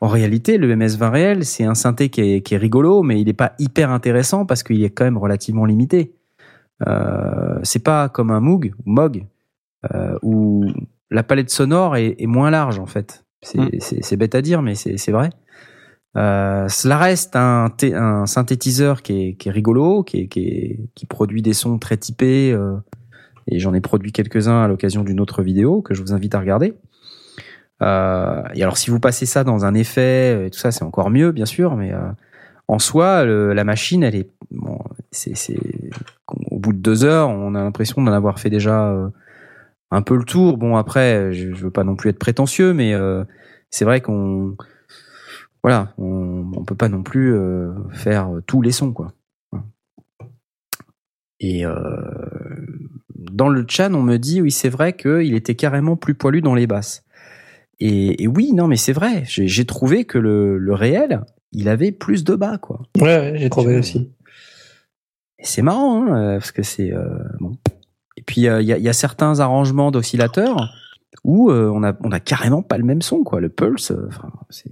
En 0.00 0.08
réalité, 0.08 0.58
le 0.58 0.74
MS-20 0.74 1.10
réel, 1.10 1.44
c'est 1.44 1.64
un 1.64 1.74
synthé 1.74 2.08
qui 2.10 2.20
est, 2.20 2.40
qui 2.42 2.54
est 2.54 2.58
rigolo, 2.58 3.02
mais 3.02 3.20
il 3.20 3.26
n'est 3.26 3.32
pas 3.32 3.52
hyper 3.58 3.90
intéressant 3.90 4.44
parce 4.44 4.62
qu'il 4.62 4.82
est 4.84 4.90
quand 4.90 5.04
même 5.04 5.16
relativement 5.18 5.64
limité. 5.64 6.12
Euh, 6.86 7.58
c'est 7.62 7.82
pas 7.82 8.08
comme 8.08 8.30
un 8.30 8.40
Moog 8.40 8.74
ou 8.84 8.90
Moog 8.90 9.24
euh, 9.94 10.18
où 10.22 10.66
la 11.10 11.22
palette 11.22 11.50
sonore 11.50 11.96
est, 11.96 12.16
est 12.18 12.26
moins 12.26 12.50
large 12.50 12.78
en 12.78 12.86
fait. 12.86 13.24
C'est 13.42 13.58
Mm. 13.58 14.16
bête 14.18 14.34
à 14.34 14.42
dire, 14.42 14.62
mais 14.62 14.74
c'est 14.74 15.12
vrai. 15.12 15.30
Euh, 16.16 16.68
cela 16.68 16.96
reste 16.98 17.34
un, 17.36 17.70
thé- 17.76 17.94
un 17.94 18.26
synthétiseur 18.26 19.02
qui 19.02 19.12
est, 19.28 19.34
qui 19.34 19.48
est 19.48 19.52
rigolo, 19.52 20.02
qui, 20.02 20.20
est, 20.22 20.26
qui, 20.28 20.40
est- 20.46 20.80
qui 20.94 21.06
produit 21.06 21.42
des 21.42 21.52
sons 21.54 21.78
très 21.78 21.96
typés. 21.96 22.52
euh, 22.52 22.76
et 23.46 23.58
j'en 23.58 23.74
ai 23.74 23.80
produit 23.82 24.10
quelques-uns 24.12 24.62
à 24.62 24.68
l'occasion 24.68 25.04
d'une 25.04 25.20
autre 25.20 25.42
vidéo 25.42 25.82
que 25.82 25.92
je 25.94 26.00
vous 26.00 26.12
invite 26.14 26.34
à 26.34 26.40
regarder. 26.40 26.74
Euh, 27.84 28.42
et 28.54 28.62
alors, 28.62 28.78
si 28.78 28.90
vous 28.90 28.98
passez 28.98 29.26
ça 29.26 29.44
dans 29.44 29.64
un 29.64 29.74
effet 29.74 30.46
et 30.46 30.50
tout 30.50 30.58
ça, 30.58 30.72
c'est 30.72 30.84
encore 30.84 31.10
mieux, 31.10 31.30
bien 31.32 31.46
sûr. 31.46 31.76
Mais 31.76 31.92
euh, 31.92 32.00
en 32.66 32.78
soi, 32.78 33.24
la 33.24 33.64
machine, 33.64 34.02
elle 34.02 34.16
est, 34.16 34.30
au 36.50 36.58
bout 36.58 36.72
de 36.72 36.78
deux 36.78 37.04
heures, 37.04 37.28
on 37.28 37.54
a 37.54 37.62
l'impression 37.62 38.02
d'en 38.02 38.12
avoir 38.12 38.40
fait 38.40 38.50
déjà 38.50 38.88
euh, 38.88 39.08
un 39.90 40.02
peu 40.02 40.16
le 40.16 40.24
tour. 40.24 40.56
Bon, 40.56 40.76
après, 40.76 41.32
je, 41.32 41.52
je 41.52 41.64
veux 41.64 41.70
pas 41.70 41.84
non 41.84 41.94
plus 41.94 42.10
être 42.10 42.18
prétentieux, 42.18 42.72
mais 42.72 42.94
euh, 42.94 43.24
c'est 43.70 43.84
vrai 43.84 44.00
qu'on, 44.00 44.56
voilà, 45.62 45.92
on, 45.98 46.50
on 46.56 46.64
peut 46.64 46.74
pas 46.74 46.88
non 46.88 47.02
plus 47.02 47.34
euh, 47.34 47.72
faire 47.90 48.30
tous 48.46 48.62
les 48.62 48.72
sons, 48.72 48.92
quoi. 48.92 49.12
Et 51.40 51.66
euh, 51.66 51.74
dans 53.14 53.48
le 53.50 53.66
chat, 53.68 53.90
on 53.92 54.02
me 54.02 54.16
dit 54.16 54.40
oui, 54.40 54.50
c'est 54.50 54.70
vrai 54.70 54.94
qu'il 54.94 55.34
était 55.34 55.54
carrément 55.54 55.96
plus 55.96 56.14
poilu 56.14 56.40
dans 56.40 56.54
les 56.54 56.66
basses. 56.66 57.04
Et, 57.80 58.22
et 58.22 58.26
oui, 58.28 58.52
non, 58.52 58.66
mais 58.68 58.76
c'est 58.76 58.92
vrai. 58.92 59.24
J'ai 59.26 59.48
j'ai 59.48 59.64
trouvé 59.64 60.04
que 60.04 60.18
le, 60.18 60.58
le 60.58 60.74
réel, 60.74 61.22
il 61.52 61.68
avait 61.68 61.92
plus 61.92 62.24
de 62.24 62.34
bas, 62.34 62.58
quoi. 62.58 62.82
Ouais, 63.00 63.18
ouais, 63.18 63.32
j'ai 63.36 63.50
trouvé 63.50 63.76
aussi. 63.76 64.10
Et 65.38 65.44
c'est 65.44 65.62
marrant, 65.62 66.04
hein, 66.06 66.16
euh, 66.16 66.38
parce 66.38 66.52
que 66.52 66.62
c'est 66.62 66.92
euh, 66.92 67.18
bon. 67.40 67.56
Et 68.16 68.22
puis 68.22 68.46
euh, 68.46 68.62
il 68.62 68.68
y, 68.68 68.72
a, 68.72 68.78
il 68.78 68.84
y 68.84 68.88
a 68.88 68.92
certains 68.92 69.40
arrangements 69.40 69.90
d'oscillateurs 69.90 70.72
où 71.22 71.50
euh, 71.50 71.70
on 71.72 71.82
a 71.82 71.94
on 72.00 72.10
a 72.12 72.20
carrément 72.20 72.62
pas 72.62 72.78
le 72.78 72.84
même 72.84 73.02
son, 73.02 73.22
quoi. 73.24 73.40
Le 73.40 73.48
pulse, 73.48 73.90
euh, 73.90 74.06
enfin, 74.08 74.30
c'est 74.50 74.70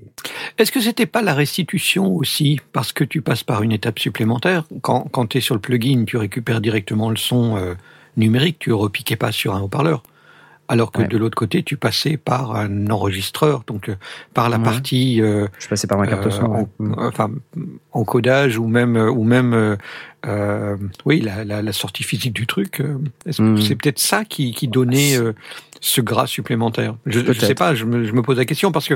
Est-ce 0.58 0.70
que 0.72 0.80
c'était 0.80 1.06
pas 1.06 1.22
la 1.22 1.34
restitution 1.34 2.14
aussi 2.14 2.60
parce 2.72 2.92
que 2.92 3.04
tu 3.04 3.20
passes 3.22 3.44
par 3.44 3.62
une 3.62 3.72
étape 3.72 3.98
supplémentaire? 3.98 4.66
Quand, 4.80 5.08
quand 5.10 5.26
tu 5.26 5.38
es 5.38 5.40
sur 5.40 5.54
le 5.54 5.60
plugin, 5.60 6.04
tu 6.04 6.16
récupères 6.16 6.60
directement 6.60 7.10
le 7.10 7.16
son 7.16 7.56
euh, 7.56 7.74
numérique, 8.16 8.58
tu 8.58 8.72
repiquais 8.72 9.16
pas 9.16 9.32
sur 9.32 9.54
un 9.54 9.60
haut-parleur. 9.60 10.02
Alors 10.72 10.90
que 10.90 11.02
Ouais. 11.02 11.08
de 11.08 11.18
l'autre 11.18 11.34
côté, 11.36 11.62
tu 11.62 11.76
passais 11.76 12.16
par 12.16 12.56
un 12.56 12.88
enregistreur, 12.88 13.62
donc 13.66 13.88
euh, 13.90 13.96
par 14.32 14.48
la 14.48 14.56
Ouais. 14.56 14.62
partie 14.64 15.20
euh, 15.20 15.46
je 15.58 15.68
passais 15.68 15.86
par 15.86 15.98
ma 15.98 16.06
carte 16.06 16.26
euh, 16.26 16.30
son. 16.30 16.46
ouais. 16.46 16.66
en- 16.80 17.06
enfin 17.08 17.30
encodage 17.92 18.56
ou 18.58 18.66
même 18.66 18.96
ou 18.96 19.22
même 19.22 19.52
euh, 19.52 19.76
euh, 20.26 20.76
oui 21.04 21.20
la, 21.20 21.44
la, 21.44 21.60
la 21.62 21.72
sortie 21.72 22.04
physique 22.04 22.32
du 22.32 22.46
truc. 22.46 22.80
euh, 22.80 22.96
Mhm. 23.38 23.60
C'est 23.60 23.76
peut-être 23.76 23.98
ça 23.98 24.24
qui, 24.24 24.52
qui 24.52 24.66
donnait 24.66 25.16
euh, 25.18 25.32
ce 25.80 26.00
gras 26.00 26.26
supplémentaire? 26.26 26.94
Je, 27.06 27.20
Peut-être. 27.20 27.44
sais 27.44 27.54
pas, 27.54 27.74
je 27.74 27.84
me, 27.84 28.04
je 28.04 28.12
me 28.12 28.22
pose 28.22 28.38
la 28.38 28.44
question 28.46 28.72
parce 28.72 28.88
que 28.88 28.94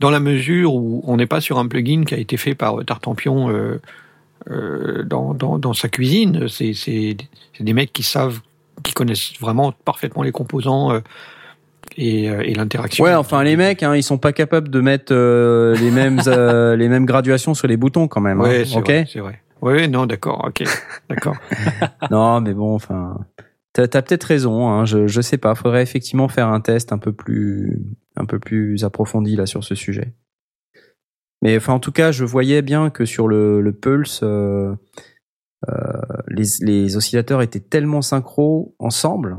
dans 0.00 0.10
la 0.10 0.20
mesure 0.20 0.74
où 0.74 1.02
on 1.06 1.16
n'est 1.16 1.26
pas 1.26 1.40
sur 1.40 1.58
un 1.58 1.66
plugin 1.66 2.04
qui 2.04 2.14
a 2.14 2.18
été 2.18 2.36
fait 2.36 2.54
par 2.54 2.84
Tartampion 2.84 3.50
euh, 3.50 3.80
euh, 4.50 5.02
dans, 5.02 5.34
dans, 5.34 5.58
dans 5.58 5.72
sa 5.74 5.88
cuisine, 5.88 6.46
c'est 6.48 7.16
des 7.58 7.72
mecs 7.72 7.92
qui 7.92 8.02
savent, 8.04 8.40
qui 8.82 8.92
connaissent 8.92 9.32
vraiment 9.40 9.72
parfaitement 9.72 10.22
les 10.22 10.32
composants 10.32 10.92
euh, 10.92 11.00
et, 11.96 12.28
euh, 12.28 12.42
et 12.42 12.54
l'interaction. 12.54 13.04
Ouais, 13.04 13.14
enfin 13.14 13.42
les 13.42 13.56
mecs, 13.56 13.82
hein, 13.82 13.94
ils 13.96 14.02
sont 14.02 14.18
pas 14.18 14.32
capables 14.32 14.68
de 14.68 14.80
mettre 14.80 15.12
euh, 15.14 15.74
les 15.76 15.90
mêmes 15.90 16.20
euh, 16.26 16.76
les 16.76 16.88
mêmes 16.88 17.06
graduations 17.06 17.54
sur 17.54 17.68
les 17.68 17.76
boutons 17.76 18.08
quand 18.08 18.20
même. 18.20 18.40
hein. 18.40 18.44
Ouais, 18.44 18.64
c'est 18.64 18.76
ok. 18.76 18.84
vrai, 18.86 19.06
c'est 19.10 19.20
vrai. 19.20 19.40
Ouais, 19.62 19.88
non, 19.88 20.06
d'accord, 20.06 20.44
ok, 20.46 20.64
d'accord. 21.08 21.36
non, 22.10 22.40
mais 22.42 22.52
bon, 22.52 22.74
enfin, 22.74 23.18
t'as 23.72 23.84
as, 23.84 24.02
peut-être 24.02 24.24
raison. 24.24 24.68
Hein, 24.68 24.84
je 24.84 25.06
je 25.06 25.20
sais 25.20 25.38
pas. 25.38 25.54
Faudrait 25.54 25.82
effectivement 25.82 26.28
faire 26.28 26.48
un 26.48 26.60
test 26.60 26.92
un 26.92 26.98
peu 26.98 27.12
plus 27.12 27.80
un 28.16 28.26
peu 28.26 28.38
plus 28.38 28.84
approfondi 28.84 29.34
là 29.36 29.46
sur 29.46 29.64
ce 29.64 29.74
sujet. 29.74 30.12
Mais 31.42 31.56
enfin, 31.56 31.74
en 31.74 31.80
tout 31.80 31.92
cas, 31.92 32.12
je 32.12 32.24
voyais 32.24 32.62
bien 32.62 32.90
que 32.90 33.04
sur 33.04 33.28
le, 33.28 33.60
le 33.60 33.72
Pulse, 33.72 34.20
euh, 34.22 34.74
les, 36.28 36.44
les 36.60 36.96
oscillateurs 36.96 37.42
étaient 37.42 37.60
tellement 37.60 38.02
synchro 38.02 38.74
ensemble 38.78 39.38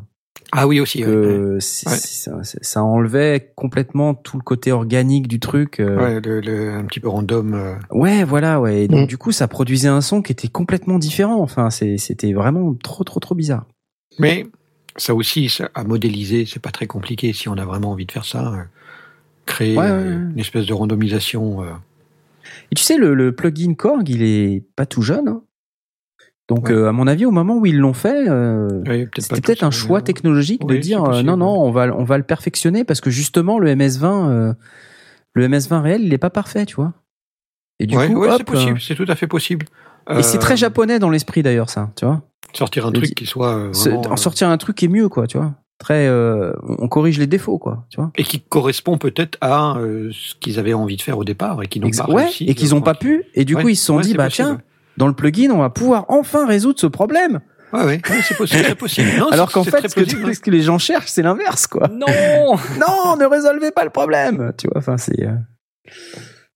Ah 0.51 0.67
oui 0.67 0.79
aussi. 0.79 1.01
que 1.01 1.55
Ouais. 1.55 1.59
ça, 1.61 2.39
ça 2.43 2.83
enlevait 2.83 3.51
complètement 3.55 4.13
tout 4.13 4.37
le 4.37 4.43
côté 4.43 4.71
organique 4.71 5.27
du 5.27 5.39
truc. 5.39 5.79
euh. 5.79 5.97
Ouais, 5.97 6.21
le, 6.21 6.39
le- 6.41 6.71
un 6.73 6.85
petit 6.85 6.99
peu 6.99 7.09
random. 7.09 7.53
euh. 7.53 7.75
Ouais, 7.91 8.23
voilà, 8.23 8.59
ouais. 8.61 8.83
Et 8.83 8.87
donc, 8.87 9.03
Mm. 9.03 9.07
du 9.07 9.17
coup, 9.17 9.31
ça 9.31 9.47
produisait 9.47 9.87
un 9.89 10.01
son 10.01 10.21
qui 10.21 10.31
était 10.31 10.47
complètement 10.47 10.99
différent. 10.99 11.41
Enfin, 11.41 11.69
c'était 11.69 12.33
vraiment 12.33 12.73
trop, 12.75 13.03
trop, 13.03 13.19
trop 13.19 13.35
bizarre. 13.35 13.65
Mais 14.19 14.47
ça 14.95 15.13
aussi, 15.13 15.47
ça, 15.49 15.69
à 15.75 15.83
modéliser, 15.83 16.45
c'est 16.45 16.61
pas 16.61 16.71
très 16.71 16.87
compliqué 16.87 17.33
si 17.33 17.49
on 17.49 17.53
a 17.57 17.65
vraiment 17.65 17.91
envie 17.91 18.05
de 18.05 18.11
faire 18.11 18.25
ça. 18.25 18.53
euh, 18.53 18.63
créer 19.45 19.77
Ouais, 19.77 19.83
ouais, 19.85 19.91
euh, 19.91 20.03
ouais. 20.25 20.31
une 20.33 20.39
espèce 20.39 20.65
de 20.65 20.73
randomisation. 20.73 21.61
euh. 21.63 21.67
Et 22.71 22.75
tu 22.75 22.83
sais, 22.83 22.97
le, 22.97 23.13
le 23.13 23.33
plugin 23.33 23.75
Korg, 23.75 24.07
il 24.09 24.21
est 24.23 24.63
pas 24.75 24.85
tout 24.85 25.01
jeune. 25.01 25.27
hein. 25.27 25.41
Donc, 26.49 26.67
Ouais. 26.69 26.75
euh, 26.75 26.87
à 26.87 26.91
mon 26.93 27.07
avis, 27.07 27.25
au 27.25 27.31
moment 27.31 27.57
où 27.57 27.65
ils 27.65 27.77
l'ont 27.77 27.93
fait, 27.93 28.29
euh, 28.29 28.69
peut-être 28.83 29.21
c'était 29.21 29.41
peut-être 29.41 29.63
un 29.63 29.71
choix 29.71 30.01
technologique 30.01 30.65
de 30.65 30.77
dire 30.77 31.03
euh, 31.03 31.21
non, 31.21 31.35
non, 31.37 31.49
on 31.61 31.71
va, 31.71 31.93
on 31.93 32.05
va 32.05 32.17
le 32.17 32.23
perfectionner 32.23 32.85
parce 32.85 33.01
que 33.01 33.09
justement, 33.09 33.59
le 33.59 33.73
MS20, 33.75 34.29
euh, 34.29 34.53
le 35.33 35.47
MS20 35.49 35.81
réel, 35.81 36.03
il 36.03 36.13
est 36.13 36.17
pas 36.17 36.29
parfait, 36.29 36.65
tu 36.65 36.75
vois. 36.75 36.93
Et 37.79 37.85
du 37.85 37.97
ouais, 37.97 38.07
coup, 38.07 38.21
ouais, 38.21 38.29
c'est 38.37 38.43
possible, 38.45 38.77
euh, 38.77 38.81
c'est 38.81 38.95
tout 38.95 39.05
à 39.09 39.15
fait 39.15 39.27
possible. 39.27 39.65
et 40.09 40.23
c'est 40.23 40.39
très 40.39 40.55
japonais 40.57 40.99
dans 40.99 41.09
l'esprit 41.09 41.43
d'ailleurs, 41.43 41.69
ça, 41.69 41.91
tu 41.97 42.05
vois. 42.05 42.21
Sortir 42.53 42.85
un 42.87 42.91
truc 42.93 43.13
qui 43.13 43.25
soit 43.25 43.67
vraiment, 43.73 44.01
en 44.11 44.15
sortir 44.15 44.47
un 44.49 44.57
truc 44.57 44.77
qui 44.77 44.85
est 44.85 44.89
mieux, 44.89 45.09
quoi, 45.09 45.27
tu 45.27 45.37
vois. 45.37 45.53
Très, 45.79 46.07
euh, 46.07 46.53
on 46.63 46.87
corrige 46.87 47.19
les 47.19 47.27
défauts, 47.27 47.59
quoi, 47.59 47.85
tu 47.89 47.97
vois. 48.01 48.11
et 48.17 48.23
qui 48.23 48.39
correspond 48.41 48.97
peut-être 48.97 49.37
à 49.41 49.75
ce 49.77 50.33
qu'ils 50.39 50.57
avaient 50.57 50.73
envie 50.73 50.95
de 50.95 51.01
faire 51.03 51.19
au 51.19 51.23
départ 51.23 51.61
et 51.61 51.67
qui 51.67 51.79
n'ont 51.79 51.91
pas 51.91 52.09
ouais, 52.09 52.23
réussi. 52.23 52.45
et 52.45 52.55
qu'ils 52.55 52.73
euh, 52.73 52.77
ont 52.77 52.81
pas 52.81 52.95
pu. 52.95 53.25
Et 53.35 53.43
du 53.45 53.55
coup, 53.55 53.67
ils 53.69 53.75
se 53.75 53.85
sont 53.85 53.99
dit, 53.99 54.13
bah 54.15 54.29
tiens, 54.29 54.59
dans 54.97 55.07
le 55.07 55.13
plugin, 55.13 55.51
on 55.51 55.59
va 55.59 55.69
pouvoir 55.69 56.05
enfin 56.09 56.45
résoudre 56.47 56.79
ce 56.79 56.87
problème. 56.87 57.39
Ouais, 57.73 57.83
ouais, 57.83 58.01
ouais, 58.09 58.21
c'est 58.23 58.37
possible, 58.37 58.63
c'est 58.65 58.75
possible. 58.75 59.09
Non, 59.17 59.27
Alors 59.29 59.51
qu'en 59.51 59.63
fait, 59.63 59.87
ce 59.89 59.95
que, 59.95 60.01
possible, 60.01 60.25
hein. 60.29 60.33
ce 60.33 60.39
que 60.39 60.51
les 60.51 60.61
gens 60.61 60.77
cherchent, 60.77 61.09
c'est 61.09 61.21
l'inverse, 61.21 61.67
quoi. 61.67 61.87
Non 61.89 62.05
non, 62.79 63.17
ne 63.17 63.25
résolvez 63.25 63.71
pas 63.71 63.83
le 63.83 63.89
problème. 63.89 64.53
Tu 64.57 64.67
vois, 64.67 64.77
enfin, 64.77 64.97
c'est. 64.97 65.21
euh, 65.25 65.33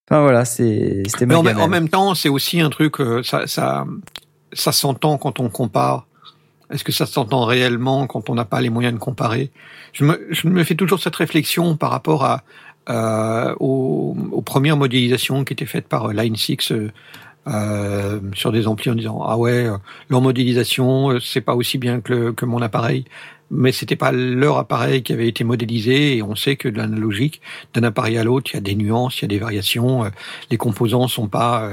Enfin 0.10 0.22
voilà, 0.22 0.44
c'est 0.46 1.04
c'était 1.08 1.26
Mais 1.26 1.42
ma 1.42 1.54
en, 1.64 1.68
même 1.70 1.88
temps, 1.88 2.16
c'est 2.16 2.28
aussi 2.30 2.60
un 2.60 2.70
truc, 2.70 3.00
euh, 3.00 3.24
ça, 3.24 3.48
ça, 3.48 3.86
ça 4.52 4.72
s'entend 4.74 5.18
quand 5.18 5.40
on 5.40 5.50
compare. 5.50 6.08
Est-ce 6.70 6.84
que 6.84 6.92
ça 6.92 7.06
s'entend 7.06 7.46
réellement 7.46 8.08
quand 8.08 8.30
on 8.30 8.36
n'a 8.36 8.46
pas 8.46 8.60
les 8.62 8.70
moyens 8.70 8.94
de 8.94 9.00
comparer? 9.00 9.52
Je 9.94 10.04
me, 10.06 10.28
je 10.30 10.48
me 10.48 10.64
fais 10.64 10.76
toujours 10.76 11.02
cette 11.02 11.16
réflexion 11.16 11.76
par 11.78 11.92
rapport 11.92 12.24
à, 12.26 12.44
euh, 12.90 13.54
aux, 13.60 14.16
aux 14.32 14.42
premières 14.42 14.78
modélisations 14.78 15.44
qui 15.46 15.54
étaient 15.54 15.66
faites 15.66 15.88
par 15.88 16.10
Line 16.14 16.36
6 16.36 16.74
euh, 17.48 18.20
sur 18.36 18.52
des 18.52 18.68
amplis 18.68 18.92
en 18.92 18.96
disant 18.96 19.22
ah 19.26 19.38
ouais 19.38 19.68
leur 20.10 20.22
modélisation 20.22 21.10
euh, 21.12 21.20
c'est 21.20 21.42
pas 21.42 21.56
aussi 21.56 21.78
bien 21.78 22.00
que, 22.02 22.14
le- 22.14 22.34
que 22.34 22.46
mon 22.46 22.62
appareil. 22.62 23.06
Mais 23.54 23.72
c'était 23.74 23.98
pas 23.98 24.12
leur 24.14 24.58
appareil 24.58 25.04
qui 25.04 25.12
avait 25.12 25.28
été 25.28 25.44
modélisé 25.44 26.16
et 26.18 26.24
on 26.24 26.36
sait 26.36 26.56
que 26.56 26.70
de 26.70 26.78
l'analogique 26.78 27.42
d'un 27.74 27.84
appareil 27.84 28.18
à 28.18 28.24
l'autre 28.24 28.52
il 28.52 28.56
y 28.56 28.58
a 28.58 28.62
des 28.62 28.76
nuances 28.76 29.20
il 29.20 29.22
y 29.24 29.26
a 29.26 29.28
des 29.28 29.40
variations. 29.40 30.06
Euh, 30.06 30.10
les 30.50 30.58
composants 30.58 31.08
sont 31.08 31.28
pas 31.28 31.70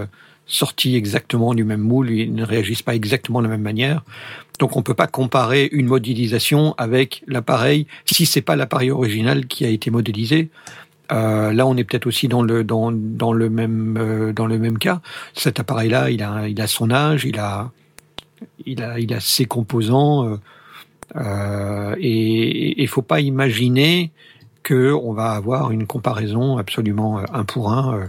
sortis 0.46 0.96
exactement 0.96 1.52
du 1.54 1.62
même 1.62 1.82
moule 1.82 2.10
ils 2.10 2.34
ne 2.34 2.42
réagissent 2.44 2.82
pas 2.82 2.94
exactement 2.94 3.40
de 3.40 3.44
la 3.44 3.50
même 3.50 3.62
manière. 3.62 4.02
Donc 4.58 4.76
on 4.76 4.82
peut 4.82 4.94
pas 4.94 5.06
comparer 5.06 5.68
une 5.70 5.86
modélisation 5.86 6.74
avec 6.78 7.22
l'appareil 7.28 7.86
si 8.06 8.26
c'est 8.26 8.40
pas 8.42 8.56
l'appareil 8.56 8.90
original 8.90 9.46
qui 9.46 9.64
a 9.64 9.68
été 9.68 9.90
modélisé 9.90 10.48
euh, 11.12 11.52
là, 11.52 11.66
on 11.66 11.76
est 11.76 11.84
peut-être 11.84 12.06
aussi 12.06 12.28
dans 12.28 12.42
le 12.42 12.64
dans 12.64 12.92
dans 12.92 13.32
le 13.32 13.48
même 13.50 13.96
euh, 13.98 14.32
dans 14.32 14.46
le 14.46 14.58
même 14.58 14.78
cas. 14.78 15.00
Cet 15.34 15.58
appareil-là, 15.60 16.10
il 16.10 16.22
a 16.22 16.48
il 16.48 16.60
a 16.60 16.66
son 16.66 16.90
âge, 16.90 17.24
il 17.24 17.38
a 17.38 17.70
il 18.66 18.82
a 18.82 18.98
il 18.98 19.12
a 19.14 19.20
ses 19.20 19.46
composants 19.46 20.28
euh, 20.28 20.36
euh, 21.16 21.94
et 21.98 22.80
il 22.82 22.88
faut 22.88 23.02
pas 23.02 23.20
imaginer 23.20 24.12
que 24.62 24.92
on 24.92 25.12
va 25.14 25.30
avoir 25.32 25.70
une 25.70 25.86
comparaison 25.86 26.58
absolument 26.58 27.18
euh, 27.20 27.24
un 27.32 27.44
pour 27.44 27.72
un. 27.72 27.98
euh, 27.98 28.06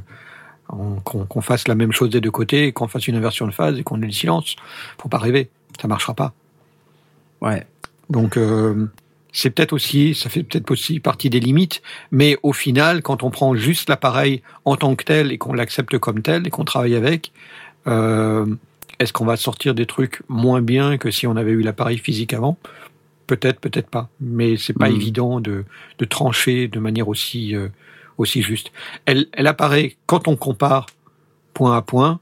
on- 0.71 0.99
qu'on 1.01 1.25
qu'on 1.25 1.41
fasse 1.41 1.67
la 1.67 1.75
même 1.75 1.91
chose 1.91 2.09
des 2.11 2.21
deux 2.21 2.31
côtés, 2.31 2.71
qu'on 2.73 2.87
fasse 2.87 3.07
une 3.07 3.15
inversion 3.15 3.47
de 3.47 3.51
phase 3.51 3.79
et 3.79 3.83
qu'on 3.83 4.01
ait 4.01 4.05
le 4.05 4.11
silence. 4.11 4.55
Faut 5.01 5.09
pas 5.09 5.17
rêver, 5.17 5.49
ça 5.81 5.87
marchera 5.87 6.13
pas. 6.13 6.33
Ouais. 7.41 7.65
Donc 8.09 8.37
euh, 8.37 8.87
c'est 9.31 9.51
peut-être 9.51 9.73
aussi, 9.73 10.15
ça 10.15 10.29
fait 10.29 10.43
peut-être 10.43 10.71
aussi 10.71 10.99
partie 10.99 11.29
des 11.29 11.39
limites, 11.39 11.81
mais 12.11 12.37
au 12.43 12.53
final, 12.53 13.01
quand 13.01 13.23
on 13.23 13.29
prend 13.31 13.55
juste 13.55 13.89
l'appareil 13.89 14.41
en 14.65 14.75
tant 14.75 14.95
que 14.95 15.03
tel 15.05 15.31
et 15.31 15.37
qu'on 15.37 15.53
l'accepte 15.53 15.97
comme 15.99 16.21
tel 16.21 16.47
et 16.47 16.49
qu'on 16.49 16.65
travaille 16.65 16.95
avec, 16.95 17.31
euh, 17.87 18.45
est-ce 18.99 19.13
qu'on 19.13 19.25
va 19.25 19.37
sortir 19.37 19.75
des 19.75 19.85
trucs 19.85 20.21
moins 20.29 20.61
bien 20.61 20.97
que 20.97 21.11
si 21.11 21.27
on 21.27 21.35
avait 21.35 21.51
eu 21.51 21.61
l'appareil 21.61 21.97
physique 21.97 22.33
avant? 22.33 22.57
Peut-être, 23.27 23.59
peut-être 23.59 23.89
pas, 23.89 24.09
mais 24.19 24.57
c'est 24.57 24.73
pas 24.73 24.89
Mhm. 24.89 24.95
évident 24.95 25.39
de, 25.41 25.65
de 25.99 26.05
trancher 26.05 26.67
de 26.67 26.79
manière 26.79 27.07
aussi 27.09 27.55
euh, 27.55 27.69
aussi 28.17 28.41
juste. 28.41 28.71
Elle, 29.05 29.27
elle 29.33 29.47
apparaît 29.47 29.97
quand 30.07 30.27
on 30.27 30.35
compare 30.35 30.87
point 31.53 31.77
à 31.77 31.81
point, 31.81 32.19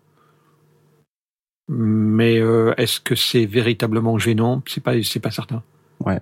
mais 1.70 2.40
euh, 2.40 2.74
est-ce 2.78 3.00
que 3.00 3.16
c'est 3.16 3.46
véritablement 3.46 4.18
gênant? 4.20 4.62
C'est 4.68 4.84
pas, 4.84 5.02
c'est 5.04 5.20
pas 5.20 5.32
certain. 5.32 5.64
Ouais, 6.06 6.20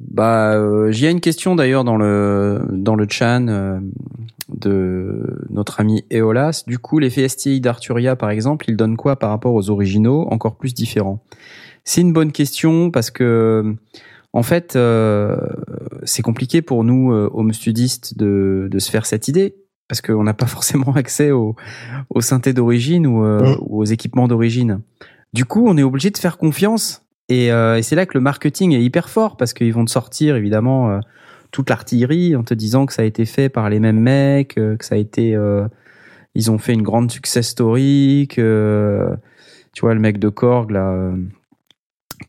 bah 0.00 0.54
euh, 0.54 0.90
j'y 0.90 1.06
ai 1.06 1.10
une 1.10 1.20
question 1.20 1.54
d'ailleurs 1.54 1.84
dans 1.84 1.96
le 1.96 2.62
dans 2.70 2.94
le 2.94 3.06
chan 3.08 3.46
euh, 3.48 3.78
de 4.48 5.46
notre 5.50 5.80
ami 5.80 6.04
Eolas. 6.10 6.64
Du 6.66 6.78
coup, 6.78 6.98
les 6.98 7.10
FSTI 7.10 7.60
d'Arturia 7.60 8.16
par 8.16 8.30
exemple, 8.30 8.66
ils 8.68 8.76
donnent 8.76 8.96
quoi 8.96 9.16
par 9.16 9.30
rapport 9.30 9.54
aux 9.54 9.70
originaux 9.70 10.26
Encore 10.30 10.56
plus 10.56 10.74
différents? 10.74 11.22
C'est 11.84 12.00
une 12.00 12.12
bonne 12.12 12.32
question 12.32 12.90
parce 12.90 13.10
que 13.10 13.76
en 14.32 14.42
fait, 14.42 14.76
euh, 14.76 15.36
c'est 16.04 16.22
compliqué 16.22 16.62
pour 16.62 16.84
nous 16.84 17.12
euh, 17.12 17.28
home 17.32 17.52
studistes 17.52 18.16
de 18.16 18.68
de 18.70 18.78
se 18.78 18.90
faire 18.90 19.04
cette 19.06 19.28
idée 19.28 19.56
parce 19.88 20.00
qu'on 20.00 20.22
n'a 20.22 20.34
pas 20.34 20.46
forcément 20.56 20.92
accès 20.94 21.32
aux 21.32 21.56
aux 22.08 22.20
synthés 22.20 22.52
d'origine 22.52 23.06
ou, 23.06 23.24
euh, 23.24 23.56
Mm. 23.56 23.58
ou 23.60 23.80
aux 23.80 23.84
équipements 23.84 24.28
d'origine. 24.28 24.80
Du 25.32 25.44
coup, 25.44 25.64
on 25.66 25.76
est 25.76 25.82
obligé 25.82 26.10
de 26.10 26.18
faire 26.18 26.38
confiance 26.38 27.02
et, 27.30 27.50
euh, 27.52 27.78
et 27.78 27.82
c'est 27.82 27.96
là 27.96 28.04
que 28.06 28.12
le 28.14 28.20
marketing 28.20 28.72
est 28.74 28.82
hyper 28.82 29.08
fort 29.08 29.36
parce 29.36 29.54
qu'ils 29.54 29.72
vont 29.72 29.84
te 29.84 29.90
sortir 29.90 30.36
évidemment 30.36 30.90
euh, 30.90 30.98
toute 31.50 31.70
l'artillerie 31.70 32.36
en 32.36 32.42
te 32.42 32.54
disant 32.54 32.86
que 32.86 32.92
ça 32.92 33.02
a 33.02 33.04
été 33.04 33.24
fait 33.24 33.48
par 33.48 33.70
les 33.70 33.80
mêmes 33.80 34.00
mecs, 34.00 34.58
euh, 34.58 34.76
que 34.76 34.84
ça 34.84 34.94
a 34.96 34.98
été, 34.98 35.34
euh, 35.34 35.66
ils 36.34 36.50
ont 36.50 36.58
fait 36.58 36.74
une 36.74 36.82
grande 36.82 37.10
success 37.10 37.48
story, 37.48 38.28
que 38.30 39.08
tu 39.72 39.80
vois, 39.82 39.94
le 39.94 40.00
mec 40.00 40.18
de 40.18 40.28
Korg, 40.28 40.70
là, 40.70 40.90
euh, 40.92 41.16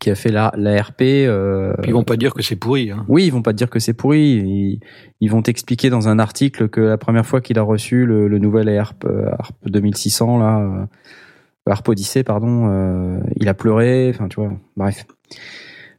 qui 0.00 0.10
a 0.10 0.14
fait 0.14 0.30
la, 0.30 0.52
la 0.56 0.80
RP. 0.80 1.02
euh, 1.02 1.74
Puis 1.82 1.90
ils 1.90 1.94
vont 1.94 2.02
pas 2.04 2.16
dire 2.16 2.32
que 2.34 2.42
c'est 2.42 2.56
pourri. 2.56 2.90
Hein. 2.90 3.04
oui, 3.08 3.26
ils 3.26 3.30
vont 3.30 3.42
pas 3.42 3.52
dire 3.52 3.68
que 3.68 3.78
c'est 3.78 3.92
pourri. 3.92 4.20
Ils, 4.20 4.80
ils 5.20 5.30
vont 5.30 5.42
t'expliquer 5.42 5.90
dans 5.90 6.08
un 6.08 6.18
article 6.18 6.68
que 6.68 6.80
la 6.80 6.96
première 6.98 7.26
fois 7.26 7.40
qu'il 7.40 7.58
a 7.58 7.62
reçu 7.62 8.06
le, 8.06 8.26
le 8.28 8.38
nouvel 8.38 8.68
ARP, 8.68 9.04
euh, 9.04 9.30
ARP 9.38 9.54
2600, 9.66 10.38
là, 10.38 10.88
ARP 11.66 11.88
Odyssey, 11.88 12.24
pardon, 12.24 12.68
euh, 12.68 13.20
il 13.36 13.48
a 13.48 13.54
pleuré. 13.54 14.10
Enfin, 14.14 14.28
tu 14.28 14.40
vois, 14.40 14.52
bref. 14.76 15.06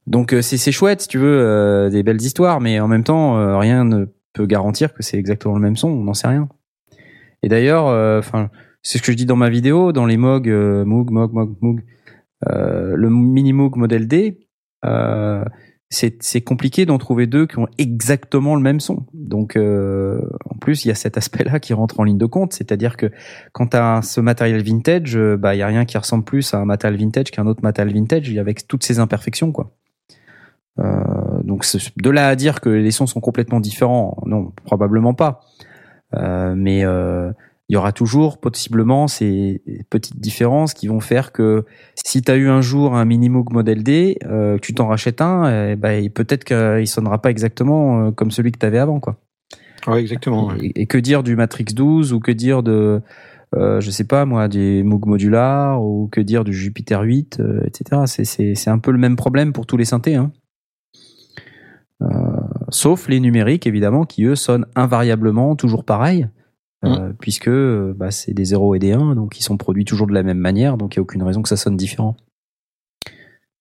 Donc 0.06 0.34
euh, 0.34 0.42
c'est 0.42 0.58
c'est 0.58 0.72
chouette, 0.72 1.02
si 1.02 1.08
tu 1.08 1.18
veux, 1.18 1.40
euh, 1.40 1.90
des 1.90 2.04
belles 2.04 2.22
histoires, 2.22 2.60
mais 2.60 2.80
en 2.80 2.88
même 2.88 3.04
temps, 3.04 3.38
euh, 3.38 3.58
rien 3.58 3.86
ne 3.86 4.06
peut 4.34 4.46
garantir 4.46 4.94
que 4.94 5.04
c'est 5.04 5.18
exactement 5.18 5.56
le 5.56 5.62
même 5.62 5.78
son. 5.78 5.90
On 5.90 6.04
n'en 6.04 6.14
sait 6.14 6.28
rien. 6.28 6.50
Et 7.44 7.50
d'ailleurs, 7.50 7.86
enfin, 8.20 8.50
c'est 8.82 8.98
ce 8.98 9.04
que 9.04 9.12
je 9.12 9.18
dis 9.18 9.26
dans 9.26 9.36
ma 9.36 9.50
vidéo, 9.50 9.92
dans 9.92 10.06
les 10.06 10.18
euh, 10.18 10.86
Moog, 10.86 11.12
Moog, 11.12 11.34
Moog, 11.34 11.56
Moog, 11.62 11.82
le 12.46 13.10
mini 13.10 13.54
Moog 13.54 13.78
modèle 13.78 14.08
D. 14.08 14.40
Euh, 14.86 15.44
c'est 15.94 16.42
compliqué 16.42 16.86
d'en 16.86 16.98
trouver 16.98 17.28
deux 17.28 17.46
qui 17.46 17.60
ont 17.60 17.68
exactement 17.78 18.56
le 18.56 18.62
même 18.62 18.80
son. 18.80 19.06
Donc 19.14 19.56
euh, 19.56 20.22
en 20.50 20.58
plus 20.58 20.86
il 20.86 20.88
y 20.88 20.92
a 20.92 20.96
cet 20.96 21.18
aspect-là 21.18 21.60
qui 21.60 21.74
rentre 21.74 22.00
en 22.00 22.04
ligne 22.04 22.18
de 22.18 22.26
compte, 22.26 22.54
c'est-à-dire 22.54 22.98
que 22.98 23.12
quand 23.52 23.68
tu 23.68 23.78
ce 24.08 24.20
matériel 24.20 24.64
vintage, 24.64 25.16
euh, 25.16 25.38
bah 25.38 25.56
il 25.56 25.60
y 25.60 25.62
a 25.62 25.68
rien 25.68 25.86
qui 25.86 25.98
ressemble 25.98 26.24
plus 26.24 26.54
à 26.54 26.58
un 26.58 26.66
matériel 26.66 27.00
vintage 27.00 27.32
qu'un 27.32 27.46
autre 27.46 27.62
matériel 27.62 27.94
vintage 27.94 28.36
avec 28.38 28.68
toutes 28.68 28.84
ses 28.84 29.00
imperfections 29.00 29.52
quoi. 29.52 29.72
Euh, 30.80 31.44
donc 31.44 31.66
de 31.98 32.10
là 32.10 32.30
à 32.30 32.36
dire 32.36 32.60
que 32.60 32.70
les 32.70 32.92
sons 32.92 33.06
sont 33.06 33.22
complètement 33.22 33.60
différents, 33.60 34.18
non 34.26 34.52
probablement 34.66 35.14
pas. 35.14 35.42
Mais 36.56 36.86
il 37.70 37.74
y 37.74 37.78
aura 37.78 37.92
toujours 37.94 38.40
possiblement 38.40 39.08
ces 39.08 39.62
petites 39.90 40.20
différences 40.20 40.74
qui 40.74 40.88
vont 40.88 41.00
faire 41.00 41.32
que 41.32 41.66
si 41.96 42.22
tu 42.22 42.30
as 42.32 42.36
eu 42.36 42.50
un 42.50 42.62
jour 42.62 42.96
un 42.96 43.06
Minimoog 43.06 43.52
Model 43.54 43.84
D, 43.84 44.18
euh, 44.26 44.58
tu 44.62 44.74
t'en 44.74 44.88
rachètes 44.88 45.22
un, 45.22 45.70
eh 45.72 45.76
ben, 45.76 46.10
peut-être 46.10 46.44
qu'il 46.44 46.88
sonnera 46.88 47.22
pas 47.22 47.32
exactement 47.32 48.08
euh, 48.08 48.12
comme 48.12 48.32
celui 48.32 48.52
que 48.52 48.60
tu 48.60 48.66
avais 48.66 48.80
avant. 48.80 49.00
quoi. 49.00 49.18
Ouais, 49.88 50.02
exactement. 50.02 50.48
ouais. 50.48 50.58
Et, 50.62 50.82
et 50.82 50.86
que 50.88 50.98
dire 50.98 51.24
du 51.24 51.36
Matrix 51.36 51.66
12 51.74 52.12
ou 52.14 52.20
que 52.20 52.32
dire 52.32 52.64
de, 52.64 53.02
euh, 53.56 53.80
je 53.80 53.92
sais 53.92 54.04
pas 54.06 54.26
moi, 54.26 54.48
des 54.50 54.84
Moog 54.84 55.06
Modular 55.06 55.82
ou 55.84 56.10
que 56.12 56.20
dire 56.22 56.44
du 56.44 56.54
Jupiter 56.54 57.02
8, 57.02 57.40
euh, 57.40 57.62
etc. 57.66 58.02
C'est- 58.06 58.68
un 58.70 58.80
peu 58.80 58.92
le 58.92 58.98
même 58.98 59.16
problème 59.16 59.54
pour 59.54 59.66
tous 59.66 59.78
les 59.78 59.86
synthés. 59.86 60.16
Hein. 60.16 60.32
Sauf 62.70 63.08
les 63.08 63.20
numériques, 63.22 63.66
évidemment, 63.68 64.04
qui 64.06 64.26
eux 64.26 64.36
sonnent 64.36 64.66
invariablement 64.76 65.56
toujours 65.56 65.86
pareil. 65.86 66.28
Euh, 66.86 67.12
Puisque 67.20 67.48
euh, 67.48 67.94
bah, 67.96 68.12
c'est 68.12 68.34
des 68.34 68.46
0 68.46 68.76
et 68.76 68.80
des 68.80 68.92
1, 68.94 69.16
donc 69.16 69.40
ils 69.40 69.44
sont 69.44 69.58
produits 69.58 69.86
toujours 69.86 70.08
de 70.08 70.14
la 70.14 70.24
même 70.24 70.38
manière, 70.40 70.78
donc 70.78 70.96
il 70.96 71.00
n'y 71.00 71.02
a 71.02 71.04
aucune 71.04 71.24
raison 71.24 71.42
que 71.42 71.50
ça 71.50 71.58
sonne 71.58 71.78
différent. 71.78 72.16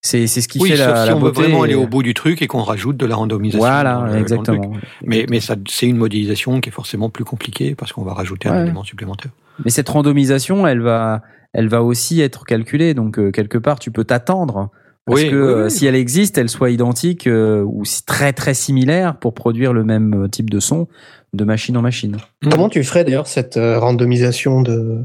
C'est 0.05 0.27
ce 0.27 0.49
qui 0.49 0.59
Oui, 0.59 0.71
fait 0.71 0.77
sauf 0.77 0.87
la, 0.89 1.03
si 1.05 1.09
la 1.11 1.17
on 1.17 1.21
veut 1.21 1.31
vraiment 1.31 1.63
aller 1.63 1.77
au 1.77 1.87
bout 1.87 2.03
du 2.03 2.13
truc 2.13 2.43
et 2.43 2.49
qu'on 2.49 2.63
rajoute 2.63 2.97
de 2.97 3.07
la 3.07 3.15
randomisation. 3.15 3.61
Voilà, 3.61 4.01
le- 4.05 4.09
truc. 4.11 4.21
exactement. 4.23 4.73
Mais, 5.05 5.27
mais 5.31 5.39
ça, 5.39 5.55
c'est 5.69 5.87
une 5.87 5.97
modélisation 5.97 6.61
qui 6.61 6.71
est 6.71 6.73
forcément 6.73 7.09
plus 7.09 7.25
compliquée 7.25 7.77
parce 7.77 7.93
qu'on 7.93 8.03
va 8.03 8.13
rajouter 8.13 8.49
un 8.49 8.57
Ouais. 8.57 8.63
élément 8.63 8.83
supplémentaire. 8.83 9.31
Mais 9.65 9.71
cette 9.71 9.89
randomisation, 9.89 10.67
elle 10.67 10.81
va, 10.81 11.23
elle 11.53 11.69
va 11.69 11.85
aussi 11.85 12.21
être 12.21 12.45
calculée. 12.45 12.95
Donc 12.95 13.17
euh, 13.21 13.31
quelque 13.31 13.59
part, 13.59 13.79
tu 13.79 13.93
peux 13.93 14.03
t'attendre 14.03 14.71
parce 15.05 15.23
Oui, 15.23 15.31
que 15.31 15.37
oui, 15.37 15.43
euh, 15.43 15.69
si 15.69 15.87
elle 15.87 15.95
existe, 15.95 16.37
elle 16.37 16.49
soit 16.49 16.71
identique 16.71 17.29
euh, 17.29 17.63
ou 17.63 17.85
si- 17.85 18.05
très 18.05 18.33
très 18.33 18.55
similaire 18.55 19.17
pour 19.21 19.35
produire 19.35 19.73
le 19.73 19.85
même 19.85 20.25
euh, 20.25 20.29
type 20.29 20.51
de 20.51 20.59
son 20.59 20.89
de 21.33 21.45
machine 21.45 21.77
en 21.77 21.83
machine. 21.83 22.17
Comment 22.51 22.69
tu 22.69 22.83
ferais 22.85 23.05
d'ailleurs 23.05 23.27
cette 23.27 23.57
euh, 23.57 23.79
randomisation 23.79 24.63
de. 24.63 25.05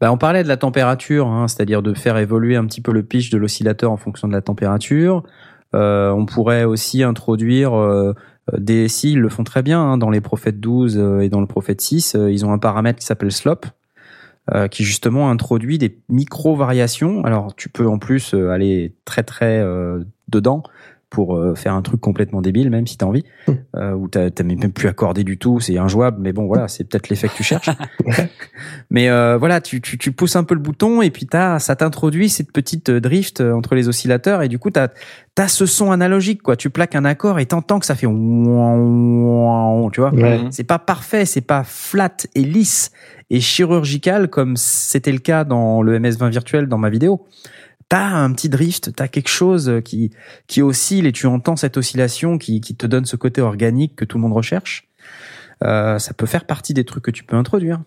Bah, 0.00 0.12
on 0.12 0.18
parlait 0.18 0.42
de 0.42 0.48
la 0.48 0.56
température, 0.56 1.28
hein, 1.28 1.48
c'est-à-dire 1.48 1.82
de 1.82 1.94
faire 1.94 2.18
évoluer 2.18 2.56
un 2.56 2.66
petit 2.66 2.80
peu 2.80 2.92
le 2.92 3.02
pitch 3.02 3.30
de 3.30 3.38
l'oscillateur 3.38 3.90
en 3.90 3.96
fonction 3.96 4.28
de 4.28 4.32
la 4.32 4.42
température. 4.42 5.22
Euh, 5.74 6.10
on 6.10 6.26
pourrait 6.26 6.64
aussi 6.64 7.02
introduire 7.02 7.74
euh, 7.74 8.12
des 8.58 8.86
DSI, 8.86 9.12
ils 9.12 9.20
le 9.20 9.28
font 9.28 9.44
très 9.44 9.62
bien 9.62 9.80
hein, 9.80 9.98
dans 9.98 10.10
les 10.10 10.20
Prophètes 10.20 10.60
12 10.60 10.98
euh, 10.98 11.20
et 11.20 11.28
dans 11.28 11.40
le 11.40 11.46
Prophète 11.46 11.80
6. 11.80 12.14
euh, 12.14 12.30
ils 12.30 12.44
ont 12.44 12.52
un 12.52 12.58
paramètre 12.58 12.98
qui 12.98 13.06
s'appelle 13.06 13.32
slope, 13.32 13.66
euh, 14.54 14.68
qui 14.68 14.84
justement 14.84 15.30
introduit 15.30 15.78
des 15.78 15.98
micro-variations. 16.10 17.24
Alors 17.24 17.54
tu 17.56 17.68
peux 17.70 17.88
en 17.88 17.98
plus 17.98 18.34
euh, 18.34 18.50
aller 18.50 18.94
très 19.04 19.22
très 19.22 19.58
euh, 19.60 20.04
dedans 20.28 20.62
pour 21.10 21.36
euh, 21.36 21.54
faire 21.54 21.74
un 21.74 21.82
truc 21.82 22.00
complètement 22.00 22.42
débile, 22.42 22.70
même 22.70 22.86
si 22.86 22.96
t'as 22.96 23.06
envie, 23.06 23.24
euh, 23.76 23.92
ou 23.92 24.08
t'as 24.08 24.30
même 24.42 24.72
plus 24.72 24.88
accordé 24.88 25.24
du 25.24 25.38
tout, 25.38 25.60
c'est 25.60 25.78
injouable, 25.78 26.18
mais 26.20 26.32
bon 26.32 26.46
voilà, 26.46 26.68
c'est 26.68 26.84
peut-être 26.84 27.08
l'effet 27.08 27.28
que 27.28 27.34
tu 27.34 27.42
cherches. 27.42 27.70
mais 28.90 29.08
euh, 29.08 29.36
voilà, 29.38 29.60
tu, 29.60 29.80
tu, 29.80 29.98
tu 29.98 30.12
pousses 30.12 30.36
un 30.36 30.44
peu 30.44 30.54
le 30.54 30.60
bouton 30.60 31.02
et 31.02 31.10
puis 31.10 31.26
t'as, 31.26 31.58
ça 31.58 31.76
t'introduit 31.76 32.28
cette 32.28 32.52
petite 32.52 32.88
euh, 32.90 33.00
drift 33.00 33.40
euh, 33.40 33.52
entre 33.52 33.74
les 33.74 33.88
oscillateurs 33.88 34.42
et 34.42 34.48
du 34.48 34.58
coup 34.58 34.70
t'as, 34.70 34.88
t'as 35.34 35.48
ce 35.48 35.66
son 35.66 35.90
analogique 35.90 36.42
quoi. 36.42 36.56
Tu 36.56 36.70
plaques 36.70 36.94
un 36.94 37.04
accord 37.04 37.38
et 37.38 37.46
t'entends 37.46 37.78
que 37.78 37.86
ça 37.86 37.94
fait 37.94 38.06
tu 38.06 40.00
vois. 40.00 40.14
Ouais. 40.14 40.40
C'est 40.50 40.64
pas 40.64 40.78
parfait, 40.78 41.24
c'est 41.24 41.40
pas 41.40 41.64
flat 41.64 42.16
et 42.34 42.42
lisse 42.42 42.90
et 43.30 43.40
chirurgical 43.40 44.28
comme 44.28 44.56
c'était 44.56 45.12
le 45.12 45.18
cas 45.18 45.44
dans 45.44 45.82
le 45.82 45.98
MS20 45.98 46.30
virtuel 46.30 46.66
dans 46.66 46.78
ma 46.78 46.90
vidéo. 46.90 47.26
T'as 47.88 48.06
un 48.06 48.32
petit 48.32 48.48
drift, 48.48 48.92
t'as 48.96 49.08
quelque 49.08 49.28
chose 49.28 49.80
qui 49.84 50.10
qui 50.46 50.62
oscille 50.62 51.06
et 51.06 51.12
tu 51.12 51.26
entends 51.26 51.56
cette 51.56 51.76
oscillation 51.76 52.38
qui, 52.38 52.60
qui 52.60 52.74
te 52.74 52.86
donne 52.86 53.04
ce 53.04 53.16
côté 53.16 53.40
organique 53.40 53.94
que 53.96 54.04
tout 54.04 54.16
le 54.18 54.22
monde 54.22 54.32
recherche. 54.32 54.88
Euh, 55.62 55.98
ça 55.98 56.14
peut 56.14 56.26
faire 56.26 56.46
partie 56.46 56.74
des 56.74 56.84
trucs 56.84 57.04
que 57.04 57.10
tu 57.10 57.24
peux 57.24 57.36
introduire. 57.36 57.80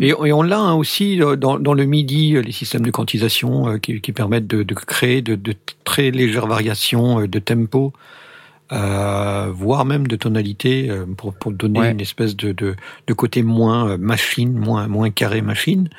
Et, 0.00 0.08
et 0.08 0.32
on 0.32 0.42
l'a 0.42 0.58
hein, 0.58 0.74
aussi 0.74 1.20
euh, 1.22 1.36
dans, 1.36 1.58
dans 1.58 1.74
le 1.74 1.84
MIDI, 1.84 2.36
euh, 2.36 2.40
les 2.40 2.52
systèmes 2.52 2.82
de 2.84 2.90
quantisation 2.90 3.68
euh, 3.68 3.78
qui, 3.78 4.00
qui 4.00 4.12
permettent 4.12 4.46
de, 4.46 4.62
de 4.62 4.74
créer 4.74 5.20
de, 5.22 5.34
de 5.34 5.54
très 5.84 6.10
légères 6.10 6.46
variations 6.46 7.26
de 7.26 7.38
tempo, 7.38 7.92
euh, 8.72 9.50
voire 9.52 9.84
même 9.84 10.06
de 10.06 10.16
tonalité, 10.16 10.90
pour, 11.18 11.34
pour 11.34 11.52
donner 11.52 11.80
Ouais. 11.80 11.90
une 11.92 12.00
espèce 12.00 12.36
de, 12.36 12.52
de, 12.52 13.12
côté 13.14 13.42
moins 13.42 13.98
machine, 13.98 14.54
moins, 14.54 14.88
moins 14.88 15.10
carré 15.10 15.42
machine. 15.42 15.90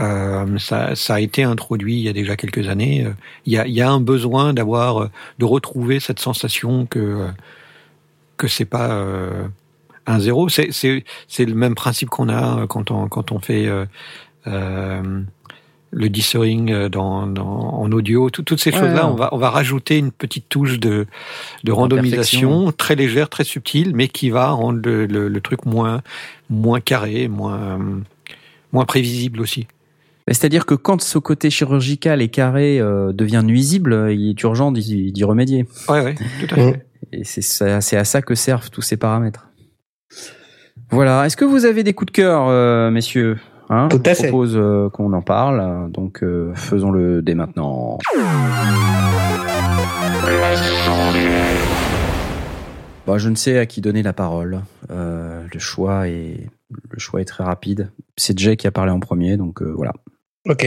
Euh, 0.00 0.58
ça, 0.58 0.94
ça 0.96 1.14
a 1.16 1.20
été 1.20 1.42
introduit 1.42 1.96
il 1.96 2.00
y 2.02 2.08
a 2.08 2.14
déjà 2.14 2.34
quelques 2.36 2.66
années. 2.68 3.04
Euh, 3.04 3.10
Il 3.46 3.52
y 3.52 3.58
a, 3.58 3.66
il 3.66 3.74
y 3.74 3.82
a 3.82 3.90
un 3.90 4.00
besoin 4.00 4.54
d'avoir, 4.54 5.02
euh, 5.02 5.10
de 5.38 5.44
retrouver 5.44 6.00
cette 6.00 6.18
sensation 6.18 6.86
que 6.86 7.28
que 8.38 8.48
c'est 8.48 8.64
pas 8.64 8.90
euh, 8.90 9.44
un 10.06 10.18
zéro. 10.18 10.48
C'est 10.48 11.04
le 11.38 11.54
même 11.54 11.74
principe 11.74 12.08
qu'on 12.08 12.28
a 12.30 12.66
quand 12.68 12.90
on 12.90 13.06
quand 13.08 13.32
on 13.32 13.38
fait 13.38 13.68
euh, 14.46 15.22
le 15.90 16.08
dissering 16.08 16.88
dans, 16.88 17.26
dans 17.26 17.74
en 17.82 17.92
audio. 17.92 18.30
Tout- 18.30 18.42
toutes 18.42 18.60
ces 18.60 18.72
Ouais, 18.72 18.78
choses-là, 18.80 19.06
on 19.08 19.14
va 19.14 19.28
on 19.32 19.36
va 19.38 19.50
rajouter 19.50 19.98
une 19.98 20.10
petite 20.10 20.48
touche 20.48 20.80
de 20.80 21.06
de 21.64 21.72
randomisation 21.72 22.72
très 22.72 22.94
légère, 22.96 23.28
très 23.28 23.44
subtile, 23.44 23.92
mais 23.94 24.08
qui 24.08 24.30
va 24.30 24.48
rendre 24.50 24.80
le, 24.82 25.04
le, 25.06 25.28
le 25.28 25.40
truc 25.42 25.66
moins 25.66 26.00
moins 26.48 26.80
carré, 26.80 27.28
moins 27.28 27.78
moins 28.72 28.86
prévisible 28.86 29.40
aussi. 29.42 29.66
C'est-à-dire 30.32 30.66
que 30.66 30.74
quand 30.74 31.00
ce 31.02 31.18
côté 31.18 31.50
chirurgical 31.50 32.20
et 32.22 32.28
carré 32.28 32.80
euh, 32.80 33.12
devient 33.12 33.42
nuisible, 33.44 34.08
il 34.10 34.30
est 34.30 34.42
urgent 34.42 34.72
d'y 34.72 35.24
remédier. 35.24 35.66
Ouais, 35.88 36.02
ouais, 36.02 36.14
tout 36.14 36.54
à 36.54 36.58
Mm. 36.58 36.72
fait. 36.72 36.86
Et 37.12 37.24
c'est 37.24 37.96
à 37.96 38.04
ça 38.04 38.22
que 38.22 38.34
servent 38.34 38.70
tous 38.70 38.80
ces 38.82 38.96
paramètres. 38.96 39.48
Voilà. 40.90 41.26
Est-ce 41.26 41.36
que 41.36 41.44
vous 41.44 41.64
avez 41.64 41.82
des 41.82 41.92
coups 41.94 42.12
de 42.12 42.16
cœur, 42.16 42.46
euh, 42.48 42.90
messieurs 42.90 43.38
hein 43.70 43.88
Tout 43.90 44.00
à 44.06 44.10
Je 44.14 44.20
fait. 44.20 44.28
propose 44.28 44.56
euh, 44.56 44.88
qu'on 44.90 45.12
en 45.12 45.22
parle. 45.22 45.90
Donc 45.90 46.22
euh, 46.22 46.52
faisons-le 46.54 47.20
dès 47.22 47.34
maintenant. 47.34 47.98
Bon, 53.06 53.18
je 53.18 53.28
ne 53.28 53.34
sais 53.34 53.58
à 53.58 53.66
qui 53.66 53.80
donner 53.80 54.02
la 54.02 54.12
parole. 54.12 54.60
Euh, 54.90 55.42
le 55.52 55.58
choix 55.58 56.08
est 56.08 56.46
le 56.90 56.98
choix 56.98 57.20
est 57.20 57.24
très 57.26 57.44
rapide. 57.44 57.90
C'est 58.16 58.38
Jay 58.38 58.56
qui 58.56 58.66
a 58.66 58.70
parlé 58.70 58.92
en 58.92 59.00
premier, 59.00 59.36
donc 59.36 59.60
euh, 59.60 59.72
voilà. 59.76 59.92
Ok. 60.48 60.66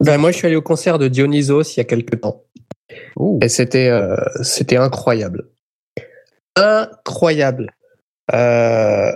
Ben, 0.00 0.18
moi, 0.18 0.30
je 0.30 0.36
suis 0.36 0.46
allé 0.46 0.56
au 0.56 0.62
concert 0.62 0.98
de 0.98 1.08
Dionysos 1.08 1.74
il 1.74 1.78
y 1.78 1.80
a 1.80 1.84
quelques 1.84 2.20
temps. 2.20 2.42
Oh. 3.16 3.38
Et 3.42 3.48
c'était 3.48 3.88
euh, 3.88 4.16
c'était 4.42 4.76
incroyable. 4.76 5.48
Incroyable. 6.56 7.74
Euh, 8.32 9.12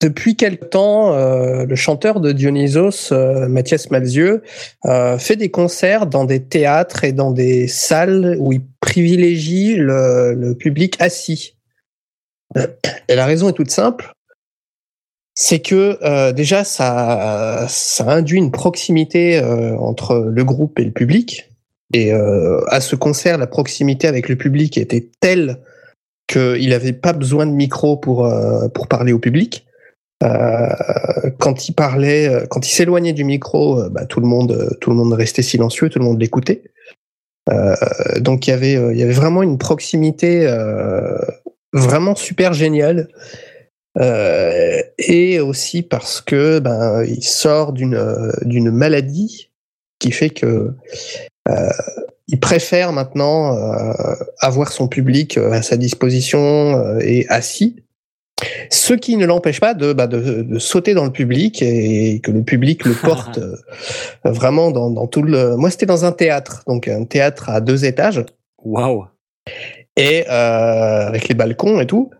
depuis 0.00 0.36
quelque 0.36 0.64
temps, 0.64 1.12
euh, 1.14 1.66
le 1.66 1.74
chanteur 1.74 2.20
de 2.20 2.30
Dionysos, 2.30 3.10
euh, 3.12 3.48
Mathias 3.48 3.90
Malzieux, 3.90 4.42
euh, 4.86 5.18
fait 5.18 5.34
des 5.34 5.50
concerts 5.50 6.06
dans 6.06 6.24
des 6.24 6.44
théâtres 6.44 7.02
et 7.02 7.12
dans 7.12 7.32
des 7.32 7.66
salles 7.66 8.36
où 8.38 8.52
il 8.52 8.62
privilégie 8.80 9.74
le, 9.74 10.34
le 10.34 10.54
public 10.54 10.96
assis. 11.00 11.56
Et 13.08 13.16
la 13.16 13.26
raison 13.26 13.48
est 13.48 13.54
toute 13.54 13.70
simple. 13.70 14.12
C'est 15.40 15.60
que 15.60 15.96
euh, 16.02 16.32
déjà 16.32 16.64
ça, 16.64 17.66
ça 17.68 18.10
induit 18.10 18.38
une 18.38 18.50
proximité 18.50 19.38
euh, 19.38 19.76
entre 19.76 20.18
le 20.18 20.44
groupe 20.44 20.80
et 20.80 20.84
le 20.84 20.90
public. 20.90 21.48
Et 21.94 22.12
euh, 22.12 22.58
à 22.66 22.80
ce 22.80 22.96
concert, 22.96 23.38
la 23.38 23.46
proximité 23.46 24.08
avec 24.08 24.28
le 24.28 24.34
public 24.34 24.76
était 24.76 25.08
telle 25.20 25.60
qu'il 26.26 26.70
n'avait 26.70 26.92
pas 26.92 27.12
besoin 27.12 27.46
de 27.46 27.52
micro 27.52 27.96
pour, 27.96 28.26
euh, 28.26 28.66
pour 28.66 28.88
parler 28.88 29.12
au 29.12 29.20
public. 29.20 29.64
Euh, 30.24 30.70
quand 31.38 31.68
il 31.68 31.72
parlait, 31.72 32.44
quand 32.50 32.66
il 32.66 32.72
s'éloignait 32.72 33.12
du 33.12 33.22
micro, 33.22 33.80
euh, 33.80 33.88
bah, 33.90 34.06
tout 34.06 34.18
le 34.18 34.26
monde, 34.26 34.76
tout 34.80 34.90
le 34.90 34.96
monde 34.96 35.12
restait 35.12 35.42
silencieux, 35.42 35.88
tout 35.88 36.00
le 36.00 36.04
monde 36.04 36.20
l'écoutait. 36.20 36.64
Donc 38.18 38.46
il 38.46 38.50
y 38.50 38.52
avait, 38.52 38.72
il 38.72 38.98
y 38.98 39.02
avait 39.04 39.12
vraiment 39.12 39.42
une 39.42 39.56
proximité 39.56 40.46
vraiment 41.72 42.14
super 42.14 42.52
géniale. 42.52 43.08
Euh, 43.98 44.80
et 44.98 45.40
aussi 45.40 45.82
parce 45.82 46.20
que 46.20 46.60
ben 46.60 47.02
il 47.04 47.24
sort 47.24 47.72
d'une 47.72 48.32
d'une 48.42 48.70
maladie 48.70 49.50
qui 49.98 50.12
fait 50.12 50.30
que 50.30 50.72
euh, 51.48 51.70
il 52.28 52.38
préfère 52.38 52.92
maintenant 52.92 53.56
euh, 53.56 53.92
avoir 54.40 54.70
son 54.70 54.86
public 54.86 55.38
euh, 55.38 55.50
à 55.50 55.62
sa 55.62 55.76
disposition 55.76 56.76
euh, 56.76 56.98
et 57.00 57.26
assis. 57.28 57.76
Ce 58.70 58.92
qui 58.92 59.16
ne 59.16 59.26
l'empêche 59.26 59.58
pas 59.58 59.74
de, 59.74 59.92
bah, 59.92 60.06
de, 60.06 60.42
de 60.42 60.58
sauter 60.58 60.94
dans 60.94 61.04
le 61.04 61.10
public 61.10 61.60
et 61.62 62.20
que 62.22 62.30
le 62.30 62.42
public 62.42 62.84
le 62.84 62.94
porte 63.02 63.40
vraiment 64.24 64.70
dans, 64.70 64.90
dans 64.90 65.06
tout 65.08 65.22
le. 65.22 65.56
Moi, 65.56 65.70
c'était 65.70 65.86
dans 65.86 66.04
un 66.04 66.12
théâtre, 66.12 66.62
donc 66.68 66.86
un 66.86 67.04
théâtre 67.04 67.48
à 67.48 67.60
deux 67.60 67.84
étages 67.84 68.24
Waouh. 68.62 69.06
et 69.96 70.24
euh, 70.28 71.08
avec 71.08 71.28
les 71.28 71.34
balcons 71.34 71.80
et 71.80 71.86
tout. 71.86 72.10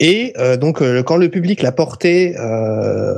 Et 0.00 0.32
euh, 0.38 0.56
donc 0.56 0.82
euh, 0.82 1.02
quand 1.02 1.16
le 1.16 1.28
public 1.28 1.62
l'a 1.62 1.72
porté 1.72 2.34
euh, 2.38 3.14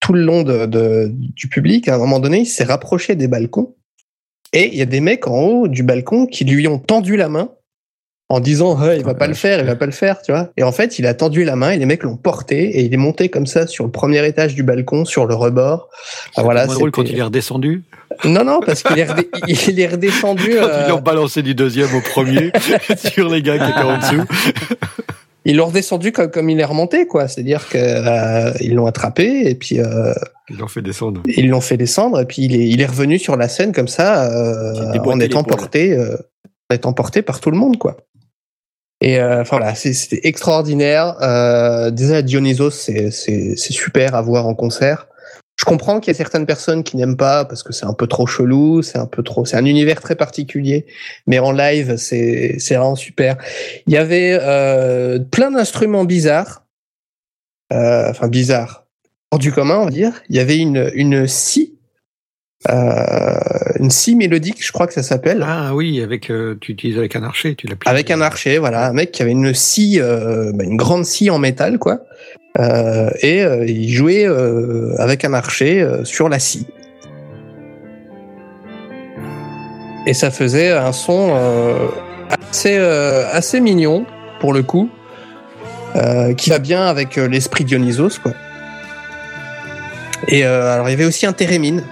tout 0.00 0.12
le 0.14 0.22
long 0.22 0.42
de, 0.42 0.66
de- 0.66 1.08
du 1.12 1.48
public, 1.48 1.86
à 1.88 1.94
un 1.94 1.98
moment 1.98 2.18
donné, 2.18 2.40
il 2.40 2.46
s'est 2.46 2.64
rapproché 2.64 3.14
des 3.14 3.28
balcons. 3.28 3.74
Et 4.54 4.68
il 4.68 4.74
y 4.74 4.82
a 4.82 4.86
des 4.86 5.00
mecs 5.00 5.26
en 5.28 5.38
haut 5.40 5.68
du 5.68 5.82
balcon 5.82 6.26
qui 6.26 6.44
lui 6.44 6.66
ont 6.68 6.78
tendu 6.78 7.16
la 7.16 7.28
main 7.28 7.50
en 8.28 8.40
disant 8.40 8.76
Ah, 8.80 8.94
il 8.96 9.04
va 9.04 9.14
pas 9.14 9.26
le 9.26 9.34
faire, 9.34 9.60
il 9.60 9.66
va 9.66 9.76
pas 9.76 9.86
le 9.86 9.92
faire, 9.92 10.20
tu 10.22 10.32
vois. 10.32 10.50
Et 10.56 10.62
en 10.62 10.72
fait, 10.72 10.98
il 10.98 11.06
a 11.06 11.12
tendu 11.14 11.44
la 11.44 11.56
main 11.56 11.70
et 11.72 11.78
les 11.78 11.86
mecs 11.86 12.02
l'ont 12.02 12.16
porté 12.16 12.64
et 12.78 12.82
il 12.82 12.92
est 12.92 12.98
monté 12.98 13.28
comme 13.28 13.46
ça 13.46 13.66
sur 13.66 13.84
le 13.84 13.90
premier 13.90 14.26
étage 14.26 14.54
du 14.54 14.62
balcon, 14.62 15.04
sur 15.04 15.26
le 15.26 15.34
rebord. 15.34 15.88
Ah, 16.36 16.42
voilà, 16.42 16.64
moins 16.66 16.74
drôle 16.74 16.90
quand 16.90 17.02
il 17.04 17.18
est 17.18 17.22
redescendu. 17.22 17.82
Non, 18.24 18.44
non, 18.44 18.60
parce 18.64 18.82
qu'il 18.82 18.98
est, 18.98 19.04
redé- 19.10 19.28
il 19.48 19.80
est 19.80 19.86
redescendu. 19.88 20.50
Quand 20.60 20.66
euh, 20.68 20.82
ils 20.86 20.90
l'ont 20.90 21.00
balancé 21.00 21.42
du 21.42 21.54
deuxième 21.54 21.94
au 21.94 22.00
premier 22.02 22.50
sur 22.96 23.28
les 23.30 23.40
gars 23.42 23.58
qui 23.58 23.70
étaient 23.70 23.80
en 23.80 23.98
dessous. 23.98 24.24
Ils 25.44 25.56
l'ont 25.56 25.66
redescendu 25.66 26.12
comme, 26.12 26.30
comme 26.30 26.48
il 26.50 26.60
est 26.60 26.64
remonté, 26.64 27.06
quoi. 27.06 27.26
C'est-à-dire 27.28 27.68
que 27.68 27.78
euh, 27.78 28.52
ils 28.60 28.74
l'ont 28.74 28.86
attrapé 28.86 29.48
et 29.48 29.54
puis 29.54 29.80
euh, 29.80 30.12
Ils 30.48 30.58
l'ont 30.58 30.68
fait 30.68 30.82
descendre. 30.82 31.22
ils 31.26 31.48
l'ont 31.48 31.60
fait 31.60 31.76
descendre 31.76 32.20
et 32.20 32.26
puis 32.26 32.42
il 32.42 32.54
est, 32.54 32.68
il 32.68 32.80
est 32.80 32.86
revenu 32.86 33.18
sur 33.18 33.36
la 33.36 33.48
scène 33.48 33.72
comme 33.72 33.88
ça 33.88 34.30
euh, 34.30 34.72
en 34.98 35.18
étant 35.20 35.42
porté, 35.44 35.92
euh, 35.96 36.16
en 36.70 36.74
étant 36.76 36.92
porté 36.92 37.22
par 37.22 37.40
tout 37.40 37.50
le 37.50 37.56
monde, 37.56 37.76
quoi. 37.78 37.96
Et 39.00 39.18
euh, 39.18 39.40
enfin 39.40 39.56
voilà, 39.58 39.74
c'est- 39.74 39.94
c'était 39.94 40.20
extraordinaire. 40.28 41.16
Euh, 41.22 41.90
déjà 41.90 42.22
Dionysos, 42.22 42.70
c'est 42.70 43.10
c'est 43.10 43.56
c'est 43.56 43.72
super 43.72 44.14
à 44.14 44.22
voir 44.22 44.46
en 44.46 44.54
concert. 44.54 45.08
Je 45.62 45.64
comprends 45.64 46.00
qu'il 46.00 46.12
y 46.12 46.16
a 46.16 46.18
certaines 46.18 46.44
personnes 46.44 46.82
qui 46.82 46.96
n'aiment 46.96 47.16
pas 47.16 47.44
parce 47.44 47.62
que 47.62 47.72
c'est 47.72 47.86
un 47.86 47.92
peu 47.92 48.08
trop 48.08 48.26
chelou, 48.26 48.82
c'est 48.82 48.98
un 48.98 49.06
peu 49.06 49.22
trop, 49.22 49.44
c'est 49.44 49.56
un 49.56 49.64
univers 49.64 50.00
très 50.00 50.16
particulier. 50.16 50.86
Mais 51.28 51.38
en 51.38 51.52
live, 51.52 51.94
c'est 51.98 52.56
c'est 52.58 52.74
vraiment 52.74 52.96
super. 52.96 53.36
Il 53.86 53.92
y 53.92 53.96
avait 53.96 54.36
euh, 54.42 55.20
plein 55.20 55.52
d'instruments 55.52 56.04
bizarres, 56.04 56.66
euh, 57.72 58.10
enfin 58.10 58.26
bizarres, 58.26 58.86
hors 59.30 59.38
du 59.38 59.52
commun, 59.52 59.76
on 59.76 59.84
va 59.84 59.90
dire. 59.92 60.20
Il 60.28 60.34
y 60.34 60.40
avait 60.40 60.58
une 60.58 60.90
une 60.94 61.28
scie, 61.28 61.78
euh, 62.68 63.38
une 63.78 63.92
scie 63.92 64.16
mélodique, 64.16 64.66
je 64.66 64.72
crois 64.72 64.88
que 64.88 64.94
ça 64.94 65.04
s'appelle. 65.04 65.44
Ah 65.46 65.76
oui, 65.76 66.00
avec 66.02 66.28
euh, 66.28 66.56
tu 66.60 66.72
utilises 66.72 66.98
avec 66.98 67.14
un 67.14 67.22
archer, 67.22 67.54
tu 67.54 67.68
l'as 67.68 67.76
plié. 67.76 67.88
Avec 67.88 68.10
un 68.10 68.20
archer, 68.20 68.58
voilà, 68.58 68.88
un 68.88 68.92
mec 68.92 69.12
qui 69.12 69.22
avait 69.22 69.30
une 69.30 69.54
scie, 69.54 70.00
euh, 70.00 70.50
bah, 70.52 70.64
une 70.64 70.76
grande 70.76 71.04
scie 71.04 71.30
en 71.30 71.38
métal, 71.38 71.78
quoi. 71.78 72.00
Euh, 72.58 73.10
et 73.20 73.42
euh, 73.42 73.64
il 73.66 73.90
jouait 73.90 74.26
euh, 74.26 74.94
avec 74.98 75.24
un 75.24 75.32
archer 75.32 75.86
sur 76.04 76.28
la 76.28 76.38
scie. 76.38 76.66
Et 80.06 80.14
ça 80.14 80.30
faisait 80.30 80.72
un 80.72 80.92
son 80.92 81.36
assez, 82.50 82.76
assez 82.76 83.60
mignon, 83.60 84.04
pour 84.40 84.52
le 84.52 84.64
coup, 84.64 84.90
qui 86.36 86.50
va 86.50 86.58
bien 86.58 86.86
avec 86.86 87.14
l'esprit 87.16 87.64
Dionysos, 87.64 88.18
quoi. 88.20 88.32
Et 90.26 90.44
alors, 90.44 90.88
il 90.88 90.90
y 90.90 90.94
avait 90.94 91.04
aussi 91.04 91.24
un 91.24 91.32
thérémine. 91.32 91.84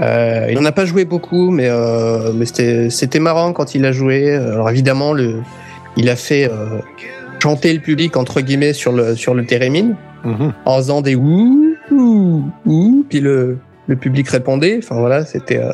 Euh, 0.00 0.46
il 0.50 0.56
n'en 0.56 0.64
a 0.64 0.72
pas 0.72 0.86
joué 0.86 1.04
beaucoup, 1.04 1.50
mais, 1.52 1.70
mais 2.34 2.46
c'était, 2.90 3.20
marrant 3.20 3.52
quand 3.52 3.76
il 3.76 3.84
a 3.84 3.92
joué. 3.92 4.34
Alors 4.34 4.68
évidemment, 4.68 5.12
le, 5.12 5.42
il 5.96 6.08
a 6.08 6.16
fait 6.16 6.50
chanter 7.42 7.72
le 7.72 7.80
public 7.80 8.16
entre 8.16 8.40
guillemets 8.40 8.72
sur 8.72 8.92
le 8.92 9.14
sur 9.16 9.34
le 9.34 9.44
thérémine 9.46 9.96
Mhm. 10.24 10.52
en 10.64 10.76
faisant 10.78 11.00
des 11.00 11.14
ouh 11.14 11.76
ouh 11.92 12.42
ouh, 12.66 13.04
puis 13.08 13.20
le 13.20 13.58
le 13.86 13.96
public 13.96 14.28
répondait. 14.28 14.78
Enfin 14.82 14.96
voilà, 14.98 15.24
c'était 15.24 15.58
euh, 15.58 15.72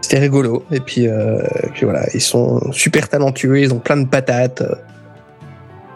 c'était 0.00 0.18
rigolo. 0.20 0.64
Et 0.70 0.80
puis 0.80 1.06
euh, 1.08 1.42
puis 1.74 1.84
voilà, 1.84 2.06
ils 2.14 2.20
sont 2.20 2.60
super 2.72 3.08
talentueux, 3.08 3.60
ils 3.60 3.74
ont 3.74 3.80
plein 3.80 3.96
de 3.96 4.06
patates. 4.06 4.62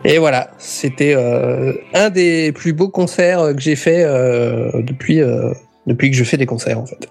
Et 0.04 0.18
voilà, 0.18 0.50
c'était 0.58 1.14
euh, 1.16 1.72
un 1.94 2.10
des 2.10 2.50
plus 2.52 2.72
beaux 2.72 2.88
concerts 2.88 3.54
que 3.54 3.60
j'ai 3.60 3.76
fait 3.76 4.02
euh, 4.04 4.70
depuis 4.82 5.20
euh, 5.20 5.52
depuis 5.86 6.10
que 6.10 6.16
je 6.16 6.24
fais 6.24 6.36
des 6.36 6.46
concerts 6.46 6.80
en 6.80 6.86
fait. 6.86 7.08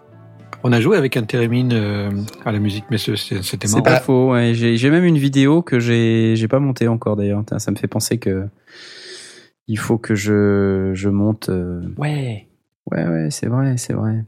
On 0.63 0.71
a 0.71 0.79
joué 0.79 0.97
avec 0.97 1.17
un 1.17 1.23
thérémine 1.23 1.71
euh, 1.73 2.11
à 2.45 2.51
la 2.51 2.59
musique, 2.59 2.85
mais 2.91 2.97
c'est- 2.97 3.15
c'était 3.15 3.67
C'est 3.67 3.73
marrant. 3.73 3.83
pas 3.83 3.99
faux. 3.99 4.31
Ouais. 4.31 4.53
J'ai 4.53 4.77
j'ai 4.77 4.89
même 4.91 5.05
une 5.05 5.17
vidéo 5.17 5.61
que 5.61 5.79
j'ai 5.79 6.35
j'ai 6.35 6.47
pas 6.47 6.59
montée 6.59 6.87
encore 6.87 7.15
d'ailleurs. 7.15 7.43
Ça 7.57 7.71
me 7.71 7.75
fait 7.77 7.87
penser 7.87 8.17
que 8.19 8.45
il 9.67 9.77
faut 9.79 9.97
que 9.97 10.13
je 10.15 10.91
je 10.93 11.09
monte. 11.09 11.49
euh, 11.49 11.81
Ouais. 11.97 12.47
Ouais 12.91 13.07
ouais 13.07 13.27
c'est 13.31 13.47
vrai 13.47 13.75
c'est 13.77 13.93
vrai. 13.93 14.23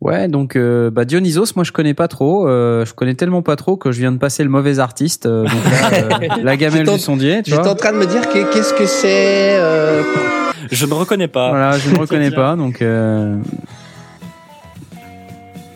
Ouais 0.00 0.28
donc 0.28 0.54
euh, 0.54 0.90
bah 0.90 1.04
Dionysos 1.04 1.54
moi 1.56 1.64
je 1.64 1.72
connais 1.72 1.94
pas 1.94 2.06
trop. 2.08 2.48
euh, 2.48 2.84
je 2.84 2.94
connais 2.94 3.14
tellement 3.14 3.42
pas 3.42 3.56
trop 3.56 3.76
que 3.76 3.90
je 3.92 3.98
viens 4.00 4.12
de 4.12 4.18
passer 4.18 4.44
le 4.44 4.50
mauvais 4.50 4.78
artiste. 4.78 5.26
euh, 5.26 5.42
donc 5.44 5.64
là, 5.64 5.90
euh, 5.92 6.28
la 6.42 6.56
gamelle 6.56 6.86
du 6.86 6.98
sondier. 6.98 7.42
Tu 7.42 7.50
J'étais 7.50 7.68
en 7.68 7.74
train 7.74 7.92
de 7.92 7.98
me 7.98 8.06
dire 8.06 8.28
que- 8.28 8.52
qu'est-ce 8.52 8.74
que 8.74 8.86
c'est. 8.86 9.58
euh, 9.58 10.02
Je 10.70 10.86
ne 10.86 10.94
reconnais 10.94 11.28
pas. 11.28 11.50
Voilà 11.50 11.78
je 11.78 11.90
ne 11.90 11.98
reconnais 11.98 12.30
pas 12.42 12.54
donc. 12.56 12.80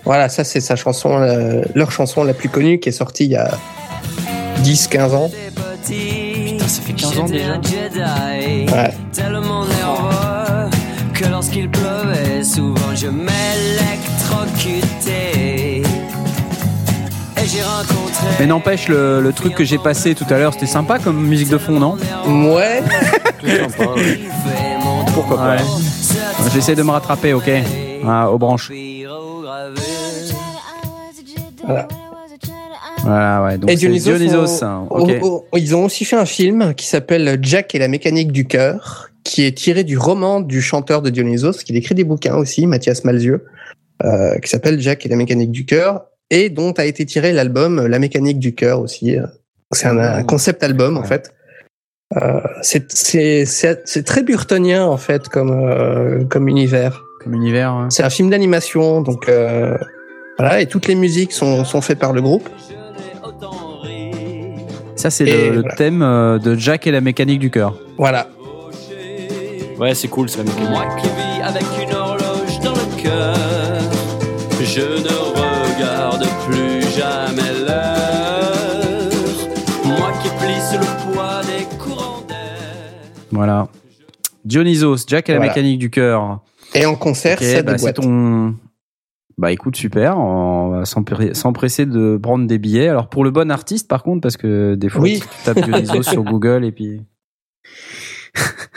Voilà, 0.04 0.28
ça 0.28 0.42
c'est 0.44 0.60
sa 0.60 0.74
chanson, 0.76 1.10
euh, 1.20 1.62
leur 1.74 1.90
chanson 1.92 2.24
la 2.24 2.34
plus 2.34 2.48
connue 2.48 2.78
qui 2.80 2.88
est 2.88 2.92
sortie 2.92 3.24
il 3.24 3.30
y 3.30 3.36
a 3.36 3.50
10-15 4.62 5.14
ans. 5.14 5.30
Putain, 5.86 6.68
ça 6.68 6.82
fait 6.82 6.92
15 6.92 7.18
ans 7.18 7.24
déjà. 7.26 7.54
Ouais. 8.74 8.94
Tellement 9.12 9.64
nerveux 9.64 10.70
que 11.14 11.26
lorsqu'il 11.28 11.68
pleuvait, 11.70 12.42
souvent 12.42 12.94
je 12.94 13.06
m'électrocutais. 13.08 15.82
Et 17.36 17.46
j'ai 17.46 17.62
rencontré. 17.62 18.26
Mais 18.40 18.46
n'empêche 18.46 18.88
le, 18.88 19.20
le 19.20 19.32
truc 19.32 19.54
que 19.54 19.64
j'ai 19.64 19.78
passé 19.78 20.14
tout 20.14 20.26
à 20.30 20.38
l'heure 20.38 20.52
c'était 20.54 20.66
sympa 20.66 20.98
comme 20.98 21.24
musique 21.26 21.48
de 21.48 21.58
fond 21.58 21.78
non? 21.78 21.96
Ouais, 22.54 22.82
Pourquoi 25.14 25.36
pas? 25.36 25.56
J'essaie 26.52 26.74
de 26.74 26.82
me 26.82 26.90
rattraper 26.90 27.32
ok 27.34 27.50
Ah, 28.06 28.30
aux 28.30 28.38
branches. 28.38 28.70
Voilà. 31.64 31.88
Voilà 33.02 33.42
ouais 33.44 33.58
donc 33.58 33.70
Et 33.70 33.74
Dionysos, 33.76 34.16
Dionysos. 34.16 34.62
ont- 34.62 34.66
hein, 34.66 34.86
ont- 34.90 35.44
ils 35.56 35.74
ont 35.74 35.84
aussi 35.84 36.04
fait 36.04 36.16
un 36.16 36.24
film 36.26 36.74
qui 36.74 36.86
s'appelle 36.86 37.38
Jack 37.42 37.74
et 37.74 37.78
la 37.78 37.88
mécanique 37.88 38.30
du 38.32 38.46
cœur, 38.46 39.10
qui 39.24 39.44
est 39.44 39.56
tiré 39.56 39.82
du 39.84 39.98
roman 39.98 40.40
du 40.40 40.60
chanteur 40.62 41.02
de 41.02 41.10
Dionysos, 41.10 41.52
qui 41.64 41.76
écrit 41.76 41.94
des 41.94 42.04
bouquins 42.04 42.36
aussi, 42.36 42.66
Mathias 42.66 43.04
Malzieu, 43.04 43.44
euh, 44.04 44.38
qui 44.38 44.48
s'appelle 44.48 44.80
Jack 44.80 45.04
et 45.06 45.08
la 45.08 45.16
mécanique 45.16 45.50
du 45.50 45.64
cœur, 45.64 46.06
et 46.30 46.48
dont 46.48 46.72
a 46.72 46.84
été 46.84 47.04
tiré 47.06 47.32
l'album 47.32 47.86
La 47.86 47.98
mécanique 47.98 48.38
du 48.38 48.54
cœur 48.54 48.80
aussi. 48.80 49.16
C'est 49.72 49.86
un, 49.86 49.98
un 49.98 50.22
concept 50.22 50.62
album 50.62 50.96
en 50.96 51.02
fait. 51.04 51.32
Euh, 52.22 52.40
c'est 52.62 54.04
très 54.04 54.22
burtonien 54.22 54.84
en 54.86 54.96
fait 54.98 55.28
comme, 55.28 55.50
euh, 55.50 56.24
comme 56.24 56.48
univers. 56.48 57.02
Comme 57.22 57.34
univers. 57.34 57.70
hein. 57.70 57.88
C'est 57.90 58.02
un 58.02 58.10
film 58.10 58.30
d'animation, 58.30 59.00
donc 59.00 59.28
euh, 59.28 59.76
voilà, 60.38 60.60
et 60.60 60.66
toutes 60.66 60.86
les 60.88 60.94
musiques 60.94 61.32
sont, 61.32 61.64
sont 61.64 61.80
faites 61.80 61.98
par 61.98 62.12
le 62.12 62.22
groupe. 62.22 62.48
Ça, 64.96 65.10
c'est 65.10 65.24
le, 65.24 65.60
voilà. 65.60 65.74
thème 65.74 66.02
euh, 66.02 66.38
de 66.38 66.54
Jack 66.54 66.86
et 66.86 66.92
la 66.92 67.00
mécanique 67.00 67.40
du 67.40 67.50
cœur. 67.50 67.74
Voilà. 67.98 68.28
Ouais, 69.78 69.94
c'est 69.94 70.06
cool, 70.06 70.28
c'est 70.28 70.38
la 70.38 70.44
mécanique. 70.44 70.70
Moi 70.70 70.84
qui 71.00 71.08
vis 71.08 71.42
avec 71.42 71.64
une 71.82 71.92
horloge 71.92 72.60
dans 72.62 72.72
le 72.72 73.02
cœur, 73.02 73.34
je 74.62 74.80
ne 74.80 75.76
regarde 75.76 76.24
plus 76.46 76.82
jamais 76.96 77.42
l'heure. 77.66 78.52
Moi 79.84 80.12
qui 80.22 80.28
plisse 80.28 80.72
le 80.74 81.12
poids 81.12 81.40
des 81.42 81.64
courants 81.78 82.22
d'air. 82.28 82.36
Voilà. 83.32 83.66
Dionysos, 84.44 85.04
Jack 85.08 85.28
et 85.30 85.32
la 85.32 85.40
mécanique 85.40 85.80
du 85.80 85.90
cœur. 85.90 86.40
Et 86.74 86.86
en 86.86 86.94
concert, 86.94 87.38
Ok, 87.38 87.44
ça 87.44 87.62
bah, 87.62 87.76
c'est 87.76 87.94
ton. 87.94 88.54
Bah 89.38 89.50
écoute, 89.52 89.76
super. 89.76 90.18
On 90.18 90.68
va 90.70 90.84
s'empresser 90.84 91.86
de 91.86 92.18
prendre 92.22 92.46
des 92.46 92.58
billets. 92.58 92.88
Alors 92.88 93.08
pour 93.08 93.24
le 93.24 93.30
bon 93.30 93.50
artiste, 93.50 93.88
par 93.88 94.02
contre, 94.02 94.20
parce 94.20 94.36
que 94.36 94.74
des 94.74 94.88
fois, 94.88 95.02
Oui. 95.02 95.20
tu 95.20 95.44
tapes 95.44 95.60
Dionysos 95.64 96.02
sur 96.02 96.22
Google 96.24 96.64
et 96.64 96.72
puis. 96.72 97.02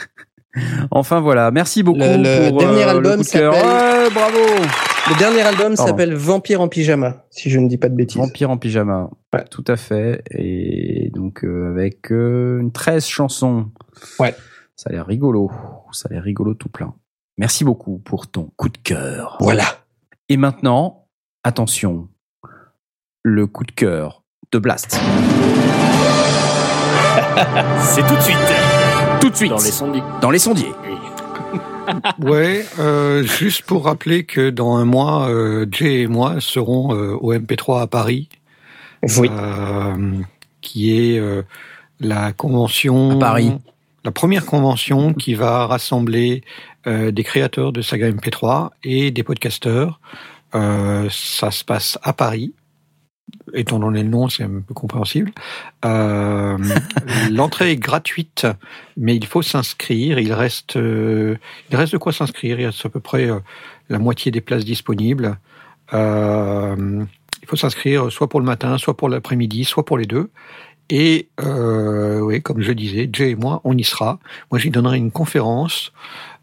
Enfin 0.90 1.20
voilà, 1.20 1.50
merci 1.50 1.82
beaucoup 1.82 1.98
Le- 1.98 2.16
le 2.44 2.48
pour 2.48 2.58
dernier 2.60 2.84
euh, 2.84 2.88
album 2.90 3.16
coup 3.18 3.24
de 3.24 3.28
cœur. 3.28 3.54
s'appelle- 3.54 3.68
Ouais, 4.08 4.10
bravo. 4.14 4.38
Le 5.10 5.18
dernier 5.18 5.42
album 5.42 5.76
s'appelle 5.76 6.14
Vampire 6.14 6.60
en 6.62 6.68
pyjama, 6.68 7.26
si 7.30 7.50
je 7.50 7.60
ne 7.60 7.68
dis 7.68 7.76
pas 7.76 7.88
de 7.90 7.94
bêtises. 7.94 8.16
Vampire 8.16 8.50
en 8.50 8.56
pyjama. 8.56 9.10
Ouais. 9.34 9.44
Tout 9.50 9.64
à 9.68 9.76
fait. 9.76 10.22
Et 10.30 11.10
donc 11.14 11.44
euh, 11.44 11.70
avec 11.70 12.10
euh, 12.10 12.58
une 12.60 12.72
13 12.72 13.06
chansons. 13.06 13.66
Ouais. 14.18 14.34
Ça 14.76 14.88
a 14.88 14.92
l'air 14.94 15.06
rigolo. 15.06 15.50
Ça 15.92 16.08
a 16.10 16.14
l'air 16.14 16.22
rigolo 16.22 16.54
tout 16.54 16.70
plein. 16.70 16.94
Merci 17.36 17.62
beaucoup 17.64 17.98
pour 17.98 18.26
ton 18.26 18.50
coup 18.56 18.70
de 18.70 18.78
cœur. 18.78 19.36
Voilà. 19.40 19.64
Et 20.28 20.36
maintenant, 20.36 21.06
attention, 21.44 22.08
le 23.22 23.46
coup 23.46 23.64
de 23.64 23.70
cœur 23.72 24.22
de 24.52 24.58
Blast. 24.58 24.92
C'est 27.80 28.06
tout 28.06 28.16
de 28.16 28.20
suite. 28.20 28.36
Tout 29.20 29.30
de 29.30 29.36
suite 29.36 29.50
Dans 29.50 29.56
les 29.58 29.70
sondiers. 29.70 30.02
dans 30.20 30.30
les 30.30 30.38
sondiers. 30.38 30.72
Ouais, 32.20 32.66
euh, 32.80 33.22
juste 33.22 33.62
pour 33.62 33.84
rappeler 33.84 34.24
que 34.24 34.50
dans 34.50 34.74
un 34.74 34.84
mois, 34.84 35.28
euh, 35.28 35.66
Jay 35.70 36.00
et 36.00 36.06
moi 36.08 36.40
serons 36.40 36.92
euh, 36.96 37.12
au 37.20 37.32
MP3 37.32 37.82
à 37.82 37.86
Paris, 37.86 38.28
Oui. 39.20 39.30
euh, 39.30 39.94
qui 40.62 40.90
est 40.98 41.20
euh, 41.20 41.42
la 42.00 42.32
convention 42.32 43.12
À 43.12 43.20
Paris. 43.20 43.52
La 44.06 44.12
première 44.12 44.46
convention 44.46 45.12
qui 45.12 45.34
va 45.34 45.66
rassembler 45.66 46.44
euh, 46.86 47.10
des 47.10 47.24
créateurs 47.24 47.72
de 47.72 47.82
saga 47.82 48.08
MP3 48.08 48.70
et 48.84 49.10
des 49.10 49.24
podcasteurs. 49.24 49.98
Euh, 50.54 51.08
ça 51.10 51.50
se 51.50 51.64
passe 51.64 51.98
à 52.04 52.12
Paris. 52.12 52.54
Étant 53.52 53.80
donné 53.80 54.04
le 54.04 54.08
nom, 54.08 54.28
c'est 54.28 54.44
un 54.44 54.60
peu 54.60 54.74
compréhensible. 54.74 55.32
Euh, 55.84 56.56
L'entrée 57.32 57.72
est 57.72 57.76
gratuite, 57.76 58.46
mais 58.96 59.16
il 59.16 59.26
faut 59.26 59.42
s'inscrire. 59.42 60.20
Il 60.20 60.32
reste, 60.32 60.76
il 60.76 61.76
reste 61.76 61.92
de 61.92 61.98
quoi 61.98 62.12
s'inscrire. 62.12 62.60
Il 62.60 62.66
reste 62.66 62.86
à 62.86 62.88
peu 62.88 63.00
près 63.00 63.28
la 63.88 63.98
moitié 63.98 64.30
des 64.30 64.40
places 64.40 64.64
disponibles. 64.64 65.36
Il 65.92 67.48
faut 67.48 67.56
s'inscrire 67.56 68.12
soit 68.12 68.28
pour 68.28 68.38
le 68.38 68.46
matin, 68.46 68.78
soit 68.78 68.96
pour 68.96 69.08
l'après-midi, 69.08 69.64
soit 69.64 69.84
pour 69.84 69.98
les 69.98 70.06
deux. 70.06 70.30
Et 70.90 71.28
euh, 71.42 72.20
oui, 72.20 72.40
comme 72.42 72.60
je 72.62 72.72
disais, 72.72 73.08
Jay 73.12 73.30
et 73.30 73.34
moi, 73.36 73.60
on 73.64 73.76
y 73.76 73.84
sera. 73.84 74.18
Moi, 74.50 74.58
j'y 74.60 74.70
donnerai 74.70 74.98
une 74.98 75.10
conférence. 75.10 75.92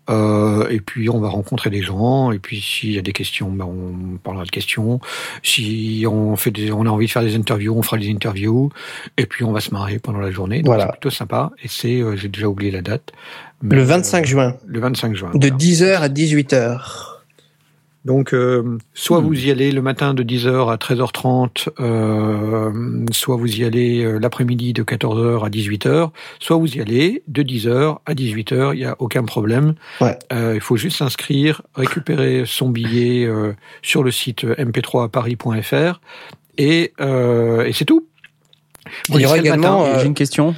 Euh, 0.09 0.67
et 0.69 0.81
puis 0.81 1.09
on 1.09 1.19
va 1.21 1.29
rencontrer 1.29 1.69
des 1.69 1.81
gens. 1.81 2.31
Et 2.33 2.39
puis 2.39 2.59
s'il 2.59 2.91
y 2.91 2.97
a 2.99 3.01
des 3.01 3.13
questions, 3.13 3.49
ben, 3.49 3.63
on 3.65 4.17
parlera 4.17 4.43
de 4.43 4.49
questions. 4.49 4.99
Si 5.43 6.03
on 6.09 6.35
fait 6.35 6.51
des, 6.51 6.73
on 6.73 6.85
a 6.85 6.89
envie 6.89 7.05
de 7.05 7.11
faire 7.11 7.21
des 7.21 7.35
interviews, 7.37 7.73
on 7.73 7.81
fera 7.83 7.97
des 7.97 8.09
interviews. 8.11 8.69
Et 9.17 9.25
puis 9.25 9.45
on 9.45 9.53
va 9.53 9.61
se 9.61 9.71
marrer 9.71 9.99
pendant 9.99 10.19
la 10.19 10.29
journée. 10.31 10.57
Donc 10.57 10.65
Voilà. 10.65 10.85
c'est 10.87 10.91
plutôt 10.99 11.09
sympa. 11.09 11.51
Et 11.63 11.69
c'est, 11.69 12.01
euh, 12.01 12.17
j'ai 12.17 12.27
déjà 12.27 12.47
oublié 12.49 12.69
la 12.69 12.81
date. 12.81 13.13
Mais, 13.61 13.77
Le 13.77 13.83
euh, 13.83 13.85
25 13.85 14.25
juin, 14.25 14.55
le 14.65 14.81
25 14.81 15.15
juin. 15.15 15.31
de 15.33 15.47
voilà. 15.47 15.55
10h 15.55 15.95
à 16.01 16.09
18h. 16.09 17.12
Donc, 18.05 18.33
euh, 18.33 18.77
soit 18.93 19.21
Hmm. 19.21 19.25
vous 19.27 19.45
y 19.45 19.49
allez 19.51 19.71
le 19.71 19.81
matin 19.81 20.13
de 20.13 20.23
10h 20.23 20.69
à 20.69 20.75
13h30, 20.77 21.69
euh, 21.79 23.05
soit 23.11 23.37
vous 23.37 23.55
y 23.59 23.63
allez 23.63 24.03
euh, 24.03 24.17
l'après-midi 24.19 24.73
de 24.73 24.83
14h 24.83 25.45
à 25.45 25.49
18h, 25.49 26.09
soit 26.39 26.57
vous 26.57 26.75
y 26.75 26.81
allez 26.81 27.23
de 27.29 27.43
10h 27.43 27.99
à 28.05 28.13
18h, 28.13 28.73
il 28.73 28.79
n'y 28.79 28.85
a 28.85 28.97
aucun 28.99 29.23
problème. 29.23 29.75
Ouais. 30.01 30.19
Euh, 30.33 30.51
il 30.55 30.59
faut 30.61 30.75
juste 30.75 30.97
s'inscrire, 30.97 31.61
récupérer 31.75 32.43
son 32.45 32.69
billet 32.69 33.25
euh, 33.25 33.53
sur 33.81 34.03
le 34.03 34.11
site 34.11 34.43
mp3paris.fr 34.43 36.01
et, 36.57 36.91
euh, 36.99 37.63
et 37.65 37.71
c'est 37.71 37.85
tout. 37.85 38.05
Il 39.09 39.21
y 39.21 39.25
aura 39.25 39.37
également, 39.37 39.79
matin. 39.79 39.95
euh, 39.95 39.99
J'ai 40.01 40.07
une 40.07 40.13
question. 40.13 40.53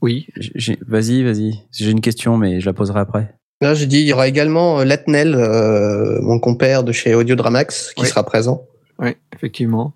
Oui, 0.00 0.26
J'ai- 0.36 0.78
Vas-y, 0.84 1.22
vas-y. 1.22 1.60
J'ai 1.70 1.90
une 1.90 2.00
question, 2.00 2.36
mais 2.36 2.58
je 2.60 2.66
la 2.66 2.72
poserai 2.72 2.98
après. 2.98 3.34
Là, 3.62 3.74
j'ai 3.74 3.86
dit, 3.86 4.00
il 4.00 4.08
y 4.08 4.12
aura 4.12 4.26
également 4.26 4.80
euh, 4.80 4.84
Latnel, 4.84 5.36
euh, 5.36 6.20
mon 6.20 6.40
compère 6.40 6.82
de 6.82 6.90
chez 6.90 7.14
Audiodramax, 7.14 7.92
qui 7.94 8.02
Oui. 8.02 8.08
sera 8.08 8.24
présent. 8.24 8.66
Oui, 8.98 9.10
effectivement. 9.32 9.94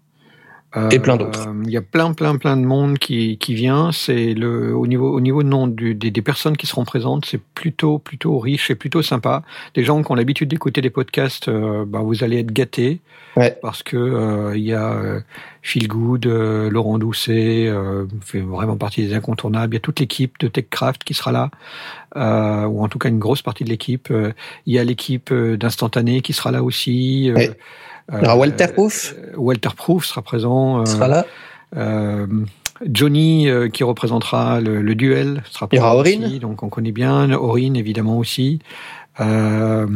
Et 0.90 0.98
plein 0.98 1.16
d'autres. 1.16 1.48
Euh, 1.48 1.62
Il 1.64 1.70
y 1.70 1.76
a 1.76 1.82
plein, 1.82 2.12
plein, 2.12 2.36
plein 2.36 2.56
de 2.56 2.64
monde 2.64 2.98
qui, 2.98 3.38
qui 3.38 3.54
vient. 3.54 3.92
C'est 3.92 4.34
le 4.34 4.76
au 4.76 4.86
niveau 4.86 5.12
au 5.14 5.20
niveau 5.20 5.42
du, 5.68 5.94
des, 5.94 6.10
des 6.10 6.22
personnes 6.22 6.56
qui 6.56 6.66
seront 6.66 6.84
présentes, 6.84 7.24
c'est 7.24 7.40
plutôt 7.54 7.98
plutôt 7.98 8.38
riche 8.38 8.70
et 8.70 8.74
plutôt 8.74 9.02
sympa. 9.02 9.42
Des 9.74 9.84
gens 9.84 10.02
qui 10.02 10.10
ont 10.12 10.14
l'habitude 10.14 10.48
d'écouter 10.50 10.80
des 10.82 10.90
podcasts, 10.90 11.48
euh, 11.48 11.84
bah, 11.86 12.00
vous 12.02 12.22
allez 12.24 12.38
être 12.40 12.52
gâtés 12.52 13.00
Ouais. 13.36 13.54
parce 13.60 13.82
que 13.82 13.98
euh, 13.98 14.56
il 14.56 14.64
y 14.64 14.72
a 14.72 15.20
Phil 15.60 15.88
Good, 15.88 16.24
Laurent 16.24 16.96
Doucet, 16.98 17.66
euh, 17.66 18.06
fait 18.22 18.40
vraiment 18.40 18.78
partie 18.78 19.06
des 19.06 19.12
incontournables. 19.12 19.74
Il 19.74 19.76
y 19.76 19.78
a 19.78 19.80
toute 19.80 20.00
l'équipe 20.00 20.38
de 20.40 20.48
TechCraft 20.48 21.04
qui 21.04 21.12
sera 21.12 21.32
là, 21.32 21.50
euh, 22.16 22.64
ou 22.64 22.82
en 22.82 22.88
tout 22.88 22.98
cas 22.98 23.10
une 23.10 23.18
grosse 23.18 23.42
partie 23.42 23.64
de 23.64 23.68
l'équipe. 23.68 24.10
Il 24.64 24.72
y 24.72 24.78
a 24.78 24.84
l'équipe 24.84 25.32
d'Instantané 25.34 26.22
qui 26.22 26.32
sera 26.32 26.50
là 26.50 26.62
aussi. 26.62 27.30
Ouais. 27.34 27.50
Il 28.12 28.22
y 28.22 28.24
aura 28.24 28.36
Walter 28.36 28.68
Proof. 28.68 29.14
euh, 29.18 29.32
Walter 29.36 29.70
Proof 29.76 30.04
sera 30.06 30.22
présent. 30.22 30.80
euh, 30.80 30.86
sera 30.86 31.08
là. 31.08 31.26
euh, 31.76 32.26
Johnny 32.84 33.48
euh, 33.48 33.68
qui 33.68 33.82
représentera 33.84 34.60
le, 34.60 34.82
le 34.82 34.94
duel 34.94 35.42
sera 35.50 35.66
Il 35.72 35.76
y 35.76 35.78
aura 35.80 36.00
présent 36.02 36.20
Aurine. 36.24 36.38
donc 36.38 36.62
on 36.62 36.68
connaît 36.68 36.92
bien 36.92 37.32
Aurine 37.32 37.74
évidemment 37.76 38.18
aussi. 38.18 38.60
Euh, 39.20 39.86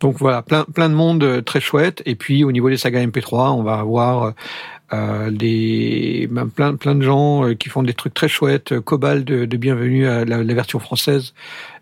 donc 0.00 0.16
voilà, 0.18 0.42
plein 0.42 0.64
plein 0.64 0.88
de 0.88 0.94
monde 0.94 1.22
euh, 1.24 1.40
très 1.42 1.60
chouette. 1.60 2.02
Et 2.06 2.14
puis 2.14 2.44
au 2.44 2.52
niveau 2.52 2.68
des 2.70 2.76
sagas 2.76 3.04
MP3, 3.04 3.50
on 3.52 3.62
va 3.62 3.74
avoir 3.80 4.32
euh, 4.92 5.30
des 5.30 6.28
ben, 6.30 6.46
plein 6.48 6.74
plein 6.76 6.94
de 6.94 7.02
gens 7.02 7.44
euh, 7.46 7.54
qui 7.54 7.68
font 7.68 7.82
des 7.82 7.94
trucs 7.94 8.14
très 8.14 8.28
chouettes. 8.28 8.72
Euh, 8.72 8.80
Cobalt 8.80 9.24
de, 9.24 9.44
de 9.44 9.56
Bienvenue 9.56 10.06
à 10.06 10.24
la, 10.24 10.42
la 10.44 10.54
version 10.54 10.78
française 10.78 11.34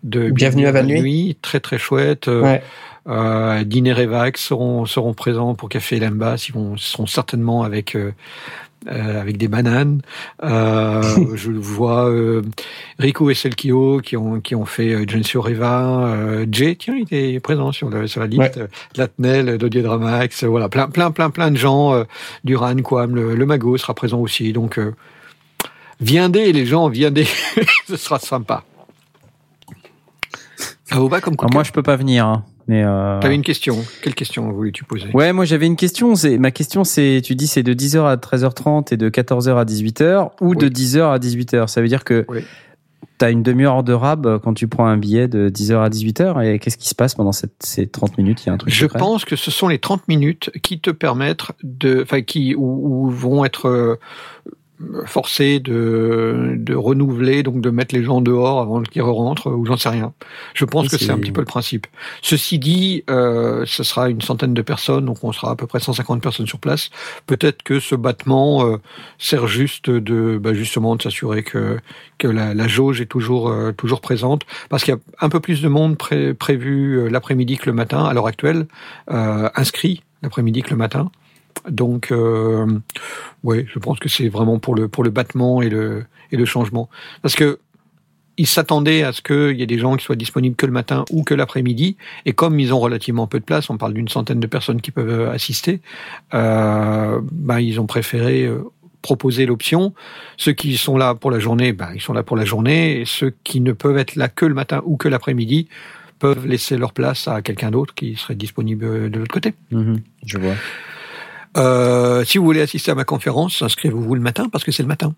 de 0.03 0.29
Bienvenue 0.31 0.65
à 0.67 0.71
Vannuy. 0.71 1.37
très 1.41 1.59
très 1.59 1.77
chouette. 1.77 2.27
Euh, 2.27 2.41
Ouais. 2.41 2.63
Euh, 3.07 3.63
Diner 3.63 3.99
et 3.99 4.05
Vax 4.05 4.41
seront 4.41 4.85
seront 4.85 5.13
présents 5.13 5.55
pour 5.55 5.69
Café 5.69 5.97
et 5.97 5.99
Lambas. 5.99 6.45
Ils 6.47 6.53
vont 6.53 6.77
seront 6.77 7.05
certainement 7.05 7.63
avec 7.63 7.95
euh, 7.95 8.11
euh, 8.87 9.21
avec 9.21 9.37
des 9.37 9.47
bananes. 9.47 10.01
Euh, 10.43 11.01
je 11.35 11.51
vois 11.51 12.09
euh, 12.09 12.41
Rico 12.99 13.29
et 13.29 13.33
Selkio 13.33 13.99
qui 13.99 14.17
ont 14.17 14.39
qui 14.39 14.55
ont 14.55 14.65
fait 14.65 14.93
euh, 14.93 15.05
Gensio 15.07 15.41
Reva. 15.41 16.05
Euh, 16.05 16.45
Jay, 16.51 16.75
tiens, 16.77 16.95
il 16.95 17.03
était 17.03 17.39
présent 17.39 17.71
sur 17.71 17.89
le 17.89 18.07
sur 18.07 18.21
la 18.21 18.27
liste. 18.27 18.57
Ouais. 18.57 18.67
Latnel, 18.95 19.57
Dodier 19.57 19.81
Dramax, 19.81 20.43
voilà, 20.45 20.69
plein 20.69 20.87
plein 20.87 21.11
plein 21.11 21.29
plein 21.29 21.51
de 21.51 21.57
gens. 21.57 21.93
Euh, 21.93 22.03
Duran, 22.43 22.75
Quam, 22.77 23.15
le, 23.15 23.35
le 23.35 23.45
Mago 23.45 23.77
sera 23.77 23.93
présent 23.93 24.19
aussi. 24.19 24.53
Donc 24.53 24.79
euh, 24.79 24.93
viendez 25.99 26.51
les 26.53 26.65
gens, 26.65 26.87
viendez, 26.89 27.27
ce 27.87 27.97
sera 27.97 28.19
sympa. 28.19 28.63
Ça 30.85 30.99
vous 30.99 31.07
va 31.07 31.21
comme 31.21 31.35
Alors 31.39 31.51
moi, 31.51 31.63
je 31.63 31.71
peux 31.71 31.81
pas 31.81 31.95
venir, 31.95 32.25
hein, 32.25 32.43
mais. 32.67 32.83
Euh... 32.83 33.19
T'avais 33.19 33.35
une 33.35 33.41
question. 33.41 33.77
Quelle 34.01 34.15
question 34.15 34.51
voulais-tu 34.51 34.83
poser 34.83 35.09
Ouais, 35.13 35.33
moi 35.33 35.45
j'avais 35.45 35.65
une 35.67 35.75
question. 35.75 36.15
C'est 36.15 36.37
ma 36.37 36.51
question, 36.51 36.83
c'est 36.83 37.21
tu 37.23 37.35
dis 37.35 37.47
c'est 37.47 37.63
de 37.63 37.73
10h 37.73 38.05
à 38.05 38.15
13h30 38.15 38.93
et 38.93 38.97
de 38.97 39.09
14h 39.09 39.55
à 39.57 39.65
18h 39.65 40.31
ou 40.41 40.55
de 40.55 40.65
Oui. 40.67 40.71
10h 40.71 41.13
à 41.13 41.17
18h. 41.19 41.67
Ça 41.67 41.81
veut 41.81 41.87
dire 41.87 42.03
que 42.03 42.25
Oui. 42.29 42.41
tu 43.19 43.25
as 43.25 43.29
une 43.29 43.43
demi-heure 43.43 43.83
de 43.83 43.93
rab 43.93 44.39
quand 44.39 44.53
tu 44.53 44.67
prends 44.67 44.85
un 44.87 44.97
billet 44.97 45.27
de 45.27 45.49
10h 45.49 45.83
à 45.83 45.89
18h 45.89 46.43
et 46.45 46.59
qu'est-ce 46.59 46.77
qui 46.77 46.87
se 46.89 46.95
passe 46.95 47.15
pendant 47.15 47.31
cette, 47.31 47.53
ces 47.63 47.87
30 47.87 48.17
minutes? 48.17 48.43
Il 48.43 48.47
y 48.47 48.49
a 48.49 48.53
un 48.53 48.57
truc. 48.57 48.73
Je 48.73 48.85
pense 48.85 49.25
que 49.25 49.35
ce 49.35 49.51
sont 49.51 49.67
les 49.67 49.79
30 49.79 50.07
minutes 50.07 50.51
qui 50.61 50.79
te 50.79 50.89
permettent 50.89 51.43
de, 51.63 52.01
enfin, 52.03 52.21
qui, 52.21 52.55
où 52.55 53.09
vont 53.09 53.43
être 53.45 53.67
euh, 53.67 53.99
forcés 55.05 55.59
de, 55.59 56.55
de 56.57 56.75
renouveler, 56.75 57.43
donc 57.43 57.61
de 57.61 57.69
mettre 57.69 57.95
les 57.95 58.03
gens 58.03 58.21
dehors 58.21 58.59
avant 58.61 58.81
qu'ils 58.83 59.01
rentrent, 59.01 59.49
ou 59.51 59.65
j'en 59.65 59.77
sais 59.77 59.89
rien. 59.89 60.13
Je 60.53 60.65
pense 60.65 60.87
que 60.89 60.97
c'est 60.97 61.11
un 61.11 61.17
petit 61.19 61.31
peu 61.31 61.41
le 61.41 61.45
principe. 61.45 61.87
Ceci 62.21 62.59
dit, 62.59 63.03
euh, 63.09 63.63
ce 63.65 63.83
sera 63.83 64.09
une 64.09 64.21
centaine 64.21 64.53
de 64.53 64.61
personnes, 64.61 65.05
donc 65.05 65.23
on 65.23 65.31
sera 65.31 65.51
à 65.51 65.55
peu 65.55 65.67
près 65.67 65.79
150 65.79 66.21
personnes 66.21 66.47
sur 66.47 66.59
place. 66.59 66.89
Peut-être 67.27 67.63
que 67.63 67.79
ce 67.79 67.95
battement 67.95 68.65
euh, 68.65 68.77
sert 69.17 69.47
juste 69.47 69.89
de, 69.89 70.37
bah, 70.41 70.53
justement, 70.53 70.95
de 70.95 71.01
s'assurer 71.01 71.43
que 71.43 71.77
que 72.19 72.27
la, 72.27 72.53
la 72.53 72.67
jauge 72.67 73.01
est 73.01 73.05
toujours 73.07 73.49
euh, 73.49 73.71
toujours 73.71 73.99
présente, 74.01 74.43
parce 74.69 74.83
qu'il 74.83 74.93
y 74.93 74.97
a 74.97 74.99
un 75.25 75.29
peu 75.29 75.39
plus 75.39 75.61
de 75.61 75.67
monde 75.67 75.97
pré- 75.97 76.33
prévu 76.33 76.95
euh, 76.99 77.07
l'après-midi 77.09 77.57
que 77.57 77.65
le 77.65 77.73
matin 77.73 78.05
à 78.05 78.13
l'heure 78.13 78.27
actuelle, 78.27 78.67
euh, 79.11 79.49
inscrit 79.55 80.03
l'après-midi 80.21 80.61
que 80.61 80.69
le 80.69 80.77
matin. 80.77 81.11
Donc, 81.69 82.11
euh, 82.11 82.67
ouais, 83.43 83.65
je 83.71 83.79
pense 83.79 83.99
que 83.99 84.09
c'est 84.09 84.29
vraiment 84.29 84.59
pour 84.59 84.75
le 84.75 84.87
pour 84.87 85.03
le 85.03 85.09
battement 85.09 85.61
et 85.61 85.69
le 85.69 86.05
et 86.31 86.37
le 86.37 86.45
changement, 86.45 86.89
parce 87.21 87.35
que 87.35 87.59
ils 88.37 88.47
s'attendaient 88.47 89.03
à 89.03 89.13
ce 89.13 89.21
qu'il 89.21 89.57
y 89.59 89.61
ait 89.61 89.67
des 89.67 89.77
gens 89.77 89.95
qui 89.95 90.03
soient 90.03 90.15
disponibles 90.15 90.55
que 90.55 90.65
le 90.65 90.71
matin 90.71 91.05
ou 91.11 91.23
que 91.23 91.33
l'après-midi, 91.33 91.97
et 92.25 92.33
comme 92.33 92.59
ils 92.59 92.73
ont 92.73 92.79
relativement 92.79 93.27
peu 93.27 93.39
de 93.39 93.45
place, 93.45 93.69
on 93.69 93.77
parle 93.77 93.93
d'une 93.93 94.07
centaine 94.07 94.39
de 94.39 94.47
personnes 94.47 94.81
qui 94.81 94.91
peuvent 94.91 95.09
euh, 95.09 95.31
assister, 95.31 95.81
euh, 96.33 97.21
ben 97.31 97.59
ils 97.59 97.79
ont 97.79 97.85
préféré 97.85 98.43
euh, 98.43 98.63
proposer 99.01 99.45
l'option. 99.45 99.93
Ceux 100.37 100.53
qui 100.53 100.77
sont 100.77 100.97
là 100.97 101.13
pour 101.13 101.29
la 101.29 101.39
journée, 101.39 101.73
ben 101.73 101.89
ils 101.93 102.01
sont 102.01 102.13
là 102.13 102.23
pour 102.23 102.37
la 102.37 102.45
journée, 102.45 103.01
et 103.01 103.05
ceux 103.05 103.33
qui 103.43 103.59
ne 103.59 103.71
peuvent 103.71 103.97
être 103.97 104.15
là 104.15 104.29
que 104.29 104.45
le 104.45 104.55
matin 104.55 104.81
ou 104.85 104.97
que 104.97 105.07
l'après-midi 105.07 105.67
peuvent 106.19 106.47
laisser 106.47 106.77
leur 106.77 106.93
place 106.93 107.27
à 107.27 107.41
quelqu'un 107.41 107.69
d'autre 107.69 107.93
qui 107.93 108.15
serait 108.15 108.35
disponible 108.35 109.11
de 109.11 109.19
l'autre 109.19 109.33
côté. 109.33 109.53
Mhm, 109.71 109.99
je 110.25 110.37
vois. 110.37 110.55
Euh, 111.57 112.23
si 112.23 112.37
vous 112.37 112.45
voulez 112.45 112.61
assister 112.61 112.91
à 112.91 112.95
ma 112.95 113.03
conférence, 113.03 113.61
inscrivez-vous 113.61 114.15
le 114.15 114.21
matin 114.21 114.49
parce 114.51 114.63
que 114.63 114.71
c'est 114.71 114.83
le 114.83 114.87
matin. 114.87 115.13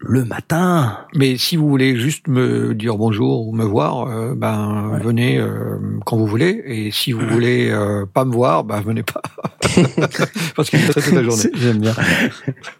le 0.00 0.24
matin. 0.24 0.98
Mais 1.14 1.36
si 1.38 1.56
vous 1.56 1.66
voulez 1.68 1.96
juste 1.96 2.28
me 2.28 2.74
dire 2.74 2.96
bonjour 2.96 3.46
ou 3.48 3.52
me 3.52 3.64
voir, 3.64 4.06
euh, 4.08 4.34
ben 4.36 4.90
Ouais. 4.92 5.00
venez 5.00 5.38
euh, 5.38 5.78
quand 6.04 6.16
vous 6.16 6.26
voulez. 6.26 6.62
Et 6.66 6.90
si 6.90 7.12
vous 7.12 7.26
voulez 7.26 7.70
euh, 7.70 8.04
pas 8.04 8.24
me 8.26 8.32
voir, 8.32 8.64
ben 8.64 8.80
venez 8.82 9.02
pas. 9.02 9.22
Parce 10.56 10.68
qu'il 10.70 10.80
est 10.84 10.88
très 10.88 11.00
toute 11.00 11.12
la 11.14 11.22
journée. 11.22 11.50
J'aime 11.54 11.78
bien. 11.78 11.94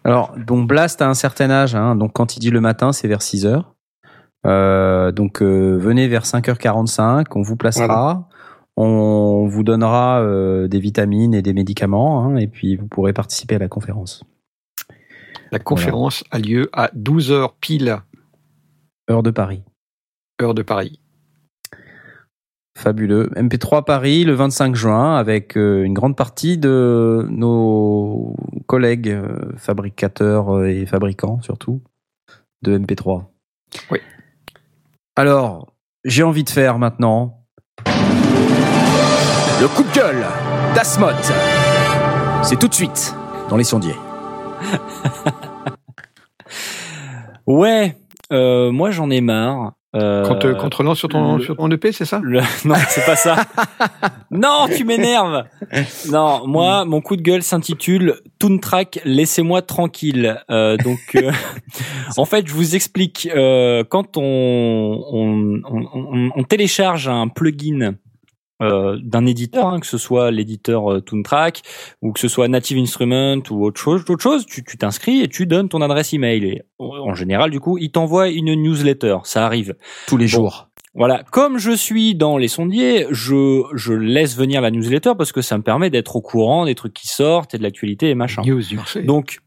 Alors, 0.03 0.35
bon, 0.45 0.63
Blast 0.63 1.01
a 1.01 1.09
un 1.09 1.13
certain 1.15 1.49
âge, 1.49 1.73
hein, 1.75 1.95
donc 1.95 2.11
quand 2.13 2.35
il 2.35 2.39
dit 2.39 2.51
le 2.51 2.61
matin, 2.61 2.91
c'est 2.93 3.07
vers 3.07 3.21
6 3.23 3.45
heures. 3.47 3.73
Euh, 4.45 5.11
donc 5.11 5.41
venez 5.41 6.07
vers 6.07 6.23
5h45, 6.25 7.25
on 7.33 7.41
vous 7.41 7.55
placera, 7.55 8.27
on 8.77 9.47
vous 9.47 9.63
donnera 9.63 10.21
euh, 10.21 10.67
des 10.67 10.79
vitamines 10.79 11.33
et 11.33 11.41
des 11.41 11.53
médicaments, 11.53 12.23
hein, 12.23 12.35
et 12.35 12.47
puis 12.47 12.75
vous 12.75 12.87
pourrez 12.87 13.13
participer 13.13 13.55
à 13.55 13.59
la 13.59 13.67
conférence. 13.67 14.23
La 15.51 15.59
conférence 15.59 16.23
a 16.31 16.39
lieu 16.39 16.69
à 16.73 16.89
12 16.93 17.31
heures 17.31 17.53
pile, 17.53 18.01
Heure 19.09 19.23
de 19.23 19.31
Paris. 19.31 19.61
heure 20.41 20.55
de 20.55 20.63
Paris. 20.63 20.99
Fabuleux. 22.77 23.29
MP3 23.35 23.85
Paris 23.85 24.25
le 24.25 24.33
25 24.33 24.75
juin 24.75 25.15
avec 25.15 25.55
euh, 25.55 25.83
une 25.83 25.93
grande 25.93 26.17
partie 26.17 26.57
de 26.57 27.25
nos 27.29 28.35
collègues 28.67 29.09
euh, 29.09 29.53
fabricateurs 29.55 30.65
et 30.65 30.85
fabricants 30.85 31.39
surtout 31.41 31.81
de 32.63 32.77
MP3. 32.77 33.25
Oui. 33.91 33.99
Alors, 35.15 35.73
j'ai 36.03 36.23
envie 36.23 36.43
de 36.43 36.49
faire 36.49 36.79
maintenant 36.79 37.45
le 39.61 39.67
coup 39.67 39.83
de 39.83 39.91
gueule 39.95 40.25
d'Asmod. 40.75 41.15
C'est 42.43 42.59
tout 42.59 42.67
de 42.67 42.73
suite 42.73 43.15
dans 43.49 43.57
les 43.57 43.63
sondiers. 43.63 43.95
Ouais, 47.47 47.95
euh, 48.33 48.71
moi 48.71 48.89
j'en 48.89 49.09
ai 49.11 49.21
marre. 49.21 49.73
Euh, 49.95 50.25
Quand, 50.25 50.43
euh, 50.45 50.55
relances 50.75 50.97
sur 50.97 51.07
ton, 51.09 51.37
le- 51.37 51.43
sur 51.43 51.55
ton 51.55 51.69
EP, 51.69 51.91
c'est 51.91 52.05
ça? 52.05 52.19
le- 52.23 52.41
Non, 52.65 52.73
c'est 52.89 53.05
pas 53.05 53.15
ça. 53.15 53.35
non, 54.31 54.65
tu 54.75 54.83
m'énerves. 54.83 55.45
Non, 56.11 56.45
moi, 56.47 56.85
mon 56.85 57.01
coup 57.01 57.15
de 57.15 57.21
gueule 57.21 57.43
s'intitule 57.43 58.15
Toontrack, 58.39 58.99
laissez-moi 59.05 59.61
tranquille. 59.61 60.41
Euh, 60.49 60.75
donc, 60.77 60.99
euh, 61.15 61.31
en 62.17 62.25
fait, 62.25 62.47
je 62.47 62.53
vous 62.53 62.75
explique. 62.75 63.29
Euh, 63.35 63.83
quand 63.87 64.17
on, 64.17 65.01
on, 65.11 65.61
on, 65.71 65.85
on- 65.93 66.31
on 66.35 66.43
télécharge 66.43 67.07
un 67.07 67.27
plugin 67.27 67.93
euh, 68.61 68.97
d'un 69.03 69.25
éditeur, 69.25 69.67
hein, 69.67 69.79
que 69.79 69.85
ce 69.87 69.97
soit 69.97 70.31
l'éditeur 70.31 70.91
euh, 70.93 71.01
Toontrack 71.01 71.61
ou 72.01 72.11
que 72.13 72.19
ce 72.19 72.27
soit 72.27 72.47
Native 72.47 72.77
Instrument 72.77 73.41
ou 73.49 73.65
autre 73.65 73.79
chose, 73.81 74.01
autre 74.07 74.23
chose, 74.23 74.45
tu 74.45 74.63
t'inscris 74.77 75.21
et 75.21 75.27
tu 75.27 75.45
donnes 75.45 75.67
ton 75.69 75.81
adresse 75.81 76.13
email. 76.13 76.45
Et 76.45 76.61
en 76.79 77.13
général, 77.15 77.51
du 77.51 77.59
coup, 77.59 77.77
il 77.77 77.91
t'envoie 77.91 78.29
une 78.29 78.53
newsletter. 78.55 79.17
Ça 79.23 79.45
arrive. 79.45 79.75
Tous 80.07 80.17
les 80.17 80.25
Bon. 80.25 80.29
jours. 80.31 80.69
Voilà, 80.97 81.23
comme 81.29 81.57
je 81.57 81.71
suis 81.71 82.15
dans 82.15 82.37
les 82.37 82.47
sondiers, 82.47 83.05
je, 83.11 83.63
je 83.73 83.91
laisse 83.93 84.37
venir 84.37 84.61
la 84.61 84.71
newsletter 84.71 85.11
parce 85.17 85.33
que 85.33 85.41
ça 85.41 85.57
me 85.57 85.63
permet 85.63 85.89
d'être 85.89 86.15
au 86.15 86.21
courant 86.21 86.63
des 86.65 86.73
trucs 86.75 86.93
qui 86.93 87.07
sortent 87.07 87.53
et 87.53 87.57
de 87.57 87.63
l'actualité 87.63 88.09
et 88.09 88.15
machin. 88.15 88.43
News 88.45 88.61
du 88.61 88.77
marché. 88.77 89.01
Donc, 89.03 89.39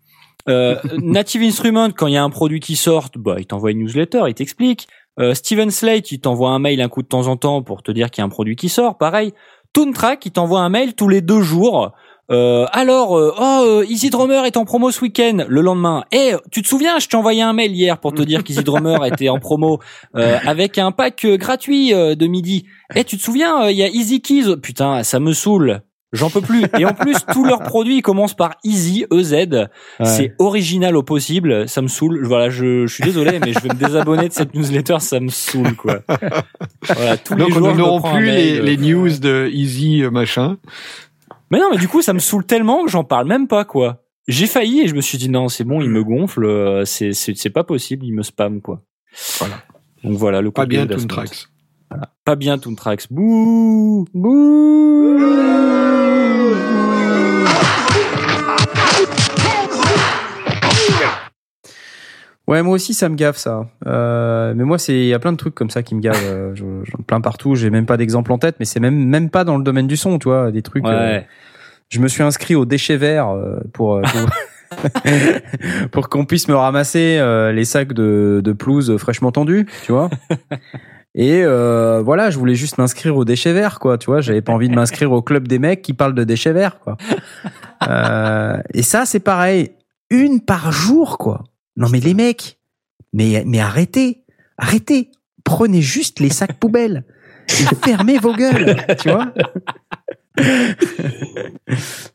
euh, 0.51 0.77
Native 1.03 1.41
Instrument, 1.43 1.89
quand 1.91 2.07
il 2.07 2.12
y 2.12 2.17
a 2.19 2.23
un 2.23 2.28
produit 2.28 2.61
qui 2.61 2.77
sort, 2.77 3.09
bah, 3.17 3.37
il 3.39 3.47
t'envoie 3.47 3.70
une 3.70 3.78
newsletter, 3.78 4.25
il 4.28 4.35
t'explique. 4.35 4.89
Euh, 5.18 5.34
Steven 5.34 5.70
Slate, 5.70 6.12
il 6.12 6.20
t'envoie 6.20 6.50
un 6.50 6.58
mail 6.58 6.80
un 6.80 6.88
coup 6.88 7.02
de 7.02 7.08
temps 7.08 7.26
en 7.26 7.36
temps 7.36 7.62
pour 7.62 7.82
te 7.82 7.90
dire 7.90 8.10
qu'il 8.10 8.22
y 8.22 8.22
a 8.22 8.26
un 8.26 8.30
produit 8.30 8.56
qui 8.56 8.68
sort. 8.68 8.98
Pareil. 8.98 9.32
Toontrack, 9.72 10.24
il 10.26 10.32
t'envoie 10.32 10.60
un 10.60 10.68
mail 10.68 10.94
tous 10.94 11.08
les 11.08 11.20
deux 11.20 11.42
jours. 11.42 11.92
Euh, 12.30 12.66
alors, 12.72 13.16
euh, 13.16 13.32
oh, 13.38 13.64
euh, 13.66 13.86
Easy 13.88 14.10
Drummer 14.10 14.44
est 14.44 14.56
en 14.56 14.64
promo 14.64 14.90
ce 14.90 15.00
week-end. 15.00 15.44
Le 15.48 15.60
lendemain, 15.62 16.05
eh, 16.12 16.34
tu 16.50 16.62
te 16.62 16.68
souviens, 16.68 16.98
je 16.98 17.08
t'ai 17.08 17.16
envoyé 17.16 17.40
un 17.40 17.55
mail 17.55 17.74
hier 17.74 17.98
pour 17.98 18.12
te 18.12 18.22
dire 18.22 18.44
qu'Easy 18.44 18.62
Drummer 18.62 19.05
était 19.06 19.30
en 19.30 19.38
promo 19.38 19.80
euh, 20.14 20.38
avec 20.44 20.76
un 20.78 20.92
pack 20.92 21.26
gratuit 21.26 21.92
de 21.92 22.26
midi. 22.26 22.66
Eh, 22.94 23.05
tu 23.05 23.16
te 23.16 23.22
souviens, 23.22 23.68
il 23.70 23.76
y 23.76 23.82
a 23.82 23.88
Easy 23.88 24.20
Keys. 24.20 24.56
Putain, 24.56 25.02
ça 25.05 25.20
me 25.20 25.32
saoule. 25.32 25.82
J'en 26.12 26.31
peux 26.31 26.41
plus. 26.41 26.65
Et 26.78 26.85
en 26.87 26.95
plus, 26.95 27.17
tous 27.33 27.45
leurs 27.45 27.62
produits 27.62 27.99
ils 27.99 28.03
commencent 28.03 28.37
par 28.37 28.55
Easy, 28.65 29.05
EZ. 29.12 29.69
C'est 30.05 30.35
original 30.39 30.97
au 30.97 31.03
possible. 31.03 31.69
Ça 31.69 31.83
me 31.83 31.89
saoule. 31.89 32.25
Voilà, 32.25 32.49
je, 32.51 32.87
je 32.87 32.95
suis 32.95 33.05
désolé, 33.05 33.39
mais 33.41 33.53
je 33.53 33.61
vais 33.61 33.69
me 33.69 33.75
désabonner 33.75 34.28
de 34.28 34.33
cette 34.33 34.55
newsletter. 34.55 35.01
Ça 35.01 35.20
me 35.20 35.28
saoule, 35.28 35.75
quoi. 35.77 36.01
Voilà, 36.87 37.17
tous 37.19 37.35
Donc 37.35 37.49
les 37.49 37.55
jours, 37.55 37.69
nous 37.69 37.77
n'aurons 37.77 38.01
plus 38.01 38.25
les, 38.25 38.77
news 38.77 39.19
de 39.19 39.49
Easy 39.53 40.03
euh, 40.03 40.11
machin. 40.11 40.57
Mais 41.51 41.59
non, 41.59 41.69
mais 41.70 41.78
du 41.78 41.89
coup, 41.89 42.03
ça 42.03 42.12
me 42.12 42.19
saoule 42.19 42.45
tellement 42.45 42.85
que 42.85 42.91
j'en 42.91 43.05
parle 43.05 43.27
même 43.27 43.47
pas, 43.49 43.65
quoi. 43.65 44.03
J'ai 44.28 44.47
failli 44.47 44.83
et 44.83 44.89
je 44.89 44.95
me 44.95 45.01
suis 45.01 45.17
dit 45.17 45.31
non, 45.31 45.49
c'est 45.49 45.65
bon, 45.65 45.81
il 45.81 45.89
me 45.89 46.05
gonfle. 46.05 46.45
euh, 46.45 46.85
C'est 46.85 47.12
c'est 47.12 47.35
c'est 47.37 47.49
pas 47.51 47.65
possible, 47.65 48.05
il 48.05 48.12
me 48.12 48.23
spam, 48.23 48.61
quoi. 48.61 48.83
Voilà. 49.39 49.62
Donc 50.05 50.17
voilà, 50.17 50.41
le 50.43 50.51
coup 50.51 50.55
Pas 50.55 50.65
de 50.67 50.70
bien. 50.70 50.87
Pas 52.25 52.36
bien 52.36 52.58
Toontrax. 52.58 53.08
Bouh 53.10 54.07
Bouh 54.15 55.18
Ouais, 62.47 62.62
moi 62.62 62.75
aussi, 62.75 62.94
ça 62.94 63.10
me 63.10 63.15
gaffe, 63.15 63.36
ça. 63.36 63.67
Euh, 63.86 64.55
mais 64.57 64.65
moi, 64.65 64.78
c'est, 64.78 64.94
il 64.94 65.07
y 65.07 65.12
a 65.12 65.18
plein 65.18 65.33
de 65.33 65.36
trucs 65.36 65.55
comme 65.55 65.68
ça 65.68 65.83
qui 65.83 65.94
me 65.94 66.00
gavent. 66.00 66.17
euh, 66.25 66.55
je- 66.55 66.65
J'en 66.84 66.99
plein 67.07 67.20
partout. 67.20 67.55
J'ai 67.55 67.68
même 67.68 67.84
pas 67.84 67.99
d'exemple 67.99 68.33
en 68.33 68.39
tête, 68.39 68.57
mais 68.58 68.65
c'est 68.65 68.81
même, 68.81 68.94
même 69.07 69.28
pas 69.28 69.44
dans 69.44 69.58
le 69.58 69.62
domaine 69.65 69.86
du 69.86 69.99
son, 69.99 70.18
tu 70.18 70.28
vois, 70.28 70.50
des 70.50 70.62
trucs. 70.62 70.86
euh, 70.86 70.89
Ouais. 71.18 71.26
je 71.91 72.00
me 72.00 72.08
suis 72.08 72.23
inscrit 72.23 72.55
au 72.55 72.65
déchet 72.65 72.97
vert 72.97 73.34
pour, 73.75 74.00
pour, 74.00 74.78
pour 75.92 76.08
qu'on 76.08 76.25
puisse 76.25 76.49
me 76.49 76.55
ramasser 76.55 77.20
les 77.55 77.65
sacs 77.67 77.92
de, 77.92 78.41
de 78.42 78.52
pelouse 78.52 78.97
fraîchement 78.97 79.31
tendus, 79.33 79.67
tu 79.84 79.92
vois. 79.92 80.08
Et 81.20 81.42
euh, 81.42 82.00
voilà, 82.00 82.30
je 82.30 82.38
voulais 82.38 82.55
juste 82.55 82.78
m'inscrire 82.78 83.16
au 83.16 83.24
déchet 83.24 83.52
vert, 83.52 83.80
quoi. 83.80 83.98
Tu 83.98 84.06
vois, 84.06 84.20
j'avais 84.20 84.40
pas 84.40 84.52
envie 84.52 84.68
de 84.68 84.74
m'inscrire 84.76 85.10
au 85.10 85.20
club 85.20 85.48
des 85.48 85.58
mecs 85.58 85.82
qui 85.82 85.92
parlent 85.92 86.14
de 86.14 86.22
déchets 86.22 86.52
verts, 86.52 86.78
quoi. 86.80 86.97
Euh, 87.88 88.58
et 88.74 88.82
ça, 88.82 89.06
c'est 89.06 89.20
pareil, 89.20 89.70
une 90.10 90.40
par 90.40 90.72
jour, 90.72 91.16
quoi. 91.16 91.44
Non 91.76 91.88
mais 91.88 92.00
les 92.00 92.12
mecs, 92.12 92.58
mais 93.12 93.44
mais 93.47 93.60
arrêtez, 93.60 94.24
arrêtez, 94.58 95.12
prenez 95.44 95.80
juste 95.80 96.18
les 96.18 96.28
sacs 96.30 96.58
poubelles 96.58 97.05
et 97.48 97.74
fermez 97.84 98.18
vos 98.18 98.34
gueules, 98.34 98.74
tu 99.00 99.10
vois. 99.10 99.32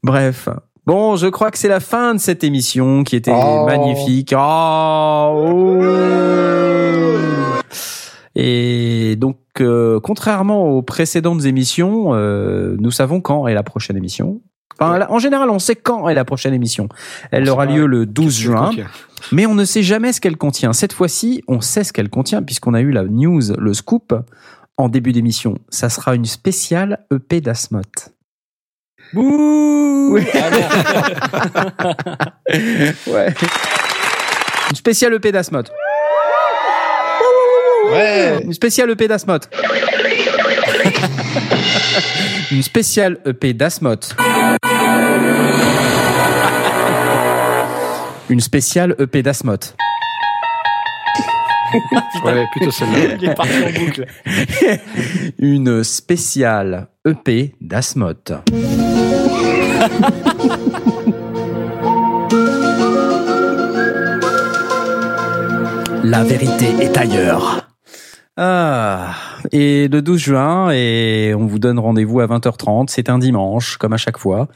Bref. 0.03 0.49
Bon, 0.85 1.15
je 1.15 1.27
crois 1.27 1.49
que 1.49 1.57
c'est 1.57 1.69
la 1.69 1.79
fin 1.79 2.13
de 2.13 2.19
cette 2.19 2.43
émission 2.43 3.05
qui 3.05 3.15
était 3.15 3.31
Oh. 3.33 3.65
magnifique. 3.65 4.33
Oh, 4.37 5.45
oh. 5.47 5.87
Et 8.35 9.15
donc, 9.17 9.37
euh, 9.61 9.99
contrairement 9.99 10.69
aux 10.69 10.81
précédentes 10.81 11.45
émissions, 11.45 12.13
euh, 12.13 12.75
nous 12.79 12.91
savons 12.91 13.21
quand 13.21 13.47
est 13.47 13.53
la 13.53 13.63
prochaine 13.63 13.97
émission. 13.97 14.41
Enfin, 14.79 15.05
en 15.07 15.19
général, 15.19 15.49
on 15.51 15.59
sait 15.59 15.75
quand 15.75 16.09
est 16.09 16.15
la 16.15 16.25
prochaine 16.25 16.53
émission. 16.53 16.89
Elle 17.31 17.47
On 17.47 17.53
aura 17.53 17.65
lieu 17.67 17.85
le 17.85 18.07
12 18.07 18.35
Je 18.35 18.49
le 18.49 18.55
juin, 18.55 18.71
mais 19.31 19.45
on 19.45 19.53
ne 19.53 19.65
sait 19.65 19.83
jamais 19.83 20.13
ce 20.13 20.19
qu'elle 20.19 20.37
contient. 20.37 20.73
Cette 20.73 20.93
fois-ci, 20.93 21.43
on 21.47 21.61
sait 21.61 21.83
ce 21.83 21.93
qu'elle 21.93 22.09
contient 22.09 22.41
puisqu'on 22.41 22.73
a 22.73 22.81
eu 22.81 22.91
la 22.91 23.03
news, 23.03 23.41
le 23.55 23.73
scoop 23.73 24.15
en 24.77 24.89
début 24.89 25.11
d'émission. 25.11 25.59
Ça 25.69 25.89
sera 25.89 26.15
une 26.15 26.25
spéciale 26.25 27.05
EP 27.13 27.39
d'Asmot. 27.39 27.81
Bouh 29.13 30.17
Ah 30.33 30.49
Ouais. 33.07 33.33
Une 34.71 34.75
spéciale 34.75 35.13
EP 35.13 35.31
d'Asmot. 35.31 35.63
Ouais. 37.91 38.39
Une 38.43 38.53
spéciale 38.53 38.89
EP 38.91 39.07
d'Asmot. 39.07 39.39
Une 42.51 42.63
spéciale 42.63 43.17
EP 43.25 43.53
d'Asmot. 43.53 43.95
Une 48.29 48.39
spéciale 48.39 48.95
EP 48.99 49.21
d'Asmot. 49.21 49.57
Ouais, 52.23 52.45
plutôt 52.51 52.71
celle-là. 52.71 53.15
Il 53.21 53.29
est 53.29 53.35
parti 53.35 53.51
en 53.63 53.79
boucle. 53.79 54.05
Une 55.39 55.83
spéciale 55.83 56.87
EP 57.05 57.53
d'Asmot. 57.59 58.13
La 66.03 66.23
vérité 66.23 66.67
est 66.81 66.97
ailleurs. 66.97 67.72
Ah, 68.35 69.13
et 69.51 69.87
le 69.87 70.01
12 70.01 70.19
juin, 70.19 70.71
et 70.71 71.33
on 71.37 71.45
vous 71.45 71.59
donne 71.59 71.77
rendez-vous 71.77 72.19
à 72.19 72.27
20h30. 72.27 72.87
C'est 72.89 73.09
un 73.09 73.19
dimanche, 73.19 73.77
comme 73.77 73.93
à 73.93 73.97
chaque 73.97 74.17
fois. 74.17 74.47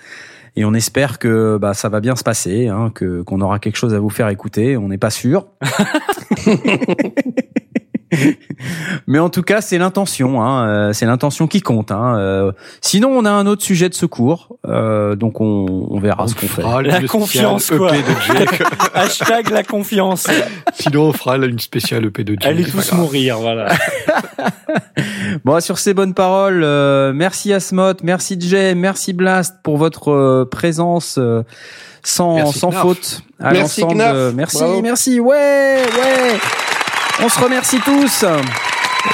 Et 0.56 0.66
on 0.66 0.74
espère 0.74 1.20
que 1.20 1.58
bah, 1.62 1.76
ça 1.76 1.88
va 1.88 2.00
bien 2.00 2.16
se 2.16 2.24
passer, 2.24 2.68
hein, 2.68 2.92
que 2.94 3.22
qu'on 3.22 3.42
aura 3.42 3.60
quelque 3.60 3.76
chose 3.76 3.94
à 3.94 4.00
vous 4.00 4.10
faire 4.10 4.30
écouter. 4.30 4.76
On 4.78 4.88
n'est 4.88 4.98
pas 4.98 5.12
sûr. 5.12 5.48
Mais 9.08 9.20
en 9.20 9.30
tout 9.30 9.44
cas, 9.44 9.62
c'est 9.62 9.78
l'intention, 9.78 10.42
hein, 10.42 10.68
euh, 10.68 10.94
c'est 10.94 11.06
l'intention 11.06 11.48
qui 11.48 11.62
compte. 11.62 11.92
Hein. 11.92 12.18
euh. 12.18 12.52
Sinon, 12.82 13.10
on 13.10 13.26
a 13.26 13.32
un 13.32 13.46
autre 13.48 13.64
sujet 13.64 13.90
de 13.90 13.94
secours, 13.94 14.58
euh, 14.68 15.16
donc 15.16 15.42
on, 15.42 15.88
on 15.90 16.00
verra 16.00 16.28
ce 16.28 16.36
qu'on 16.36 16.48
fait. 16.48 16.62
fera 16.62 16.82
La 16.82 17.02
confiance, 17.08 17.66
spéciale 17.66 17.80
quoi. 17.80 17.98
EP 17.98 18.04
de 18.04 18.40
Jake. 18.40 18.64
Hashtag 18.94 19.50
la 19.50 19.64
confiance. 19.64 20.28
Sinon, 20.74 21.04
on 21.04 21.14
fera 21.14 21.38
une 21.38 21.60
spéciale 21.60 22.06
EP 22.06 22.24
de 22.24 22.34
Jake. 22.34 22.46
Allez 22.46 22.66
tous 22.66 22.94
mourir, 22.94 23.38
voilà. 23.40 23.68
Bon, 25.46 25.60
sur 25.60 25.78
ces 25.78 25.94
bonnes 25.94 26.14
paroles, 26.14 26.64
euh, 26.64 27.14
merci 27.14 27.54
Asmot, 27.54 27.94
merci 28.04 28.38
Jay, 28.40 28.76
merci 28.76 29.14
Blast 29.14 29.56
pour 29.64 29.78
votre 29.78 30.12
euh, 30.12 30.46
présence 30.50 31.18
euh, 31.18 31.44
sans, 32.04 32.36
Merci 32.36 32.60
sans 32.60 32.72
faute 32.72 33.22
à 33.40 33.52
Merci 33.52 33.82
l'ensemble. 33.82 34.02
Euh, 34.02 34.32
Merci, 34.34 34.64
merci, 34.82 35.20
ouais, 35.20 35.82
ouais. 36.00 36.38
On 37.24 37.30
se 37.30 37.40
remercie 37.44 37.80
tous. 37.84 38.24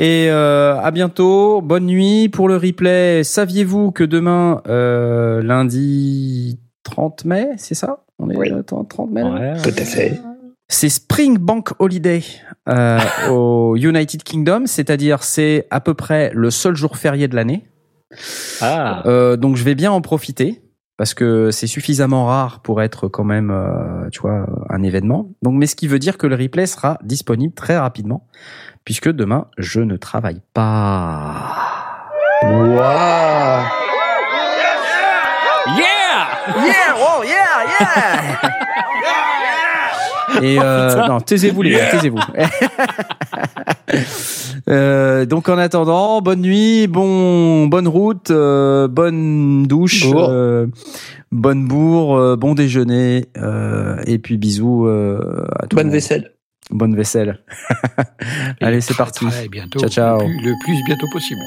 Et 0.01 0.27
euh, 0.29 0.77
à 0.79 0.91
bientôt. 0.91 1.61
Bonne 1.61 1.85
nuit 1.85 2.29
pour 2.29 2.47
le 2.47 2.57
replay. 2.57 3.23
Saviez-vous 3.23 3.91
que 3.91 4.03
demain, 4.03 4.61
euh, 4.67 5.41
lundi 5.41 6.59
30 6.83 7.25
mai, 7.25 7.49
c'est 7.57 7.75
ça? 7.75 7.99
On 8.19 8.29
est 8.29 8.35
Oui. 8.37 8.49
le 8.49 8.63
30 8.63 9.11
mai 9.11 9.23
Ouais. 9.23 9.53
Tout 9.61 9.69
à 9.69 9.83
fait. 9.85 10.19
c'est 10.67 10.89
Spring 10.89 11.37
Bank 11.37 11.71
Holiday 11.79 12.23
euh, 12.69 12.99
au 13.29 13.75
United 13.75 14.23
Kingdom, 14.23 14.63
c'est-à-dire 14.65 15.23
c'est 15.23 15.67
à 15.71 15.79
peu 15.79 15.93
près 15.93 16.31
le 16.33 16.49
seul 16.51 16.75
jour 16.75 16.97
férié 16.97 17.27
de 17.27 17.35
l'année. 17.35 17.63
Ah. 18.61 19.03
Euh, 19.07 19.37
donc 19.37 19.55
je 19.55 19.63
vais 19.63 19.75
bien 19.75 19.91
en 19.91 20.01
profiter 20.01 20.61
parce 20.97 21.13
que 21.13 21.51
c'est 21.51 21.67
suffisamment 21.67 22.25
rare 22.25 22.61
pour 22.61 22.81
être 22.81 23.07
quand 23.07 23.23
même, 23.23 23.51
euh, 23.51 24.09
tu 24.11 24.21
vois, 24.21 24.45
un 24.69 24.83
événement. 24.83 25.31
Donc, 25.41 25.55
mais 25.55 25.65
ce 25.65 25.75
qui 25.75 25.87
veut 25.87 25.99
dire 25.99 26.17
que 26.17 26.27
le 26.27 26.35
replay 26.35 26.65
sera 26.65 26.97
disponible 27.03 27.53
très 27.53 27.77
rapidement 27.77 28.27
puisque 28.85 29.09
demain 29.09 29.47
je 29.57 29.79
ne 29.79 29.97
travaille 29.97 30.41
pas. 30.53 31.33
Waouh 32.43 33.63
Yeah! 35.65 36.13
Yeah, 36.57 36.95
oh 36.97 37.23
yeah, 37.23 37.63
yeah. 37.79 38.82
Et 40.41 40.57
euh, 40.59 41.07
non, 41.07 41.19
taisez-vous 41.21 41.61
les 41.61 41.71
gars, 41.71 41.89
taisez-vous. 41.91 42.19
Euh, 44.69 45.25
donc 45.25 45.49
en 45.49 45.57
attendant, 45.57 46.21
bonne 46.21 46.39
nuit, 46.41 46.87
bon, 46.87 47.67
bonne 47.67 47.87
route, 47.87 48.31
euh, 48.31 48.87
bonne 48.87 49.67
douche, 49.67 50.05
euh, 50.15 50.67
bonne 51.33 51.67
bourre, 51.67 52.15
euh, 52.17 52.35
bon 52.37 52.53
déjeuner, 52.55 53.25
euh, 53.37 53.97
et 54.07 54.19
puis 54.19 54.37
bisous 54.37 54.87
euh, 54.87 55.45
à 55.59 55.63
tout 55.67 55.75
le 55.75 55.75
Bonne 55.75 55.87
monde. 55.87 55.93
vaisselle. 55.93 56.31
Bonne 56.71 56.95
vaisselle. 56.95 57.39
Allez, 58.61 58.79
c'est 58.79 58.95
parti. 58.95 59.25
Ciao, 59.77 59.89
ciao. 59.89 60.19
Le 60.21 60.25
plus, 60.27 60.45
le 60.45 60.53
plus 60.63 60.83
bientôt 60.85 61.07
possible. 61.11 61.41